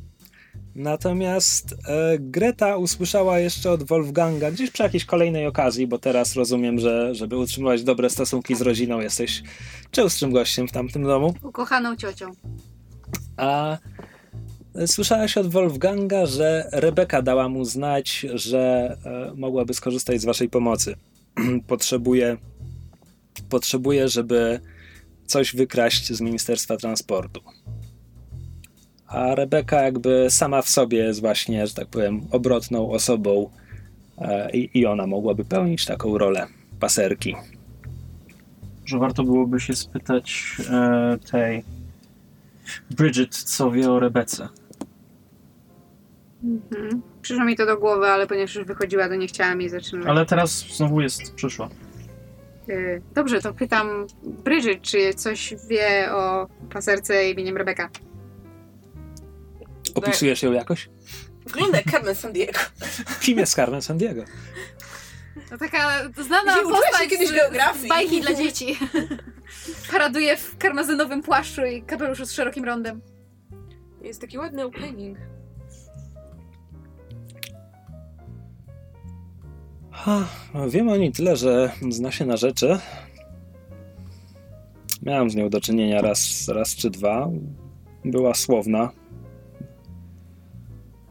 Natomiast 0.75 1.73
e, 1.73 2.19
Greta 2.19 2.77
usłyszała 2.77 3.39
jeszcze 3.39 3.71
od 3.71 3.83
Wolfganga 3.83 4.51
gdzieś 4.51 4.71
przy 4.71 4.83
jakiejś 4.83 5.05
kolejnej 5.05 5.47
okazji, 5.47 5.87
bo 5.87 5.99
teraz 5.99 6.37
rozumiem, 6.37 6.79
że 6.79 7.15
żeby 7.15 7.37
utrzymywać 7.37 7.85
dobre 7.85 8.11
stosunki 8.11 8.55
z 8.55 8.61
rodziną, 8.61 9.01
jesteś 9.01 9.43
częstszym 9.91 10.33
gościem 10.33 10.69
w 10.69 10.73
tamtym 10.73 11.03
domu. 11.05 11.35
Ukochaną 11.43 11.97
ciocią. 11.97 12.31
A 13.37 13.79
słyszałaś 14.87 15.39
od 15.39 15.47
Wolfganga, 15.47 16.27
że 16.27 16.69
Rebeka 16.73 17.23
dała 17.23 17.49
mu 17.49 17.65
znać, 17.65 18.27
że 18.35 18.97
e, 19.05 19.35
mogłaby 19.35 19.75
skorzystać 19.75 20.21
z 20.21 20.25
waszej 20.25 20.49
pomocy. 20.49 20.97
potrzebuje, 21.67 22.37
potrzebuje, 23.49 24.09
żeby 24.09 24.61
coś 25.27 25.57
wykraść 25.57 26.13
z 26.13 26.21
Ministerstwa 26.21 26.77
Transportu. 26.77 27.41
A 29.07 29.35
Rebeka 29.35 29.83
jakby 29.83 30.27
sama 30.31 30.63
w 30.63 30.69
sobie 30.69 30.99
jest 30.99 31.21
właśnie, 31.21 31.67
że 31.67 31.75
tak 31.75 31.89
powiem, 31.89 32.21
obrotną 32.31 32.91
osobą 32.91 33.51
e, 34.19 34.51
i, 34.51 34.79
i 34.79 34.87
ona 34.87 35.07
mogłaby 35.07 35.45
pełnić 35.45 35.85
taką 35.85 36.19
rolę 36.19 36.47
paserki. 36.81 37.35
że 38.87 38.99
warto 38.99 39.25
byłoby 39.25 39.61
się 39.61 39.75
spytać 39.75 40.57
e, 40.71 41.19
tej 41.31 41.65
Bridget, 42.91 43.37
co 43.37 43.71
wie 43.71 43.91
o 43.91 44.01
Rebece. 44.01 44.49
Mhm. 46.45 47.03
Przyszło 47.23 47.45
mi 47.45 47.57
to 47.57 47.67
do 47.67 47.77
głowy, 47.79 48.07
ale 48.07 48.27
ponieważ 48.27 48.55
już 48.55 48.65
wychodziła, 48.67 49.09
to 49.09 49.15
nie 49.15 49.27
chciałam 49.27 49.61
jej 49.61 49.71
zatrzymywać. 49.71 50.11
Ale 50.11 50.27
teraz 50.27 50.51
znowu 50.77 51.01
jest 51.01 51.35
przyszła. 51.35 51.69
Y, 52.69 53.03
Dobrze, 53.15 53.41
to 53.41 53.55
pytam 53.55 54.07
Bridget, 54.23 54.83
czy 54.83 55.15
coś 55.15 55.55
wie 55.69 56.13
o 56.13 56.49
paserce 56.73 57.31
imieniem 57.31 57.57
Rebeka. 57.57 57.91
Opisujesz 59.95 60.43
ją 60.43 60.53
jakoś? 60.53 60.91
Wygląda 61.47 61.77
jak 61.79 61.91
Carmen 61.91 62.15
Sandiego. 62.15 62.59
Kim 63.21 63.39
jest 63.39 63.55
Carmen 63.55 63.83
Sandiego? 63.83 64.25
To 65.51 65.59
taka 65.59 66.09
znana 66.23 66.55
Nie 66.57 66.63
uczyłaś 66.63 66.81
się 66.85 66.91
postać 66.91 67.09
kiedyś 67.11 67.29
z- 67.29 67.33
geografii. 67.33 67.85
z 67.87 67.89
bajki 67.89 68.21
dla 68.21 68.35
dzieci. 68.35 68.79
Paraduje 69.93 70.37
w 70.37 70.57
karmazynowym 70.59 71.23
płaszczu 71.23 71.65
i 71.65 71.83
kapeluszu 71.83 72.27
z 72.27 72.33
szerokim 72.33 72.65
rondem. 72.65 73.01
Jest 74.03 74.21
taki 74.21 74.39
ładny 74.39 74.65
opening. 74.65 75.19
Ha, 79.95 80.27
wiem 80.69 80.89
o 80.89 80.97
niej 80.97 81.13
tyle, 81.13 81.37
że 81.37 81.73
zna 81.91 82.11
się 82.11 82.27
na 82.27 82.37
rzeczy. 82.37 82.79
Miałem 85.03 85.31
z 85.31 85.35
nią 85.37 85.49
do 85.49 85.61
czynienia 85.61 86.03
raz, 86.03 86.49
raz 86.49 86.77
czy 86.77 86.91
dwa. 86.91 87.31
Była 88.05 88.35
słowna. 88.35 88.91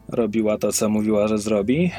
Robiła 0.08 0.58
to, 0.58 0.72
co 0.72 0.88
mówiła, 0.88 1.28
że 1.28 1.38
zrobi. 1.38 1.90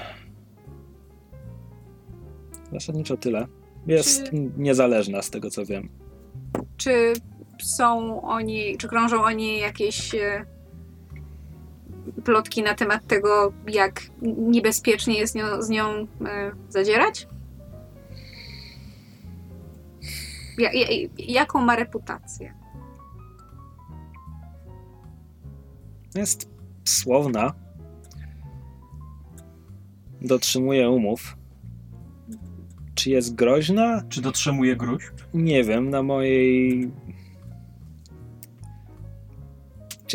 Zasadniczo 2.72 3.18
tyle. 3.18 3.48
Jest 3.88 4.24
Czy- 4.24 4.52
niezależna 4.58 5.22
z 5.22 5.30
tego, 5.30 5.50
co 5.50 5.66
wiem. 5.66 5.90
Czy 6.78 7.14
są 7.64 8.22
oni, 8.22 8.78
czy 8.78 8.88
krążą 8.88 9.24
oni 9.24 9.60
jakieś 9.60 10.16
e, 10.16 10.46
plotki 12.24 12.64
na 12.64 12.74
temat 12.74 13.08
tego, 13.08 13.54
jak 13.68 14.02
niebezpiecznie 14.22 15.18
jest 15.20 15.36
nią, 15.36 15.62
z 15.62 15.70
nią 15.70 15.86
e, 16.26 16.52
zadzierać? 16.70 17.28
Ja, 20.58 20.74
ja, 20.74 20.88
jaką 21.18 21.62
ma 21.62 21.76
reputację? 21.76 22.54
Jest 26.16 26.50
słowna. 26.86 27.54
Dotrzymuje 30.22 30.90
umów. 30.90 31.38
Czy 32.96 33.10
jest 33.10 33.36
groźna? 33.36 34.02
Czy 34.10 34.22
dotrzymuje 34.22 34.76
gruźb? 34.76 35.14
Nie 35.34 35.64
wiem, 35.64 35.90
na 35.90 36.04
mojej. 36.04 36.92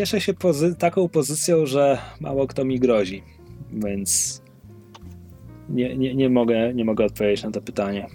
Cieszę 0.00 0.20
się 0.20 0.34
pozy- 0.34 0.74
taką 0.74 1.08
pozycją, 1.08 1.66
że 1.66 1.98
mało 2.20 2.46
kto 2.46 2.64
mi 2.64 2.80
grozi, 2.80 3.22
więc 3.72 4.42
nie, 5.68 5.96
nie, 5.96 6.14
nie, 6.14 6.30
mogę, 6.30 6.74
nie 6.74 6.84
mogę 6.84 7.04
odpowiedzieć 7.04 7.44
na 7.44 7.50
to 7.50 7.60
pytanie. 7.60 8.06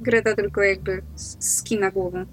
Greta 0.00 0.34
tylko 0.34 0.62
jakby 0.62 1.02
skina 1.16 1.90
głową. 1.90 2.24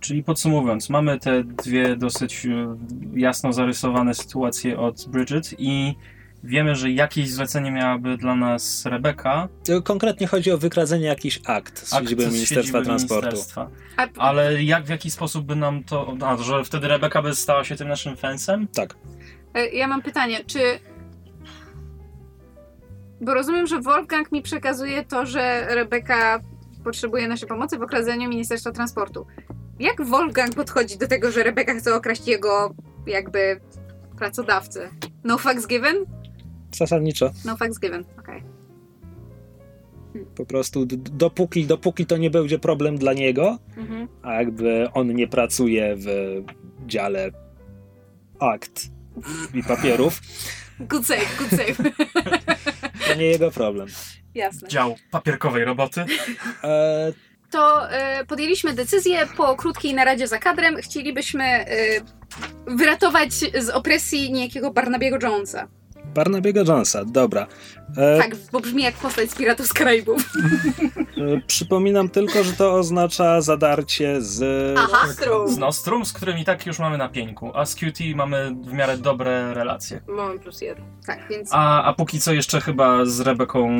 Czyli 0.00 0.24
podsumowując, 0.24 0.90
mamy 0.90 1.18
te 1.18 1.44
dwie 1.44 1.96
dosyć 1.96 2.46
e, 2.46 2.76
jasno 3.14 3.52
zarysowane 3.52 4.14
sytuacje 4.14 4.78
od 4.78 5.08
Bridget 5.08 5.54
i 5.58 5.94
wiemy, 6.44 6.76
że 6.76 6.90
jakieś 6.90 7.30
zlecenie 7.30 7.70
miałaby 7.70 8.16
dla 8.16 8.34
nas 8.34 8.86
Rebeka. 8.86 9.48
Konkretnie 9.84 10.26
chodzi 10.26 10.52
o 10.52 10.58
wykradzenie 10.58 11.06
jakiś 11.06 11.40
akt 11.46 11.78
z 11.78 11.92
akt 11.92 12.02
siedziby 12.02 12.26
Ministerstwa 12.26 12.62
siedziby 12.62 12.84
Transportu. 12.84 13.26
ministerstwa. 13.26 13.70
Ale 14.16 14.62
jak, 14.62 14.84
w 14.84 14.88
jaki 14.88 15.10
sposób 15.10 15.46
by 15.46 15.56
nam 15.56 15.84
to... 15.84 16.16
A, 16.20 16.36
że 16.36 16.64
wtedy 16.64 16.88
Rebeka 16.88 17.22
by 17.22 17.34
stała 17.34 17.64
się 17.64 17.76
tym 17.76 17.88
naszym 17.88 18.16
fensem? 18.16 18.68
Tak. 18.68 18.94
e, 19.54 19.68
ja 19.68 19.86
mam 19.86 20.02
pytanie, 20.02 20.44
czy. 20.46 20.60
Bo 23.20 23.34
rozumiem, 23.34 23.66
że 23.66 23.80
Wolfgang 23.80 24.32
mi 24.32 24.42
przekazuje 24.42 25.04
to, 25.04 25.26
że 25.26 25.66
Rebeka 25.74 26.40
potrzebuje 26.84 27.28
naszej 27.28 27.48
pomocy 27.48 27.78
w 27.78 27.82
okradzeniu 27.82 28.28
Ministerstwa 28.28 28.72
Transportu. 28.72 29.26
Jak 29.78 30.02
Wolfgang 30.04 30.54
podchodzi 30.54 30.98
do 30.98 31.08
tego, 31.08 31.30
że 31.30 31.42
Rebeka 31.42 31.74
chce 31.74 31.94
okraść 31.94 32.26
jego 32.26 32.74
jakby 33.06 33.60
pracodawcę? 34.18 34.88
No 35.24 35.38
fucks 35.38 35.66
given? 35.66 35.96
Zasadniczo. 36.72 37.30
No 37.44 37.56
fucks 37.56 37.78
given, 37.78 38.04
okej. 38.18 38.42
Po 40.36 40.46
prostu 40.46 40.86
dopóki, 40.96 41.66
dopóki 41.66 42.06
to 42.06 42.16
nie 42.16 42.30
będzie 42.30 42.58
problem 42.58 42.98
dla 42.98 43.12
niego, 43.12 43.58
Mhm. 43.76 44.08
a 44.22 44.34
jakby 44.34 44.88
on 44.94 45.14
nie 45.14 45.28
pracuje 45.28 45.96
w 45.96 46.06
dziale 46.86 47.30
akt 48.40 48.82
i 49.54 49.62
papierów, 49.62 50.20
Good 50.80 51.06
save, 51.06 51.36
good 51.38 51.50
save. 51.50 51.76
to 53.08 53.14
nie 53.14 53.24
jego 53.26 53.50
problem. 53.50 53.88
Jasne. 54.34 54.68
Dział 54.68 54.96
papierkowej 55.10 55.64
roboty. 55.64 56.04
E, 56.64 57.12
to 57.50 57.90
e, 57.90 58.24
podjęliśmy 58.24 58.72
decyzję 58.72 59.26
po 59.36 59.56
krótkiej 59.56 59.94
naradzie 59.94 60.28
za 60.28 60.38
kadrem. 60.38 60.76
Chcielibyśmy 60.76 61.44
e, 61.44 61.66
wyratować 62.66 63.32
z 63.58 63.68
opresji 63.68 64.32
niejakiego 64.32 64.70
Barnabiego 64.72 65.18
Jonesa. 65.22 65.68
Barnabiego 66.14 66.60
Jonesa, 66.64 67.04
dobra. 67.04 67.46
E, 67.96 68.18
Tak, 68.18 68.36
bo 68.52 68.60
brzmi 68.60 68.82
jak 68.82 68.94
postać 68.94 69.30
z 69.30 69.34
Piratów 69.34 69.66
z 69.66 69.72
Karaibów. 69.72 70.22
e, 71.36 71.40
przypominam 71.46 72.08
tylko, 72.08 72.44
że 72.44 72.52
to 72.52 72.74
oznacza 72.74 73.40
zadarcie 73.40 74.22
z... 74.22 74.42
Aha. 74.78 75.06
Z 75.46 75.58
Nostrum, 75.58 76.04
z 76.04 76.12
którym 76.12 76.38
i 76.38 76.44
tak 76.44 76.66
już 76.66 76.78
mamy 76.78 76.98
na 76.98 77.08
pieńku, 77.08 77.50
a 77.54 77.66
z 77.66 77.74
QT 77.74 77.98
mamy 78.14 78.56
w 78.62 78.72
miarę 78.72 78.98
dobre 78.98 79.54
relacje. 79.54 80.00
Mam 80.08 80.38
plus 80.38 80.60
jeden. 80.60 80.84
Tak, 81.06 81.18
więc... 81.30 81.48
A, 81.52 81.84
a 81.84 81.92
póki 81.94 82.20
co 82.20 82.32
jeszcze 82.32 82.60
chyba 82.60 83.04
z 83.04 83.20
Rebeką 83.20 83.70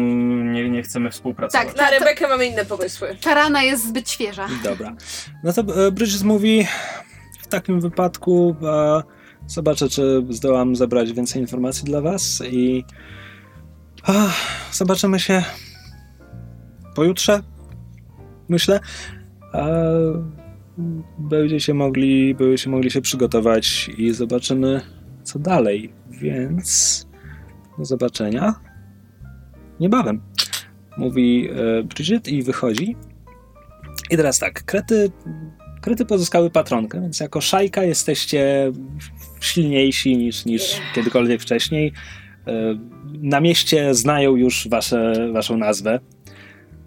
nie, 0.44 0.70
nie 0.70 0.82
chcemy 0.82 1.10
współpracować. 1.10 1.66
Tak, 1.66 1.76
Na 1.76 1.90
Rebekę 1.90 2.28
mamy 2.28 2.46
inne 2.46 2.64
pomysły. 2.64 3.16
Ta 3.22 3.34
rana 3.34 3.62
jest 3.62 3.88
zbyt 3.88 4.10
świeża. 4.10 4.48
Dobra. 4.64 4.92
No 5.44 5.52
to 5.52 5.60
e, 5.86 5.90
Bridget 5.92 6.22
mówi, 6.22 6.66
w 7.40 7.46
takim 7.46 7.80
wypadku 7.80 8.56
e, 8.62 9.02
zobaczę, 9.50 9.88
czy 9.88 10.24
zdołam 10.30 10.76
zebrać 10.76 11.12
więcej 11.12 11.42
informacji 11.42 11.84
dla 11.84 12.00
was 12.00 12.42
i 12.50 12.84
a, 14.02 14.28
zobaczymy 14.72 15.20
się 15.20 15.44
pojutrze, 16.94 17.42
myślę. 18.48 18.80
E, 19.54 19.90
będziecie 21.18 21.74
mogli, 21.74 22.34
będziecie 22.34 22.70
mogli 22.70 22.90
się 22.90 23.00
przygotować 23.00 23.90
i 23.98 24.12
zobaczymy, 24.12 24.80
co 25.22 25.38
dalej. 25.38 25.92
Więc 26.10 27.06
do 27.78 27.84
zobaczenia 27.84 28.54
niebawem. 29.80 30.20
Mówi 30.96 31.48
e, 31.50 31.82
Bridget 31.82 32.28
i 32.28 32.42
wychodzi. 32.42 32.96
I 34.10 34.16
teraz 34.16 34.38
tak, 34.38 34.64
krety, 34.64 35.10
krety 35.80 36.06
pozyskały 36.06 36.50
patronkę, 36.50 37.00
więc 37.00 37.20
jako 37.20 37.40
szajka 37.40 37.84
jesteście 37.84 38.72
silniejsi 39.40 40.16
niż, 40.16 40.44
niż 40.44 40.80
kiedykolwiek 40.94 41.42
wcześniej. 41.42 41.92
E, 42.46 42.78
na 43.22 43.40
mieście 43.40 43.94
znają 43.94 44.36
już 44.36 44.68
wasze, 44.68 45.32
waszą 45.32 45.56
nazwę. 45.56 46.00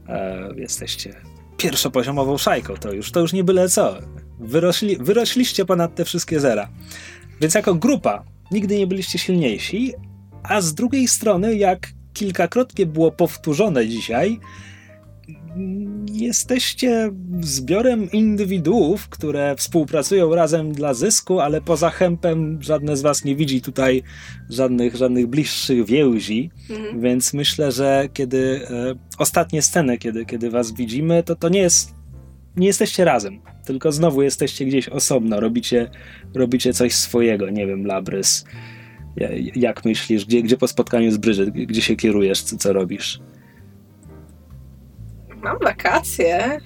E, 0.07 0.49
jesteście 0.57 1.15
pierwszopoziomową 1.57 2.37
szajką, 2.37 2.73
to 2.75 2.93
już, 2.93 3.11
to 3.11 3.19
już 3.19 3.33
nie 3.33 3.43
byle 3.43 3.69
co. 3.69 3.97
Wyrośli, 4.39 4.97
wyrośliście 4.97 5.65
ponad 5.65 5.95
te 5.95 6.05
wszystkie 6.05 6.39
zera. 6.39 6.69
Więc 7.41 7.55
jako 7.55 7.75
grupa 7.75 8.23
nigdy 8.51 8.77
nie 8.77 8.87
byliście 8.87 9.19
silniejsi, 9.19 9.93
a 10.43 10.61
z 10.61 10.73
drugiej 10.73 11.07
strony, 11.07 11.55
jak 11.55 11.87
kilkakrotnie 12.13 12.85
było 12.85 13.11
powtórzone 13.11 13.87
dzisiaj, 13.87 14.39
jesteście 16.11 17.11
zbiorem 17.41 18.11
indywiduów, 18.11 19.09
które 19.09 19.55
współpracują 19.55 20.35
razem 20.35 20.71
dla 20.73 20.93
zysku, 20.93 21.39
ale 21.39 21.61
poza 21.61 21.89
chępem 21.89 22.57
żadne 22.61 22.97
z 22.97 23.01
was 23.01 23.25
nie 23.25 23.35
widzi 23.35 23.61
tutaj 23.61 24.03
żadnych, 24.49 24.95
żadnych 24.95 25.27
bliższych 25.27 25.85
więzi, 25.85 26.51
Mhm. 26.69 27.01
więc 27.01 27.33
myślę, 27.33 27.71
że 27.71 28.09
kiedy 28.13 28.67
e, 28.69 28.95
ostatnie 29.17 29.61
sceny, 29.61 29.97
kiedy, 29.97 30.25
kiedy 30.25 30.49
was 30.49 30.71
widzimy, 30.73 31.23
to 31.23 31.35
to 31.35 31.49
nie 31.49 31.59
jest 31.59 31.93
nie 32.57 32.67
jesteście 32.67 33.05
razem, 33.05 33.39
tylko 33.65 33.91
znowu 33.91 34.21
jesteście 34.21 34.65
gdzieś 34.65 34.89
osobno, 34.89 35.39
robicie, 35.39 35.89
robicie 36.35 36.73
coś 36.73 36.93
swojego, 36.93 37.49
nie 37.49 37.67
wiem, 37.67 37.85
Labrys. 37.85 38.45
Ja- 39.17 39.29
Jak 39.55 39.85
myślisz, 39.85 40.25
gdzie, 40.25 40.41
gdzie 40.41 40.57
po 40.57 40.67
spotkaniu 40.67 41.11
z 41.11 41.17
Bridget, 41.17 41.49
gdzie 41.49 41.81
się 41.81 41.95
kierujesz, 41.95 42.41
co, 42.41 42.57
co 42.57 42.73
robisz? 42.73 43.19
Mam 45.43 45.57
wakacje. 45.59 46.59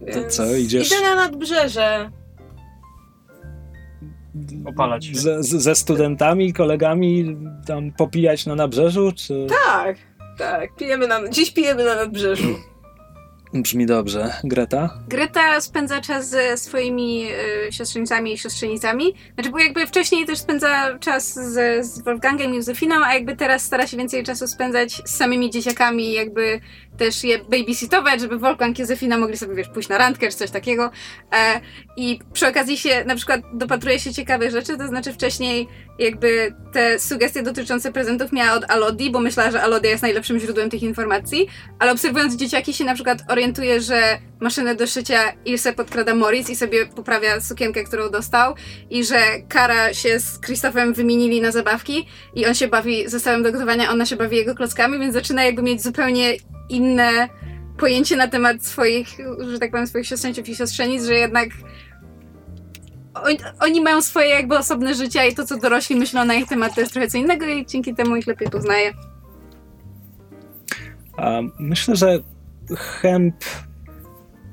To 0.00 0.06
więc 0.06 0.36
co, 0.36 0.56
idziesz- 0.56 0.86
Idę 0.86 1.00
na 1.00 1.14
nadbrzeże. 1.14 2.10
Opalać 4.66 5.06
się. 5.06 5.14
Ze, 5.14 5.42
ze 5.42 5.74
studentami, 5.74 6.52
kolegami 6.52 7.36
tam 7.66 7.92
popijać 7.92 8.46
na 8.46 8.54
nabrzeżu, 8.54 9.12
czy... 9.16 9.46
Tak, 9.66 9.96
tak. 10.38 10.74
Pijemy 10.76 11.06
na, 11.06 11.28
dziś 11.28 11.50
pijemy 11.50 11.84
na 11.84 11.94
nadbrzeżu. 11.94 12.48
Brzmi 13.54 13.86
dobrze. 13.86 14.32
Greta? 14.44 14.98
Greta 15.08 15.60
spędza 15.60 16.00
czas 16.00 16.28
ze 16.28 16.56
swoimi 16.56 17.26
y, 17.68 17.72
siostrzenicami 17.72 18.32
i 18.32 18.38
siostrzenicami. 18.38 19.14
Znaczy, 19.34 19.50
bo 19.50 19.58
jakby 19.58 19.86
wcześniej 19.86 20.26
też 20.26 20.38
spędza 20.38 20.98
czas 20.98 21.34
z, 21.34 21.86
z 21.86 22.02
Wolfgangiem 22.04 22.52
i 22.52 22.56
Józefiną, 22.56 22.96
a 23.04 23.14
jakby 23.14 23.36
teraz 23.36 23.62
stara 23.64 23.86
się 23.86 23.96
więcej 23.96 24.22
czasu 24.24 24.46
spędzać 24.48 25.02
z 25.04 25.10
samymi 25.16 25.50
dzieciakami 25.50 26.04
i 26.04 26.12
jakby 26.12 26.60
też 26.98 27.24
je 27.24 27.38
babysitować, 27.38 28.20
żeby 28.20 28.38
Wolfgang 28.38 28.76
i 28.78 29.08
mogli 29.08 29.36
sobie, 29.36 29.54
wiesz, 29.54 29.68
pójść 29.68 29.88
na 29.88 29.98
randkę 29.98 30.28
czy 30.28 30.36
coś 30.36 30.50
takiego. 30.50 30.90
E, 31.32 31.60
I 31.96 32.18
przy 32.32 32.48
okazji 32.48 32.78
się 32.78 33.04
na 33.04 33.16
przykład 33.16 33.40
dopatruje 33.52 33.98
się 33.98 34.14
ciekawych 34.14 34.50
rzeczy, 34.50 34.78
to 34.78 34.88
znaczy 34.88 35.12
wcześniej 35.12 35.68
jakby 35.98 36.54
te 36.72 36.98
sugestie 36.98 37.42
dotyczące 37.42 37.92
prezentów 37.92 38.32
miała 38.32 38.52
od 38.52 38.70
Alodi, 38.70 39.10
bo 39.10 39.20
myślała, 39.20 39.50
że 39.50 39.62
Alodia 39.62 39.90
jest 39.90 40.02
najlepszym 40.02 40.38
źródłem 40.38 40.70
tych 40.70 40.82
informacji, 40.82 41.46
ale 41.78 41.92
obserwując 41.92 42.36
dzieciaki 42.36 42.74
się 42.74 42.84
na 42.84 42.94
przykład 42.94 43.18
orientuje, 43.28 43.80
że 43.80 44.18
maszynę 44.40 44.74
do 44.74 44.86
szycia 44.86 45.32
Ilse 45.44 45.72
podkrada 45.72 46.14
Morris 46.14 46.50
i 46.50 46.56
sobie 46.56 46.86
poprawia 46.86 47.40
sukienkę, 47.40 47.84
którą 47.84 48.10
dostał 48.10 48.54
i 48.90 49.04
że 49.04 49.20
Kara 49.48 49.94
się 49.94 50.20
z 50.20 50.38
Krzysztofem 50.38 50.94
wymienili 50.94 51.40
na 51.40 51.50
zabawki 51.50 52.06
i 52.34 52.46
on 52.46 52.54
się 52.54 52.68
bawi 52.68 53.08
zestawem 53.08 53.42
do 53.42 53.52
gotowania, 53.52 53.90
ona 53.90 54.06
się 54.06 54.16
bawi 54.16 54.36
jego 54.36 54.54
klockami, 54.54 54.98
więc 54.98 55.14
zaczyna 55.14 55.44
jakby 55.44 55.62
mieć 55.62 55.82
zupełnie 55.82 56.36
inne 56.70 57.28
pojęcie 57.78 58.16
na 58.16 58.28
temat 58.28 58.64
swoich, 58.64 59.08
że 59.50 59.58
tak 59.58 59.70
powiem, 59.70 59.86
swoich 59.86 60.06
siostrzeńców 60.06 60.48
i 60.48 60.56
siostrzenic, 60.56 61.04
że 61.04 61.14
jednak 61.14 61.48
oni, 63.14 63.38
oni 63.60 63.80
mają 63.80 64.02
swoje 64.02 64.28
jakby 64.28 64.58
osobne 64.58 64.94
życia 64.94 65.24
i 65.24 65.34
to, 65.34 65.44
co 65.44 65.56
dorośli 65.56 65.96
myślą 65.96 66.24
na 66.24 66.34
ich 66.34 66.48
temat, 66.48 66.74
to 66.74 66.80
jest 66.80 66.92
trochę 66.92 67.08
co 67.08 67.18
innego 67.18 67.46
i 67.46 67.66
dzięki 67.66 67.94
temu 67.94 68.16
ich 68.16 68.26
lepiej 68.26 68.50
poznaje. 68.50 68.92
A 71.16 71.40
myślę, 71.58 71.96
że 71.96 72.18
Hemp 72.76 73.36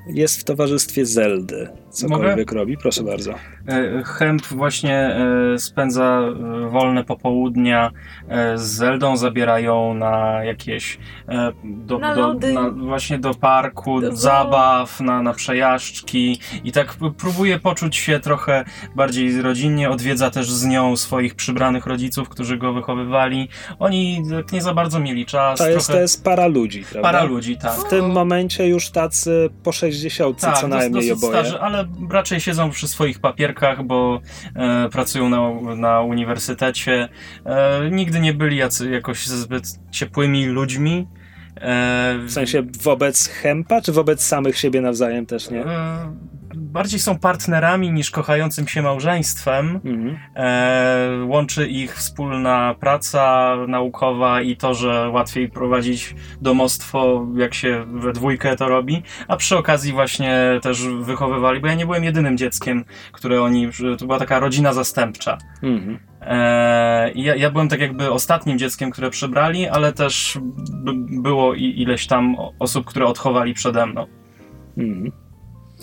jest 0.07 0.41
w 0.41 0.43
towarzystwie 0.43 1.05
Zeldy. 1.05 1.69
Cokolwiek 1.89 2.51
robi, 2.51 2.77
proszę 2.77 3.03
bardzo. 3.03 3.33
E, 3.67 4.03
Hemp 4.03 4.45
właśnie 4.45 4.95
e, 4.95 5.59
spędza 5.59 6.03
e, 6.03 6.69
wolne 6.69 7.03
popołudnia 7.03 7.91
z 8.55 8.61
Zeldą, 8.61 9.17
zabierają 9.17 9.93
na 9.93 10.43
jakieś 10.43 10.97
do, 11.63 11.99
Na 11.99 12.15
do, 12.15 12.33
na, 12.33 12.69
właśnie 12.69 13.19
do 13.19 13.33
parku, 13.33 14.01
Do 14.01 14.15
zabaw, 14.15 14.99
na, 14.99 15.21
na 15.21 15.33
przejażdżki 15.33 16.39
i 16.63 16.71
tak 16.71 16.97
próbuje 17.17 17.59
poczuć 17.59 17.95
się 17.95 18.19
trochę 18.19 18.65
bardziej 18.95 19.41
rodzinnie, 19.41 19.89
odwiedza 19.89 20.29
też 20.29 20.51
z 20.51 20.65
nią 20.65 20.95
swoich 20.95 21.35
przybranych 21.35 21.85
rodziców, 21.85 22.29
którzy 22.29 22.57
go 22.57 22.73
wychowywali. 22.73 23.49
Oni 23.79 24.23
tak 24.31 24.51
nie 24.51 24.61
za 24.61 24.73
bardzo 24.73 24.99
mieli 24.99 25.25
czas. 25.25 25.59
To 25.59 25.69
jest, 25.69 25.87
to 25.87 25.93
trochę 25.93 26.01
jest 26.01 26.23
para 26.23 26.47
ludzi, 26.47 26.83
prawda? 26.91 27.01
para 27.11 27.23
ludzi, 27.23 27.57
tak. 27.57 27.73
W 27.73 27.89
tym 27.89 28.11
momencie 28.11 28.67
już 28.67 28.89
tacy 28.89 29.49
po 29.63 29.71
60 29.71 30.41
Tak, 30.41 30.57
co 30.57 30.67
najmniej 30.67 31.11
oboje. 31.11 31.33
starzy, 31.33 31.59
ale 31.59 31.85
raczej 32.09 32.39
siedzą 32.39 32.69
przy 32.69 32.87
swoich 32.87 33.19
papierkach, 33.19 33.56
bo 33.83 34.21
e, 34.55 34.89
pracują 34.89 35.29
na, 35.29 35.75
na 35.75 36.01
uniwersytecie. 36.01 37.09
E, 37.45 37.79
nigdy 37.91 38.19
nie 38.19 38.33
byli 38.33 38.57
jacy, 38.57 38.89
jakoś 38.89 39.27
zbyt 39.27 39.79
ciepłymi 39.91 40.45
ludźmi. 40.45 41.07
E, 41.61 42.17
W 42.25 42.31
sensie 42.31 42.63
wobec 42.83 43.27
Hempa, 43.27 43.81
czy 43.81 43.91
wobec 43.91 44.23
samych 44.23 44.57
siebie 44.57 44.81
nawzajem 44.81 45.25
też, 45.25 45.49
nie? 45.49 45.63
Bardziej 46.57 46.99
są 46.99 47.19
partnerami 47.19 47.91
niż 47.91 48.11
kochającym 48.11 48.67
się 48.67 48.81
małżeństwem. 48.81 49.79
Mhm. 49.85 50.17
E, 50.35 51.25
łączy 51.25 51.67
ich 51.67 51.95
wspólna 51.95 52.75
praca 52.79 53.55
naukowa 53.67 54.41
i 54.41 54.57
to, 54.57 54.73
że 54.73 55.09
łatwiej 55.09 55.49
prowadzić 55.49 56.15
domostwo, 56.41 57.27
jak 57.35 57.53
się 57.53 57.85
we 57.87 58.13
dwójkę 58.13 58.55
to 58.55 58.67
robi, 58.69 59.03
a 59.27 59.37
przy 59.37 59.57
okazji 59.57 59.93
właśnie 59.93 60.59
też 60.61 60.87
wychowywali, 60.87 61.59
bo 61.59 61.67
ja 61.67 61.73
nie 61.75 61.85
byłem 61.85 62.03
jedynym 62.03 62.37
dzieckiem, 62.37 62.85
które 63.11 63.41
oni, 63.41 63.67
to 63.97 64.05
była 64.05 64.19
taka 64.19 64.39
rodzina 64.39 64.73
zastępcza. 64.73 65.37
Mhm. 65.63 65.99
E, 66.21 67.11
ja, 67.15 67.35
ja 67.35 67.51
byłem 67.51 67.69
tak 67.69 67.79
jakby 67.79 68.11
ostatnim 68.11 68.57
dzieckiem, 68.59 68.91
które 68.91 69.09
przybrali, 69.09 69.67
ale 69.67 69.93
też 69.93 70.37
b- 70.69 71.21
było 71.21 71.53
i, 71.53 71.81
ileś 71.81 72.07
tam 72.07 72.35
osób, 72.59 72.85
które 72.85 73.05
odchowali 73.05 73.53
przede 73.53 73.85
mną. 73.85 74.05
Mhm. 74.77 75.11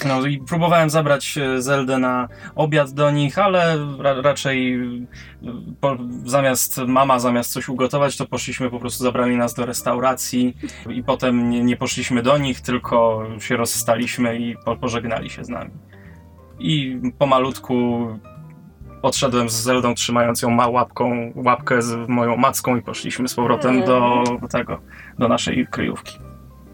No 0.06 0.26
i 0.26 0.39
próbowałem 0.39 0.90
zabrać 0.90 1.39
e, 1.39 1.62
Zeldę 1.62 1.98
na 1.98 2.28
obiad 2.55 2.90
do 2.90 3.10
nich, 3.10 3.39
ale 3.39 3.78
ra 3.98 4.23
raczej 4.23 4.74
e, 4.74 4.78
po, 5.81 5.97
zamiast 6.24 6.78
mama 6.78 7.18
zamiast 7.18 7.52
coś 7.52 7.68
ugotować, 7.68 8.16
to 8.16 8.26
poszliśmy 8.26 8.70
po 8.70 8.81
prostu 8.81 9.05
zabrali 9.05 9.36
nas 9.36 9.55
do 9.55 9.66
restauracji 9.66 10.56
i 10.89 11.02
potem 11.02 11.50
nie, 11.50 11.64
nie 11.64 11.76
poszliśmy 11.76 12.23
do 12.23 12.39
nich, 12.39 12.60
tylko 12.60 13.26
się 13.39 13.56
rozstaliśmy 13.56 14.39
i 14.39 14.56
po, 14.64 14.76
pożegnali 14.76 15.31
się 15.31 15.44
z 15.44 15.48
nami. 15.48 15.70
I 16.58 17.00
pomalutku 17.18 18.06
odszedłem 19.02 19.48
z 19.48 19.52
Zeldą, 19.52 19.94
trzymając 19.94 20.42
ją 20.42 20.50
ma 20.50 20.68
łapką, 20.68 21.32
łapkę 21.34 21.82
z 21.82 22.08
moją 22.08 22.36
macką 22.36 22.76
i 22.76 22.82
poszliśmy 22.82 23.28
z 23.28 23.34
powrotem 23.34 23.84
do 23.84 24.24
tego, 24.50 24.78
do 25.18 25.28
naszej 25.28 25.66
kryjówki. 25.66 26.18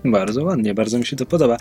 Bardzo 0.04 0.44
ładnie, 0.44 0.74
bardzo 0.74 0.98
mi 0.98 1.06
się 1.06 1.16
to 1.16 1.26
podoba. 1.26 1.56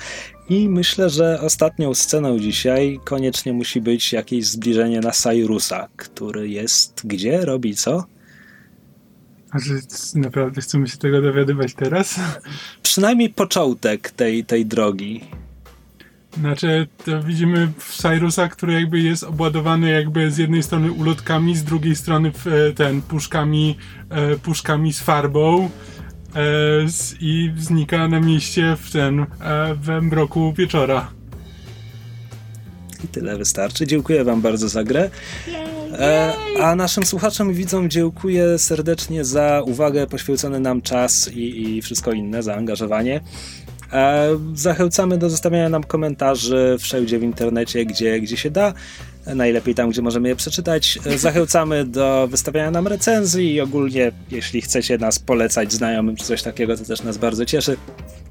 I 0.50 0.70
myślę, 0.70 1.10
że 1.10 1.42
ostatnią 1.42 1.94
sceną 1.94 2.40
dzisiaj 2.40 3.00
koniecznie 3.04 3.54
musi 3.54 3.82
być 3.82 4.14
jakieś 4.14 4.46
zbliżenie 4.46 5.00
na 5.00 5.12
Cyrusa, 5.12 5.88
który 5.96 6.50
jest 6.50 7.02
gdzie, 7.04 7.46
robi 7.46 7.76
co? 7.76 8.06
A 9.52 9.60
że 9.60 9.74
naprawdę 10.16 10.62
chcemy 10.62 10.88
się 10.88 10.98
tego 10.98 11.22
dowiadywać 11.22 11.74
teraz? 11.74 12.20
Przynajmniej 12.82 13.30
początek 13.30 14.12
tej, 14.12 14.46
tej 14.46 14.66
drogi. 14.66 15.22
Znaczy, 16.38 16.88
to 17.06 17.24
widzimy 17.24 17.72
Cyrusa, 17.98 18.48
który 18.48 18.74
jakby 18.74 19.00
jest 19.00 19.24
obładowany 19.24 19.90
jakby 19.90 20.32
z 20.32 20.38
jednej 20.38 20.64
strony 20.64 20.92
ulotkami, 20.92 21.56
z 21.56 21.64
drugiej 21.64 21.96
strony 21.96 22.32
e, 22.46 22.74
ten 22.74 23.02
puszkami, 23.02 23.78
e, 24.10 24.36
puszkami 24.36 24.94
z 24.94 25.00
farbą 25.00 25.70
i 27.22 27.52
znika 27.58 28.08
na 28.08 28.20
mieście 28.20 28.78
w 28.82 28.92
ten 28.92 29.20
e, 29.20 29.26
we 29.76 30.02
mroku 30.02 30.54
wieczora. 30.54 31.12
I 33.04 33.08
tyle 33.08 33.38
wystarczy. 33.38 33.88
Dziękuję 33.88 34.24
Wam 34.24 34.42
bardzo 34.42 34.70
za 34.70 34.84
grę. 34.84 35.10
E, 35.94 36.34
a 36.62 36.76
naszym 36.76 37.06
słuchaczom 37.06 37.52
i 37.52 37.54
widzom 37.54 37.90
dziękuję 37.90 38.60
serdecznie 38.60 39.26
za 39.26 39.62
uwagę, 39.66 40.08
poświęcony 40.08 40.60
nam 40.60 40.82
czas 40.82 41.30
i, 41.34 41.78
i 41.78 41.82
wszystko 41.82 42.12
inne, 42.12 42.44
zaangażowanie. 42.44 43.22
E, 43.94 44.40
zachęcamy 44.54 45.18
do 45.18 45.30
zostawiania 45.30 45.70
nam 45.70 45.84
komentarzy 45.84 46.78
wszędzie 46.80 47.20
w 47.20 47.24
internecie, 47.24 47.86
gdzie, 47.86 48.22
gdzie 48.22 48.38
się 48.38 48.52
da. 48.52 48.74
Najlepiej 49.36 49.76
tam, 49.76 49.90
gdzie 49.90 50.02
możemy 50.02 50.30
je 50.30 50.36
przeczytać. 50.36 51.00
E, 51.06 51.18
Zachęcamy 51.18 51.86
do 51.86 52.28
wystawiania 52.32 52.72
nam 52.72 52.88
recenzji 52.88 53.54
i 53.54 53.62
ogólnie, 53.62 54.12
jeśli 54.32 54.62
chcecie 54.62 54.98
nas 54.98 55.20
polecać 55.20 55.74
znajomym 55.74 56.16
czy 56.16 56.26
coś 56.26 56.44
takiego, 56.44 56.78
to 56.78 56.86
też 56.86 57.04
nas 57.04 57.18
bardzo 57.18 57.46
cieszy. 57.46 57.78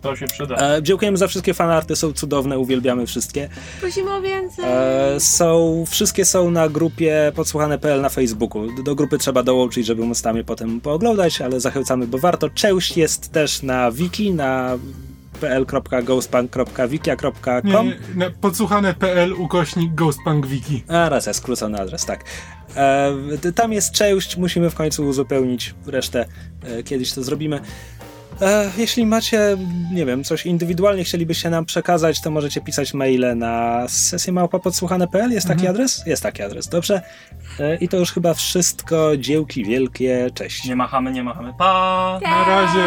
To 0.03 0.17
się 0.17 0.27
przyda. 0.27 0.77
E, 0.77 0.83
dziękujemy 0.83 1.17
za 1.17 1.29
wszystkie 1.29 1.55
fanarty, 1.55 1.97
są 1.97 2.13
cudowne, 2.13 2.59
uwielbiamy 2.59 3.07
wszystkie. 3.07 3.49
Prosimy 3.81 4.15
o 4.15 4.23
więcej. 4.23 4.65
E, 4.69 5.21
są, 5.21 5.85
wszystkie 5.89 6.25
są 6.25 6.51
na 6.51 6.69
grupie 6.69 7.33
podsłuchane.pl 7.35 8.01
na 8.01 8.09
Facebooku. 8.09 8.77
Do, 8.77 8.83
do 8.83 8.95
grupy 8.95 9.19
trzeba 9.19 9.43
dołączyć, 9.43 9.87
żeby 9.87 10.05
móc 10.05 10.23
tam 10.23 10.37
je 10.37 10.45
potem 10.45 10.81
pooglądać, 10.81 11.41
ale 11.41 11.61
zachęcamy, 11.61 12.07
bo 12.07 12.19
warto. 12.19 12.51
Część 12.51 12.97
jest 12.97 13.33
też 13.33 13.63
na 13.63 13.93
wiki, 13.93 14.33
na 14.33 14.79
pl.ghostpunk.wikia.com 15.41 17.77
Nie, 18.17 18.33
ukośnik 19.35 19.95
ghostpunkwiki. 19.95 20.85
A, 20.89 21.09
racja, 21.09 21.33
skrócony 21.33 21.81
adres, 21.81 22.07
tak. 22.07 22.25
E, 22.77 23.13
tam 23.55 23.73
jest 23.73 23.93
część, 23.93 24.37
musimy 24.37 24.71
w 24.71 24.75
końcu 24.75 25.07
uzupełnić 25.07 25.75
resztę, 25.87 26.27
e, 26.63 26.83
kiedyś 26.83 27.13
to 27.13 27.23
zrobimy. 27.23 27.61
E, 28.41 28.71
jeśli 28.77 29.07
macie, 29.07 29.57
nie 29.93 30.07
wiem, 30.07 30.25
coś 30.25 30.47
indywidualnie 30.47 31.05
chcielibyście 31.05 31.51
nam 31.51 31.65
przekazać, 31.65 32.23
to 32.23 32.31
możecie 32.31 32.61
pisać 32.61 32.95
maile 32.95 33.39
na 33.39 33.85
sesjemałpa.podsłuchane.pl. 33.89 35.33
Jest 35.33 35.47
taki 35.47 35.61
Mhm. 35.61 35.75
adres? 35.75 36.03
Jest 36.07 36.23
taki 36.23 36.43
adres, 36.43 36.69
dobrze. 36.69 37.03
E, 37.61 37.77
I 37.77 37.89
to 37.89 37.97
już 37.97 38.13
chyba 38.13 38.35
wszystko. 38.35 39.17
Dziełki 39.17 39.65
wielkie, 39.65 40.31
cześć. 40.35 40.65
Nie 40.65 40.77
machamy, 40.77 41.13
nie 41.13 41.23
machamy. 41.23 41.53
Pa! 41.59 42.21
Na 42.23 42.45
razie. 42.45 42.85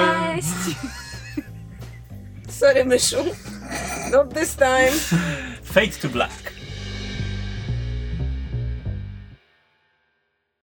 Sorry. 2.61 2.83
Not 4.11 4.29
this 4.29 4.53
time. 4.55 4.93
Fade 5.63 5.93
to 5.93 6.09
black. 6.09 6.60